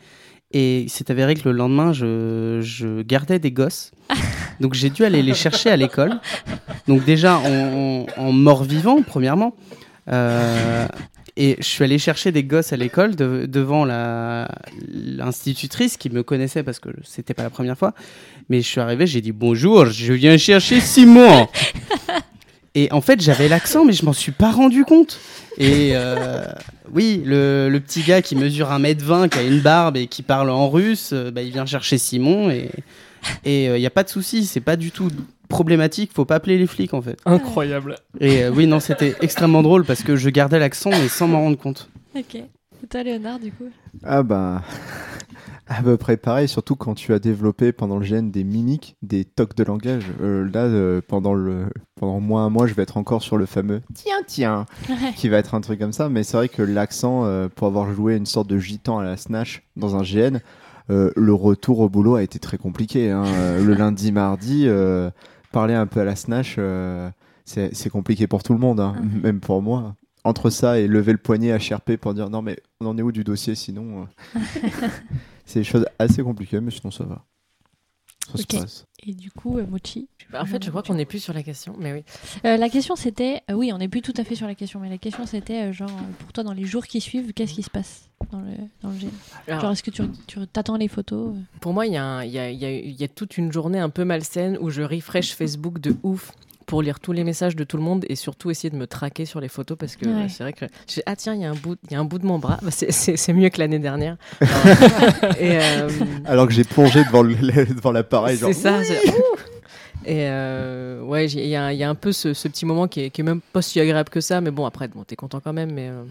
Et 0.57 0.83
il 0.83 0.89
s'est 0.91 1.11
avéré 1.11 1.35
que 1.35 1.49
le 1.49 1.53
lendemain, 1.55 1.93
je, 1.93 2.61
je 2.63 3.03
gardais 3.03 3.41
des 3.41 3.51
gosses. 3.51 3.91
Donc 4.61 4.75
j'ai 4.75 4.89
dû 4.89 5.05
aller 5.05 5.21
les 5.23 5.35
chercher 5.35 5.69
à 5.71 5.77
l'école. 5.77 6.21
Donc 6.87 7.05
déjà 7.05 7.39
en, 7.39 7.47
en- 7.47 8.07
en 8.17 8.33
mort-vivant, 8.33 9.03
premièrement. 9.03 9.57
Euh, 10.11 10.87
et 11.37 11.57
je 11.59 11.65
suis 11.65 11.83
allé 11.83 11.99
chercher 11.99 12.31
des 12.31 12.45
gosses 12.45 12.73
à 12.73 12.77
l'école 12.77 13.17
de- 13.17 13.47
devant 13.47 13.85
l'institutrice 14.93 15.97
qui 15.97 16.11
me 16.11 16.23
connaissait 16.23 16.63
parce 16.63 16.79
que 16.79 16.91
c'était 17.03 17.35
pas 17.35 17.43
la 17.43 17.51
première 17.51 17.77
fois. 17.79 17.93
Mais 18.49 18.61
je 18.61 18.67
suis 18.69 18.81
arrivé, 18.81 19.07
j'ai 19.07 19.21
dit 19.21 19.33
bonjour, 19.33 19.87
je 19.87 20.13
viens 20.13 20.37
chercher 20.37 20.81
Simon. 20.81 21.49
Et 22.77 22.91
en 22.91 23.01
fait, 23.01 23.21
j'avais 23.23 23.49
l'accent, 23.49 23.85
mais 23.85 23.93
je 23.93 24.05
m'en 24.05 24.13
suis 24.13 24.33
pas 24.33 24.51
rendu 24.51 24.85
compte. 24.85 25.21
Et 25.59 25.91
euh, 25.95 26.45
oui, 26.93 27.23
le, 27.25 27.69
le 27.69 27.81
petit 27.81 28.03
gars 28.03 28.21
qui 28.21 28.35
mesure 28.35 28.71
1m20, 28.71 29.29
qui 29.29 29.39
a 29.39 29.43
une 29.43 29.61
barbe 29.61 29.97
et 29.97 30.09
qui 30.09 30.23
parle 30.23 30.51
en 30.51 30.69
russe, 30.69 31.11
euh, 31.13 31.31
bah, 31.31 31.43
il 31.43 31.53
vient 31.53 31.67
chercher 31.67 31.99
Simon 31.99 32.51
et 32.51 32.71
il 33.45 33.73
n'y 33.79 33.87
a 33.87 33.91
pas 33.91 34.03
de 34.03 34.09
souci, 34.09 34.45
c'est 34.45 34.61
pas 34.61 34.75
du 34.77 34.91
tout 34.91 35.09
problématique, 35.55 36.11
faut 36.13 36.25
pas 36.25 36.35
appeler 36.37 36.59
les 36.59 36.67
flics 36.67 36.95
en 36.95 37.01
fait. 37.03 37.19
Incroyable. 37.27 37.95
Et 38.21 38.43
euh, 38.45 38.51
oui, 38.55 38.67
non, 38.67 38.81
c'était 38.81 39.15
extrêmement 39.21 39.63
drôle 39.63 39.85
parce 39.85 40.03
que 40.03 40.17
je 40.17 40.29
gardais 40.31 40.59
l'accent 40.59 40.91
mais 40.91 41.09
sans 41.09 41.29
m'en 41.29 41.41
rendre 41.41 41.57
compte. 41.59 41.89
Ok. 42.17 42.35
Et 42.35 42.87
toi, 42.91 43.03
Léonard, 43.03 43.39
du 43.39 43.51
coup? 43.53 43.65
Ah 44.03 44.23
ben, 44.23 44.61
à 45.67 45.83
peu 45.83 45.97
près 45.97 46.17
pareil, 46.17 46.49
surtout 46.49 46.77
quand 46.77 46.95
tu 46.95 47.15
as 47.15 47.19
développé 47.19 47.73
pendant 47.73 47.99
le 47.99 48.05
GN 48.05 48.31
des 48.31 48.45
mimiques, 48.45 48.97
des 49.03 49.25
tocs 49.25 49.55
de 49.57 49.65
langage. 49.65 50.05
Euh, 50.21 50.49
là, 50.53 50.65
euh, 50.65 51.01
pendant, 51.07 51.33
le, 51.35 51.67
pendant 51.99 52.21
moins 52.21 52.45
un 52.45 52.51
mois, 52.51 52.67
je 52.67 52.75
vais 52.75 52.83
être 52.83 52.97
encore 52.99 53.23
sur 53.23 53.37
le 53.39 53.47
fameux 53.47 53.81
tiens, 53.95 54.23
tiens, 54.27 54.67
qui 55.17 55.29
va 55.29 55.39
être 55.39 55.55
un 55.55 55.61
truc 55.63 55.79
comme 55.79 55.93
ça. 55.95 56.09
Mais 56.11 56.23
c'est 56.25 56.37
vrai 56.37 56.49
que 56.49 56.63
l'accent, 56.63 57.25
euh, 57.25 57.49
pour 57.55 57.67
avoir 57.69 57.93
joué 57.95 58.17
une 58.17 58.27
sorte 58.27 58.49
de 58.49 58.59
gitan 58.59 58.99
à 58.99 59.05
la 59.05 59.17
Snatch 59.17 59.63
dans 59.77 59.97
un 59.97 60.03
GN, 60.03 60.41
euh, 60.91 61.11
le 61.17 61.33
retour 61.33 61.81
au 61.81 61.89
boulot 61.89 62.17
a 62.17 62.23
été 62.23 62.39
très 62.39 62.59
compliqué. 62.59 63.11
hein. 63.11 63.25
Le 63.65 63.73
lundi, 63.73 64.13
mardi, 64.13 64.65
euh, 64.67 65.11
parler 65.55 65.75
un 65.75 65.87
peu 65.87 66.01
à 66.01 66.05
la 66.05 66.17
Snatch, 66.17 66.57
euh, 66.59 67.09
c'est 67.45 67.91
compliqué 67.91 68.27
pour 68.27 68.43
tout 68.43 68.53
le 68.53 68.59
monde, 68.59 68.81
hein, 68.81 68.95
Mhm. 69.01 69.21
même 69.23 69.41
pour 69.41 69.63
moi. 69.63 69.95
Entre 70.25 70.51
ça 70.51 70.79
et 70.81 70.87
lever 70.89 71.13
le 71.13 71.19
poignet 71.19 71.53
à 71.53 71.59
HRP 71.59 71.97
pour 71.99 72.15
dire 72.15 72.31
non 72.31 72.41
mais 72.43 72.57
on 72.81 72.87
en 72.87 72.97
est 72.99 73.03
où 73.03 73.13
du 73.13 73.25
dossier 73.25 73.55
sinon 73.55 74.07
euh, 74.35 74.41
c'est 75.45 75.61
des 75.61 75.65
choses 75.65 75.87
assez 75.99 76.23
compliquées 76.23 76.61
mais 76.61 76.71
sinon 76.71 76.91
ça 76.91 77.05
va. 77.05 77.23
Ça 78.27 78.33
Ok. 78.35 78.41
se 78.53 78.57
passe. 78.59 78.87
Et 79.07 79.13
du 79.15 79.31
coup, 79.31 79.59
euh, 79.59 79.67
Mochi 79.67 80.09
Bah, 80.33 80.41
en 80.43 80.47
fait, 80.47 80.65
je 80.65 80.71
crois 80.71 80.83
qu'on 80.83 80.95
n'est 80.95 81.05
plus 81.05 81.19
sur 81.23 81.35
la 81.35 81.43
question, 81.43 81.75
mais 81.79 81.93
oui. 81.93 82.05
Euh, 82.47 82.57
la 82.57 82.69
question 82.71 82.97
c'était, 82.97 83.43
euh, 83.51 83.55
oui, 83.55 83.71
on 83.73 83.79
n'est 83.79 83.89
plus 83.89 84.01
tout 84.03 84.15
à 84.17 84.25
fait 84.25 84.35
sur 84.35 84.47
la 84.47 84.55
question, 84.55 84.81
mais 84.81 84.89
la 84.89 84.99
question 84.99 85.27
c'était, 85.27 85.65
euh, 85.65 85.73
genre, 85.73 85.91
pour 86.21 86.33
toi, 86.33 86.43
dans 86.43 86.53
les 86.55 86.65
jours 86.65 86.87
qui 86.87 87.01
suivent, 87.01 87.33
qu'est-ce 87.35 87.53
qui 87.55 87.63
se 87.63 87.71
passe 87.71 88.09
dans 88.33 88.41
le, 88.41 88.53
dans 88.83 88.89
le 88.91 88.97
Alors, 89.47 89.61
Genre, 89.61 89.73
est-ce 89.73 89.83
que 89.83 89.91
tu, 89.91 90.03
tu 90.27 90.39
t'attends 90.47 90.77
les 90.79 90.89
photos 90.89 91.37
euh? 91.37 91.41
Pour 91.61 91.75
moi, 91.75 91.87
il 91.87 91.93
y, 91.93 91.97
a 91.99 92.05
un- 92.05 92.25
il 92.25 92.31
y 92.33 92.39
a, 92.39 92.51
il 92.51 92.59
y 92.91 92.95
y 92.95 93.05
a 93.05 93.09
toute 93.09 93.37
une 93.37 93.53
journée 93.53 93.79
un 93.79 93.91
peu 93.91 94.05
malsaine 94.05 94.57
où 94.61 94.71
je 94.71 94.81
refresh 94.83 95.35
Facebook 95.35 95.79
de 95.79 95.95
ouf 96.03 96.33
pour 96.75 96.83
lire 96.83 96.99
tous 96.99 97.13
les 97.13 97.23
messages 97.23 97.55
de 97.55 97.63
tout 97.63 97.77
le 97.77 97.85
monde 97.85 98.05
et 98.09 98.17
surtout 98.17 98.51
essayer 98.51 98.69
de 98.69 98.75
me 98.75 98.89
traquer 98.89 99.27
sur 99.27 99.41
les 99.41 99.47
photos 99.47 99.79
parce 99.79 99.95
que 99.95 100.07
Ouais. 100.09 100.29
c'est 100.29 100.43
vrai 100.43 100.53
que 100.53 100.65
je 100.89 100.95
fais, 100.95 101.03
ah 101.07 101.15
tiens 101.15 101.33
il 101.35 101.41
y 101.43 101.45
a 101.45 101.51
un 101.51 101.55
bout 101.55 101.77
il 101.89 101.93
y 101.93 101.97
a 101.97 102.01
un 102.01 102.05
bout 102.05 102.19
de 102.19 102.27
mon 102.27 102.41
bras. 102.41 102.59
Bah, 102.63 102.73
c'est- 102.73 102.91
c'est 102.91 103.17
c'est 103.17 103.33
mieux 103.33 103.49
que 103.49 103.61
l'année 103.61 103.79
dernière. 103.79 104.17
Alors, 104.41 104.51
et 105.41 105.59
euh, 105.61 105.89
Alors 106.25 106.47
que 106.49 106.53
j'ai 106.53 106.65
plongé 106.65 107.05
devant 107.05 107.23
le- 107.23 107.37
devant 107.75 107.93
l'appareil 107.93 108.37
genre 108.39 108.51
c'est 108.53 108.61
ça 108.61 108.81
et 110.05 110.27
euh, 110.29 111.01
ouais 111.03 111.29
j'ai- 111.29 111.45
il 111.45 111.49
y, 111.51 111.57
a 111.57 111.73
il 111.73 111.79
y 111.79 111.85
a 111.85 111.89
un 111.89 111.95
peu 111.95 112.11
ce, 112.13 112.35
ce 112.35 112.49
petit 112.49 112.67
moment 112.67 112.89
qui 112.89 113.03
est, 113.03 113.11
qui 113.11 113.21
est 113.21 113.25
même 113.25 113.41
pas 113.53 113.63
si 113.63 113.79
agréable 113.81 114.11
que 114.11 114.21
ça 114.21 114.41
mais 114.41 114.51
bon 114.51 114.67
après 114.67 114.89
bon 114.89 115.05
t'es 115.05 115.17
content 115.17 115.41
quand 115.41 115.53
même 115.53 115.73
mais 115.73 115.89
euh, 115.89 116.03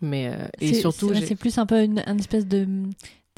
mais 0.00 0.28
euh, 0.28 0.46
et 0.60 0.74
C'est- 0.74 0.80
surtout 0.80 1.08
c'est, 1.08 1.16
j'ai- 1.20 1.26
c'est 1.26 1.34
plus 1.34 1.58
un 1.58 1.66
peu 1.66 1.82
une, 1.82 2.02
une 2.06 2.20
espèce 2.20 2.46
de, 2.46 2.66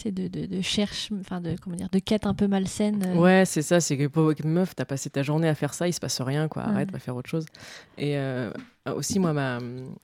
de, 0.04 0.28
de, 0.28 0.46
de 0.46 0.60
cherche, 0.60 1.10
enfin 1.20 1.40
de 1.40 1.54
comment 1.62 1.76
dire, 1.76 1.88
de 1.90 1.98
quête 1.98 2.26
un 2.26 2.34
peu 2.34 2.46
malsaine. 2.48 3.02
euh. 3.06 3.14
Ouais, 3.14 3.44
c'est 3.46 3.62
ça, 3.62 3.80
c'est 3.80 3.96
que 3.96 4.06
pauvre 4.06 4.34
meuf, 4.44 4.74
t'as 4.74 4.84
passé 4.84 5.08
ta 5.10 5.22
journée 5.22 5.48
à 5.48 5.54
faire 5.54 5.72
ça, 5.72 5.86
il 5.88 5.92
se 5.92 6.00
passe 6.00 6.20
rien, 6.20 6.48
quoi. 6.48 6.62
Arrête, 6.64 6.88
Ouais. 6.88 6.92
va 6.94 6.98
faire 6.98 7.16
autre 7.16 7.30
chose. 7.30 7.46
Et 7.96 8.16
euh, 8.18 8.50
aussi, 8.86 9.18
moi, 9.18 9.32
ma, 9.32 9.60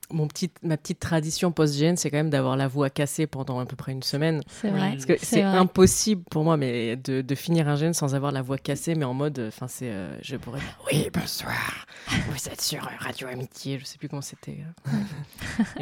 mon 0.09 0.27
petite, 0.27 0.55
ma 0.63 0.77
petite 0.77 0.99
tradition 0.99 1.51
post-gène, 1.51 1.97
c'est 1.97 2.09
quand 2.09 2.17
même 2.17 2.29
d'avoir 2.29 2.55
la 2.57 2.67
voix 2.67 2.89
cassée 2.89 3.27
pendant 3.27 3.59
à 3.59 3.65
peu 3.65 3.75
près 3.75 3.91
une 3.91 4.01
semaine. 4.01 4.41
C'est 4.47 4.69
vrai. 4.69 4.91
Parce 4.91 5.05
que 5.05 5.13
C'est 5.21 5.41
impossible 5.43 6.23
pour 6.31 6.43
moi 6.43 6.57
mais 6.57 6.95
de, 6.95 7.21
de 7.21 7.35
finir 7.35 7.67
un 7.67 7.75
gène 7.75 7.93
sans 7.93 8.15
avoir 8.15 8.31
la 8.31 8.41
voix 8.41 8.57
cassée, 8.57 8.95
mais 8.95 9.05
en 9.05 9.13
mode, 9.13 9.43
enfin, 9.49 9.67
c'est, 9.67 9.89
euh, 9.91 10.17
je 10.21 10.35
pourrais 10.37 10.59
dire, 10.61 10.79
oui, 10.91 11.09
bonsoir, 11.13 11.85
vous 12.29 12.47
êtes 12.47 12.61
sur 12.61 12.81
Radio 12.99 13.27
Amitié, 13.27 13.77
je 13.77 13.85
sais 13.85 13.97
plus 13.97 14.07
comment 14.09 14.21
c'était. 14.21 14.57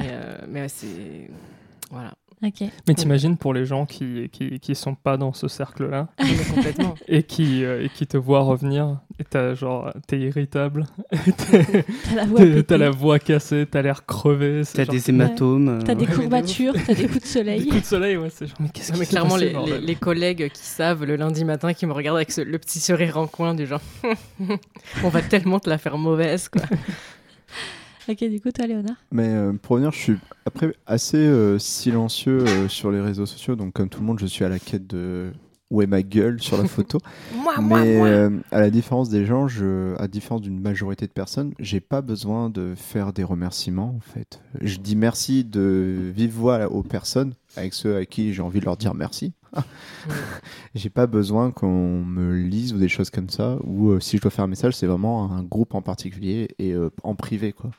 Mais 0.48 0.62
ouais, 0.62 0.68
c'est. 0.70 1.30
Voilà. 1.92 2.14
Mais 2.42 2.94
t'imagines 2.94 3.36
pour 3.38 3.54
les 3.54 3.66
gens 3.66 3.86
qui, 3.86 4.30
qui, 4.32 4.60
qui 4.60 4.74
sont 4.76 4.96
pas 4.96 5.18
dans 5.18 5.34
ce 5.34 5.48
cercle-là 5.50 6.08
et 7.08 7.24
qui, 7.24 7.66
euh, 7.66 7.84
et 7.84 7.90
qui 7.90 8.08
te 8.08 8.16
voient 8.18 8.42
revenir 8.42 9.00
et 9.20 9.26
t'as 9.26 9.54
genre, 9.56 9.92
t'es 10.08 10.18
irritable, 10.20 10.86
T'as 12.68 12.78
la 12.78 12.90
voix 12.92 13.16
la 13.16 13.20
cassée, 13.20 13.68
t'as 13.70 13.82
l'air 13.82 14.06
crevé. 14.06 14.62
T'as 14.74 14.86
genre- 14.86 14.94
des 14.94 15.10
hématomes. 15.10 15.84
T'as 15.84 15.96
des 15.96 16.06
euh, 16.06 16.08
Ouais, 16.10 16.16
courbatures, 16.16 16.74
t'as 16.88 16.94
des 16.94 17.08
coups 17.08 17.16
de 17.16 17.20
Des 17.20 17.26
soleil. 17.28 17.68
coups 17.68 17.82
de 17.82 17.86
soleil, 17.86 18.18
ouais, 18.18 18.30
c'est 18.30 18.48
genre, 18.48 18.58
mais 18.62 18.70
qu'est-ce 18.70 18.94
clairement, 19.10 19.34
passé, 19.34 19.46
les, 19.48 19.52
bordel 19.54 19.82
les- 19.82 19.88
les 19.88 19.96
collègues 19.96 20.50
qui 20.52 20.64
savent 20.64 21.04
le 21.04 21.18
lundi 21.18 21.44
matin, 21.44 21.74
qui 21.74 21.86
me 21.86 21.92
regardent 21.94 22.18
avec 22.18 22.32
ce- 22.32 22.42
le 22.42 22.58
petit 22.58 22.80
sourire 22.80 23.18
en 23.18 23.28
coin 23.28 23.54
du 23.54 23.66
genre, 23.68 23.82
on 25.04 25.10
va 25.10 25.22
tellement 25.22 25.60
te 25.60 25.70
la 25.70 25.78
faire 25.78 25.98
mauvaise, 25.98 26.48
quoi. 26.48 26.62
Ok, 28.10 28.24
du 28.30 28.42
coup, 28.42 28.52
toi, 28.52 28.68
Léonard 28.68 28.96
Mais 29.12 29.28
euh, 29.28 29.54
pour 29.54 29.74
revenir, 29.74 29.92
je 29.92 30.00
suis 30.00 30.18
après 30.46 30.74
assez 30.88 31.18
euh, 31.18 31.60
silencieux 31.60 32.44
euh, 32.46 32.68
sur 32.68 32.92
les 32.92 33.02
réseaux 33.02 33.26
sociaux, 33.26 33.56
donc 33.56 33.74
comme 33.74 33.90
tout 33.90 34.00
le 34.00 34.06
monde, 34.06 34.20
je 34.20 34.26
suis 34.26 34.44
à 34.44 34.50
la 34.50 34.60
quête 34.60 34.88
de 34.88 35.32
où 35.72 35.82
est 35.82 35.88
ma 35.88 36.02
gueule 36.02 36.42
sur 36.42 36.58
la 36.58 36.66
photo. 36.66 36.98
moi, 37.36 37.56
Mais 37.62 38.02
euh, 38.02 38.32
à 38.52 38.60
la 38.60 38.70
différence 38.70 39.10
des 39.10 39.26
gens, 39.26 39.48
je, 39.48 39.96
à 39.98 40.02
la 40.02 40.08
différence 40.08 40.42
d'une 40.42 40.60
majorité 40.60 41.06
de 41.06 41.12
personnes, 41.12 41.54
j'ai 41.60 41.80
pas 41.80 42.02
besoin 42.02 42.50
de 42.50 42.74
faire 42.76 43.14
des 43.14 43.24
remerciements 43.24 43.96
en 43.96 44.00
fait. 44.00 44.42
Je 44.62 44.78
dis 44.78 44.96
merci 44.96 45.44
de 45.44 46.12
vive 46.16 46.32
voix 46.32 46.72
aux 46.72 46.84
personnes, 46.84 47.34
avec 47.56 47.74
ceux 47.74 47.96
à 47.96 48.06
qui 48.06 48.34
j'ai 48.34 48.42
envie 48.42 48.60
de 48.60 48.66
leur 48.66 48.78
dire 48.78 48.96
merci. 48.96 49.34
j'ai 50.76 50.90
pas 50.90 51.08
besoin 51.08 51.52
qu'on 51.52 52.04
me 52.04 52.34
lise 52.34 52.74
ou 52.74 52.78
des 52.78 52.90
choses 52.90 53.10
comme 53.10 53.30
ça. 53.30 53.58
Ou 53.64 53.92
euh, 53.92 54.00
si 54.00 54.18
je 54.18 54.22
dois 54.22 54.32
faire 54.32 54.46
un 54.46 54.50
message, 54.50 54.76
c'est 54.76 54.88
vraiment 54.88 55.32
un 55.32 55.44
groupe 55.44 55.76
en 55.76 55.82
particulier 55.82 56.50
et 56.58 56.74
euh, 56.74 56.90
en 57.04 57.16
privé 57.16 57.54
quoi. 57.54 57.70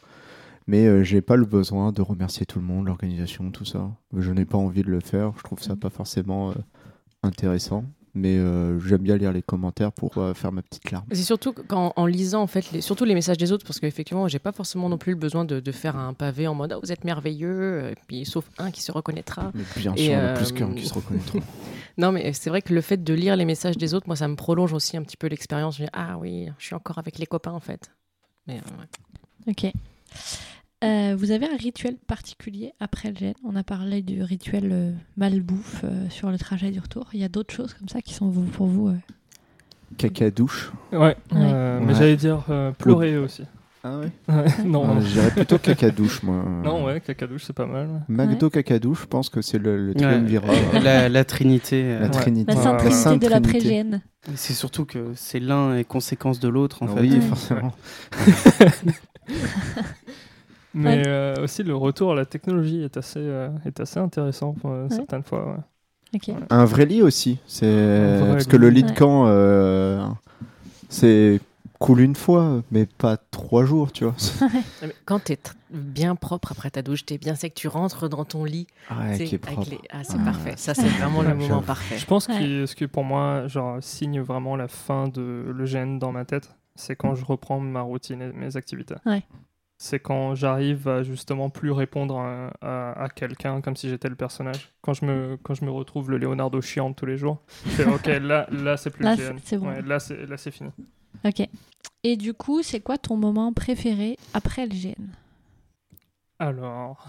Mais 0.70 0.86
euh, 0.86 1.02
j'ai 1.02 1.20
pas 1.20 1.34
le 1.34 1.46
besoin 1.46 1.90
de 1.90 2.00
remercier 2.00 2.46
tout 2.46 2.60
le 2.60 2.64
monde, 2.64 2.86
l'organisation, 2.86 3.50
tout 3.50 3.64
ça. 3.64 3.90
Je 4.16 4.30
n'ai 4.30 4.44
pas 4.44 4.56
envie 4.56 4.82
de 4.82 4.90
le 4.90 5.00
faire. 5.00 5.32
Je 5.36 5.42
trouve 5.42 5.60
ça 5.60 5.74
pas 5.74 5.90
forcément 5.90 6.50
euh, 6.50 6.54
intéressant. 7.24 7.84
Mais 8.14 8.38
euh, 8.38 8.78
j'aime 8.80 9.02
bien 9.02 9.16
lire 9.16 9.32
les 9.32 9.42
commentaires 9.42 9.92
pour 9.92 10.18
euh, 10.18 10.34
faire 10.34 10.50
ma 10.50 10.62
petite 10.62 10.90
larme. 10.90 11.06
C'est 11.12 11.22
surtout 11.22 11.52
qu'en 11.52 11.92
en 11.94 12.06
lisant 12.06 12.42
en 12.42 12.46
fait, 12.46 12.70
les, 12.72 12.80
surtout 12.80 13.04
les 13.04 13.14
messages 13.14 13.36
des 13.36 13.52
autres, 13.52 13.64
parce 13.64 13.78
qu'effectivement, 13.78 14.26
j'ai 14.26 14.40
pas 14.40 14.52
forcément 14.52 14.88
non 14.88 14.98
plus 14.98 15.12
le 15.12 15.18
besoin 15.18 15.44
de, 15.44 15.60
de 15.60 15.72
faire 15.72 15.96
un 15.96 16.12
pavé 16.12 16.48
en 16.48 16.54
mode 16.54 16.72
Ah, 16.72 16.78
vous 16.82 16.90
êtes 16.90 17.04
merveilleux, 17.04 17.90
et 17.90 17.94
puis 18.08 18.24
sauf 18.24 18.48
un 18.58 18.70
qui 18.70 18.82
se 18.82 18.90
reconnaîtra. 18.90 19.52
Mais 19.54 19.62
bien 19.76 19.94
Et, 19.94 20.06
sûr, 20.06 20.14
euh, 20.16 20.36
plus 20.36 20.52
qu'un 20.52 20.72
qui 20.72 20.86
se 20.86 20.94
reconnaîtra. 20.94 21.38
Non, 21.98 22.12
mais 22.12 22.32
c'est 22.32 22.48
vrai 22.48 22.62
que 22.62 22.72
le 22.72 22.80
fait 22.80 23.02
de 23.02 23.12
lire 23.12 23.36
les 23.36 23.44
messages 23.44 23.76
des 23.76 23.92
autres, 23.94 24.06
moi, 24.06 24.16
ça 24.16 24.26
me 24.26 24.36
prolonge 24.36 24.72
aussi 24.72 24.96
un 24.96 25.02
petit 25.02 25.18
peu 25.18 25.26
l'expérience. 25.26 25.76
Je 25.76 25.82
me 25.82 25.86
dis, 25.86 25.92
ah 25.92 26.16
oui, 26.18 26.48
je 26.56 26.64
suis 26.64 26.74
encore 26.74 26.98
avec 26.98 27.18
les 27.18 27.26
copains 27.26 27.50
en 27.52 27.60
fait. 27.60 27.90
Mais 28.46 28.54
euh, 28.54 29.50
ouais. 29.50 29.52
Ok. 29.52 29.72
Euh, 30.82 31.14
vous 31.18 31.30
avez 31.30 31.46
un 31.46 31.56
rituel 31.58 31.96
particulier 32.06 32.72
après 32.80 33.10
le 33.10 33.16
gène? 33.16 33.34
On 33.44 33.54
a 33.54 33.62
parlé 33.62 34.00
du 34.00 34.22
rituel 34.22 34.70
euh, 34.72 34.92
malbouffe 35.18 35.82
euh, 35.84 36.08
sur 36.08 36.30
le 36.30 36.38
trajet 36.38 36.70
du 36.70 36.80
retour. 36.80 37.08
Il 37.12 37.20
y 37.20 37.24
a 37.24 37.28
d'autres 37.28 37.54
choses 37.54 37.74
comme 37.74 37.88
ça 37.88 38.00
qui 38.00 38.14
sont 38.14 38.30
pour 38.30 38.66
vous 38.66 38.88
euh, 38.88 38.96
Caca 39.98 40.30
douche. 40.30 40.72
Ouais, 40.92 41.16
euh, 41.34 41.80
mais 41.80 41.88
Ouais. 41.88 41.94
j'allais 41.94 42.16
dire 42.16 42.44
euh, 42.48 42.70
pleurer 42.72 43.18
aussi. 43.18 43.42
Ah 43.84 43.98
ouais? 43.98 44.10
Ouais, 44.34 44.64
non, 44.64 44.96
Euh, 44.96 45.00
Je 45.02 45.06
dirais 45.12 45.30
plutôt 45.32 45.58
caca 45.58 45.90
douche, 45.90 46.22
moi. 46.22 46.42
non, 46.64 46.84
ouais, 46.86 47.00
caca 47.02 47.26
douche, 47.26 47.44
c'est 47.44 47.52
pas 47.52 47.66
mal. 47.66 47.86
ouais. 47.86 47.98
McDo 48.08 48.48
caca 48.48 48.78
douche, 48.78 49.02
je 49.02 49.06
pense 49.06 49.28
que 49.28 49.42
c'est 49.42 49.58
le, 49.58 49.76
le 49.76 49.88
Ouais. 49.88 49.94
triumvirat. 50.00 50.80
la, 50.82 51.10
la 51.10 51.24
trinité. 51.24 51.94
La 51.98 52.04
Ouais. 52.06 52.10
trinité. 52.10 52.54
La 52.54 52.56
sainte 52.62 52.72
Ouais, 52.72 52.78
trinité 52.78 53.02
Sainte 53.02 53.22
de 53.22 53.26
Trinité. 53.28 53.52
l'après-gène. 53.58 54.00
C'est 54.34 54.54
surtout 54.54 54.86
que 54.86 55.12
c'est 55.14 55.40
l'un 55.40 55.76
est 55.76 55.84
conséquence 55.84 56.40
de 56.40 56.48
l'autre 56.48 56.82
en 56.82 56.88
fait. 56.88 57.00
Oui, 57.00 57.12
Ouais. 57.12 57.20
forcément. 57.20 57.72
Mais 60.74 60.98
Ouais. 60.98 61.02
euh, 61.06 61.34
aussi, 61.44 61.62
le 61.62 61.74
retour 61.74 62.12
à 62.12 62.14
la 62.14 62.24
technologie 62.26 62.82
est 62.82 62.96
assez, 62.96 63.18
euh, 63.20 63.48
est 63.64 63.80
assez 63.80 63.98
intéressant 63.98 64.54
euh, 64.64 64.88
certaines 64.90 65.22
fois. 65.24 65.46
ouais. 65.46 66.34
Un 66.50 66.64
vrai 66.64 66.86
lit 66.86 67.02
aussi. 67.02 67.38
C'est 67.46 67.66
vrai 68.18 68.32
parce 68.32 68.46
que 68.46 68.56
le 68.56 68.68
lit 68.70 68.82
de 68.82 68.90
camp, 68.92 69.26
euh, 69.28 70.04
c'est 70.88 71.40
cool 71.78 72.00
une 72.00 72.14
fois, 72.16 72.62
mais 72.70 72.84
pas 72.86 73.16
trois 73.16 73.64
jours, 73.64 73.90
tu 73.92 74.04
vois. 74.04 74.14
Mais 74.82 74.92
Quand 75.06 75.22
tu 75.24 75.32
es 75.32 75.38
bien 75.70 76.14
propre 76.16 76.52
après 76.52 76.70
ta 76.70 76.82
douche, 76.82 77.06
tu 77.06 77.14
es 77.14 77.18
bien 77.18 77.34
sec, 77.36 77.54
tu 77.54 77.68
rentres 77.68 78.08
dans 78.08 78.24
ton 78.24 78.44
lit. 78.44 78.66
Qui 79.16 79.34
est 79.34 79.38
propre. 79.38 79.70
les- 79.70 79.78
Ah, 79.90 80.00
c'est 80.02 80.18
Ouais. 80.18 80.24
parfait. 80.24 80.54
Ça, 80.56 80.74
c'est 80.74 80.88
vraiment 80.88 81.22
le 81.22 81.34
moment 81.36 81.62
parfait. 81.62 81.96
Je 81.96 82.06
pense 82.06 82.28
Ouais. 82.28 82.38
que 82.38 82.66
ce 82.66 82.74
qui 82.74 82.86
pour 82.86 83.04
moi 83.04 83.46
genre, 83.46 83.78
signe 83.80 84.20
vraiment 84.20 84.56
la 84.56 84.68
fin 84.68 85.08
de 85.08 85.44
le 85.54 85.64
gène 85.64 85.98
dans 85.98 86.12
ma 86.12 86.24
tête, 86.24 86.50
c'est 86.74 86.96
quand 86.96 87.14
je 87.14 87.24
reprends 87.24 87.60
ma 87.60 87.80
routine 87.82 88.20
et 88.20 88.32
mes 88.32 88.56
activités. 88.56 88.96
Ouais. 89.06 89.22
C'est 89.82 89.98
quand 89.98 90.34
j'arrive 90.34 90.88
à 90.88 91.02
justement 91.02 91.48
plus 91.48 91.70
répondre 91.70 92.18
à, 92.18 92.52
à- 92.60 93.04
à 93.04 93.08
quelqu'un 93.08 93.62
comme 93.62 93.76
si 93.76 93.88
j'étais 93.88 94.10
le 94.10 94.14
personnage. 94.14 94.74
Quand 94.82 94.92
je 94.92 95.06
me, 95.06 95.38
quand 95.42 95.54
je 95.54 95.64
me 95.64 95.70
retrouve 95.70 96.10
le 96.10 96.18
Leonardo 96.18 96.60
chiant 96.60 96.92
tous 96.92 97.06
les 97.06 97.16
jours, 97.16 97.38
fais 97.48 97.86
ok, 97.86 98.04
là, 98.20 98.46
là 98.50 98.76
c'est 98.76 98.90
plus 98.90 99.04
Là, 99.04 99.12
le 99.12 99.16
c'est- 99.16 99.34
c'est 99.42 99.56
bon. 99.56 99.68
Ouais, 99.68 99.80
là, 99.80 99.98
c'est, 99.98 100.36
c'est 100.36 100.50
fini. 100.50 100.68
Ok. 101.24 101.48
Et 102.02 102.18
du 102.18 102.34
coup, 102.34 102.62
c'est 102.62 102.80
quoi 102.80 102.98
ton 102.98 103.16
moment 103.16 103.54
préféré 103.54 104.18
après 104.34 104.66
le 104.66 104.74
gène 104.74 105.14
Alors, 106.38 107.06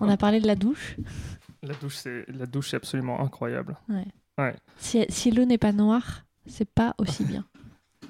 On 0.00 0.08
a 0.08 0.16
parlé 0.16 0.40
de 0.40 0.48
la 0.48 0.56
douche. 0.56 0.96
la 1.62 1.74
douche, 1.74 1.94
c'est, 1.94 2.24
la 2.28 2.46
douche, 2.46 2.70
c'est 2.70 2.76
absolument 2.78 3.20
incroyable. 3.20 3.76
Si, 4.78 5.06
si 5.08 5.30
l'eau 5.30 5.44
n'est 5.44 5.56
pas 5.56 5.72
noire, 5.72 6.24
c'est 6.46 6.68
pas 6.68 6.96
aussi 6.98 7.22
bien. 7.24 7.44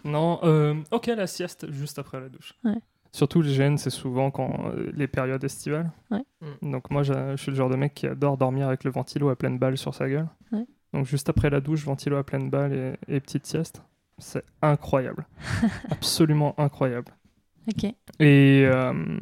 Non, 0.02 0.40
euh, 0.44 0.74
ok, 0.92 1.08
la 1.08 1.26
sieste 1.26 1.70
juste 1.70 1.98
après 1.98 2.20
la 2.20 2.30
douche. 2.30 2.54
Ouais. 2.64 2.80
Surtout 3.12 3.42
les 3.42 3.50
gènes, 3.52 3.78
c'est 3.78 3.90
souvent 3.90 4.30
quand 4.30 4.66
euh, 4.66 4.90
les 4.94 5.06
périodes 5.06 5.42
estivales. 5.42 5.90
Ouais. 6.10 6.22
Donc 6.62 6.90
moi, 6.90 7.02
je 7.02 7.36
suis 7.36 7.50
le 7.50 7.56
genre 7.56 7.70
de 7.70 7.76
mec 7.76 7.94
qui 7.94 8.06
adore 8.06 8.36
dormir 8.36 8.68
avec 8.68 8.84
le 8.84 8.90
ventilo 8.90 9.30
à 9.30 9.36
pleine 9.36 9.58
balle 9.58 9.78
sur 9.78 9.94
sa 9.94 10.08
gueule. 10.08 10.28
Ouais. 10.52 10.66
Donc 10.92 11.06
juste 11.06 11.28
après 11.28 11.50
la 11.50 11.60
douche, 11.60 11.84
ventilo 11.84 12.16
à 12.16 12.24
pleine 12.24 12.50
balle 12.50 12.72
et, 13.08 13.16
et 13.16 13.20
petite 13.20 13.46
sieste. 13.46 13.82
C'est 14.18 14.44
incroyable. 14.62 15.26
Absolument 15.90 16.54
incroyable. 16.58 17.12
Ok. 17.68 17.84
Et, 18.20 18.64
euh, 18.66 19.18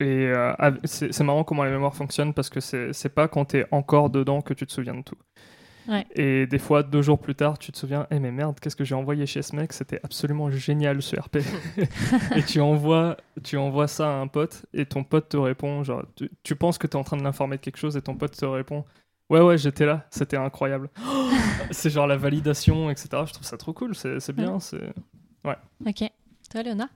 et 0.00 0.26
euh, 0.28 0.52
c'est 0.84 1.20
marrant 1.22 1.44
comment 1.44 1.64
la 1.64 1.70
mémoire 1.70 1.94
fonctionne 1.94 2.34
parce 2.34 2.50
que 2.50 2.60
c'est 2.60 2.92
c'est 2.92 3.08
pas 3.08 3.28
quand 3.28 3.46
t'es 3.46 3.66
encore 3.70 4.10
dedans 4.10 4.40
que 4.42 4.54
tu 4.54 4.66
te 4.66 4.72
souviens 4.72 4.94
de 4.94 5.02
tout. 5.02 5.16
Ouais. 5.88 6.04
Et 6.16 6.46
des 6.46 6.58
fois, 6.58 6.82
deux 6.82 7.02
jours 7.02 7.18
plus 7.20 7.34
tard, 7.34 7.58
tu 7.58 7.70
te 7.72 7.78
souviens, 7.78 8.06
eh 8.10 8.18
mais 8.18 8.32
merde, 8.32 8.58
qu'est-ce 8.60 8.74
que 8.76 8.84
j'ai 8.84 8.94
envoyé 8.96 9.24
chez 9.26 9.42
ce 9.42 9.54
mec? 9.54 9.72
C'était 9.72 10.00
absolument 10.02 10.50
génial 10.50 11.00
ce 11.02 11.14
RP. 11.16 11.36
et 12.36 12.42
tu 12.42 12.60
envoies, 12.60 13.16
tu 13.44 13.56
envoies 13.56 13.86
ça 13.88 14.08
à 14.08 14.20
un 14.20 14.26
pote 14.26 14.66
et 14.72 14.86
ton 14.86 15.04
pote 15.04 15.28
te 15.28 15.36
répond, 15.36 15.84
genre, 15.84 16.02
tu, 16.16 16.30
tu 16.42 16.56
penses 16.56 16.78
que 16.78 16.86
tu 16.86 16.94
es 16.94 16.96
en 17.00 17.04
train 17.04 17.16
de 17.16 17.22
l'informer 17.22 17.56
de 17.56 17.62
quelque 17.62 17.76
chose 17.78 17.96
et 17.96 18.02
ton 18.02 18.14
pote 18.16 18.36
te 18.36 18.44
répond, 18.44 18.84
ouais 19.30 19.40
ouais, 19.40 19.58
j'étais 19.58 19.86
là, 19.86 20.06
c'était 20.10 20.36
incroyable. 20.36 20.90
c'est 21.70 21.90
genre 21.90 22.06
la 22.08 22.16
validation, 22.16 22.90
etc. 22.90 23.08
Je 23.26 23.32
trouve 23.32 23.46
ça 23.46 23.56
trop 23.56 23.72
cool, 23.72 23.94
c'est 23.94 24.18
c'est 24.20 24.32
bien, 24.34 24.54
Ouais. 24.54 24.60
c'est 24.60 24.92
Ok. 25.86 26.10
Toi, 26.50 26.62
Léona 26.62 26.88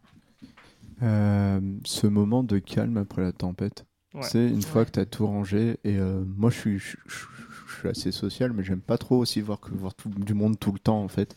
Euh, 1.02 1.60
ce 1.84 2.06
moment 2.06 2.42
de 2.42 2.58
calme 2.58 2.96
après 2.98 3.22
la 3.22 3.32
tempête. 3.32 3.86
Ouais. 4.14 4.22
C'est 4.22 4.46
une 4.48 4.62
fois 4.62 4.80
Ouais. 4.82 4.86
que 4.86 4.90
tu 4.92 5.00
as 5.00 5.06
tout 5.06 5.26
rangé. 5.26 5.78
Et 5.84 5.96
euh, 5.96 6.22
moi, 6.36 6.50
je 6.50 6.58
suis, 6.58 6.78
je, 6.78 6.96
je- 7.06 7.26
je 7.38 7.39
suis 7.80 7.88
assez 7.88 8.12
social, 8.12 8.52
mais 8.52 8.62
j'aime 8.62 8.80
pas 8.80 8.98
trop 8.98 9.18
aussi 9.18 9.40
voir, 9.40 9.60
que, 9.60 9.70
voir 9.72 9.94
tout, 9.94 10.08
du 10.08 10.34
monde 10.34 10.58
tout 10.58 10.72
le 10.72 10.78
temps, 10.78 11.02
en 11.02 11.08
fait. 11.08 11.34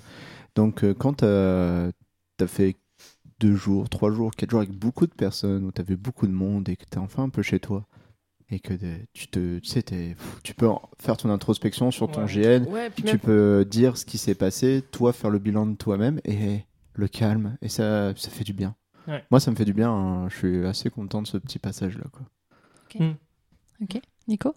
Donc, 0.55 0.83
euh, 0.83 0.93
quand 0.93 1.13
tu 1.17 1.25
as, 1.25 1.91
fait 2.47 2.75
deux 3.39 3.55
jours, 3.55 3.89
trois 3.89 4.11
jours, 4.11 4.31
quatre 4.35 4.51
jours 4.51 4.59
avec 4.59 4.71
beaucoup 4.71 5.07
de 5.07 5.13
personnes, 5.13 5.63
où 5.65 5.71
tu 5.71 5.81
vu 5.83 5.95
beaucoup 5.97 6.27
de 6.27 6.31
monde 6.33 6.67
et 6.69 6.75
que 6.75 6.83
tu 6.89 6.95
es 6.95 7.01
enfin 7.01 7.23
un 7.23 7.29
peu 7.29 7.41
chez 7.41 7.59
toi, 7.59 7.85
et 8.49 8.59
que 8.59 8.73
de- 8.73 8.99
tu, 9.13 9.27
te, 9.27 9.59
tu, 9.59 9.69
sais, 9.69 9.83
tu 10.43 10.53
peux 10.53 10.67
faire 10.99 11.17
ton 11.17 11.29
introspection 11.29 11.89
sur 11.91 12.11
ton 12.11 12.25
Ouais. 12.25 12.27
GN, 12.59 12.65
Ouais, 12.69 12.91
tu 12.91 13.03
même- 13.05 13.19
peux 13.19 13.65
dire 13.69 13.97
ce 13.97 14.05
qui 14.05 14.17
s'est 14.17 14.35
passé, 14.35 14.83
toi 14.91 15.13
faire 15.13 15.29
le 15.29 15.39
bilan 15.39 15.65
de 15.65 15.75
toi-même 15.75 16.19
et 16.25 16.59
le 16.95 17.07
calme 17.07 17.57
et 17.61 17.69
ça, 17.69 18.13
ça 18.15 18.29
fait 18.29 18.43
du 18.43 18.53
bien. 18.53 18.75
Ouais. 19.07 19.23
Moi, 19.31 19.39
ça 19.39 19.49
me 19.51 19.55
fait 19.55 19.65
du 19.65 19.73
bien. 19.73 19.91
hein. 19.91 20.29
Je 20.29 20.35
suis 20.37 20.65
assez 20.65 20.89
content 20.89 21.21
de 21.21 21.27
ce 21.27 21.37
petit 21.37 21.59
passage-là. 21.59 22.05
Quoi. 22.11 22.21
Ok. 23.81 23.99
Nico? 24.27 24.53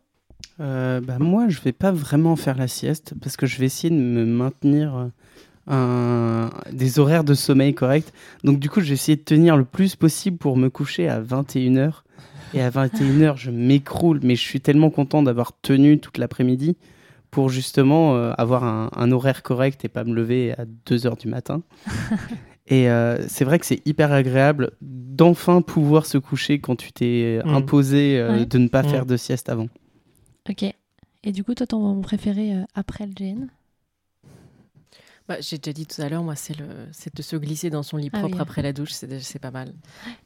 Euh, 0.60 1.00
bah, 1.00 1.18
moi, 1.18 1.48
je 1.48 1.60
vais 1.60 1.72
pas 1.72 1.92
vraiment 1.92 2.36
faire 2.36 2.56
la 2.56 2.68
sieste 2.68 3.14
parce 3.22 3.36
que 3.36 3.46
je 3.46 3.58
vais 3.58 3.66
essayer 3.66 3.90
de 3.90 4.00
me 4.00 4.24
maintenir 4.24 4.96
euh, 4.96 5.06
un- 5.68 6.50
des 6.72 6.98
horaires 6.98 7.24
de 7.24 7.34
sommeil 7.34 7.74
corrects. 7.74 8.12
Donc, 8.44 8.58
du 8.58 8.70
coup, 8.70 8.80
je 8.80 8.86
vais 8.88 8.94
essayer 8.94 9.16
de 9.16 9.22
tenir 9.22 9.56
le 9.56 9.64
plus 9.64 9.96
possible 9.96 10.38
pour 10.38 10.56
me 10.56 10.68
coucher 10.70 11.08
à 11.08 11.20
21h. 11.20 12.02
Et 12.54 12.62
à 12.62 12.70
21h, 12.70 13.36
je 13.36 13.50
m'écroule, 13.50 14.20
mais 14.22 14.36
je 14.36 14.40
suis 14.40 14.60
tellement 14.60 14.90
content 14.90 15.22
d'avoir 15.22 15.52
tenu 15.60 15.98
toute 15.98 16.16
l'après-midi 16.16 16.76
pour 17.30 17.48
justement 17.50 18.14
euh, 18.16 18.32
avoir 18.38 18.64
un, 18.64 18.88
un 18.94 19.10
horaire 19.12 19.42
correct 19.42 19.84
et 19.84 19.88
pas 19.88 20.04
me 20.04 20.14
lever 20.14 20.52
à 20.56 20.64
2h 20.88 21.18
du 21.20 21.28
matin. 21.28 21.62
Et 22.68 22.90
euh, 22.90 23.18
c'est 23.28 23.44
vrai 23.44 23.60
que 23.60 23.66
c'est 23.66 23.80
hyper 23.86 24.10
agréable 24.10 24.72
d'enfin 24.80 25.60
pouvoir 25.62 26.04
se 26.04 26.18
coucher 26.18 26.58
quand 26.58 26.74
tu 26.74 26.90
t'es 26.92 27.40
Mm. 27.44 27.54
imposé 27.54 28.18
euh, 28.18 28.38
Ouais. 28.38 28.46
de 28.46 28.58
ne 28.58 28.66
pas 28.68 28.82
Mm. 28.82 28.88
faire 28.88 29.06
de 29.06 29.16
sieste 29.16 29.48
avant. 29.48 29.68
Ok. 30.48 30.64
Et 31.24 31.32
du 31.32 31.42
coup, 31.44 31.54
toi, 31.54 31.66
ton 31.66 31.80
moment 31.80 32.00
préféré 32.02 32.54
euh, 32.54 32.62
après 32.74 33.06
le 33.06 33.12
gène 33.18 33.48
Bah, 35.28 35.36
J'ai 35.40 35.58
déjà 35.58 35.72
dit 35.72 35.86
tout 35.86 36.00
à 36.00 36.08
l'heure, 36.08 36.22
moi, 36.22 36.36
c'est 36.36 36.56
le, 36.56 36.66
c'est 36.92 37.14
de 37.14 37.22
se 37.22 37.34
glisser 37.36 37.68
dans 37.70 37.82
son 37.82 37.96
lit 37.96 38.10
Ah 38.12 38.18
propre 38.20 38.36
oui. 38.36 38.40
après 38.40 38.62
la 38.62 38.72
douche, 38.72 38.92
c'est 38.92 39.06
déjà- 39.08 39.24
c'est 39.24 39.40
pas 39.40 39.50
mal. 39.50 39.74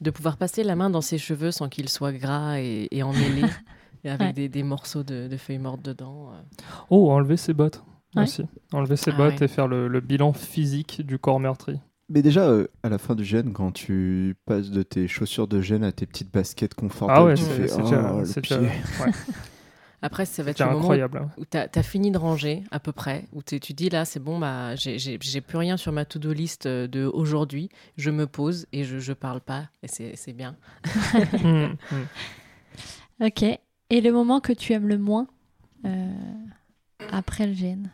De 0.01 0.11
pouvoir 0.11 0.37
passer 0.37 0.63
la 0.63 0.77
main 0.77 0.91
dans 0.91 1.01
ses 1.01 1.17
cheveux 1.19 1.51
sans 1.53 1.69
qu'ils 1.71 1.89
soient 1.89 2.13
gras 2.13 2.59
et, 2.61 2.89
et 2.91 3.03
emmêlés, 3.03 3.45
et 4.05 4.11
avec 4.11 4.27
Ouais. 4.29 4.33
des, 4.35 4.49
des 4.51 4.63
morceaux 4.63 5.03
de, 5.03 5.27
de 5.29 5.37
feuilles 5.39 5.59
mortes 5.59 5.83
dedans. 5.83 6.33
euh. 6.35 6.63
Oh, 6.91 7.11
enlever 7.11 7.37
ses 7.39 7.55
bottes 7.55 7.83
Ouais. 8.17 8.25
aussi. 8.25 8.43
Enlever 8.73 8.97
ses 8.97 9.13
Ah 9.13 9.17
bottes 9.17 9.39
ouais. 9.41 9.45
et 9.47 9.49
faire 9.49 9.69
le, 9.69 9.87
le 9.89 10.01
bilan 10.01 10.33
physique 10.35 11.01
du 11.07 11.19
corps 11.19 11.39
meurtri. 11.41 11.79
Mais 12.11 12.23
déjà, 12.23 12.41
euh, 12.49 12.67
à 12.83 12.89
la 12.89 12.99
fin 12.99 13.15
du 13.15 13.25
gène, 13.25 13.53
quand 13.53 13.71
tu 13.71 14.35
passes 14.45 14.71
de 14.71 14.83
tes 14.83 15.07
chaussures 15.07 15.47
de 15.47 15.61
gène 15.61 15.85
à 15.85 15.93
tes 15.93 16.07
petites 16.07 16.31
baskets 16.33 16.75
confortables, 16.75 17.21
Ah 17.21 17.25
ouais, 17.25 17.35
tu 17.37 17.45
c'est 17.45 17.69
fais 17.69 17.73
oh, 17.73 17.83
déjà, 17.83 18.13
le 18.19 18.25
c'est 18.27 18.41
pied. 18.41 18.57
ouais, 20.03 20.07
Après, 20.07 20.25
ça 20.27 20.43
va 20.43 20.51
être 20.51 20.59
le 20.61 20.67
moment 20.67 20.79
incroyable. 20.81 21.19
hein. 21.19 21.31
où 21.37 21.45
tu 21.45 21.57
as, 21.57 21.83
fini 21.83 22.11
de 22.11 22.19
ranger 22.19 22.65
à 22.71 22.81
peu 22.81 22.93
près, 22.93 23.25
où 23.33 23.43
t'es- 23.43 23.61
tu 23.61 23.73
dis 23.75 23.89
là, 23.91 24.05
c'est 24.05 24.21
bon, 24.21 24.39
bah, 24.39 24.75
j'ai- 24.77 25.41
plus 25.41 25.59
rien 25.59 25.77
sur 25.77 25.93
ma 25.93 26.05
to-do 26.05 26.33
list 26.33 26.67
euh, 26.67 26.87
de 26.87 27.05
aujourd'hui, 27.05 27.69
je 27.97 28.11
me 28.11 28.27
pose 28.27 28.67
et 28.73 28.85
je, 28.85 28.99
je 28.99 29.13
parle 29.13 29.41
pas, 29.41 29.69
et 29.83 29.89
c'est 29.89 30.17
c'est 30.17 30.33
bien. 30.33 30.57
Mm, 31.45 31.77
mm. 31.93 32.07
Ok. 33.27 33.43
Et 33.43 34.01
le 34.01 34.13
moment 34.13 34.41
que 34.41 34.53
tu 34.53 34.73
aimes 34.73 34.89
le 34.89 34.97
moins 34.99 35.27
euh, 35.85 36.11
après 37.11 37.47
le 37.47 37.53
gène? 37.55 37.91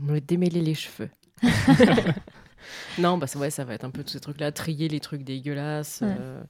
Me 0.00 0.20
démêler 0.20 0.60
les 0.62 0.74
cheveux. 0.74 1.10
non, 2.98 3.18
bah 3.18 3.26
ça, 3.26 3.38
ouais, 3.38 3.50
ça 3.50 3.64
va 3.64 3.74
être 3.74 3.84
un 3.84 3.90
peu 3.90 4.02
tous 4.04 4.10
ces 4.12 4.20
trucs-là, 4.20 4.52
trier 4.52 4.88
les 4.88 5.00
trucs 5.00 5.22
dégueulasses. 5.24 6.02
Ouais. 6.02 6.14
euh, 6.18 6.42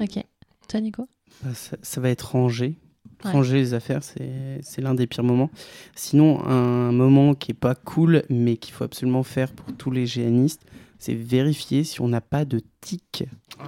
Ok. 0.00 0.24
Toi, 0.68 0.80
Nico? 0.80 1.08
Bah, 1.42 1.54
ça, 1.54 1.76
ça 1.82 2.00
va 2.00 2.10
être 2.10 2.34
ranger. 3.32 3.52
Ouais. 3.54 3.58
Les 3.60 3.74
affaires, 3.74 4.02
c'est 4.02 4.60
c'est 4.62 4.80
l'un 4.82 4.94
des 4.94 5.06
pires 5.06 5.24
moments. 5.24 5.50
Sinon, 5.94 6.44
un 6.46 6.92
moment 6.92 7.34
qui 7.34 7.52
est 7.52 7.54
pas 7.54 7.74
cool, 7.74 8.22
mais 8.30 8.56
qu'il 8.56 8.72
faut 8.74 8.84
absolument 8.84 9.22
faire 9.22 9.52
pour 9.52 9.74
tous 9.76 9.90
les 9.90 10.06
géanistes, 10.06 10.62
c'est 10.98 11.14
vérifier 11.14 11.84
si 11.84 12.00
on 12.00 12.08
n'a 12.08 12.20
pas 12.20 12.44
de 12.44 12.60
tic. 12.80 13.24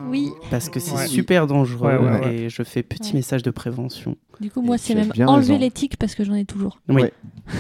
Oui. 0.09 0.31
Parce 0.51 0.69
que 0.69 0.81
c'est 0.81 0.95
Ouais. 0.97 1.07
super 1.07 1.47
dangereux. 1.47 1.89
Ouais, 1.89 1.99
ouais, 1.99 2.21
ouais. 2.21 2.35
Et 2.37 2.49
je 2.51 2.63
fais 2.63 2.83
petit 2.83 3.11
Ouais. 3.11 3.17
message 3.19 3.43
de 3.43 3.51
prévention. 3.51 4.17
Du 4.41 4.51
coup, 4.51 4.63
moi, 4.63 4.79
c'est 4.79 4.95
même 4.95 5.11
enlever 5.27 5.53
raison. 5.55 5.59
les 5.59 5.71
tics 5.71 5.97
parce 5.97 6.15
que 6.15 6.25
j'en 6.25 6.35
ai 6.35 6.45
toujours. 6.45 6.79
Oui. 6.89 7.03
Ouais. 7.03 7.13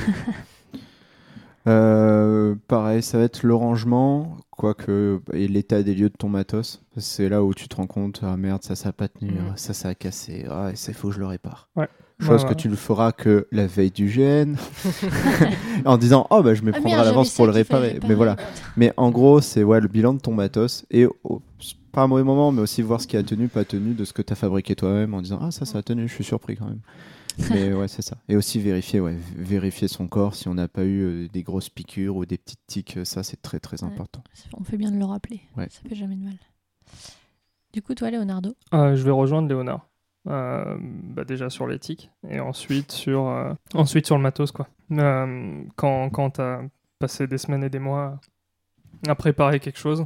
Euh, 1.68 2.54
pareil, 2.68 3.02
ça 3.02 3.18
va 3.18 3.24
être 3.24 3.42
le 3.42 3.54
rangement. 3.54 4.36
Quoique 4.56 5.20
et 5.32 5.48
l'état 5.48 5.82
des 5.82 5.94
lieux 5.94 6.08
de 6.08 6.16
ton 6.16 6.28
matos, 6.28 6.82
c'est 6.96 7.28
là 7.28 7.42
où 7.44 7.52
tu 7.54 7.68
te 7.68 7.76
rends 7.76 7.86
compte 7.86 8.20
ah 8.22 8.36
merde 8.36 8.62
ça 8.62 8.74
ça 8.74 8.88
a 8.88 8.92
pas 8.92 9.08
tenu, 9.08 9.30
Mhm. 9.32 9.38
ah, 9.50 9.52
ça 9.56 9.74
ça 9.74 9.88
a 9.90 9.94
cassé, 9.94 10.46
ah 10.50 10.70
c'est 10.74 10.92
faut 10.92 11.10
je 11.10 11.18
le 11.18 11.26
répare. 11.26 11.68
Ouais. 11.76 11.88
Chose 12.18 12.44
Ouais, 12.44 12.48
que 12.48 12.54
tu 12.54 12.70
le 12.70 12.76
feras 12.76 13.12
que 13.12 13.46
la 13.52 13.66
veille 13.66 13.90
du 13.90 14.08
gène, 14.08 14.56
en 15.84 15.98
disant 15.98 16.26
oh 16.30 16.42
bah 16.42 16.54
je 16.54 16.62
me 16.62 16.72
Ah 16.74 16.80
prendrai 16.80 17.00
à 17.00 17.04
l'avance 17.04 17.34
pour 17.34 17.44
le 17.46 17.52
réparer. 17.52 18.00
Mais 18.08 18.14
voilà. 18.14 18.36
Mais 18.76 18.92
en 18.96 19.10
gros 19.10 19.40
c'est 19.40 19.62
ouais 19.64 19.80
le 19.80 19.88
bilan 19.88 20.14
de 20.14 20.20
ton 20.20 20.32
matos 20.32 20.86
et 20.90 21.06
pas 21.92 22.02
un 22.02 22.06
mauvais 22.06 22.24
moment 22.24 22.52
mais 22.52 22.60
aussi 22.62 22.82
voir 22.82 23.00
ce 23.00 23.06
qui 23.06 23.16
a 23.16 23.22
tenu 23.22 23.48
pas 23.48 23.64
tenu 23.64 23.94
de 23.94 24.04
ce 24.04 24.12
que 24.12 24.22
tu 24.22 24.32
as 24.32 24.36
fabriqué 24.36 24.74
toi-même 24.74 25.12
en 25.14 25.20
disant 25.22 25.38
ah 25.42 25.50
ça 25.50 25.64
ça 25.66 25.78
a 25.78 25.82
tenu, 25.82 26.08
je 26.08 26.14
suis 26.14 26.24
surpris 26.24 26.56
quand 26.56 26.66
même. 26.66 26.80
Mais 27.50 27.72
ouais, 27.72 27.88
c'est 27.88 28.02
ça. 28.02 28.16
Et 28.28 28.36
aussi 28.36 28.60
vérifier, 28.60 29.00
ouais, 29.00 29.16
vérifier 29.36 29.88
son 29.88 30.08
corps 30.08 30.34
si 30.34 30.48
on 30.48 30.54
n'a 30.54 30.68
pas 30.68 30.84
eu 30.84 31.02
euh, 31.02 31.28
des 31.28 31.42
grosses 31.42 31.68
piqûres 31.68 32.16
ou 32.16 32.24
des 32.26 32.38
petites 32.38 32.60
tiques, 32.66 32.96
euh, 32.96 33.04
ça 33.04 33.22
c'est 33.22 33.40
très 33.42 33.60
très 33.60 33.82
Ouais. 33.84 33.90
important. 33.90 34.22
On 34.58 34.64
fait 34.64 34.76
bien 34.78 34.90
de 34.90 34.98
le 34.98 35.04
rappeler. 35.04 35.40
Ouais. 35.56 35.68
Ça 35.70 35.80
fait 35.88 35.94
jamais 35.94 36.16
de 36.16 36.24
mal. 36.24 36.36
Du 37.72 37.82
coup, 37.82 37.94
toi, 37.94 38.10
Leonardo? 38.10 38.54
Euh, 38.72 38.96
je 38.96 39.02
vais 39.04 39.10
rejoindre 39.10 39.48
Léonard. 39.48 39.86
Euh, 40.28 40.76
bah 40.80 41.24
déjà 41.24 41.50
sur 41.50 41.68
l'éthique 41.68 42.10
et 42.28 42.40
ensuite 42.40 42.90
sur, 42.90 43.28
euh, 43.28 43.52
ensuite 43.74 44.06
sur 44.06 44.16
le 44.16 44.22
matos. 44.22 44.50
Quoi. 44.50 44.66
Euh, 44.90 45.62
quand 45.76 46.10
quand 46.10 46.30
tu 46.30 46.40
as 46.40 46.62
passé 46.98 47.28
des 47.28 47.38
semaines 47.38 47.62
et 47.62 47.70
des 47.70 47.78
mois 47.78 48.18
à 49.06 49.14
préparer 49.14 49.60
quelque 49.60 49.78
chose 49.78 50.04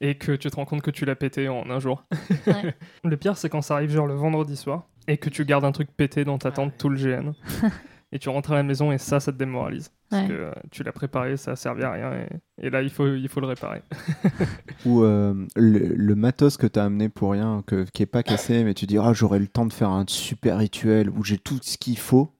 et 0.00 0.16
que 0.18 0.32
tu 0.32 0.50
te 0.50 0.56
rends 0.56 0.64
compte 0.64 0.82
que 0.82 0.90
tu 0.90 1.04
l'as 1.04 1.14
pété 1.14 1.48
en 1.48 1.70
un 1.70 1.78
jour. 1.78 2.02
Ouais. 2.48 2.74
le 3.04 3.16
pire, 3.16 3.36
c'est 3.36 3.48
quand 3.48 3.62
ça 3.62 3.74
arrive 3.74 3.90
genre 3.92 4.08
le 4.08 4.14
vendredi 4.14 4.56
soir 4.56 4.88
et 5.08 5.16
que 5.16 5.28
tu 5.30 5.44
gardes 5.44 5.64
un 5.64 5.72
truc 5.72 5.88
pété 5.96 6.24
dans 6.24 6.38
ta 6.38 6.50
tente 6.50 6.70
ouais. 6.72 6.78
tout 6.78 6.88
le 6.88 6.96
GN. 6.96 7.32
et 8.12 8.18
tu 8.18 8.28
rentres 8.28 8.52
à 8.52 8.56
la 8.56 8.62
maison 8.62 8.92
et 8.92 8.98
ça, 8.98 9.20
ça 9.20 9.32
te 9.32 9.36
démoralise. 9.38 9.90
Parce 10.10 10.22
Ouais. 10.24 10.28
que 10.28 10.34
euh, 10.34 10.50
tu 10.70 10.82
l'as 10.82 10.92
préparé, 10.92 11.36
ça 11.38 11.52
a 11.52 11.56
servi 11.56 11.82
à 11.82 11.90
rien 11.92 12.12
et, 12.12 12.66
et 12.66 12.70
là, 12.70 12.82
il 12.82 12.90
faut, 12.90 13.06
il 13.14 13.28
faut 13.28 13.40
le 13.40 13.46
réparer. 13.46 13.82
Ou 14.86 15.02
euh, 15.02 15.46
le, 15.56 15.78
le 15.94 16.14
matos 16.14 16.56
que 16.56 16.66
tu 16.66 16.78
as 16.78 16.84
amené 16.84 17.08
pour 17.08 17.32
rien, 17.32 17.62
que, 17.66 17.84
qui 17.92 18.02
est 18.02 18.06
pas 18.06 18.22
cassé, 18.22 18.64
mais 18.64 18.74
tu 18.74 18.86
dis 18.86 18.98
ah 18.98 19.12
j'aurai 19.14 19.38
le 19.38 19.46
temps 19.46 19.64
de 19.66 19.72
faire 19.72 19.88
un 19.90 20.04
super 20.06 20.58
rituel 20.58 21.08
où 21.10 21.24
j'ai 21.24 21.38
tout 21.38 21.58
ce 21.62 21.78
qu'il 21.78 21.98
faut. 21.98 22.30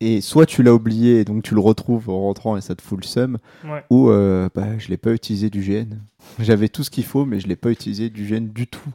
Et 0.00 0.20
soit 0.20 0.44
tu 0.44 0.62
l'as 0.62 0.74
oublié 0.74 1.20
et 1.20 1.24
donc 1.24 1.42
tu 1.42 1.54
le 1.54 1.60
retrouves 1.60 2.10
en 2.10 2.20
rentrant 2.20 2.56
et 2.58 2.60
ça 2.60 2.74
te 2.74 2.82
fout 2.82 2.98
le 3.00 3.06
seum, 3.06 3.38
Ouais. 3.64 3.82
ou 3.90 4.10
euh, 4.10 4.48
bah, 4.54 4.76
je 4.78 4.88
l'ai 4.88 4.98
pas 4.98 5.12
utilisé 5.12 5.48
du 5.48 5.60
GN. 5.62 5.96
J'avais 6.38 6.68
tout 6.68 6.82
ce 6.84 6.90
qu'il 6.90 7.04
faut, 7.04 7.24
mais 7.24 7.40
je 7.40 7.48
l'ai 7.48 7.56
pas 7.56 7.70
utilisé 7.70 8.10
du 8.10 8.24
GN 8.26 8.48
du 8.52 8.66
tout. 8.66 8.90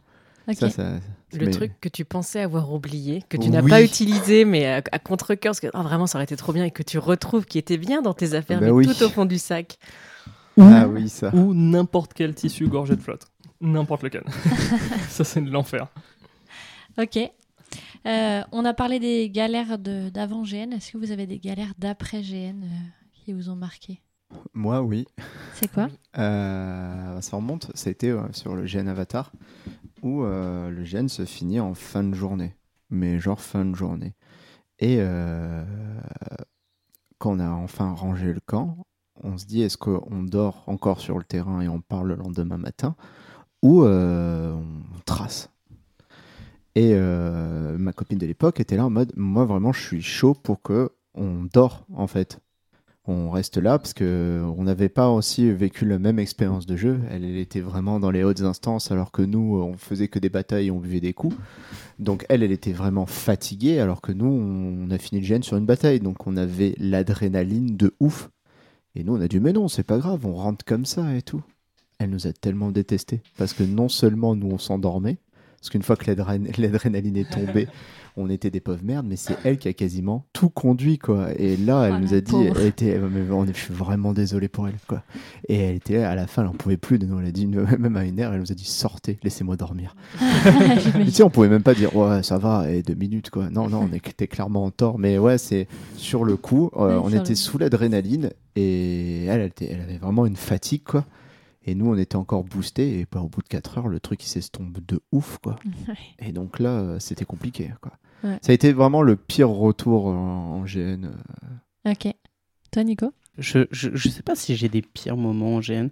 Ok. 0.48 0.56
Ça, 0.56 0.70
ça, 0.70 0.92
Le 1.34 1.46
mais- 1.46 1.52
truc 1.52 1.72
que 1.80 1.88
tu 1.90 2.04
pensais 2.06 2.42
avoir 2.42 2.74
oublié, 2.74 3.24
que 3.30 3.38
tu 3.38 3.50
n'as 3.50 3.62
Oui. 3.62 3.70
pas 3.70 3.82
utilisé, 3.84 4.44
mais 4.46 4.66
à, 4.66 4.82
à 4.92 5.00
contre-cœur, 5.00 5.52
parce 5.52 5.60
que 5.60 5.68
ah, 5.74 5.84
vraiment 5.84 6.08
ça 6.08 6.18
aurait 6.18 6.24
été 6.26 6.36
trop 6.36 6.52
bien, 6.54 6.66
et 6.66 6.72
que 6.72 6.84
tu 6.84 6.98
retrouves 6.98 7.46
qui 7.46 7.58
était 7.58 7.78
bien 7.78 8.02
dans 8.02 8.14
tes 8.14 8.34
affaires, 8.34 8.60
Bah 8.60 8.66
mais 8.68 8.72
oui. 8.72 8.86
tout 8.88 9.04
au 9.04 9.10
fond 9.10 9.26
du 9.26 9.38
sac. 9.38 9.78
Ah 10.60 10.88
oui, 10.88 11.08
ça. 11.10 11.34
Ou 11.34 11.54
n'importe 11.54 12.14
quel 12.14 12.36
tissu 12.36 12.68
gorgé 12.68 12.96
de 12.96 13.02
flotte. 13.02 13.26
N'importe 13.62 14.04
lequel. 14.04 14.24
ça, 15.10 15.24
c'est 15.24 15.42
de 15.42 15.50
l'enfer. 15.52 15.88
Ok. 17.00 17.18
Euh, 18.08 18.42
on 18.52 18.66
a 18.66 18.74
parlé 18.74 19.00
des 19.00 19.30
galères 19.30 19.78
de- 19.78 20.10
d'avant 20.10 20.44
GN. 20.44 20.74
Est-ce 20.74 20.92
que 20.92 20.98
vous 20.98 21.12
avez 21.12 21.28
des 21.28 21.40
galères 21.40 21.74
d'après 21.78 22.22
GN 22.22 22.64
euh, 22.64 22.68
qui 23.14 23.32
vous 23.32 23.50
ont 23.50 23.56
marqué? 23.56 24.02
Moi, 24.54 24.82
oui. 24.82 25.06
C'est 25.54 25.72
quoi? 25.72 25.88
Euh, 26.18 27.22
ça 27.22 27.38
remonte, 27.38 27.70
ça 27.76 27.90
a 27.90 27.92
été 27.92 28.10
euh, 28.10 28.22
sur 28.34 28.56
le 28.56 28.64
GN 28.66 28.88
Avatar, 28.88 29.32
où 30.02 30.24
euh, 30.24 30.70
le 30.70 30.84
GN 30.84 31.08
se 31.08 31.26
finit 31.26 31.60
en 31.60 31.74
fin 31.74 32.04
de 32.04 32.14
journée, 32.14 32.56
mais 32.90 33.20
genre 33.20 33.40
fin 33.40 33.66
de 33.66 33.76
journée. 33.76 34.16
Et 34.80 34.98
euh, 35.00 35.64
quand 37.20 37.32
on 37.34 37.40
a 37.40 37.50
enfin 37.50 37.92
rangé 37.92 38.34
le 38.34 38.40
camp, 38.40 38.78
on 39.24 39.38
se 39.38 39.46
dit 39.46 39.62
est-ce 39.62 39.78
qu'on 39.78 40.24
dort 40.24 40.64
encore 40.68 41.00
sur 41.00 41.18
le 41.18 41.24
terrain 41.24 41.62
et 41.62 41.68
on 41.68 41.82
part 41.82 42.04
le 42.04 42.16
lendemain 42.16 42.58
matin, 42.58 42.96
ou 43.62 43.84
euh, 43.84 44.54
on 44.54 45.00
trace? 45.06 45.50
Et 46.74 46.96
ma 46.96 47.92
copine 47.92 48.18
de 48.18 48.26
l'époque 48.26 48.62
était 48.62 48.78
là 48.78 48.86
en 48.86 48.90
mode 48.90 49.12
moi 49.18 49.44
vraiment 49.44 49.74
je 49.74 49.82
suis 49.82 50.02
chaud 50.02 50.34
pour 50.34 50.62
que 50.62 50.92
on 51.14 51.44
dort 51.44 51.86
en 51.94 52.08
fait 52.08 52.40
on 53.06 53.32
reste 53.32 53.58
là 53.58 53.80
parce 53.80 53.94
que 53.94 54.44
on 54.58 54.64
n'avait 54.64 54.90
pas 54.90 55.10
aussi 55.10 55.52
vécu 55.52 55.86
la 55.86 55.98
même 55.98 56.20
expérience 56.20 56.68
de 56.68 56.76
jeu. 56.76 57.00
Elle, 57.10 57.24
était 57.24 57.60
vraiment 57.60 58.00
dans 58.00 58.12
les 58.12 58.24
hautes 58.24 58.42
instances 58.42 58.92
alors 58.92 59.12
que 59.12 59.24
nous, 59.24 59.56
on 59.56 59.76
faisait 59.78 60.08
que 60.08 60.20
des 60.20 60.30
batailles 60.30 60.70
on 60.70 60.80
buvait 60.80 61.00
des 61.00 61.14
coups. 61.14 61.36
Donc 61.98 62.26
elle, 62.30 62.44
elle 62.44 62.52
était 62.52 62.74
vraiment 62.74 63.08
fatiguée 63.08 63.80
alors 63.80 64.02
que 64.02 64.12
nous, 64.12 64.28
on 64.28 64.92
a 64.92 64.98
fini 65.00 65.22
le 65.22 65.28
gène 65.28 65.44
sur 65.44 65.58
une 65.58 65.66
bataille. 65.66 66.00
Donc 66.00 66.28
on 66.28 66.38
avait 66.38 66.76
l'adrénaline 66.78 67.76
de 67.76 67.94
ouf. 68.00 68.30
Et 68.94 69.04
nous, 69.04 69.16
on 69.16 69.22
a 69.22 69.28
dit 69.28 69.40
mais 69.40 69.54
non, 69.54 69.68
c'est 69.68 69.84
pas 69.84 69.98
grave, 69.98 70.26
on 70.26 70.36
rentre 70.36 70.64
comme 70.64 70.86
ça 70.86 71.16
et 71.16 71.24
tout. 71.24 71.42
Elle 71.98 72.12
nous 72.12 72.28
a 72.28 72.34
tellement 72.34 72.72
détestés 72.72 73.22
parce 73.38 73.54
que 73.54 73.64
non 73.64 73.90
seulement 73.90 74.36
nous, 74.36 74.50
on 74.52 74.58
s'endormait, 74.60 75.18
parce 75.62 75.70
qu'une 75.70 75.84
fois 75.84 75.96
que 75.96 76.06
l'adrén- 76.12 76.48
l'adrénaline 76.58 77.16
est 77.18 77.30
tombée, 77.32 77.68
on 78.18 78.30
était 78.30 78.50
des 78.50 78.60
pauvres 78.60 78.84
merdes, 78.84 79.06
mais 79.08 79.16
c'est 79.16 79.38
elle 79.46 79.58
qui 79.58 79.68
a 79.70 79.74
quasiment 79.74 80.26
tout 80.34 80.50
conduit, 80.50 80.98
quoi. 80.98 81.30
Et 81.38 81.56
là, 81.56 81.86
elle 81.86 81.94
Oh, 81.96 82.00
nous 82.00 82.14
a 82.14 82.20
dit, 82.20 82.32
pauvre. 82.32 82.60
elle 82.60 82.66
était, 82.68 82.98
mais 83.00 83.32
on 83.32 83.46
est, 83.46 83.56
je 83.56 83.62
suis 83.62 83.74
vraiment 83.74 84.12
désolé 84.12 84.50
pour 84.50 84.68
elle, 84.68 84.76
quoi. 84.88 85.04
Et 85.48 85.56
elle 85.56 85.76
était 85.76 85.98
là, 86.00 86.10
à 86.12 86.16
la 86.16 86.28
fin, 86.28 86.42
elle 86.42 86.50
en 86.50 86.54
pouvait 86.54 86.76
plus 86.78 87.00
de 87.00 87.06
nous. 87.06 87.20
Elle 87.20 87.28
a 87.28 87.32
dit, 87.32 87.48
même 87.80 87.96
à 87.96 88.04
une 88.04 88.20
heure, 88.20 88.34
elle 88.34 88.42
nous 88.42 88.52
a 88.52 88.56
dit, 88.56 88.66
sortez, 88.66 89.18
laissez-moi 89.24 89.56
dormir. 89.56 89.96
Et 91.00 91.06
tu 91.06 91.12
sais, 91.12 91.24
on 91.24 91.30
pouvait 91.30 91.48
même 91.48 91.64
pas 91.64 91.74
dire, 91.74 91.96
ouais, 91.96 92.22
ça 92.24 92.38
va, 92.38 92.70
et 92.70 92.82
deux 92.82 92.96
minutes, 92.96 93.30
quoi. 93.30 93.50
Non, 93.50 93.70
non, 93.70 93.88
on 93.90 93.96
était 93.96 94.28
clairement 94.28 94.66
en 94.66 94.72
tort. 94.72 95.00
Mais 95.00 95.18
ouais, 95.18 95.38
c'est 95.38 95.68
sur 95.96 96.26
le 96.26 96.36
coup, 96.36 96.70
euh, 96.76 96.98
Ouais, 96.98 97.02
on 97.04 97.10
était 97.10 97.30
le- 97.30 97.36
sous 97.36 97.58
l'adrénaline, 97.60 98.32
et 98.58 99.26
elle, 99.26 99.40
elle, 99.42 99.48
était- 99.48 99.70
elle 99.72 99.82
avait 99.82 99.98
vraiment 100.00 100.26
une 100.26 100.36
fatigue, 100.36 100.84
quoi. 100.84 101.06
Et 101.66 101.76
nous, 101.76 101.88
on 101.92 101.96
était 101.98 102.16
encore 102.16 102.44
boostés, 102.44 103.00
et 103.00 103.08
bah, 103.12 103.22
au 103.22 103.28
bout 103.30 103.42
de 103.44 103.48
4 103.48 103.78
heures, 103.78 103.88
le 103.88 104.00
truc, 104.00 104.24
il 104.24 104.28
s'estompe 104.28 104.80
de 104.88 105.00
ouf, 105.12 105.38
quoi. 105.44 105.58
Ouais. 105.88 105.96
Et 106.28 106.32
donc 106.32 106.60
là, 106.60 106.80
euh, 106.80 107.00
c'était 107.00 107.26
compliqué. 107.26 107.72
Quoi. 107.82 107.92
Ouais. 108.24 108.38
Ça 108.42 108.52
a 108.52 108.56
été 108.56 108.74
vraiment 108.74 109.02
le 109.04 109.16
pire 109.16 109.50
retour 109.50 110.08
en, 110.08 110.58
en 110.60 110.64
GN. 110.66 111.06
euh. 111.86 111.92
Ok. 111.92 112.14
Toi, 112.72 112.84
Nico? 112.84 113.14
Je, 113.38 113.60
je, 113.72 113.90
je 113.94 114.10
sais 114.10 114.24
pas 114.24 114.36
si 114.36 114.56
j'ai 114.56 114.70
des 114.70 114.82
pires 114.82 115.18
moments 115.18 115.56
en 115.56 115.60
GN. 115.60 115.90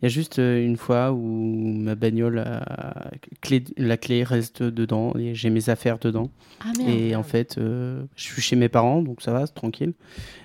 Il 0.00 0.04
y 0.04 0.06
a 0.06 0.08
juste 0.08 0.38
euh, 0.40 0.62
une 0.64 0.76
fois 0.76 1.12
où 1.12 1.18
ma 1.22 1.94
bagnole, 1.94 2.38
a- 2.40 3.10
clé, 3.40 3.64
la 3.78 3.96
clé 3.96 4.24
reste 4.24 4.62
dedans 4.62 5.14
et 5.16 5.34
j'ai 5.34 5.48
mes 5.50 5.70
affaires 5.70 5.98
dedans. 5.98 6.30
Ah 6.60 6.72
merde. 6.76 6.90
Et 6.90 7.16
en 7.16 7.22
fait, 7.22 7.56
euh, 7.58 8.04
je 8.14 8.22
suis 8.24 8.42
chez 8.42 8.56
mes 8.56 8.68
parents, 8.68 9.00
donc 9.02 9.22
ça 9.22 9.32
va, 9.32 9.46
c'est 9.46 9.54
tranquille. 9.54 9.94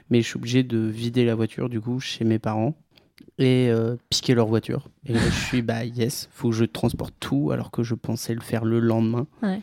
Mais 0.09 0.21
je 0.21 0.27
suis 0.27 0.37
obligé 0.37 0.63
de 0.63 0.77
vider 0.77 1.25
la 1.25 1.35
voiture, 1.35 1.67
du 1.67 1.81
coup, 1.81 1.99
chez 1.99 2.23
mes 2.23 2.39
parents 2.39 2.75
et 3.37 3.69
euh, 3.69 3.95
piquer 4.09 4.33
leur 4.35 4.47
voiture. 4.47 4.89
Et 5.05 5.13
là, 5.13 5.21
je 5.23 5.45
suis, 5.45 5.61
bah 5.61 5.83
yes, 5.85 6.29
faut 6.31 6.49
que 6.49 6.55
je 6.55 6.65
transporte 6.65 7.13
tout 7.19 7.51
alors 7.51 7.71
que 7.71 7.83
je 7.83 7.95
pensais 7.95 8.33
le 8.33 8.41
faire 8.41 8.65
le 8.65 8.79
lendemain. 8.79 9.27
Ouais. 9.41 9.61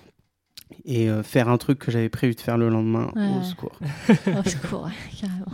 Et 0.84 1.08
euh, 1.08 1.22
faire 1.22 1.48
un 1.48 1.56
truc 1.58 1.78
que 1.78 1.90
j'avais 1.90 2.08
prévu 2.10 2.34
de 2.34 2.40
faire 2.40 2.58
le 2.58 2.68
lendemain, 2.68 3.10
Ouais, 3.16 3.28
au 3.28 3.38
ouais. 3.38 3.44
secours. 3.44 3.78
Au 4.38 4.48
secours, 4.48 4.84
ouais, 4.84 4.92
carrément. 5.20 5.46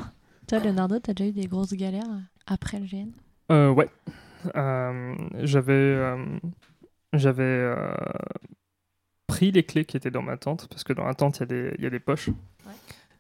Toi, 0.49 0.59
Leonardo, 0.59 0.99
t'as 0.99 1.15
déjà 1.15 1.29
eu 1.31 1.33
des 1.33 1.47
grosses 1.47 1.73
galères 1.75 2.03
euh, 2.11 2.19
après 2.47 2.79
le 2.81 2.87
GN 2.87 3.11
Euh, 3.53 3.71
ouais. 3.71 3.89
Euh, 4.57 5.15
j'avais 5.43 5.73
euh, 5.73 6.23
j'avais 7.15 7.43
euh, 7.43 7.95
pris 9.27 9.51
les 9.53 9.63
clés 9.63 9.85
qui 9.85 9.97
étaient 9.97 10.11
dans 10.11 10.23
ma 10.23 10.37
tente, 10.37 10.69
parce 10.69 10.85
que 10.85 10.93
dans 10.93 11.05
la 11.05 11.15
tente, 11.15 11.39
il 11.39 11.41
y, 11.41 11.43
a 11.45 11.47
des- 11.47 11.75
il 11.79 11.85
y 11.85 11.87
a 11.87 11.91
des 11.91 12.01
poches 12.01 12.29
euh, 12.29 12.71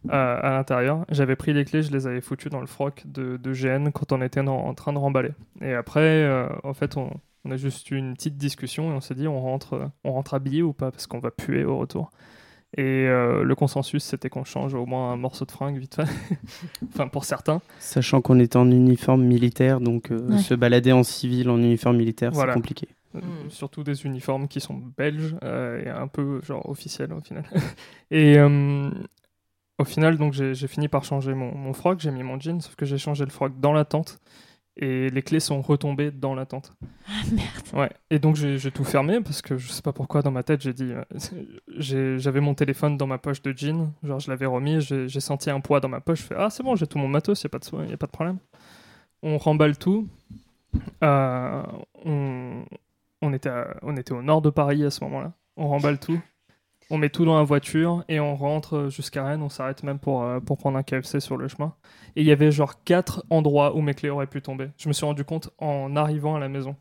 à 0.09 0.51
l'intérieur. 0.51 1.05
J'avais 1.10 1.36
pris 1.36 1.52
les 1.52 1.64
clés, 1.64 1.82
je 1.82 1.93
les 1.93 2.06
avais 2.06 2.20
foutues 2.20 2.51
dans 2.51 2.60
le 2.60 2.66
froc 2.66 3.02
de, 3.06 3.36
de 3.36 3.52
GN 3.52 3.90
quand 3.90 4.12
on 4.12 4.20
était 4.22 4.40
en, 4.40 4.48
en 4.48 4.74
train 4.74 4.93
de 4.93 4.98
remballer. 4.98 5.31
Et 5.60 5.72
après, 5.74 6.01
euh, 6.24 6.48
en 6.62 6.74
fait, 6.74 6.97
on, 6.97 7.10
on 7.44 7.51
a 7.51 7.56
juste 7.56 7.90
eu 7.90 7.97
une 7.97 8.14
petite 8.14 8.36
discussion 8.36 8.90
et 8.90 8.94
on 8.94 9.01
s'est 9.01 9.14
dit 9.14 9.28
on 9.28 9.40
rentre, 9.40 9.90
on 10.05 10.12
rentre 10.12 10.35
habillé 10.35 10.62
ou 10.62 10.72
pas, 10.72 10.90
parce 10.90 11.06
qu'on 11.06 11.18
va 11.20 11.31
puer 11.31 11.64
au 11.64 11.76
retour. 11.78 12.10
Et 12.76 13.06
euh, 13.06 13.44
le 13.44 13.55
consensus, 13.55 14.02
c'était 14.02 14.28
qu'on 14.28 14.43
change 14.43 14.74
au 14.74 14.85
moins 14.85 15.12
un 15.12 15.16
morceau 15.16 15.44
de 15.44 15.52
fringue 15.52 15.78
vite 15.78 15.94
fait. 15.94 16.02
enfin, 16.93 17.06
pour 17.06 17.24
certains. 17.24 17.60
Sachant 17.78 18.20
qu'on 18.20 18.40
était 18.40 18.56
en 18.56 18.68
uniforme 18.68 19.22
militaire, 19.22 19.81
donc 19.81 20.10
euh, 20.10 20.18
Ouais. 20.28 20.39
se 20.39 20.55
balader 20.55 20.90
en 20.90 21.05
civil 21.05 21.51
en 21.51 21.59
uniforme 21.59 21.97
militaire, 21.97 22.32
Voilà. 22.32 22.52
c'est 22.52 22.59
compliqué. 22.59 22.89
Euh, 22.89 23.20
Mm. 23.20 23.48
surtout 23.51 23.85
des 23.85 24.05
uniformes 24.06 24.48
qui 24.48 24.60
sont 24.60 24.82
belges 24.98 25.36
euh, 25.44 25.85
et 25.85 25.89
un 25.89 26.09
peu 26.09 26.40
genre 26.43 26.68
officiels 26.68 27.12
au 27.12 27.20
final. 27.20 27.44
et 28.10 28.39
euh, 28.39 28.90
au 29.78 29.84
final, 29.84 30.18
donc 30.18 30.32
j'ai 30.32 30.68
fini 30.68 30.88
par 30.88 31.05
changer 31.05 31.34
mon, 31.34 31.55
mon 31.55 31.72
froc, 31.72 32.01
j'ai 32.01 32.10
mis 32.10 32.22
mon 32.22 32.38
jean, 32.38 32.60
sauf 32.60 32.76
que 32.76 32.84
j'ai 32.86 32.98
changé 32.98 33.24
le 33.24 33.30
froc 33.30 33.52
dans 33.59 33.72
la 33.72 33.84
tente 33.84 34.18
et 34.76 35.09
les 35.10 35.22
clés 35.22 35.38
sont 35.40 35.62
retombées 35.62 36.10
dans 36.10 36.34
la 36.34 36.46
tente. 36.46 36.74
Ah 37.09 37.12
merde. 37.32 37.46
Ouais. 37.74 37.90
Et 38.10 38.18
donc 38.18 38.34
j'ai 38.36 38.70
tout 38.72 38.84
fermé 38.84 39.20
parce 39.20 39.40
que 39.42 39.56
je 39.56 39.70
sais 39.70 39.82
pas 39.82 39.92
pourquoi 39.92 40.22
dans 40.22 40.30
ma 40.32 40.42
tête 40.42 40.62
j'ai 40.62 40.72
dit 40.72 40.92
euh, 40.92 42.18
j'avais 42.18 42.40
mon 42.40 42.55
téléphone 42.55 42.96
dans 42.96 43.06
ma 43.06 43.18
poche 43.18 43.42
de 43.42 43.52
jean, 43.56 43.92
genre 44.02 44.20
je 44.20 44.30
l'avais 44.30 44.46
remis, 44.46 44.80
j'ai 44.80 45.20
senti 45.20 45.51
un 45.51 45.60
poids 45.60 45.80
dans 45.80 45.88
ma 45.88 46.01
poche, 46.01 46.20
je 46.22 46.26
fais 46.26 46.34
ah 46.38 46.51
c'est 46.51 46.62
bon 46.62 46.74
j'ai 46.76 46.86
tout 46.86 46.98
mon 46.98 47.09
matos, 47.09 47.42
y 47.42 47.46
a 47.46 47.51
pas 47.51 47.59
de 47.59 47.86
y 47.88 47.92
a 47.92 47.96
pas 47.96 48.06
de 48.06 48.12
problème. 48.12 48.38
On 49.22 49.38
remballe 49.38 49.78
tout. 49.78 50.09
Euh, 51.02 51.62
on, 52.05 52.64
on 53.22 53.32
était 53.32 53.48
à- 53.48 53.76
on 53.82 53.96
était 53.96 54.12
au 54.12 54.22
nord 54.22 54.42
de 54.42 54.51
Paris 54.51 54.84
à 54.84 54.90
ce 54.90 55.02
moment-là. 55.05 55.32
On 55.56 55.68
remballe 55.68 55.98
tout. 55.98 56.20
On 56.90 56.98
met 56.98 57.09
tout 57.09 57.24
dans 57.24 57.36
la 57.39 57.43
voiture 57.44 58.05
et 58.09 58.20
on 58.20 58.36
rentre 58.36 58.89
jusqu'à 58.90 59.24
Rennes. 59.24 59.43
On 59.43 59.48
s'arrête 59.48 59.82
même 59.82 59.98
pour, 59.98 60.23
euh, 60.23 60.40
pour 60.40 60.59
prendre 60.59 60.77
un 60.77 60.82
KFC 60.82 61.19
sur 61.20 61.36
le 61.36 61.48
chemin. 61.48 61.74
Et 62.15 62.20
il 62.20 62.27
y 62.27 62.32
avait 62.32 62.52
genre 62.52 62.82
quatre 62.85 63.24
endroits 63.31 63.74
où 63.74 63.81
mes 63.81 63.94
clés 63.94 64.11
auraient 64.11 64.27
pu 64.27 64.43
tomber. 64.43 64.69
Je 64.77 64.89
me 64.89 64.93
suis 64.93 65.06
rendu 65.06 65.24
compte 65.24 65.51
en 65.59 65.97
arrivant 65.97 66.36
à 66.36 66.39
la 66.39 66.48
maison. 66.48 66.77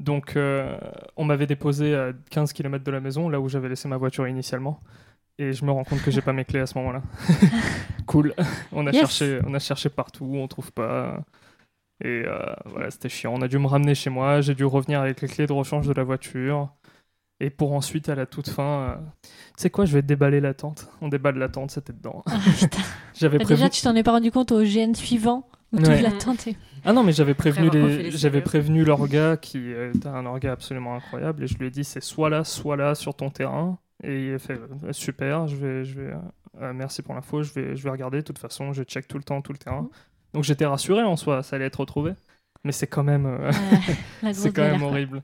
Donc, 0.00 0.36
euh, 0.36 0.78
on 1.16 1.24
m'avait 1.24 1.46
déposé 1.46 1.94
à 1.96 2.12
15 2.30 2.52
km 2.52 2.84
de 2.84 2.90
la 2.90 3.00
maison, 3.00 3.28
là 3.28 3.40
où 3.40 3.48
j'avais 3.48 3.68
laissé 3.68 3.88
ma 3.88 3.96
voiture 3.96 4.28
initialement. 4.28 4.80
Et 5.38 5.52
je 5.52 5.64
me 5.64 5.70
rends 5.72 5.84
compte 5.84 6.02
que 6.02 6.10
j'ai 6.10 6.20
pas 6.20 6.32
mes 6.32 6.44
clés 6.44 6.60
à 6.60 6.66
ce 6.66 6.76
moment-là. 6.78 7.02
cool. 8.06 8.34
On 8.72 8.86
a, 8.86 8.90
Yes. 8.92 9.00
cherché, 9.00 9.40
on 9.46 9.54
a 9.54 9.58
cherché 9.58 9.88
partout, 9.88 10.30
on 10.34 10.46
trouve 10.46 10.72
pas. 10.72 11.20
Et 12.04 12.22
euh, 12.26 12.38
voilà, 12.66 12.90
c'était 12.90 13.08
chiant. 13.08 13.34
On 13.34 13.42
a 13.42 13.48
dû 13.48 13.58
me 13.58 13.66
ramener 13.66 13.94
chez 13.96 14.10
moi. 14.10 14.40
J'ai 14.40 14.54
dû 14.54 14.64
revenir 14.64 15.00
avec 15.00 15.20
les 15.20 15.26
clés 15.28 15.46
de 15.46 15.52
rechange 15.52 15.86
de 15.88 15.92
la 15.94 16.04
voiture. 16.04 16.68
Et 17.40 17.50
pour 17.50 17.72
ensuite, 17.72 18.08
à 18.08 18.14
la 18.16 18.26
toute 18.26 18.48
fin, 18.48 18.62
euh, 18.80 18.96
tu 19.22 19.30
sais 19.58 19.70
quoi, 19.70 19.84
je 19.84 19.92
vais 19.94 20.02
déballer 20.02 20.40
la 20.40 20.54
tente. 20.54 20.88
On 21.00 21.08
déballe 21.08 21.38
la 21.38 21.48
tente, 21.48 21.70
c'était 21.70 21.92
dedans. 21.92 22.24
Ah, 22.26 22.38
putain. 22.58 22.78
J'avais 23.14 23.38
prévu. 23.38 23.54
Déjà, 23.54 23.70
tu 23.70 23.80
t'en 23.82 23.94
es 23.94 24.02
pas 24.02 24.10
rendu 24.12 24.32
compte 24.32 24.50
au 24.50 24.62
GN 24.64 24.92
suivant 24.94 25.46
où 25.72 25.78
Ouais. 25.78 26.02
la 26.02 26.10
tente 26.10 26.46
est- 26.48 26.56
Ah 26.84 26.92
non, 26.92 27.04
mais 27.04 27.12
j'avais 27.12 27.34
prévenu, 27.34 27.68
les... 27.70 28.10
j'avais 28.10 28.40
prévenu 28.40 28.84
l'orga 28.84 29.36
qui 29.36 29.58
est 29.70 30.06
un 30.06 30.24
orga 30.26 30.52
absolument 30.52 30.96
incroyable 30.96 31.44
et 31.44 31.46
je 31.46 31.58
lui 31.58 31.66
ai 31.66 31.70
dit 31.70 31.84
c'est 31.84 32.02
soit 32.02 32.30
là, 32.30 32.42
soit 32.42 32.76
là 32.76 32.94
sur 32.94 33.14
ton 33.14 33.30
terrain. 33.30 33.78
Et 34.02 34.28
il 34.28 34.34
a 34.34 34.38
fait 34.38 34.54
euh, 34.54 34.92
super, 34.92 35.46
je 35.48 35.56
vais, 35.56 35.84
je 35.84 36.00
vais, 36.00 36.12
euh, 36.62 36.72
merci 36.72 37.02
pour 37.02 37.14
l'info, 37.14 37.42
je 37.42 37.52
vais, 37.52 37.76
je 37.76 37.82
vais 37.84 37.90
regarder. 37.90 38.18
De 38.18 38.22
toute 38.22 38.38
façon, 38.38 38.72
je 38.72 38.82
check 38.84 39.06
tout 39.08 39.18
le 39.18 39.24
temps, 39.24 39.42
tout 39.42 39.52
le 39.52 39.58
terrain. 39.58 39.88
Donc 40.34 40.44
j'étais 40.44 40.66
rassuré 40.66 41.02
en 41.02 41.16
soi, 41.16 41.42
ça 41.42 41.56
allait 41.56 41.66
être 41.66 41.80
retrouvé. 41.80 42.12
Mais 42.64 42.72
c'est 42.72 42.86
quand 42.86 43.04
même, 43.04 43.26
euh, 43.26 43.50
c'est 44.32 44.52
quand 44.52 44.62
même 44.62 44.80
quoi. 44.80 45.20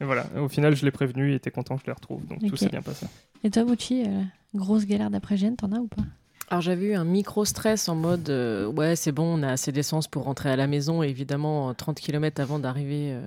Et 0.00 0.04
voilà, 0.04 0.26
au 0.38 0.48
final, 0.48 0.74
je 0.76 0.84
l'ai 0.84 0.90
prévenu, 0.90 1.30
il 1.30 1.34
était 1.34 1.50
content 1.50 1.76
que 1.76 1.82
je 1.82 1.86
les 1.86 1.92
retrouve, 1.92 2.26
donc 2.26 2.40
tout 2.48 2.56
s'est 2.56 2.68
bien 2.68 2.82
passé. 2.82 3.06
Et 3.44 3.50
toi, 3.50 3.64
Bouchi, 3.64 4.04
euh, 4.06 4.22
grosse 4.54 4.84
galère 4.86 5.10
d'après 5.10 5.36
GN, 5.36 5.54
t'en 5.56 5.72
as 5.72 5.78
ou 5.78 5.86
pas? 5.88 6.02
Alors 6.48 6.60
j'avais 6.62 6.86
eu 6.86 6.94
un 6.94 7.04
micro-stress 7.04 7.88
en 7.88 7.96
mode 7.96 8.30
euh, 8.30 8.68
ouais 8.68 8.94
c'est 8.94 9.10
bon 9.10 9.24
on 9.36 9.42
a 9.42 9.50
assez 9.50 9.72
d'essence 9.72 10.06
pour 10.06 10.22
rentrer 10.22 10.48
à 10.48 10.54
la 10.54 10.68
maison. 10.68 11.02
Et 11.02 11.08
évidemment 11.08 11.70
euh, 11.70 11.72
30 11.72 11.98
km 11.98 12.40
avant 12.40 12.60
d'arriver 12.60 13.08
euh, 13.14 13.20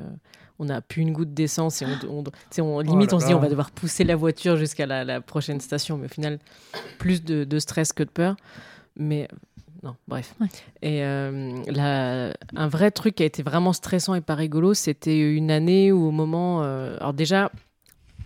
on 0.58 0.64
n'a 0.66 0.80
plus 0.80 1.02
une 1.02 1.12
goutte 1.12 1.34
d'essence 1.34 1.82
et 1.82 1.86
on, 1.86 1.98
on- 2.08 2.80
limite 2.80 3.12
on 3.12 3.20
se 3.20 3.26
dit 3.26 3.34
on 3.34 3.40
va 3.40 3.50
devoir 3.50 3.72
pousser 3.72 4.06
la 4.06 4.16
voiture 4.16 4.56
jusqu'à 4.56 4.86
la, 4.86 5.04
la 5.04 5.20
prochaine 5.20 5.60
station. 5.60 5.98
Mais 5.98 6.06
au 6.06 6.10
final 6.10 6.40
plus 6.98 7.22
de, 7.22 7.44
de 7.44 7.60
stress 7.60 7.92
que 7.92 8.04
de 8.04 8.10
peur. 8.10 8.38
Mais 8.96 9.24
euh, 9.24 9.36
non 9.84 9.96
bref 10.08 10.36
Ouais. 10.42 10.48
et 10.82 11.04
euh, 11.04 11.54
la- 11.68 12.34
un 12.56 12.68
vrai 12.68 12.92
truc 12.92 13.16
qui 13.16 13.24
a 13.24 13.26
été 13.26 13.44
vraiment 13.44 13.74
stressant 13.74 14.14
et 14.16 14.22
pas 14.22 14.36
rigolo 14.36 14.74
c'était 14.74 15.20
une 15.20 15.52
année 15.52 15.92
où 15.92 16.08
au 16.08 16.12
moment 16.12 16.64
euh, 16.64 16.98
alors 17.00 17.14
déjà 17.14 17.52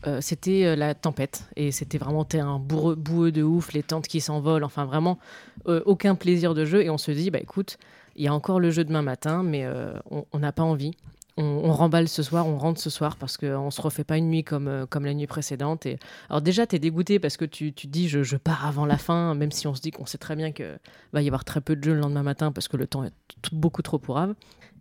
euh, 0.05 0.19
c'était 0.19 0.75
la 0.75 0.95
tempête 0.95 1.45
et 1.55 1.71
c'était 1.71 1.97
vraiment 1.97 2.25
terrain 2.25 2.59
bourreux- 2.59 2.95
boueux 2.95 3.31
de 3.31 3.41
ouf, 3.41 3.71
les 3.71 3.83
tentes 3.83 4.07
qui 4.07 4.19
s'envolent, 4.19 4.65
enfin 4.65 4.83
vraiment 4.83 5.17
aucun 5.65 6.15
plaisir 6.15 6.53
de 6.53 6.65
jeu. 6.65 6.83
Et 6.83 6.89
on 6.89 6.97
se 6.97 7.09
dit, 7.11 7.31
bah 7.31 7.39
écoute, 7.39 7.77
il 8.17 8.25
y 8.25 8.27
a 8.27 8.33
encore 8.33 8.59
le 8.59 8.69
jeu 8.69 8.83
demain 8.83 9.01
matin, 9.01 9.43
mais 9.43 9.65
on 10.11 10.39
n'a 10.39 10.51
pas 10.51 10.63
envie. 10.63 10.91
On, 11.35 11.73
remballe 11.73 12.07
ce 12.07 12.21
soir, 12.21 12.47
on 12.47 12.57
rentre 12.57 12.79
ce 12.79 12.91
soir 12.91 13.17
parce 13.17 13.37
qu'on 13.37 13.71
se 13.71 13.81
refait 13.81 14.03
pas 14.03 14.17
une 14.17 14.29
nuit 14.29 14.43
comme, 14.43 14.67
euh, 14.67 14.85
comme 14.85 15.03
la 15.03 15.15
nuit 15.15 15.25
précédente. 15.25 15.87
Et... 15.87 15.97
Alors 16.29 16.43
déjà, 16.43 16.67
tu 16.67 16.75
es 16.75 16.79
dégoûté 16.79 17.19
parce 17.19 17.37
que 17.37 17.45
tu, 17.45 17.73
tu 17.73 17.87
dis, 17.87 18.07
je, 18.07 18.21
je 18.21 18.37
pars 18.37 18.67
avant 18.67 18.85
la 18.85 18.99
fin, 18.99 19.33
même 19.33 19.51
si 19.51 19.65
on 19.65 19.73
se 19.73 19.81
dit 19.81 19.89
qu'on 19.89 20.05
sait 20.05 20.19
très 20.19 20.35
bien 20.35 20.51
qu'il 20.51 20.79
va 21.11 21.23
y 21.23 21.27
avoir 21.27 21.43
très 21.43 21.59
peu 21.59 21.75
de 21.75 21.83
jeux 21.83 21.95
le 21.95 22.01
lendemain 22.01 22.21
matin 22.21 22.51
parce 22.51 22.67
que 22.67 22.77
le 22.77 22.85
temps 22.85 23.03
est 23.03 23.13
beaucoup 23.51 23.81
trop 23.81 23.97
pourrave. 23.97 24.35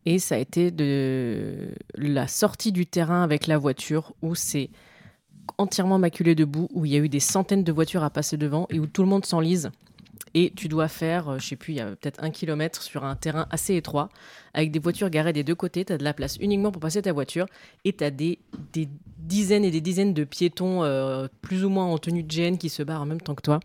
Et 0.04 0.18
ça 0.18 0.34
a 0.34 0.38
été 0.38 0.70
de 0.70 1.70
la 1.94 2.28
sortie 2.28 2.72
du 2.72 2.86
terrain 2.86 3.22
avec 3.22 3.46
la 3.46 3.56
voiture 3.56 4.12
où 4.20 4.34
c'est 4.34 4.68
entièrement 5.58 5.98
maculé 5.98 6.34
de 6.34 6.44
boue, 6.44 6.68
où 6.72 6.84
il 6.84 6.92
y 6.92 6.96
a 6.96 6.98
eu 6.98 7.08
des 7.08 7.20
centaines 7.20 7.64
de 7.64 7.72
voitures 7.72 8.04
à 8.04 8.10
passer 8.10 8.36
devant 8.36 8.66
et 8.70 8.78
où 8.78 8.86
tout 8.86 9.02
le 9.02 9.08
monde 9.08 9.24
s'enlise. 9.24 9.70
Et 10.34 10.52
tu 10.54 10.68
dois 10.68 10.88
faire, 10.88 11.28
euh, 11.28 11.38
je 11.38 11.48
sais 11.48 11.56
plus, 11.56 11.74
il 11.74 11.76
y 11.76 11.80
a 11.80 11.86
peut-être 11.86 12.22
un 12.22 12.30
kilomètre 12.30 12.82
sur 12.82 13.04
un 13.04 13.16
terrain 13.16 13.46
assez 13.50 13.76
étroit, 13.76 14.08
avec 14.54 14.70
des 14.70 14.78
voitures 14.78 15.10
garées 15.10 15.32
des 15.32 15.44
deux 15.44 15.54
côtés. 15.54 15.84
Tu 15.84 15.92
as 15.92 15.98
de 15.98 16.04
la 16.04 16.14
place 16.14 16.36
uniquement 16.40 16.72
pour 16.72 16.80
passer 16.80 17.02
ta 17.02 17.12
voiture. 17.12 17.46
Et 17.84 17.92
tu 17.92 18.02
as 18.04 18.10
des, 18.10 18.38
dizaines 19.18 19.64
et 19.64 19.70
des 19.70 19.80
dizaines 19.80 20.14
de 20.14 20.24
piétons, 20.24 20.84
euh, 20.84 21.28
plus 21.42 21.64
ou 21.64 21.68
moins 21.68 21.86
en 21.86 21.98
tenue 21.98 22.22
de 22.22 22.32
GN, 22.32 22.56
qui 22.56 22.68
se 22.68 22.82
barrent 22.82 23.02
en 23.02 23.06
même 23.06 23.20
temps 23.20 23.34
que 23.34 23.42
toi. 23.42 23.60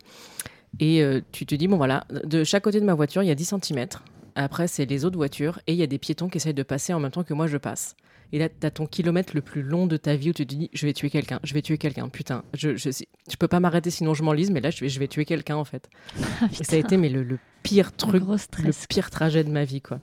Et 0.79 1.01
euh, 1.01 1.21
tu 1.31 1.45
te 1.45 1.55
dis, 1.55 1.67
bon 1.67 1.77
voilà, 1.77 2.05
de 2.09 2.43
chaque 2.43 2.63
côté 2.63 2.79
de 2.79 2.85
ma 2.85 2.93
voiture, 2.93 3.23
il 3.23 3.27
y 3.27 3.31
a 3.31 3.35
10 3.35 3.55
cm. 3.61 3.87
Après, 4.35 4.67
c'est 4.67 4.85
les 4.85 5.05
autres 5.05 5.17
voitures. 5.17 5.59
Et 5.67 5.73
il 5.73 5.79
y 5.79 5.83
a 5.83 5.87
des 5.87 5.97
piétons 5.97 6.27
qui 6.27 6.37
essayent 6.37 6.53
de 6.53 6.63
passer 6.63 6.93
en 6.93 6.99
même 6.99 7.11
temps 7.11 7.23
que 7.23 7.33
moi, 7.33 7.47
je 7.47 7.57
passe. 7.57 7.95
Et 8.33 8.39
là, 8.39 8.49
tu 8.49 8.65
as 8.67 8.71
ton 8.71 8.85
kilomètre 8.85 9.33
le 9.35 9.41
plus 9.41 9.61
long 9.63 9.87
de 9.87 9.97
ta 9.97 10.15
vie 10.15 10.29
où 10.31 10.33
tu 10.33 10.45
te 10.45 10.53
dis, 10.53 10.69
je 10.73 10.85
vais 10.85 10.93
tuer 10.93 11.09
quelqu'un, 11.09 11.39
je 11.43 11.53
vais 11.53 11.61
tuer 11.61 11.77
quelqu'un, 11.77 12.09
putain. 12.09 12.43
Je, 12.53 12.75
je, 12.75 12.89
je 12.91 13.35
peux 13.37 13.47
pas 13.47 13.59
m'arrêter 13.59 13.89
sinon 13.89 14.13
je 14.13 14.23
m'enlise, 14.23 14.51
mais 14.51 14.61
là, 14.61 14.69
je 14.69 14.81
vais, 14.81 14.89
je 14.89 14.99
vais 14.99 15.07
tuer 15.07 15.25
quelqu'un, 15.25 15.55
en 15.55 15.65
fait. 15.65 15.89
Ah, 16.41 16.45
Et 16.59 16.63
ça 16.63 16.75
a 16.75 16.79
été 16.79 16.97
mais 16.97 17.09
le, 17.09 17.23
le 17.23 17.39
pire 17.63 17.91
truc, 17.95 18.21
le 18.63 18.71
pire 18.87 19.09
trajet 19.09 19.43
de 19.43 19.49
ma 19.49 19.63
vie, 19.65 19.81
quoi. 19.81 19.99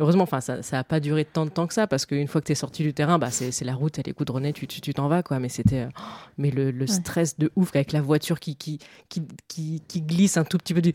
Heureusement, 0.00 0.24
enfin, 0.24 0.40
ça, 0.40 0.62
ça 0.62 0.78
a 0.80 0.84
pas 0.84 1.00
duré 1.00 1.24
tant 1.24 1.44
de 1.44 1.50
temps 1.50 1.66
que 1.66 1.74
ça, 1.74 1.86
parce 1.86 2.06
qu'une 2.06 2.26
fois 2.28 2.40
que 2.40 2.46
tu 2.46 2.52
es 2.52 2.56
sorti 2.56 2.82
du 2.82 2.92
terrain, 2.92 3.18
bah, 3.18 3.30
c'est 3.30 3.64
la 3.64 3.74
route, 3.74 3.98
elle 3.98 4.08
est 4.08 4.16
goudronnée, 4.16 4.52
tu 4.52 4.66
tu 4.66 4.80
tu 4.80 4.92
t'en 4.94 5.06
vas, 5.08 5.22
quoi. 5.22 5.38
Mais 5.38 5.48
c'était, 5.48 5.82
euh, 5.82 5.88
mais 6.38 6.50
le, 6.50 6.70
le 6.70 6.86
stress 6.86 7.38
de 7.38 7.50
ouf 7.56 7.70
avec 7.74 7.92
la 7.92 8.00
voiture 8.02 8.40
qui 8.40 8.56
qui, 8.56 8.78
qui, 9.08 9.22
qui, 9.48 9.82
qui 9.86 10.02
glisse 10.02 10.36
un 10.36 10.44
tout 10.44 10.58
petit 10.58 10.74
peu 10.74 10.82
du. 10.82 10.92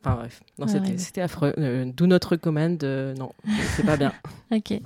Enfin 0.00 0.16
bref, 0.16 0.42
non, 0.58 0.66
c'était 0.98 1.20
affreux. 1.20 1.54
Euh, 1.58 1.84
D'où 1.94 2.06
notre 2.06 2.36
commande, 2.36 2.82
euh, 2.84 3.14
non, 3.14 3.32
c'est 3.76 3.84
pas 3.86 3.96
bien. 3.96 4.12
Ok. 4.50 4.80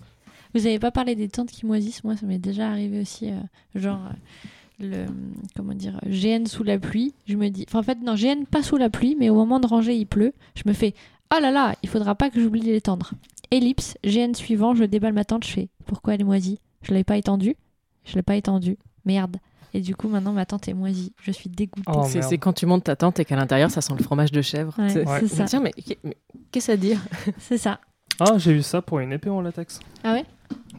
Vous 0.55 0.67
avez 0.67 0.79
pas 0.79 0.91
parlé 0.91 1.15
des 1.15 1.29
tentes 1.29 1.51
qui 1.51 1.67
moisissent? 1.67 2.03
Moi, 2.05 2.17
ça 2.17 2.27
m'est 2.27 2.39
déjà 2.39 2.69
arrivé 2.71 3.01
aussi. 3.01 3.31
euh, 3.31 3.37
genre, 3.75 4.01
euh, 4.07 4.85
le. 4.87 5.07
Comment 5.57 5.75
dire 5.75 5.99
GN 6.07 6.47
sous 6.47 6.63
la 6.65 6.79
pluie. 6.79 7.15
Je 7.27 7.37
me 7.37 7.49
dis. 7.49 7.65
Enfin, 7.69 7.81
en 7.81 7.83
fait, 7.83 7.99
non, 8.03 8.15
GN 8.15 8.45
pas 8.51 8.63
sous 8.63 8.77
la 8.77 8.91
pluie, 8.91 9.17
mais 9.19 9.31
au 9.31 9.35
moment 9.35 9.61
de 9.61 9.67
ranger, 9.67 9.95
il 9.95 10.07
pleut. 10.07 10.33
Je 10.57 10.63
me 10.67 10.73
fais. 10.73 10.95
Oh 11.35 11.39
là 11.41 11.51
là, 11.51 11.77
il 11.83 11.89
faudra 11.89 12.15
pas 12.15 12.31
que 12.31 12.41
j'oublie 12.41 12.61
de 12.61 12.67
l'étendre. 12.67 13.13
Ellipse, 13.53 13.97
GN 14.05 14.35
suivant, 14.35 14.75
je 14.75 14.85
déballe 14.85 15.13
ma 15.13 15.25
tente, 15.25 15.45
je 15.45 15.51
fais. 15.53 15.69
Pourquoi 15.87 16.15
elle 16.15 16.21
est 16.23 16.25
moisie? 16.25 16.59
Je 16.83 16.93
l'avais 16.93 17.05
pas 17.05 17.17
étendue? 17.17 17.57
Je 18.05 18.15
l'ai 18.15 18.23
pas 18.23 18.37
étendue. 18.37 18.79
Merde. 19.05 19.37
Et 19.75 19.81
du 19.81 19.95
coup, 19.95 20.09
maintenant, 20.09 20.33
ma 20.33 20.47
tente 20.47 20.67
est 20.67 20.75
moisie. 20.75 21.13
Je 21.23 21.31
suis 21.31 21.49
dégoûtée. 21.49 21.91
Oh, 21.95 22.05
c'est 22.09 22.39
quand 22.39 22.53
tu 22.53 22.67
montes 22.67 22.85
ta 22.85 22.97
tente 22.97 23.21
et 23.21 23.25
qu'à 23.25 23.37
l'intérieur, 23.37 23.71
ça 23.71 23.81
sent 23.81 23.93
le 23.97 24.03
fromage 24.03 24.33
de 24.33 24.43
chèvre. 24.43 24.75
Ouais, 24.79 24.89
C'est- 24.89 25.05
c'est 25.21 25.29
ça. 25.29 25.45
Tiens, 25.45 25.61
mais, 25.61 25.73
mais 26.03 26.17
qu'est-ce 26.51 26.73
à 26.73 26.77
dire? 26.77 27.01
C'est 27.39 27.59
ça. 27.59 27.79
Ah, 28.19 28.37
j'ai 28.39 28.51
eu 28.53 28.63
ça 28.63 28.83
pour 28.83 28.99
une 28.99 29.13
épée 29.13 29.31
en 29.31 29.41
latex. 29.41 29.79
Ah 30.03 30.15
ouais? 30.15 30.25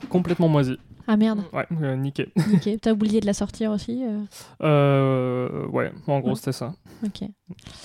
Complètement 0.09 0.47
moisi. 0.47 0.77
Ah 1.07 1.17
merde. 1.17 1.41
Ouais, 1.51 1.65
euh, 1.81 1.95
niqué. 1.95 2.31
Ok. 2.53 2.69
T'as 2.81 2.91
oublié 2.91 3.19
de 3.21 3.25
la 3.25 3.33
sortir 3.33 3.71
aussi 3.71 4.03
euh, 4.05 4.19
Euh, 4.61 5.65
ouais, 5.67 5.91
en 6.07 6.19
gros, 6.19 6.29
Ouais. 6.29 6.35
c'était 6.35 6.51
ça. 6.51 6.73
Ok. 7.05 7.23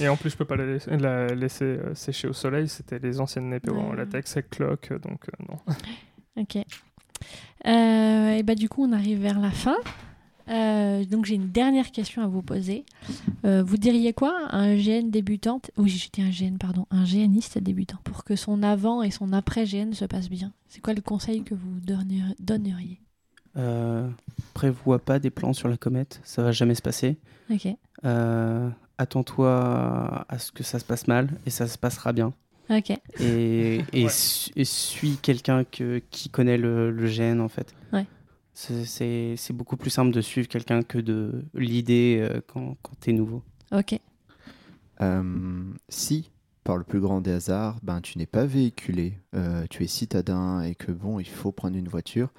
Et 0.00 0.08
en 0.08 0.16
plus, 0.16 0.30
je 0.30 0.36
peux 0.36 0.44
pas 0.44 0.56
la 0.56 0.66
laisser, 0.66 0.96
la 0.96 1.26
laisser, 1.28 1.64
euh, 1.64 1.94
sécher 1.94 2.28
au 2.28 2.32
soleil. 2.32 2.68
C'était 2.68 2.98
les 2.98 3.18
anciennes 3.20 3.52
épées 3.52 3.70
en 3.70 3.92
latex 3.94 4.32
avec 4.36 4.50
cloque, 4.50 4.92
donc 5.02 5.24
euh, 5.28 5.44
non. 5.48 6.42
Ok. 6.42 6.56
Et 7.64 8.42
bah 8.44 8.54
du 8.54 8.68
coup, 8.68 8.84
on 8.84 8.92
arrive 8.92 9.20
vers 9.20 9.40
la 9.40 9.50
fin. 9.50 9.76
Euh, 10.48 11.04
donc 11.04 11.24
j'ai 11.24 11.34
une 11.34 11.48
dernière 11.50 11.90
question 11.90 12.22
à 12.22 12.26
vous 12.28 12.42
poser. 12.42 12.84
Euh, 13.44 13.62
vous 13.64 13.76
diriez 13.76 14.12
quoi 14.12 14.34
à 14.48 14.58
un 14.58 14.76
GN 14.76 15.10
débutant 15.10 15.60
Oui, 15.76 15.88
j'ai 15.88 16.08
dit 16.12 16.22
un 16.22 16.30
GN, 16.30 16.56
pardon, 16.58 16.86
un 16.90 17.04
GNiste 17.04 17.58
débutant 17.58 17.98
pour 18.04 18.24
que 18.24 18.36
son 18.36 18.62
avant 18.62 19.02
et 19.02 19.10
son 19.10 19.32
après 19.32 19.64
GN 19.64 19.92
se 19.92 20.04
passent 20.04 20.30
bien? 20.30 20.52
C'est 20.68 20.80
quoi 20.80 20.94
le 20.94 21.00
conseil 21.02 21.42
que 21.42 21.54
vous 21.54 21.80
donner- 21.80 22.22
donneriez? 22.38 23.00
Euh, 23.56 24.08
prévois 24.54 24.98
pas 24.98 25.18
des 25.18 25.30
plans 25.30 25.52
sur 25.54 25.68
la 25.68 25.76
comète, 25.76 26.20
ça 26.24 26.42
va 26.42 26.52
jamais 26.52 26.74
se 26.74 26.82
passer. 26.82 27.16
Ok. 27.50 27.68
Euh, 28.04 28.68
Attends-toi 28.98 30.24
à 30.28 30.38
ce 30.38 30.52
que 30.52 30.62
ça 30.62 30.78
se 30.78 30.84
passe 30.86 31.06
mal 31.06 31.28
et 31.44 31.50
ça 31.50 31.66
se 31.66 31.76
passera 31.76 32.12
bien. 32.14 32.32
Ok. 32.70 32.90
Et, 33.20 33.80
et, 33.92 34.04
Ouais. 34.04 34.10
su- 34.10 34.50
et 34.56 34.64
suis 34.64 35.16
quelqu'un 35.18 35.64
que- 35.64 36.00
qui 36.10 36.30
connaît 36.30 36.56
le, 36.56 36.90
le 36.90 37.06
gène 37.06 37.40
en 37.42 37.48
fait. 37.48 37.74
Ouais. 37.92 38.06
C'est- 38.56 39.52
beaucoup 39.52 39.76
plus 39.76 39.90
simple 39.90 40.10
de 40.12 40.20
suivre 40.20 40.48
quelqu'un 40.48 40.82
que 40.82 40.98
de 40.98 41.44
l'idée 41.54 42.18
euh, 42.20 42.40
quand, 42.46 42.76
quand 42.82 42.94
t'es 43.00 43.12
nouveau. 43.12 43.42
Ok. 43.72 43.98
Euh, 45.00 45.72
si, 45.88 46.30
par 46.64 46.76
le 46.76 46.84
plus 46.84 47.00
grand 47.00 47.20
des 47.20 47.32
hasards, 47.32 47.78
ben, 47.82 48.00
tu 48.00 48.18
n'es 48.18 48.26
pas 48.26 48.46
véhiculé, 48.46 49.18
euh, 49.34 49.66
tu 49.68 49.84
es 49.84 49.86
citadin 49.86 50.62
et 50.62 50.74
que 50.74 50.92
bon, 50.92 51.20
il 51.20 51.28
faut 51.28 51.52
prendre 51.52 51.76
une 51.76 51.88
voiture, 51.88 52.32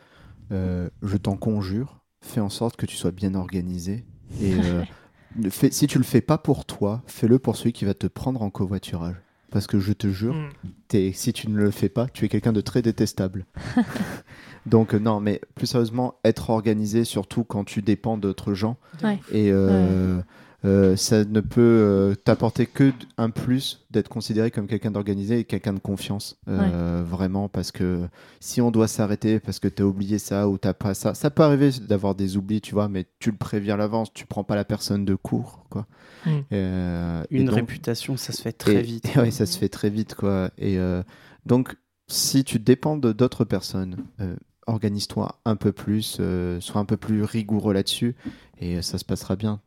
euh, 0.51 0.89
je 1.03 1.17
t'en 1.17 1.37
conjure, 1.37 2.01
fais 2.21 2.41
en 2.41 2.49
sorte 2.49 2.77
que 2.77 2.85
tu 2.85 2.97
sois 2.97 3.11
bien 3.11 3.35
organisé. 3.35 4.05
Et 4.39 4.63
euh, 4.63 4.83
fais- 5.51 5.71
si 5.71 5.87
tu 5.87 5.99
le 5.99 6.05
fais 6.05 6.21
pas 6.21 6.37
pour 6.39 6.65
toi, 6.65 7.03
fais-le 7.07 7.39
pour 7.39 7.57
celui 7.57 7.73
qui 7.73 7.85
va 7.85 7.95
te 7.95 8.07
prendre 8.07 8.41
en 8.43 8.49
covoiturage. 8.51 9.17
Parce 9.51 9.65
que 9.67 9.79
je 9.79 9.93
te 9.93 10.07
jure, 10.09 10.33
Mm. 10.35 10.49
t'es- 10.89 11.11
si 11.13 11.31
tu 11.33 11.49
ne 11.49 11.55
le 11.57 11.71
fais 11.71 11.89
pas, 11.89 12.07
tu 12.07 12.25
es 12.25 12.29
quelqu'un 12.29 12.51
de 12.53 12.61
très 12.61 12.81
détestable. 12.81 13.45
Donc 14.65 14.93
euh, 14.93 14.99
non, 14.99 15.19
mais 15.19 15.39
plus 15.55 15.67
sérieusement, 15.67 16.15
être 16.25 16.49
organisé, 16.49 17.03
surtout 17.05 17.43
quand 17.43 17.63
tu 17.63 17.81
dépends 17.81 18.17
d'autres 18.17 18.53
gens. 18.53 18.77
Ouais. 19.03 19.19
Et 19.31 19.49
euh, 19.51 20.19
euh, 20.65 20.95
ça 20.95 21.23
ne 21.23 21.39
peut 21.39 21.61
euh, 21.61 22.15
t'apporter 22.15 22.65
que 22.65 22.91
un 23.17 23.29
plus 23.29 23.85
d'être 23.91 24.09
considéré 24.09 24.49
comme 24.49 24.65
quelqu'un 24.67 24.89
d'organisé 24.91 25.39
et 25.39 25.43
quelqu'un 25.43 25.73
de 25.73 25.79
confiance. 25.79 26.37
Euh, 26.47 27.03
Vraiment, 27.07 27.47
parce 27.47 27.71
que 27.71 28.07
si 28.39 28.59
on 28.61 28.71
doit 28.71 28.87
s'arrêter 28.87 29.39
parce 29.39 29.59
que 29.59 29.67
tu 29.67 29.83
as 29.83 29.85
oublié 29.85 30.17
ça 30.17 30.49
ou 30.49 30.57
t'as 30.57 30.73
pas 30.73 30.93
ça, 30.95 31.13
ça 31.13 31.29
peut 31.29 31.43
arriver 31.43 31.69
d'avoir 31.87 32.15
des 32.15 32.37
oublis, 32.37 32.59
tu 32.61 32.73
vois, 32.73 32.89
mais 32.89 33.05
tu 33.19 33.29
le 33.31 33.37
préviens 33.37 33.75
à 33.75 33.77
l'avance, 33.77 34.11
tu 34.13 34.25
prends 34.25 34.43
pas 34.43 34.55
la 34.55 34.65
personne 34.65 35.05
de 35.05 35.13
court, 35.15 35.65
quoi. 35.69 35.85
Mm. 36.25 36.29
Euh, 36.51 37.23
et 37.29 37.37
Une 37.37 37.45
donc- 37.45 37.55
réputation, 37.55 38.17
ça 38.17 38.33
se 38.33 38.41
fait 38.41 38.51
très 38.51 38.75
et- 38.77 38.81
vite. 38.81 39.15
et 39.15 39.19
ouais, 39.19 39.31
ça 39.31 39.45
se 39.45 39.57
fait 39.59 39.69
très 39.69 39.89
vite, 39.91 40.15
quoi. 40.15 40.49
Et 40.57 40.79
euh, 40.79 41.03
donc, 41.45 41.75
si 42.07 42.43
tu 42.43 42.57
dépends 42.57 42.97
de 42.97 43.11
d'autres 43.11 43.45
personnes, 43.45 43.97
euh, 44.21 44.35
organise-toi 44.65 45.39
un 45.45 45.55
peu 45.55 45.71
plus, 45.71 46.17
euh, 46.19 46.59
sois 46.61 46.81
un 46.81 46.85
peu 46.85 46.97
plus 46.97 47.23
rigoureux 47.23 47.73
là-dessus, 47.73 48.15
et 48.59 48.81
ça 48.81 48.97
se 48.97 49.05
passera 49.05 49.35
bien. 49.35 49.61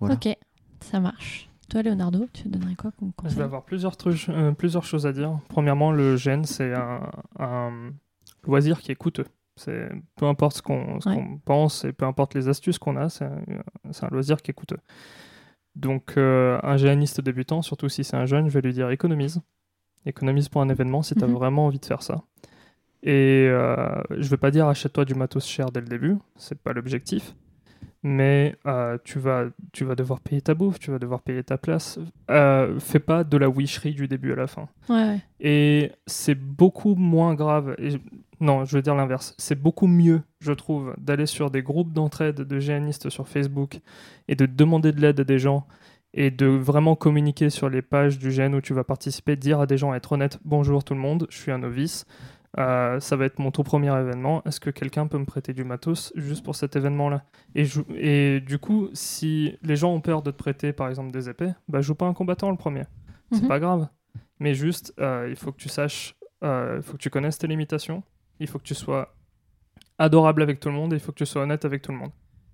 Voilà. 0.00 0.14
Ok, 0.16 0.28
ça 0.80 1.00
marche. 1.00 1.48
Toi, 1.70 1.82
Leonardo, 1.82 2.26
tu 2.32 2.48
donnerais 2.48 2.74
quoi 2.74 2.90
comme 2.98 3.08
Je 3.10 3.16
conseil 3.16 3.38
vais 3.38 3.44
avoir 3.44 3.64
plusieurs, 3.64 3.96
trucs, 3.96 4.28
euh, 4.28 4.52
plusieurs 4.52 4.84
choses 4.84 5.06
à 5.06 5.12
dire. 5.12 5.38
Premièrement, 5.48 5.92
le 5.92 6.16
gène, 6.16 6.44
c'est 6.44 6.74
un, 6.74 7.10
un 7.38 7.90
loisir 8.46 8.80
qui 8.80 8.92
est 8.92 8.96
coûteux. 8.96 9.26
C'est 9.56 9.88
peu 10.16 10.26
importe 10.26 10.56
ce 10.56 10.62
qu'on 10.62 10.98
Ouais. 11.06 11.24
pense 11.44 11.84
et 11.84 11.92
peu 11.92 12.04
importe 12.06 12.34
les 12.34 12.48
astuces 12.48 12.78
qu'on 12.78 12.96
a, 12.96 13.08
c'est 13.08 13.24
un, 13.24 13.40
c'est 13.92 14.04
un 14.04 14.08
loisir 14.10 14.42
qui 14.42 14.50
est 14.50 14.54
coûteux. 14.54 14.78
Donc, 15.76 16.14
euh, 16.16 16.58
un 16.62 16.76
géaniste 16.76 17.20
débutant, 17.20 17.62
surtout 17.62 17.88
si 17.88 18.04
c'est 18.04 18.16
un 18.16 18.26
jeune, 18.26 18.48
je 18.48 18.54
vais 18.54 18.60
lui 18.60 18.72
dire 18.72 18.90
économise. 18.90 19.40
Économise 20.06 20.48
pour 20.48 20.60
un 20.60 20.68
événement 20.68 21.02
si 21.02 21.14
tu 21.14 21.24
as 21.24 21.26
Mhm. 21.26 21.34
vraiment 21.34 21.66
envie 21.66 21.78
de 21.78 21.86
faire 21.86 22.02
ça. 22.02 22.22
Et 23.02 23.46
euh, 23.48 24.02
je 24.10 24.28
vais 24.28 24.36
pas 24.36 24.50
dire 24.50 24.66
achète-toi 24.66 25.04
du 25.04 25.14
matos 25.14 25.46
cher 25.46 25.70
dès 25.72 25.80
le 25.80 25.86
début, 25.86 26.16
c'est 26.36 26.58
pas 26.58 26.72
l'objectif. 26.72 27.34
Mais 28.06 28.54
euh, 28.66 28.98
tu, 29.02 29.18
vas, 29.18 29.46
tu 29.72 29.84
vas 29.84 29.94
devoir 29.94 30.20
payer 30.20 30.42
ta 30.42 30.52
bouffe, 30.52 30.78
tu 30.78 30.90
vas 30.90 30.98
devoir 30.98 31.22
payer 31.22 31.42
ta 31.42 31.56
place. 31.56 31.98
Euh, 32.30 32.78
fais 32.78 32.98
pas 32.98 33.24
de 33.24 33.36
la 33.38 33.48
wisherie 33.48 33.94
du 33.94 34.06
début 34.06 34.32
à 34.32 34.36
la 34.36 34.46
fin. 34.46 34.68
Ouais. 34.90 35.20
Et 35.40 35.90
c'est 36.06 36.34
beaucoup 36.34 36.96
moins 36.96 37.34
grave. 37.34 37.74
Et 37.78 37.92
Non, 38.40 38.66
je 38.66 38.76
veux 38.76 38.82
dire 38.82 38.94
l'inverse. 38.94 39.34
C'est 39.38 39.58
beaucoup 39.58 39.86
mieux, 39.86 40.20
je 40.40 40.52
trouve, 40.52 40.94
d'aller 40.98 41.24
sur 41.24 41.50
des 41.50 41.62
groupes 41.62 41.94
d'entraide 41.94 42.42
de 42.42 42.60
géanistes 42.60 43.08
sur 43.08 43.26
Facebook 43.26 43.80
et 44.28 44.34
de 44.36 44.44
demander 44.44 44.92
de 44.92 45.00
l'aide 45.00 45.20
à 45.20 45.24
des 45.24 45.38
gens 45.38 45.66
et 46.12 46.30
de 46.30 46.46
vraiment 46.46 46.96
communiquer 46.96 47.48
sur 47.48 47.70
les 47.70 47.80
pages 47.80 48.18
du 48.18 48.30
gène 48.30 48.54
où 48.54 48.60
tu 48.60 48.74
vas 48.74 48.84
participer, 48.84 49.34
dire 49.34 49.60
à 49.60 49.66
des 49.66 49.78
gens, 49.78 49.94
être 49.94 50.12
honnête, 50.12 50.38
bonjour 50.44 50.84
tout 50.84 50.94
le 50.94 51.00
monde, 51.00 51.26
je 51.30 51.38
suis 51.38 51.50
un 51.50 51.58
novice. 51.58 52.04
Euh, 52.58 53.00
ça 53.00 53.16
va 53.16 53.24
être 53.24 53.38
mon 53.40 53.50
tout 53.50 53.64
premier 53.64 53.88
événement. 53.98 54.42
Est-ce 54.44 54.60
que 54.60 54.70
quelqu'un 54.70 55.06
peut 55.08 55.18
me 55.18 55.24
prêter 55.24 55.52
du 55.52 55.64
matos 55.64 56.12
juste 56.14 56.44
pour 56.44 56.54
cet 56.54 56.76
événement-là? 56.76 57.24
Et, 57.54 58.40
du 58.40 58.58
coup, 58.58 58.88
si 58.92 59.58
les 59.62 59.76
gens 59.76 59.92
ont 59.92 60.00
peur 60.00 60.22
de 60.22 60.30
te 60.30 60.36
prêter, 60.36 60.72
par 60.72 60.88
exemple, 60.88 61.10
des 61.10 61.28
épées, 61.28 61.52
bah 61.68 61.80
joue 61.80 61.94
pas 61.96 62.06
un 62.06 62.14
combattant 62.14 62.50
le 62.50 62.56
premier. 62.56 62.84
C'est 63.32 63.42
Mhm. 63.42 63.48
pas 63.48 63.58
grave. 63.58 63.88
Mais 64.38 64.54
juste, 64.54 64.94
euh, 65.00 65.26
il 65.28 65.36
faut 65.36 65.50
que 65.52 65.56
tu 65.56 65.68
saches, 65.68 66.14
euh, 66.44 66.74
il 66.76 66.82
faut 66.82 66.92
que 66.92 66.98
tu 67.02 67.10
connaisses 67.10 67.38
tes 67.38 67.46
limitations. 67.48 68.02
Il 68.40 68.46
faut 68.46 68.58
que 68.58 68.64
tu 68.64 68.74
sois 68.74 69.14
adorable 69.98 70.42
avec 70.42 70.60
tout 70.60 70.68
le 70.68 70.74
monde 70.74 70.92
et 70.92 70.96
il 70.96 71.00
faut 71.00 71.12
que 71.12 71.18
tu 71.18 71.26
sois 71.26 71.42
honnête 71.42 71.64
avec 71.64 71.82
tout 71.82 71.92
le 71.92 71.98
monde. 71.98 72.10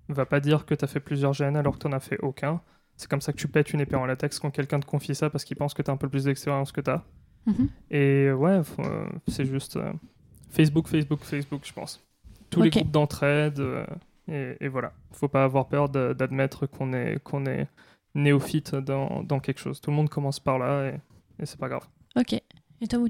Va 0.08 0.26
pas 0.26 0.40
dire 0.40 0.66
que 0.66 0.74
tu 0.74 0.84
as 0.84 0.88
fait 0.88 1.00
plusieurs 1.00 1.32
gènes 1.32 1.56
alors 1.56 1.78
que 1.78 1.86
tu 1.88 1.94
as 1.94 2.00
fait 2.00 2.18
aucun. 2.20 2.60
C'est 2.96 3.08
comme 3.08 3.20
ça 3.20 3.32
que 3.32 3.38
tu 3.38 3.48
pètes 3.48 3.72
une 3.72 3.80
épée 3.80 3.96
en 3.96 4.04
latex 4.06 4.38
quand 4.38 4.50
quelqu'un 4.50 4.80
te 4.80 4.86
confie 4.86 5.14
ça 5.14 5.30
parce 5.30 5.44
qu'il 5.44 5.56
pense 5.56 5.72
que 5.72 5.82
tu 5.82 5.90
as 5.90 5.94
un 5.94 5.96
peu 5.96 6.08
plus 6.08 6.24
d'expérience 6.24 6.72
que 6.72 6.80
tu 6.80 6.90
Mhm. 7.46 7.68
Et 7.90 8.30
ouais, 8.32 8.60
euh, 8.78 9.06
c'est 9.28 9.44
juste 9.44 9.76
euh, 9.76 9.92
Facebook, 10.50 10.88
Facebook, 10.88 11.20
Facebook, 11.22 11.62
je 11.64 11.72
pense. 11.72 12.04
Tous 12.50 12.62
les 12.62 12.70
groupes 12.70 12.90
d'entraide. 12.90 13.60
euh, 13.60 13.86
et, 14.28 14.56
et 14.60 14.68
voilà. 14.68 14.92
Faut 15.12 15.28
pas 15.28 15.44
avoir 15.44 15.66
peur 15.68 15.88
d'admettre 15.88 16.66
qu'on 16.66 16.92
est, 16.92 17.18
qu'on 17.22 17.46
est 17.46 17.66
néophyte 18.14 18.74
dans, 18.74 19.22
dans 19.22 19.40
quelque 19.40 19.58
chose. 19.60 19.80
Tout 19.80 19.90
le 19.90 19.96
monde 19.96 20.08
commence 20.08 20.40
par 20.40 20.58
là 20.58 20.88
et, 20.90 20.94
et 21.42 21.46
c'est 21.46 21.58
pas 21.58 21.68
grave. 21.68 21.86
Ok. 22.16 22.34
Et 22.34 22.86
toi, 22.88 23.00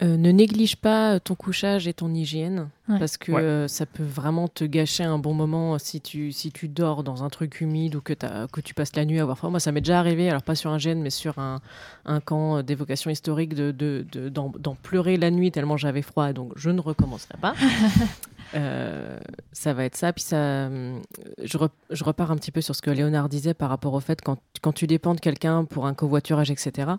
Euh, 0.00 0.16
ne 0.16 0.30
néglige 0.30 0.76
pas 0.76 1.18
ton 1.18 1.34
couchage 1.34 1.88
et 1.88 1.92
ton 1.92 2.14
hygiène 2.14 2.68
Ouais. 2.88 3.00
parce 3.00 3.16
que 3.16 3.32
Ouais. 3.32 3.42
euh, 3.42 3.66
ça 3.66 3.84
peut 3.84 4.04
vraiment 4.04 4.46
te 4.46 4.62
gâcher 4.62 5.02
un 5.02 5.18
bon 5.18 5.34
moment 5.34 5.76
si 5.78 6.00
tu, 6.00 6.30
si 6.30 6.52
tu 6.52 6.68
dors 6.68 7.02
dans 7.02 7.24
un 7.24 7.28
truc 7.28 7.60
humide 7.60 7.96
ou 7.96 8.00
que, 8.00 8.12
t'as- 8.12 8.46
que 8.46 8.60
tu 8.60 8.74
passes 8.74 8.94
la 8.94 9.04
nuit 9.04 9.18
à 9.18 9.22
avoir 9.22 9.36
froid. 9.36 9.50
Moi, 9.50 9.58
ça 9.58 9.72
m'est 9.72 9.80
déjà 9.80 9.98
arrivé, 9.98 10.30
alors 10.30 10.42
pas 10.44 10.54
sur 10.54 10.70
un 10.70 10.78
gène, 10.78 11.02
mais 11.02 11.10
sur 11.10 11.40
un, 11.40 11.60
un 12.06 12.20
camp 12.20 12.62
d'évocation 12.62 13.10
historique, 13.10 13.54
de, 13.54 13.72
de, 13.72 14.06
de- 14.12 14.28
d'en, 14.28 14.52
d'en 14.56 14.76
pleurer 14.76 15.16
la 15.16 15.32
nuit 15.32 15.50
tellement 15.50 15.76
j'avais 15.76 16.02
froid, 16.02 16.32
donc 16.32 16.52
je 16.54 16.70
ne 16.70 16.80
recommencerai 16.80 17.34
pas. 17.40 17.54
Euh, 18.54 19.18
ça 19.52 19.74
va 19.74 19.84
être 19.84 19.96
ça. 19.96 20.12
Puis 20.12 20.22
ça, 20.24 20.66
hum, 20.66 21.02
je, 21.42 21.58
re- 21.58 21.68
je 21.90 22.02
repars 22.04 22.30
un 22.30 22.36
petit 22.36 22.50
peu 22.50 22.60
sur 22.60 22.74
ce 22.74 22.82
que 22.82 22.90
Léonard 22.90 23.28
disait 23.28 23.54
par 23.54 23.68
rapport 23.68 23.92
au 23.94 24.00
fait 24.00 24.20
quand, 24.22 24.38
quand 24.62 24.72
tu 24.72 24.86
dépends 24.86 25.14
de 25.14 25.20
quelqu'un 25.20 25.64
pour 25.64 25.86
un 25.86 25.94
covoiturage, 25.94 26.50
etc. 26.50 26.92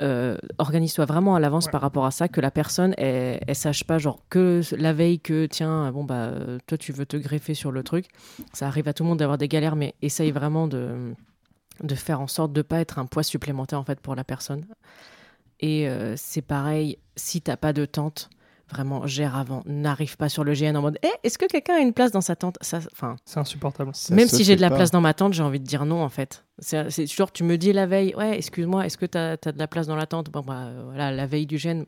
euh, 0.00 0.36
organise-toi 0.58 1.04
vraiment 1.04 1.34
à 1.34 1.40
l'avance 1.40 1.66
Ouais. 1.66 1.72
par 1.72 1.80
rapport 1.80 2.06
à 2.06 2.10
ça, 2.10 2.26
que 2.28 2.40
la 2.40 2.50
personne 2.50 2.94
elle, 2.98 3.40
elle 3.46 3.54
sache 3.54 3.84
pas 3.84 3.98
genre 3.98 4.18
que 4.30 4.62
la 4.76 4.92
veille 4.92 5.20
que 5.20 5.46
tiens 5.46 5.92
bon 5.92 6.04
bah 6.04 6.14
euh, 6.14 6.58
toi 6.66 6.76
tu 6.78 6.92
veux 6.92 7.06
te 7.06 7.16
greffer 7.16 7.54
sur 7.54 7.70
le 7.70 7.82
truc. 7.82 8.06
Ça 8.52 8.66
arrive 8.66 8.88
à 8.88 8.92
tout 8.92 9.02
le 9.04 9.08
monde 9.10 9.18
d'avoir 9.18 9.38
des 9.38 9.48
galères, 9.48 9.76
mais 9.76 9.94
essaye 10.02 10.30
vraiment 10.32 10.66
de 10.66 11.14
de 11.82 11.94
faire 11.94 12.20
en 12.20 12.26
sorte 12.26 12.52
de 12.52 12.62
pas 12.62 12.80
être 12.80 12.98
un 12.98 13.06
poids 13.06 13.22
supplémentaire 13.22 13.78
en 13.78 13.84
fait 13.84 14.00
pour 14.00 14.14
la 14.14 14.24
personne. 14.24 14.64
Et 15.60 15.88
euh, 15.88 16.14
c'est 16.16 16.42
pareil, 16.42 16.98
si 17.16 17.40
t'as 17.42 17.56
pas 17.56 17.72
de 17.72 17.84
tente, 17.84 18.30
vraiment 18.70 19.06
gère 19.06 19.36
avant. 19.36 19.62
N'arrive 19.66 20.16
pas 20.16 20.28
sur 20.28 20.44
le 20.44 20.54
GN 20.54 20.76
en 20.76 20.82
mode 20.82 20.98
Eh, 21.02 21.08
est-ce 21.24 21.38
que 21.38 21.46
quelqu'un 21.46 21.74
a 21.74 21.78
une 21.80 21.92
place 21.92 22.12
dans 22.12 22.20
sa 22.20 22.36
tente? 22.36 22.56
Ça, 22.60 22.78
enfin, 22.92 23.16
C'est 23.24 23.38
insupportable. 23.38 23.90
Ça 23.94 24.14
même 24.14 24.28
si 24.28 24.44
j'ai 24.44 24.56
de 24.56 24.60
la 24.60 24.70
pas. 24.70 24.76
place 24.76 24.90
dans 24.90 25.00
ma 25.00 25.14
tente, 25.14 25.32
j'ai 25.32 25.42
envie 25.42 25.60
de 25.60 25.66
dire 25.66 25.84
non 25.84 26.02
en 26.02 26.08
fait. 26.08 26.44
C'est 26.58 26.90
c'est 26.90 27.06
genre 27.06 27.32
tu 27.32 27.44
me 27.44 27.56
dis 27.56 27.72
la 27.72 27.86
veille, 27.86 28.14
ouais, 28.16 28.36
excuse-moi, 28.36 28.86
est-ce 28.86 28.98
que 28.98 29.06
tu 29.06 29.18
as, 29.18 29.36
de 29.36 29.58
la 29.58 29.66
place 29.66 29.86
dans 29.86 29.96
la 29.96 30.06
tente? 30.06 30.30
Bon 30.30 30.40
bah 30.40 30.66
euh, 30.66 30.82
voilà, 30.86 31.10
la 31.10 31.26
veille 31.26 31.46
du 31.46 31.58
gène, 31.58 31.86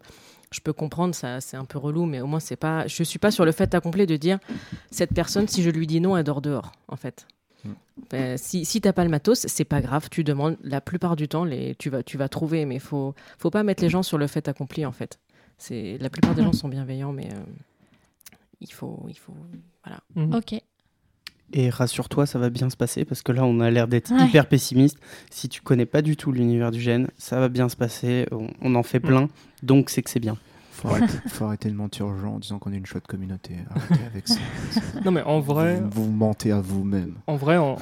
je 0.50 0.60
peux 0.60 0.72
comprendre, 0.72 1.14
ça 1.14 1.40
c'est 1.40 1.56
un 1.56 1.64
peu 1.64 1.78
relou, 1.78 2.06
mais 2.06 2.20
au 2.20 2.26
moins 2.26 2.40
c'est 2.40 2.56
pas, 2.56 2.86
je 2.86 3.02
suis 3.02 3.18
pas 3.18 3.30
sur 3.30 3.44
le 3.44 3.52
fait 3.52 3.74
accompli 3.74 4.06
de 4.06 4.16
dire 4.16 4.38
cette 4.90 5.12
personne 5.12 5.48
si 5.48 5.62
je 5.62 5.70
lui 5.70 5.86
dis 5.86 6.00
non, 6.00 6.16
elle 6.16 6.24
dort 6.24 6.40
dehors 6.42 6.72
en 6.88 6.96
fait. 6.96 7.26
Mm. 7.64 7.70
Ben, 8.10 8.38
si 8.38 8.64
si 8.64 8.80
t'as 8.80 8.92
pas 8.92 9.04
le 9.04 9.10
matos, 9.10 9.46
c'est 9.46 9.64
pas 9.64 9.80
grave, 9.80 10.08
tu 10.10 10.24
demandes. 10.24 10.56
La 10.62 10.80
plupart 10.80 11.16
du 11.16 11.28
temps, 11.28 11.44
les, 11.44 11.74
tu 11.76 11.90
vas 11.90 12.02
tu 12.02 12.16
vas 12.16 12.28
trouver, 12.28 12.64
mais 12.64 12.78
faut 12.78 13.14
faut 13.38 13.50
pas 13.50 13.62
mettre 13.62 13.82
les 13.82 13.90
gens 13.90 14.02
sur 14.02 14.18
le 14.18 14.26
fait 14.26 14.48
accompli 14.48 14.84
en 14.86 14.92
fait. 14.92 15.18
C'est 15.58 15.98
la 15.98 16.10
plupart 16.10 16.34
des 16.34 16.42
gens 16.42 16.52
sont 16.52 16.68
bienveillants, 16.68 17.12
mais 17.12 17.28
euh, 17.32 17.42
il 18.60 18.72
faut 18.72 19.04
il 19.08 19.18
faut 19.18 19.34
voilà. 19.84 20.00
Mhm. 20.14 20.34
Ok. 20.34 20.54
Et 21.54 21.68
rassure-toi, 21.68 22.24
ça 22.24 22.38
va 22.38 22.48
bien 22.48 22.70
se 22.70 22.76
passer 22.78 23.04
parce 23.04 23.20
que 23.22 23.30
là, 23.30 23.44
on 23.44 23.60
a 23.60 23.70
l'air 23.70 23.86
d'être 23.86 24.10
Ouais. 24.10 24.26
hyper 24.26 24.48
pessimiste. 24.48 24.96
Si 25.30 25.50
tu 25.50 25.60
connais 25.60 25.84
pas 25.84 26.00
du 26.00 26.16
tout 26.16 26.32
l'univers 26.32 26.70
du 26.70 26.80
gène, 26.80 27.08
ça 27.18 27.40
va 27.40 27.50
bien 27.50 27.68
se 27.68 27.76
passer. 27.76 28.26
On, 28.32 28.48
on 28.62 28.74
en 28.74 28.82
fait 28.82 29.00
Mm. 29.00 29.06
plein, 29.06 29.28
donc 29.62 29.90
c'est 29.90 30.02
que 30.02 30.08
c'est 30.08 30.20
bien. 30.20 30.38
Faut 30.82 30.88
arrêter, 30.88 31.18
faut 31.28 31.44
arrêter 31.44 31.68
de 31.70 31.74
mentir 31.74 32.06
aux 32.06 32.16
gens 32.16 32.34
en 32.34 32.38
disant 32.38 32.58
qu'on 32.58 32.72
est 32.72 32.76
une 32.76 32.86
chouette 32.86 33.06
communauté. 33.06 33.56
Arrêtez 33.70 34.04
avec 34.06 34.28
ça. 34.28 34.38
Non, 35.04 35.10
mais 35.10 35.22
en 35.22 35.40
vrai, 35.40 35.80
Vous, 35.90 36.04
vous 36.04 36.10
mentez 36.12 36.52
à 36.52 36.60
vous-même. 36.60 37.14
en, 37.26 37.36
vrai 37.36 37.56
On 37.58 37.76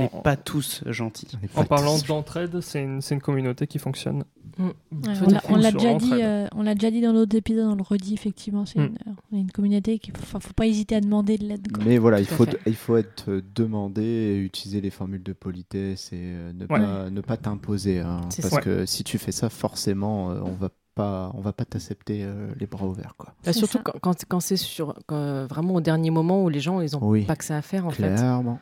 n'est 0.00 0.10
pas 0.24 0.36
tous 0.36 0.82
gentils. 0.86 1.28
En 1.56 1.64
parlant 1.64 1.96
d'entraide, 2.06 2.60
c'est 2.60 2.82
une, 2.82 3.20
communauté 3.20 3.66
qui 3.66 3.78
fonctionne. 3.78 4.24
Mm. 4.56 4.66
Ouais, 4.66 5.14
on 5.50 5.56
l'a- 5.56 5.70
déjà 5.72 5.94
dit, 5.94 6.10
euh, 6.14 6.46
on 6.54 6.62
l'a 6.62 6.74
déjà 6.74 6.90
dit 6.90 7.00
dans 7.00 7.12
l'autre 7.12 7.36
épisode, 7.36 7.66
on 7.68 7.74
le 7.76 7.82
redit 7.82 8.14
effectivement. 8.14 8.66
C'est 8.66 8.78
Mm. 8.80 8.82
une, 8.86 8.94
euh, 9.06 9.12
on 9.32 9.36
est 9.36 9.40
une 9.40 9.50
communauté 9.52 9.98
qui, 9.98 10.10
enfin, 10.20 10.40
faut 10.40 10.52
pas 10.52 10.66
hésiter 10.66 10.96
à 10.96 11.00
demander 11.00 11.38
de 11.38 11.44
l'aide. 11.44 11.68
Mais 11.84 11.98
voilà, 11.98 12.18
il 12.20 12.26
faut, 12.26 12.44
fait. 12.44 12.58
il 12.66 12.74
faut 12.74 12.96
être 12.96 13.30
euh, 13.30 13.42
demandé 13.54 14.02
et 14.02 14.38
utiliser 14.38 14.80
les 14.80 14.90
formules 14.90 15.22
de 15.22 15.32
politesse 15.32 16.12
et 16.12 16.16
euh, 16.20 16.52
ne, 16.52 16.60
Ouais. 16.62 16.66
pas, 16.80 17.10
ne 17.10 17.20
pas 17.20 17.36
t'imposer. 17.36 18.00
hein, 18.00 18.20
parce 18.22 18.48
ça. 18.54 18.60
que 18.60 18.84
si 18.86 19.04
tu 19.04 19.18
fais 19.18 19.32
ça, 19.32 19.48
forcément, 19.48 20.30
euh, 20.30 20.40
on 20.44 20.52
va 20.52 20.70
pas, 20.98 21.30
on 21.34 21.40
va 21.40 21.52
pas 21.52 21.64
t'accepter 21.64 22.22
euh, 22.24 22.50
les 22.58 22.66
bras 22.66 22.86
ouverts. 22.86 23.14
Quoi. 23.16 23.32
Bah, 23.44 23.52
surtout 23.52 23.78
ça. 23.78 23.82
quand, 23.84 23.98
quand, 24.00 24.24
quand 24.28 24.40
c'est 24.40 24.56
sur 24.56 24.94
quand- 25.06 25.46
vraiment 25.46 25.74
au 25.74 25.80
dernier 25.80 26.10
moment 26.10 26.42
où 26.44 26.48
les 26.48 26.60
gens 26.60 26.80
ils 26.80 26.96
ont 26.96 27.00
Oui. 27.02 27.24
pas 27.24 27.36
que 27.36 27.44
ça 27.44 27.56
à 27.56 27.62
faire 27.62 27.86
en 27.86 27.90
fait. 27.90 28.14
Clairement. 28.14 28.60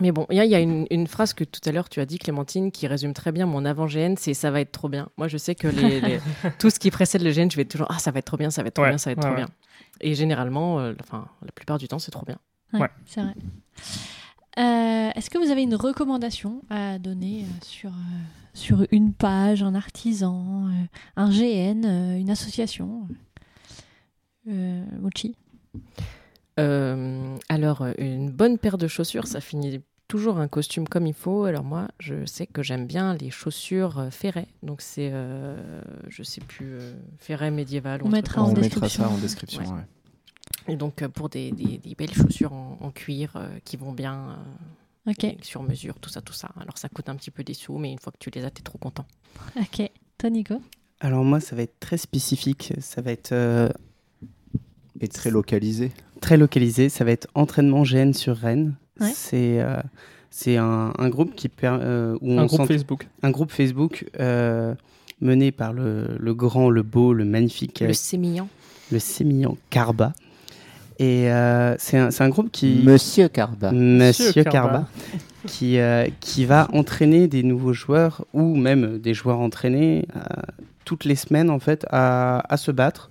Mais 0.00 0.12
bon, 0.12 0.26
il 0.30 0.36
y 0.36 0.40
a, 0.40 0.44
il 0.44 0.50
y 0.50 0.54
a 0.54 0.60
une, 0.60 0.86
une 0.90 1.06
phrase 1.06 1.34
que 1.34 1.44
tout 1.44 1.60
à 1.66 1.72
l'heure 1.72 1.88
tu 1.88 2.00
as 2.00 2.06
dit 2.06 2.18
Clémentine 2.18 2.70
qui 2.70 2.86
résume 2.86 3.12
très 3.12 3.32
bien 3.32 3.44
mon 3.46 3.64
avant 3.66 3.86
GN, 3.86 4.14
c'est 4.16 4.32
ça 4.32 4.50
va 4.50 4.60
être 4.60 4.72
trop 4.72 4.88
bien. 4.88 5.08
Moi 5.18 5.28
je 5.28 5.36
sais 5.36 5.54
que 5.54 5.68
les, 5.68 6.00
les- 6.00 6.20
tout 6.58 6.70
ce 6.70 6.78
qui 6.78 6.90
précède 6.90 7.22
le 7.22 7.30
GN, 7.32 7.50
je 7.50 7.56
vais 7.56 7.64
toujours 7.66 7.88
ah 7.90 7.98
ça 7.98 8.10
va 8.10 8.20
être 8.20 8.24
trop 8.26 8.36
bien, 8.38 8.50
ça 8.50 8.62
va 8.62 8.68
être 8.68 8.74
trop 8.74 8.84
Ouais, 8.84 8.90
bien, 8.90 8.98
ça 8.98 9.10
va 9.10 9.12
être 9.12 9.18
ouais, 9.18 9.24
trop 9.24 9.30
ouais. 9.32 9.44
bien. 9.44 9.48
Et 10.00 10.14
généralement, 10.14 10.78
euh, 10.80 10.94
enfin 11.00 11.26
la 11.44 11.52
plupart 11.52 11.78
du 11.78 11.86
temps 11.88 11.98
c'est 11.98 12.10
trop 12.10 12.24
bien. 12.24 12.38
Ouais, 12.72 12.80
Ouais. 12.80 12.88
c'est 13.06 13.20
vrai. 13.22 13.34
Euh, 14.58 15.10
Est-ce 15.14 15.30
que 15.30 15.38
vous 15.38 15.50
avez 15.50 15.62
une 15.62 15.74
recommandation 15.74 16.62
à 16.70 16.98
donner 16.98 17.42
euh, 17.42 17.52
sur, 17.62 17.90
euh, 17.90 17.92
sur 18.58 18.84
une 18.90 19.12
page, 19.12 19.62
un 19.62 19.74
artisan, 19.74 20.66
euh, 20.68 20.72
un 21.16 21.30
GN, 21.30 21.84
euh, 21.84 22.18
une 22.18 22.30
association 22.30 23.08
euh, 24.48 24.84
Mochi 25.00 25.34
Euh, 26.58 27.36
alors 27.48 27.82
euh, 27.82 27.92
une 27.98 28.30
bonne 28.30 28.58
paire 28.58 28.78
de 28.78 28.88
chaussures, 28.88 29.26
ça 29.26 29.40
finit 29.40 29.80
toujours 30.08 30.38
un 30.38 30.48
costume 30.48 30.88
comme 30.88 31.06
il 31.06 31.14
faut. 31.14 31.44
Alors 31.44 31.64
moi 31.64 31.88
je 32.00 32.24
sais 32.26 32.46
que 32.46 32.62
j'aime 32.62 32.86
bien 32.86 33.14
les 33.14 33.30
chaussures 33.30 34.06
ferrées, 34.10 34.48
donc 34.62 34.80
c'est 34.80 35.10
euh, 35.12 35.82
je 36.08 36.22
sais 36.22 36.40
plus 36.40 36.72
euh, 36.74 36.94
ferrées 37.18 37.50
médiéval. 37.50 38.02
ou 38.02 38.06
On 38.06 38.10
mettra 38.10 38.42
en 38.42 38.50
on 38.50 38.54
ça. 38.54 38.60
mettra 38.60 38.88
ça 38.88 39.08
en 39.08 39.18
description. 39.18 39.62
Ouais. 39.62 39.68
ouais. 39.68 39.86
Et 40.72 40.76
donc 40.76 41.06
pour 41.08 41.28
des, 41.28 41.52
des- 41.52 41.78
des 41.78 41.94
belles 41.94 42.12
chaussures 42.12 42.52
en, 42.52 42.76
en 42.80 42.90
cuir 42.90 43.32
euh, 43.36 43.48
qui 43.64 43.76
vont 43.76 43.92
bien, 43.92 44.38
Ok, 45.08 45.24
et 45.24 45.38
sur 45.42 45.62
mesure, 45.62 45.94
tout 46.00 46.10
ça, 46.10 46.20
tout 46.20 46.32
ça. 46.34 46.50
Alors 46.60 46.76
ça 46.76 46.88
coûte 46.88 47.08
un 47.08 47.16
petit 47.16 47.30
peu 47.30 47.42
des 47.42 47.54
sous, 47.54 47.78
mais 47.78 47.92
une 47.92 47.98
fois 47.98 48.12
que 48.12 48.18
tu 48.18 48.30
les 48.30 48.44
as, 48.44 48.50
t'es 48.50 48.62
trop 48.62 48.78
content. 48.78 49.06
ok. 49.58 49.90
Toi, 50.18 50.30
Nico? 50.30 50.60
Alors 51.00 51.24
moi, 51.24 51.40
ça 51.40 51.54
va 51.56 51.62
être 51.62 51.78
très 51.80 51.96
spécifique. 51.96 52.72
Ça 52.80 53.00
va 53.00 53.12
être 53.12 53.32
euh, 53.32 53.68
Et 55.00 55.08
très 55.08 55.30
localisé. 55.30 55.92
très 56.20 56.36
localisé. 56.36 56.88
Ça 56.88 57.04
va 57.04 57.12
être 57.12 57.28
entraînement 57.34 57.82
GN 57.84 58.12
sur 58.12 58.36
Rennes. 58.36 58.74
Ouais. 59.00 59.12
C'est 59.14 59.60
euh, 59.60 59.80
c'est 60.30 60.56
un, 60.56 60.92
un 60.98 61.08
groupe 61.08 61.34
qui 61.36 61.48
per- 61.48 61.78
euh, 61.80 62.18
où 62.20 62.32
Un 62.32 62.42
on 62.42 62.46
groupe 62.46 62.60
s'ent- 62.62 62.66
Facebook. 62.66 63.06
un 63.22 63.30
groupe 63.30 63.52
Facebook 63.52 64.06
euh, 64.18 64.74
mené 65.20 65.52
par 65.52 65.72
le, 65.72 66.16
le 66.18 66.34
grand, 66.34 66.68
le 66.68 66.82
beau, 66.82 67.12
le 67.14 67.24
magnifique, 67.24 67.80
Le 67.80 67.92
sémillant. 67.94 68.48
le 68.92 68.98
sémillant 68.98 69.56
Carba. 69.70 70.12
Et 71.00 71.30
euh, 71.30 71.76
c'est 71.78 71.96
un, 71.98 72.28
groupe 72.28 72.50
qui 72.50 72.82
Monsieur 72.84 73.28
Carba. 73.28 73.70
Monsieur 73.72 74.26
Monsieur 74.28 74.42
Carba, 74.44 74.50
Carba. 74.52 74.88
qui, 75.46 75.78
euh, 75.78 76.06
qui 76.20 76.44
va 76.44 76.68
entraîner 76.72 77.28
des 77.28 77.42
nouveaux 77.44 77.72
joueurs 77.72 78.24
ou 78.32 78.56
même 78.56 78.98
des 78.98 79.14
joueurs 79.14 79.38
entraînés 79.38 80.06
euh, 80.16 80.20
toutes 80.84 81.04
les 81.04 81.14
semaines 81.14 81.50
en 81.50 81.60
fait 81.60 81.86
à, 81.90 82.42
à 82.52 82.56
se 82.56 82.72
battre 82.72 83.10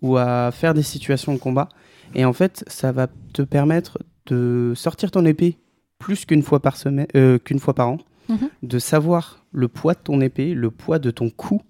ou 0.00 0.16
à 0.16 0.50
faire 0.52 0.74
des 0.74 0.82
situations 0.84 1.32
de 1.34 1.38
combat. 1.38 1.68
Et 2.14 2.24
en 2.24 2.32
fait, 2.32 2.62
ça 2.68 2.92
va 2.92 3.08
te 3.32 3.42
permettre 3.42 3.98
de 4.26 4.72
sortir 4.76 5.10
ton 5.10 5.24
épée 5.26 5.58
plus 5.98 6.24
qu'une 6.26 6.42
fois 6.42 6.60
par 6.60 6.76
semaine, 6.76 7.06
euh, 7.16 7.38
qu'une 7.38 7.58
fois 7.58 7.74
par 7.74 7.88
an, 7.88 7.98
Mhm. 8.28 8.48
de 8.62 8.78
savoir 8.78 9.44
le 9.52 9.68
poids 9.68 9.92
de 9.94 9.98
ton 9.98 10.20
épée, 10.22 10.54
le 10.54 10.70
poids 10.70 10.98
de 10.98 11.10
ton 11.10 11.28
coup 11.30 11.60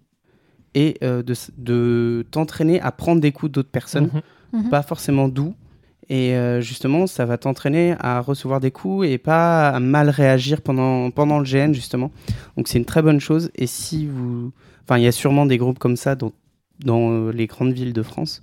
et 0.75 0.99
euh, 1.03 1.23
de, 1.23 1.35
de 1.59 2.25
t'entraîner 2.31 2.81
à 2.81 2.93
prendre 2.93 3.21
des 3.21 3.33
coups 3.33 3.51
d'autres 3.51 3.71
personnes 3.71 4.11
Mhm. 4.13 4.21
Mhm. 4.55 4.71
pas 4.71 4.83
forcément 4.83 5.29
doux. 5.29 5.55
Et 6.11 6.35
euh, 6.35 6.61
justement, 6.61 7.07
ça 7.07 7.25
va 7.25 7.39
t'entraîner 7.39 7.97
à 7.99 8.21
recevoir 8.21 8.61
des 8.61 8.71
coups 8.71 9.07
et 9.09 9.17
pas 9.19 9.71
à 9.71 9.81
mal 9.81 10.11
réagir 10.11 10.61
pendant, 10.63 11.11
pendant 11.11 11.39
le 11.39 11.45
GN, 11.45 11.73
justement. 11.73 12.11
Donc 12.57 12.69
c'est 12.69 12.79
une 12.79 12.85
très 12.85 13.03
bonne 13.03 13.21
chose. 13.21 13.51
Et 13.55 13.67
si 13.67 14.07
vous... 14.07 14.53
Enfin, 14.85 14.99
il 14.99 15.05
y 15.05 15.07
a 15.07 15.13
sûrement 15.13 15.47
des 15.47 15.57
groupes 15.59 15.79
comme 15.79 15.97
ça 15.97 16.15
dans, 16.15 16.31
dans 16.85 17.11
euh, 17.11 17.31
les 17.33 17.47
grandes 17.47 17.73
villes 17.73 17.95
de 17.95 18.03
France. 18.03 18.43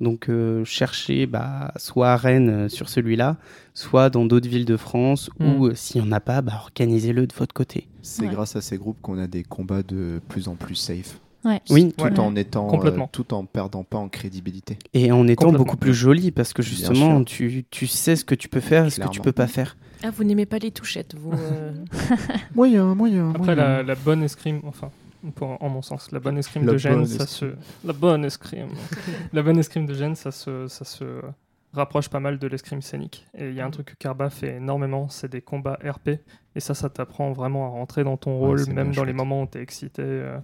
Donc 0.00 0.28
euh, 0.28 0.64
cherchez 0.66 1.26
bah, 1.26 1.72
soit 1.76 2.10
à 2.12 2.16
Rennes 2.16 2.50
euh, 2.50 2.68
sur 2.68 2.88
celui-là, 2.90 3.36
soit 3.74 4.10
dans 4.10 4.26
d'autres 4.26 4.48
villes 4.48 4.66
de 4.66 4.76
France, 4.76 5.30
Mm. 5.40 5.46
ou 5.56 5.66
euh, 5.68 5.74
s'il 5.74 6.02
n'y 6.02 6.08
en 6.08 6.12
a 6.12 6.20
pas, 6.20 6.40
bah, 6.42 6.52
organisez-le 6.62 7.26
de 7.26 7.32
votre 7.34 7.54
côté. 7.54 7.88
C'est 8.02 8.22
Ouais. 8.26 8.28
grâce 8.28 8.54
à 8.54 8.60
ces 8.60 8.76
groupes 8.76 8.98
qu'on 9.02 9.18
a 9.18 9.26
des 9.26 9.42
combats 9.42 9.82
de 9.82 10.20
plus 10.28 10.46
en 10.46 10.54
plus 10.56 10.74
safe. 10.76 11.18
Ouais. 11.44 11.60
Oui, 11.70 11.92
Tout 11.96 12.04
Ouais. 12.04 12.18
en 12.18 12.34
étant, 12.34 12.68
euh, 12.84 13.06
tout 13.12 13.32
en 13.32 13.44
perdant 13.44 13.84
pas 13.84 13.98
en 13.98 14.08
crédibilité. 14.08 14.76
et 14.92 15.12
en 15.12 15.26
étant 15.28 15.52
beaucoup 15.52 15.76
plus 15.76 15.94
joli, 15.94 16.30
parce 16.32 16.52
que 16.52 16.62
justement, 16.62 17.22
tu, 17.24 17.64
tu 17.70 17.86
sais 17.86 18.16
ce 18.16 18.24
que 18.24 18.34
tu 18.34 18.48
peux 18.48 18.60
faire 18.60 18.86
et 18.86 18.90
ce 18.90 19.00
que 19.00 19.08
tu 19.08 19.20
peux 19.20 19.32
pas 19.32 19.46
faire. 19.46 19.76
Ah, 20.02 20.10
vous 20.10 20.22
n'aimez 20.24 20.46
pas 20.46 20.58
les 20.58 20.70
touchettes, 20.70 21.14
vous 21.16 21.32
euh, 21.32 21.72
Moyen, 22.54 22.94
moyen. 22.94 23.30
Après, 23.34 23.54
la, 23.56 23.82
la 23.82 23.94
bonne 23.96 24.22
escrime, 24.22 24.60
enfin, 24.64 24.90
pour- 25.34 25.60
en 25.62 25.68
mon 25.68 25.82
sens, 25.82 26.12
la 26.12 26.20
bonne 26.20 26.38
escrime 26.38 26.64
La 26.66 26.72
de 26.72 26.78
Gênes, 26.78 27.06
ça 27.06 27.26
se. 27.26 27.46
La 27.84 27.92
bonne 27.92 28.24
escrime. 28.24 28.68
la 29.32 29.42
bonne 29.42 29.58
escrime 29.58 29.86
de 29.86 29.94
Gênes, 29.94 30.14
ça 30.14 30.30
se, 30.30 30.68
ça 30.68 30.84
se 30.84 31.20
rapproche 31.72 32.08
pas 32.08 32.20
mal 32.20 32.38
de 32.38 32.46
l'escrime 32.46 32.80
scénique. 32.80 33.26
Et 33.36 33.48
il 33.48 33.54
y 33.54 33.60
a 33.60 33.66
un 33.66 33.70
truc 33.70 33.86
que 33.86 33.94
Carba 33.98 34.30
fait 34.30 34.56
énormément, 34.56 35.08
c'est 35.08 35.30
des 35.30 35.40
combats 35.42 35.78
RP. 35.84 36.10
Et 36.54 36.60
ça, 36.60 36.74
ça 36.74 36.88
t'apprend 36.88 37.32
vraiment 37.32 37.66
à 37.66 37.68
rentrer 37.70 38.04
dans 38.04 38.16
ton 38.16 38.36
rôle, 38.38 38.66
même 38.72 38.94
dans 38.94 39.04
les 39.04 39.12
moments 39.12 39.42
où 39.42 39.46
t'es 39.46 39.60
excité 39.62 40.02
euh, 40.02 40.38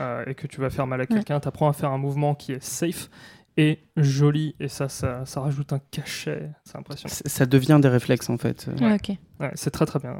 euh, 0.00 0.24
et 0.26 0.34
que 0.34 0.46
tu 0.46 0.60
vas 0.60 0.70
faire 0.70 0.86
mal 0.86 1.00
à 1.00 1.06
quelqu'un. 1.06 1.40
T'apprends 1.40 1.68
à 1.68 1.72
faire 1.72 1.90
un 1.90 1.98
mouvement 1.98 2.34
qui 2.34 2.52
est 2.52 2.62
safe 2.62 3.10
et 3.56 3.78
joli. 3.96 4.54
Et 4.60 4.68
ça, 4.68 4.88
ça, 4.88 5.24
ça 5.26 5.40
rajoute 5.40 5.72
un 5.72 5.80
cachet. 5.90 6.50
C'est 6.64 6.76
impressionnant. 6.76 7.14
C- 7.14 7.22
Ça 7.28 7.46
devient 7.46 7.78
des 7.80 7.88
réflexes, 7.88 8.28
en 8.30 8.38
fait. 8.38 8.68
Ouais, 8.80 8.94
ok. 8.94 9.16
Ouais, 9.40 9.50
c'est 9.54 9.70
très 9.70 9.86
très 9.86 9.98
bien. 9.98 10.16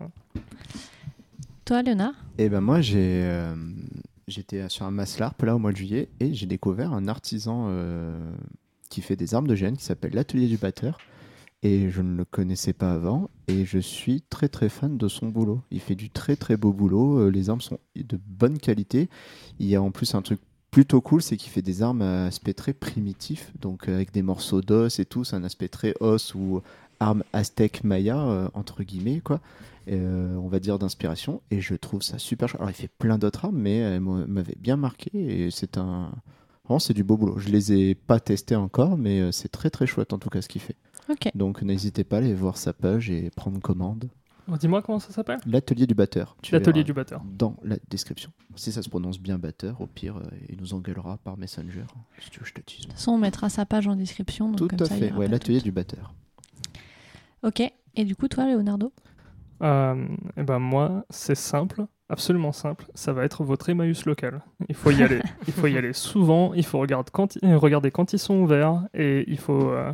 Toi, 1.65 1.83
Léonard? 1.83 2.13
Et 2.39 2.49
ben 2.49 2.61
moi 2.61 2.81
j'ai 2.83 3.23
euh, 3.25 3.55
j'étais 4.29 4.69
sur 4.69 4.85
un 4.85 4.91
Maslarp 4.91 5.41
là 5.43 5.55
au 5.57 5.59
mois 5.59 5.73
de 5.73 5.77
juillet 5.79 6.09
et 6.21 6.35
j'ai 6.35 6.47
découvert 6.47 6.93
un 6.93 7.09
artisan 7.09 7.67
euh, 7.69 8.19
qui 8.91 9.01
fait 9.01 9.17
des 9.17 9.35
armes 9.35 9.47
de 9.47 9.55
gêne 9.55 9.77
qui 9.77 9.85
s'appelle 9.85 10.13
l'atelier 10.15 10.47
du 10.47 10.57
batteur 10.59 10.99
et 11.65 11.91
je 11.91 12.03
ne 12.03 12.15
le 12.15 12.25
connaissais 12.25 12.75
pas 12.75 12.93
avant 12.93 13.31
et 13.49 13.65
je 13.65 13.79
suis 13.79 14.21
très 14.21 14.49
très 14.49 14.69
fan 14.69 14.97
de 14.97 15.09
son 15.09 15.29
boulot. 15.29 15.63
Il 15.71 15.81
fait 15.81 15.95
du 15.97 16.11
très 16.11 16.37
très 16.37 16.57
beau 16.57 16.73
boulot, 16.73 17.19
euh, 17.19 17.31
les 17.31 17.51
armes 17.51 17.63
sont 17.63 17.79
de 17.97 18.21
bonne 18.29 18.59
qualité. 18.59 19.09
Il 19.59 19.67
y 19.67 19.75
a 19.75 19.83
en 19.83 19.91
plus 19.91 20.15
un 20.15 20.23
truc 20.23 20.41
plutôt 20.71 21.01
cool, 21.01 21.23
c'est 21.23 21.37
qu'il 21.37 21.51
fait 21.51 21.63
des 21.63 21.83
armes 21.83 22.03
à 22.03 22.27
aspect 22.27 22.53
très 22.53 22.75
primitif, 22.75 23.51
donc 23.61 23.89
euh, 23.89 23.95
avec 23.95 24.13
des 24.13 24.23
morceaux 24.23 24.61
d'os 24.61 24.99
et 24.99 25.07
tout, 25.07 25.25
c'est 25.25 25.37
un 25.37 25.45
aspect 25.45 25.69
très 25.69 25.95
os 26.01 26.35
ou 26.35 26.61
arme 27.01 27.25
aztèque 27.33 27.83
maya 27.83 28.19
euh, 28.21 28.49
entre 28.55 28.85
guillemets 28.85 29.21
quoi. 29.21 29.41
On 29.87 30.49
va 30.49 30.61
dire 30.61 30.79
d'inspiration 30.79 31.43
et 31.51 31.61
je 31.61 31.75
trouve 31.75 32.03
ça 32.03 32.19
super. 32.19 32.55
Alors 32.57 32.71
il 32.71 32.75
fait 32.75 32.89
plein 32.99 33.19
d'autres 33.19 33.45
armes 33.45 33.59
mais 33.59 33.77
elle 33.77 34.01
m'a- 34.01 34.27
m'avait 34.27 34.57
bien 34.59 34.77
marqué 34.77 35.11
et 35.15 35.51
c'est 35.51 35.77
un 35.77 36.11
vraiment 36.65 36.79
c'est 36.79 36.95
du 36.95 37.05
beau 37.05 37.17
boulot. 37.17 37.39
Je 37.39 37.49
les 37.49 37.73
ai 37.73 37.95
pas 37.95 38.21
testés 38.21 38.57
encore 38.57 38.97
mais 38.97 39.21
euh, 39.21 39.33
c'est 39.33 39.49
très 39.49 39.71
très 39.71 39.87
chouette 39.87 40.13
en 40.13 40.19
tout 40.19 40.31
cas 40.31 40.43
ce 40.43 40.49
qu'il 40.49 40.61
fait. 40.61 40.77
Donc 41.35 41.63
n'hésitez 41.63 42.05
pas 42.05 42.17
à 42.17 42.19
aller 42.21 42.35
voir 42.35 42.57
sa 42.57 42.73
page 42.73 43.11
et 43.11 43.31
prendre 43.31 43.61
commande. 43.61 44.09
Oh, 44.51 44.57
Dis-moi 44.59 44.83
comment 44.83 44.99
ça 44.99 45.11
s'appelle? 45.11 45.39
L'atelier 45.47 45.87
du 45.87 45.95
batteur. 45.95 46.37
L'atelier 46.53 46.85
du 46.85 46.93
batteur. 46.93 47.23
Dans 47.25 47.57
la 47.63 47.77
description. 47.89 48.31
Si 48.57 48.73
ça 48.73 48.83
se 48.83 48.91
prononce 48.91 49.19
bien 49.19 49.39
batteur, 49.39 49.81
au 49.81 49.87
pire, 49.87 50.19
euh, 50.19 50.37
il 50.51 50.59
nous 50.59 50.75
engueulera 50.75 51.17
par 51.17 51.39
Messenger. 51.39 51.85
Si 52.21 52.29
tu 52.31 52.41
veux, 52.41 52.47
je 52.47 52.53
te 52.53 52.61
dise. 52.61 52.81
De 52.81 52.83
toute 52.85 52.93
façon, 52.93 53.13
on 53.13 53.19
mettra 53.19 53.49
sa 53.49 53.65
page 53.65 53.87
en 53.87 53.97
description. 53.97 54.49
Donc 54.51 54.59
Tout 54.59 54.69
comme 54.69 54.83
à 54.83 54.85
ça, 54.85 54.97
fait. 54.97 55.13
Ouais, 55.13 55.29
l'atelier 55.29 55.63
du 55.63 55.73
batteur. 55.73 56.13
Ok. 57.43 57.63
Et 57.97 58.05
du 58.05 58.17
coup, 58.17 58.29
toi, 58.29 58.47
Leonardo? 58.47 58.93
Euh, 59.65 60.07
et 60.37 60.43
ben 60.43 60.59
moi, 60.59 61.05
c'est 61.11 61.35
simple, 61.35 61.87
absolument 62.09 62.53
simple. 62.53 62.85
Ça 62.95 63.13
va 63.13 63.25
être 63.25 63.45
votre 63.45 63.69
Emmaüs 63.69 64.05
local. 64.05 64.43
Il 64.69 64.75
faut 64.75 64.91
y 64.91 65.03
aller. 65.03 65.21
il 65.47 65.53
faut 65.53 65.67
y 65.67 65.79
aller 65.79 65.93
souvent. 65.93 66.53
Il 66.55 66.65
faut 66.65 66.79
regarder 66.79 67.11
quand, 67.13 67.39
euh, 67.43 67.57
regarder 67.57 67.91
quand 67.91 68.13
ils 68.13 68.19
sont 68.19 68.37
ouverts 68.37 68.83
et 68.93 69.25
il 69.27 69.39
faut, 69.39 69.71
euh, 69.71 69.93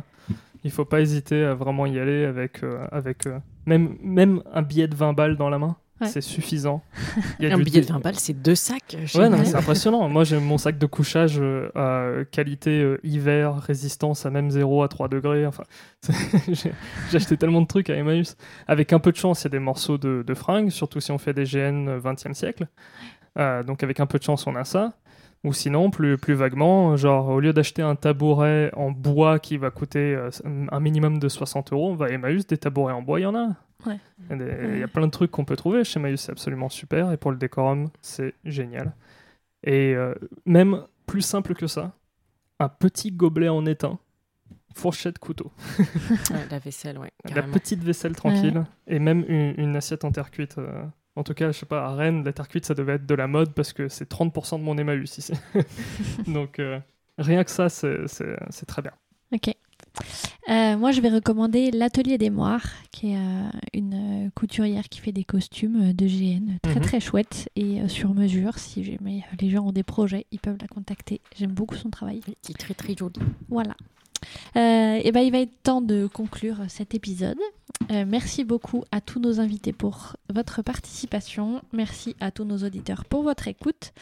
il 0.63 0.71
faut 0.71 0.85
pas 0.85 1.01
hésiter 1.01 1.43
à 1.43 1.53
vraiment 1.53 1.85
y 1.85 1.99
aller 1.99 2.25
avec, 2.25 2.63
euh, 2.63 2.85
avec 2.91 3.27
même, 3.65 3.97
même 4.01 4.43
un 4.53 4.61
billet 4.61 4.87
de 4.87 4.95
20 4.95 5.13
balles 5.13 5.37
dans 5.37 5.49
la 5.49 5.59
main. 5.59 5.77
Ouais. 6.01 6.07
C'est 6.07 6.21
suffisant. 6.21 6.81
Il 7.39 7.47
y 7.47 7.51
a 7.51 7.53
Un 7.53 7.57
du- 7.57 7.63
billet 7.63 7.81
de 7.81 7.85
20 7.85 7.99
balles, 7.99 8.17
c'est 8.19 8.33
deux 8.33 8.55
sacs. 8.55 8.97
Ouais, 9.15 9.29
non, 9.29 9.37
mais 9.37 9.45
c'est 9.45 9.55
impressionnant. 9.55 10.09
Moi, 10.09 10.23
j'ai 10.23 10.39
mon 10.39 10.57
sac 10.57 10.77
de 10.77 10.85
couchage 10.87 11.37
euh, 11.39 11.69
à 11.75 12.25
qualité 12.25 12.81
euh, 12.81 12.99
hiver, 13.03 13.55
résistance 13.57 14.25
à 14.25 14.29
même 14.31 14.49
0 14.49 14.83
à 14.83 14.87
3 14.87 15.07
degrés. 15.07 15.45
Enfin, 15.45 15.63
j'ai 16.49 16.71
j'ai 17.11 17.17
acheté 17.17 17.37
tellement 17.37 17.61
de 17.61 17.67
trucs 17.67 17.89
à 17.89 17.95
Emmaüs. 17.95 18.35
Avec 18.67 18.93
un 18.93 18.99
peu 18.99 19.11
de 19.11 19.17
chance, 19.17 19.41
il 19.41 19.45
y 19.45 19.47
a 19.47 19.49
des 19.51 19.59
morceaux 19.59 19.97
de, 19.97 20.23
de 20.25 20.33
fringues, 20.33 20.69
surtout 20.71 20.99
si 20.99 21.11
on 21.11 21.17
fait 21.17 21.33
des 21.33 21.43
GN 21.45 21.97
20e 21.99 22.33
siècle. 22.33 22.67
Euh, 23.37 23.63
donc, 23.63 23.83
avec 23.83 23.99
un 23.99 24.05
peu 24.07 24.17
de 24.17 24.23
chance, 24.23 24.47
on 24.47 24.55
a 24.55 24.63
ça. 24.63 24.93
Ou 25.43 25.53
sinon, 25.53 25.89
plus, 25.89 26.17
plus 26.19 26.35
vaguement, 26.35 26.95
genre, 26.97 27.29
au 27.29 27.39
lieu 27.39 27.51
d'acheter 27.51 27.81
un 27.81 27.95
tabouret 27.95 28.69
en 28.75 28.91
bois 28.91 29.39
qui 29.39 29.57
va 29.57 29.71
coûter 29.71 30.13
euh, 30.15 30.29
un 30.71 30.79
minimum 30.79 31.17
de 31.17 31.27
60 31.29 31.73
euros, 31.73 31.89
on 31.91 31.95
va 31.95 32.07
à 32.07 32.09
Emmaüs, 32.09 32.45
des 32.45 32.57
tabourets 32.57 32.93
en 32.93 33.01
bois, 33.01 33.19
il 33.19 33.23
y 33.23 33.25
en 33.25 33.33
a. 33.35 33.47
Ouais. 33.85 33.99
Il 34.29 34.77
y 34.79 34.83
a 34.83 34.87
plein 34.87 35.07
de 35.07 35.11
trucs 35.11 35.31
qu'on 35.31 35.45
peut 35.45 35.55
trouver 35.55 35.83
chez 35.83 35.99
Emmaüs, 35.99 36.21
c'est 36.21 36.31
absolument 36.31 36.69
super. 36.69 37.11
Et 37.11 37.17
pour 37.17 37.31
le 37.31 37.37
décorum, 37.37 37.89
c'est 38.01 38.33
génial. 38.45 38.93
Et 39.63 39.93
euh, 39.95 40.15
même 40.45 40.83
plus 41.05 41.21
simple 41.21 41.53
que 41.55 41.67
ça, 41.67 41.93
un 42.59 42.69
petit 42.69 43.11
gobelet 43.11 43.49
en 43.49 43.65
étain, 43.65 43.99
fourchette, 44.75 45.19
couteau. 45.19 45.51
Ouais, 46.31 46.47
la 46.49 46.59
vaisselle, 46.59 46.97
ouais. 46.97 47.11
La 47.35 47.43
petite 47.43 47.83
vaisselle 47.83 48.15
tranquille, 48.15 48.63
et 48.87 48.99
même 48.99 49.25
une, 49.27 49.53
une 49.57 49.75
assiette 49.75 50.03
en 50.05 50.11
terre 50.11 50.31
cuite. 50.31 50.57
euh, 50.57 50.83
En 51.15 51.23
tout 51.23 51.33
cas, 51.33 51.51
je 51.51 51.57
sais 51.59 51.65
pas, 51.65 51.85
à 51.85 51.95
Rennes, 51.95 52.23
la 52.23 52.33
terre 52.33 52.47
cuite, 52.47 52.65
ça 52.65 52.73
devait 52.73 52.93
être 52.93 53.05
de 53.05 53.15
la 53.15 53.27
mode 53.27 53.53
parce 53.53 53.73
que 53.73 53.87
c'est 53.89 54.09
30% 54.09 54.59
de 54.59 54.63
mon 54.63 54.77
Emmaüs 54.77 55.17
ici. 55.17 55.33
Donc, 56.27 56.59
euh, 56.59 56.79
rien 57.17 57.43
que 57.43 57.51
ça, 57.51 57.69
c'est 57.69 58.07
c'est- 58.07 58.37
c'est 58.49 58.65
très 58.65 58.81
bien. 58.81 58.93
Ok. 59.33 59.53
Euh, 60.49 60.77
moi, 60.77 60.91
je 60.91 61.01
vais 61.01 61.09
recommander 61.09 61.71
l'Atelier 61.71 62.17
des 62.17 62.29
Moires, 62.29 62.65
qui 62.91 63.11
est 63.11 63.17
euh, 63.17 63.49
une 63.73 64.25
euh, 64.25 64.29
couturière 64.35 64.89
qui 64.89 64.99
fait 64.99 65.11
des 65.11 65.23
costumes 65.23 65.93
de 65.93 66.05
GN 66.07 66.57
très 66.61 66.75
Mhm. 66.75 66.81
très 66.81 66.99
chouettes 66.99 67.49
et 67.55 67.81
euh, 67.81 67.87
sur 67.87 68.13
mesure. 68.13 68.57
Si 68.57 68.83
jamais 68.83 69.23
les 69.39 69.49
gens 69.49 69.65
ont 69.67 69.71
des 69.71 69.83
projets, 69.83 70.25
ils 70.31 70.39
peuvent 70.39 70.57
la 70.59 70.67
contacter. 70.67 71.21
J'aime 71.37 71.51
beaucoup 71.51 71.75
son 71.75 71.89
travail. 71.89 72.21
Oui, 72.27 72.35
qui 72.41 72.51
est 72.51 72.55
très 72.55 72.73
très 72.73 72.95
joli. 72.95 73.15
Voilà. 73.49 73.75
et 74.55 75.11
ben, 75.11 75.21
il 75.21 75.31
va 75.31 75.39
être 75.39 75.63
temps 75.63 75.81
de 75.81 76.07
conclure 76.07 76.57
cet 76.67 76.93
épisode. 76.95 77.37
Euh, 77.91 78.05
merci 78.07 78.43
beaucoup 78.43 78.83
à 78.91 79.01
tous 79.01 79.19
nos 79.19 79.39
invités 79.39 79.73
pour 79.73 80.15
votre 80.29 80.61
participation. 80.61 81.61
Merci 81.73 82.15
à 82.19 82.29
tous 82.31 82.43
nos 82.45 82.57
auditeurs 82.59 83.05
pour 83.05 83.23
votre 83.23 83.47
écoute. 83.47 83.93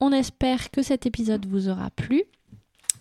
On 0.00 0.12
espère 0.12 0.70
que 0.70 0.82
cet 0.82 1.06
épisode 1.06 1.46
vous 1.46 1.68
aura 1.68 1.90
plu. 1.90 2.22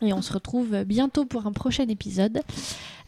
Et 0.06 0.14
on 0.14 0.22
se 0.22 0.34
retrouve 0.34 0.84
bientôt 0.84 1.26
pour 1.26 1.48
un 1.48 1.52
prochain 1.52 1.88
épisode. 1.88 2.41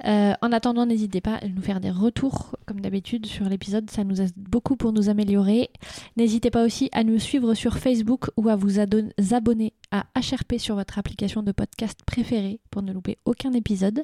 Euh, 0.06 0.34
en 0.42 0.52
attendant, 0.52 0.86
n'hésitez 0.86 1.22
pas 1.22 1.36
à 1.36 1.48
nous 1.48 1.62
faire 1.62 1.80
des 1.80 1.92
retours, 1.92 2.56
comme 2.66 2.82
d'habitude, 2.82 3.26
sur 3.26 3.46
l'épisode. 3.50 3.90
Ça 3.90 4.04
nous 4.04 4.22
aide 4.22 4.34
beaucoup 4.36 4.76
pour 4.76 4.94
nous 4.94 5.10
améliorer. 5.10 5.70
N'hésitez 6.18 6.52
pas 6.52 6.64
aussi 6.64 6.90
à 6.92 7.04
nous 7.04 7.20
suivre 7.20 7.54
sur 7.54 7.78
Facebook 7.78 8.30
ou 8.38 8.50
à 8.50 8.56
vous 8.56 8.80
abonner 8.80 9.74
à 9.92 10.06
HRP 10.16 10.58
sur 10.58 10.76
votre 10.76 11.00
application 11.00 11.44
de 11.44 11.52
podcast 11.52 12.00
préférée 12.06 12.60
pour 12.70 12.82
ne 12.82 12.94
louper 12.94 13.18
aucun 13.26 13.54
épisode. 13.54 14.04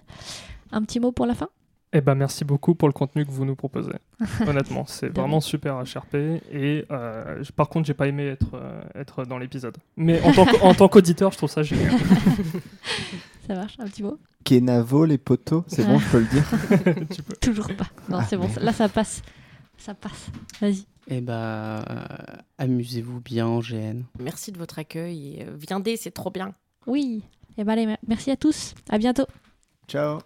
Un 0.72 0.82
petit 0.84 1.00
mot 1.00 1.12
pour 1.12 1.26
la 1.26 1.36
fin? 1.36 1.50
Eh 1.96 2.02
ben, 2.02 2.16
merci 2.16 2.44
beaucoup 2.44 2.74
pour 2.74 2.88
le 2.88 2.94
contenu 2.94 3.24
que 3.26 3.32
vous 3.32 3.46
nous 3.46 3.56
proposez. 3.56 3.92
Honnêtement, 4.48 4.86
c'est 4.88 5.10
vraiment 5.10 5.40
super 5.42 5.76
HRP. 5.84 6.16
Et 6.52 6.86
euh, 6.92 7.44
je- 7.44 7.52
par 7.52 7.70
contre, 7.70 7.86
j'ai 7.86 7.94
pas 7.94 8.08
aimé 8.08 8.26
être, 8.26 8.56
euh, 8.56 8.82
être 8.96 9.26
dans 9.26 9.38
l'épisode. 9.38 9.78
Mais 9.96 10.20
en 10.62 10.74
tant 10.74 10.88
qu'auditeur, 10.88 11.32
je 11.32 11.38
trouve 11.38 11.52
ça 11.52 11.62
génial. 11.64 11.94
Ça 13.48 13.56
marche, 13.56 13.76
un 13.78 13.86
petit 13.86 14.04
mot? 14.04 14.18
Kenavo, 14.46 15.04
les 15.06 15.18
poteaux, 15.18 15.66
c'est 15.68 15.86
bon, 15.86 16.00
je 16.00 16.10
peux 16.10 16.20
le 16.20 16.26
dire. 16.26 17.06
Tu 17.14 17.22
peux. 17.22 17.36
Toujours 17.36 17.68
pas. 17.76 17.88
Non, 18.10 18.20
Ah, 18.22 18.26
c'est 18.30 18.38
bon. 18.38 18.48
merde. 18.48 18.60
Là, 18.62 18.72
ça 18.72 18.88
passe. 18.88 19.22
Ça 19.78 19.94
passe. 19.94 20.28
Vas-y. 20.62 20.86
Eh 21.10 21.20
bah, 21.20 21.84
euh, 21.90 22.06
amusez-vous 22.58 23.20
bien 23.20 23.46
en 23.46 23.60
GN. 23.60 24.04
Merci 24.20 24.54
de 24.54 24.58
votre 24.58 24.80
accueil 24.80 25.36
et 25.40 25.44
euh, 25.44 25.56
viendez, 25.60 25.98
c'est 25.98 26.12
trop 26.12 26.32
bien. 26.32 26.54
Oui. 26.88 27.24
Et 27.58 27.66
ben 27.66 27.74
allez, 27.74 27.96
merci 28.08 28.32
à 28.32 28.38
tous. 28.38 28.74
À 28.90 28.98
bientôt. 28.98 29.26
Ciao. 29.90 30.20